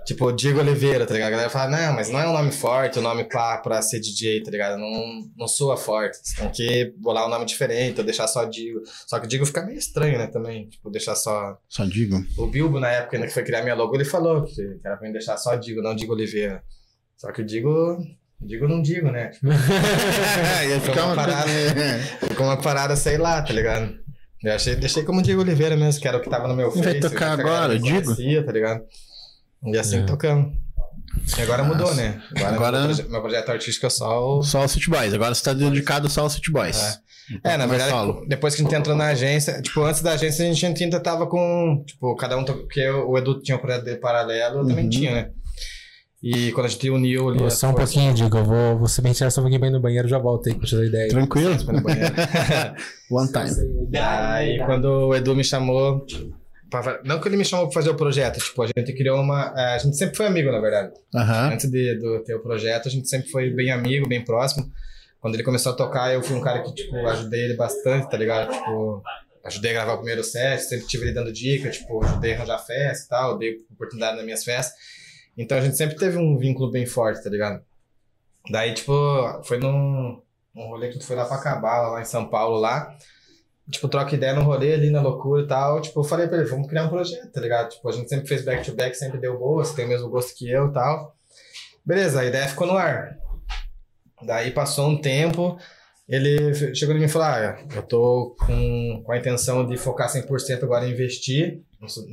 Tipo, 0.06 0.30
Diego 0.32 0.60
Oliveira, 0.60 1.04
tá 1.04 1.12
ligado? 1.14 1.28
A 1.28 1.30
galera 1.32 1.50
fala, 1.50 1.70
não, 1.76 1.94
mas 1.94 2.08
não 2.10 2.20
é 2.20 2.28
um 2.28 2.32
nome 2.32 2.52
forte, 2.52 2.98
o 2.98 3.02
nome 3.02 3.24
pá 3.24 3.58
pra 3.58 3.82
ser 3.82 3.98
DJ, 3.98 4.42
tá 4.42 4.50
ligado? 4.52 4.78
Não, 4.78 5.28
não 5.36 5.48
soa 5.48 5.76
forte. 5.76 6.18
Você 6.22 6.40
tem 6.40 6.50
que 6.52 6.94
bolar 6.96 7.26
um 7.26 7.30
nome 7.30 7.44
diferente, 7.44 7.98
ou 7.98 8.04
deixar 8.04 8.28
só 8.28 8.44
Digo. 8.44 8.80
Só 9.06 9.18
que 9.18 9.26
Digo 9.26 9.44
fica 9.44 9.62
meio 9.66 9.78
estranho, 9.78 10.16
né, 10.16 10.28
também. 10.28 10.68
Tipo, 10.68 10.90
deixar 10.90 11.16
só. 11.16 11.58
Só 11.68 11.84
digo. 11.84 12.24
O 12.38 12.46
Bilbo, 12.46 12.78
na 12.78 12.88
época 12.88 13.16
ainda 13.16 13.26
que 13.26 13.34
foi 13.34 13.42
criar 13.42 13.62
minha 13.62 13.74
logo, 13.74 13.94
ele 13.96 14.04
falou 14.04 14.44
que 14.44 14.60
era 14.84 14.96
pra 14.96 15.06
mim 15.06 15.12
deixar 15.12 15.36
só 15.36 15.56
Digo, 15.56 15.82
não 15.82 15.94
Digo 15.94 16.12
Oliveira. 16.12 16.62
Só 17.16 17.32
que 17.32 17.42
o 17.42 17.44
Digo. 17.44 17.98
Digo 18.40 18.68
não 18.68 18.82
digo, 18.82 19.10
né? 19.10 19.30
Tipo, 19.34 19.48
Ia 19.48 20.80
ficar 20.80 21.06
uma 21.06 21.14
parada. 21.16 21.42
coisa- 21.44 21.98
ficou 22.28 22.46
uma 22.46 22.56
parada, 22.56 22.94
sei 22.94 23.16
lá, 23.18 23.40
tá 23.42 23.52
ligado? 23.52 23.94
Eu 24.44 24.52
achei, 24.54 24.76
deixei 24.76 25.02
como 25.02 25.22
Diego 25.22 25.40
Oliveira 25.40 25.76
mesmo, 25.76 26.00
que 26.00 26.06
era 26.06 26.18
o 26.18 26.20
que 26.20 26.28
tava 26.28 26.46
no 26.46 26.54
meu 26.54 26.70
Vai 26.70 26.82
Face. 26.82 27.00
tocar 27.00 27.32
agora, 27.32 27.72
me 27.74 27.80
Digo? 27.80 28.02
conhecia, 28.04 28.44
tá 28.44 28.52
ligado? 28.52 28.82
E 29.64 29.76
assim 29.78 29.98
É. 29.98 30.02
tocamos. 30.02 30.52
E 31.38 31.42
agora 31.42 31.64
mudou, 31.64 31.94
né? 31.94 32.20
Agora, 32.36 32.54
Agora- 32.56 32.78
Meu, 32.78 32.86
proje- 32.94 33.08
meu 33.08 33.20
projeto 33.22 33.48
artístico 33.50 33.86
é 33.86 33.90
só 33.90 34.38
o. 34.38 34.42
Só 34.42 34.64
o 34.64 34.68
City 34.68 34.90
Boys. 34.90 35.14
Agora 35.14 35.34
você 35.34 35.42
tá 35.42 35.52
dedicado 35.52 36.08
só 36.10 36.22
ao 36.22 36.30
City 36.30 36.50
Boys. 36.52 37.00
É, 37.42 37.56
na 37.56 37.66
Mais 37.66 37.70
verdade, 37.70 37.90
solo. 37.90 38.24
depois 38.28 38.54
que 38.54 38.60
a 38.60 38.64
gente 38.64 38.74
entrou 38.74 38.94
na 38.94 39.06
agência, 39.08 39.60
tipo, 39.60 39.82
antes 39.82 40.00
da 40.02 40.12
agência 40.12 40.48
a 40.48 40.52
gente 40.52 40.84
ainda 40.84 41.00
tava 41.00 41.26
com. 41.26 41.82
Tipo, 41.86 42.14
cada 42.16 42.36
um. 42.36 42.44
Porque 42.44 42.88
o 42.88 43.16
Edu 43.18 43.40
tinha 43.40 43.56
um 43.56 43.60
projeto 43.60 43.84
dele 43.84 43.96
paralelo, 43.96 44.60
eu 44.60 44.66
também 44.66 44.84
Uhum. 44.84 44.90
tinha, 44.90 45.10
né? 45.12 45.30
E 46.22 46.52
quando 46.52 46.66
a 46.66 46.68
gente 46.68 46.88
uniu 46.90 47.28
ali. 47.30 47.50
Só 47.50 47.70
um 47.70 47.74
pouquinho, 47.74 48.12
Digo. 48.14 48.36
Eu 48.38 48.44
vou, 48.44 48.78
vou 48.78 48.88
me 49.02 49.14
tirar 49.14 49.30
só 49.30 49.40
um 49.40 49.44
pouquinho 49.44 49.60
pra 49.60 49.68
ir 49.68 49.72
no 49.72 49.80
banheiro 49.80 50.06
já 50.08 50.18
volto 50.18 50.48
aí 50.48 50.54
com 50.54 50.64
essa 50.64 50.76
ideia. 50.84 51.08
Tranquilo? 51.08 51.54
One 53.10 53.28
time. 53.32 53.98
Aí 53.98 54.58
quando 54.64 54.84
o 55.08 55.14
Edu 55.14 55.34
me 55.34 55.44
chamou. 55.44 56.04
Pra- 56.70 57.00
Não 57.04 57.20
que 57.20 57.28
ele 57.28 57.36
me 57.36 57.44
chamou 57.44 57.66
pra 57.66 57.74
fazer 57.74 57.90
o 57.90 57.96
projeto, 57.96 58.38
tipo, 58.38 58.62
a 58.62 58.66
gente 58.66 58.92
criou 58.94 59.20
uma. 59.20 59.52
eh, 59.56 59.74
A 59.74 59.78
gente 59.78 59.96
sempre 59.96 60.16
foi 60.16 60.26
amigo, 60.26 60.50
na 60.50 60.60
verdade. 60.60 60.92
Aham. 61.14 61.52
Antes 61.52 61.70
de 61.70 61.94
do, 61.98 62.22
ter 62.24 62.34
o 62.34 62.40
projeto, 62.42 62.88
a 62.88 62.90
gente 62.90 63.08
sempre 63.08 63.28
foi 63.30 63.50
bem 63.50 63.70
amigo, 63.70 64.08
bem 64.08 64.24
próximo. 64.24 64.70
Quando 65.20 65.34
ele 65.34 65.42
começou 65.42 65.72
a 65.72 65.76
tocar, 65.76 66.12
eu 66.14 66.22
fui 66.22 66.36
um 66.36 66.40
cara 66.40 66.62
que, 66.62 66.72
tipo, 66.74 66.94
ajudei 67.08 67.44
ele 67.44 67.54
bastante, 67.56 68.08
tá 68.10 68.16
ligado? 68.16 68.52
Tipo, 68.52 69.02
ajudei 69.44 69.70
a 69.72 69.74
gravar 69.74 69.92
o 69.94 69.96
primeiro 69.98 70.22
set, 70.22 70.60
sempre 70.60 70.86
tive 70.86 71.04
ele 71.06 71.12
dando 71.14 71.32
dica, 71.32 71.70
tipo, 71.70 72.04
ajudei 72.04 72.32
a 72.32 72.36
arranjar 72.36 72.58
festa 72.58 73.04
e 73.06 73.08
tal, 73.08 73.38
dei 73.38 73.56
oportunidade 73.72 74.16
nas 74.16 74.24
minhas 74.24 74.44
festas. 74.44 74.74
Então 75.36 75.58
a 75.58 75.60
gente 75.60 75.76
sempre 75.76 75.96
teve 75.96 76.16
um 76.18 76.36
vínculo 76.38 76.70
bem 76.70 76.86
forte, 76.86 77.22
tá 77.24 77.30
ligado? 77.30 77.60
Daí, 78.50 78.74
tipo, 78.74 78.92
foi 79.44 79.58
num, 79.58 80.20
num 80.54 80.68
rolê 80.68 80.88
que 80.88 80.94
gente 80.94 81.06
foi 81.06 81.16
lá 81.16 81.24
pra 81.24 81.36
acabar, 81.36 81.88
lá 81.90 82.00
em 82.00 82.04
São 82.04 82.28
Paulo, 82.28 82.58
lá. 82.58 82.96
Tipo, 83.70 83.88
troca 83.88 84.14
ideia 84.14 84.32
no 84.32 84.42
rolê 84.42 84.74
ali, 84.74 84.90
na 84.90 85.02
loucura 85.02 85.42
e 85.42 85.46
tal. 85.46 85.80
Tipo, 85.80 86.00
eu 86.00 86.04
falei 86.04 86.28
pra 86.28 86.38
ele, 86.38 86.48
vamos 86.48 86.68
criar 86.68 86.84
um 86.84 86.88
projeto, 86.88 87.32
tá 87.32 87.40
ligado? 87.40 87.70
Tipo, 87.70 87.88
a 87.88 87.92
gente 87.92 88.08
sempre 88.08 88.28
fez 88.28 88.44
back-to-back, 88.44 88.96
sempre 88.96 89.18
deu 89.18 89.38
boa, 89.38 89.64
você 89.64 89.74
tem 89.74 89.84
o 89.86 89.88
mesmo 89.88 90.08
gosto 90.08 90.36
que 90.36 90.48
eu 90.48 90.68
e 90.68 90.72
tal. 90.72 91.16
Beleza, 91.84 92.20
a 92.20 92.24
ideia 92.24 92.48
ficou 92.48 92.66
no 92.66 92.76
ar. 92.76 93.16
Daí 94.22 94.50
passou 94.50 94.88
um 94.88 95.00
tempo, 95.00 95.58
ele 96.08 96.54
chegou 96.74 96.94
em 96.94 96.98
mim 96.98 97.04
e 97.04 97.08
falou: 97.08 97.28
Ah, 97.28 97.58
eu 97.74 97.82
tô 97.82 98.36
com, 98.38 99.02
com 99.04 99.12
a 99.12 99.18
intenção 99.18 99.66
de 99.66 99.76
focar 99.76 100.08
100% 100.08 100.62
agora 100.62 100.86
em 100.86 100.92
investir 100.92 101.60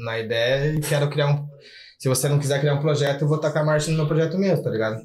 na 0.03 0.19
ideia 0.19 0.73
e 0.73 0.81
quero 0.81 1.09
criar 1.09 1.27
um. 1.27 1.47
Se 1.99 2.09
você 2.09 2.27
não 2.27 2.39
quiser 2.39 2.59
criar 2.59 2.73
um 2.73 2.81
projeto, 2.81 3.21
eu 3.21 3.27
vou 3.27 3.37
tacar 3.37 3.65
marcha 3.65 3.89
no 3.89 3.97
meu 3.97 4.07
projeto 4.07 4.37
mesmo, 4.37 4.63
tá 4.63 4.69
ligado? 4.69 5.01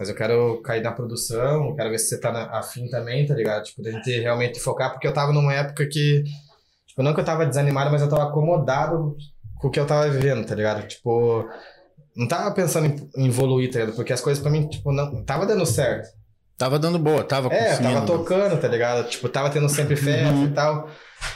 Mas 0.00 0.08
eu 0.08 0.14
quero 0.14 0.62
cair 0.62 0.82
na 0.82 0.92
produção, 0.92 1.76
quero 1.76 1.90
ver 1.90 1.98
se 1.98 2.08
você 2.08 2.18
tá 2.18 2.32
na, 2.32 2.58
afim 2.58 2.88
também, 2.88 3.26
tá 3.26 3.34
ligado? 3.34 3.64
Tipo, 3.64 3.82
da 3.82 3.90
gente 3.90 4.10
realmente 4.18 4.58
focar, 4.58 4.92
porque 4.92 5.06
eu 5.06 5.12
tava 5.12 5.30
numa 5.30 5.52
época 5.52 5.86
que. 5.86 6.24
Tipo, 6.86 7.02
não 7.02 7.12
que 7.12 7.20
eu 7.20 7.24
tava 7.24 7.44
desanimado, 7.44 7.90
mas 7.90 8.00
eu 8.00 8.08
tava 8.08 8.24
acomodado 8.24 9.14
com 9.60 9.68
o 9.68 9.70
que 9.70 9.78
eu 9.78 9.86
tava 9.86 10.08
vivendo, 10.08 10.46
tá 10.46 10.54
ligado? 10.54 10.88
Tipo, 10.88 11.46
não 12.16 12.26
tava 12.26 12.50
pensando 12.54 12.86
em, 12.86 13.10
em 13.14 13.26
evoluir, 13.28 13.70
tá 13.70 13.80
ligado? 13.80 13.94
Porque 13.94 14.14
as 14.14 14.22
coisas 14.22 14.42
pra 14.42 14.50
mim, 14.50 14.66
tipo, 14.68 14.90
não 14.90 15.22
tava 15.22 15.44
dando 15.44 15.66
certo. 15.66 16.08
Tava 16.56 16.78
dando 16.78 16.98
boa, 16.98 17.22
tava 17.22 17.52
É, 17.52 17.76
tava 17.76 18.06
tocando, 18.06 18.58
tá 18.58 18.68
ligado? 18.68 19.06
Tipo, 19.06 19.28
tava 19.28 19.50
tendo 19.50 19.68
sempre 19.68 19.96
festa 19.96 20.32
Uhum. 20.32 20.46
e 20.46 20.50
tal. 20.54 20.88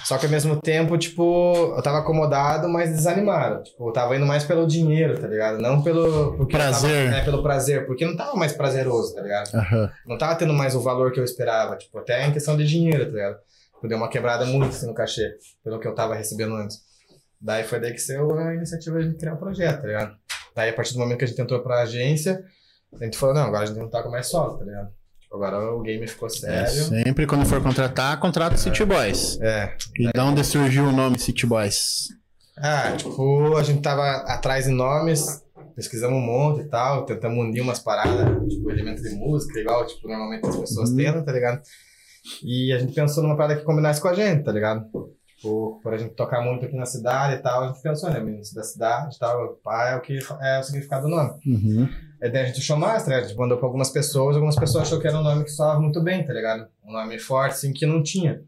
Só 0.05 0.19
que 0.19 0.27
ao 0.27 0.31
mesmo 0.33 0.61
tempo, 0.61 0.97
tipo, 0.99 1.75
eu 1.77 1.83
tava 1.83 1.99
acomodado, 1.99 2.69
mas 2.69 2.91
desanimado. 2.91 3.63
Tipo, 3.63 3.89
eu 3.89 3.93
tava 3.93 4.17
indo 4.17 4.27
mais 4.27 4.45
pelo 4.45 4.67
dinheiro, 4.67 5.19
tá 5.19 5.27
ligado? 5.27 5.59
Não 5.61 5.83
pelo. 5.83 6.37
Eu 6.39 6.47
Prazer. 6.47 7.11
Tava, 7.11 7.21
é, 7.21 7.25
pelo 7.25 7.43
prazer. 7.43 7.87
Porque 7.87 8.05
não 8.05 8.17
tava 8.17 8.35
mais 8.35 8.53
prazeroso, 8.53 9.15
tá 9.15 9.23
ligado? 9.23 9.55
Aham. 9.55 9.91
Não 10.07 10.19
tava 10.19 10.35
tendo 10.37 10.53
mais 10.53 10.75
o 10.75 10.81
valor 10.81 11.13
que 11.13 11.21
eu 11.21 11.25
esperava. 11.25 11.77
Tipo, 11.77 11.99
até 11.99 12.27
em 12.27 12.33
questão 12.33 12.57
de 12.57 12.67
dinheiro, 12.67 13.07
tá 13.07 13.13
ligado? 13.13 13.39
Tipo, 13.75 13.89
deu 13.89 13.97
uma 13.97 14.09
quebrada 14.09 14.45
muito 14.45 14.69
assim 14.69 14.87
no 14.87 14.95
cachê, 14.95 15.37
pelo 15.63 15.79
que 15.79 15.87
eu 15.87 15.95
tava 15.95 16.15
recebendo 16.15 16.55
antes. 16.55 16.79
Daí 17.41 17.65
foi 17.65 17.79
daí 17.79 17.93
que 17.93 17.99
saiu 17.99 18.39
a 18.39 18.55
iniciativa 18.55 19.03
de 19.03 19.15
criar 19.17 19.35
um 19.35 19.39
projeto, 19.39 19.83
tá 19.83 19.87
ligado? 19.87 20.17
Daí 20.55 20.71
a 20.71 20.73
partir 20.73 20.95
do 20.95 21.01
momento 21.01 21.19
que 21.19 21.25
a 21.25 21.29
gente 21.29 21.41
entrou 21.41 21.61
pra 21.61 21.83
agência, 21.83 22.43
a 22.99 23.05
gente 23.05 23.19
falou, 23.19 23.35
não, 23.35 23.43
agora 23.43 23.65
a 23.65 23.67
gente 23.67 23.79
não 23.79 23.89
toca 23.89 24.09
mais 24.09 24.27
solo, 24.29 24.57
tá 24.57 24.65
ligado? 24.65 24.91
Agora 25.35 25.59
o 25.75 25.81
game 25.83 26.07
ficou 26.07 26.29
É, 26.29 26.31
sério. 26.31 26.71
sempre 26.85 27.27
quando 27.27 27.45
for 27.45 27.61
contratar, 27.61 28.19
contrata 28.21 28.57
City 28.57 28.85
Boys. 28.85 29.37
É. 29.41 29.75
E 29.99 30.09
da 30.13 30.25
onde 30.25 30.45
surgiu 30.45 30.85
o 30.85 30.93
nome 30.93 31.19
City 31.19 31.45
Boys? 31.45 32.05
Ah, 32.57 32.93
tipo, 32.97 33.57
a 33.57 33.63
gente 33.65 33.83
tava 33.83 34.09
atrás 34.29 34.67
de 34.67 34.71
nomes, 34.71 35.43
pesquisamos 35.75 36.17
um 36.17 36.21
monte 36.25 36.61
e 36.61 36.69
tal, 36.69 37.05
tentamos 37.05 37.37
unir 37.45 37.63
umas 37.63 37.81
paradas, 37.81 38.27
tipo, 38.49 38.71
elementos 38.71 39.03
de 39.03 39.11
música, 39.17 39.59
igual, 39.59 39.85
tipo, 39.87 40.07
normalmente 40.07 40.47
as 40.47 40.57
pessoas 40.57 40.91
Uhum. 40.91 40.97
tentam, 40.97 41.25
tá 41.25 41.33
ligado? 41.33 41.61
E 42.45 42.73
a 42.73 42.79
gente 42.79 42.95
pensou 42.95 43.23
numa 43.25 43.37
parada 43.37 43.57
que 43.57 43.65
combinasse 43.65 44.01
com 44.01 44.07
a 44.09 44.15
gente, 44.15 44.45
tá 44.45 44.53
ligado? 44.53 44.85
Tipo, 45.37 45.81
por 45.83 45.93
a 45.93 45.99
gente 45.99 46.15
tocar 46.15 46.41
muito 46.43 46.65
aqui 46.65 46.77
na 46.77 46.87
cidade 46.87 47.35
e 47.35 47.39
tal, 47.43 47.65
a 47.65 47.67
gente 47.67 47.83
pensou, 47.83 48.09
né, 48.09 48.21
meninos 48.21 48.53
da 48.53 48.63
cidade 48.63 49.17
e 49.17 49.19
tal, 49.19 49.59
pá, 49.65 49.89
é 49.91 49.97
o 49.97 50.01
que 50.01 50.17
é 50.41 50.61
o 50.61 50.63
significado 50.63 51.03
do 51.03 51.15
nome. 51.15 51.33
Uhum. 51.45 51.89
Daí 52.31 52.43
a 52.43 52.47
gente 52.47 52.73
mais, 52.75 53.03
tá 53.03 53.09
ligado? 53.11 53.25
A 53.25 53.29
gente 53.29 53.39
mandou 53.39 53.59
pra 53.59 53.67
algumas 53.67 53.91
pessoas, 53.91 54.37
algumas 54.37 54.57
pessoas 54.57 54.85
achou 54.87 55.01
que 55.01 55.07
era 55.07 55.19
um 55.19 55.23
nome 55.23 55.45
que 55.45 55.51
soava 55.51 55.81
muito 55.81 56.03
bem, 56.03 56.25
tá 56.25 56.33
ligado? 56.33 56.67
Um 56.87 56.93
nome 56.93 57.19
forte, 57.19 57.53
assim, 57.53 57.73
que 57.73 57.87
não 57.87 58.03
tinha. 58.03 58.41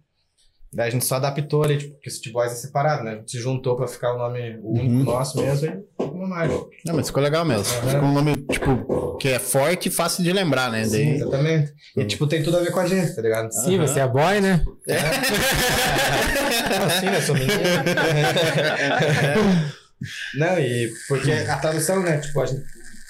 Daí 0.73 0.89
a 0.89 0.91
gente 0.91 1.05
só 1.05 1.17
adaptou 1.17 1.63
ali, 1.63 1.79
tipo, 1.79 1.93
porque 1.95 2.11
City 2.11 2.31
Boys 2.31 2.53
é 2.53 2.57
separado, 2.57 3.05
né? 3.05 3.13
A 3.13 3.15
gente 3.17 3.31
se 3.31 3.39
juntou 3.39 3.77
pra 3.77 3.87
ficar 3.87 4.15
o 4.15 4.19
nome 4.19 4.59
o 4.63 4.73
único 4.75 4.95
Uhum. 4.97 5.05
nosso 5.05 5.41
mesmo 5.41 5.67
e 5.69 6.05
ficou 6.05 6.27
mais. 6.27 6.51
Não, 6.85 6.95
mas 6.95 7.07
ficou 7.07 7.23
legal 7.23 7.45
mesmo. 7.45 7.65
Ficou 7.65 8.09
um 8.09 8.13
nome, 8.13 8.37
tipo, 8.51 9.17
que 9.19 9.29
é 9.29 9.39
forte 9.39 9.89
e 9.89 9.93
fácil 9.93 10.25
de 10.25 10.33
lembrar, 10.33 10.71
né? 10.71 10.85
Sim, 10.85 10.91
Daí... 10.91 11.15
exatamente. 11.17 11.73
E, 11.97 12.05
tipo, 12.05 12.27
tem 12.27 12.43
tudo 12.43 12.59
a 12.59 12.61
ver 12.61 12.73
com 12.73 12.81
a 12.81 12.87
gente, 12.87 13.15
tá 13.15 13.23
ligado? 13.23 13.51
Sim, 13.53 13.77
Aham. 13.79 13.87
você 13.87 14.01
é 14.01 14.09
boy, 14.09 14.41
né? 14.41 14.63
Assim, 16.87 17.07
né? 17.07 17.21
Sou 17.23 17.35
menino. 17.35 17.53
Não, 20.35 20.59
e 20.59 20.93
porque 21.09 21.33
a 21.33 21.57
tradução, 21.57 22.03
né? 22.03 22.19
Tipo, 22.19 22.41
a 22.43 22.47
gente, 22.47 22.63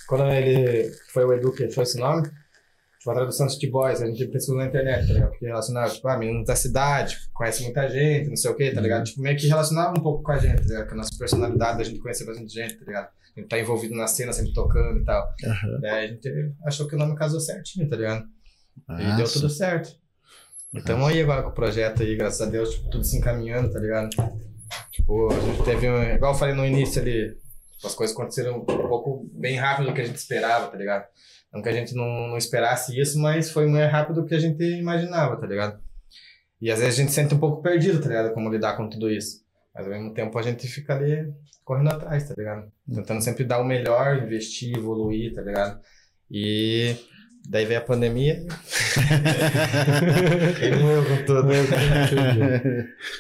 quando 0.06 0.30
ele 0.32 0.90
foi 1.12 1.24
o 1.24 1.32
Edu 1.32 1.52
que 1.52 1.64
achou 1.64 1.82
esse 1.82 1.98
nome, 1.98 2.22
tipo, 2.98 3.10
a 3.10 3.14
tradução 3.14 3.46
de 3.46 3.70
Boys, 3.70 4.02
a 4.02 4.06
gente 4.06 4.26
pesquisou 4.26 4.56
na 4.56 4.66
internet, 4.66 5.06
tá 5.06 5.12
ligado? 5.14 5.30
Porque 5.30 5.46
relacionava, 5.46 5.92
tipo, 5.92 6.08
ah, 6.08 6.18
meninos 6.18 6.46
da 6.46 6.56
cidade, 6.56 7.16
conhece 7.32 7.62
muita 7.64 7.88
gente, 7.88 8.28
não 8.28 8.36
sei 8.36 8.50
o 8.50 8.54
quê, 8.54 8.70
tá 8.72 8.80
ligado? 8.80 9.04
Tipo, 9.04 9.20
meio 9.20 9.36
que 9.36 9.46
relacionava 9.46 9.98
um 9.98 10.02
pouco 10.02 10.22
com 10.22 10.32
a 10.32 10.38
gente, 10.38 10.56
tá 10.56 10.68
ligado? 10.68 10.88
Com 10.88 10.94
a 10.94 10.96
nossa 10.98 11.18
personalidade, 11.18 11.80
a 11.80 11.84
gente 11.84 12.00
conhecer 12.00 12.24
bastante 12.24 12.52
gente, 12.52 12.74
tá 12.76 12.84
ligado? 12.84 13.08
A 13.36 13.40
gente 13.40 13.48
tá 13.48 13.58
envolvido 13.58 13.94
na 13.94 14.06
cena, 14.06 14.32
sempre 14.32 14.52
tocando 14.54 14.98
e 14.98 15.04
tal. 15.04 15.26
Aham. 15.44 15.78
Daí 15.80 16.04
a 16.04 16.08
gente 16.08 16.28
achou 16.64 16.88
que 16.88 16.94
o 16.94 16.98
nome 16.98 17.14
casou 17.14 17.38
certinho, 17.38 17.88
tá 17.88 17.96
ligado? 17.96 18.24
E 18.24 19.02
Ah, 19.02 19.16
deu 19.16 19.26
tudo 19.30 19.48
certo. 19.50 19.94
E 20.74 20.80
tamo 20.82 21.06
aí 21.06 21.20
agora 21.20 21.42
com 21.42 21.50
o 21.50 21.54
projeto 21.54 22.02
aí, 22.02 22.16
graças 22.16 22.40
a 22.40 22.50
Deus, 22.50 22.70
tipo, 22.74 22.90
tudo 22.90 23.04
se 23.04 23.16
encaminhando, 23.16 23.70
tá 23.70 23.78
ligado? 23.78 24.10
Tipo, 24.90 25.32
a 25.32 25.38
gente 25.40 25.62
teve 25.64 25.88
um. 25.88 26.02
Igual 26.02 26.32
eu 26.32 26.38
falei 26.38 26.54
no 26.54 26.64
início 26.66 27.00
ali, 27.00 27.28
tipo, 27.30 27.45
as 27.84 27.94
coisas 27.94 28.16
aconteceram 28.16 28.58
um 28.58 28.64
pouco 28.64 29.28
bem 29.32 29.56
rápido 29.56 29.86
do 29.86 29.94
que 29.94 30.00
a 30.00 30.04
gente 30.04 30.16
esperava, 30.16 30.68
tá 30.68 30.76
ligado? 30.76 31.06
Não 31.52 31.62
que 31.62 31.68
a 31.68 31.72
gente 31.72 31.94
não, 31.94 32.28
não 32.28 32.36
esperasse 32.36 32.98
isso, 32.98 33.18
mas 33.18 33.50
foi 33.50 33.66
mais 33.66 33.90
rápido 33.90 34.22
do 34.22 34.26
que 34.26 34.34
a 34.34 34.38
gente 34.38 34.62
imaginava, 34.62 35.36
tá 35.36 35.46
ligado? 35.46 35.80
E 36.60 36.70
às 36.70 36.80
vezes 36.80 36.98
a 36.98 37.02
gente 37.02 37.12
sente 37.12 37.34
um 37.34 37.38
pouco 37.38 37.62
perdido, 37.62 38.00
tá 38.00 38.08
ligado? 38.08 38.32
Como 38.32 38.50
lidar 38.50 38.76
com 38.76 38.88
tudo 38.88 39.10
isso. 39.10 39.44
Mas 39.74 39.86
ao 39.86 39.92
mesmo 39.92 40.14
tempo 40.14 40.38
a 40.38 40.42
gente 40.42 40.66
fica 40.66 40.94
ali 40.94 41.30
correndo 41.64 41.90
atrás, 41.90 42.28
tá 42.28 42.34
ligado? 42.36 42.70
Tentando 42.92 43.20
sempre 43.20 43.44
dar 43.44 43.60
o 43.60 43.64
melhor, 43.64 44.22
investir, 44.22 44.76
evoluir, 44.76 45.34
tá 45.34 45.42
ligado? 45.42 45.80
E 46.30 46.96
daí 47.48 47.66
veio 47.66 47.80
a 47.80 47.84
pandemia. 47.84 48.44
Ele 50.60 50.76
morreu 50.76 51.04
com 51.04 51.24
tudo. 51.24 51.48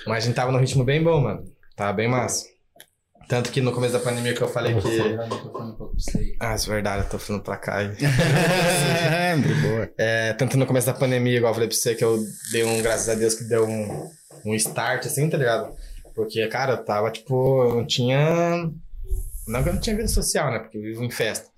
Mas 0.06 0.24
a 0.24 0.26
gente 0.26 0.34
tava 0.34 0.50
num 0.50 0.58
ritmo 0.60 0.82
bem 0.84 1.02
bom, 1.02 1.20
mano. 1.20 1.44
Tava 1.76 1.92
bem 1.92 2.08
massa. 2.08 2.55
Tanto 3.28 3.50
que 3.50 3.60
no 3.60 3.72
começo 3.72 3.92
da 3.92 3.98
pandemia 3.98 4.34
que 4.34 4.42
eu 4.42 4.48
falei 4.48 4.74
que. 4.74 5.16
Ah, 6.38 6.54
isso 6.54 6.70
é 6.70 6.74
verdade, 6.74 7.04
eu 7.04 7.08
tô 7.10 7.18
falando 7.18 7.42
pra 7.42 7.56
cá. 7.56 7.82
de 7.82 9.54
boa. 9.62 9.90
É, 9.98 10.32
tanto 10.34 10.56
no 10.56 10.66
começo 10.66 10.86
da 10.86 10.94
pandemia, 10.94 11.38
igual 11.38 11.50
eu 11.50 11.54
falei 11.54 11.68
pra 11.68 11.76
você, 11.76 11.94
que 11.94 12.04
eu 12.04 12.18
dei 12.52 12.64
um, 12.64 12.80
graças 12.82 13.08
a 13.08 13.14
Deus, 13.14 13.34
que 13.34 13.44
deu 13.44 13.66
um, 13.66 14.10
um 14.44 14.54
start, 14.54 15.06
assim, 15.06 15.28
tá 15.28 15.36
ligado? 15.36 15.74
Porque, 16.14 16.46
cara, 16.46 16.74
eu 16.74 16.84
tava, 16.84 17.10
tipo, 17.10 17.64
eu 17.64 17.74
não 17.74 17.86
tinha. 17.86 18.70
Não 19.48 19.62
que 19.62 19.68
eu 19.68 19.74
não 19.74 19.80
tinha 19.80 19.96
vida 19.96 20.08
social, 20.08 20.50
né? 20.50 20.60
Porque 20.60 20.78
eu 20.78 20.82
vivo 20.82 21.04
em 21.04 21.10
festa. 21.10 21.48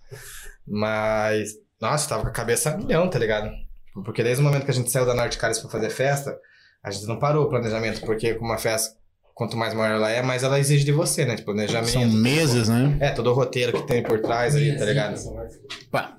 Mas, 0.66 1.54
nossa, 1.80 2.06
eu 2.06 2.08
tava 2.08 2.22
com 2.22 2.28
a 2.28 2.32
cabeça 2.32 2.70
a 2.70 2.76
milhão, 2.76 3.08
tá 3.08 3.18
ligado? 3.18 3.50
Porque 4.04 4.22
desde 4.22 4.42
o 4.42 4.44
momento 4.44 4.64
que 4.64 4.70
a 4.70 4.74
gente 4.74 4.90
saiu 4.90 5.06
da 5.06 5.14
Norte 5.14 5.38
Caras 5.38 5.58
pra 5.58 5.70
fazer 5.70 5.90
festa, 5.90 6.38
a 6.82 6.90
gente 6.90 7.06
não 7.06 7.18
parou 7.18 7.44
o 7.44 7.48
planejamento, 7.48 8.00
porque 8.00 8.34
com 8.34 8.44
uma 8.44 8.58
festa, 8.58 8.96
quanto 9.38 9.56
mais 9.56 9.72
maior 9.72 9.94
ela 9.94 10.10
é, 10.10 10.20
mais 10.20 10.42
ela 10.42 10.58
exige 10.58 10.84
de 10.84 10.90
você, 10.90 11.24
né? 11.24 11.36
De 11.36 11.42
planejamento. 11.44 11.90
São 11.92 12.04
meses, 12.04 12.68
né? 12.68 12.98
É, 13.00 13.10
todo 13.10 13.30
o 13.30 13.32
roteiro 13.32 13.72
que 13.72 13.86
tem 13.86 14.02
por 14.02 14.20
trás 14.20 14.56
aí, 14.56 14.76
tá 14.76 14.84
ligado? 14.84 15.16
Pá. 15.92 16.16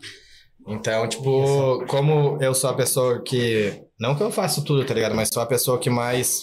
Então, 0.65 1.05
tipo, 1.07 1.83
como 1.87 2.37
eu 2.41 2.53
sou 2.53 2.69
a 2.69 2.73
pessoa 2.73 3.21
que. 3.21 3.81
Não 3.99 4.15
que 4.15 4.23
eu 4.23 4.31
faço 4.31 4.63
tudo, 4.63 4.85
tá 4.85 4.93
ligado? 4.93 5.13
Mas 5.15 5.27
sou 5.33 5.43
a 5.43 5.45
pessoa 5.45 5.77
que 5.79 5.89
mais 5.89 6.41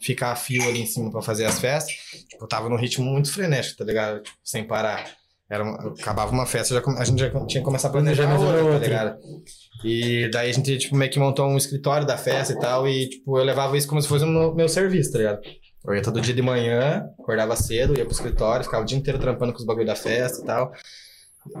fica 0.00 0.28
a 0.32 0.36
fio 0.36 0.62
ali 0.68 0.80
em 0.80 0.86
cima 0.86 1.12
pra 1.12 1.22
fazer 1.22 1.44
as 1.44 1.60
festas. 1.60 1.94
Tipo, 2.28 2.44
eu 2.44 2.48
tava 2.48 2.68
num 2.68 2.76
ritmo 2.76 3.04
muito 3.04 3.32
frenético, 3.32 3.76
tá 3.78 3.84
ligado? 3.84 4.22
Tipo, 4.22 4.36
sem 4.42 4.66
parar. 4.66 5.04
Era 5.48 5.62
uma- 5.62 5.92
acabava 5.92 6.32
uma 6.32 6.44
festa, 6.46 6.74
já 6.74 6.82
a 7.00 7.04
gente 7.04 7.20
já 7.20 7.30
tinha 7.30 7.60
que 7.60 7.64
começar 7.64 7.86
a 7.86 7.92
planejar 7.92 8.24
Planejamento 8.26 8.64
outra, 8.64 8.80
tá 8.80 8.84
ligado? 8.84 9.16
E 9.84 10.28
daí 10.32 10.50
a 10.50 10.52
gente, 10.52 10.76
tipo, 10.78 10.96
meio 10.96 11.08
que 11.10 11.20
montou 11.20 11.46
um 11.46 11.56
escritório 11.56 12.04
da 12.04 12.16
festa 12.18 12.52
e 12.52 12.58
tal. 12.58 12.88
E, 12.88 13.08
tipo, 13.08 13.38
eu 13.38 13.44
levava 13.44 13.76
isso 13.78 13.86
como 13.86 14.02
se 14.02 14.08
fosse 14.08 14.24
o 14.24 14.28
meu, 14.28 14.52
meu 14.54 14.68
serviço, 14.68 15.12
tá 15.12 15.18
ligado? 15.18 15.40
Eu 15.86 15.94
ia 15.94 16.02
todo 16.02 16.20
dia 16.20 16.34
de 16.34 16.42
manhã, 16.42 17.08
acordava 17.18 17.54
cedo, 17.54 17.96
ia 17.96 18.04
pro 18.04 18.12
escritório, 18.12 18.64
ficava 18.64 18.82
o 18.82 18.86
dia 18.86 18.98
inteiro 18.98 19.18
trampando 19.18 19.52
com 19.52 19.58
os 19.58 19.64
bagulho 19.64 19.86
da 19.86 19.94
festa 19.94 20.42
e 20.42 20.44
tal. 20.44 20.72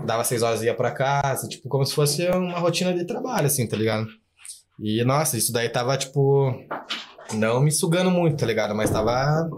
Dava 0.04 0.24
seis 0.24 0.42
horas 0.42 0.62
e 0.62 0.66
ia 0.66 0.74
pra 0.74 0.90
casa, 0.90 1.48
tipo, 1.48 1.68
como 1.68 1.84
se 1.86 1.94
fosse 1.94 2.26
uma 2.28 2.58
rotina 2.58 2.92
de 2.92 3.04
trabalho, 3.06 3.46
assim, 3.46 3.68
tá 3.68 3.76
ligado? 3.76 4.08
E, 4.80 5.02
nossa, 5.04 5.36
isso 5.38 5.52
daí 5.52 5.68
tava, 5.68 5.96
tipo, 5.96 6.52
não 7.34 7.60
me 7.60 7.70
sugando 7.70 8.10
muito, 8.10 8.38
tá 8.38 8.46
ligado? 8.46 8.74
Mas 8.74 8.90
tava. 8.90 9.48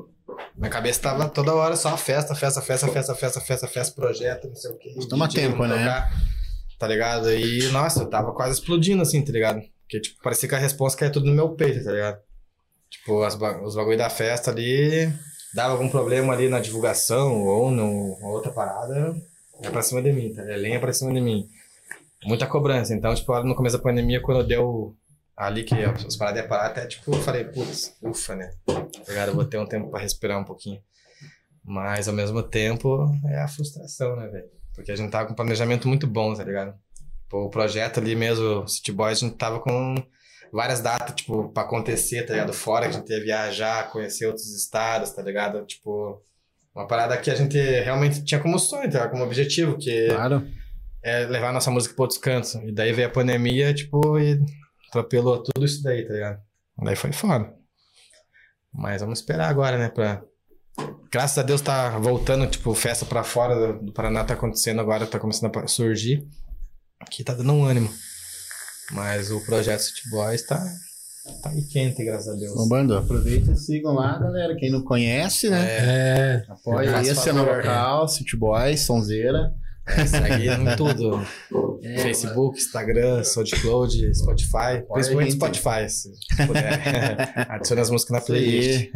Minha 0.55 0.71
cabeça 0.71 1.01
tava 1.01 1.29
toda 1.29 1.55
hora 1.55 1.77
só 1.77 1.97
festa, 1.97 2.35
festa, 2.35 2.61
festa, 2.61 2.89
festa, 2.89 3.15
festa, 3.15 3.41
festa, 3.41 3.67
festa, 3.69 3.95
projeto, 3.95 4.49
não 4.49 4.55
sei 4.55 4.71
o 4.71 4.77
quê. 4.77 4.95
Toma 5.09 5.29
tempo, 5.29 5.65
né? 5.65 5.79
tocar, 5.79 6.13
tá 6.79 6.89
ligado? 6.89 7.33
E, 7.33 7.71
nossa, 7.71 8.03
eu 8.03 8.11
tava 8.11 8.33
quase 8.33 8.55
explodindo, 8.59 9.03
assim, 9.03 9.25
tá 9.25 9.33
ligado? 9.33 9.61
Porque, 9.83 10.01
tipo, 10.01 10.21
parecia 10.23 10.49
que 10.49 10.55
a 10.55 10.59
resposta 10.59 10.99
caía 10.99 11.13
tudo 11.13 11.27
no 11.27 11.35
meu 11.35 11.51
peito, 11.51 11.85
tá 11.85 11.93
ligado? 11.93 12.19
Tipo, 12.91 13.23
as 13.23 13.35
os 13.35 13.77
bagulho 13.77 13.99
da 13.99 14.11
festa 14.11 14.51
ali, 14.51 15.13
dava 15.55 15.73
algum 15.73 15.89
problema 15.89 16.33
ali 16.33 16.49
na 16.49 16.61
divulgação 16.61 17.45
ou 17.45 17.71
no 17.71 18.19
outra 18.23 18.51
parada, 18.51 19.15
é 19.63 19.71
pra 19.71 19.83
cima 19.83 20.03
de 20.03 20.13
mim, 20.13 20.33
tá? 20.33 20.43
É 20.43 20.57
lenha 20.57 20.81
pra 20.81 20.93
cima 20.93 21.13
de 21.13 21.21
mim. 21.21 21.49
Muita 22.25 22.47
cobrança. 22.47 22.95
Então, 22.95 23.15
tipo, 23.15 23.43
no 23.43 23.55
começo 23.55 23.77
da 23.77 23.83
pandemia, 23.83 24.21
quando 24.21 24.47
deu 24.47 24.95
ali 25.37 25.63
que 25.63 25.75
as 25.75 26.17
paradas 26.17 26.41
iam 26.41 26.49
parar, 26.49 26.67
até, 26.67 26.87
tipo, 26.87 27.15
eu 27.15 27.21
falei, 27.21 27.45
putz, 27.45 27.97
ufa, 28.03 28.35
né? 28.35 28.51
Tá 28.67 28.87
ligado? 29.09 29.29
Eu 29.29 29.35
vou 29.35 29.45
ter 29.45 29.59
um 29.59 29.67
tempo 29.67 29.89
pra 29.91 30.01
respirar 30.01 30.39
um 30.39 30.45
pouquinho. 30.45 30.81
Mas, 31.65 32.09
ao 32.09 32.15
mesmo 32.15 32.43
tempo, 32.43 33.07
é 33.27 33.41
a 33.41 33.49
frustração, 33.49 34.17
né, 34.17 34.27
velho? 34.29 34.49
Porque 34.75 34.91
a 34.91 34.97
gente 34.97 35.11
tava 35.11 35.27
com 35.27 35.33
um 35.33 35.37
planejamento 35.37 35.87
muito 35.87 36.07
bom, 36.07 36.35
tá 36.35 36.43
ligado? 36.43 36.75
Pô, 37.29 37.45
o 37.45 37.51
projeto 37.51 38.01
ali 38.01 38.17
mesmo, 38.17 38.67
City 38.67 38.91
Boys, 38.91 39.23
a 39.23 39.27
gente 39.27 39.37
tava 39.37 39.61
com 39.61 39.95
várias 40.53 40.81
datas, 40.81 41.15
tipo, 41.15 41.49
pra 41.51 41.63
acontecer, 41.65 42.23
tá 42.25 42.33
ligado? 42.35 42.53
Fora, 42.53 42.89
que 42.89 42.97
a 42.97 42.99
gente 42.99 43.11
ia 43.13 43.21
viajar, 43.23 43.91
conhecer 43.91 44.27
outros 44.27 44.47
estados, 44.55 45.11
tá 45.11 45.23
ligado? 45.23 45.65
Tipo, 45.67 46.23
uma 46.75 46.87
parada 46.87 47.17
que 47.17 47.31
a 47.31 47.35
gente 47.35 47.57
realmente 47.59 48.25
tinha 48.25 48.41
como 48.41 48.59
sonho, 48.59 48.91
tá? 48.91 49.09
Como 49.09 49.25
objetivo, 49.25 49.77
que 49.79 50.09
Claro. 50.09 50.47
é 51.03 51.27
levar 51.27 51.53
nossa 51.53 51.71
música 51.71 51.95
pra 51.95 52.05
outros 52.05 52.21
cantos. 52.21 52.55
E 52.57 52.73
daí 52.73 52.93
veio 52.93 53.09
a 53.09 53.11
pandemia, 53.11 53.73
tipo, 53.75 54.19
e 54.19 54.41
atropelou 54.89 55.43
tudo 55.43 55.65
isso 55.67 55.83
daí, 55.83 56.07
tá 56.07 56.13
ligado? 56.15 56.41
Daí 56.83 56.97
foi 56.97 57.13
foda. 57.13 57.53
Mas 58.73 59.01
vamos 59.01 59.19
esperar 59.21 59.49
agora, 59.49 59.77
né, 59.79 59.89
pra... 59.89 60.23
Graças 61.11 61.39
a 61.39 61.43
Deus 61.43 61.61
tá 61.61 61.99
voltando, 61.99 62.47
tipo, 62.47 62.73
festa 62.75 63.05
pra 63.05 63.25
fora 63.25 63.55
do- 63.73 63.87
do 63.87 63.93
Paraná 63.93 64.23
tá 64.25 64.35
acontecendo 64.35 64.81
agora, 64.81 65.07
tá 65.07 65.19
começando 65.19 65.57
a 65.59 65.67
surgir. 65.67 66.25
Que 67.11 67.25
tá 67.25 67.33
dando 67.35 67.53
um 67.53 67.65
ânimo. 67.65 67.89
Mas 68.93 69.31
o 69.31 69.41
projeto 69.41 69.81
City 69.81 70.09
Boys 70.11 70.43
tá, 70.43 70.65
tá 71.43 71.51
aí 71.51 71.63
quente, 71.63 72.05
graças 72.05 72.29
a 72.29 72.37
Deus. 72.37 72.55
Bombando, 72.55 72.97
aproveita 72.97 73.53
e 73.53 73.57
sigam 73.57 73.95
lá, 73.95 74.19
galera. 74.19 74.57
Quem 74.57 74.71
não 74.71 74.83
conhece, 74.83 75.51
né? 75.51 75.67
É. 75.69 76.43
Apoia 76.49 76.97
aí 76.97 77.11
a 77.11 77.15
cena 77.15 77.45
favor. 77.45 77.57
local, 77.57 78.09
City 78.09 78.37
Boys, 78.37 78.81
Sonzeira. 78.81 79.53
Segue 80.07 80.49
em 80.49 80.77
tudo. 80.77 81.21
Facebook, 81.83 82.59
Instagram, 82.59 83.25
SoundCloud, 83.25 84.15
Spotify. 84.15 84.85
Principalmente 84.93 85.33
gente. 85.33 85.41
Spotify, 85.41 85.89
se 85.89 86.11
puder. 86.47 87.49
Adicione 87.51 87.81
as 87.81 87.91
músicas 87.91 88.13
na 88.13 88.21
playlist. 88.21 88.91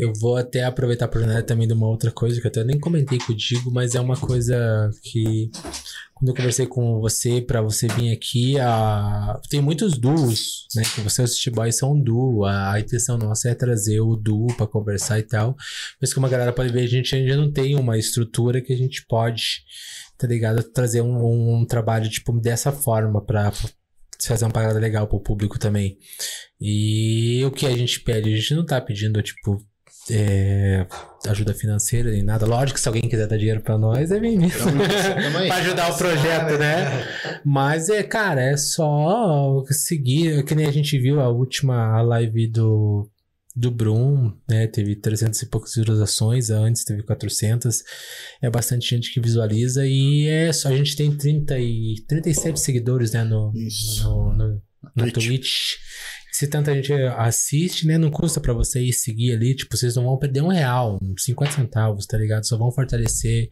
Eu 0.00 0.14
vou 0.14 0.38
até 0.38 0.64
aproveitar 0.64 1.04
a 1.04 1.08
oportunidade 1.08 1.46
também 1.46 1.68
de 1.68 1.74
uma 1.74 1.86
outra 1.86 2.10
coisa 2.10 2.40
que 2.40 2.46
eu 2.46 2.50
até 2.50 2.64
nem 2.64 2.80
comentei 2.80 3.18
contigo, 3.18 3.70
mas 3.70 3.94
é 3.94 4.00
uma 4.00 4.16
coisa 4.16 4.90
que 5.02 5.50
quando 6.14 6.30
eu 6.30 6.34
conversei 6.34 6.66
com 6.66 6.98
você 7.00 7.42
pra 7.42 7.60
você 7.60 7.86
vir 7.86 8.10
aqui, 8.10 8.58
a... 8.58 9.38
tem 9.50 9.60
muitos 9.60 9.98
duos, 9.98 10.66
né? 10.74 10.82
Que 10.94 11.02
você 11.02 11.22
e 11.22 11.50
o 11.50 11.72
são 11.72 11.92
um 11.92 12.02
duo. 12.02 12.46
A 12.46 12.80
intenção 12.80 13.18
nossa 13.18 13.50
é 13.50 13.54
trazer 13.54 14.00
o 14.00 14.16
duo 14.16 14.46
pra 14.56 14.66
conversar 14.66 15.18
e 15.18 15.22
tal. 15.22 15.54
Mas 16.00 16.14
como 16.14 16.24
a 16.24 16.30
galera 16.30 16.52
pode 16.52 16.72
ver, 16.72 16.80
a 16.80 16.86
gente 16.86 17.14
ainda 17.14 17.36
não 17.36 17.52
tem 17.52 17.76
uma 17.76 17.98
estrutura 17.98 18.62
que 18.62 18.72
a 18.72 18.76
gente 18.76 19.04
pode, 19.06 19.62
tá 20.16 20.26
ligado? 20.26 20.62
Trazer 20.62 21.02
um, 21.02 21.60
um 21.60 21.66
trabalho 21.66 22.08
tipo 22.08 22.32
dessa 22.40 22.72
forma 22.72 23.22
pra 23.22 23.52
fazer 24.18 24.46
uma 24.46 24.50
parada 24.50 24.78
legal 24.78 25.06
pro 25.06 25.20
público 25.20 25.58
também. 25.58 25.98
E 26.58 27.42
o 27.44 27.50
que 27.50 27.66
a 27.66 27.76
gente 27.76 28.00
pede? 28.00 28.32
A 28.32 28.36
gente 28.36 28.54
não 28.54 28.64
tá 28.64 28.80
pedindo, 28.80 29.22
tipo, 29.22 29.62
é, 30.10 30.86
ajuda 31.26 31.54
financeira 31.54 32.10
nem 32.10 32.22
nada. 32.22 32.46
Lógico 32.46 32.74
que 32.74 32.80
se 32.80 32.88
alguém 32.88 33.08
quiser 33.08 33.26
dar 33.26 33.36
dinheiro 33.36 33.60
pra 33.60 33.78
nós, 33.78 34.10
é 34.10 34.18
bem-vindo. 34.18 34.52
Pra 35.46 35.56
ajudar 35.56 35.92
o 35.92 35.96
projeto, 35.96 36.58
né? 36.58 37.06
Mas 37.44 37.88
é, 37.88 38.02
cara, 38.02 38.40
é 38.42 38.56
só 38.56 39.64
seguir. 39.70 40.44
Que 40.44 40.54
nem 40.54 40.66
a 40.66 40.72
gente 40.72 40.98
viu 40.98 41.20
a 41.20 41.28
última 41.28 42.00
live 42.02 42.46
do, 42.48 43.10
do 43.54 43.70
Brum, 43.70 44.32
né? 44.48 44.66
Teve 44.66 44.96
300 44.96 45.42
e 45.42 45.46
poucas 45.46 45.74
visualizações, 45.74 46.50
antes 46.50 46.84
teve 46.84 47.02
400. 47.02 47.82
É 48.40 48.50
bastante 48.50 48.88
gente 48.88 49.12
que 49.12 49.20
visualiza 49.20 49.86
e 49.86 50.26
é 50.26 50.52
só. 50.52 50.68
A 50.68 50.76
gente 50.76 50.96
tem 50.96 51.14
30 51.16 51.58
e, 51.58 52.04
37 52.08 52.58
seguidores, 52.58 53.12
né? 53.12 53.24
No, 53.24 53.52
Isso. 53.54 54.04
no, 54.04 54.32
no, 54.32 54.62
na 54.96 55.04
Twitch. 55.04 55.26
Twitch. 55.26 55.74
Se 56.40 56.48
tanta 56.48 56.74
gente 56.74 56.90
assiste, 57.18 57.86
né? 57.86 57.98
Não 57.98 58.10
custa 58.10 58.40
pra 58.40 58.54
vocês 58.54 59.02
seguir 59.02 59.34
ali. 59.34 59.54
Tipo, 59.54 59.76
vocês 59.76 59.94
não 59.94 60.04
vão 60.04 60.18
perder 60.18 60.40
um 60.40 60.48
real, 60.48 60.98
uns 61.02 61.22
50 61.24 61.52
centavos, 61.52 62.06
tá 62.06 62.16
ligado? 62.16 62.46
Só 62.46 62.56
vão 62.56 62.72
fortalecer 62.72 63.50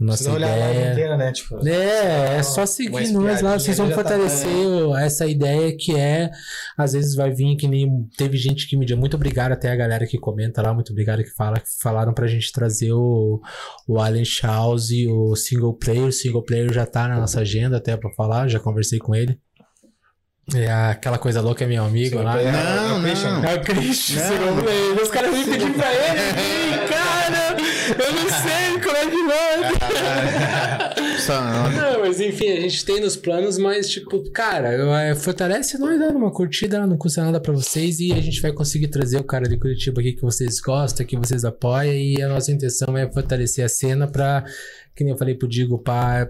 a 0.00 0.04
nossa 0.04 0.18
Precisa 0.24 0.36
olhar 0.36 0.52
a 0.54 0.70
ideia. 0.70 0.92
inteira, 0.92 1.16
né? 1.16 1.32
Tipo, 1.32 1.66
É, 1.68 2.36
é 2.38 2.42
só 2.44 2.64
seguir 2.64 3.10
nós 3.12 3.42
lá, 3.42 3.58
vocês 3.58 3.76
vão 3.76 3.88
tá- 3.88 3.94
fortalecer 3.96 4.48
o- 4.48 4.96
essa 4.96 5.26
ideia 5.26 5.76
que 5.76 5.96
é, 5.96 6.30
às 6.78 6.92
vezes 6.92 7.16
vai 7.16 7.32
vir 7.32 7.56
que 7.56 7.66
nem 7.66 8.08
teve 8.16 8.36
gente 8.36 8.68
que 8.68 8.76
me 8.76 8.86
deu 8.86 8.96
muito 8.96 9.16
obrigado 9.16 9.50
até 9.50 9.70
a 9.72 9.76
galera 9.76 10.06
que 10.06 10.16
comenta 10.16 10.62
lá, 10.62 10.72
muito 10.72 10.92
obrigado 10.92 11.24
que 11.24 11.30
fala, 11.34 11.58
que 11.58 11.66
falaram 11.80 12.14
pra 12.14 12.28
gente 12.28 12.52
trazer 12.52 12.92
o, 12.92 13.40
o 13.88 13.98
Allen 13.98 14.24
Chaus 14.24 14.90
e 14.92 15.08
o 15.08 15.34
single 15.34 15.74
player, 15.74 16.04
o 16.04 16.12
single 16.12 16.44
player 16.44 16.72
já 16.72 16.86
tá 16.86 17.08
na 17.08 17.18
nossa 17.18 17.40
agenda 17.40 17.78
até 17.78 17.96
pra 17.96 18.10
falar, 18.14 18.46
já 18.46 18.60
conversei 18.60 19.00
com 19.00 19.12
ele. 19.12 19.36
É 20.54 20.70
aquela 20.90 21.16
coisa 21.18 21.40
louca, 21.40 21.64
é 21.64 21.66
meu 21.66 21.84
amigo 21.84 22.10
Single 22.10 22.24
lá. 22.24 22.36
né? 22.36 22.52
Não, 22.52 22.96
É 22.96 22.98
o 22.98 23.02
Christian. 23.02 23.30
não. 23.40 23.44
É 23.48 23.54
o 23.54 23.60
Christian, 23.62 24.30
Não. 24.30 24.62
player. 24.62 25.02
Os 25.02 25.08
caras 25.10 25.30
vêm 25.34 25.44
pedir 25.44 25.72
pra 25.72 25.92
ele, 25.92 26.20
"Ei, 26.20 26.78
cara, 26.88 27.56
eu 27.98 28.12
não 28.12 28.28
sei 28.28 28.80
como 28.82 28.96
é 28.96 29.72
que. 29.72 31.20
Só, 31.22 31.40
Não, 31.40 32.00
mas 32.00 32.20
enfim, 32.20 32.50
a 32.50 32.60
gente 32.60 32.84
tem 32.84 33.00
nos 33.00 33.16
planos, 33.16 33.56
mas 33.56 33.88
tipo, 33.88 34.22
cara, 34.32 34.72
eu- 34.74 34.92
é, 34.94 35.14
fortalece 35.14 35.78
nós 35.78 35.98
dando 35.98 36.16
uma 36.18 36.32
curtida, 36.32 36.84
não 36.86 36.96
custa 36.96 37.22
nada 37.24 37.38
pra 37.40 37.52
vocês 37.52 38.00
e 38.00 38.12
a 38.12 38.20
gente 38.20 38.40
vai 38.42 38.52
conseguir 38.52 38.88
trazer 38.88 39.18
o 39.18 39.24
cara 39.24 39.48
de 39.48 39.56
Curitiba 39.56 40.00
aqui 40.00 40.12
que 40.12 40.22
vocês 40.22 40.60
gostam, 40.60 41.06
que 41.06 41.16
vocês 41.16 41.44
apoiam 41.44 41.94
e 41.94 42.20
a 42.20 42.28
nossa 42.28 42.50
intenção 42.50 42.96
é 42.96 43.08
fortalecer 43.10 43.64
a 43.64 43.68
cena 43.68 44.06
pra, 44.08 44.44
que 44.96 45.04
nem 45.04 45.12
eu 45.12 45.18
falei 45.18 45.34
pro 45.36 45.46
Digo, 45.48 45.78
pá, 45.78 46.28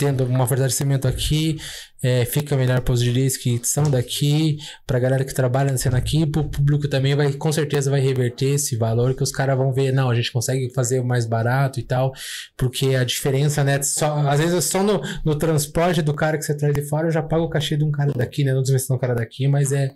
tendo 0.00 0.24
um 0.24 0.46
fortalecimento 0.46 1.06
aqui, 1.06 1.58
é, 2.02 2.24
fica 2.24 2.56
melhor 2.56 2.80
para 2.80 2.94
os 2.94 3.02
DJs 3.02 3.36
que 3.36 3.60
são 3.62 3.84
daqui, 3.84 4.56
pra 4.86 4.98
galera 4.98 5.26
que 5.26 5.34
trabalha 5.34 5.70
na 5.70 5.76
cena 5.76 5.98
aqui, 5.98 6.24
pro 6.24 6.48
público 6.48 6.88
também 6.88 7.14
vai, 7.14 7.30
com 7.34 7.52
certeza 7.52 7.90
vai 7.90 8.00
reverter 8.00 8.54
esse 8.54 8.78
valor 8.78 9.14
que 9.14 9.22
os 9.22 9.30
caras 9.30 9.58
vão 9.58 9.74
ver, 9.74 9.92
não, 9.92 10.08
a 10.08 10.14
gente 10.14 10.32
consegue 10.32 10.72
fazer 10.72 11.04
mais 11.04 11.26
barato 11.26 11.78
e 11.78 11.82
tal, 11.82 12.12
porque 12.56 12.94
a 12.94 13.04
diferença, 13.04 13.62
né, 13.62 13.82
só, 13.82 14.26
às 14.26 14.40
vezes 14.40 14.64
só 14.64 14.82
no, 14.82 15.02
no 15.22 15.36
transporte 15.36 16.00
do 16.00 16.14
cara 16.14 16.38
que 16.38 16.44
você 16.44 16.56
traz 16.56 16.72
de 16.72 16.88
fora, 16.88 17.08
eu 17.08 17.12
já 17.12 17.22
pago 17.22 17.44
o 17.44 17.50
cachê 17.50 17.76
de 17.76 17.84
um 17.84 17.90
cara 17.90 18.10
daqui, 18.14 18.42
né, 18.42 18.54
não 18.54 18.62
desmerecendo 18.62 18.96
um 18.96 19.00
cara 19.00 19.14
daqui, 19.14 19.46
mas 19.46 19.70
é, 19.70 19.92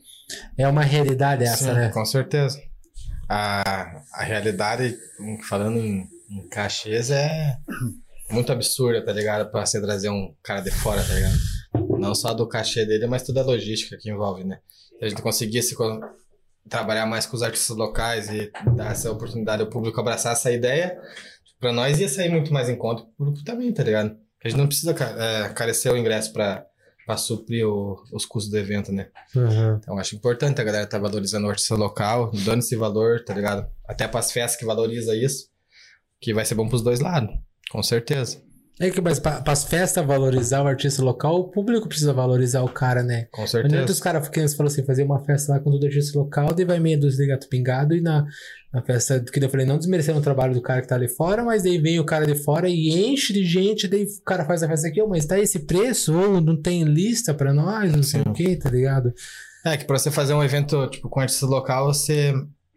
é 0.59 0.68
uma 0.68 0.82
realidade 0.82 1.44
essa, 1.44 1.70
Sim, 1.70 1.72
né? 1.72 1.89
Com 1.89 2.05
certeza. 2.05 2.60
A, 3.26 4.02
a 4.12 4.22
realidade, 4.22 4.98
falando 5.48 5.78
em, 5.78 6.06
em 6.28 6.47
cachês, 6.51 7.10
é 7.10 7.56
muito 8.30 8.52
absurda, 8.52 9.05
tá 9.05 9.12
ligado? 9.12 9.51
Pra 9.51 9.64
você 9.64 9.80
trazer 9.80 10.09
um 10.09 10.34
cara 10.42 10.60
de 10.60 10.70
fora, 10.70 11.02
tá 11.02 11.14
ligado? 11.14 11.34
Não 11.98 12.14
só 12.14 12.32
do 12.34 12.46
cachê 12.48 12.84
dele, 12.84 13.06
mas 13.06 13.22
toda 13.22 13.40
a 13.40 13.44
logística 13.44 13.96
que 14.01 14.10
envolve, 14.10 14.44
né? 14.44 14.59
Se 14.98 15.05
a 15.05 15.09
gente 15.09 15.22
conseguisse 15.22 15.74
co- 15.74 16.01
trabalhar 16.68 17.06
mais 17.06 17.26
com 17.26 17.36
os 17.36 17.42
artistas 17.42 17.76
locais 17.76 18.28
e 18.30 18.51
dar 18.74 18.92
essa 18.92 19.10
oportunidade 19.10 19.62
ao 19.62 19.68
público 19.68 20.01
abraçar 20.01 20.32
essa 20.32 20.51
ideia, 20.51 20.98
pra 21.60 21.72
nós 21.72 21.98
ia 22.01 22.09
sair 22.09 22.30
muito 22.30 22.52
mais 22.52 22.68
em 22.68 22.76
conta 22.76 23.02
pro 23.02 23.12
público 23.26 23.44
também, 23.44 23.72
tá 23.72 23.82
ligado? 23.82 24.16
A 24.42 24.48
gente 24.48 24.59
não 24.59 24.66
precisa 24.66 24.92
é, 24.92 25.48
carecer 25.51 25.92
o 25.92 25.96
ingresso 25.96 26.32
pra, 26.32 26.64
pra 27.06 27.16
suprir 27.16 27.66
o- 27.66 28.02
os 28.12 28.24
custos 28.26 28.51
do 28.51 28.59
evento, 28.59 28.92
né? 28.92 29.09
Uhum. 29.34 29.76
Então, 29.76 29.98
acho 29.98 30.14
importante 30.16 30.60
a 30.60 30.64
galera 30.64 30.86
tá 30.86 30.98
valorizando 30.98 31.46
o 31.46 31.51
artista 31.51 31.74
local, 31.74 32.30
dando 32.44 32.60
esse 32.60 32.76
valor, 32.76 33.22
tá 33.24 33.34
ligado? 33.34 33.66
Até 33.86 34.06
pras 34.09 34.30
festas 34.32 34.59
que 34.59 34.64
valoriza 34.66 35.14
isso, 35.16 35.48
que 36.20 36.32
vai 36.34 36.44
ser 36.44 36.55
bom 36.55 36.68
pros 36.68 36.82
dois 36.82 37.01
lados, 37.01 37.34
com 37.74 37.82
certeza. 37.82 38.38
É 38.80 38.90
que, 38.90 39.01
mas 39.01 39.18
para 39.20 39.42
as 39.46 39.64
festas 39.64 40.05
valorizar 40.05 40.62
o 40.62 40.66
artista 40.66 41.02
local, 41.02 41.36
o 41.40 41.44
público 41.48 41.88
precisa 41.88 42.12
valorizar 42.12 42.62
o 42.62 42.68
cara, 42.68 43.02
né? 43.02 43.26
Com 43.32 43.46
certeza. 43.46 43.84
os 43.92 44.01
caras, 44.01 44.26
você 44.28 44.56
falou 44.56 44.70
assim, 44.70 44.84
fazer 44.84 45.02
uma 45.05 45.24
festa 45.24 45.52
lá 45.52 45.60
com 45.60 45.70
todo 45.70 45.84
artista 45.84 46.18
local, 46.18 46.52
daí 46.52 46.64
vai 46.64 46.78
meia 46.80 46.98
dúzia 46.98 47.24
de 47.24 47.30
gato 47.32 47.48
pingado 47.48 47.94
e 47.94 48.01
na, 48.01 48.24
na 48.72 48.82
festa 48.82 49.20
que 49.20 49.44
eu 49.44 49.48
falei, 49.48 49.64
não 49.66 49.78
desmerecendo 49.78 50.18
o 50.18 50.22
trabalho 50.22 50.55
do 50.55 50.62
cara 50.62 50.82
que 50.82 50.88
tá 50.88 50.94
ali 50.96 51.09
fora, 51.09 51.44
mas 51.44 51.62
daí 51.64 51.78
vem 51.78 51.98
o 52.01 52.05
cara 52.05 52.26
de 52.26 52.34
fora 52.36 52.68
e 52.68 52.90
enche 52.90 53.32
de 53.32 53.44
gente, 53.44 53.86
daí 53.88 54.05
o 54.05 54.22
cara 54.24 54.44
faz 54.44 54.62
a 54.62 54.68
festa 54.68 54.88
aqui, 54.88 55.01
"Ô, 55.02 55.06
mas 55.09 55.24
tá 55.26 55.38
esse 55.38 55.60
preço, 55.60 56.12
ou 56.16 56.40
não 56.40 56.60
tem 56.60 56.82
lista 56.84 57.32
pra 57.34 57.52
nós, 57.55 57.92
não 57.92 58.02
sei 58.02 58.22
Sim. 58.22 58.30
o 58.30 58.32
que, 58.32 58.56
tá 58.56 58.70
ligado? 58.70 59.12
É 59.64 59.76
que 59.76 59.84
pra 59.84 59.98
você 59.98 60.10
fazer 60.10 60.34
um 60.34 60.42
evento, 60.42 60.86
tipo, 60.88 61.09
com 61.09 61.20
artista 61.20 61.46
local, 61.46 61.86
você 61.94 62.32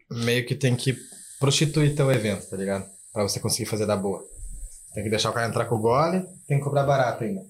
meio 0.08 0.46
que 0.46 0.54
tem 0.54 0.76
que 0.76 0.96
prostituir 1.40 1.94
teu 1.96 2.10
evento, 2.12 2.48
tá 2.48 2.56
ligado? 2.56 2.84
Pra 3.12 3.24
você 3.24 3.40
conseguir 3.40 3.68
fazer 3.68 3.84
da 3.84 3.96
boa. 3.96 4.22
Tem 4.94 5.04
que 5.04 5.10
deixar 5.10 5.30
o 5.30 5.32
cara 5.32 5.48
entrar 5.48 5.64
com 5.66 5.76
o 5.76 5.80
gole, 5.80 6.24
tem 6.46 6.58
que 6.58 6.64
cobrar 6.64 6.84
barato 6.84 7.24
ainda. 7.24 7.42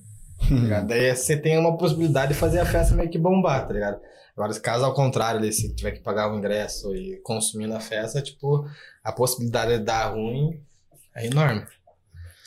Tá? 0.68 0.80
Daí 0.80 1.14
você 1.14 1.36
tem 1.36 1.58
uma 1.58 1.76
possibilidade 1.76 2.32
de 2.32 2.38
fazer 2.38 2.58
a 2.60 2.66
festa 2.66 2.94
meio 2.94 3.10
que 3.10 3.18
bombar, 3.18 3.66
tá 3.66 3.72
ligado? 3.74 4.00
Agora, 4.36 4.54
caso 4.60 4.84
ao 4.84 4.94
contrário, 4.94 5.40
ali, 5.40 5.52
se 5.52 5.74
tiver 5.74 5.90
que 5.92 6.00
pagar 6.00 6.32
o 6.32 6.36
ingresso 6.38 6.94
e 6.94 7.16
consumir 7.22 7.66
na 7.66 7.80
festa, 7.80 8.22
tipo, 8.22 8.64
a 9.02 9.10
possibilidade 9.12 9.78
de 9.78 9.84
dar 9.84 10.12
ruim 10.12 10.60
é 11.16 11.26
enorme. 11.26 11.64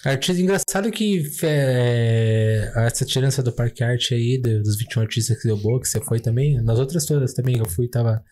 Artista 0.06 0.42
engraçado 0.42 0.90
que 0.90 1.22
é, 1.44 2.72
essa 2.76 3.06
tirança 3.06 3.44
do 3.44 3.52
Parque 3.52 3.84
Arte 3.84 4.14
aí, 4.14 4.38
do- 4.42 4.64
dos 4.64 4.78
21 4.78 5.02
artistas 5.02 5.38
que 5.40 5.48
deu 5.48 5.58
boa, 5.58 5.80
que 5.82 5.88
você 5.88 6.00
foi 6.00 6.20
também, 6.20 6.62
nas 6.62 6.80
outras 6.80 7.06
todas 7.06 7.34
também 7.34 7.58
eu 7.58 7.66
fui, 7.68 7.88
tava. 7.88 8.24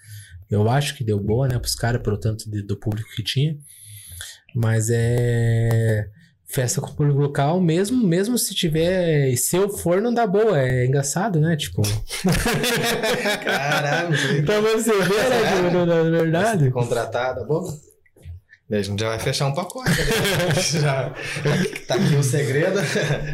Eu 0.50 0.68
acho 0.70 0.96
que 0.96 1.04
deu 1.04 1.20
boa, 1.20 1.48
né, 1.48 1.60
pros 1.60 1.76
caras, 1.76 2.02
pelo 2.02 2.18
tanto 2.18 2.50
de- 2.50 2.64
do 2.64 2.76
público 2.78 3.10
que 3.16 3.24
tinha. 3.24 3.56
Mas 4.56 4.90
é. 4.90 6.10
Festa 6.52 6.82
com 6.82 6.92
público 6.92 7.20
local, 7.20 7.62
mesmo, 7.62 8.06
mesmo 8.08 8.36
se 8.36 8.56
tiver. 8.56 9.36
Se 9.38 9.56
eu 9.56 9.70
for, 9.70 10.02
não 10.02 10.12
dá 10.12 10.26
boa. 10.26 10.60
É 10.60 10.84
engraçado, 10.84 11.40
né? 11.40 11.56
Tipo. 11.56 11.84
Caralho, 13.46 14.46
pra 14.46 14.60
você 14.60 14.92
ver, 14.92 15.30
né? 15.30 15.56
tipo, 15.56 15.86
Na 15.86 16.02
verdade. 16.10 16.72
contratada, 16.72 17.44
bom. 17.46 17.72
A 18.72 18.82
gente 18.84 19.00
já 19.02 19.10
vai 19.10 19.18
fechar 19.20 19.48
um 19.48 19.54
pacote. 19.54 19.90
né? 19.90 19.96
já, 20.80 21.12
tá 21.88 21.96
aqui 21.96 22.16
o 22.16 22.22
segredo. 22.22 22.80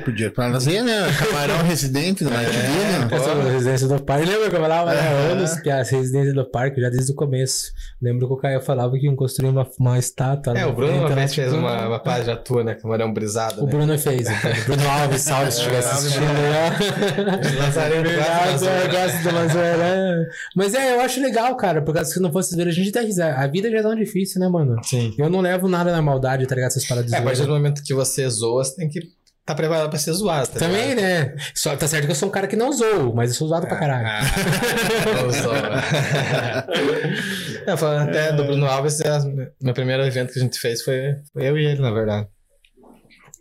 Podia 0.05 0.31
trazer, 0.31 0.81
né? 0.81 1.07
Camarão 1.19 1.61
residente 1.63 2.23
do 2.23 2.29
Night 2.29 2.51
Video. 2.51 3.17
Essa 3.17 3.29
é 3.31 3.33
a 3.33 3.51
residência 3.51 3.87
do 3.89 4.01
parque. 4.01 4.25
Lembra 4.25 4.49
que 4.49 4.55
eu 4.55 4.61
falava 4.61 4.93
né, 4.93 4.99
Aham. 5.01 5.31
anos 5.33 5.59
que 5.59 5.69
a 5.69 5.83
residência 5.83 6.33
do 6.33 6.45
parque, 6.49 6.79
já 6.79 6.87
desde 6.89 7.11
o 7.11 7.15
começo. 7.15 7.73
Lembro 8.01 8.27
que 8.27 8.33
o 8.33 8.37
Caio 8.37 8.61
falava 8.61 8.97
que 8.97 9.05
iam 9.07 9.15
construir 9.17 9.49
uma, 9.49 9.67
uma 9.77 9.99
estátua. 9.99 10.53
É, 10.57 10.61
na 10.61 10.67
o 10.67 10.73
Bruno 10.73 10.99
uma 10.99 11.09
vez 11.09 11.31
tipo, 11.33 11.41
fez 11.49 11.53
uma, 11.53 11.85
uma 11.87 11.99
página 11.99 12.37
tua, 12.37 12.63
né? 12.63 12.75
Camarão 12.75 13.11
brisado. 13.13 13.61
O 13.61 13.65
né? 13.65 13.71
Bruno 13.71 13.99
fez. 13.99 14.29
Então. 14.29 14.51
Bruno 14.65 14.89
Alves, 14.89 15.21
salve 15.21 15.51
se 15.51 15.57
estiver 15.57 15.75
É, 15.75 15.79
assistindo. 15.79 16.23
né? 16.23 16.77
Lazareno 17.59 18.03
Verdade, 18.09 18.51
gosta 18.51 18.65
do 18.65 18.71
eu 18.71 18.89
gosto 18.91 19.23
do 19.23 19.35
Lazareno. 19.35 19.83
é. 19.83 20.25
Mas 20.55 20.73
é, 20.73 20.95
eu 20.95 21.01
acho 21.01 21.21
legal, 21.21 21.57
cara, 21.57 21.81
porque 21.81 22.05
se 22.05 22.21
não 22.21 22.31
fosse 22.31 22.55
ver, 22.55 22.69
a 22.69 22.71
gente 22.71 22.89
dá 22.91 23.01
risada. 23.01 23.35
A 23.35 23.47
vida 23.47 23.69
já 23.69 23.79
é 23.79 23.81
tão 23.81 23.93
difícil, 23.95 24.39
né, 24.39 24.47
mano? 24.47 24.77
Sim. 24.81 25.13
Eu 25.17 25.24
não 25.29 25.41
levo 25.41 25.67
nada 25.67 25.91
na 25.91 26.01
maldade, 26.01 26.45
tá 26.47 26.55
ligado? 26.55 26.71
Essas 26.71 26.85
paradas 26.85 27.09
de 27.11 27.15
É, 27.15 27.19
a 27.19 27.21
partir 27.21 27.43
do 27.43 27.49
momento 27.53 27.83
que 27.83 27.93
você 27.93 28.27
zoa, 28.29 28.63
você 28.63 28.75
tem 28.75 28.89
que 28.89 28.99
estar 28.99 29.55
preparado 29.55 29.89
pra 29.89 29.99
ser 29.99 30.11
zoado. 30.13 30.47
Tá 30.47 30.59
Também, 30.59 30.95
ligado? 30.95 31.01
né? 31.05 31.35
Só, 31.53 31.75
tá 31.75 31.87
certo 31.87 32.05
que 32.05 32.11
eu 32.11 32.15
sou 32.15 32.29
um 32.29 32.31
cara 32.31 32.47
que 32.47 32.55
não 32.55 32.71
zoo, 32.73 33.13
mas 33.15 33.29
eu 33.29 33.35
sou 33.35 33.47
zoado 33.47 33.67
pra 33.67 33.77
caralho. 33.77 34.07
Ah, 34.07 34.21
não 35.21 35.29
zoa. 35.31 35.81
Falando 37.77 38.09
até 38.09 38.31
do 38.33 38.43
Bruno 38.43 38.65
Alves, 38.65 38.99
é, 39.01 39.19
meu 39.61 39.73
primeiro 39.73 40.03
evento 40.03 40.33
que 40.33 40.39
a 40.39 40.41
gente 40.41 40.59
fez 40.59 40.81
foi, 40.81 41.15
foi 41.33 41.47
eu 41.47 41.57
e 41.57 41.65
ele, 41.65 41.81
na 41.81 41.91
verdade. 41.91 42.27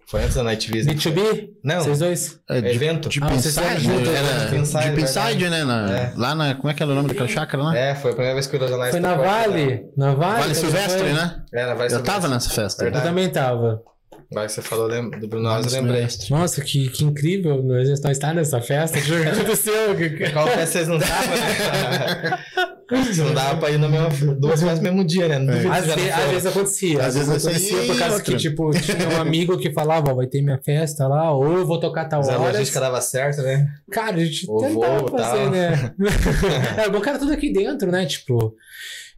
Foi 0.07 0.23
antes 0.23 0.35
da 0.37 0.43
Night 0.43 0.71
Visit. 0.71 0.95
B2B? 0.95 1.49
Não. 1.65 1.81
Vocês 1.81 1.99
dois? 1.99 2.39
É, 2.49 2.61
de, 2.61 2.69
Evento. 2.69 3.09
de 3.09 3.21
Ah, 3.23 3.27
Pinside, 3.27 3.59
era- 3.61 3.73
né? 3.73 4.45
de 4.91 4.97
Pinside, 4.97 5.49
né? 5.51 5.65
na- 5.65 5.91
É. 5.91 6.13
Lá 6.17 6.35
na. 6.35 6.55
Como 6.55 6.69
é 6.71 6.75
que 6.75 6.83
era 6.83 6.93
o 6.93 6.95
nome 6.95 7.09
daquela 7.09 7.27
chácara 7.29 7.63
lá? 7.63 7.77
É, 7.77 7.95
foi 7.95 8.11
a 8.11 8.15
primeira 8.15 8.35
vez 8.35 8.47
que 8.47 8.55
o 8.55 8.59
Ilusionais 8.59 8.91
Foi 8.91 9.01
na 9.01 9.15
Vale? 9.15 9.87
Na 9.97 10.15
Vale? 10.15 10.41
Vale 10.43 10.55
Silvestre, 10.55 11.01
foi? 11.01 11.13
né? 11.13 11.43
É, 11.53 11.63
na 11.67 11.75
Vale 11.75 11.85
Eu 11.87 11.89
Silvestre. 11.91 12.03
tava 12.03 12.29
nessa 12.29 12.51
festa. 12.51 12.83
Eu 12.83 12.87
Verdade. 12.87 13.07
também 13.07 13.29
tava. 13.31 13.83
Agora 14.31 14.47
que 14.47 14.53
você 14.53 14.63
falou 14.63 14.89
do 14.89 15.29
Bruno 15.29 15.49
Alves, 15.49 15.73
eu 15.75 15.81
lembrei. 15.83 16.07
Nossa, 16.31 16.61
que, 16.63 16.89
que 16.89 17.05
incrível. 17.05 17.63
Nós 17.63 17.89
não 18.01 18.11
estar 18.11 18.35
nessa 18.35 18.61
festa. 18.61 18.99
O 18.99 19.03
que 19.03 19.13
aconteceu? 19.15 19.95
Qual 20.33 20.47
festa 20.49 20.67
vocês 20.67 20.89
não 20.89 20.97
estavam, 20.97 21.37
né? 21.37 22.39
Você 22.91 23.23
não 23.23 23.33
dava 23.35 23.59
pra 23.59 23.71
ir 23.71 23.79
na 23.79 23.89
mesma, 23.89 24.09
duas 24.35 24.61
festas 24.61 24.79
no 24.79 24.85
mesmo 24.85 25.05
dia, 25.05 25.29
né? 25.29 25.39
Duvido 25.39 25.73
Às, 25.73 25.87
ve- 25.87 26.11
às 26.11 26.31
vezes 26.31 26.47
acontecia. 26.47 27.03
Às 27.05 27.15
vezes 27.15 27.29
vezes 27.29 27.47
acontecia 27.47 27.79
por 27.87 27.99
causa 27.99 28.15
outra. 28.17 28.33
que, 28.33 28.37
tipo, 28.39 28.71
tinha 28.73 29.09
um 29.09 29.21
amigo 29.21 29.59
que 29.59 29.73
falava, 29.73 30.11
ó, 30.11 30.15
vai 30.15 30.27
ter 30.27 30.43
minha 30.43 30.59
festa 30.63 31.07
lá, 31.09 31.33
ou 31.33 31.45
eu 31.59 31.67
vou 31.67 31.81
tocar 31.81 32.05
tal 32.07 32.21
Mas 32.21 32.29
a 32.29 32.39
hora. 32.39 32.53
logística 32.53 32.81
dava 32.81 33.01
certo, 33.01 33.43
né? 33.43 33.67
Cara, 33.91 34.17
a 34.17 34.25
gente 34.25 34.45
Ou 34.49 34.59
tentava 34.61 34.99
voo, 34.99 35.09
fazer, 35.09 35.39
tal. 35.43 35.51
né? 35.51 35.95
é, 36.85 36.89
bom, 36.91 37.01
cara, 37.01 37.19
tudo 37.19 37.33
aqui 37.33 37.53
dentro, 37.53 37.91
né? 37.91 38.05
Tipo, 38.07 38.55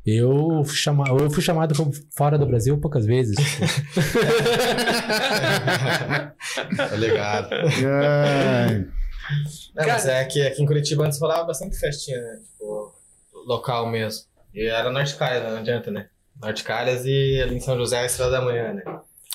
eu 0.07 0.63
fui, 0.65 0.77
chama... 0.77 1.05
eu 1.09 1.29
fui 1.31 1.43
chamado 1.43 1.75
como 1.75 1.91
fora 2.17 2.39
do 2.39 2.47
Brasil 2.47 2.79
poucas 2.79 3.05
vezes. 3.05 3.35
Tá 6.77 6.95
ligado. 6.97 7.49
Ai. 7.53 8.87
Não, 9.75 9.87
mas 9.87 10.07
é 10.07 10.25
que 10.25 10.41
aqui 10.47 10.63
em 10.63 10.67
Curitiba 10.67 11.05
antes 11.05 11.19
rolava 11.19 11.45
bastante 11.45 11.77
festinha, 11.79 12.19
né? 12.21 12.39
Tipo, 12.53 12.95
local 13.47 13.89
mesmo. 13.89 14.27
E 14.53 14.67
era 14.67 14.91
Norte 14.91 15.15
Calhas, 15.15 15.51
não 15.51 15.59
adianta, 15.59 15.91
né? 15.91 16.09
Norte 16.41 16.65
Calhas 16.65 17.05
e 17.07 17.41
ali 17.41 17.57
em 17.57 17.61
São 17.61 17.77
José, 17.77 18.01
a 18.01 18.07
Estrela 18.07 18.31
da 18.31 18.41
Manhã, 18.43 18.75
né? 18.75 18.83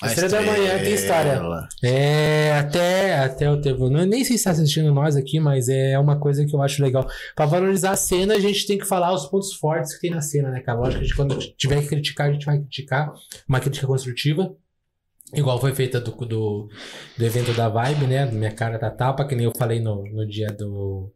A 0.02 0.06
Estrela 0.06 0.28
da 0.28 0.42
Manhã 0.42 0.78
tem 0.78 0.94
história. 0.94 1.32
estrela. 1.32 1.68
É, 1.82 2.52
até, 2.58 3.18
até 3.18 3.46
eu 3.46 3.60
teve. 3.60 3.78
Não, 3.78 4.04
nem 4.04 4.24
sei 4.24 4.24
se 4.24 4.34
está 4.34 4.50
assistindo 4.50 4.92
nós 4.92 5.16
aqui, 5.16 5.40
mas 5.40 5.68
é 5.68 5.98
uma 5.98 6.18
coisa 6.18 6.44
que 6.44 6.54
eu 6.54 6.60
acho 6.60 6.82
legal. 6.82 7.06
Pra 7.34 7.46
valorizar 7.46 7.92
a 7.92 7.96
cena, 7.96 8.34
a 8.34 8.40
gente 8.40 8.66
tem 8.66 8.78
que 8.78 8.84
falar 8.84 9.12
os 9.12 9.26
pontos 9.26 9.54
fortes 9.54 9.94
que 9.94 10.00
tem 10.02 10.10
na 10.10 10.20
cena, 10.20 10.50
né, 10.50 10.60
cara? 10.60 10.78
Lógico 10.78 11.04
que 11.04 11.14
quando 11.14 11.38
tiver 11.56 11.80
que 11.82 11.88
criticar, 11.88 12.28
a 12.28 12.32
gente 12.32 12.46
vai 12.46 12.58
criticar. 12.58 13.12
Uma 13.48 13.60
crítica 13.60 13.86
construtiva. 13.86 14.54
Igual 15.32 15.58
foi 15.60 15.72
feita 15.72 15.98
do, 15.98 16.10
do, 16.10 16.68
do 17.16 17.24
evento 17.24 17.54
da 17.54 17.68
Vibe, 17.68 18.06
né? 18.06 18.26
Do 18.26 18.36
Minha 18.36 18.52
Cara 18.52 18.78
da 18.78 18.90
Tapa, 18.90 19.24
que 19.24 19.34
nem 19.34 19.46
eu 19.46 19.52
falei 19.56 19.80
no, 19.80 20.04
no 20.04 20.26
dia 20.26 20.48
do. 20.48 21.12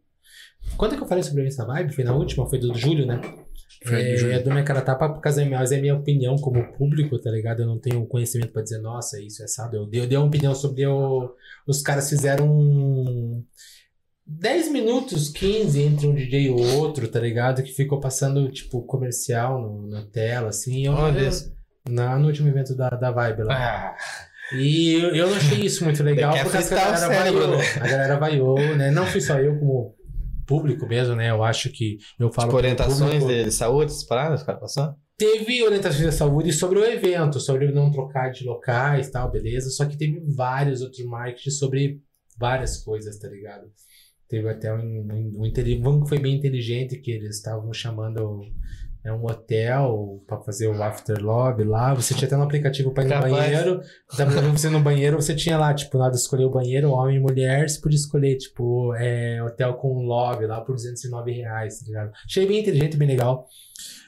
Quando 0.75 0.93
é 0.93 0.97
que 0.97 1.03
eu 1.03 1.07
falei 1.07 1.23
sobre 1.23 1.47
da 1.49 1.65
Vibe? 1.65 1.93
Foi 1.95 2.03
na 2.03 2.13
última? 2.15 2.47
Foi 2.49 2.59
do 2.59 2.73
Júlio, 2.73 3.05
né? 3.05 3.19
Foi 3.85 3.95
do 4.03 4.09
é, 4.09 4.17
Júlio. 4.17 4.33
é 4.35 4.39
do 4.39 4.49
Minha 4.51 4.63
Cara 4.63 4.81
Tapa 4.81 5.09
por 5.09 5.21
causa 5.21 5.45
mas 5.45 5.71
é 5.71 5.79
minha 5.79 5.95
opinião 5.95 6.35
como 6.37 6.63
público, 6.73 7.17
tá 7.19 7.29
ligado? 7.31 7.61
Eu 7.61 7.67
não 7.67 7.79
tenho 7.79 8.05
conhecimento 8.07 8.51
pra 8.51 8.61
dizer, 8.63 8.79
nossa, 8.79 9.21
isso 9.21 9.41
é 9.41 9.45
assado. 9.45 9.77
Eu 9.77 9.85
dei, 9.85 10.01
eu 10.01 10.07
dei 10.07 10.17
uma 10.17 10.27
opinião 10.27 10.53
sobre 10.55 10.85
o, 10.85 11.31
os 11.67 11.81
caras 11.81 12.09
fizeram 12.09 12.47
um 12.49 13.43
10 14.25 14.71
minutos, 14.71 15.29
15 15.29 15.81
entre 15.81 16.07
um 16.07 16.13
DJ 16.15 16.47
e 16.47 16.49
o 16.49 16.75
outro, 16.79 17.07
tá 17.07 17.19
ligado? 17.19 17.63
Que 17.63 17.71
ficou 17.71 17.99
passando, 17.99 18.49
tipo, 18.51 18.81
comercial 18.83 19.61
no- 19.61 19.87
na 19.87 20.05
tela, 20.05 20.49
assim. 20.49 20.85
Eu, 20.85 20.93
Olha 20.93 21.21
eu- 21.21 21.31
na, 21.93 22.17
no 22.19 22.27
último 22.27 22.49
evento 22.49 22.75
da, 22.75 22.89
da 22.89 23.11
Vibe 23.11 23.43
lá. 23.43 23.55
Ah, 23.55 23.95
E 24.55 24.93
eu, 24.93 25.15
eu 25.15 25.29
não 25.29 25.37
achei 25.37 25.59
isso 25.65 25.83
muito 25.85 26.01
legal, 26.03 26.33
porque 26.33 26.57
a 26.57 26.61
fritar 26.61 26.89
o 26.89 26.91
galera 26.91 26.97
cérebro, 27.15 27.39
vaiou. 27.47 27.57
né? 27.57 27.63
A 27.79 27.87
galera 27.87 28.17
vaiou, 28.19 28.75
né? 28.75 28.91
Não 28.91 29.05
fui 29.05 29.21
só 29.21 29.39
eu 29.39 29.57
como 29.59 29.95
público 30.47 30.87
mesmo, 30.87 31.15
né? 31.15 31.29
Eu 31.29 31.43
acho 31.43 31.69
que 31.69 31.97
eu 32.17 32.31
falo 32.31 32.47
tipo, 32.47 32.57
orientações 32.57 33.19
público. 33.19 33.43
de 33.43 33.51
saúde, 33.51 33.91
essas 33.91 34.03
paradas, 34.03 34.39
os 34.39 34.45
caras 34.45 34.61
passando? 34.61 34.95
Teve 35.17 35.63
orientações 35.63 36.05
da 36.05 36.11
saúde 36.11 36.53
sobre 36.53 36.79
o 36.79 36.85
evento, 36.85 37.39
sobre 37.39 37.71
não 37.71 37.91
trocar 37.91 38.31
de 38.31 38.45
locais 38.45 39.07
e 39.07 39.11
tal, 39.11 39.29
beleza. 39.29 39.69
Só 39.69 39.85
que 39.85 39.97
teve 39.97 40.23
vários 40.35 40.81
outros 40.81 41.05
marketing 41.05 41.49
sobre 41.51 42.01
várias 42.39 42.77
coisas, 42.77 43.19
tá 43.19 43.27
ligado? 43.27 43.67
Teve 44.29 44.49
até 44.49 44.73
um, 44.73 44.77
um, 44.77 45.41
um, 45.41 45.89
um 45.89 46.03
que 46.03 46.09
foi 46.09 46.19
bem 46.19 46.35
inteligente, 46.35 46.99
que 46.99 47.11
eles 47.11 47.37
estavam 47.37 47.71
chamando 47.73 48.41
é 49.03 49.11
um 49.13 49.23
hotel 49.25 50.21
pra 50.27 50.37
fazer 50.39 50.67
o 50.67 50.83
after 50.83 51.17
lobby 51.23 51.63
lá. 51.63 51.93
Você 51.93 52.13
tinha 52.13 52.27
até 52.27 52.35
um 52.37 52.41
aplicativo 52.41 52.91
pra 52.91 53.03
ir 53.03 53.07
no 53.07 53.13
Capaz. 53.13 53.33
banheiro. 53.33 53.81
Tava 54.15 54.31
levando 54.31 54.57
você 54.57 54.69
no 54.69 54.79
banheiro, 54.79 55.15
você 55.21 55.35
tinha 55.35 55.57
lá, 55.57 55.73
tipo, 55.73 55.97
nada 55.97 56.15
escolher 56.15 56.45
o 56.45 56.49
banheiro, 56.49 56.91
homem 56.91 57.17
e 57.17 57.19
mulher. 57.19 57.69
Você 57.69 57.79
podia 57.79 57.97
escolher, 57.97 58.35
tipo, 58.37 58.93
é, 58.95 59.41
hotel 59.43 59.75
com 59.75 60.03
lobby 60.05 60.45
lá 60.45 60.61
por 60.61 60.75
209 60.75 61.31
reais, 61.31 61.79
tá 61.79 61.85
ligado? 61.87 62.11
Achei 62.25 62.45
bem 62.45 62.59
inteligente, 62.59 62.97
bem 62.97 63.07
legal. 63.07 63.47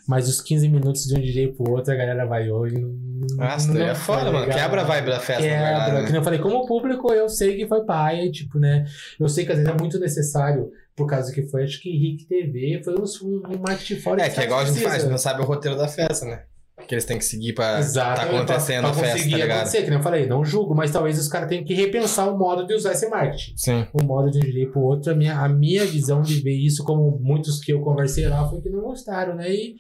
Mas 0.08 0.28
os 0.28 0.42
15 0.42 0.68
minutos 0.70 1.04
de 1.04 1.16
um 1.16 1.22
DJ 1.22 1.50
pro 1.50 1.72
outro, 1.72 1.94
a 1.94 1.96
galera 1.96 2.26
vai 2.26 2.50
hoje. 2.50 2.76
Não, 2.80 3.46
Nossa, 3.46 3.72
não 3.72 3.80
é 3.80 3.94
foda, 3.94 4.32
mano. 4.32 4.52
Quebra 4.52 4.82
a 4.82 4.84
vibe 4.84 5.06
da 5.12 5.20
festa, 5.20 5.44
Quebra. 5.44 5.60
verdade. 5.60 6.06
Que 6.06 6.12
nem 6.12 6.16
eu 6.20 6.24
falei, 6.24 6.40
como 6.40 6.66
público, 6.66 7.14
eu 7.14 7.30
sei 7.30 7.56
que 7.56 7.68
foi 7.68 7.86
paia, 7.86 8.30
tipo, 8.32 8.58
né? 8.58 8.86
Eu 9.20 9.30
sei 9.30 9.46
que 9.46 9.52
às 9.52 9.60
vezes 9.60 9.72
é 9.72 9.78
muito 9.78 10.00
necessário, 10.00 10.72
por 11.00 11.08
causa 11.08 11.32
que 11.34 11.44
foi, 11.48 11.64
acho 11.64 11.82
que 11.82 11.90
Rick 11.90 12.26
TV, 12.26 12.82
foi 12.84 12.94
um, 12.96 13.56
um 13.56 13.60
marketing 13.66 13.96
fora 14.02 14.22
É, 14.22 14.30
que 14.30 14.40
é 14.40 14.44
igual 14.44 14.60
a 14.60 14.66
gente 14.66 14.82
faz, 14.82 15.04
não 15.08 15.18
sabe 15.18 15.42
o 15.42 15.46
roteiro 15.46 15.78
da 15.78 15.88
festa, 15.88 16.26
né? 16.26 16.44
Que 16.88 16.96
eles 16.96 17.06
têm 17.06 17.18
que 17.18 17.26
seguir 17.26 17.54
pra 17.54 17.80
Exato, 17.80 18.22
tá 18.22 18.28
acontecendo 18.28 18.82
pra, 18.82 18.90
a 18.90 18.94
pra 18.94 19.02
festa, 19.02 19.18
conseguir 19.18 19.32
tá 19.32 19.38
ligado? 19.38 19.58
acontecer, 19.58 19.84
que 19.84 19.90
nem 19.90 19.98
eu 20.00 20.04
falei, 20.04 20.28
não 20.28 20.46
julgo, 20.46 20.76
mas 20.76 20.92
talvez 20.92 21.18
os 21.20 21.28
caras 21.28 21.48
tenham 21.50 21.64
que 21.64 21.74
repensar 21.74 22.28
o 22.34 22.38
modo 22.38 22.66
de 22.66 22.74
usar 22.74 22.92
esse 22.94 23.08
marketing. 23.10 23.54
Sim. 23.58 23.88
O 23.94 24.04
modo 24.04 24.30
de 24.32 24.38
um 24.38 24.42
DJ 24.42 24.68
pro 24.68 24.82
outro, 24.82 25.12
a 25.12 25.16
minha, 25.16 25.40
a 25.40 25.48
minha 25.50 25.86
visão 25.86 26.22
de 26.22 26.40
ver 26.42 26.56
isso, 26.56 26.84
como 26.84 27.18
muitos 27.22 27.60
que 27.60 27.72
eu 27.74 27.82
conversei 27.82 28.28
lá, 28.28 28.48
foi 28.50 28.62
que 28.62 28.70
não 28.70 28.82
gostaram, 28.82 29.36
né? 29.36 29.50
E, 29.52 29.76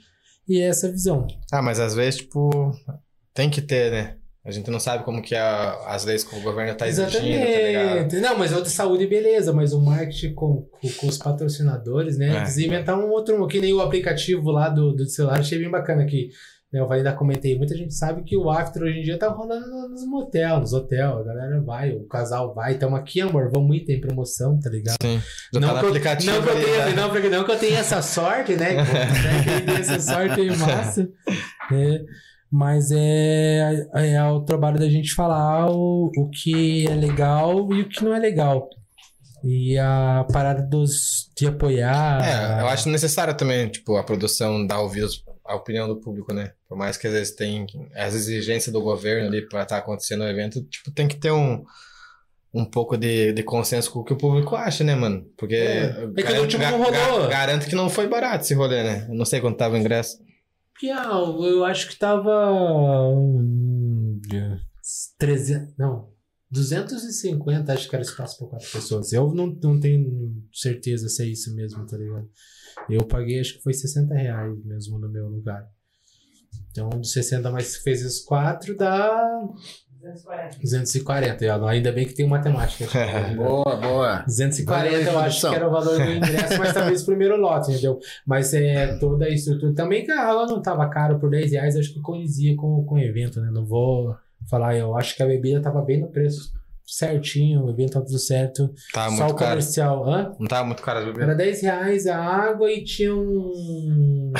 e 0.47 0.59
é 0.59 0.67
essa 0.67 0.89
visão. 0.91 1.25
Ah, 1.51 1.61
mas 1.61 1.79
às 1.79 1.95
vezes, 1.95 2.21
tipo, 2.21 2.71
tem 3.33 3.49
que 3.49 3.61
ter, 3.61 3.91
né? 3.91 4.15
A 4.49 4.51
gente 4.51 4.71
não 4.71 4.79
sabe 4.79 5.03
como 5.03 5.21
que 5.21 5.35
a- 5.35 5.77
as 5.87 6.03
leis 6.05 6.23
que 6.23 6.35
o 6.35 6.41
governo 6.41 6.73
tá 6.75 6.87
exigindo, 6.87 7.21
tá? 7.21 7.27
Exatamente. 7.27 8.15
Não, 8.17 8.37
mas 8.37 8.51
o 8.51 8.61
de 8.61 8.69
saúde, 8.69 9.05
beleza, 9.07 9.53
mas 9.53 9.73
o 9.73 9.79
marketing 9.79 10.33
com, 10.33 10.67
com, 10.81 10.89
com 10.97 11.07
os 11.07 11.17
patrocinadores, 11.17 12.17
né? 12.17 12.43
É. 12.45 12.61
Inventar 12.61 12.97
um 12.97 13.09
outro, 13.09 13.45
que 13.47 13.61
nem 13.61 13.73
o 13.73 13.81
aplicativo 13.81 14.49
lá 14.51 14.69
do, 14.69 14.91
do 14.93 15.05
celular, 15.07 15.39
achei 15.39 15.59
bem 15.59 15.69
bacana 15.69 16.05
que 16.05 16.29
né, 16.71 16.79
eu 16.79 16.91
ainda 16.91 17.11
comentei, 17.13 17.57
muita 17.57 17.75
gente 17.75 17.95
sabe 17.95 18.23
que 18.23 18.37
o 18.37 18.47
after 18.47 18.83
hoje 18.83 18.99
em 18.99 19.01
dia 19.01 19.17
tá 19.17 19.27
rolando 19.27 19.65
no- 19.67 19.89
nos 19.89 20.05
motel, 20.05 20.59
nos 20.59 20.71
hotéis, 20.71 21.01
a 21.01 21.23
galera 21.23 21.59
vai, 21.61 21.91
o 21.91 22.05
casal 22.07 22.53
vai, 22.53 22.73
então 22.73 22.95
aqui, 22.95 23.21
amor, 23.21 23.49
vamos 23.51 23.75
ir, 23.75 23.85
tem 23.85 23.99
promoção, 23.99 24.59
tá 24.59 24.69
ligado? 24.69 24.97
Sim. 25.01 25.19
Do 25.51 25.59
Não 25.59 25.69
que, 25.79 25.85
eu, 25.85 25.87
aplicativo 25.89 26.31
não, 26.35 26.43
que 26.43 26.49
eu 26.49 26.63
tenha, 26.63 26.85
né? 26.85 26.93
não, 26.93 27.09
porque 27.09 27.27
não 27.29 27.43
que 27.43 27.51
eu 27.51 27.57
tenha 27.57 27.79
essa 27.79 28.01
sorte, 28.03 28.53
né? 28.55 28.75
Que, 29.43 29.49
eu 29.49 29.65
tenha 29.65 29.79
essa 29.79 29.99
sorte 29.99 30.41
aí 30.41 30.55
massa. 30.57 31.09
né? 31.71 32.01
Mas 32.51 32.89
é, 32.91 33.87
é 33.93 34.23
o 34.23 34.41
trabalho 34.41 34.79
da 34.79 34.89
gente 34.89 35.13
falar 35.13 35.71
o, 35.71 36.11
o 36.17 36.29
que 36.29 36.87
é 36.87 36.95
legal 36.95 37.71
e 37.73 37.81
o 37.81 37.89
que 37.89 38.03
não 38.03 38.15
é 38.15 38.19
legal. 38.19 38.67
E 39.43 39.77
a 39.77 40.25
parada 40.33 40.63
dos, 40.63 41.31
de 41.37 41.47
apoiar. 41.47 42.21
É, 42.25 42.61
eu 42.61 42.67
acho 42.67 42.89
necessário 42.89 43.35
também, 43.35 43.69
tipo, 43.69 43.95
a 43.95 44.03
produção 44.03 44.65
dar 44.65 44.81
ouvidos 44.81 45.23
à 45.45 45.55
opinião 45.55 45.87
do 45.87 45.99
público, 45.99 46.33
né? 46.33 46.51
Por 46.67 46.77
mais 46.77 46.97
que 46.97 47.07
às 47.07 47.13
vezes 47.13 47.35
tem 47.35 47.65
as 47.95 48.13
exigências 48.15 48.73
do 48.73 48.81
governo 48.81 49.27
ali 49.27 49.47
pra 49.47 49.63
estar 49.63 49.77
acontecendo 49.77 50.21
o 50.21 50.27
evento, 50.27 50.61
tipo, 50.63 50.91
tem 50.91 51.07
que 51.07 51.15
ter 51.15 51.31
um, 51.31 51.63
um 52.53 52.65
pouco 52.65 52.97
de, 52.97 53.31
de 53.31 53.43
consenso 53.43 53.91
com 53.91 53.99
o 53.99 54.03
que 54.03 54.13
o 54.13 54.17
público 54.17 54.55
acha, 54.55 54.83
né, 54.83 54.95
mano? 54.95 55.25
Porque 55.37 55.55
É. 55.55 55.83
É 55.83 56.07
que 56.07 56.23
garanto, 56.23 56.41
último 56.41 56.63
não 56.63 56.83
rolou. 56.83 57.27
garanto 57.29 57.67
que 57.67 57.75
não 57.75 57.89
foi 57.89 58.07
barato 58.07 58.43
esse 58.43 58.53
rolê, 58.53 58.83
né? 58.83 59.05
Eu 59.07 59.15
não 59.15 59.25
sei 59.25 59.39
quanto 59.39 59.57
tava 59.57 59.75
o 59.75 59.77
ingresso. 59.77 60.17
Piau, 60.79 61.43
eu 61.45 61.65
acho 61.65 61.89
que 61.89 61.97
tava. 61.97 63.11
hum, 63.11 64.19
300. 65.17 65.75
Não. 65.77 66.09
250, 66.51 67.71
acho 67.71 67.87
que 67.87 67.95
era 67.95 68.01
espaço 68.01 68.39
para 68.39 68.47
quatro 68.47 68.71
pessoas. 68.71 69.13
Eu 69.13 69.31
não, 69.33 69.47
não 69.47 69.79
tenho 69.79 70.33
certeza 70.51 71.07
se 71.07 71.21
é 71.21 71.27
isso 71.27 71.53
mesmo, 71.53 71.85
tá 71.85 71.95
ligado? 71.95 72.27
Eu 72.89 73.05
paguei, 73.05 73.39
acho 73.39 73.57
que 73.57 73.61
foi 73.61 73.73
60 73.73 74.15
reais 74.15 74.65
mesmo 74.65 74.97
no 74.97 75.07
meu 75.09 75.27
lugar. 75.27 75.69
Então, 76.71 76.89
de 76.89 77.07
60 77.07 77.51
mais 77.51 77.83
vezes 77.83 78.21
4 78.21 78.75
dá 78.75 79.47
240. 80.61 81.45
E, 81.45 81.49
ó, 81.49 81.67
Ainda 81.67 81.91
bem 81.91 82.05
que 82.05 82.13
tem 82.13 82.27
matemática. 82.27 82.85
aqui, 82.85 83.35
Boa, 83.35 83.75
boa. 83.75 84.23
240 84.25 84.65
Valeu, 84.95 85.11
eu 85.13 85.19
acho 85.19 85.49
que 85.49 85.55
era 85.55 85.67
o 85.67 85.71
valor 85.71 85.97
do 85.97 86.11
ingresso, 86.11 86.57
mas 86.57 86.73
talvez 86.73 87.01
o 87.01 87.05
primeiro 87.05 87.35
lote, 87.37 87.71
entendeu? 87.71 87.99
Mas 88.25 88.53
é 88.53 88.97
toda 88.97 89.25
a 89.25 89.29
estrutura. 89.29 89.73
Também 89.73 90.05
que 90.05 90.11
a 90.11 90.25
aula 90.27 90.45
não 90.47 90.61
tava 90.61 90.87
caro 90.89 91.19
por 91.19 91.29
10 91.29 91.51
reais, 91.51 91.75
acho 91.75 91.93
que 91.93 92.01
coincidia 92.01 92.55
com, 92.55 92.83
com 92.85 92.95
o 92.95 92.99
evento, 92.99 93.39
né? 93.41 93.49
Não 93.51 93.65
vou 93.65 94.15
falar, 94.49 94.75
eu 94.75 94.95
acho 94.97 95.15
que 95.15 95.23
a 95.23 95.27
bebida 95.27 95.61
tava 95.61 95.81
bem 95.81 95.99
no 96.01 96.07
preço 96.07 96.57
certinho, 96.85 97.65
o 97.65 97.69
evento 97.69 97.91
tava 97.93 98.05
tudo 98.05 98.17
certo. 98.17 98.73
Tava 98.91 99.11
Só 99.11 99.17
Tá 99.17 99.23
muito 99.25 99.31
o 99.33 99.35
caro. 99.35 99.49
comercial, 99.51 100.09
hã? 100.09 100.35
Não 100.39 100.47
tava 100.47 100.65
muito 100.65 100.81
caro 100.81 100.99
as 100.99 101.05
bebidas. 101.05 101.27
Era 101.27 101.35
10 101.37 101.61
reais 101.61 102.07
a 102.07 102.17
água 102.17 102.71
e 102.71 102.83
tinha 102.83 103.13
um. 103.15 104.31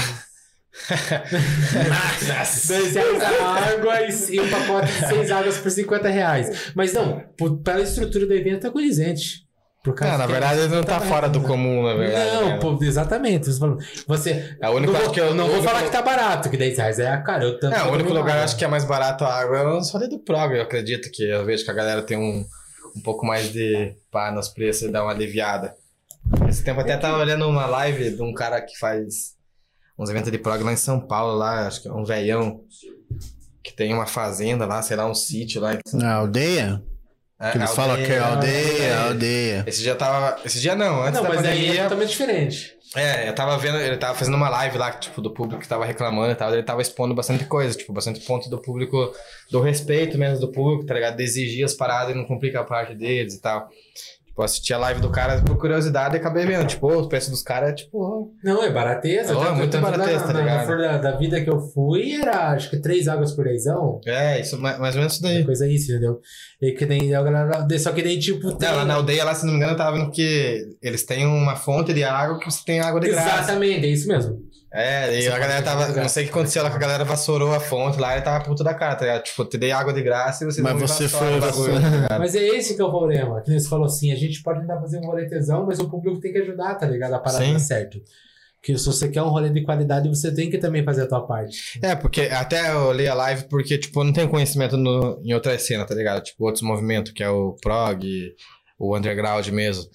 10 0.88 2.70
reais 2.94 3.42
a 3.42 3.74
água 3.74 4.02
e, 4.02 4.36
e 4.36 4.42
um 4.42 4.50
pacote 4.50 4.88
de 4.92 5.08
6 5.08 5.32
águas 5.32 5.58
por 5.58 5.72
50 5.72 6.10
reais. 6.10 6.72
Mas 6.76 6.94
não, 6.94 7.22
por- 7.38 7.58
pela 7.62 7.82
estrutura 7.82 8.26
do 8.26 8.34
evento 8.34 8.68
é 8.68 8.70
condizente. 8.70 9.48
Por 9.84 9.96
causa 9.96 10.12
Não, 10.14 10.20
na 10.20 10.26
que 10.26 10.32
verdade 10.34 10.60
é- 10.60 10.64
ele 10.66 10.76
não 10.76 10.84
tá 10.84 11.00
fora 11.00 11.30
do 11.30 11.40
comum, 11.42 11.84
na 11.84 11.94
verdade. 11.94 12.32
Não, 12.36 12.50
né? 12.50 12.58
pô, 12.60 12.78
exatamente. 12.82 13.50
Você, 13.50 14.04
você 14.06 14.58
É 14.62 14.68
o 14.68 14.74
único 14.74 14.92
não 14.92 15.00
vou, 15.00 15.12
que 15.12 15.22
eu- 15.22 15.34
não 15.34 15.48
vou 15.48 15.64
falar 15.64 15.84
que 15.84 15.92
tá 15.92 16.02
barato, 16.02 16.50
que 16.50 16.58
10 16.58 16.78
reais 16.78 17.00
é 17.00 17.16
caro. 17.18 17.46
Eu 17.46 17.60
tanto 17.60 17.76
É, 17.76 17.80
que 17.80 17.86
o 17.86 17.90
eu 17.90 17.94
único 17.94 18.10
lugar 18.14 18.32
água. 18.34 18.44
acho 18.44 18.58
que 18.58 18.66
é 18.66 18.68
mais 18.68 18.84
barato 18.84 19.24
a 19.24 19.34
água 19.34 19.58
é 19.58 19.64
o 19.64 19.80
rolê 19.80 20.08
do 20.10 20.20
Prog, 20.20 20.54
eu 20.54 20.62
acredito 20.64 21.10
que 21.12 21.24
eu 21.24 21.46
vejo 21.46 21.64
que 21.64 21.72
a 21.72 21.74
galera 21.74 22.02
tem 22.02 22.18
um, 22.18 22.46
um 22.96 23.02
pouco 23.02 23.26
mais 23.26 23.54
de 23.54 23.96
pá 24.12 24.32
nos 24.32 24.50
preços 24.50 24.90
e 24.90 24.92
dá 24.92 25.02
uma 25.02 25.14
aliviada. 25.14 25.74
Esse 26.50 26.62
tempo 26.62 26.82
até 26.82 26.98
tava 26.98 27.18
olhando 27.18 27.48
uma 27.48 27.66
live 27.66 28.12
de 28.12 28.22
um 28.22 28.34
cara 28.34 28.60
que 28.62 28.78
faz 28.78 29.38
uns 30.00 30.10
eventos 30.10 30.32
de 30.32 30.38
Prog 30.38 30.64
lá 30.64 30.72
em 30.72 30.78
São 30.78 31.00
Paulo, 31.00 31.38
lá, 31.38 31.68
acho 31.68 31.82
que 31.82 31.88
é 31.90 31.92
um 31.92 32.06
velhão, 32.06 32.62
que 33.62 33.74
tem 33.74 33.94
uma 33.94 34.06
fazenda 34.06 34.66
lá, 34.66 34.82
sei 34.82 34.96
lá, 34.96 35.06
um 35.06 35.14
sítio 35.14 35.60
lá. 35.62 35.78
Na 35.94 36.14
aldeia? 36.14 36.82
É, 37.42 37.52
Que 37.52 37.58
eles 37.58 37.72
falam 37.72 37.96
que 37.96 38.12
é 38.12 38.20
aldeia, 38.20 39.00
aldeia. 39.02 39.64
Esse 39.68 39.82
dia 39.82 39.96
tava. 39.96 40.40
Esse 40.44 40.60
dia 40.60 40.76
não, 40.76 41.02
antes 41.02 41.22
Não, 41.22 41.24
da 41.24 41.36
mas 41.36 41.46
aí 41.46 41.78
é 41.78 41.84
totalmente 41.84 42.10
diferente. 42.10 42.78
É, 42.96 43.30
eu 43.30 43.36
tava 43.36 43.56
vendo, 43.58 43.78
ele 43.78 43.98
tava 43.98 44.18
fazendo 44.18 44.36
uma 44.36 44.50
live 44.50 44.78
lá, 44.78 44.92
tipo, 44.92 45.22
do 45.22 45.32
público 45.32 45.62
que 45.62 45.68
tava 45.68 45.86
reclamando 45.86 46.32
e 46.32 46.36
tal, 46.36 46.52
ele 46.52 46.64
tava 46.64 46.82
expondo 46.82 47.14
bastante 47.14 47.46
coisa, 47.46 47.78
tipo, 47.78 47.94
bastante 47.94 48.20
ponto 48.22 48.50
do 48.50 48.60
público, 48.60 49.14
do 49.52 49.62
respeito 49.62 50.18
mesmo 50.18 50.40
do 50.40 50.52
público, 50.52 50.86
tá 50.86 50.96
ligado? 50.96 51.16
De 51.16 51.24
exigir 51.24 51.64
as 51.64 51.76
paradas 51.76 52.16
e 52.16 52.18
não 52.18 52.26
cumprir 52.26 52.52
com 52.52 52.58
a 52.58 52.64
parte 52.64 52.96
deles 52.96 53.36
e 53.36 53.42
tal. 53.42 53.70
Tipo, 54.40 54.42
eu 54.42 54.46
assisti 54.46 54.74
a 54.74 54.78
live 54.78 55.02
do 55.02 55.10
cara 55.10 55.42
por 55.42 55.58
curiosidade 55.58 56.16
e 56.16 56.20
acabei 56.20 56.46
vendo, 56.46 56.66
tipo, 56.66 56.88
o 56.92 57.08
preço 57.10 57.30
dos 57.30 57.44
caras 57.44 57.70
é 57.72 57.74
tipo. 57.74 58.34
Não, 58.44 58.64
é 58.64 58.72
barateza. 58.72 59.38
Oh, 59.38 59.44
é 59.44 59.52
muito 59.52 59.78
barateza, 59.80 60.26
tá 60.26 60.34
ligado? 60.34 60.58
Na 60.60 60.66
flor 60.66 60.78
da, 60.78 60.98
da 60.98 61.12
vida 61.18 61.42
que 61.42 61.50
eu 61.50 61.60
fui, 61.60 62.14
era 62.16 62.52
acho 62.52 62.70
que 62.70 62.78
três 62.78 63.08
águas 63.08 63.34
por 63.34 63.46
dezão. 63.46 64.00
É, 64.06 64.40
isso, 64.40 64.58
mais, 64.60 64.80
mais 64.80 64.96
ou 64.96 65.00
menos 65.02 65.14
isso 65.14 65.22
daí. 65.24 65.44
Coisa 65.44 65.68
isso, 65.68 65.92
entendeu? 65.92 66.20
E 66.62 66.72
que 66.72 66.86
nem 66.86 67.14
a 67.14 67.22
galera. 67.22 67.68
Só 67.80 67.92
que 67.92 68.02
daí, 68.02 68.18
tipo. 68.20 68.54
tem- 68.56 68.70
Não, 68.70 68.86
na 68.86 68.94
aldeia, 68.96 69.24
lá, 69.26 69.36
se 69.36 69.46
não 69.46 69.52
me 69.52 69.58
engano, 69.58 69.74
eu 69.74 69.78
tava 69.78 69.98
vendo 69.98 70.12
que 70.12 70.68
eles 70.82 71.04
têm 71.04 71.26
uma 71.26 71.56
fonte 71.56 71.94
de 71.94 72.04
água 72.04 72.40
que 72.40 72.46
você 72.50 72.64
tem 72.66 72.80
água 72.80 73.00
de 73.02 73.10
graça. 73.10 73.40
Exatamente, 73.44 73.86
é 73.86 73.90
isso 73.90 74.08
mesmo. 74.08 74.38
É, 74.72 75.24
e 75.24 75.28
a 75.28 75.40
galera 75.40 75.64
tava. 75.64 75.88
Não 75.88 76.08
sei 76.08 76.24
o 76.24 76.28
que 76.28 76.32
aconteceu 76.32 76.62
lá, 76.62 76.70
que 76.70 76.76
a 76.76 76.80
galera 76.80 77.04
vassourou 77.04 77.54
a 77.54 77.60
fonte 77.60 78.00
lá 78.00 78.16
e 78.18 78.22
tava 78.22 78.44
puta 78.44 78.64
da 78.64 78.74
cara, 78.74 78.96
tá 78.96 79.06
ligado? 79.06 79.24
Tipo, 79.24 79.46
te 79.46 79.58
dei 79.58 79.72
água 79.72 79.92
de 79.92 80.04
graça 80.04 80.44
e 80.44 80.46
você 80.46 80.62
Mas 80.62 80.80
você 80.80 81.10
foi 81.10 81.40
vassoura. 81.40 82.08
tá? 82.08 82.20
Mas 82.20 82.36
é 82.36 82.46
esse 82.46 82.76
que 82.76 82.82
é 82.82 82.86
o 82.86 82.92
problema. 82.92 83.42
Que 83.42 83.60
você 83.60 83.68
falou 83.68 83.86
assim, 83.86 84.12
a 84.12 84.16
gente 84.16 84.44
pode 84.44 84.62
tentar 84.62 84.80
fazer 84.80 85.00
um 85.00 85.08
rolê 85.08 85.28
tesão, 85.28 85.66
mas 85.66 85.80
o 85.80 85.90
público 85.90 86.20
tem 86.20 86.32
que 86.32 86.38
ajudar, 86.38 86.76
tá 86.76 86.86
ligado? 86.86 87.14
A 87.14 87.20
parada 87.20 87.44
Sim. 87.44 87.54
dar 87.54 87.60
certo. 87.60 88.00
Que 88.62 88.78
se 88.78 88.86
você 88.86 89.08
quer 89.08 89.24
um 89.24 89.30
rolê 89.30 89.50
de 89.50 89.64
qualidade, 89.64 90.08
você 90.08 90.32
tem 90.32 90.52
que 90.52 90.58
também 90.60 90.84
fazer 90.84 91.04
a 91.04 91.08
tua 91.08 91.26
parte. 91.26 91.80
É, 91.82 91.96
porque 91.96 92.22
até 92.22 92.72
eu 92.72 92.88
olhei 92.88 93.08
a 93.08 93.14
live 93.16 93.46
porque, 93.46 93.78
tipo, 93.78 94.02
eu 94.02 94.04
não 94.04 94.14
tenho 94.14 94.30
conhecimento 94.30 94.78
no, 94.78 95.20
em 95.24 95.34
outras 95.34 95.64
cenas, 95.64 95.88
tá 95.88 95.96
ligado? 95.96 96.22
Tipo, 96.22 96.46
outros 96.46 96.62
movimentos, 96.62 97.12
que 97.12 97.24
é 97.24 97.30
o 97.30 97.56
prog, 97.60 98.06
o 98.78 98.96
underground 98.96 99.48
mesmo. 99.48 99.86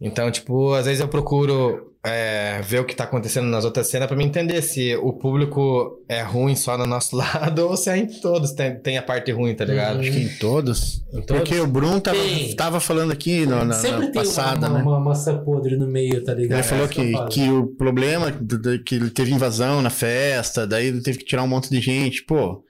Então, 0.00 0.30
tipo, 0.30 0.74
às 0.74 0.84
vezes 0.84 1.00
eu 1.00 1.08
procuro 1.08 1.93
é, 2.04 2.60
ver 2.62 2.80
o 2.80 2.84
que 2.84 2.94
tá 2.94 3.04
acontecendo 3.04 3.46
nas 3.48 3.64
outras 3.64 3.86
cenas 3.88 4.06
pra 4.06 4.16
me 4.16 4.24
entender 4.24 4.60
se 4.62 4.94
o 4.96 5.12
público 5.12 6.02
é 6.08 6.20
ruim 6.22 6.54
só 6.54 6.76
no 6.76 6.86
nosso 6.86 7.16
lado 7.16 7.66
ou 7.66 7.76
se 7.76 7.88
é 7.88 7.96
em 7.96 8.06
todos 8.06 8.52
tem, 8.52 8.76
tem 8.78 8.98
a 8.98 9.02
parte 9.02 9.32
ruim, 9.32 9.54
tá 9.54 9.64
ligado? 9.64 10.00
Acho 10.00 10.10
que 10.12 10.18
em 10.18 10.28
todos. 10.38 11.02
Em 11.12 11.22
todos? 11.22 11.42
Porque 11.42 11.58
o 11.60 11.66
Bruno 11.66 12.00
tava, 12.00 12.18
tava 12.56 12.78
falando 12.80 13.10
aqui 13.12 13.46
no- 13.46 13.64
na, 13.64 13.72
Sempre 13.74 14.00
na 14.06 14.12
tem 14.12 14.12
passada, 14.12 14.68
uma, 14.68 14.78
né? 14.78 14.84
uma 14.84 15.00
maçã 15.00 15.38
podre 15.38 15.76
no 15.76 15.86
meio, 15.86 16.22
tá 16.22 16.34
ligado? 16.34 16.58
Ele 16.58 16.68
falou 16.68 16.84
É 16.84 16.88
que, 16.88 17.12
falo. 17.12 17.28
que 17.30 17.48
o 17.50 17.66
problema 17.68 18.30
que 18.84 18.94
ele 18.96 19.10
teve 19.10 19.32
invasão 19.32 19.80
na 19.80 19.90
festa, 19.90 20.66
daí 20.66 20.88
ele 20.88 21.00
teve 21.00 21.18
que 21.18 21.24
tirar 21.24 21.42
um 21.42 21.48
monte 21.48 21.70
de 21.70 21.80
gente. 21.80 22.22
Pô, 22.24 22.62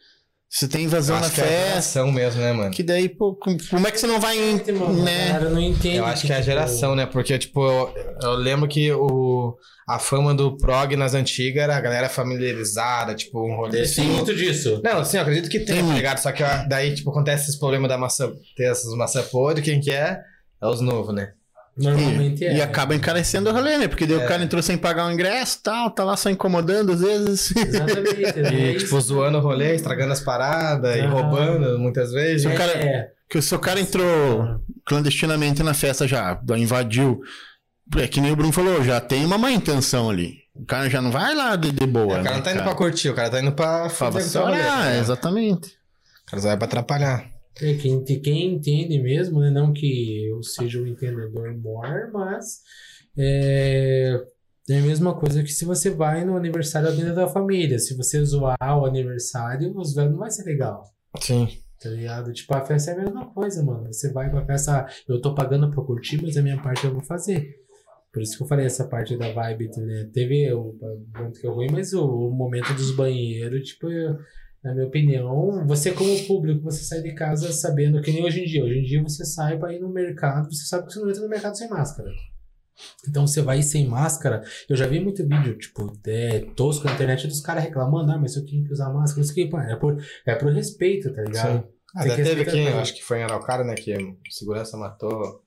se 0.56 0.68
tem 0.68 0.85
invasão 0.85 1.18
na 1.18 1.26
acho 1.26 1.35
que 1.35 1.40
é 1.40 1.44
a 1.44 1.47
festa, 1.48 1.68
geração 1.68 2.12
mesmo, 2.12 2.40
né, 2.40 2.52
mano? 2.52 2.70
que 2.70 2.85
daí, 2.85 3.09
pô, 3.09 3.35
com- 3.35 3.56
como 3.70 3.89
é 3.89 3.90
que 3.90 3.98
você 3.98 4.06
não 4.06 4.20
vai, 4.20 4.39
a 4.39 4.52
né? 4.93 5.28
galera 5.32 5.51
não 5.51 5.60
entende. 5.60 5.97
Eu 5.97 6.05
acho 6.06 6.24
que 6.24 6.32
é 6.32 6.36
a 6.36 6.39
tipo, 6.39 6.47
geração, 6.51 6.94
né? 6.94 7.06
Porque, 7.06 7.36
tipo, 7.36 7.60
eu, 7.66 7.93
eu 8.22 8.32
lembro 8.35 8.68
que 8.68 8.93
o, 8.93 9.56
a 9.89 9.98
fama 9.98 10.32
do 10.32 10.56
prog 10.56 10.94
nas 10.94 11.12
antigas 11.12 11.64
era 11.64 11.76
a 11.76 11.81
galera 11.81 12.09
familiarizada, 12.09 13.16
tipo, 13.16 13.44
um 13.44 13.56
rolê 13.56 13.72
Tem 13.72 13.82
assim. 13.82 14.02
muito 14.05 14.32
disso. 14.32 14.81
Não, 14.85 15.05
sim, 15.05 15.16
eu 15.16 15.22
acredito 15.22 15.48
que 15.51 15.59
tem, 15.59 15.85
tá 15.85 15.93
ligado? 15.93 16.18
Só 16.18 16.31
que 16.31 16.44
ó, 16.44 16.48
daí, 16.68 16.94
tipo, 16.94 17.10
acontece 17.10 17.51
esse 17.51 17.59
problema 17.59 17.89
da 17.89 17.98
maçã, 17.98 18.31
ter 18.56 18.70
essas 18.70 18.94
maçã 18.94 19.22
podre, 19.24 19.60
quem 19.60 19.81
que 19.81 19.90
é? 19.90 20.20
É 20.62 20.66
os 20.68 20.81
novos, 20.81 21.12
né? 21.12 21.32
Normalmente 21.76 22.44
E, 22.44 22.46
é. 22.46 22.56
e 22.59 22.62
acaba 22.62 22.94
encarecendo 22.94 23.51
o 23.51 23.52
rolê, 23.52 23.76
né? 23.78 23.88
Porque 23.88 24.06
daí 24.06 24.20
É. 24.20 24.24
o 24.24 24.28
cara 24.28 24.42
entrou 24.44 24.62
sem 24.62 24.76
pagar 24.78 25.06
o 25.06 25.10
ingresso 25.12 25.60
tal, 25.62 25.90
tá 25.90 26.05
lá 26.05 26.16
só 26.16 26.30
incomodando 26.30 26.92
às 26.92 27.01
vezes. 27.01 27.55
Exatamente. 27.56 28.38
é 28.38 28.52
E, 28.52 28.76
isso. 28.76 28.84
tipo, 28.86 29.01
zoando 29.01 29.38
o 29.38 29.40
rolê, 29.40 29.74
estragando 29.74 30.12
as 30.12 30.20
paradas 30.20 30.94
e 30.96 31.01
Aham. 31.01 31.10
roubando 31.10 31.78
muitas 31.78 32.12
vezes. 32.12 32.46
o 32.46 32.55
cara- 32.56 32.72
É, 32.72 33.10
que 33.28 33.38
o 33.38 33.42
seu 33.42 33.59
cara 33.59 33.80
entrou 33.80 34.60
clandestinamente 34.86 35.62
na 35.62 35.74
festa 35.74 36.06
já, 36.06 36.38
invadiu. 36.56 37.20
É 37.96 38.06
que 38.06 38.20
nem 38.20 38.30
o 38.32 38.36
Bruno 38.36 38.52
falou, 38.52 38.82
já 38.84 39.01
tem 39.01 39.24
uma 39.26 39.36
má 39.36 39.51
intenção 39.51 40.09
ali. 40.09 40.38
O 40.55 40.64
cara 40.64 40.88
já 40.88 41.02
não 41.02 41.10
vai 41.10 41.34
lá 41.34 41.56
de, 41.56 41.72
de 41.72 41.86
boa. 41.86 42.06
o 42.06 42.09
cara 42.10 42.22
né, 42.22 42.32
não 42.36 42.40
tá 42.42 42.52
indo 42.52 42.62
pra 42.62 42.74
curtir, 42.74 43.09
o 43.10 43.14
cara 43.14 43.28
tá 43.28 43.40
indo 43.40 43.51
pra 43.52 43.80
Pra 43.80 43.90
fazer 43.90 44.38
o 44.38 44.42
rolê, 44.42 44.56
vassourar, 44.59 44.78
tá 44.78 44.84
ligado? 44.84 45.01
exatamente. 45.02 45.68
O 46.26 46.30
cara 46.30 46.42
só 46.42 46.48
vai 46.48 46.56
pra 46.56 46.66
atrapalhar. 46.66 47.24
É, 47.60 47.74
quem, 47.74 48.02
quem 48.05 48.55
entende 48.55 49.01
mesmo, 49.01 49.40
né? 49.40 49.51
Não 49.51 49.72
que 49.72 50.26
eu 50.26 50.43
seja 50.43 50.81
um 50.81 50.86
entendedor 50.86 51.56
maior, 51.56 52.10
mas 52.12 52.60
é, 53.16 54.20
é 54.68 54.78
a 54.78 54.82
mesma 54.82 55.14
coisa 55.14 55.43
que 55.43 55.52
se 55.52 55.64
você 55.64 55.90
vai 55.90 56.24
no 56.24 56.36
aniversário 56.36 56.89
de 56.93 57.01
alguém 57.01 57.14
da 57.14 57.28
família. 57.28 57.78
Se 57.78 57.97
você 57.97 58.24
zoar 58.24 58.56
o 58.81 58.85
aniversário, 58.86 59.72
os 59.76 59.94
velhos 59.94 60.12
não 60.12 60.18
vai 60.18 60.31
ser 60.31 60.44
legal. 60.44 60.85
Sim. 61.20 61.48
Tá 61.81 61.90
ligado? 61.90 62.32
Tipo, 62.32 62.55
a 62.55 62.64
festa 62.64 62.90
é 62.93 62.94
a 62.94 63.05
mesma 63.05 63.26
coisa, 63.32 63.62
mano. 63.62 63.93
Você 63.93 64.10
vai 64.12 64.31
pra 64.31 64.44
festa, 64.44 64.86
eu 65.09 65.20
tô 65.20 65.35
pagando 65.35 65.70
pra 65.70 65.85
curtir, 65.85 66.20
mas 66.22 66.36
a 66.36 66.43
minha 66.43 66.60
parte 66.60 66.85
eu 66.85 66.93
vou 66.93 67.02
fazer. 67.02 67.55
Por 68.12 68.22
isso 68.22 68.36
que 68.36 68.43
eu 68.44 68.47
falei 68.48 68.64
essa 68.66 68.86
parte 68.89 69.16
da 69.18 69.32
vibe, 69.32 69.68
né? 69.76 70.09
Teve 70.12 70.51
o 70.52 70.72
momento 71.14 71.40
que 71.40 71.47
eu 71.47 71.52
ruim, 71.52 71.66
mas 71.70 71.93
o, 71.93 72.05
o 72.05 72.31
momento 72.32 72.72
dos 72.74 72.90
banheiros, 72.97 73.68
tipo, 73.68 73.90
eu- 73.90 74.16
na 74.64 74.72
minha 74.74 74.86
opinião, 74.86 75.66
você 75.66 75.92
como 75.92 76.26
público, 76.26 76.62
você 76.62 76.82
sai 76.82 77.02
de 77.02 77.14
casa 77.14 77.52
sabendo 77.52 78.00
que 78.00 78.10
nem 78.10 78.24
hoje 78.24 78.40
em 78.40 78.46
dia. 78.46 78.64
Hoje 78.64 78.78
em 78.78 78.82
dia 78.82 79.02
você 79.02 79.22
sai 79.24 79.58
pra 79.58 79.74
ir 79.74 79.80
no 79.80 79.92
mercado, 79.92 80.50
você 80.50 80.64
sabe 80.64 80.86
que 80.86 80.92
você 80.94 81.00
não 81.00 81.10
entra 81.10 81.22
no 81.22 81.28
mercado 81.28 81.56
sem 81.56 81.68
máscara. 81.68 82.10
Então 83.06 83.26
você 83.26 83.42
vai 83.42 83.62
sem 83.62 83.86
máscara. 83.86 84.42
Eu 84.68 84.74
já 84.74 84.86
vi 84.86 84.98
muito 85.00 85.22
vídeo, 85.22 85.56
tipo, 85.58 85.92
é, 86.06 86.40
tosco 86.56 86.86
na 86.86 86.94
internet 86.94 87.26
dos 87.28 87.40
caras 87.40 87.62
reclamando, 87.62 88.10
ah, 88.10 88.18
mas 88.18 88.36
eu 88.36 88.44
tenho 88.44 88.64
que 88.64 88.72
usar 88.72 88.90
máscara. 88.90 89.20
Isso 89.20 89.32
aqui, 89.32 89.46
pô, 89.46 89.60
é 89.60 89.76
por, 89.76 90.02
é 90.26 90.34
por 90.34 90.50
respeito, 90.50 91.12
tá 91.12 91.22
ligado? 91.22 91.62
Sim. 91.62 91.68
Ah, 91.94 92.08
já 92.08 92.16
teve 92.16 92.70
eu 92.70 92.78
acho 92.78 92.94
que 92.94 93.04
foi 93.04 93.18
em 93.20 93.22
Araucária, 93.22 93.64
né? 93.64 93.74
Que 93.74 93.94
segurança 94.28 94.76
matou. 94.76 95.44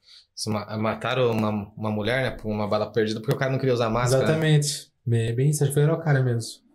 Mataram 0.80 1.32
uma, 1.32 1.50
uma 1.76 1.92
mulher, 1.92 2.22
né? 2.24 2.32
Por 2.38 2.50
uma 2.50 2.68
bala 2.68 2.92
perdida, 2.92 3.20
porque 3.20 3.36
o 3.36 3.38
cara 3.38 3.52
não 3.52 3.60
queria 3.60 3.74
usar 3.74 3.90
máscara. 3.90 4.20
né? 4.24 4.30
Exatamente. 4.30 4.92
É 5.10 5.34
bem 5.34 5.50
isso, 5.50 5.64
acho 5.64 5.74
que 5.74 5.84
foi 5.84 5.98
cara 6.04 6.24
mesmo. 6.24 6.67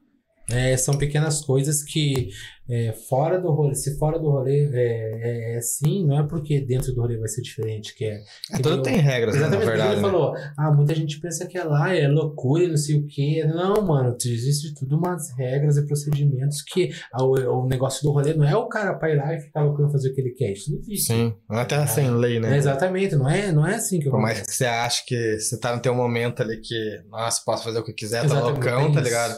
É, 0.51 0.77
são 0.77 0.94
pequenas 0.94 1.40
coisas 1.44 1.82
que 1.82 2.31
é, 2.69 2.93
fora 2.93 3.40
do 3.40 3.51
rolê, 3.51 3.74
se 3.74 3.98
fora 3.98 4.19
do 4.19 4.31
rolê 4.31 4.70
é, 4.73 5.52
é, 5.52 5.55
é 5.55 5.59
assim, 5.59 6.06
não 6.06 6.19
é 6.19 6.23
porque 6.23 6.60
dentro 6.60 6.94
do 6.94 7.01
rolê 7.01 7.19
vai 7.19 7.28
ser 7.28 7.43
diferente, 7.43 7.94
que 7.94 8.05
é. 8.05 8.23
É, 8.51 8.56
que 8.56 8.62
tudo 8.62 8.77
nem 8.77 8.82
tem 8.82 8.97
regras, 8.97 9.35
né, 9.35 9.40
na 9.43 9.47
Exatamente, 9.48 9.69
verdade. 9.69 9.93
ele 9.93 10.02
né? 10.02 10.09
falou, 10.09 10.35
ah, 10.56 10.70
muita 10.73 10.94
gente 10.94 11.20
pensa 11.20 11.47
que 11.47 11.59
é 11.59 11.64
lá, 11.64 11.94
é 11.94 12.06
loucura, 12.06 12.69
não 12.69 12.77
sei 12.77 12.97
o 12.97 13.06
quê. 13.06 13.44
Não, 13.44 13.82
mano, 13.82 14.16
existe 14.24 14.74
tudo 14.74 14.97
umas 14.97 15.31
regras 15.36 15.77
e 15.77 15.86
procedimentos 15.86 16.62
que 16.62 16.90
ah, 17.12 17.24
o, 17.24 17.32
o 17.32 17.66
negócio 17.66 18.02
do 18.02 18.12
rolê 18.12 18.32
não 18.32 18.48
é 18.48 18.56
o 18.56 18.69
cara 18.69 18.94
pra 18.94 19.10
ir 19.10 19.16
lá 19.16 19.35
e 19.35 19.40
ficar 19.40 19.62
louco 19.64 19.86
e 19.86 19.93
fazer 19.93 20.10
o 20.10 20.14
que 20.14 20.20
ele 20.20 20.31
quer. 20.31 20.52
Isso 20.52 20.70
não 20.70 20.78
existe. 20.78 21.12
Sim, 21.12 21.35
não 21.51 21.59
é 21.59 21.64
terra 21.64 21.86
sem 21.86 22.10
lei, 22.10 22.36
É, 22.36 22.40
né? 22.40 22.56
exatamente, 22.56 23.16
não 23.16 23.28
é, 23.28 23.52
não 23.52 23.66
é 23.66 23.74
assim 23.74 23.98
que 23.98 24.09
Por 24.09 24.20
mais 24.20 24.40
que 24.40 24.52
você 24.52 24.66
ache 24.66 25.05
que 25.05 25.39
você 25.39 25.59
tá 25.59 25.74
no 25.74 25.82
teu 25.82 25.94
momento 25.94 26.43
ali 26.43 26.59
que, 26.59 27.02
nossa, 27.10 27.43
posso 27.44 27.64
fazer 27.64 27.81
o 27.81 27.85
que 27.85 27.93
quiser, 27.93 28.20
tá 28.20 28.27
Exatamente, 28.27 28.52
loucão, 28.64 28.89
é 28.89 28.93
tá 28.93 29.01
ligado? 29.01 29.36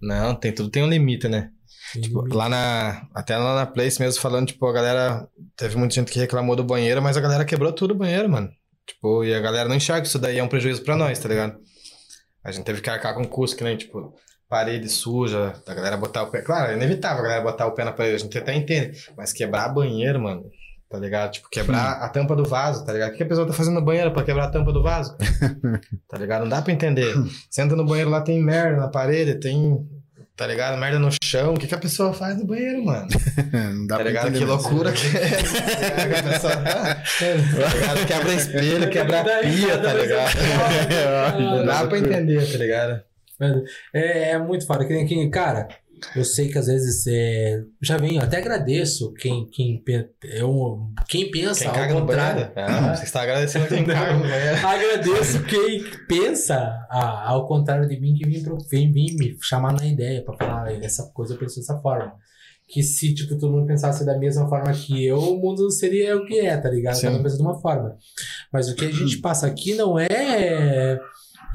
Não, 0.00 0.34
tem 0.34 0.52
tudo 0.52 0.70
tem 0.70 0.82
um 0.82 0.88
limite, 0.88 1.28
né? 1.28 1.50
Tem 1.92 2.02
Tipo, 2.02 2.18
limite. 2.20 2.36
lá 2.36 2.48
na. 2.48 3.06
Até 3.14 3.36
lá 3.36 3.54
na 3.54 3.66
Place 3.66 4.00
mesmo 4.00 4.20
falando, 4.20 4.48
tipo, 4.48 4.66
a 4.66 4.72
galera. 4.72 5.26
Teve 5.56 5.76
muita 5.76 5.94
gente 5.94 6.10
que 6.12 6.18
reclamou 6.18 6.54
do 6.56 6.64
banheiro, 6.64 7.00
mas 7.02 7.16
a 7.16 7.20
galera 7.20 7.44
quebrou 7.44 7.72
tudo 7.72 7.92
o 7.92 7.96
banheiro, 7.96 8.28
mano. 8.28 8.48
Tipo, 8.86 9.24
e 9.24 9.34
a 9.34 9.40
galera 9.40 9.68
não 9.68 9.76
enxerga 9.76 10.02
que 10.02 10.08
isso 10.08 10.18
daí 10.18 10.38
é 10.38 10.42
um 10.42 10.48
prejuízo 10.48 10.82
pra 10.84 10.96
nós, 10.96 11.18
tá 11.18 11.28
ligado? 11.28 11.56
A 12.44 12.52
gente 12.52 12.64
teve 12.64 12.80
que 12.80 12.88
arcar 12.90 13.14
com 13.14 13.24
custo, 13.24 13.56
que 13.56 13.64
nem, 13.64 13.76
tipo, 13.76 14.14
parede 14.48 14.88
suja, 14.88 15.54
a 15.66 15.74
galera 15.74 15.96
botar 15.96 16.22
o 16.22 16.30
pé. 16.30 16.42
Claro, 16.42 16.70
é 16.70 16.76
inevitável 16.76 17.18
a 17.18 17.22
galera 17.22 17.42
botar 17.42 17.66
o 17.66 17.72
pé 17.72 17.84
na 17.84 17.92
parede, 17.92 18.14
a 18.14 18.18
gente 18.18 18.38
até 18.38 18.54
entende. 18.54 18.96
Mas 19.16 19.32
quebrar 19.32 19.68
banheiro, 19.70 20.20
mano, 20.22 20.44
tá 20.88 20.98
ligado? 20.98 21.32
Tipo, 21.32 21.48
quebrar 21.50 22.02
a 22.02 22.08
tampa 22.08 22.34
do 22.36 22.44
vaso, 22.44 22.84
tá 22.84 22.92
ligado? 22.92 23.12
O 23.12 23.16
que 23.16 23.22
a 23.22 23.26
pessoa 23.26 23.46
tá 23.46 23.52
fazendo 23.52 23.74
no 23.74 23.84
banheiro 23.84 24.12
pra 24.12 24.22
quebrar 24.22 24.44
a 24.44 24.50
tampa 24.50 24.72
do 24.72 24.82
vaso? 24.82 25.16
tá 26.08 26.16
ligado? 26.18 26.42
Não 26.42 26.48
dá 26.48 26.62
pra 26.62 26.72
entender. 26.72 27.14
Você 27.50 27.62
entra 27.62 27.76
no 27.76 27.84
banheiro 27.84 28.10
lá, 28.10 28.20
tem 28.20 28.42
merda 28.42 28.76
na 28.80 28.88
parede, 28.88 29.34
tem. 29.40 29.78
Tá 30.36 30.46
ligado? 30.46 30.76
Merda 30.78 30.98
no 30.98 31.08
chão. 31.24 31.54
O 31.54 31.58
que, 31.58 31.66
que 31.66 31.74
a 31.74 31.78
pessoa 31.78 32.12
faz 32.12 32.36
no 32.38 32.46
banheiro, 32.46 32.84
mano? 32.84 33.08
não 33.74 33.86
dá 33.86 33.96
Tá 33.96 34.02
pra 34.02 34.10
ligado? 34.10 34.28
entender 34.28 34.38
Que 34.38 34.44
loucura 34.44 34.92
que 34.92 35.06
é. 35.16 35.30
Que 36.12 36.14
a 36.14 36.22
pessoa 36.32 36.56
tá. 36.56 36.94
Tá 36.94 37.74
ligado? 37.74 38.06
Quebra 38.06 38.34
espelho, 38.34 38.90
quebra 38.90 39.24
pia, 39.24 39.78
tá 39.78 39.94
ligado? 39.94 40.36
Não 41.40 41.64
dá 41.64 41.86
pra 41.86 41.98
entender, 41.98 42.52
tá 42.52 42.58
ligado? 42.58 43.02
É, 43.94 44.30
é 44.32 44.38
muito 44.38 44.66
foda. 44.66 44.84
Que 44.84 44.92
nem 44.92 45.04
aqui, 45.04 45.28
cara, 45.30 45.68
Eu 46.14 46.24
sei 46.24 46.48
que 46.48 46.58
às 46.58 46.66
vezes 46.66 47.06
é, 47.06 47.60
já 47.82 47.96
vem, 47.96 48.16
eu 48.16 48.22
até 48.22 48.38
agradeço 48.38 49.12
quem, 49.14 49.48
quem, 49.50 49.82
eu, 50.24 50.90
quem 51.08 51.30
pensa 51.30 51.60
Quem 51.60 51.68
ao 51.68 51.74
caga 51.74 51.94
contrário. 51.94 52.52
Ah, 52.56 52.94
você 52.94 53.04
está 53.04 53.22
agradecendo 53.22 53.66
quem 53.66 53.84
caga. 53.86 54.68
Agradeço 54.68 55.42
quem 55.48 55.84
pensa 56.08 56.86
ao 56.90 57.46
contrário 57.46 57.88
de 57.88 57.98
mim 57.98 58.14
que 58.14 58.28
vem, 58.28 58.42
vem, 58.70 58.92
vem 58.92 59.16
me 59.16 59.36
chamar 59.40 59.72
na 59.72 59.86
ideia 59.86 60.22
pra 60.22 60.36
falar 60.36 60.66
"Ah, 60.66 60.72
essa 60.84 61.10
coisa 61.14 61.34
eu 61.34 61.38
penso 61.38 61.56
dessa 61.60 61.78
forma. 61.78 62.12
Que 62.68 62.82
se 62.82 63.14
tipo, 63.14 63.38
todo 63.38 63.52
mundo 63.52 63.66
pensasse 63.66 64.04
da 64.04 64.18
mesma 64.18 64.48
forma 64.48 64.72
que 64.72 65.04
eu, 65.06 65.18
o 65.18 65.40
mundo 65.40 65.62
não 65.62 65.70
seria 65.70 66.16
o 66.16 66.26
que 66.26 66.40
é, 66.40 66.56
tá 66.56 66.68
ligado? 66.68 67.00
Cada 67.00 67.16
um 67.16 67.22
pensa 67.22 67.36
de 67.36 67.42
uma 67.42 67.60
forma. 67.60 67.96
Mas 68.52 68.68
o 68.68 68.74
que 68.74 68.84
a 68.84 68.90
gente 68.90 69.18
passa 69.18 69.46
aqui 69.46 69.74
não 69.74 69.96
é 69.98 70.98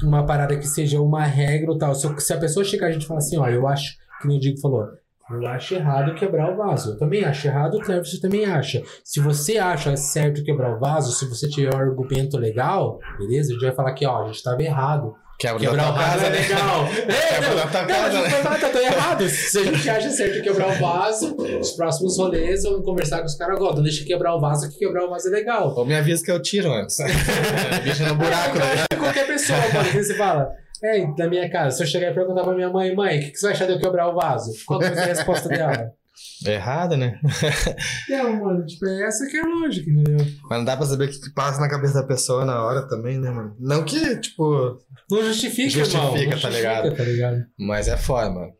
uma 0.02 0.24
parada 0.24 0.56
que 0.56 0.66
seja 0.66 1.00
uma 1.00 1.22
regra 1.24 1.70
ou 1.70 1.78
tal. 1.78 1.94
Se, 1.94 2.08
se 2.18 2.32
a 2.32 2.38
pessoa 2.38 2.64
chegar 2.64 2.86
a 2.88 2.92
gente 2.92 3.06
falar 3.06 3.18
assim, 3.18 3.36
olha, 3.36 3.52
eu 3.54 3.68
acho, 3.68 3.94
que 4.22 4.28
o 4.28 4.40
Diego 4.40 4.60
falou, 4.60 4.86
eu 5.30 5.46
acho 5.46 5.74
errado 5.74 6.14
quebrar 6.14 6.52
o 6.52 6.56
vaso. 6.56 6.90
Eu 6.90 6.98
também 6.98 7.24
acho 7.24 7.46
errado, 7.46 7.76
o 7.76 7.80
Cleverson 7.80 8.20
também 8.20 8.44
acha. 8.44 8.82
Se 9.04 9.20
você 9.20 9.58
acha 9.58 9.96
certo 9.96 10.44
quebrar 10.44 10.76
o 10.76 10.80
vaso, 10.80 11.12
se 11.12 11.26
você 11.26 11.48
tiver 11.48 11.74
um 11.74 11.78
argumento 11.78 12.36
legal, 12.36 12.98
beleza? 13.18 13.50
A 13.50 13.52
gente 13.54 13.64
vai 13.64 13.74
falar 13.74 13.92
que, 13.94 14.06
ó, 14.06 14.24
a 14.24 14.26
gente 14.26 14.42
tava 14.42 14.62
errado. 14.62 15.14
Quebra 15.38 15.58
Quebrar 15.58 15.90
o 15.90 15.94
vaso 15.94 16.24
é 16.24 16.30
né? 16.30 16.38
legal. 16.38 16.84
É, 17.08 17.34
Quebra 17.34 17.48
não, 17.48 17.56
da 17.56 17.64
não, 17.64 17.88
casa, 17.88 18.22
né? 18.22 18.42
tá, 18.42 18.68
tá 18.68 18.82
errado. 18.82 19.28
Se 19.28 19.58
a 19.58 19.64
gente 19.64 19.90
acha 19.90 20.10
certo 20.10 20.42
quebrar 20.42 20.68
o 20.68 20.80
vaso, 20.80 21.36
os 21.60 21.72
próximos 21.72 22.18
rolês, 22.18 22.62
vamos 22.62 22.84
conversar 22.84 23.20
com 23.20 23.26
os 23.26 23.34
caras 23.34 23.56
agora. 23.56 23.76
Não 23.76 23.82
deixa 23.82 24.04
quebrar 24.04 24.36
o 24.36 24.40
vaso, 24.40 24.70
que 24.70 24.78
quebrar 24.78 25.04
o 25.04 25.10
vaso 25.10 25.28
é 25.28 25.30
legal. 25.30 25.74
Ou 25.74 25.84
me 25.84 25.96
avisa 25.96 26.22
que 26.22 26.30
eu 26.30 26.40
tiro 26.40 26.70
antes. 26.72 26.96
Bicho 27.82 28.04
no 28.04 28.14
buraco, 28.14 28.58
né? 28.58 28.84
Qualquer 28.96 29.26
pessoa, 29.26 29.58
mano, 29.72 29.90
que 29.90 30.04
você 30.04 30.14
fala. 30.14 30.48
É, 30.84 31.06
da 31.14 31.28
minha 31.28 31.48
casa, 31.50 31.76
se 31.76 31.82
eu 31.82 31.86
chegar 31.86 32.10
e 32.10 32.14
perguntar 32.14 32.42
pra 32.42 32.54
minha 32.54 32.68
mãe, 32.70 32.94
mãe, 32.94 33.18
o 33.18 33.22
que, 33.22 33.30
que 33.30 33.36
você 33.38 33.46
vai 33.46 33.54
achar 33.54 33.66
de 33.66 33.72
eu 33.74 33.78
quebrar 33.80 34.08
o 34.08 34.14
vaso? 34.14 34.50
Qual 34.66 34.80
que 34.80 34.86
vai 34.86 34.94
ser 34.96 35.02
a 35.02 35.06
resposta 35.06 35.48
dela? 35.48 35.92
Errado, 36.46 36.96
né? 36.96 37.20
Não, 38.10 38.44
mano, 38.44 38.66
tipo, 38.66 38.84
é 38.86 39.02
essa 39.06 39.26
que 39.26 39.36
é 39.36 39.40
a 39.40 39.46
lógica, 39.46 39.88
entendeu? 39.90 40.16
Mas 40.48 40.58
não 40.58 40.64
dá 40.64 40.76
pra 40.76 40.84
saber 40.86 41.04
o 41.04 41.08
que 41.08 41.20
que 41.20 41.30
passa 41.32 41.60
na 41.60 41.68
cabeça 41.68 41.94
da 41.94 42.06
pessoa 42.06 42.44
na 42.44 42.62
hora 42.64 42.86
também, 42.88 43.18
né, 43.18 43.30
mano? 43.30 43.56
Não 43.58 43.84
que, 43.84 44.16
tipo. 44.20 44.76
Não 45.10 45.22
justifica, 45.24 45.70
Justifica, 45.70 46.18
irmão. 46.18 46.34
Não 46.34 46.40
tá 46.40 46.48
ligado? 46.50 46.96
tá 46.96 47.02
ligado? 47.04 47.44
Mas 47.58 47.88
é 47.88 47.96
forma. 47.96 48.50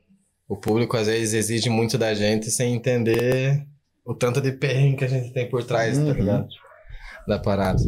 O 0.49 0.57
público 0.57 0.97
às 0.97 1.07
vezes 1.09 1.35
exige 1.35 1.69
muito 1.69 1.99
da 1.99 2.15
gente 2.15 2.51
sem 2.51 2.75
entender 2.75 3.65
o 4.05 4.15
tanto 4.15 4.41
de 4.41 4.53
perrengue 4.53 4.97
que 4.99 5.05
a 5.05 5.09
gente 5.09 5.33
tem 5.33 5.49
por 5.49 5.63
trás, 5.65 5.97
tá 5.99 6.05
Uhum. 6.05 6.13
ligado? 6.13 6.47
Da 7.29 7.39
parada. 7.39 7.79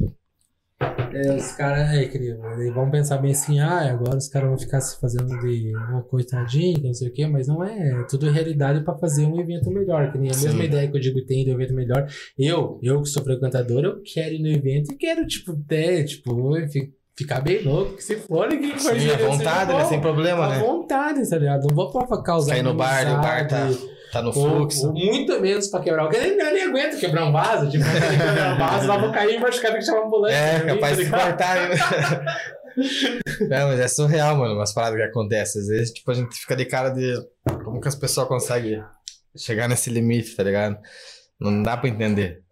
É, 0.80 1.32
os 1.36 1.52
caras, 1.52 1.90
é, 1.96 2.05
querido, 2.06 2.40
eles 2.59 2.74
vão 2.74 2.90
pensar 2.90 3.18
bem 3.18 3.30
assim, 3.30 3.60
ah, 3.60 3.88
agora 3.92 4.16
os 4.16 4.28
caras 4.28 4.48
vão 4.48 4.59
ficar 4.59 4.80
se 4.80 4.98
fazendo 5.01 5.38
de 5.38 5.72
uma 5.88 6.02
coitadinha, 6.02 6.76
não 6.82 6.92
sei 6.92 7.09
o 7.09 7.12
quê, 7.12 7.26
mas 7.26 7.46
não 7.46 7.62
é, 7.62 8.01
é 8.01 8.05
tudo 8.05 8.28
realidade 8.28 8.82
pra 8.82 8.98
fazer 8.98 9.24
um 9.24 9.40
evento 9.40 9.70
melhor, 9.70 10.10
que 10.10 10.18
nem 10.18 10.30
a 10.30 10.34
Sim. 10.34 10.46
mesma 10.46 10.64
ideia 10.64 10.90
que 10.90 10.96
eu 10.96 11.01
digo 11.01 11.24
tem 11.24 11.44
do 11.44 11.52
evento 11.52 11.72
melhor. 11.72 12.06
Eu, 12.36 12.80
eu 12.82 13.01
que 13.01 13.09
sou 13.09 13.22
frequentador, 13.22 13.84
eu 13.84 14.02
quero 14.02 14.34
ir 14.34 14.40
no 14.42 14.48
evento 14.48 14.92
e 14.92 14.96
quero, 14.96 15.24
tipo, 15.26 15.52
até, 15.52 16.02
tipo, 16.02 16.52
fi- 16.68 16.92
ficar 17.16 17.40
bem 17.40 17.62
louco, 17.62 17.94
que 17.94 18.02
se 18.02 18.16
for, 18.16 18.48
ninguém 18.48 18.70
vai 18.70 18.98
Sim, 18.98 19.10
à 19.10 19.16
vontade, 19.16 19.72
né? 19.72 19.84
Sem 19.84 20.01
problema, 20.01 20.46
À 20.46 20.48
né? 20.48 20.59
vontade, 20.59 21.30
tá 21.30 21.38
ligado? 21.38 21.68
Não 21.68 21.76
vou 21.76 21.90
pra 21.92 22.20
causar 22.22 22.52
Cair 22.55 22.64
no 22.64 22.74
bar, 22.74 23.06
o 23.06 23.20
bar 23.22 23.46
tá, 23.46 23.68
tá 24.15 24.23
no 24.23 24.32
fluxo. 24.32 24.93
muito 24.93 25.41
menos 25.41 25.69
pra 25.69 25.81
quebrar. 25.81 26.05
Porque 26.05 26.19
nem, 26.20 26.36
nem 26.36 26.62
aguento 26.65 26.99
quebrar 26.99 27.27
um 27.27 27.32
vaso. 27.32 27.70
Tipo, 27.70 27.85
quebrar 27.85 28.55
um 28.55 28.59
vaso, 28.59 28.86
lá 28.89 28.97
vou 28.99 29.12
cair 29.12 29.35
e 29.36 29.39
machucar, 29.41 29.73
tem 29.73 29.81
que 29.81 29.86
chamar 29.86 30.01
a 30.03 30.07
ambulância. 30.07 30.36
É, 30.36 30.59
mim, 30.65 30.74
capaz 30.74 30.97
tá 30.97 31.03
de 31.03 31.11
cortar. 31.11 31.69
né? 31.69 31.77
Não, 33.49 33.69
mas 33.69 33.78
é 33.81 33.86
surreal, 33.89 34.36
mano, 34.36 34.55
umas 34.55 34.73
paradas 34.73 34.97
que 34.99 35.05
acontecem. 35.05 35.61
Às 35.62 35.69
vezes, 35.69 35.93
tipo, 35.93 36.11
a 36.11 36.15
gente 36.15 36.35
fica 36.36 36.57
de 36.57 36.65
cara 36.65 36.91
de 36.91 37.15
como 37.65 37.81
que 37.81 37.89
as 37.89 37.95
pessoas 37.95 38.27
conseguem 38.27 38.82
chegar 39.36 39.69
nesse 39.69 39.91
limite, 39.91 40.35
tá 40.35 40.43
ligado? 40.43 40.78
Não 41.41 41.62
dá 41.62 41.77
pra 41.77 41.89
entender 41.89 42.43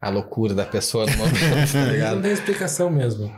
a 0.00 0.08
loucura 0.08 0.54
da 0.54 0.64
pessoa 0.64 1.06
no 1.06 1.16
momento, 1.16 1.72
tá 1.72 1.78
Não 1.84 1.92
ligado? 1.92 2.22
tem 2.22 2.32
explicação 2.32 2.90
mesmo. 2.90 3.32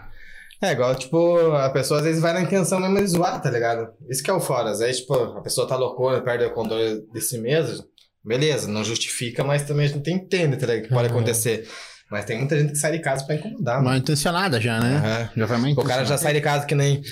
É 0.63 0.73
igual, 0.73 0.95
tipo, 0.95 1.51
a 1.57 1.69
pessoa 1.71 1.99
às 1.99 2.07
vezes 2.07 2.23
vai 2.23 2.33
na 2.33 2.41
intenção 2.43 2.79
mesmo 2.79 2.97
de 2.99 3.07
zoar, 3.09 3.43
tá 3.43 3.51
ligado? 3.51 3.89
Isso 4.09 4.23
que 4.23 4.31
é 4.31 4.33
o 4.33 4.41
fora. 4.41 4.71
Às 4.71 4.79
vezes, 4.79 5.01
tipo, 5.01 5.15
a 5.15 5.41
pessoa 5.43 5.67
tá 5.67 5.75
loucona, 5.77 6.21
perde 6.23 6.45
o 6.45 6.53
controle 6.55 7.05
de 7.13 7.21
si 7.21 7.37
mesma. 7.39 7.85
Beleza, 8.25 8.69
não 8.69 8.85
justifica, 8.85 9.43
mas 9.43 9.63
também 9.63 9.87
a 9.87 9.89
gente 9.89 10.09
entende, 10.09 10.57
tá 10.57 10.67
ligado? 10.67 10.85
Que 10.89 10.95
pode 10.95 11.09
Uhum. 11.09 11.17
acontecer. 11.17 11.69
Mas 12.11 12.25
tem 12.25 12.39
muita 12.39 12.57
gente 12.59 12.73
que 12.73 12.79
sai 12.79 12.93
de 12.93 13.01
casa 13.01 13.25
pra 13.27 13.35
incomodar, 13.35 13.77
mano. 13.79 13.89
Mal 13.89 13.97
intencionada 13.97 14.61
já, 14.61 14.79
né? 14.79 14.97
Aham. 14.99 15.31
Já 15.37 15.47
vai 15.47 15.59
mais 15.59 15.77
O 15.77 15.83
cara 15.83 16.05
já 16.05 16.17
sai 16.17 16.33
de 16.35 16.41
casa 16.41 16.65
que 16.67 16.75
nem 16.77 17.03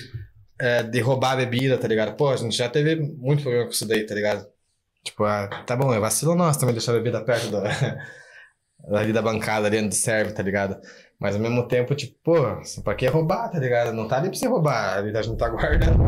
é, 0.61 0.83
de 0.85 1.01
roubar 1.01 1.33
a 1.33 1.37
bebida, 1.37 1.77
tá 1.79 1.89
ligado? 1.89 2.15
Pô, 2.17 2.29
a 2.29 2.37
gente 2.37 2.57
já 2.57 2.69
teve 2.69 2.95
muito 2.97 3.43
problema 3.43 3.65
com 3.65 3.73
isso 3.73 3.89
daí, 3.89 4.07
tá 4.07 4.15
ligado? 4.15 4.47
Tipo, 5.03 5.25
ah, 5.25 5.49
tá 5.67 5.75
bom, 5.75 5.93
é 5.93 5.99
vacilo 5.99 6.35
nosso 6.37 6.61
também 6.61 6.75
deixar 6.75 6.93
a 6.93 6.97
bebida 6.97 7.25
perto 7.25 7.51
da, 7.51 7.63
ali 8.97 9.13
da 9.13 9.23
bancada, 9.23 9.67
ali 9.67 9.79
onde 9.79 9.95
serve, 9.97 10.33
tá 10.33 10.43
ligado? 10.43 10.77
Mas 11.21 11.35
ao 11.37 11.41
mesmo 11.43 11.69
tempo, 11.69 11.95
tipo, 11.95 12.17
pô, 12.25 12.35
pra 12.83 12.95
que 12.95 13.07
roubar, 13.07 13.51
tá 13.51 13.59
ligado? 13.59 13.93
Não 13.93 14.09
tá 14.09 14.17
ali 14.17 14.31
pra 14.31 14.39
você 14.39 14.49
roubar, 14.49 14.99
a 14.99 15.23
gente 15.23 15.37
tá 15.37 15.49
guardando. 15.51 15.99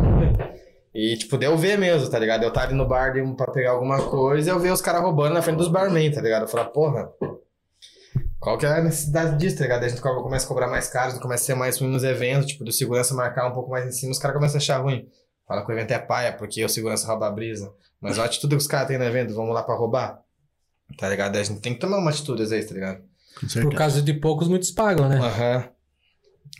E, 0.94 1.16
tipo, 1.18 1.36
deu 1.36 1.56
ver 1.56 1.78
mesmo, 1.78 2.08
tá 2.10 2.18
ligado? 2.18 2.42
Eu 2.42 2.50
tava 2.52 2.66
ali 2.68 2.74
no 2.74 2.86
bar 2.88 3.12
de- 3.12 3.22
pra 3.36 3.50
pegar 3.50 3.72
alguma 3.72 4.02
coisa 4.08 4.50
eu 4.50 4.58
ver 4.58 4.72
os 4.72 4.80
caras 4.80 5.02
roubando 5.02 5.34
na 5.34 5.42
frente 5.42 5.56
dos 5.58 5.68
barman, 5.68 6.10
tá 6.10 6.20
ligado? 6.20 6.42
Eu 6.42 6.48
falei, 6.48 6.66
porra, 6.66 7.10
qual 8.38 8.58
que 8.58 8.66
é 8.66 8.70
a 8.70 8.82
necessidade 8.82 9.38
disso, 9.38 9.56
tá 9.58 9.62
ligado? 9.64 9.84
A 9.84 9.88
gente 9.88 10.00
co- 10.00 10.22
começa 10.22 10.44
a 10.44 10.48
cobrar 10.48 10.66
mais 10.66 10.88
caro, 10.88 11.18
começa 11.20 11.44
a 11.44 11.46
ser 11.46 11.54
mais 11.54 11.78
ruim 11.78 11.90
nos 11.90 12.04
eventos, 12.04 12.46
tipo, 12.46 12.64
do 12.64 12.72
segurança 12.72 13.14
marcar 13.14 13.46
um 13.48 13.52
pouco 13.52 13.70
mais 13.70 13.86
em 13.86 13.92
cima, 13.92 14.12
os 14.12 14.18
caras 14.18 14.36
começam 14.36 14.56
a 14.56 14.58
achar 14.58 14.78
ruim. 14.78 15.06
Fala 15.46 15.64
que 15.64 15.70
o 15.70 15.74
evento 15.74 15.90
é 15.92 15.98
paia, 15.98 16.32
porque 16.32 16.64
o 16.64 16.68
segurança 16.68 17.06
rouba 17.06 17.26
a 17.26 17.30
brisa. 17.30 17.72
Mas 18.00 18.14
olha 18.18 18.24
a 18.24 18.26
atitude 18.26 18.56
que 18.56 18.60
os 18.62 18.66
caras 18.66 18.88
têm 18.88 18.98
no 18.98 19.04
evento, 19.04 19.34
vamos 19.34 19.54
lá 19.54 19.62
pra 19.62 19.74
roubar. 19.74 20.20
Tá 20.98 21.08
ligado? 21.08 21.36
A 21.36 21.42
gente 21.42 21.60
tem 21.60 21.74
que 21.74 21.80
tomar 21.80 21.98
uma 21.98 22.10
atitude 22.10 22.42
às 22.42 22.50
vezes, 22.50 22.68
tá 22.68 22.74
ligado? 22.74 23.02
Por 23.62 23.74
causa 23.74 24.00
de 24.02 24.14
poucos, 24.14 24.48
muitos 24.48 24.70
pagam, 24.70 25.08
né? 25.08 25.18
Aham. 25.18 25.68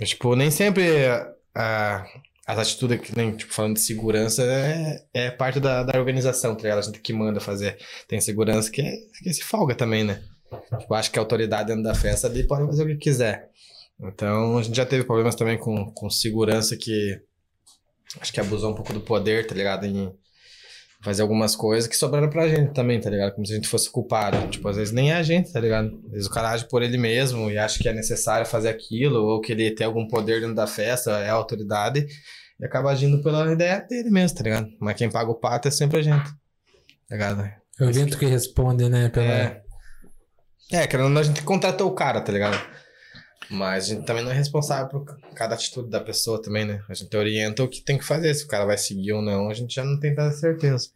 E, 0.00 0.04
Tipo, 0.04 0.34
nem 0.34 0.50
sempre 0.50 1.06
ah, 1.54 2.04
as 2.46 2.58
atitudes, 2.58 3.00
que 3.00 3.16
nem, 3.16 3.36
tipo, 3.36 3.52
falando 3.52 3.74
de 3.74 3.80
segurança, 3.80 4.42
é, 4.42 5.04
é 5.14 5.30
parte 5.30 5.60
da, 5.60 5.82
da 5.82 5.98
organização, 5.98 6.54
tá 6.54 6.62
ligado? 6.62 6.78
A 6.78 6.82
gente 6.82 7.00
que 7.00 7.12
manda 7.12 7.40
fazer. 7.40 7.78
Tem 8.08 8.20
segurança 8.20 8.70
que, 8.70 8.80
é, 8.80 8.96
que 9.22 9.32
se 9.32 9.42
folga 9.42 9.74
também, 9.74 10.04
né? 10.04 10.22
Tipo, 10.78 10.94
acho 10.94 11.10
que 11.10 11.18
a 11.18 11.22
autoridade 11.22 11.68
dentro 11.68 11.82
da 11.82 11.94
festa 11.94 12.26
ali 12.26 12.46
pode 12.46 12.66
fazer 12.66 12.84
o 12.84 12.86
que 12.88 12.96
quiser. 12.96 13.50
Então, 14.00 14.58
a 14.58 14.62
gente 14.62 14.76
já 14.76 14.84
teve 14.84 15.04
problemas 15.04 15.34
também 15.34 15.56
com, 15.56 15.90
com 15.92 16.10
segurança 16.10 16.76
que 16.76 17.20
acho 18.20 18.32
que 18.32 18.40
abusou 18.40 18.72
um 18.72 18.74
pouco 18.74 18.92
do 18.92 19.00
poder, 19.00 19.46
tá 19.46 19.54
ligado? 19.54 19.86
Em 19.86 20.12
fazer 21.02 21.22
algumas 21.22 21.56
coisas 21.56 21.88
que 21.88 21.96
sobraram 21.96 22.30
pra 22.30 22.48
gente 22.48 22.72
também, 22.72 23.00
tá 23.00 23.10
ligado? 23.10 23.34
Como 23.34 23.44
se 23.44 23.52
a 23.52 23.56
gente 23.56 23.68
fosse 23.68 23.90
culpado. 23.90 24.48
Tipo, 24.48 24.68
às 24.68 24.76
vezes 24.76 24.92
nem 24.92 25.10
é 25.10 25.16
a 25.16 25.22
gente, 25.22 25.52
tá 25.52 25.58
ligado? 25.58 26.00
Às 26.06 26.12
vezes 26.12 26.26
o 26.26 26.30
cara 26.30 26.50
age 26.50 26.68
por 26.68 26.82
ele 26.82 26.96
mesmo 26.96 27.50
e 27.50 27.58
acha 27.58 27.78
que 27.78 27.88
é 27.88 27.92
necessário 27.92 28.46
fazer 28.46 28.68
aquilo, 28.68 29.20
ou 29.20 29.40
que 29.40 29.52
ele 29.52 29.70
tem 29.72 29.86
algum 29.86 30.06
poder 30.06 30.40
dentro 30.40 30.54
da 30.54 30.66
festa, 30.66 31.10
é 31.18 31.28
a 31.28 31.34
autoridade, 31.34 32.06
e 32.58 32.64
acaba 32.64 32.90
agindo 32.90 33.22
pela 33.22 33.52
ideia 33.52 33.80
dele 33.80 34.10
mesmo, 34.10 34.38
tá 34.38 34.44
ligado? 34.44 34.68
Mas 34.80 34.96
quem 34.96 35.10
paga 35.10 35.30
o 35.30 35.34
pato 35.34 35.68
é 35.68 35.70
sempre 35.70 35.98
a 35.98 36.02
gente. 36.02 36.30
Tá 37.08 37.16
ligado? 37.16 37.42
É 37.42 37.84
o 37.84 37.90
evento 37.90 38.16
que 38.16 38.26
responde, 38.26 38.88
né? 38.88 39.08
Pela... 39.08 39.26
É. 39.26 39.62
É, 40.70 40.86
querendo 40.86 41.18
a 41.18 41.22
gente 41.22 41.42
contratou 41.42 41.88
o 41.88 41.94
cara, 41.94 42.20
tá 42.20 42.32
ligado? 42.32 42.58
Mas 43.50 43.84
a 43.84 43.88
gente 43.94 44.04
também 44.06 44.24
não 44.24 44.30
é 44.30 44.34
responsável 44.34 44.88
por 44.88 45.18
cada 45.34 45.54
atitude 45.54 45.90
da 45.90 46.00
pessoa 46.00 46.40
também, 46.40 46.64
né? 46.64 46.82
A 46.88 46.94
gente 46.94 47.14
orienta 47.16 47.62
o 47.62 47.68
que 47.68 47.80
tem 47.82 47.98
que 47.98 48.04
fazer. 48.04 48.32
Se 48.34 48.44
o 48.44 48.48
cara 48.48 48.64
vai 48.64 48.78
seguir 48.78 49.12
ou 49.12 49.20
não, 49.22 49.48
a 49.50 49.54
gente 49.54 49.74
já 49.74 49.84
não 49.84 49.98
tem 50.00 50.14
tanta 50.14 50.34
certeza. 50.34 50.88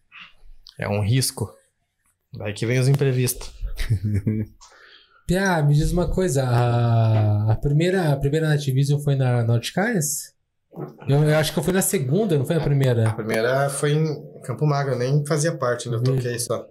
É 0.78 0.88
um 0.88 1.00
risco. 1.02 1.52
Daí 2.32 2.52
que 2.52 2.66
vem 2.66 2.78
os 2.78 2.88
imprevistos. 2.88 3.50
Pia, 5.26 5.60
me 5.62 5.74
diz 5.74 5.90
uma 5.92 6.08
coisa. 6.08 6.44
A, 6.44 7.52
a 7.52 7.56
primeira, 7.56 8.12
a 8.12 8.16
primeira 8.16 8.48
Nativism 8.48 8.98
foi 9.00 9.16
na 9.16 9.42
Nauticais? 9.42 10.34
Eu, 11.08 11.22
eu 11.24 11.36
acho 11.36 11.52
que 11.52 11.58
eu 11.58 11.62
fui 11.64 11.72
na 11.72 11.82
segunda, 11.82 12.38
não 12.38 12.44
foi 12.44 12.56
a 12.56 12.58
A 12.60 12.62
primeira? 12.62 13.12
primeira 13.12 13.68
foi 13.70 13.92
em 13.92 14.40
Campo 14.42 14.66
Magro, 14.66 14.92
eu 14.94 14.98
nem 14.98 15.24
fazia 15.26 15.56
parte, 15.56 15.88
ainda 15.88 15.98
Uhum. 15.98 16.16
toquei 16.16 16.38
só. 16.38 16.66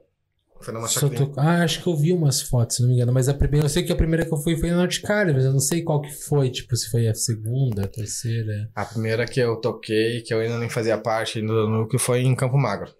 Foi 0.62 0.88
chacrinha. 0.88 1.28
tô- 1.28 1.40
Ah, 1.40 1.64
acho 1.64 1.82
que 1.84 1.88
eu 1.88 1.96
vi 1.96 2.12
umas 2.14 2.42
fotos, 2.42 2.78
se 2.78 2.82
não 2.82 2.90
me 2.90 2.96
engano. 2.96 3.12
Mas 3.14 3.28
a 3.30 3.34
primeira, 3.34 3.66
eu 3.66 3.70
sei 3.70 3.84
que 3.84 3.92
a 3.92 3.96
primeira 3.96 4.26
que 4.26 4.34
eu 4.34 4.38
fui 4.38 4.56
foi 4.58 4.70
na 4.72 4.78
Nauticais, 4.78 5.34
mas 5.34 5.46
eu 5.46 5.52
não 5.52 5.60
sei 5.60 5.84
qual 5.84 6.02
que 6.02 6.12
foi. 6.12 6.50
Tipo, 6.50 6.76
se 6.76 6.90
foi 6.90 7.08
a 7.08 7.14
segunda, 7.14 7.84
a 7.86 7.88
terceira. 7.88 8.70
A 8.74 8.86
primeira 8.86 9.26
que 9.26 9.40
eu 9.40 9.56
toquei, 9.58 10.22
que 10.22 10.34
eu 10.34 10.40
ainda 10.40 10.58
nem 10.58 10.70
fazia 10.70 10.98
parte 10.98 11.42
do 11.42 11.70
núcleo, 11.70 12.00
foi 12.00 12.22
em 12.22 12.36
Campo 12.36 12.58
Magro. 12.58 12.92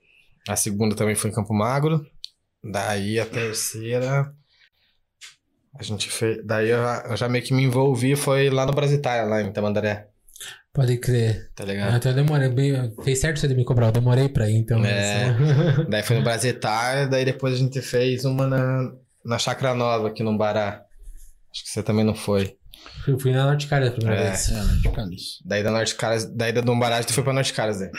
A 0.48 0.56
segunda 0.56 0.96
também 0.96 1.16
foi 1.16 1.32
em 1.32 1.34
Campo 1.34 1.54
Magro. 1.54 2.06
Daí 2.64 3.20
a 3.20 3.26
terceira. 3.26 4.32
A 5.78 5.84
gente 5.84 6.10
fez. 6.10 6.46
Daí 6.46 6.70
eu 6.70 6.78
já, 6.78 7.06
eu 7.10 7.18
já 7.18 7.30
meio 7.30 7.44
que 7.44 7.54
me 7.54 7.64
envolvi, 7.64 8.16
foi 8.16 8.50
lá 8.50 8.66
no 8.66 8.74
Brasitária, 8.74 9.26
lá 9.28 9.42
em 9.42 9.52
Tamandaré. 9.52 10.10
Pode 10.76 10.98
crer. 10.98 11.50
Tá 11.56 11.64
ligado? 11.64 11.96
então 11.96 12.12
eu 12.12 12.16
demorei. 12.16 12.50
Bem, 12.50 12.94
fez 13.02 13.20
certo 13.20 13.40
você 13.40 13.48
de 13.48 13.56
me 13.56 13.64
cobrar, 13.64 13.88
eu 13.88 13.92
demorei 13.94 14.28
pra 14.28 14.50
ir, 14.50 14.58
então. 14.58 14.84
É. 14.86 15.34
daí 15.90 16.04
foi 16.04 16.18
no 16.18 16.24
Brasitária, 16.24 17.08
daí 17.08 17.24
depois 17.24 17.54
a 17.54 17.58
gente 17.58 17.82
fez 17.82 18.26
uma 18.26 18.46
na, 18.46 18.92
na 19.24 19.38
Chácara 19.40 19.74
Nova, 19.74 20.10
aqui 20.10 20.22
no 20.22 20.38
Bará. 20.38 20.84
Acho 21.54 21.64
que 21.64 21.70
você 21.70 21.82
também 21.82 22.04
não 22.04 22.14
foi. 22.14 22.58
Eu 23.08 23.18
fui 23.18 23.32
na 23.32 23.46
Nauticais 23.46 23.88
a 23.88 23.92
primeira 23.92 24.22
É. 24.22 24.28
vez. 24.32 24.50
É, 24.50 24.54
né, 24.54 24.80
de 24.82 24.90
Cálice. 24.92 25.26
Daí 25.46 25.64
da 25.64 25.72
Norte 25.72 25.96
Caras, 25.96 26.26
daí 26.26 26.52
da 26.52 26.60
Dom 26.60 26.78
Bará 26.78 26.98
a 26.98 27.02
gente 27.02 27.14
foi 27.14 27.24
pra 27.24 27.32
Norte 27.32 27.54
Caras, 27.54 27.80
daí. 27.80 27.90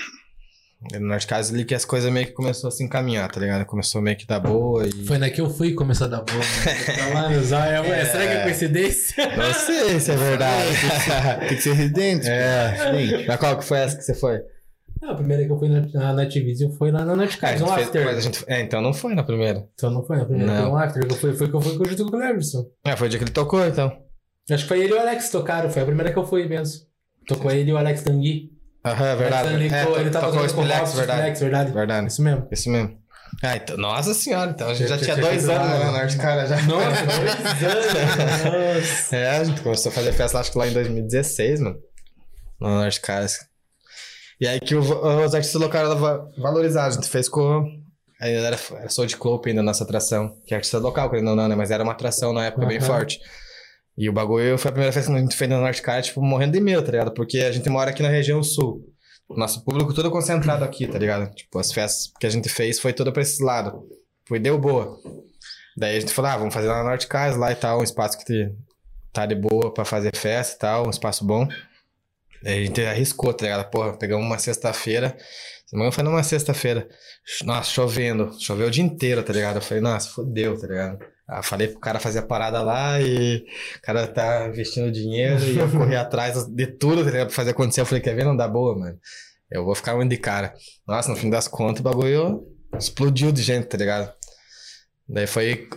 E 0.95 0.99
no 0.99 1.09
Norte 1.09 1.27
Casa 1.27 1.53
ali 1.55 1.65
que 1.65 1.75
as 1.75 1.85
coisas 1.85 2.13
meio 2.13 2.27
que 2.27 2.33
começou 2.33 2.69
a 2.69 2.71
se 2.71 2.85
encaminhar, 2.85 3.29
tá 3.31 3.41
ligado? 3.41 3.65
Começou 3.65 4.01
meio 4.03 4.17
que 4.17 4.27
dar 4.27 4.39
boa 4.41 4.87
e. 4.87 5.07
Foi 5.07 5.17
na 5.19 5.31
que 5.31 5.41
eu 5.41 5.49
fui 5.49 5.73
começar 5.73 6.05
a 6.05 6.09
dar 6.09 6.23
boa. 6.23 6.39
Né? 6.39 6.45
Tá 6.97 7.15
lá 7.21 7.31
no 7.31 7.43
zóio. 7.43 7.93
É. 7.93 8.05
Será 8.05 8.27
que 8.27 8.33
é 8.33 8.43
coincidência? 8.43 9.37
Não 9.37 9.53
sei 9.55 9.99
se 10.01 10.11
é 10.13 10.17
verdade. 10.17 10.69
Tem 11.49 11.57
que 11.57 11.63
ser 11.63 11.73
residente. 11.73 12.29
é. 12.29 12.93
Gente, 12.93 13.27
Mas 13.27 13.37
qual 13.39 13.59
que 13.59 13.65
foi 13.65 13.79
essa 13.79 13.97
que 13.97 14.03
você 14.03 14.15
foi? 14.15 14.41
Não, 15.03 15.11
a 15.11 15.15
primeira 15.15 15.45
que 15.45 15.51
eu 15.53 15.59
fui 15.59 15.69
na, 15.69 15.81
na 15.93 16.13
Nativision 16.13 16.71
foi 16.73 16.91
lá 16.91 17.05
na 17.05 17.13
Ah, 17.13 17.15
a 17.15 17.17
Notcast, 17.17 17.59
gente 17.59 17.69
no 17.69 17.75
fez- 17.75 17.87
after. 17.89 18.21
gente- 18.21 18.45
É, 18.47 18.61
então 18.61 18.81
não 18.81 18.93
foi 18.95 19.15
na 19.15 19.23
primeira. 19.23 19.67
Então 19.75 19.91
não 19.91 20.05
foi 20.05 20.17
na 20.19 20.25
primeira, 20.25 20.53
Não. 20.53 20.63
foi 20.63 20.71
no 20.71 20.77
after. 20.79 21.07
que 21.07 21.13
eu 21.13 21.17
fui, 21.19 21.33
foi 21.35 21.49
que 21.49 21.55
eu 21.55 21.61
fui 21.61 21.89
junto 21.89 22.11
com 22.11 22.17
o 22.17 22.21
Leverson. 22.21 22.67
É, 22.85 22.97
foi 22.97 23.07
o 23.07 23.11
dia 23.11 23.19
que 23.19 23.25
ele 23.25 23.33
tocou, 23.33 23.65
então. 23.67 23.93
Acho 24.51 24.63
que 24.63 24.69
foi 24.69 24.81
ele 24.81 24.93
e 24.93 24.97
o 24.97 25.01
Alex 25.01 25.29
tocaram, 25.31 25.69
foi 25.71 25.83
a 25.83 25.85
primeira 25.87 26.13
que 26.13 26.19
eu 26.19 26.27
fui 26.27 26.47
mesmo. 26.47 26.85
Tocou 27.27 27.51
ele 27.51 27.71
e 27.71 27.73
o 27.73 27.77
Alex 27.77 28.03
Tanguy. 28.03 28.53
Aham, 28.87 29.07
é 29.07 29.17
verdade. 29.17 29.49
Tanguy, 29.51 29.75
É, 29.75 30.01
ele 30.01 30.11
tava 30.11 30.27
tocou 30.27 30.39
o 30.39 30.43
Robson 30.69 30.97
verdade. 30.97 31.41
Verdade. 31.41 31.73
Verdade. 31.73 32.07
Isso 32.09 32.23
mesmo. 32.23 32.49
Isso 32.53 32.71
mesmo. 32.71 32.97
Ah, 33.43 33.57
então, 33.57 33.77
nossa 33.77 34.15
senhora, 34.15 34.51
então 34.53 34.69
a 34.69 34.75
gente 34.75 34.89
já 34.89 34.97
tinha 34.97 35.17
dois 35.17 35.49
anos 35.49 35.69
lá, 35.69 35.75
lá 35.79 35.85
na 35.87 35.99
Norte 35.99 36.17
Cara 36.17 36.47
já. 36.47 36.57
Nossa, 36.63 37.03
dois 37.61 37.87
anos. 37.95 38.87
Nossa. 38.87 39.17
É, 39.17 39.37
a 39.39 39.45
gente 39.45 39.61
começou 39.61 39.91
a 39.91 39.95
fazer 39.95 40.13
festa 40.13 40.39
acho 40.39 40.53
que 40.53 40.59
lá 40.59 40.67
em 40.69 40.73
2016, 40.73 41.61
mano. 41.61 41.77
No 42.61 42.69
Norte 42.69 43.01
Caras. 43.01 43.37
E 44.41 44.47
aí 44.47 44.61
que 44.61 44.75
o- 44.75 45.25
os 45.25 45.35
artistas 45.35 45.61
locais 45.61 45.87
eram 45.89 45.99
va- 45.99 46.25
valorizados. 46.39 46.97
A 46.97 47.01
gente 47.01 47.11
fez 47.11 47.29
com. 47.29 47.65
Aí 48.21 48.33
era, 48.35 48.57
era 48.79 48.89
Soul 48.89 49.07
de 49.07 49.17
Club 49.17 49.43
ainda 49.47 49.63
nossa 49.63 49.85
atração. 49.85 50.33
Que 50.47 50.55
é 50.55 50.57
artista 50.57 50.79
local, 50.79 51.11
querendo 51.11 51.29
ou 51.31 51.37
não, 51.37 51.49
né? 51.49 51.55
Mas 51.55 51.71
era 51.71 51.83
uma 51.83 51.93
atração 51.93 52.33
na 52.33 52.47
época 52.47 52.65
bem 52.67 52.79
Aham. 52.79 52.87
forte. 52.87 53.19
E 53.97 54.09
o 54.09 54.13
bagulho 54.13 54.59
foi 54.59 54.69
a 54.69 54.73
primeira 54.73 54.93
festa 54.93 55.11
que 55.11 55.17
a 55.17 55.21
gente 55.21 55.37
fez 55.37 55.51
no 55.51 55.59
Norte 55.59 55.81
Cara, 55.81 56.03
tipo, 56.03 56.21
morrendo 56.21 56.53
de 56.53 56.61
medo, 56.61 56.83
tá 56.83 56.93
ligado? 56.93 57.15
Porque 57.15 57.39
a 57.39 57.51
gente 57.51 57.69
mora 57.71 57.91
aqui 57.91 58.03
na 58.03 58.11
região 58.11 58.43
sul. 58.43 58.85
Nosso 59.31 59.65
público 59.65 59.95
todo 59.95 60.11
concentrado 60.11 60.65
aqui, 60.65 60.87
tá 60.87 60.99
ligado? 60.99 61.35
Tipo, 61.35 61.59
as 61.59 61.73
festas 61.73 62.13
que 62.21 62.27
a 62.27 62.31
gente 62.31 62.49
fez 62.49 62.79
foi 62.79 62.93
toda 62.93 63.11
pra 63.11 63.23
esse 63.23 63.43
lado. 63.43 63.89
Foi, 64.29 64.39
deu 64.39 64.59
boa. 64.59 64.99
Daí 65.77 65.97
a 65.97 66.01
gente 66.01 66.13
falou, 66.13 66.31
ah, 66.31 66.37
vamos 66.37 66.55
fazer 66.55 66.69
lá 66.69 66.79
na 66.79 66.91
Norte 66.91 67.07
Casa 67.07 67.39
lá 67.39 67.51
e 67.53 67.57
tal, 67.57 67.81
um 67.81 67.85
espaço 67.85 68.19
que 68.19 68.51
tá 69.13 69.27
de 69.27 69.35
boa 69.35 69.73
pra 69.73 69.85
fazer 69.85 70.15
festa 70.15 70.57
e 70.57 70.59
tal, 70.59 70.87
um 70.87 70.91
espaço 70.91 71.25
bom. 71.25 71.49
Daí 72.43 72.63
a 72.63 72.65
gente 72.67 72.81
arriscou, 72.85 73.33
tá 73.33 73.45
ligado? 73.45 73.71
Porra, 73.71 73.97
pegamos 73.97 74.25
uma 74.25 74.39
sexta-feira. 74.39 75.17
Semana 75.67 75.91
foi 75.91 76.05
numa 76.05 76.23
sexta-feira. 76.23 76.87
Nossa, 77.45 77.71
chovendo. 77.71 78.31
Choveu 78.39 78.69
o 78.69 78.71
dia 78.71 78.85
inteiro, 78.85 79.23
tá 79.23 79.33
ligado? 79.33 79.57
Eu 79.57 79.63
falei, 79.63 79.83
nossa, 79.83 80.09
fodeu, 80.11 80.59
tá 80.59 80.67
ligado? 80.67 80.99
Ah, 81.29 81.43
falei 81.43 81.67
pro 81.69 81.81
cara 81.81 81.99
fazer 81.99 82.21
a 82.21 82.23
parada 82.23 82.63
lá 82.63 83.01
e 83.01 83.45
o 83.79 83.83
cara 83.83 84.07
tá 84.07 84.47
investindo 84.47 84.93
dinheiro 84.93 85.43
e 85.43 85.59
eu 85.59 85.69
corri 85.71 85.97
atrás 85.97 86.47
de 86.47 86.67
tudo, 86.69 87.05
tá 87.05 87.11
ligado? 87.11 87.27
Pra 87.27 87.37
fazer 87.37 87.51
acontecer. 87.51 87.81
Eu 87.81 87.87
falei, 87.87 88.01
quer 88.01 88.15
ver? 88.15 88.25
Não 88.25 88.37
dá 88.37 88.47
boa, 88.47 88.79
mano. 88.79 88.97
Eu 89.51 89.65
vou 89.65 89.75
ficar 89.75 89.97
muito 89.97 90.11
de 90.11 90.19
cara. 90.19 90.55
Nossa, 90.87 91.09
no 91.09 91.17
fim 91.17 91.29
das 91.29 91.49
contas, 91.49 91.81
o 91.81 91.83
bagulho 91.83 92.45
explodiu 92.79 93.33
de 93.33 93.43
gente, 93.43 93.67
tá 93.67 93.77
ligado? 93.77 94.13
Daí 95.09 95.27
foi. 95.27 95.69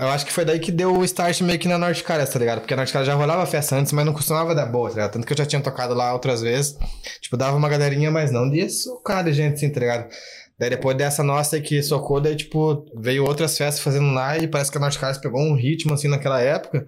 Eu 0.00 0.08
acho 0.08 0.24
que 0.24 0.32
foi 0.32 0.46
daí 0.46 0.58
que 0.58 0.72
deu 0.72 0.96
o 0.96 1.04
start 1.04 1.42
meio 1.42 1.58
que 1.58 1.68
na 1.68 1.76
Norte 1.76 2.02
Caras, 2.02 2.30
tá 2.30 2.38
ligado? 2.38 2.60
Porque 2.60 2.72
a 2.72 2.76
Norte 2.76 2.92
Caras 2.92 3.06
já 3.06 3.14
rolava 3.14 3.44
festa 3.44 3.76
antes, 3.76 3.92
mas 3.92 4.04
não 4.04 4.14
costumava 4.14 4.54
dar 4.54 4.64
boa, 4.64 4.88
tá 4.88 4.94
ligado? 4.94 5.12
Tanto 5.12 5.26
que 5.26 5.32
eu 5.32 5.36
já 5.36 5.44
tinha 5.44 5.60
tocado 5.60 5.92
lá 5.92 6.12
outras 6.14 6.40
vezes. 6.40 6.74
Tipo, 7.20 7.36
dava 7.36 7.54
uma 7.54 7.68
galerinha, 7.68 8.10
mas 8.10 8.30
não 8.30 8.48
de 9.22 9.32
gente, 9.34 9.54
assim, 9.54 9.70
tá 9.70 9.80
ligado? 9.80 10.08
Daí 10.58 10.70
depois 10.70 10.96
dessa 10.96 11.22
nossa 11.22 11.60
que 11.60 11.82
socou, 11.82 12.20
daí, 12.20 12.34
tipo, 12.34 12.84
veio 12.96 13.24
outras 13.24 13.56
festas 13.56 13.82
fazendo 13.82 14.12
lá 14.12 14.36
e 14.36 14.48
parece 14.48 14.70
que 14.72 14.76
a 14.76 14.80
Norte 14.80 14.98
pegou 15.20 15.40
um 15.40 15.54
ritmo, 15.54 15.94
assim, 15.94 16.08
naquela 16.08 16.40
época. 16.40 16.86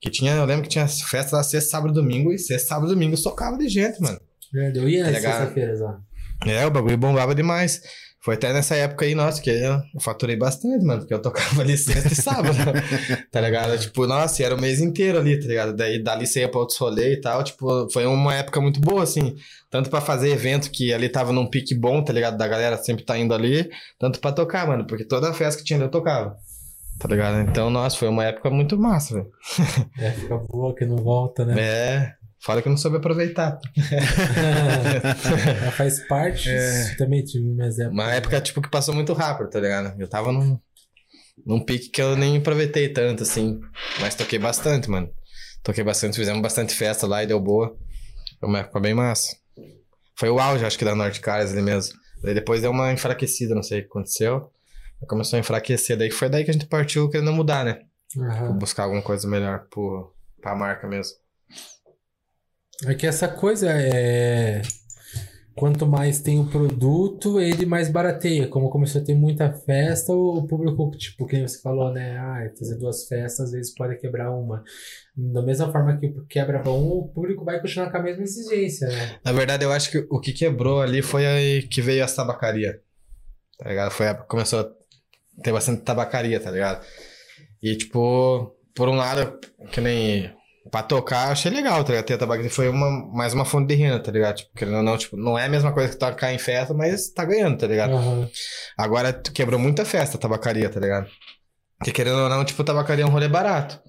Que 0.00 0.08
tinha, 0.08 0.32
eu 0.34 0.44
lembro 0.44 0.62
que 0.62 0.68
tinha 0.68 0.86
festa 0.86 1.36
lá 1.36 1.42
sexta, 1.42 1.70
sábado 1.70 1.90
e 1.90 1.94
domingo, 1.94 2.32
e 2.32 2.38
sexta, 2.38 2.68
sábado 2.68 2.92
e 2.92 2.94
domingo 2.94 3.16
socava 3.16 3.58
de 3.58 3.68
gente, 3.68 4.00
mano. 4.00 4.20
Verdade, 4.52 4.78
Eu 4.78 4.88
ia 4.88 5.04
Tá 5.04 5.84
lá. 5.84 6.00
É, 6.46 6.64
o 6.64 6.70
bagulho 6.70 6.96
bombava 6.96 7.34
demais. 7.34 7.82
Foi 8.28 8.34
até 8.34 8.52
nessa 8.52 8.76
época 8.76 9.06
aí, 9.06 9.14
nossa, 9.14 9.40
que 9.40 9.48
eu 9.48 9.80
faturei 10.00 10.36
bastante, 10.36 10.84
mano, 10.84 11.00
porque 11.00 11.14
eu 11.14 11.22
tocava 11.22 11.62
ali 11.62 11.78
sexta 11.78 12.12
e 12.12 12.14
sábado, 12.14 12.58
tá 13.32 13.40
ligado? 13.40 13.78
Tipo, 13.78 14.06
nossa, 14.06 14.42
e 14.42 14.44
era 14.44 14.54
o 14.54 14.60
mês 14.60 14.82
inteiro 14.82 15.18
ali, 15.18 15.40
tá 15.40 15.46
ligado? 15.46 15.74
Daí 15.74 15.98
dali 15.98 16.26
você 16.26 16.40
ia 16.40 16.48
pra 16.50 16.60
outros 16.60 16.76
rolês 16.76 17.16
e 17.16 17.20
tal, 17.22 17.42
tipo, 17.42 17.90
foi 17.90 18.04
uma 18.04 18.34
época 18.34 18.60
muito 18.60 18.82
boa, 18.82 19.02
assim, 19.02 19.34
tanto 19.70 19.88
pra 19.88 20.02
fazer 20.02 20.28
evento 20.28 20.70
que 20.70 20.92
ali 20.92 21.08
tava 21.08 21.32
num 21.32 21.46
pique 21.46 21.74
bom, 21.74 22.04
tá 22.04 22.12
ligado? 22.12 22.36
Da 22.36 22.46
galera 22.46 22.76
sempre 22.76 23.02
tá 23.02 23.16
indo 23.16 23.32
ali, 23.32 23.70
tanto 23.98 24.20
pra 24.20 24.30
tocar, 24.30 24.66
mano, 24.66 24.86
porque 24.86 25.06
toda 25.06 25.32
festa 25.32 25.62
que 25.62 25.66
tinha 25.66 25.78
ali 25.78 25.86
eu 25.86 25.90
tocava, 25.90 26.36
tá 26.98 27.08
ligado? 27.08 27.40
Então, 27.48 27.70
nossa, 27.70 27.96
foi 27.96 28.08
uma 28.08 28.26
época 28.26 28.50
muito 28.50 28.78
massa, 28.78 29.14
velho. 29.14 29.30
É, 29.98 30.10
fica 30.10 30.36
boa 30.36 30.74
que 30.74 30.84
não 30.84 30.98
volta, 30.98 31.46
né? 31.46 31.54
É, 31.58 32.14
fala 32.40 32.62
que 32.62 32.68
eu 32.68 32.70
não 32.70 32.76
soube 32.76 32.96
aproveitar. 32.96 33.58
Ela 35.62 35.72
faz 35.72 36.00
parte. 36.06 36.50
Também 36.96 37.24
tive 37.24 37.44
minhas 37.44 37.78
épocas. 37.78 37.94
Uma 37.94 38.12
época, 38.12 38.40
tipo, 38.40 38.62
que 38.62 38.70
passou 38.70 38.94
muito 38.94 39.12
rápido, 39.12 39.50
tá 39.50 39.60
ligado? 39.60 40.00
Eu 40.00 40.08
tava 40.08 40.32
num, 40.32 40.58
num 41.44 41.60
pique 41.60 41.88
que 41.88 42.00
eu 42.00 42.16
nem 42.16 42.38
aproveitei 42.38 42.88
tanto, 42.88 43.22
assim. 43.22 43.60
Mas 44.00 44.14
toquei 44.14 44.38
bastante, 44.38 44.90
mano. 44.90 45.10
Toquei 45.62 45.84
bastante, 45.84 46.16
fizemos 46.16 46.40
bastante 46.40 46.74
festa 46.74 47.06
lá 47.06 47.22
e 47.22 47.26
deu 47.26 47.40
boa. 47.40 47.76
Foi 48.38 48.48
uma 48.48 48.60
época 48.60 48.80
bem 48.80 48.94
massa. 48.94 49.36
Foi 50.16 50.30
o 50.30 50.38
auge, 50.38 50.64
acho 50.64 50.78
que, 50.78 50.84
da 50.84 50.94
Norte 50.94 51.20
Caras 51.20 51.52
ali 51.52 51.62
mesmo. 51.62 51.96
Daí 52.22 52.34
depois 52.34 52.62
deu 52.62 52.70
uma 52.70 52.92
enfraquecida, 52.92 53.54
não 53.54 53.62
sei 53.62 53.80
o 53.80 53.82
que 53.82 53.88
aconteceu. 53.88 54.50
Começou 55.06 55.36
a 55.36 55.40
enfraquecer, 55.40 55.96
daí 55.96 56.10
foi 56.10 56.28
daí 56.28 56.44
que 56.44 56.50
a 56.50 56.52
gente 56.52 56.66
partiu 56.66 57.08
querendo 57.08 57.32
mudar, 57.32 57.64
né? 57.64 57.80
Aham. 58.18 58.58
Buscar 58.58 58.84
alguma 58.84 59.02
coisa 59.02 59.28
melhor 59.28 59.66
pro, 59.70 60.12
pra 60.40 60.56
marca 60.56 60.88
mesmo. 60.88 61.16
É 62.86 62.94
que 62.94 63.06
essa 63.06 63.28
coisa 63.28 63.70
é. 63.70 64.62
Quanto 65.54 65.88
mais 65.88 66.20
tem 66.20 66.38
o 66.38 66.46
produto, 66.46 67.40
ele 67.40 67.66
mais 67.66 67.90
barateia. 67.90 68.46
Como 68.46 68.70
começou 68.70 69.00
a 69.00 69.04
ter 69.04 69.16
muita 69.16 69.52
festa, 69.52 70.12
o 70.12 70.46
público, 70.46 70.88
tipo, 70.96 71.26
que 71.26 71.42
você 71.42 71.60
falou, 71.60 71.92
né? 71.92 72.16
Ah, 72.16 72.48
fazer 72.56 72.76
duas 72.76 73.08
festas, 73.08 73.46
às 73.46 73.52
vezes 73.52 73.74
pode 73.74 73.98
quebrar 73.98 74.30
uma. 74.30 74.62
Da 75.16 75.42
mesma 75.42 75.72
forma 75.72 75.98
que 75.98 76.14
quebra 76.28 76.62
um, 76.70 76.98
o 76.98 77.08
público 77.08 77.44
vai 77.44 77.60
continuar 77.60 77.90
com 77.90 77.96
a 77.96 78.02
mesma 78.02 78.22
exigência, 78.22 78.86
né? 78.86 79.18
Na 79.24 79.32
verdade, 79.32 79.64
eu 79.64 79.72
acho 79.72 79.90
que 79.90 80.06
o 80.08 80.20
que 80.20 80.32
quebrou 80.32 80.80
ali 80.80 81.02
foi 81.02 81.26
aí 81.26 81.62
que 81.62 81.82
veio 81.82 82.04
as 82.04 82.14
tabacaria. 82.14 82.80
Tá 83.58 83.68
ligado? 83.68 83.90
Foi 83.90 84.06
a 84.06 84.14
começou 84.14 84.60
a 84.60 84.70
ter 85.42 85.52
bastante 85.52 85.82
tabacaria, 85.82 86.38
tá 86.38 86.52
ligado? 86.52 86.86
E, 87.60 87.74
tipo, 87.74 88.56
por 88.76 88.88
um 88.88 88.94
lado, 88.94 89.40
que 89.72 89.80
nem 89.80 90.37
pra 90.70 90.82
tocar, 90.82 91.30
achei 91.30 91.50
legal, 91.50 91.82
tá 91.84 91.90
ligado? 91.90 92.06
Ter 92.06 92.14
a 92.14 92.18
tabacaria 92.18 92.50
foi 92.50 92.68
uma, 92.68 93.06
mais 93.12 93.32
uma 93.32 93.44
fonte 93.44 93.68
de 93.68 93.74
renda, 93.74 94.00
tá 94.00 94.10
ligado? 94.10 94.36
Tipo, 94.36 94.50
querendo 94.54 94.76
ou 94.78 94.82
não, 94.82 94.96
tipo, 94.96 95.16
não 95.16 95.38
é 95.38 95.46
a 95.46 95.48
mesma 95.48 95.72
coisa 95.72 95.90
que 95.90 95.98
tocar 95.98 96.32
em 96.32 96.38
festa, 96.38 96.74
mas 96.74 97.10
tá 97.10 97.24
ganhando, 97.24 97.58
tá 97.58 97.66
ligado? 97.66 97.94
Aham. 97.94 98.28
Agora 98.76 99.12
quebrou 99.12 99.58
muita 99.58 99.84
festa 99.84 100.16
a 100.16 100.20
tabacaria, 100.20 100.68
tá 100.68 100.80
ligado? 100.80 101.08
Porque 101.78 101.92
querendo 101.92 102.18
ou 102.18 102.28
não, 102.28 102.44
tipo, 102.44 102.64
tabacaria 102.64 103.04
é 103.04 103.06
um 103.06 103.10
rolê 103.10 103.28
barato. 103.28 103.80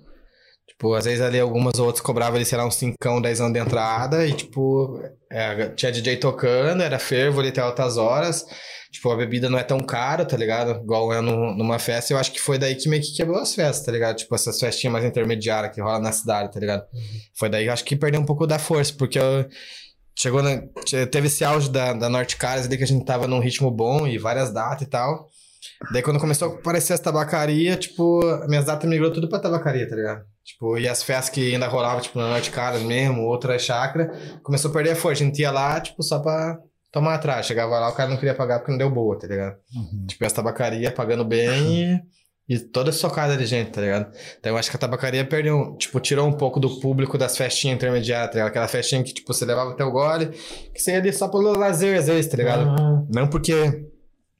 Tipo, 0.67 0.93
às 0.93 1.05
vezes 1.05 1.19
ali 1.19 1.39
algumas 1.39 1.77
ou 1.77 1.87
outras 1.87 2.01
cobravam 2.01 2.35
ali, 2.35 2.45
sei 2.45 2.57
lá, 2.57 2.65
uns 2.65 2.75
5, 2.75 2.95
10 3.21 3.41
anos 3.41 3.53
de 3.53 3.59
entrada 3.59 4.25
e, 4.25 4.31
tipo, 4.31 5.01
é, 5.29 5.69
tinha 5.69 5.91
DJ 5.91 6.17
tocando, 6.17 6.81
era 6.81 6.97
fervo 6.97 7.41
ali 7.41 7.49
até 7.49 7.59
altas 7.59 7.97
horas. 7.97 8.45
Tipo, 8.91 9.11
a 9.11 9.15
bebida 9.15 9.49
não 9.49 9.59
é 9.59 9.63
tão 9.63 9.79
cara, 9.79 10.25
tá 10.25 10.35
ligado? 10.35 10.81
Igual 10.81 11.13
é 11.13 11.21
no- 11.21 11.53
numa 11.55 11.77
festa. 11.77 12.11
Eu 12.11 12.17
acho 12.17 12.31
que 12.31 12.39
foi 12.39 12.57
daí 12.57 12.73
que 12.75 12.89
meio 12.89 13.03
que 13.03 13.13
quebrou 13.15 13.37
as 13.39 13.53
festas, 13.53 13.85
tá 13.85 13.91
ligado? 13.91 14.15
Tipo, 14.17 14.33
essas 14.33 14.59
festinhas 14.59 14.91
mais 14.93 15.05
intermediárias 15.05 15.73
que 15.73 15.79
rola 15.79 15.99
na 15.99 16.11
cidade, 16.11 16.51
tá 16.51 16.59
ligado? 16.59 16.83
Foi 17.37 17.49
daí 17.49 17.63
que 17.65 17.69
eu 17.69 17.73
acho 17.73 17.85
que 17.85 17.95
perdeu 17.95 18.19
um 18.19 18.25
pouco 18.25 18.47
da 18.47 18.57
força, 18.57 18.91
porque 18.97 19.19
eu, 19.19 19.45
chegou 20.17 20.41
na, 20.41 20.61
te- 20.85 21.05
teve 21.05 21.27
esse 21.27 21.43
auge 21.43 21.69
da, 21.69 21.93
da 21.93 22.09
Norte 22.09 22.35
Caras 22.35 22.65
ali 22.65 22.77
que 22.77 22.83
a 22.83 22.87
gente 22.87 23.05
tava 23.05 23.27
num 23.27 23.39
ritmo 23.39 23.69
bom 23.69 24.07
e 24.07 24.17
várias 24.17 24.51
datas 24.51 24.81
e 24.81 24.89
tal. 24.89 25.27
Daí 25.91 26.01
quando 26.01 26.19
começou 26.19 26.49
a 26.51 26.55
aparecer 26.55 26.93
as 26.93 26.99
tabacaria, 26.99 27.77
tipo, 27.77 28.21
minhas 28.47 28.65
datas 28.65 28.89
migrou 28.89 29.11
tudo 29.13 29.29
pra 29.29 29.39
tabacaria, 29.39 29.87
tá 29.87 29.95
ligado? 29.95 30.23
Tipo, 30.43 30.77
e 30.79 30.87
as 30.87 31.03
festas 31.03 31.29
que 31.29 31.53
ainda 31.53 31.67
rolavam, 31.67 32.01
tipo, 32.01 32.17
na 32.17 32.27
Norte 32.29 32.49
Caras 32.49 32.81
mesmo, 32.81 33.21
outra 33.21 33.59
chácara, 33.59 34.11
começou 34.41 34.71
a 34.71 34.73
perder 34.73 34.91
a 34.91 34.95
força. 34.95 35.23
A 35.23 35.27
gente 35.27 35.39
ia 35.39 35.51
lá, 35.51 35.79
tipo, 35.79 36.01
só 36.01 36.17
pra 36.19 36.57
tomar 36.91 37.15
atrás. 37.15 37.45
Chegava 37.45 37.79
lá, 37.79 37.89
o 37.89 37.93
cara 37.95 38.09
não 38.09 38.17
queria 38.17 38.33
pagar 38.35 38.59
porque 38.59 38.71
não 38.71 38.77
deu 38.77 38.89
boa, 38.89 39.17
tá 39.17 39.27
ligado? 39.27 39.55
Tipo, 40.07 40.25
as 40.25 40.33
tabacaria 40.33 40.91
pagando 40.91 41.23
bem 41.25 42.01
e, 42.47 42.55
e 42.55 42.59
toda 42.59 42.91
socada 42.91 43.37
de 43.37 43.45
gente, 43.45 43.71
tá 43.71 43.81
ligado? 43.81 44.11
Então 44.39 44.51
eu 44.51 44.57
acho 44.57 44.69
que 44.69 44.75
a 44.75 44.79
tabacaria 44.79 45.23
perdeu, 45.25 45.75
tipo, 45.77 45.99
tirou 45.99 46.27
um 46.27 46.33
pouco 46.33 46.59
do 46.59 46.79
público 46.79 47.17
das 47.17 47.37
festinhas 47.37 47.75
intermediárias, 47.77 48.29
tá 48.29 48.33
ligado? 48.35 48.49
Aquela 48.49 48.67
festinha 48.67 49.03
que, 49.03 49.13
tipo, 49.13 49.33
você 49.33 49.45
levava 49.45 49.71
até 49.71 49.83
o 49.83 49.91
gole, 49.91 50.27
que 50.73 50.79
você 50.81 50.91
ia 50.91 50.97
ali 50.97 51.13
só 51.13 51.27
pelo 51.27 51.51
lazer, 51.57 51.97
às 51.99 52.07
vezes, 52.07 52.29
tá 52.29 52.37
ligado? 52.37 52.61
Aham. 52.69 53.07
Não 53.13 53.27
porque, 53.27 53.85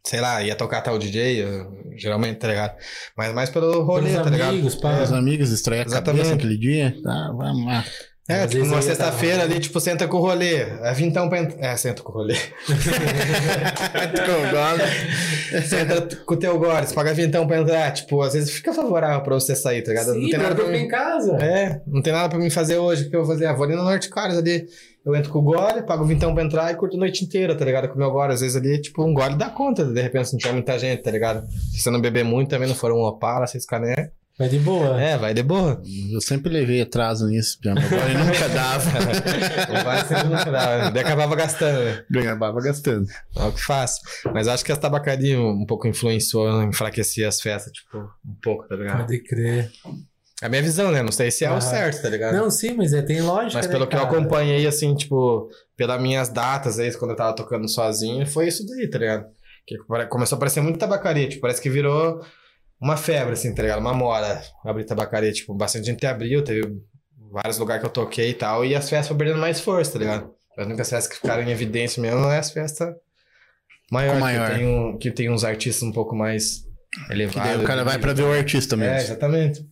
sei 0.04 0.22
lá, 0.22 0.42
ia 0.42 0.56
tocar 0.56 0.82
tal 0.82 0.98
DJ, 0.98 1.44
eu- 1.44 1.80
geralmente, 1.98 2.38
tá 2.40 2.48
ligado? 2.48 2.76
Mas 3.18 3.34
mais 3.34 3.50
pelo 3.50 3.84
rolê, 3.84 4.10
Pelos 4.12 4.24
tá 4.24 4.30
ligado? 4.30 4.50
amigos, 4.50 4.76
pá. 4.76 5.04
Os 5.04 5.12
amigos 5.12 5.50
distraem 5.50 5.82
a 5.82 5.86
Exatamente. 5.86 6.22
cabeça 6.24 6.36
aquele 6.36 6.58
dia. 6.58 6.96
Tá, 7.04 7.32
vamos 7.36 7.66
lá. 7.66 7.84
É, 8.30 8.44
Às 8.44 8.52
tipo, 8.52 8.64
numa 8.64 8.76
dar 8.76 8.82
sexta-feira 8.84 9.38
uma- 9.38 9.44
ali, 9.46 9.60
tipo, 9.60 9.80
senta 9.80 10.08
com 10.08 10.18
o 10.18 10.22
rolê. 10.22 10.58
É 10.84 10.94
vintão 10.94 11.28
pra 11.28 11.40
entrar. 11.40 11.66
É, 11.66 11.76
senta 11.76 12.04
com 12.04 12.12
o 12.12 12.16
rolê. 12.16 12.36
Com 12.36 12.74
gole. 14.54 15.62
senta 15.68 16.16
com 16.26 16.34
o 16.34 16.38
teu 16.38 16.60
gore, 16.60 16.86
você 16.86 16.94
paga 16.94 17.14
vintão 17.14 17.48
pra 17.48 17.58
entrar. 17.58 17.92
Tipo, 17.92 18.22
às 18.22 18.34
vezes 18.34 18.52
fica 18.52 18.72
favorável 18.74 19.22
pra 19.22 19.34
você 19.36 19.56
sair, 19.56 19.82
tá 19.82 19.90
ligado? 19.92 20.14
Sim, 20.14 20.22
não 20.22 20.30
tem 20.30 20.40
nada 20.40 20.56
pra 20.56 20.68
mim. 20.68 20.78
em 20.78 20.88
casa. 20.88 21.38
É, 21.44 21.82
não 21.88 22.02
tem 22.02 22.14
nada 22.14 22.30
pra 22.30 22.38
mim 22.38 22.50
fazer 22.52 22.78
hoje. 22.78 23.06
O 23.06 23.10
que 23.10 23.16
eu 23.16 23.24
vou 23.26 23.34
fazer? 23.34 23.48
Ah, 23.48 23.54
vou 23.54 23.66
ali 23.66 23.76
no 23.76 23.84
Norte 23.84 24.10
Caras 24.10 24.38
ali. 24.38 24.68
Eu 25.06 25.16
entro 25.16 25.32
com 25.32 25.40
o 25.40 25.42
gole, 25.42 25.82
pago 25.84 26.04
vintão 26.06 26.34
pra 26.36 26.44
entrar 26.44 26.72
e 26.72 26.76
curto 26.76 26.98
a 26.98 27.00
noite 27.00 27.24
inteira, 27.24 27.56
tá 27.58 27.66
ligado? 27.66 27.88
Com 27.88 27.96
o 27.96 27.98
meu 27.98 28.12
gole. 28.12 28.34
Às 28.34 28.42
vezes 28.42 28.56
ali, 28.56 28.80
tipo, 28.80 29.04
um 29.04 29.14
gole 29.14 29.36
dá 29.36 29.50
conta, 29.50 29.84
de 29.86 30.02
repente, 30.02 30.28
se 30.28 30.34
não 30.34 30.40
tiver 30.40 30.54
muita 30.54 30.78
gente, 30.78 31.02
tá 31.02 31.10
ligado? 31.10 31.48
Se 31.72 31.80
você 31.82 31.90
não 31.90 32.00
beber 32.02 32.24
muito, 32.24 32.50
também 32.50 32.68
não 32.68 32.76
for 32.76 32.92
um 32.92 33.00
Opala, 33.02 33.48
seis 33.48 33.66
cané. 33.66 34.12
Vai 34.40 34.48
de 34.48 34.58
boa. 34.60 35.02
É, 35.02 35.18
vai 35.18 35.34
de 35.34 35.44
boa. 35.44 35.82
Eu 36.14 36.22
sempre 36.22 36.50
levei 36.52 36.82
atraso 36.82 37.28
nisso. 37.28 37.58
Meu 37.62 37.74
gole 37.76 38.14
nunca 38.14 38.48
dava. 38.48 38.90
vai 39.84 40.06
sempre 40.08 40.30
no 40.30 40.38
final. 40.38 40.92
Daí 40.94 41.04
acabava 41.04 41.36
gastando, 41.36 41.84
né? 41.84 42.04
Ganhava 42.10 42.62
gastando. 42.62 43.06
É 43.36 43.44
o 43.44 43.52
que 43.52 43.62
faço. 43.62 44.00
Mas 44.34 44.48
acho 44.48 44.64
que 44.64 44.72
a 44.72 44.78
tabacaria 44.78 45.38
um 45.40 45.66
pouco 45.66 45.90
influenciou, 45.90 46.64
enfraquecia 46.64 47.28
as 47.28 47.42
festas, 47.42 47.74
tipo, 47.74 47.98
um 47.98 48.36
pouco, 48.42 48.66
tá 48.66 48.78
ligado? 48.78 49.00
Pode 49.00 49.20
crer. 49.24 49.70
É 50.42 50.46
a 50.46 50.50
minha 50.50 50.62
visão, 50.62 50.90
né? 50.90 51.04
Não 51.04 51.12
sei 51.12 51.30
se 51.32 51.44
é 51.44 51.48
Ah. 51.50 51.56
o 51.56 51.60
certo, 51.60 52.02
tá 52.02 52.08
ligado? 52.10 52.34
Não, 52.34 52.50
sim, 52.50 52.72
mas 52.74 52.94
é, 52.94 53.02
tem 53.02 53.22
lógica. 53.22 53.56
Mas 53.58 53.66
né, 53.68 53.72
pelo 53.74 53.86
que 53.88 53.96
eu 53.98 54.02
acompanhei, 54.04 54.66
assim, 54.66 54.96
tipo, 54.96 55.50
pelas 55.76 56.02
minhas 56.02 56.30
datas 56.30 56.80
aí, 56.80 56.90
quando 56.94 57.12
eu 57.12 57.18
tava 57.18 57.36
tocando 57.36 57.68
sozinho, 57.68 58.26
foi 58.26 58.48
isso 58.48 58.66
daí, 58.66 58.90
tá 58.90 59.00
ligado? 59.00 59.26
Que 59.68 59.78
começou 60.08 60.36
a 60.36 60.38
aparecer 60.38 60.62
muito 60.62 60.80
tabacaria, 60.80 61.28
tipo, 61.28 61.42
parece 61.42 61.62
que 61.62 61.70
virou 61.70 62.22
uma 62.82 62.96
febre, 62.98 63.34
assim, 63.34 63.54
tá 63.54 63.62
ligado? 63.62 63.80
Uma 63.80 63.94
moda 63.94 64.42
abrir 64.64 64.86
tabacaria, 64.86 65.32
tipo, 65.32 65.54
bastante 65.54 65.86
gente 65.86 66.06
abriu, 66.06 66.44
teve 66.44 66.62
vários 67.32 67.58
lugares 67.58 67.82
que 67.82 67.88
eu 67.88 67.94
toquei 67.94 68.30
e 68.30 68.34
tal, 68.34 68.66
e 68.66 68.76
as 68.76 68.90
festas 68.90 69.08
foram 69.08 69.18
perdendo 69.20 69.40
mais 69.40 69.60
força, 69.60 69.94
tá 69.94 70.00
ligado? 70.00 70.34
As 70.58 70.66
únicas 70.66 70.90
festas 70.90 71.08
que 71.14 71.20
ficaram 71.22 71.44
em 71.44 71.52
evidência 71.52 72.02
mesmo 72.02 72.26
é 72.28 72.38
as 72.38 72.52
festas 72.52 72.94
maiores, 73.92 74.20
Maior. 74.20 74.50
Que, 74.52 74.56
tem 74.58 74.68
um, 74.68 74.98
que 74.98 75.12
tem 75.12 75.30
uns 75.30 75.44
artistas 75.44 75.84
um 75.84 75.92
pouco 75.92 76.16
mais 76.16 76.64
elevados. 77.10 77.64
o 77.64 77.66
cara 77.66 77.84
vai 77.84 77.98
pra 78.00 78.14
ver 78.14 78.24
o 78.24 78.32
artista 78.34 78.76
É, 78.76 78.78
mesmo. 78.78 78.98
exatamente. 78.98 79.66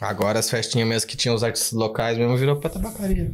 Agora 0.00 0.38
as 0.38 0.48
festinhas 0.50 0.88
mesmo 0.88 1.08
que 1.08 1.16
tinham 1.16 1.34
os 1.34 1.42
artistas 1.42 1.72
locais 1.72 2.16
mesmo 2.18 2.36
virou 2.36 2.56
pra 2.60 2.70
tabacaria. 2.70 3.30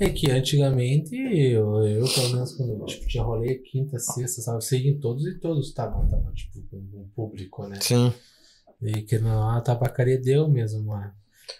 É 0.00 0.08
que 0.08 0.30
antigamente, 0.30 1.14
eu, 1.16 1.86
eu 1.86 2.04
pelo 2.12 2.32
menos, 2.32 2.56
quando 2.56 2.84
tipo, 2.86 3.06
tinha 3.06 3.22
rolê 3.22 3.56
quinta, 3.56 3.98
sexta, 3.98 4.42
sabe? 4.42 4.58
Eu 4.58 4.62
sei 4.62 4.88
em 4.88 4.98
todos 4.98 5.24
e 5.26 5.38
todos 5.38 5.68
estavam, 5.68 6.06
tava, 6.08 6.32
tipo, 6.32 6.60
com 6.68 6.76
o 6.76 7.08
público, 7.14 7.66
né? 7.66 7.78
Sim. 7.80 8.12
E 8.82 9.02
que 9.02 9.18
não, 9.18 9.48
a 9.50 9.60
tabacaria 9.60 10.20
deu 10.20 10.48
mesmo, 10.48 10.84
mano. 10.84 11.12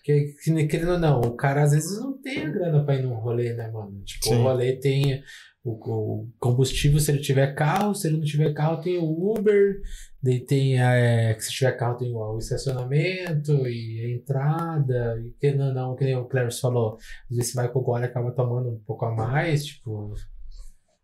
Que, 0.02 0.34
que, 0.42 0.66
querendo 0.66 0.92
ou 0.92 0.98
não, 0.98 1.20
o 1.20 1.36
cara 1.36 1.62
às 1.62 1.72
vezes 1.72 1.98
não 2.00 2.20
tem 2.20 2.42
a 2.42 2.50
grana 2.50 2.84
pra 2.84 2.96
ir 2.96 3.02
num 3.02 3.14
rolê, 3.14 3.52
né, 3.52 3.70
mano? 3.70 4.02
Tipo, 4.04 4.24
Sim. 4.26 4.36
o 4.36 4.42
rolê 4.42 4.72
tem 4.76 5.22
o, 5.64 6.28
combustível 6.38 7.00
se 7.00 7.10
ele 7.10 7.20
tiver 7.20 7.54
carro, 7.54 7.94
se 7.94 8.06
ele 8.06 8.18
não 8.18 8.24
tiver 8.24 8.52
carro 8.52 8.82
tem 8.82 8.98
o 8.98 9.34
Uber, 9.34 9.80
daí 10.22 10.40
tem, 10.40 10.78
é, 10.80 11.34
se 11.40 11.50
tiver 11.50 11.72
carro 11.72 11.96
tem 11.96 12.14
o, 12.14 12.38
estacionamento 12.38 13.66
e 13.66 14.00
a 14.04 14.16
entrada, 14.16 15.18
e 15.24 15.30
que 15.40 15.52
não, 15.52 15.72
não, 15.72 15.96
que 15.96 16.04
nem 16.04 16.16
o 16.16 16.26
Clarence 16.26 16.60
falou, 16.60 16.98
às 17.30 17.36
vezes 17.36 17.52
você 17.52 17.56
vai 17.56 17.68
com 17.72 17.78
o 17.78 17.82
gole 17.82 18.04
e 18.04 18.06
acaba 18.06 18.30
tomando 18.32 18.68
um 18.68 18.78
pouco 18.86 19.06
a 19.06 19.14
mais, 19.14 19.64
tipo, 19.64 20.14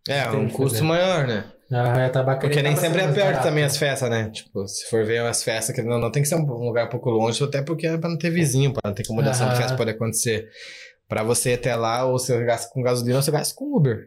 É, 0.06 0.28
um 0.30 0.48
custo 0.48 0.78
fazer. 0.78 0.82
maior, 0.82 1.26
né? 1.26 1.50
a, 1.72 2.06
a 2.06 2.10
tabacaria 2.10 2.40
Porque 2.40 2.62
nem 2.62 2.76
sempre 2.76 3.00
é 3.00 3.12
perto 3.12 3.42
também 3.42 3.64
as 3.64 3.76
festas, 3.76 4.10
né? 4.10 4.28
Tipo, 4.30 4.66
se 4.66 4.84
for 4.90 5.04
ver 5.04 5.20
as 5.22 5.42
festas, 5.42 5.74
que 5.74 5.82
não, 5.82 5.98
não 5.98 6.10
tem 6.10 6.22
que 6.22 6.28
ser 6.28 6.34
um 6.34 6.44
lugar 6.44 6.86
um 6.86 6.90
pouco 6.90 7.08
longe, 7.08 7.42
até 7.42 7.62
porque 7.62 7.86
é 7.86 7.96
pra 7.96 8.10
não 8.10 8.18
ter 8.18 8.30
vizinho, 8.30 8.72
pra 8.72 8.90
não 8.90 8.94
ter 8.94 9.04
incomodação 9.04 9.48
de 9.48 9.54
Aham. 9.54 9.62
festa 9.62 9.76
pode 9.76 9.90
acontecer. 9.90 10.48
Pra 11.08 11.22
você 11.22 11.50
ir 11.50 11.54
até 11.54 11.74
lá, 11.74 12.04
ou 12.04 12.18
você 12.18 12.44
gasta 12.44 12.70
com 12.72 12.82
gasolina, 12.82 13.16
ou 13.16 13.22
você 13.22 13.30
gasta 13.30 13.54
com 13.54 13.76
Uber. 13.76 14.06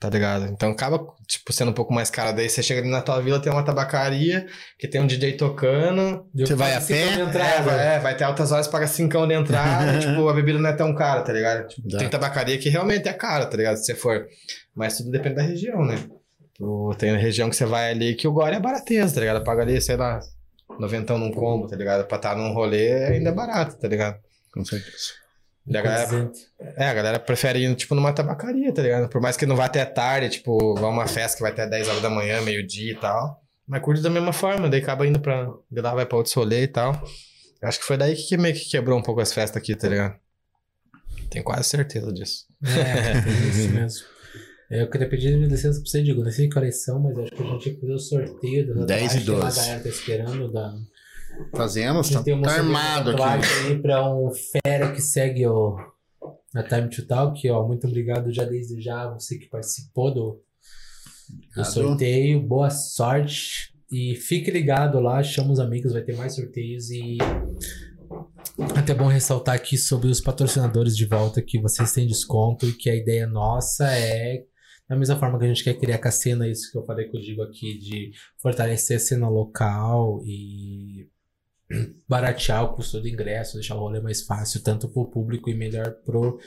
Tá 0.00 0.08
ligado? 0.08 0.46
Então 0.46 0.70
acaba, 0.70 0.98
tipo, 1.26 1.52
sendo 1.52 1.72
um 1.72 1.74
pouco 1.74 1.92
mais 1.92 2.08
caro. 2.08 2.34
Daí 2.34 2.48
você 2.48 2.62
chega 2.62 2.80
ali 2.80 2.88
na 2.88 3.02
tua 3.02 3.20
vila, 3.20 3.38
tem 3.38 3.52
uma 3.52 3.62
tabacaria, 3.62 4.46
que 4.78 4.88
tem 4.88 4.98
um 4.98 5.06
DJ 5.06 5.34
tocando. 5.36 6.26
Deu 6.32 6.46
Você 6.46 6.54
vai 6.54 6.74
a 6.74 6.80
pé? 6.80 7.02
É, 7.02 7.20
entrada. 7.20 7.62
vai, 7.62 7.96
é, 7.96 7.98
vai 7.98 8.16
ter 8.16 8.24
altas 8.24 8.50
horas, 8.50 8.66
paga 8.66 8.86
cincão 8.86 9.28
de 9.28 9.34
entrada, 9.34 9.92
e, 9.98 10.00
tipo, 10.00 10.26
a 10.26 10.32
bebida 10.32 10.58
não 10.58 10.70
é 10.70 10.72
tão 10.72 10.94
cara, 10.94 11.20
tá 11.20 11.34
ligado? 11.34 11.68
Tipo, 11.68 11.86
tem 11.98 12.08
tabacaria 12.08 12.56
que 12.56 12.70
realmente 12.70 13.10
é 13.10 13.12
cara, 13.12 13.44
tá 13.44 13.54
ligado? 13.58 13.76
Se 13.76 13.84
você 13.84 13.94
for. 13.94 14.26
Mas 14.74 14.96
tudo 14.96 15.10
depende 15.10 15.34
da 15.34 15.42
região, 15.42 15.84
né? 15.84 15.96
Tipo, 16.54 16.94
Tem 16.96 17.14
região 17.18 17.50
que 17.50 17.56
você 17.56 17.66
vai 17.66 17.90
ali 17.90 18.14
que 18.14 18.26
o 18.26 18.32
gore 18.32 18.56
é 18.56 18.60
barateza, 18.60 19.14
tá 19.14 19.20
ligado? 19.20 19.44
Paga 19.44 19.60
ali, 19.60 19.78
sei 19.82 19.96
lá, 19.96 20.18
noventão 20.78 21.18
num 21.18 21.30
combo, 21.30 21.66
tá 21.66 21.76
ligado? 21.76 22.06
Pra 22.06 22.16
estar 22.16 22.34
num 22.34 22.54
rolê 22.54 23.04
ainda 23.04 23.28
é 23.28 23.34
barato, 23.34 23.78
tá 23.78 23.86
ligado? 23.86 24.16
Com 24.54 24.64
certeza. 24.64 25.19
E 25.66 25.76
a 25.76 25.82
galera, 25.82 26.32
é, 26.58 26.86
a 26.88 26.94
galera 26.94 27.18
prefere 27.20 27.60
ir, 27.60 27.74
tipo, 27.76 27.94
numa 27.94 28.12
tabacaria, 28.12 28.72
tá 28.72 28.82
ligado? 28.82 29.08
Por 29.08 29.20
mais 29.20 29.36
que 29.36 29.46
não 29.46 29.54
vá 29.56 29.66
até 29.66 29.84
tarde, 29.84 30.30
tipo, 30.30 30.74
vá 30.74 30.88
uma 30.88 31.06
festa 31.06 31.36
que 31.36 31.42
vai 31.42 31.52
até 31.52 31.66
10 31.66 31.88
horas 31.88 32.02
da 32.02 32.10
manhã, 32.10 32.40
meio-dia 32.40 32.92
e 32.92 32.96
tal. 32.96 33.40
Mas 33.68 33.82
curte 33.82 34.02
da 34.02 34.10
mesma 34.10 34.32
forma, 34.32 34.68
daí 34.68 34.80
acaba 34.80 35.06
indo 35.06 35.20
pra. 35.20 35.48
De 35.70 35.80
lá 35.80 35.94
vai 35.94 36.04
pra 36.06 36.18
outro 36.18 36.32
rolê 36.40 36.62
e 36.62 36.68
tal. 36.68 36.92
Eu 37.62 37.68
Acho 37.68 37.78
que 37.78 37.84
foi 37.84 37.96
daí 37.96 38.16
que 38.16 38.36
meio 38.36 38.54
que 38.54 38.68
quebrou 38.68 38.98
um 38.98 39.02
pouco 39.02 39.20
as 39.20 39.32
festas 39.32 39.62
aqui, 39.62 39.76
tá 39.76 39.88
ligado? 39.88 40.14
Tenho 41.30 41.44
quase 41.44 41.68
certeza 41.68 42.12
disso. 42.12 42.46
É, 42.64 43.20
tem 43.20 43.48
isso 43.50 43.68
mesmo. 43.70 44.06
Eu 44.70 44.88
queria 44.88 45.08
pedir 45.08 45.36
licença 45.36 45.80
pra 45.80 45.90
você, 45.90 46.02
Diego. 46.02 46.22
Não 46.22 46.30
sei 46.30 46.48
que 46.48 46.56
horas 46.58 46.82
são, 46.84 47.00
mas 47.00 47.18
acho 47.18 47.32
que 47.32 47.42
a 47.42 47.46
gente 47.46 47.62
tinha 47.62 47.74
que 47.74 47.80
fazer 47.80 47.92
o 47.92 47.98
sorteio 47.98 48.74
da 48.74 48.84
10 48.84 49.14
e 49.14 49.18
tatuagem 49.20 49.24
que 49.24 49.30
A 49.30 49.44
12. 49.44 49.56
galera 49.60 49.82
tá 49.82 49.88
esperando. 49.88 50.52
Da... 50.52 50.74
Fazemos, 51.54 52.10
tá, 52.10 52.22
tá 52.22 52.52
armado 52.52 53.10
aqui. 53.10 53.68
aí 53.68 53.80
pra 53.80 54.08
um 54.08 54.30
fera 54.32 54.92
que 54.92 55.00
segue 55.00 55.46
o 55.46 55.76
a 56.54 56.62
Time 56.62 56.88
to 56.88 57.06
Talk. 57.06 57.48
Ó, 57.50 57.66
muito 57.66 57.86
obrigado 57.86 58.32
já 58.32 58.44
desde 58.44 58.80
já 58.80 59.08
você 59.08 59.38
que 59.38 59.48
participou 59.48 60.12
do, 60.12 60.42
do 61.54 61.64
sorteio. 61.64 62.40
Boa 62.40 62.70
sorte. 62.70 63.72
E 63.90 64.14
fique 64.14 64.50
ligado 64.50 65.00
lá, 65.00 65.22
chama 65.22 65.52
os 65.52 65.58
amigos, 65.58 65.92
vai 65.92 66.02
ter 66.02 66.16
mais 66.16 66.36
sorteios 66.36 66.90
e 66.90 67.18
até 68.76 68.94
bom 68.94 69.08
ressaltar 69.08 69.56
aqui 69.56 69.76
sobre 69.76 70.08
os 70.08 70.20
patrocinadores 70.20 70.96
de 70.96 71.06
volta 71.06 71.42
que 71.42 71.60
vocês 71.60 71.92
têm 71.92 72.06
desconto 72.06 72.66
e 72.66 72.72
que 72.72 72.88
a 72.88 72.94
ideia 72.94 73.26
nossa 73.26 73.90
é 73.92 74.44
da 74.88 74.96
mesma 74.96 75.16
forma 75.16 75.38
que 75.38 75.44
a 75.44 75.48
gente 75.48 75.62
quer 75.62 75.74
criar 75.74 75.98
com 75.98 76.08
a 76.08 76.10
cena, 76.10 76.48
isso 76.48 76.70
que 76.72 76.76
eu 76.76 76.84
falei 76.84 77.08
que 77.08 77.16
eu 77.16 77.20
digo 77.20 77.42
aqui, 77.42 77.78
de 77.78 78.10
fortalecer 78.42 78.96
a 78.96 79.00
cena 79.00 79.28
local 79.28 80.20
e 80.26 81.08
baratear 82.08 82.64
o 82.64 82.74
custo 82.74 83.00
do 83.00 83.08
ingresso, 83.08 83.54
deixar 83.54 83.76
o 83.76 83.80
rolê 83.80 84.00
mais 84.00 84.22
fácil, 84.22 84.62
tanto 84.62 84.88
pro 84.88 85.06
público 85.10 85.48
e 85.48 85.54
melhor 85.54 85.92
pro 86.04 86.38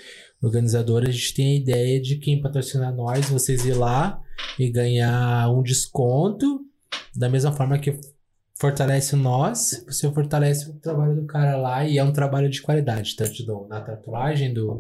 organizador. 0.42 1.04
A 1.04 1.12
gente 1.12 1.34
tem 1.34 1.54
a 1.54 1.60
ideia 1.60 2.02
de 2.02 2.18
quem 2.18 2.42
patrocinar 2.42 2.94
nós, 2.94 3.30
vocês 3.30 3.66
ir 3.66 3.74
lá 3.74 4.22
e 4.60 4.70
ganhar 4.70 5.50
um 5.50 5.64
desconto, 5.64 6.62
da 7.16 7.30
mesma 7.30 7.52
forma 7.52 7.80
que 7.80 7.98
fortalece 8.60 9.16
nós, 9.16 9.84
você 9.88 10.12
fortalece 10.12 10.70
o 10.70 10.74
trabalho 10.80 11.16
do 11.16 11.26
cara 11.26 11.56
lá 11.58 11.86
e 11.86 11.98
é 11.98 12.04
um 12.04 12.14
trabalho 12.14 12.50
de 12.50 12.62
qualidade, 12.62 13.16
tanto 13.16 13.44
do- 13.46 13.68
na 13.68 13.82
tatuagem 13.82 14.54
do 14.54 14.78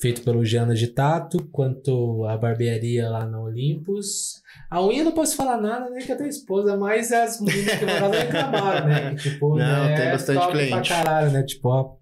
feito 0.00 0.22
pelo 0.22 0.44
Jana 0.44 0.74
de 0.74 0.86
Tato, 0.88 1.44
quanto 1.50 2.24
a 2.24 2.36
barbearia 2.36 3.08
lá 3.08 3.26
na 3.26 3.40
Olympus. 3.40 4.40
A 4.70 4.84
unha 4.84 5.00
eu 5.00 5.04
não 5.06 5.12
posso 5.12 5.34
falar 5.36 5.60
nada, 5.60 5.90
né, 5.90 6.00
que 6.00 6.12
é 6.12 6.14
tua 6.14 6.28
esposa, 6.28 6.76
mas 6.76 7.10
as 7.12 7.40
meninas 7.40 7.74
que 7.78 7.84
lá 7.84 8.08
reclamaram, 8.08 8.86
né? 8.88 9.14
que, 9.16 9.30
Tipo, 9.30 9.50
Não, 9.50 9.56
né, 9.84 9.96
tem 9.96 10.10
bastante 10.12 10.38
top 10.38 10.52
cliente. 10.52 10.70
Pra 10.70 10.82
caralho, 10.82 11.30
né? 11.32 11.42
Tipo, 11.42 11.68
ó, 11.68 11.96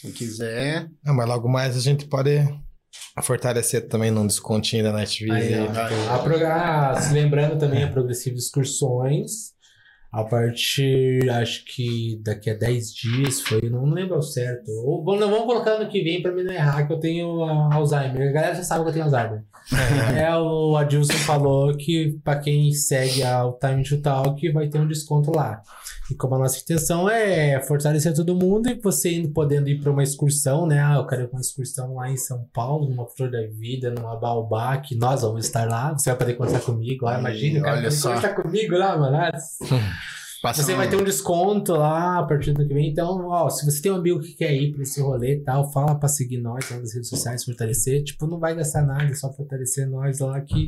Se 0.00 0.12
quiser. 0.12 0.88
Ah, 1.04 1.12
mas 1.12 1.26
logo 1.28 1.48
mais 1.48 1.76
a 1.76 1.80
gente 1.80 2.06
pode 2.06 2.46
fortalecer 3.22 3.88
também 3.88 4.10
num 4.10 4.26
descontinho 4.26 4.84
da 4.84 4.92
Night 4.92 5.24
Aí, 5.30 5.40
Vision. 5.48 5.66
ó, 6.10 6.14
a 6.14 6.18
prog- 6.18 6.42
ah, 6.44 6.94
se 7.00 7.12
lembrando 7.14 7.58
também 7.58 7.82
a 7.82 7.88
Progressiva 7.88 8.36
Excursões. 8.36 9.52
A 10.14 10.22
partir, 10.22 11.28
acho 11.28 11.64
que 11.64 12.20
daqui 12.22 12.48
a 12.48 12.54
10 12.54 12.94
dias 12.94 13.40
foi, 13.40 13.68
não 13.68 13.84
lembro 13.86 14.14
ao 14.14 14.22
certo. 14.22 14.70
Ou, 14.70 15.04
vamos, 15.04 15.28
vamos 15.28 15.44
colocar 15.44 15.76
no 15.76 15.88
que 15.88 16.04
vem 16.04 16.22
pra 16.22 16.30
mim 16.30 16.44
não 16.44 16.54
errar, 16.54 16.86
que 16.86 16.92
eu 16.92 17.00
tenho 17.00 17.42
ah, 17.42 17.74
Alzheimer. 17.74 18.28
A 18.28 18.32
galera 18.32 18.54
já 18.54 18.62
sabe 18.62 18.84
que 18.84 18.90
eu 18.90 18.92
tenho 18.92 19.06
Alzheimer. 19.06 19.42
é, 20.16 20.32
o 20.36 20.76
Adilson 20.76 21.14
falou 21.14 21.76
que 21.76 22.16
pra 22.22 22.38
quem 22.38 22.70
segue 22.70 23.24
a 23.24 23.44
o 23.44 23.54
Time 23.54 23.82
to 23.82 24.00
Talk 24.00 24.52
vai 24.52 24.68
ter 24.68 24.78
um 24.78 24.86
desconto 24.86 25.32
lá. 25.34 25.60
E 26.10 26.14
como 26.14 26.34
a 26.34 26.38
nossa 26.38 26.58
intenção 26.58 27.08
é 27.08 27.60
fortalecer 27.62 28.14
todo 28.14 28.34
mundo 28.36 28.68
e 28.68 28.74
você 28.74 29.14
indo, 29.14 29.30
podendo 29.30 29.68
ir 29.70 29.80
para 29.80 29.90
uma 29.90 30.02
excursão, 30.02 30.66
né? 30.66 30.78
Ah, 30.82 30.96
eu 30.96 31.06
quero 31.06 31.28
uma 31.32 31.40
excursão 31.40 31.94
lá 31.94 32.10
em 32.10 32.16
São 32.16 32.46
Paulo, 32.52 32.88
numa 32.88 33.06
Flor 33.06 33.30
da 33.30 33.40
Vida, 33.46 33.90
numa 33.90 34.14
Baobá, 34.14 34.76
que 34.76 34.94
nós 34.94 35.22
vamos 35.22 35.46
estar 35.46 35.66
lá. 35.66 35.92
Você 35.92 36.10
vai 36.10 36.18
poder 36.18 36.34
conversar 36.34 36.60
comigo 36.60 37.06
lá, 37.06 37.18
imagina, 37.18 37.66
Olha 37.70 37.90
só. 37.90 38.08
conversar 38.14 38.34
comigo 38.34 38.76
lá, 38.76 38.98
mano. 38.98 39.16
Passa 40.44 40.62
Você 40.62 40.74
vai 40.74 40.86
ter 40.90 40.96
um 40.96 41.04
desconto 41.04 41.72
lá 41.72 42.18
a 42.18 42.22
partir 42.22 42.52
do 42.52 42.68
que 42.68 42.74
vem. 42.74 42.90
Então, 42.90 43.28
ó, 43.28 43.48
se 43.48 43.64
você 43.64 43.80
tem 43.80 43.90
um 43.90 43.94
amigo 43.94 44.20
que 44.20 44.34
quer 44.34 44.52
ir 44.54 44.72
pra 44.74 44.82
esse 44.82 45.00
rolê 45.00 45.36
e 45.36 45.40
tal, 45.40 45.72
fala 45.72 45.94
pra 45.94 46.06
seguir 46.06 46.36
nós 46.36 46.68
lá 46.70 46.76
nas 46.76 46.92
redes 46.92 47.08
sociais, 47.08 47.42
fortalecer. 47.42 48.04
Tipo, 48.04 48.26
não 48.26 48.38
vai 48.38 48.54
gastar 48.54 48.82
nada, 48.82 49.04
é 49.04 49.14
só 49.14 49.32
fortalecer 49.32 49.88
nós 49.88 50.18
lá 50.18 50.38
que 50.42 50.66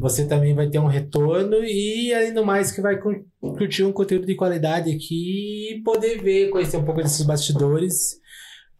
você 0.00 0.26
também 0.26 0.52
vai 0.52 0.68
ter 0.68 0.80
um 0.80 0.88
retorno 0.88 1.58
e, 1.62 2.12
além 2.12 2.34
do 2.34 2.44
mais, 2.44 2.72
que 2.72 2.80
vai 2.80 2.98
cu- 2.98 3.24
curtir 3.40 3.84
um 3.84 3.92
conteúdo 3.92 4.26
de 4.26 4.34
qualidade 4.34 4.90
aqui 4.90 5.74
e 5.76 5.82
poder 5.84 6.20
ver, 6.20 6.50
conhecer 6.50 6.76
um 6.76 6.84
pouco 6.84 7.00
desses 7.00 7.24
bastidores. 7.24 8.18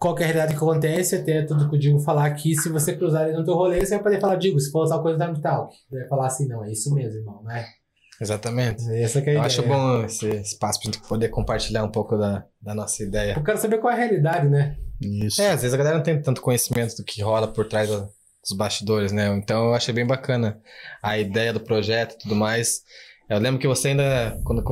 qual 0.01 0.17
que 0.17 0.25
é 0.25 0.27
realidade 0.27 0.53
que 0.53 0.59
acontece, 0.65 1.15
até 1.15 1.43
tudo 1.43 1.69
que 1.69 1.77
eu 1.77 1.81
digo 1.81 2.01
falar 2.01 2.27
aqui, 2.27 2.57
se 2.57 2.69
você 2.69 2.97
cruzar 2.97 3.29
ele 3.29 3.37
no 3.37 3.45
teu 3.45 3.55
rolê, 3.55 3.79
você 3.87 3.95
vai 3.95 4.03
poder 4.03 4.21
falar, 4.21 4.35
digo, 4.35 4.59
se 4.59 4.71
for 4.73 4.89
tal 4.89 5.01
coisa 5.01 5.17
da 5.17 5.33
Talk. 5.35 5.73
Vai 5.91 6.09
falar 6.09 6.27
assim, 6.27 6.49
não, 6.49 6.65
é 6.65 6.73
isso 6.73 6.93
mesmo, 6.93 7.19
irmão, 7.21 7.43
né? 7.45 7.65
Exatamente. 8.21 8.83
Essa 8.95 9.21
que 9.23 9.31
é 9.31 9.33
a 9.33 9.35
Eu 9.35 9.39
ideia. 9.39 9.47
acho 9.47 9.63
bom 9.63 10.05
esse 10.05 10.29
espaço 10.41 10.81
pra 10.81 10.91
gente 10.93 11.01
poder 11.09 11.29
compartilhar 11.29 11.85
um 11.85 11.91
pouco 11.91 12.17
da, 12.17 12.45
da 12.61 12.75
nossa 12.75 13.03
ideia. 13.03 13.35
Eu 13.37 13.45
quero 13.45 13.59
saber 13.59 13.79
qual 13.79 13.93
é 13.93 13.97
a 13.97 13.99
realidade, 13.99 14.49
né? 14.49 14.77
Isso. 15.01 15.41
É, 15.41 15.51
às 15.51 15.63
vezes 15.63 15.73
a 15.75 15.77
galera 15.77 15.97
não 15.97 16.03
tem 16.03 16.21
tanto 16.21 16.41
conhecimento 16.41 16.97
do 16.97 17.05
que 17.05 17.23
rola 17.23 17.47
por 17.49 17.67
trás 17.69 17.89
da- 17.89 18.01
dos 18.43 18.57
bastidores, 18.57 19.13
né? 19.13 19.29
Então 19.37 19.67
eu 19.69 19.75
achei 19.75 19.95
bem 19.95 20.07
bacana 20.07 20.59
a 21.03 21.19
ideia 21.19 21.53
do 21.53 21.61
projeto 21.61 22.15
e 22.15 22.19
tudo 22.19 22.35
mais. 22.35 22.81
Eu 23.29 23.39
lembro 23.39 23.61
que 23.61 23.69
você 23.69 23.89
ainda, 23.89 24.37
quando 24.45 24.65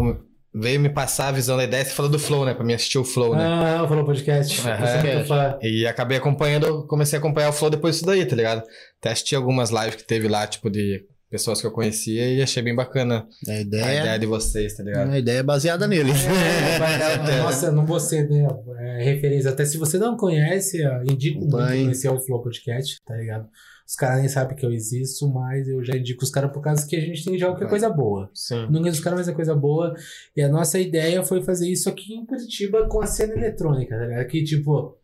veio 0.55 0.81
me 0.81 0.89
passar 0.89 1.29
a 1.29 1.33
visão 1.33 1.57
da 1.57 1.65
ideia, 1.65 1.85
você 1.85 1.91
falou 1.91 2.11
do 2.11 2.19
Flow, 2.19 2.45
né? 2.47 2.55
Pra 2.55 2.65
mim 2.65 2.73
assistir 2.73 2.99
o 2.99 3.05
Flow, 3.05 3.37
né? 3.37 3.45
Ah, 3.45 3.87
falou 3.87 4.05
podcast. 4.05 4.61
É 4.67 5.25
fã. 5.25 5.59
E 5.63 5.87
acabei 5.87 6.17
acompanhando, 6.17 6.87
comecei 6.87 7.19
a 7.19 7.21
acompanhar 7.21 7.51
o 7.51 7.53
Flow 7.53 7.71
depois 7.71 7.97
disso 7.97 8.07
daí, 8.07 8.25
tá 8.27 8.35
ligado? 8.35 8.63
Até 8.99 9.11
assisti 9.13 9.37
algumas 9.37 9.71
lives 9.71 9.97
que 9.97 10.05
teve 10.05 10.27
lá, 10.27 10.47
tipo, 10.47 10.71
de 10.71 11.05
pessoas 11.31 11.61
que 11.61 11.67
eu 11.67 11.71
conhecia 11.73 12.33
e 12.33 12.41
achei 12.43 12.63
bem 12.63 12.75
bacana 12.75 13.27
A 13.49 13.53
a 13.53 13.61
ideia, 13.61 14.01
ideia 14.01 14.19
de 14.19 14.27
vocês, 14.27 14.75
tá 14.75 14.83
ligado? 14.83 15.11
a 15.11 15.19
ideia 15.19 15.39
é 15.39 15.43
baseada 15.43 15.87
neles. 15.87 16.17
É, 16.25 16.79
vai- 16.79 17.39
nossa, 17.39 17.73
não 17.73 17.85
vou 17.85 17.99
ser 18.01 18.29
né, 18.29 18.47
é, 18.79 19.03
referência. 19.05 19.51
Até 19.51 19.65
se 19.65 19.77
você 19.79 19.99
não 19.99 20.17
conhece, 20.17 20.83
indico 21.11 21.41
muito 21.41 21.57
conhecer 21.57 22.09
o 22.09 22.21
Flow 22.21 22.43
Podcast, 22.43 22.97
tá 23.05 23.17
ligado? 23.17 23.49
Os 23.89 23.95
caras 23.95 24.19
nem 24.19 24.29
sabem 24.29 24.57
que 24.57 24.67
eu 24.67 24.73
existo, 24.73 25.29
mas 25.33 25.69
eu 25.69 25.83
já 25.85 25.97
indico 25.97 26.25
os 26.25 26.31
caras 26.31 26.51
por 26.51 26.61
causa 26.61 26.85
que 26.87 26.97
a 26.97 27.01
gente 27.01 27.25
tem 27.25 27.39
já 27.39 27.55
que 27.55 27.63
é 27.63 27.69
coisa 27.69 27.89
boa. 27.89 28.29
Sim. 28.35 28.67
Não 28.69 28.81
os 28.83 28.99
caras, 28.99 29.21
mas 29.21 29.29
é 29.29 29.33
coisa 29.33 29.55
boa. 29.55 29.95
E 30.37 30.43
a 30.43 30.49
nossa 30.49 30.79
ideia 30.81 31.23
foi 31.23 31.41
fazer 31.43 31.69
isso 31.69 31.89
aqui 31.89 32.15
em 32.15 32.27
Curitiba 32.27 32.89
com 32.89 33.01
a 33.01 33.07
cena 33.07 33.35
eletrônica, 33.35 33.97
tá 33.97 34.05
ligado? 34.07 34.27
Que 34.27 34.43
tipo. 34.43 34.97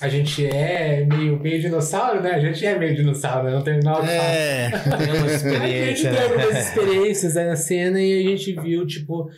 A 0.00 0.08
gente 0.08 0.46
é 0.46 1.04
meio, 1.04 1.38
meio 1.40 1.60
dinossauro, 1.60 2.22
né? 2.22 2.30
A 2.32 2.40
gente 2.40 2.64
é 2.64 2.78
meio 2.78 2.94
dinossauro, 2.96 3.48
né? 3.48 3.54
Não 3.54 3.62
tem 3.62 3.80
nada. 3.80 4.10
É. 4.10 4.70
Tem 4.96 5.12
uma 5.12 5.26
A 5.26 5.28
gente 5.28 5.34
experiência, 5.34 6.10
tem 6.12 6.22
algumas 6.22 6.54
né? 6.54 6.60
experiências 6.60 7.36
aí 7.36 7.46
na 7.46 7.56
cena 7.56 8.00
e 8.00 8.18
a 8.26 8.30
gente 8.30 8.52
viu, 8.60 8.86
tipo, 8.86 9.28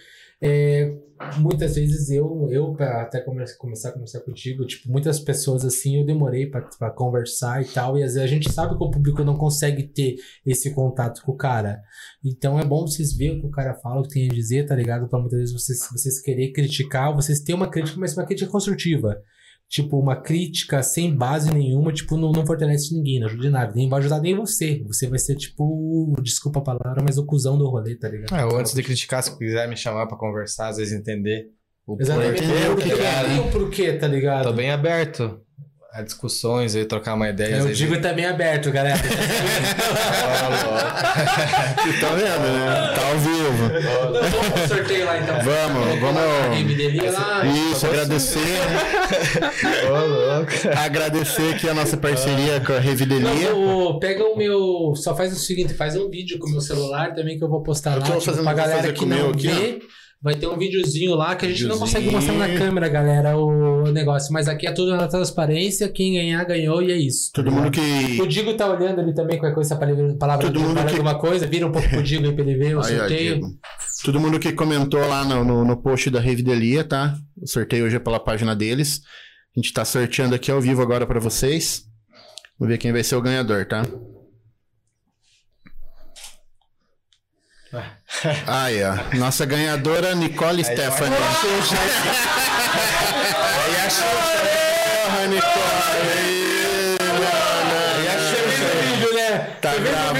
é, 0.41 0.93
muitas 1.39 1.75
vezes 1.75 2.11
eu, 2.11 2.49
eu 2.51 2.73
pra 2.75 3.03
até 3.03 3.21
come- 3.21 3.45
começar 3.59 3.89
a 3.89 3.93
conversar 3.93 4.21
contigo, 4.21 4.65
tipo, 4.67 4.91
muitas 4.91 5.19
pessoas 5.21 5.65
assim, 5.65 5.99
eu 6.01 6.07
demorei 6.07 6.47
pra, 6.47 6.61
pra 6.79 6.91
conversar 6.91 7.61
e 7.63 7.65
tal, 7.67 7.99
e 7.99 8.03
às 8.03 8.15
vezes 8.15 8.23
a 8.23 8.27
gente 8.33 8.51
sabe 8.53 8.77
que 8.77 8.85
o 8.85 8.91
público 8.91 9.25
não 9.25 9.37
consegue 9.37 9.83
ter 9.85 10.17
esse 10.47 10.73
contato 10.75 11.23
com 11.23 11.33
o 11.33 11.37
cara. 11.37 11.81
Então 12.25 12.59
é 12.59 12.65
bom 12.65 12.87
vocês 12.87 13.17
verem 13.17 13.39
o 13.39 13.41
que 13.41 13.47
o 13.47 13.51
cara 13.51 13.75
fala, 13.75 14.01
o 14.01 14.03
que 14.05 14.15
tem 14.15 14.29
a 14.31 14.33
dizer, 14.35 14.67
tá 14.67 14.75
ligado? 14.77 15.09
Pra 15.09 15.19
muitas 15.19 15.39
vezes 15.41 15.53
vocês, 15.55 15.79
vocês 15.91 16.21
querer 16.21 16.53
criticar, 16.53 17.13
vocês 17.15 17.41
terem 17.41 17.57
uma 17.61 17.69
crítica, 17.71 17.99
mas 17.99 18.17
uma 18.17 18.25
crítica 18.27 18.51
construtiva. 18.51 19.21
Tipo, 19.73 19.99
uma 19.99 20.17
crítica 20.17 20.83
sem 20.83 21.17
base 21.17 21.51
nenhuma, 21.51 21.95
tipo, 21.95 22.19
não, 22.19 22.31
não 22.31 22.45
fortalece 22.45 22.95
ninguém, 22.95 23.19
não 23.19 23.27
ajuda 23.27 23.47
em 23.47 23.51
nada. 23.51 23.73
Nem 23.75 23.89
vai 23.89 24.01
ajudar 24.01 24.21
nem 24.21 24.37
você. 24.37 24.85
Você 24.87 25.09
vai 25.09 25.19
ser, 25.19 25.35
tipo, 25.35 26.15
desculpa 26.21 26.59
a 26.59 26.63
palavra, 26.63 27.03
mas 27.03 27.17
o 27.17 27.25
cuzão 27.25 27.57
do 27.57 27.67
rolê, 27.67 27.97
tá 27.97 28.07
ligado? 28.07 28.39
É, 28.39 28.45
ou 28.45 28.59
antes 28.59 28.75
de 28.75 28.83
criticar, 28.83 29.23
se 29.23 29.35
quiser 29.39 29.67
me 29.67 29.75
chamar 29.75 30.07
pra 30.07 30.19
conversar, 30.19 30.69
às 30.69 30.77
vezes 30.77 30.93
entender 30.93 31.47
o 31.87 31.97
Exatamente. 31.99 32.43
porquê, 32.43 32.53
o 32.53 32.77
tá 32.77 32.77
que 32.77 32.83
que 32.83 32.95
ligado? 32.97 33.27
é, 33.27 33.41
o 33.41 33.51
porquê, 33.51 33.93
tá 33.95 34.07
ligado? 34.07 34.43
Tô 34.45 34.53
bem 34.53 34.71
aberto 34.71 35.41
a 35.93 36.01
discussões 36.03 36.75
e 36.75 36.85
trocar 36.87 37.13
uma 37.15 37.29
ideia. 37.29 37.57
Eu 37.57 37.71
digo 37.73 38.01
também 38.01 38.25
aberto, 38.25 38.71
galera. 38.71 38.97
tá 42.01 42.09
vendo, 42.15 42.49
né? 42.49 42.93
Tá 42.95 43.09
ao 43.09 43.19
vivo. 43.19 43.69
Vamos 44.31 44.49
pro 44.49 44.69
sorteio 44.69 45.05
lá, 45.05 45.19
então. 45.19 45.35
Vamos, 45.43 46.01
vamos. 46.01 46.23
Lá. 47.13 47.45
Isso, 47.73 47.87
agradecer. 47.87 48.39
Ô, 49.87 50.07
louco. 50.07 50.53
agradecer 50.83 51.55
aqui 51.55 51.69
a 51.69 51.75
nossa 51.75 51.97
parceria 51.97 52.61
com 52.61 52.73
a 52.73 52.77
Não, 52.77 52.83
Revidelia. 52.83 53.55
o- 53.55 53.99
pega 53.99 54.25
o 54.25 54.37
meu. 54.37 54.95
Só 54.97 55.15
faz 55.15 55.33
o 55.33 55.37
seguinte, 55.37 55.75
faz 55.75 55.95
um 55.97 56.09
vídeo 56.09 56.39
com 56.39 56.49
o 56.49 56.53
meu 56.53 56.61
celular 56.61 57.15
também 57.15 57.37
que 57.39 57.45
eu 57.45 57.49
vou 57.49 57.63
postar 57.63 57.93
Eu 57.97 57.99
lá. 58.01 58.05
tipo, 58.07 58.21
fazendo- 58.21 58.45
pra 58.45 58.55
galera 58.55 58.81
fazer 58.81 58.93
que 58.95 59.05
meu 59.05 59.25
não 59.25 59.31
aqui, 59.31 59.49
vê. 59.49 59.79
Vai 60.23 60.37
ter 60.37 60.47
um 60.47 60.57
videozinho 60.57 61.17
lá 61.17 61.35
que 61.35 61.47
a 61.47 61.49
gente 61.49 61.65
não 61.65 61.77
consegue 61.77 62.09
mostrar 62.09 62.35
na 62.35 62.47
câmera, 62.57 62.89
galera, 62.89 63.37
o 63.37 63.91
negócio. 63.91 64.33
Mas 64.33 64.47
aqui 64.47 64.69
é 64.69 64.73
tudo 64.73 64.97
na 64.97 65.09
transparência. 65.09 65.89
Quem 65.89 66.15
ganhar, 66.15 66.45
ganhou 66.45 66.81
e 66.81 66.93
é 66.93 66.97
isso. 66.97 67.31
Todo 67.35 67.51
mundo 67.51 67.73
que. 67.73 67.81
O 68.21 68.27
Digo 68.29 68.55
tá 68.55 68.71
olhando 68.71 69.01
ali 69.01 69.13
também, 69.13 69.37
qualquer 69.37 69.55
coisa, 69.55 69.75
essa 69.75 69.81
palavra, 69.81 70.15
palavra 70.17 70.47
Todo 70.47 70.61
mundo 70.61 70.81
que- 70.85 70.91
alguma 70.93 71.19
coisa, 71.19 71.45
vira 71.45 71.67
um 71.67 71.73
pouco 71.73 71.89
pro 71.89 72.03
Digo 72.05 72.25
aí 72.27 72.33
pra 72.33 72.45
ele 72.45 72.55
ver 72.57 72.77
o 72.77 72.81
Aí, 72.87 72.97
sorteio. 72.99 73.41
Todo 74.05 74.21
mundo 74.21 74.39
que 74.39 74.53
comentou 74.53 75.01
lá 75.01 75.25
no, 75.25 75.45
no, 75.45 75.65
no 75.65 75.77
post 75.83 76.09
da 76.09 76.21
Revidelia, 76.21 76.85
tá? 76.85 77.17
O 77.37 77.49
sorteio 77.49 77.85
hoje 77.87 77.97
é 77.97 78.01
pela 78.01 78.21
página 78.21 78.55
deles. 78.55 79.01
A 79.57 79.61
gente 79.61 79.73
tá 79.73 79.85
sorteando 79.85 80.37
aqui 80.37 80.53
ao 80.53 80.61
vivo 80.61 80.83
agora 80.83 81.05
pra 81.05 81.19
vocês. 81.19 81.83
Vamos 82.59 82.73
ver 82.73 82.79
quem 82.79 82.93
vai 82.93 83.03
ser 83.03 83.17
o 83.17 83.21
ganhador, 83.21 83.67
tá? 83.67 83.85
Aí, 88.47 88.83
ó. 88.85 88.95
Nossa 89.17 89.47
ganhadora, 89.47 90.15
Nicole 90.15 90.63
Stephanie. 90.63 91.17
Aí 91.17 91.25
a 93.87 93.89
Xuxa. 93.91 94.13
Porra, 95.05 95.27
Nicole! 95.27 95.63
Aí, 96.13 96.99
mano. 97.01 97.75
Aí 97.97 98.09
a 98.09 98.11
Xuxa. 98.21 99.15
né? 99.15 99.57
Tá 99.61 99.75
gravado. 99.77 100.12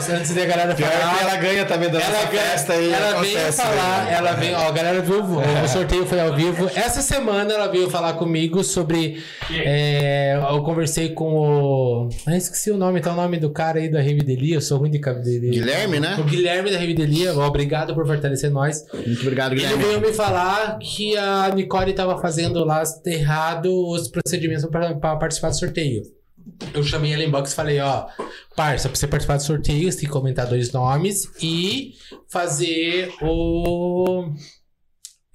Só, 0.00 0.12
antes 0.12 0.34
da 0.34 0.44
galera 0.46 0.74
Pior 0.74 0.90
falar. 0.90 1.14
que 1.18 1.22
ela 1.24 1.36
ganha 1.36 1.64
também 1.64 1.90
da 1.90 2.00
Ela, 2.00 2.26
festa 2.26 2.72
aí. 2.74 2.92
ela 2.92 3.20
veio 3.20 3.52
falar, 3.52 4.04
né? 4.04 4.14
ela 4.14 4.32
veio, 4.32 4.56
ó, 4.56 4.68
a 4.68 4.70
galera 4.70 5.00
viu, 5.00 5.22
o, 5.22 5.38
o 5.64 5.68
sorteio 5.68 6.06
foi 6.06 6.20
ao 6.20 6.34
vivo. 6.34 6.70
Essa 6.74 7.02
semana 7.02 7.52
ela 7.52 7.66
veio 7.68 7.90
falar 7.90 8.14
comigo 8.14 8.62
sobre. 8.64 9.22
é, 9.52 10.38
eu 10.50 10.62
conversei 10.62 11.10
com 11.10 11.32
o. 11.34 12.08
Ah, 12.26 12.36
esqueci 12.36 12.70
o 12.70 12.76
nome, 12.76 13.00
tá 13.00 13.12
o 13.12 13.16
nome 13.16 13.38
do 13.38 13.50
cara 13.50 13.78
aí 13.78 13.88
da 13.90 14.00
Revidelia, 14.00 14.56
eu 14.56 14.60
sou 14.60 14.78
ruim 14.78 14.90
de 14.90 14.98
cabelo. 14.98 15.24
Guilherme, 15.24 16.00
né? 16.00 16.16
O 16.18 16.24
Guilherme 16.24 16.70
da 16.70 16.78
Revidelia, 16.78 17.34
obrigado 17.34 17.94
por 17.94 18.06
fortalecer 18.06 18.50
nós. 18.50 18.84
Muito 18.92 19.20
obrigado, 19.22 19.52
Ele 19.52 19.60
Guilherme. 19.62 19.84
veio 19.84 20.00
me 20.00 20.12
falar 20.12 20.78
que 20.78 21.16
a 21.16 21.50
Nicole 21.54 21.90
estava 21.90 22.20
fazendo 22.20 22.64
lá 22.64 22.82
errado 23.06 23.88
os 23.88 24.08
procedimentos 24.08 24.64
para 24.66 24.94
participar 25.16 25.48
do 25.50 25.56
sorteio. 25.58 26.02
Eu 26.72 26.82
chamei 26.82 27.12
ela 27.12 27.22
em 27.22 27.30
box 27.30 27.52
e 27.52 27.54
falei, 27.54 27.80
ó, 27.80 28.06
parça, 28.56 28.88
pra 28.88 28.96
você 28.98 29.06
participar 29.06 29.36
do 29.36 29.42
sorteio, 29.42 29.90
você 29.90 29.98
tem 29.98 30.06
que 30.06 30.12
comentar 30.12 30.46
dois 30.46 30.72
nomes 30.72 31.30
e 31.42 31.94
fazer 32.28 33.12
o. 33.20 34.30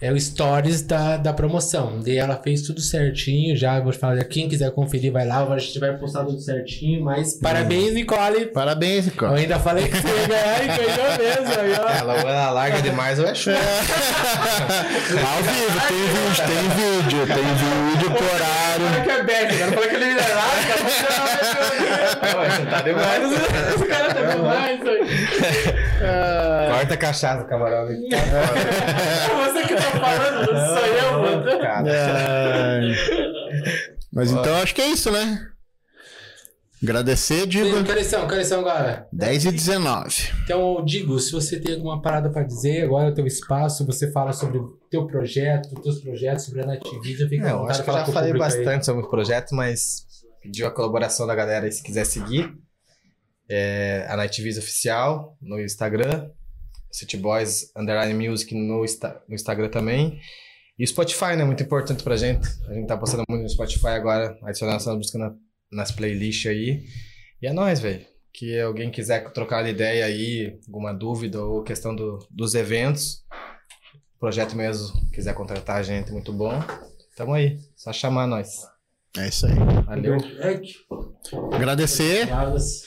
É 0.02 0.14
o 0.14 0.18
stories 0.18 0.82
da, 0.82 1.18
da 1.18 1.34
promoção. 1.34 2.00
Daí 2.00 2.16
ela 2.18 2.38
fez 2.42 2.62
tudo 2.62 2.80
certinho. 2.80 3.54
Já 3.58 3.82
vou 3.82 3.92
falar, 3.92 4.24
quem 4.24 4.48
quiser 4.48 4.72
conferir, 4.72 5.12
vai 5.12 5.28
lá. 5.28 5.44
A 5.44 5.58
gente 5.58 5.78
vai 5.78 5.92
postar 5.98 6.24
tudo 6.24 6.40
certinho. 6.40 7.04
Mas 7.04 7.34
parabéns, 7.34 7.94
Nicole. 7.94 8.46
Parabéns, 8.46 9.08
Eu 9.08 9.12
Nicole. 9.12 9.42
ainda 9.42 9.60
falei 9.60 9.90
que 9.90 9.98
você 9.98 10.08
ia 10.08 10.28
ganhar 10.28 10.64
e 10.64 10.68
ganhou 10.68 11.18
mesmo. 11.18 11.60
Aí, 11.60 11.74
ó. 11.74 11.90
Ela, 11.90 12.14
ela 12.18 12.50
larga 12.52 12.82
demais 12.82 13.20
ou 13.20 13.26
é 13.26 13.36
Xuxa. 13.36 13.58
Ao 15.20 15.44
vivo, 15.44 15.80
tem 15.90 16.08
vídeo, 16.08 16.46
tem 16.48 16.64
vídeo, 16.78 17.28
tem 17.28 17.44
vídeo 17.92 18.10
por 18.12 18.24
horário. 18.24 18.86
Fala 18.88 19.02
que 19.04 19.12
é 19.12 19.24
Beck, 19.24 19.58
cara. 19.58 19.72
Fala 19.74 19.88
que 19.88 19.96
ele 19.96 20.06
é 20.16 20.16
Você 22.56 22.66
tá 22.68 22.82
demais. 22.84 23.34
Esse 23.76 23.86
cara 23.86 24.14
tá 24.14 24.22
demais, 24.22 24.80
Corta 26.00 26.94
a 26.94 26.98
cachaça, 26.98 27.44
camarão. 27.46 27.88
É 27.90 27.96
você 29.52 29.68
que 29.68 29.76
tá 29.76 29.82
falando, 29.82 30.54
não 30.54 30.68
sou 30.68 30.86
eu, 30.86 31.22
mano. 31.22 31.46
Mas 34.14 34.32
então 34.32 34.56
acho 34.56 34.74
que 34.74 34.82
é 34.82 34.88
isso, 34.88 35.12
né? 35.12 35.46
Agradecer, 36.82 37.46
digo. 37.46 37.84
Careção, 37.84 38.26
careção 38.26 38.62
agora. 38.62 39.06
10 39.12 39.46
e 39.46 39.52
19. 39.52 40.16
Então, 40.44 40.84
Digo, 40.86 41.20
se 41.20 41.32
você 41.34 41.60
tem 41.60 41.76
alguma 41.76 42.02
parada 42.02 42.30
pra 42.30 42.44
dizer, 42.44 42.86
agora 42.86 43.10
é 43.10 43.12
o 43.12 43.14
teu 43.14 43.28
espaço, 43.28 43.86
você 43.86 44.10
fala 44.12 44.32
sobre 44.32 44.60
o 44.60 44.80
teu 44.90 45.06
projeto, 45.06 45.74
os 45.76 45.84
teus 45.84 46.00
projetos, 46.00 46.46
sobre 46.46 46.62
a 46.62 46.66
Nativism, 46.66 47.28
fica 47.28 47.50
Não, 47.50 47.68
acho 47.68 47.84
que 47.84 47.90
eu 47.90 47.94
já 47.94 48.06
falei 48.06 48.32
público 48.32 48.46
aí. 48.46 48.58
bastante 48.64 48.86
sobre 48.86 49.04
o 49.04 49.10
projeto, 49.10 49.54
mas 49.54 50.06
pediu 50.42 50.68
a 50.68 50.72
colaboração 50.72 51.28
da 51.28 51.36
galera 51.36 51.66
aí 51.66 51.72
se 51.72 51.84
quiser 51.84 52.06
seguir. 52.06 52.54
É, 53.50 54.06
a 54.08 54.16
Night 54.16 54.42
Visa 54.42 54.60
Oficial 54.60 55.36
no 55.42 55.60
Instagram, 55.60 56.30
City 56.92 57.18
Boys 57.18 57.72
Underline 57.76 58.30
Music 58.30 58.54
no, 58.54 58.80
no 59.28 59.36
Instagram 59.36 59.70
também. 59.70 60.20
E 60.78 60.84
o 60.84 60.88
Spotify, 60.88 61.36
né? 61.36 61.44
Muito 61.44 61.62
importante 61.64 62.04
pra 62.04 62.16
gente. 62.16 62.48
A 62.70 62.74
gente 62.74 62.88
tá 62.88 62.98
postando 62.98 63.24
muito 63.30 63.44
no 63.44 63.50
Spotify 63.50 63.88
agora, 63.88 64.38
adicionando 64.44 64.78
essa 64.78 64.96
música 64.96 65.18
na- 65.18 65.34
nas 65.72 65.92
playlists 65.92 66.50
aí. 66.50 66.84
E 67.42 67.48
é 67.48 67.52
nóis, 67.54 67.80
velho. 67.80 68.06
Que 68.34 68.60
alguém 68.60 68.90
quiser 68.92 69.32
trocar 69.34 69.68
ideia 69.68 70.06
aí, 70.06 70.58
alguma 70.68 70.94
dúvida 70.94 71.44
ou 71.44 71.64
questão 71.64 71.94
do- 71.96 72.20
dos 72.32 72.56
eventos, 72.56 73.24
projeto 74.20 74.56
mesmo, 74.56 74.88
quiser 75.12 75.34
contratar 75.34 75.78
a 75.78 75.84
gente, 75.84 76.12
muito 76.12 76.32
bom. 76.32 76.52
Tamo 77.16 77.34
aí, 77.34 77.58
só 77.76 77.92
chamar 77.92 78.28
nós. 78.28 78.62
É 79.18 79.28
isso 79.28 79.48
aí. 79.48 79.56
Valeu. 79.86 80.18
Agradecer 81.54 82.28
Palavras. 82.28 82.84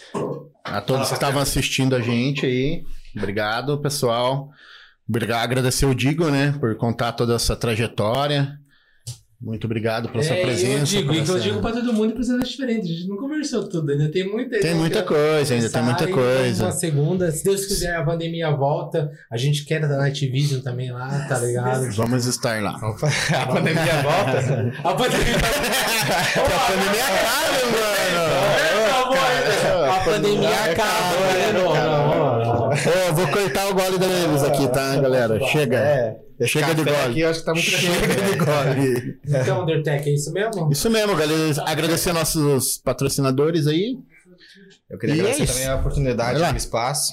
A 0.64 0.80
todos 0.80 1.08
que 1.08 1.14
estavam 1.14 1.40
assistindo 1.42 1.94
a 1.94 2.00
gente 2.00 2.44
aí. 2.46 2.82
Obrigado, 3.16 3.78
pessoal. 3.78 4.50
obrigado, 5.08 5.42
agradecer 5.42 5.84
o 5.86 5.94
Digo, 5.94 6.30
né, 6.30 6.54
por 6.58 6.74
contar 6.76 7.12
toda 7.12 7.34
essa 7.34 7.54
trajetória. 7.56 8.58
Muito 9.44 9.64
obrigado 9.64 10.08
pela 10.08 10.22
sua 10.22 10.36
É, 10.36 10.42
presença. 10.44 10.94
Eu 10.94 11.00
digo, 11.02 11.12
e 11.14 11.14
que 11.24 11.28
eu 11.28 11.34
essa- 11.36 11.40
digo 11.40 11.60
pra 11.60 11.72
todo 11.72 11.92
mundo 11.92 12.14
precisa 12.14 12.38
diferente. 12.38 12.82
A 12.88 12.94
gente 12.94 13.08
não 13.08 13.16
conversou 13.16 13.68
tudo, 13.68 13.90
ainda 13.90 14.08
tem 14.08 14.24
muita 14.30 14.60
Tem 14.60 14.72
muita 14.72 15.02
coisa, 15.02 15.54
ainda 15.54 15.68
tem 15.68 15.82
muita 15.82 16.06
coisa. 16.06 16.64
Uma 16.64 16.70
segunda, 16.70 17.28
se 17.32 17.42
Deus 17.42 17.66
quiser, 17.66 17.96
a 17.96 18.04
pandemia 18.04 18.52
volta. 18.52 19.10
A 19.28 19.36
gente 19.36 19.64
quer 19.64 19.80
da 19.80 19.98
Night 19.98 20.24
Vision 20.28 20.60
também 20.62 20.92
lá, 20.92 21.26
tá 21.28 21.40
ligado? 21.40 21.90
Vamos 21.90 22.24
estar 22.26 22.62
lá. 22.62 22.76
A 22.76 23.46
pandemia 23.48 24.02
volta. 24.04 24.72
A 24.88 24.94
pandemia. 24.94 25.34
a 26.38 26.72
pandemia 26.72 27.04
acaba, 27.04 27.66
mano. 27.66 28.81
A 30.12 30.14
pandemia 30.16 30.48
acaba, 30.64 31.16
né? 31.32 31.52
Não, 31.52 31.74
não, 31.74 32.38
não. 32.44 32.68
Ô, 32.70 33.14
vou 33.14 33.28
cortar 33.28 33.68
o 33.68 33.74
gole 33.74 33.98
deles 33.98 34.42
aqui, 34.42 34.68
tá, 34.72 34.96
galera? 35.00 35.40
Chega. 35.46 35.76
É, 35.78 36.46
Chega 36.46 36.74
de 36.74 36.84
gole. 36.84 36.96
Aqui, 36.96 37.24
acho 37.24 37.40
que 37.40 37.46
tá 37.46 37.52
muito 37.54 37.66
Chega 37.70 38.06
de 38.08 38.14
quente. 38.16 38.36
gole. 38.36 39.18
Então, 39.26 39.62
Undertech, 39.62 40.08
é 40.08 40.12
isso 40.14 40.32
mesmo? 40.32 40.70
Isso 40.70 40.90
mesmo, 40.90 41.16
galera. 41.16 41.62
Agradecer 41.66 42.12
nossos 42.12 42.78
patrocinadores 42.78 43.66
aí. 43.66 43.96
Eu 44.90 44.98
queria 44.98 45.14
E 45.14 45.18
é 45.18 45.20
agradecer 45.22 45.44
isso. 45.44 45.52
também 45.54 45.68
a 45.68 45.76
oportunidade 45.76 46.38
do 46.52 46.56
espaço. 46.56 47.12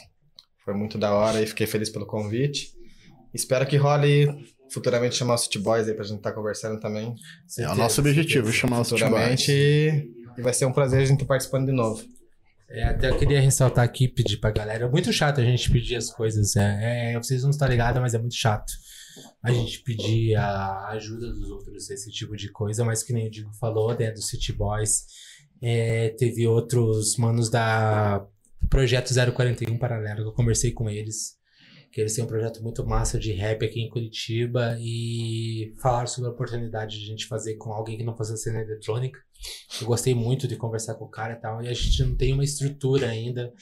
Foi 0.66 0.74
muito 0.74 0.98
da 0.98 1.14
hora 1.14 1.42
e 1.42 1.48
fiquei 1.48 1.68
feliz 1.68 1.90
pelo 1.90 2.06
convite. 2.06 2.72
Espero 3.34 3.66
que 3.66 3.78
role 3.78 4.28
futuramente 4.72 5.16
chamar 5.16 5.36
os 5.36 5.42
City 5.44 5.58
Boys 5.60 5.88
aí 5.88 5.94
pra 5.94 6.04
gente 6.04 6.18
estar 6.18 6.32
conversando 6.32 6.80
também. 6.80 7.16
É 7.58 7.70
o 7.70 7.76
nosso 7.76 8.02
objetivo, 8.02 8.52
chamar 8.52 8.82
os 8.82 8.90
Futuramente. 8.90 9.46
futuramente. 9.46 10.16
E 10.38 10.42
vai 10.42 10.54
ser 10.54 10.66
um 10.66 10.72
prazer 10.72 11.00
a 11.02 11.06
gente 11.06 11.16
estar 11.22 11.26
participando 11.28 11.66
de 11.68 11.72
novo. 11.72 12.04
É, 12.72 12.84
até 12.84 13.10
eu 13.10 13.18
queria 13.18 13.42
ressaltar 13.42 13.84
aqui, 13.84 14.08
pedir 14.08 14.38
pra 14.38 14.52
galera. 14.52 14.86
É 14.86 14.90
muito 14.90 15.12
chato 15.12 15.42
a 15.42 15.44
gente 15.44 15.72
pedir 15.72 15.96
as 15.96 16.12
coisas. 16.12 16.56
É, 16.56 17.14
é, 17.14 17.18
vocês 17.18 17.44
não 17.44 17.50
estão 17.50 17.68
ligados, 17.68 18.00
mas 18.00 18.14
é 18.14 18.20
muito 18.20 18.36
chato 18.36 18.72
a 19.42 19.52
gente 19.52 19.82
pedir 19.82 20.36
a 20.36 20.90
ajuda 20.90 21.32
dos 21.34 21.50
outros, 21.50 21.90
esse 21.90 22.12
tipo 22.12 22.36
de 22.36 22.52
coisa. 22.52 22.86
Mas 22.86 23.02
que 23.02 23.12
nem 23.12 23.28
o 23.28 23.32
Diego 23.32 23.52
falou, 23.60 23.98
né, 23.98 24.12
do 24.12 24.22
City 24.22 24.54
Boys. 24.54 25.06
É, 25.62 26.10
teve 26.10 26.48
outros 26.48 27.18
manos 27.18 27.50
da 27.50 28.26
Projeto 28.70 29.12
041 29.34 29.78
Paralelo, 29.78 30.22
que 30.22 30.28
eu 30.28 30.34
conversei 30.34 30.72
com 30.72 30.90
eles. 30.90 31.39
Que 31.92 32.02
eles 32.02 32.14
têm 32.14 32.24
um 32.24 32.28
projeto 32.28 32.62
muito 32.62 32.86
massa 32.86 33.20
de 33.20 33.32
rap 33.32 33.66
aqui 33.66 33.82
em 33.82 33.90
Curitiba. 33.90 34.78
E 34.80 35.74
falaram 35.82 36.08
sobre 36.08 36.30
a 36.30 36.34
oportunidade 36.34 36.98
de 36.98 37.06
a 37.06 37.08
gente 37.08 37.28
fazer 37.28 37.56
com 37.56 37.72
alguém 37.72 37.98
que 37.98 38.04
não 38.04 38.16
fosse 38.16 38.34
a 38.34 38.38
cena 38.38 38.62
eletrônica. 38.62 39.20
Eu 39.82 39.88
gostei 39.88 40.14
muito 40.14 40.48
de 40.48 40.56
conversar 40.56 40.96
com 40.96 41.06
o 41.06 41.10
cara 41.10 41.34
e 41.34 41.40
tal. 41.40 41.62
E 41.62 41.68
a 41.68 41.74
gente 41.74 42.04
não 42.04 42.16
tem 42.16 42.34
uma 42.34 42.44
estrutura 42.44 43.08
ainda 43.08 43.54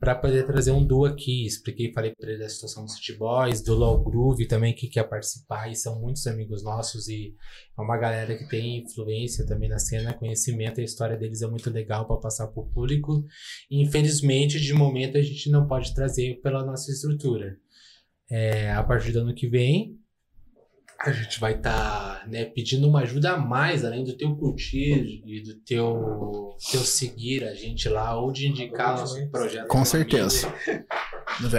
para 0.00 0.14
poder 0.14 0.46
trazer 0.46 0.70
um 0.70 0.84
duo 0.84 1.04
aqui. 1.04 1.44
Expliquei, 1.44 1.92
falei 1.92 2.14
para 2.14 2.30
ele 2.30 2.38
da 2.38 2.48
situação 2.48 2.84
do 2.84 2.90
City 2.90 3.14
Boys, 3.14 3.62
do 3.62 3.74
Low 3.74 4.02
Groove 4.02 4.46
também, 4.46 4.74
que 4.74 4.88
quer 4.88 5.04
participar. 5.04 5.70
E 5.70 5.76
são 5.76 6.00
muitos 6.00 6.26
amigos 6.26 6.62
nossos. 6.62 7.08
E 7.08 7.34
é 7.76 7.82
uma 7.82 7.96
galera 7.96 8.36
que 8.36 8.48
tem 8.48 8.78
influência 8.78 9.44
também 9.46 9.68
na 9.68 9.78
cena, 9.78 10.14
conhecimento. 10.14 10.80
A 10.80 10.84
história 10.84 11.16
deles 11.16 11.42
é 11.42 11.46
muito 11.46 11.68
legal 11.70 12.06
para 12.06 12.16
passar 12.16 12.46
para 12.48 12.62
o 12.62 12.66
público. 12.66 13.24
E, 13.70 13.82
infelizmente, 13.82 14.60
de 14.60 14.72
momento, 14.72 15.18
a 15.18 15.22
gente 15.22 15.50
não 15.50 15.66
pode 15.66 15.94
trazer 15.94 16.40
pela 16.40 16.64
nossa 16.64 16.90
estrutura. 16.90 17.56
É, 18.30 18.70
a 18.72 18.82
partir 18.82 19.12
do 19.12 19.20
ano 19.20 19.34
que 19.34 19.48
vem, 19.48 19.98
a 21.00 21.12
gente 21.12 21.38
vai 21.38 21.54
estar 21.54 22.26
né, 22.28 22.44
pedindo 22.44 22.88
uma 22.88 23.00
ajuda 23.00 23.32
a 23.32 23.36
mais, 23.36 23.84
além 23.84 24.02
do 24.02 24.16
teu 24.16 24.34
curtir 24.36 25.22
e 25.24 25.42
do 25.42 25.54
teu, 25.60 26.56
teu 26.70 26.80
seguir 26.80 27.44
a 27.44 27.54
gente 27.54 27.88
lá, 27.88 28.20
ou 28.20 28.32
de 28.32 28.48
indicar 28.48 28.98
nosso 28.98 29.30
projeto. 29.30 29.68
Com 29.68 29.84
certeza. 29.84 30.52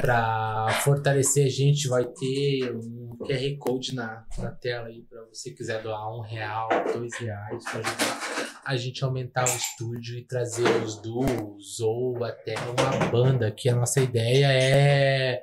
Para 0.01 0.67
fortalecer 0.83 1.45
a 1.45 1.49
gente, 1.49 1.88
vai 1.88 2.06
ter 2.06 2.75
um 2.75 3.17
QR 3.19 3.57
Code 3.57 3.95
na, 3.95 4.25
na 4.38 4.51
tela 4.51 4.88
aí 4.88 5.03
para 5.09 5.23
você 5.25 5.51
quiser 5.51 5.81
doar 5.81 6.14
um 6.14 6.22
real, 6.22 6.67
dois 6.93 7.15
reais, 7.17 7.64
para 7.64 7.80
ajudar 7.80 8.30
a 8.65 8.75
gente 8.75 9.03
a 9.03 9.07
aumentar 9.07 9.45
o 9.45 9.56
estúdio 9.56 10.17
e 10.17 10.25
trazer 10.25 10.69
os 10.83 11.01
duos 11.01 11.80
ou 11.80 12.23
até 12.23 12.56
uma 12.59 13.09
banda, 13.09 13.49
que 13.51 13.69
a 13.69 13.75
nossa 13.75 14.01
ideia 14.01 14.51
é 14.51 15.41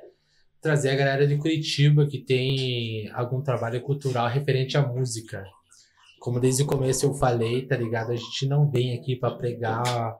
trazer 0.61 0.89
a 0.89 0.95
galera 0.95 1.27
de 1.27 1.37
Curitiba 1.37 2.05
que 2.05 2.19
tem 2.19 3.09
algum 3.13 3.41
trabalho 3.41 3.81
cultural 3.81 4.27
referente 4.27 4.77
à 4.77 4.81
música. 4.81 5.43
Como 6.19 6.39
desde 6.39 6.63
o 6.63 6.65
começo 6.65 7.05
eu 7.05 7.13
falei, 7.13 7.65
tá 7.65 7.77
ligado? 7.77 8.11
A 8.11 8.15
gente 8.15 8.47
não 8.47 8.69
vem 8.69 8.93
aqui 8.97 9.15
para 9.15 9.35
pregar 9.35 10.17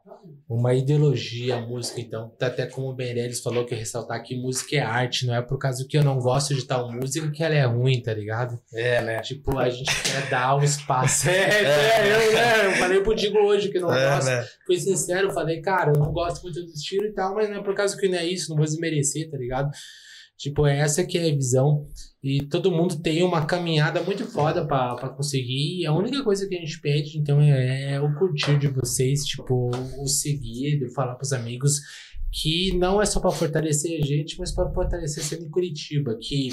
uma 0.47 0.73
ideologia 0.73 1.57
à 1.57 1.61
música, 1.61 1.99
então, 1.99 2.31
até 2.39 2.65
como 2.67 2.91
o 2.91 2.95
Meirelles 2.95 3.41
falou 3.41 3.65
que 3.65 3.75
ressaltar 3.75 4.23
que 4.23 4.39
música 4.39 4.77
é 4.77 4.79
arte, 4.79 5.25
não 5.25 5.35
é 5.35 5.41
por 5.41 5.57
causa 5.57 5.85
que 5.89 5.97
eu 5.97 6.03
não 6.03 6.19
gosto 6.19 6.53
de 6.53 6.65
tal 6.65 6.91
música 6.91 7.29
que 7.31 7.43
ela 7.43 7.55
é 7.55 7.65
ruim, 7.65 8.01
tá 8.01 8.13
ligado? 8.13 8.57
É, 8.73 9.01
né? 9.01 9.19
Tipo, 9.21 9.57
a 9.57 9.69
gente 9.69 9.91
quer 10.03 10.29
dar 10.29 10.55
um 10.55 10.63
espaço. 10.63 11.27
É, 11.37 11.63
é, 11.63 12.13
eu, 12.13 12.33
né? 12.33 12.65
Eu 12.67 12.71
falei 12.73 13.01
pro 13.01 13.15
Digo 13.15 13.39
hoje 13.39 13.69
que 13.69 13.79
não 13.79 13.89
gosto. 13.89 14.27
né? 14.27 14.45
Fui 14.65 14.77
sincero, 14.77 15.33
falei, 15.33 15.61
cara, 15.61 15.91
eu 15.91 15.99
não 15.99 16.11
gosto 16.11 16.43
muito 16.43 16.61
do 16.61 16.71
estilo 16.71 17.05
e 17.05 17.11
tal, 17.11 17.33
mas 17.33 17.49
não 17.49 17.57
é 17.57 17.63
por 17.63 17.73
causa 17.73 17.97
que 17.97 18.07
não 18.07 18.17
é 18.17 18.25
isso, 18.25 18.49
não 18.49 18.57
vou 18.57 18.65
desmerecer, 18.65 19.29
tá 19.29 19.37
ligado? 19.37 19.71
Tipo, 20.37 20.67
é 20.67 20.79
essa 20.79 21.03
que 21.03 21.17
é 21.17 21.29
a 21.29 21.35
visão. 21.35 21.87
E 22.23 22.45
todo 22.45 22.71
mundo 22.71 23.01
tem 23.01 23.23
uma 23.23 23.45
caminhada 23.45 24.03
muito 24.03 24.25
foda 24.25 24.65
pra 24.65 25.09
conseguir. 25.09 25.81
E 25.81 25.85
a 25.85 25.93
única 25.93 26.23
coisa 26.23 26.47
que 26.47 26.55
a 26.55 26.59
gente 26.59 26.79
pede, 26.79 27.17
então, 27.17 27.41
é, 27.41 27.93
é 27.93 28.01
o 28.01 28.13
curtir 28.15 28.57
de 28.59 28.67
vocês, 28.67 29.25
tipo, 29.25 29.71
o 29.99 30.07
seguir, 30.07 30.79
de 30.79 30.93
falar 30.93 31.15
pros 31.15 31.33
amigos 31.33 31.81
que 32.31 32.75
não 32.77 33.01
é 33.01 33.05
só 33.05 33.19
pra 33.19 33.31
fortalecer 33.31 33.99
a 33.99 34.05
gente, 34.05 34.37
mas 34.37 34.51
pra 34.51 34.69
fortalecer 34.71 35.23
sendo 35.23 35.45
em 35.45 35.49
Curitiba. 35.49 36.17
Que, 36.19 36.49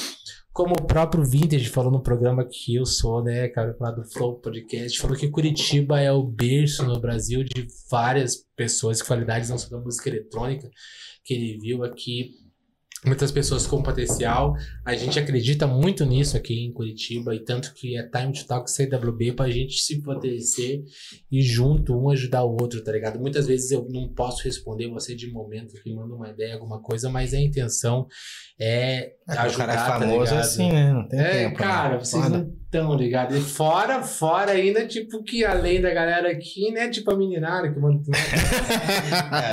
como 0.52 0.72
o 0.72 0.86
próprio 0.86 1.24
Vintage 1.24 1.68
falou 1.68 1.92
no 1.92 2.02
programa 2.02 2.46
que 2.50 2.76
eu 2.76 2.86
sou, 2.86 3.22
né, 3.22 3.48
cara, 3.48 3.76
lá 3.78 3.90
do 3.90 4.04
Flow 4.04 4.40
Podcast, 4.40 4.98
falou 4.98 5.16
que 5.16 5.28
Curitiba 5.28 6.00
é 6.00 6.12
o 6.12 6.22
berço 6.22 6.84
no 6.84 6.98
Brasil 7.00 7.44
de 7.44 7.66
várias 7.90 8.36
pessoas, 8.56 9.02
qualidades 9.02 9.50
não 9.50 9.58
só 9.58 9.68
da 9.68 9.82
música 9.82 10.08
eletrônica, 10.08 10.70
que 11.24 11.34
ele 11.34 11.58
viu 11.58 11.84
aqui 11.84 12.43
muitas 13.04 13.30
pessoas 13.30 13.66
com 13.66 13.82
potencial. 13.82 14.56
A 14.84 14.94
gente 14.94 15.18
acredita 15.18 15.66
muito 15.66 16.04
nisso 16.04 16.36
aqui 16.36 16.54
em 16.54 16.72
Curitiba 16.72 17.34
e 17.34 17.40
tanto 17.40 17.74
que 17.74 17.96
é 17.96 18.02
Time 18.08 18.32
to 18.32 18.46
Talk 18.46 18.70
CWB 18.70 19.32
pra 19.32 19.50
gente 19.50 19.78
se 19.78 20.00
fortalecer 20.00 20.82
e 21.30 21.42
junto 21.42 21.96
um 21.96 22.10
ajudar 22.10 22.44
o 22.44 22.56
outro, 22.60 22.82
tá 22.82 22.92
ligado? 22.92 23.20
Muitas 23.20 23.46
vezes 23.46 23.70
eu 23.70 23.86
não 23.90 24.08
posso 24.08 24.42
responder 24.44 24.88
você 24.88 25.14
de 25.14 25.30
momento 25.30 25.74
que 25.82 25.92
manda 25.92 26.14
uma 26.14 26.30
ideia, 26.30 26.54
alguma 26.54 26.80
coisa, 26.80 27.10
mas 27.10 27.34
a 27.34 27.40
intenção 27.40 28.06
é 28.60 29.12
É, 29.28 29.34
o 29.34 29.40
ajudar, 29.40 29.66
cara 29.66 29.72
é 29.72 29.76
tá 29.76 29.84
famoso 29.86 30.18
ligado? 30.20 30.38
assim, 30.40 30.72
né? 30.72 30.92
Não 30.92 31.08
tem 31.08 31.20
É, 31.20 31.30
tempo. 31.44 31.56
cara, 31.56 31.90
né? 31.94 31.98
vocês 31.98 32.22
Foda. 32.22 32.38
não 32.38 32.52
estão 32.64 32.94
ligados. 32.94 33.36
E 33.36 33.40
fora, 33.40 34.02
fora 34.02 34.50
ainda, 34.52 34.86
tipo, 34.86 35.22
que 35.22 35.44
além 35.44 35.80
da 35.80 35.92
galera 35.94 36.28
aqui, 36.30 36.70
né? 36.72 36.88
Tipo 36.88 37.12
a 37.12 37.16
meninada 37.16 37.72
que 37.72 37.78
manda. 37.78 38.00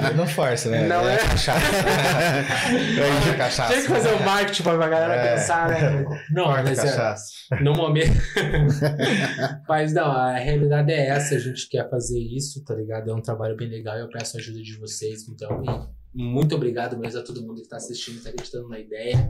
É, 0.10 0.14
não 0.18 0.28
força, 0.28 0.70
né? 0.70 0.88
Não 0.88 1.08
é? 1.08 1.18
cachaça. 1.18 1.60
é 3.34 3.38
cachaça. 3.38 3.74
Tem 3.74 3.82
que 3.84 3.88
fazer 3.88 4.14
o 4.14 4.24
marketing 4.24 4.64
pra 4.64 4.76
galera 4.88 5.16
É. 5.16 5.34
pensar, 5.36 5.70
né? 5.70 6.06
Não, 6.32 6.46
Corta 6.46 6.64
mas 6.64 6.80
é, 6.80 6.84
cachaça. 6.84 7.32
no 7.62 7.74
momento. 7.74 8.12
mas 9.68 9.94
não, 9.94 10.12
a 10.12 10.34
realidade 10.38 10.92
é 10.92 11.08
essa. 11.08 11.36
A 11.36 11.40
gente 11.40 11.68
quer 11.70 11.90
fazer 11.90 12.20
isso, 12.20 12.64
tá 12.66 12.74
ligado? 12.76 13.10
É 13.10 13.14
um 13.14 13.22
trabalho 13.22 13.56
bem 13.56 13.70
legal. 13.70 13.98
Eu 13.98 14.10
peço 14.10 14.38
a 14.38 14.40
ajuda 14.40 14.62
de 14.62 14.78
vocês. 14.78 15.28
Então, 15.30 15.62
e 15.64 16.01
muito 16.14 16.56
obrigado 16.56 16.98
mesmo 16.98 17.20
a 17.20 17.24
todo 17.24 17.42
mundo 17.42 17.62
que 17.62 17.68
tá 17.68 17.78
assistindo, 17.78 18.22
tá 18.24 18.30
acreditando 18.30 18.68
na 18.70 18.80
ideia. 18.80 19.30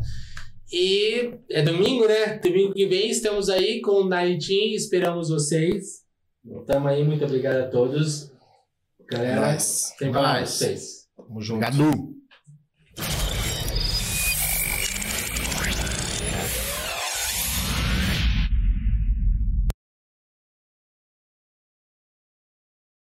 E 0.71 1.33
é 1.49 1.61
domingo, 1.61 2.07
né? 2.07 2.39
Domingo 2.39 2.73
que 2.73 2.85
vem 2.85 3.09
estamos 3.09 3.49
aí 3.49 3.81
com 3.81 3.91
o 4.03 4.07
Nightin. 4.09 4.73
Esperamos 4.73 5.29
vocês. 5.29 6.01
Tamo 6.65 6.87
aí, 6.87 7.03
muito 7.03 7.25
obrigado 7.25 7.57
a 7.57 7.67
todos. 7.67 8.31
Galera, 9.09 9.53
Nice. 9.53 9.97
tem 9.97 10.11
pra 10.11 10.39
Nice. 10.39 10.53
vocês. 10.57 11.07
Tamo 11.17 11.41
junto. 11.41 11.65
Obrigado. 11.65 12.10